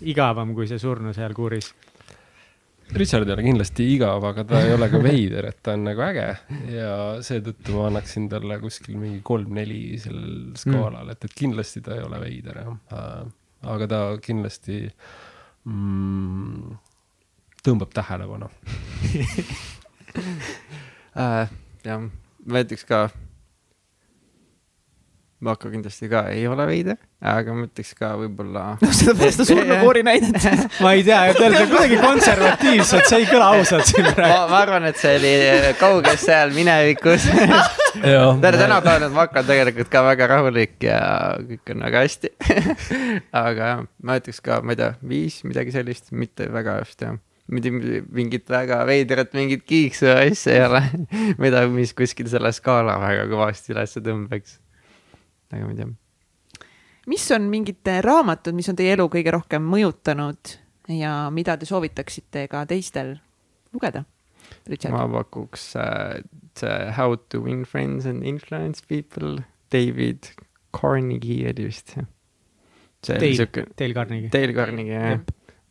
igavam 0.00 0.54
kui 0.54 0.68
see 0.68 0.78
surnu 0.78 1.14
seal 1.16 1.34
kuuris. 1.34 1.72
Richard 2.94 3.28
ei 3.28 3.32
ole 3.32 3.42
kindlasti 3.46 3.86
igav, 3.94 4.24
aga 4.28 4.44
ta 4.44 4.58
ei 4.66 4.74
ole 4.74 4.88
ka 4.92 4.98
veider, 5.00 5.46
et 5.48 5.60
ta 5.64 5.72
on 5.76 5.84
nagu 5.86 6.02
äge 6.04 6.26
ja 6.74 6.90
seetõttu 7.24 7.76
ma 7.78 7.86
annaksin 7.88 8.26
talle 8.32 8.58
kuskil 8.60 8.98
mingi 9.00 9.20
kolm-neli 9.24 9.98
sellel 10.02 10.52
skaalal 10.60 11.06
mm., 11.06 11.12
et, 11.14 11.24
et 11.24 11.34
kindlasti 11.38 11.80
ta 11.84 11.96
ei 11.96 12.02
ole 12.04 12.18
veider 12.20 12.54
jah. 12.60 12.74
aga 13.74 13.84
ta 13.88 14.00
kindlasti 14.22 14.76
mm, 15.64 16.76
tõmbab 17.64 17.90
tähelepanu 17.96 18.48
äh, 21.24 21.44
jah, 21.88 22.00
ma 22.44 22.56
ütleks 22.66 22.84
ka, 22.88 22.98
Marko 25.42 25.72
kindlasti 25.72 26.06
ka 26.10 26.20
ei 26.30 26.44
ole 26.46 26.64
veider, 26.68 26.98
aga 27.18 27.54
ma 27.56 27.64
ütleks 27.66 27.92
ka 27.98 28.12
võib-olla. 28.20 28.64
noh, 28.82 28.92
sellepärast 28.94 29.40
ta 29.42 29.46
surnukoori 29.48 30.04
näidet 30.06 30.46
ma 30.84 30.92
ei 30.94 31.02
tea, 31.06 31.18
te 31.34 31.46
olete 31.48 31.64
kuidagi 31.72 31.98
konservatiivsed, 32.02 33.08
see 33.10 33.18
ei 33.24 33.26
kõla 33.30 33.48
ausalt 33.56 33.88
siin 33.90 34.06
praegu. 34.12 34.44
ma 34.52 34.60
arvan, 34.60 34.86
et 34.90 35.00
see 35.00 35.16
oli 35.18 35.32
kauges 35.80 36.22
seal 36.28 36.54
minevikus 36.54 37.26
tänapäeval 38.44 39.08
on 39.08 39.16
Marko 39.16 39.42
tegelikult 39.48 39.90
ka 39.92 40.04
väga 40.06 40.30
rahulik 40.36 40.78
ja 40.86 41.02
kõik 41.42 41.74
on 41.74 41.84
väga 41.88 42.06
hästi 42.06 42.32
aga 43.42 43.74
jah, 43.74 43.84
ma 44.06 44.20
ütleks 44.22 44.40
ka, 44.44 44.62
ma 44.62 44.76
ei 44.76 44.82
tea, 44.84 44.94
viis, 45.14 45.42
midagi 45.48 45.74
sellist, 45.74 46.14
mitte 46.14 46.46
väga 46.54 46.78
just 46.84 47.02
jah 47.02 47.18
mingit 47.52 48.48
väga 48.50 48.82
veidrat 48.88 49.34
mingit 49.36 49.64
kiiksu 49.66 50.08
asja 50.14 50.54
ei 50.54 50.64
ole 50.66 50.82
mida, 51.42 51.66
mis 51.68 51.92
kuskil 51.96 52.30
selle 52.30 52.52
skaala 52.54 52.98
väga 53.02 53.26
kõvasti 53.30 53.74
üles 53.74 53.96
tõmbaks. 53.98 54.58
Aga 55.52 55.66
ma 55.66 55.74
ei 55.74 55.78
tea. 55.80 55.90
mis 57.12 57.26
on 57.36 57.48
mingid 57.52 57.92
raamatud, 58.06 58.56
mis 58.56 58.70
on 58.72 58.78
teie 58.78 58.94
elu 58.96 59.08
kõige 59.12 59.34
rohkem 59.34 59.66
mõjutanud 59.68 60.56
ja 60.98 61.14
mida 61.34 61.56
te 61.58 61.68
soovitaksite 61.68 62.46
ka 62.52 62.64
teistel 62.70 63.16
lugeda? 63.74 64.04
ma 64.92 65.04
pakuks 65.08 65.72
äh, 65.80 66.22
see 66.58 66.92
How 66.96 67.16
to 67.32 67.40
win 67.40 67.64
friends 67.64 68.06
and 68.06 68.24
influence 68.24 68.82
people, 68.86 69.42
David 69.72 70.28
Carnegie 70.72 71.48
oli 71.48 71.68
vist. 71.68 71.96
Dale, 73.02 73.46
Dale 73.78 73.94
Carnegie. 73.94 74.28
Dale 74.30 74.54
Carnegie, 74.54 74.98
jah 74.98 75.22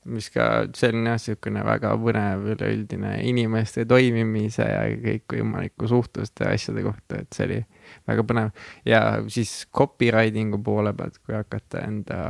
mis 0.06 0.30
ka, 0.34 0.48
see 0.74 0.90
on 0.90 1.06
jah, 1.06 1.18
niisugune 1.20 1.64
väga 1.66 1.94
põnev 2.02 2.48
üleüldine 2.56 3.14
inimeste 3.30 3.86
toimimise 3.90 4.66
ja 4.66 4.86
kõikvõimaliku 5.04 5.90
suhtluste 5.92 6.48
ja 6.48 6.56
asjade 6.58 6.84
kohta, 6.86 7.22
et 7.22 7.38
see 7.38 7.46
oli 7.46 7.60
väga 8.08 8.28
põnev. 8.28 8.52
ja 8.86 9.02
siis 9.28 9.66
copywriting'u 9.78 10.62
poole 10.64 10.94
pealt, 10.98 11.20
kui 11.26 11.36
hakata 11.38 11.86
enda 11.88 12.22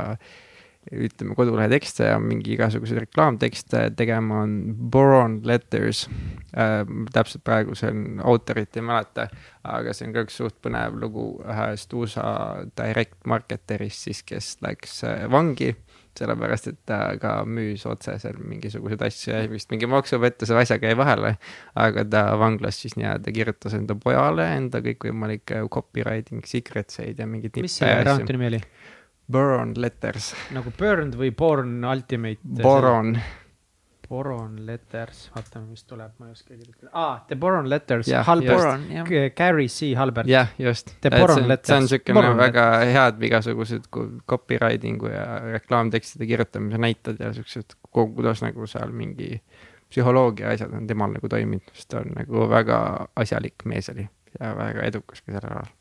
ütleme, 0.90 1.36
kodulehe 1.38 1.68
tekste 1.70 2.08
ja 2.08 2.18
mingi 2.18 2.56
igasuguseid 2.56 3.04
reklaamtekste 3.04 3.84
tegema, 3.96 4.40
on 4.42 4.56
Boron 4.90 5.38
Letters 5.46 6.08
äh,. 6.58 6.82
täpselt 7.14 7.44
praegu 7.46 7.76
see 7.78 7.92
on, 7.92 8.18
autorit 8.26 8.76
ei 8.76 8.82
mäleta, 8.82 9.28
aga 9.62 9.94
see 9.94 10.08
on 10.08 10.16
ka 10.16 10.26
üks 10.26 10.40
suht 10.42 10.58
põnev 10.64 10.98
lugu 10.98 11.26
ühest 11.46 11.94
USA 11.94 12.34
direct 12.78 13.20
marketerist 13.30 14.08
siis, 14.08 14.24
kes 14.26 14.56
läks 14.64 15.04
äh, 15.06 15.28
vangi 15.30 15.70
sellepärast 16.18 16.68
et 16.70 16.78
ta 16.88 17.00
ka 17.20 17.34
müüs 17.48 17.84
otse 17.88 18.14
seal 18.22 18.38
mingisuguseid 18.38 19.04
asju 19.08 19.32
ja 19.34 19.42
vist 19.50 19.70
mingi 19.72 19.88
maksupettuse 19.90 20.56
asjaga 20.58 20.90
jäi 20.90 20.98
vahele. 20.98 21.34
aga 21.74 22.04
ta 22.04 22.24
vanglas 22.40 22.80
siis 22.82 22.96
nii-öelda 23.00 23.34
kirjutas 23.34 23.76
enda 23.78 23.96
pojale 23.98 24.48
enda 24.56 24.82
kõikvõimalikke 24.84 25.62
copywriting 25.72 26.44
secrets 26.48 27.00
eid 27.04 27.22
ja 27.22 27.28
mingeid. 27.28 27.60
mis 27.62 27.78
see 27.80 27.92
raamatu 28.04 28.36
nimi 28.36 28.50
oli? 28.52 28.64
Burn 29.32 29.72
Letters. 29.76 30.32
nagu 30.52 30.72
Burned 30.78 31.16
või 31.16 31.32
Born 31.36 31.84
Ultimate? 31.88 32.42
Boron 32.62 33.16
Boron 34.12 34.58
Letters, 34.66 35.22
vaatame, 35.32 35.70
mis 35.72 35.86
tuleb, 35.88 36.12
ma 36.20 36.28
ei 36.28 36.36
oska 36.36 36.52
kirjutada 36.52 36.90
ah,. 36.92 37.22
The 37.30 37.36
Boron 37.40 37.70
Letters, 37.70 38.10
Halbert, 38.28 38.86
Gary 39.38 39.68
C 39.72 39.94
Halbert. 39.96 40.28
jah, 40.28 40.52
just. 40.60 40.94
The 41.00 41.10
Boron 41.10 41.48
Letters. 41.48 41.72
see 41.72 41.80
on 41.80 41.88
siukene 41.88 42.36
väga 42.36 42.66
head 42.92 43.24
igasugused 43.28 43.88
copywriting'u 44.28 45.12
ja 45.12 45.26
reklaamtekstide 45.56 46.28
kirjutamise 46.28 46.80
näited 46.84 47.20
ja 47.24 47.32
siuksed, 47.32 47.78
kuidas 47.90 48.44
nagu 48.44 48.68
seal 48.68 48.92
mingi 48.92 49.38
psühholoogia 49.92 50.52
asjad 50.52 50.72
on 50.76 50.86
temal 50.88 51.12
nagu 51.16 51.28
toiminud, 51.28 51.72
sest 51.76 51.92
ta 51.92 52.00
on 52.04 52.12
nagu 52.16 52.48
väga 52.52 52.82
asjalik 53.24 53.64
mees 53.68 53.88
oli 53.92 54.08
ja 54.38 54.52
väga 54.56 54.88
edukas 54.92 55.24
ka 55.24 55.32
sellel 55.36 55.56
alal 55.56 55.72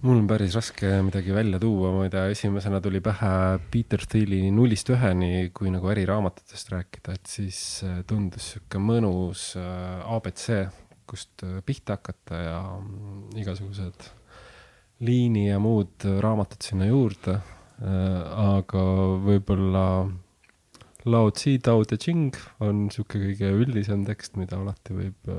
mul 0.00 0.20
on 0.22 0.28
päris 0.28 0.54
raske 0.56 0.88
midagi 1.04 1.32
välja 1.34 1.58
tuua, 1.60 2.06
tea, 2.12 2.24
esimesena 2.32 2.80
tuli 2.80 3.02
pähe 3.04 3.58
Peter 3.72 4.00
Thieli 4.08 4.46
Nullist 4.54 4.88
üheni, 4.94 5.50
kui 5.56 5.72
nagu 5.72 5.90
äriraamatutest 5.92 6.72
rääkida, 6.72 7.16
et 7.18 7.28
siis 7.28 7.58
äh, 7.84 8.00
tundus 8.08 8.54
sihuke 8.54 8.80
mõnus 8.80 9.50
äh, 9.60 10.00
abc, 10.16 10.46
kust 11.10 11.44
äh, 11.44 11.58
pihta 11.66 11.98
hakata 11.98 12.40
ja 12.40 12.62
mm, 12.78 13.36
igasugused 13.42 14.08
liini 15.04 15.48
ja 15.50 15.60
muud 15.60 16.08
raamatud 16.20 16.60
sinna 16.64 16.88
juurde. 16.90 17.38
aga 17.80 18.80
võib-olla 19.24 19.84
Lao 21.08 21.30
Tzu, 21.32 21.54
Tao 21.64 21.86
Te 21.88 21.96
Ching 21.96 22.36
on 22.60 22.90
sihuke 22.92 23.16
kõige 23.22 23.54
üldisem 23.56 24.04
tekst, 24.04 24.36
mida 24.36 24.58
alati 24.60 24.92
võib 24.98 25.32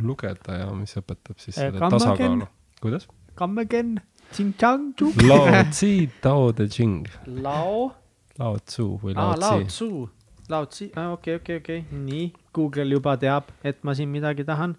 lugeda 0.00 0.62
ja 0.62 0.70
mis 0.72 0.96
õpetab 0.96 1.36
siis 1.44 1.60
selle 1.60 1.92
tasakaalu. 1.92 2.48
kuidas? 2.80 3.04
Come 3.36 3.60
again. 3.60 4.00
Ching 4.32 4.54
chang 4.58 4.94
chuk. 4.96 5.22
Lao 5.30 5.62
Tzu, 5.70 6.08
Tao 6.20 6.52
Te 6.52 6.68
Ching. 6.68 7.06
Lao. 7.26 7.92
Lao 8.38 8.56
Tzu 8.58 8.98
või 9.02 9.14
Lao 9.14 9.34
Tzu. 9.34 9.46
Lao 9.46 9.64
Tzu. 9.64 9.92
Laotsi, 10.52 10.90
okei, 11.12 11.34
okei, 11.34 11.56
okei, 11.56 11.84
nii, 11.90 12.32
Google 12.54 12.90
juba 12.90 13.14
teab, 13.16 13.52
et 13.64 13.78
ma 13.86 13.94
siin 13.94 14.10
midagi 14.10 14.44
tahan. 14.44 14.74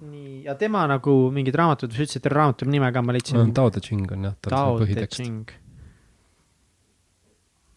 nii, 0.00 0.44
ja 0.44 0.54
tema 0.56 0.86
nagu 0.88 1.12
mingid 1.32 1.56
raamatud, 1.60 1.92
sa 1.92 2.04
ütlesid 2.04 2.28
raamatu 2.32 2.68
nime 2.68 2.92
ka, 2.92 3.02
ma 3.02 3.12
leidsin. 3.16 3.52
Tao 3.56 3.70
Te 3.70 3.80
Ching 3.84 4.12
on 4.12 4.28
jah, 4.28 4.36
tal 4.40 4.52
see 4.52 4.94
Te 4.94 5.06
põhitekst. 5.08 5.54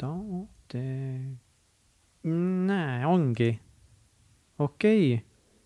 Tao 0.03 0.43
Te, 0.67 0.83
näe, 2.27 3.05
ongi. 3.07 3.49
okei 4.59 5.13
okay., 5.15 5.23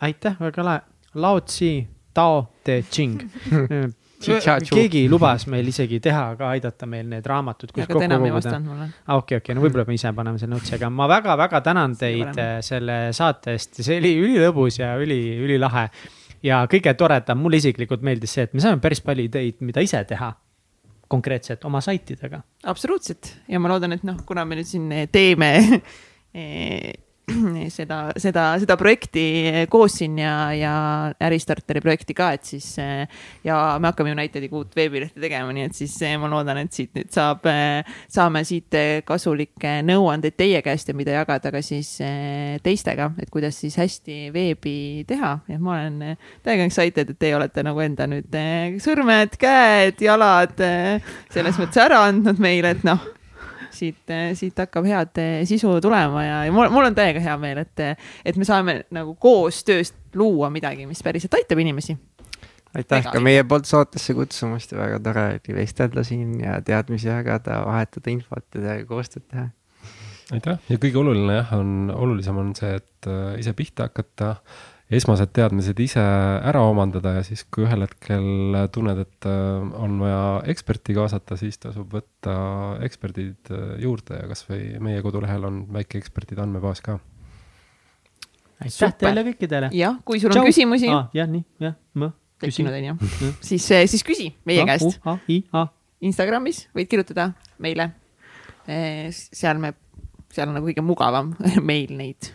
aitäh, 0.07 0.39
väga 0.39 0.63
lahe. 0.69 0.81
Lao 1.17 1.41
Tsi, 1.41 1.71
Tao 2.17 2.43
Te 2.65 2.81
Ching 2.89 3.21
keegi 4.17 5.05
lubas 5.09 5.45
meil 5.51 5.67
isegi 5.69 5.99
teha 6.01 6.23
ka, 6.37 6.49
aidata 6.55 6.87
meil 6.89 7.05
need 7.09 7.25
raamatud. 7.27 7.73
aga 7.75 7.99
ta 7.99 8.05
enam 8.07 8.25
ei 8.25 8.33
vastanud 8.33 8.71
mulle. 8.71 8.87
Ah, 9.05 9.19
okei, 9.21 9.37
okei, 9.41 9.55
no 9.55 9.61
võib-olla 9.61 9.85
me 9.87 9.97
ise 9.97 10.11
paneme 10.17 10.41
selle 10.41 10.55
notsi, 10.55 10.73
aga 10.77 10.89
ma 10.89 11.07
väga-väga 11.11 11.61
tänan 11.65 11.93
teid 11.99 12.41
äh, 12.41 12.57
selle 12.65 12.97
saate 13.13 13.53
eest, 13.57 13.81
see 13.83 13.99
oli 14.01 14.15
ülilõbus 14.23 14.79
ja 14.81 14.95
üli, 15.01 15.21
ülilahe. 15.45 15.87
ja 16.45 16.63
kõige 16.71 16.93
toredam, 16.97 17.41
mulle 17.43 17.61
isiklikult 17.61 18.05
meeldis 18.05 18.33
see, 18.37 18.47
et 18.49 18.57
me 18.57 18.63
saame 18.63 18.81
päris 18.81 19.03
palju 19.05 19.29
ideid, 19.29 19.61
mida 19.65 19.85
ise 19.85 20.01
teha 20.09 20.33
konkreetselt 21.07 21.63
oma 21.69 21.81
saitidega. 21.81 22.41
absoluutselt 22.65 23.35
ja 23.47 23.61
ma 23.61 23.71
loodan, 23.71 23.93
et 23.95 24.07
noh, 24.07 24.17
kuna 24.25 24.45
me 24.45 24.57
nüüd 24.59 24.69
siin 24.69 24.89
teeme 25.13 25.51
eh, 26.33 26.93
seda, 27.77 27.97
seda, 28.15 28.43
seda 28.61 28.75
projekti 28.79 29.23
koos 29.71 29.97
siin 29.99 30.15
ja, 30.21 30.33
ja 30.55 30.73
Äristarteri 31.27 31.81
projekti 31.83 32.15
ka, 32.15 32.29
et 32.37 32.47
siis 32.47 32.69
ja 33.43 33.57
me 33.81 33.89
hakkame 33.89 34.13
Unitediga 34.15 34.55
uut 34.55 34.71
veebilehte 34.77 35.19
tegema, 35.19 35.51
nii 35.55 35.65
et 35.67 35.75
siis 35.75 35.97
ma 36.21 36.29
loodan, 36.31 36.61
et 36.61 36.71
siit 36.71 36.95
nüüd 36.95 37.11
saab, 37.11 37.43
saame 38.13 38.43
siit 38.47 38.77
kasulikke 39.07 39.81
nõuandeid 39.87 40.37
teie 40.39 40.61
käest 40.63 40.87
ja 40.87 40.95
mida 40.95 41.17
jagada 41.17 41.51
ka 41.51 41.61
siis 41.65 41.97
teistega, 42.63 43.09
et 43.19 43.33
kuidas 43.33 43.59
siis 43.59 43.75
hästi 43.79 44.31
veebi 44.31 44.77
teha. 45.09 45.33
Ja 45.51 45.59
ma 45.59 45.75
olen 45.81 46.15
täiega 46.47 46.69
excited, 46.69 47.11
et 47.11 47.19
teie 47.19 47.35
olete 47.35 47.65
nagu 47.67 47.83
enda 47.83 48.07
nüüd 48.07 48.39
sõrmed, 48.83 49.35
käed, 49.41 49.99
jalad 50.07 50.55
selles 50.63 51.59
mõttes 51.59 51.83
ära 51.83 52.05
andnud 52.07 52.39
meile, 52.39 52.71
et 52.77 52.87
noh 52.87 53.16
siit, 53.73 54.13
siit 54.37 54.59
hakkab 54.59 54.87
head 54.87 55.21
eh, 55.21 55.39
sisu 55.49 55.77
tulema 55.83 56.23
ja, 56.23 56.37
ja 56.47 56.53
mul, 56.53 56.69
mul 56.73 56.89
on 56.89 56.97
täiega 56.97 57.23
hea 57.23 57.37
meel, 57.41 57.63
et, 57.63 57.83
et 58.25 58.39
me 58.39 58.47
saame 58.47 58.79
nagu 58.95 59.15
koostööst 59.21 59.97
luua 60.17 60.51
midagi, 60.53 60.87
mis 60.89 61.03
päriselt 61.05 61.37
aitab 61.37 61.61
inimesi. 61.63 61.97
aitäh 62.77 63.11
ka 63.11 63.21
meie 63.23 63.43
poolt 63.47 63.69
saatesse 63.69 64.15
kutsumast 64.17 64.73
ja 64.73 64.79
väga 64.81 65.01
tore 65.03 65.27
oli 65.35 65.59
vestelda 65.59 66.03
siin 66.07 66.39
ja 66.43 66.61
teadmisi 66.61 67.09
jagada, 67.09 67.61
vahetada 67.65 68.13
infot 68.13 68.61
ja 68.61 68.79
koostööd 68.89 69.27
teha. 69.27 69.49
aitäh 70.37 70.57
ja 70.69 70.79
kõige 70.81 71.03
oluline 71.03 71.41
jah, 71.41 71.53
on, 71.59 71.91
olulisem 71.95 72.41
on 72.43 72.55
see, 72.57 72.75
et 72.81 73.11
ise 73.39 73.53
pihta 73.57 73.91
hakata 73.91 74.35
esmased 74.93 75.33
teadmised 75.35 75.79
ise 75.83 76.01
ära 76.01 76.61
omandada 76.63 77.17
ja 77.17 77.23
siis, 77.27 77.43
kui 77.51 77.65
ühel 77.65 77.83
hetkel 77.83 78.57
tunned, 78.73 79.01
et 79.03 79.27
on 79.27 79.97
vaja 79.99 80.21
eksperti 80.53 80.95
kaasata, 80.95 81.35
siis 81.39 81.59
tasub 81.59 81.91
võtta 81.97 82.35
eksperdid 82.87 83.51
juurde 83.83 84.21
ja 84.21 84.29
kasvõi 84.31 84.77
meie 84.83 85.03
kodulehel 85.03 85.47
on 85.49 85.61
väike 85.75 85.99
ekspertide 85.99 86.45
andmebaas 86.45 86.83
ka. 86.85 86.99
aitäh 88.63 88.95
teile 89.01 89.25
kõikidele. 89.27 89.71
jah, 89.75 89.99
kui 90.07 90.21
sul 90.23 90.31
on 90.31 90.39
Tšau. 90.39 90.51
küsimusi 90.51 90.91
ah,. 90.93 91.09
jah, 91.17 91.27
nii, 91.31 91.43
jah, 91.63 91.75
ma. 91.99 92.13
tekkinud 92.43 92.79
on 92.79 92.91
ju, 92.91 92.99
siis, 93.49 93.67
siis 93.67 94.07
küsi 94.07 94.31
meie 94.47 94.63
ah, 94.63 94.71
käest 94.71 95.01
uh,. 95.03 95.19
Ah, 95.51 95.73
Instagramis 95.99 96.67
võid 96.77 96.87
kirjutada 96.87 97.31
meile. 97.57 97.89
seal 99.09 99.59
me 99.59 99.73
seal 100.33 100.49
on 100.51 100.57
nagu 100.59 100.69
kõige 100.69 100.83
mugavam 100.85 101.33
meil 101.69 101.93
neid 101.97 102.31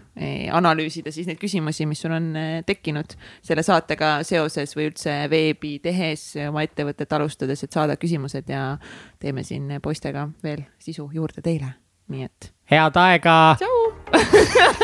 analüüsida 0.53 1.13
siis 1.13 1.27
neid 1.29 1.41
küsimusi, 1.41 1.87
mis 1.89 2.03
sul 2.05 2.13
on 2.13 2.31
eh, 2.37 2.51
tekkinud 2.69 3.15
selle 3.41 3.65
saatega 3.65 4.19
seoses 4.29 4.77
või 4.77 4.91
üldse 4.91 5.15
veebi 5.33 5.79
tehes 5.83 6.27
oma 6.49 6.65
ettevõtet 6.67 7.13
alustades, 7.17 7.65
et 7.65 7.73
saada 7.73 7.97
küsimused 7.97 8.53
ja 8.53 8.77
teeme 9.23 9.45
siin 9.47 9.79
poistega 9.83 10.29
veel 10.45 10.67
sisu 10.83 11.09
juurde 11.15 11.45
teile, 11.45 11.75
nii 12.13 12.29
et. 12.29 12.53
head 12.71 12.97
aega. 13.01 13.37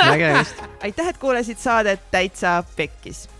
nägemist 0.00 0.64
aitäh, 0.86 1.12
et 1.12 1.18
kuulasid 1.20 1.60
saadet 1.60 2.08
Täitsa 2.10 2.62
Pekkis 2.76 3.26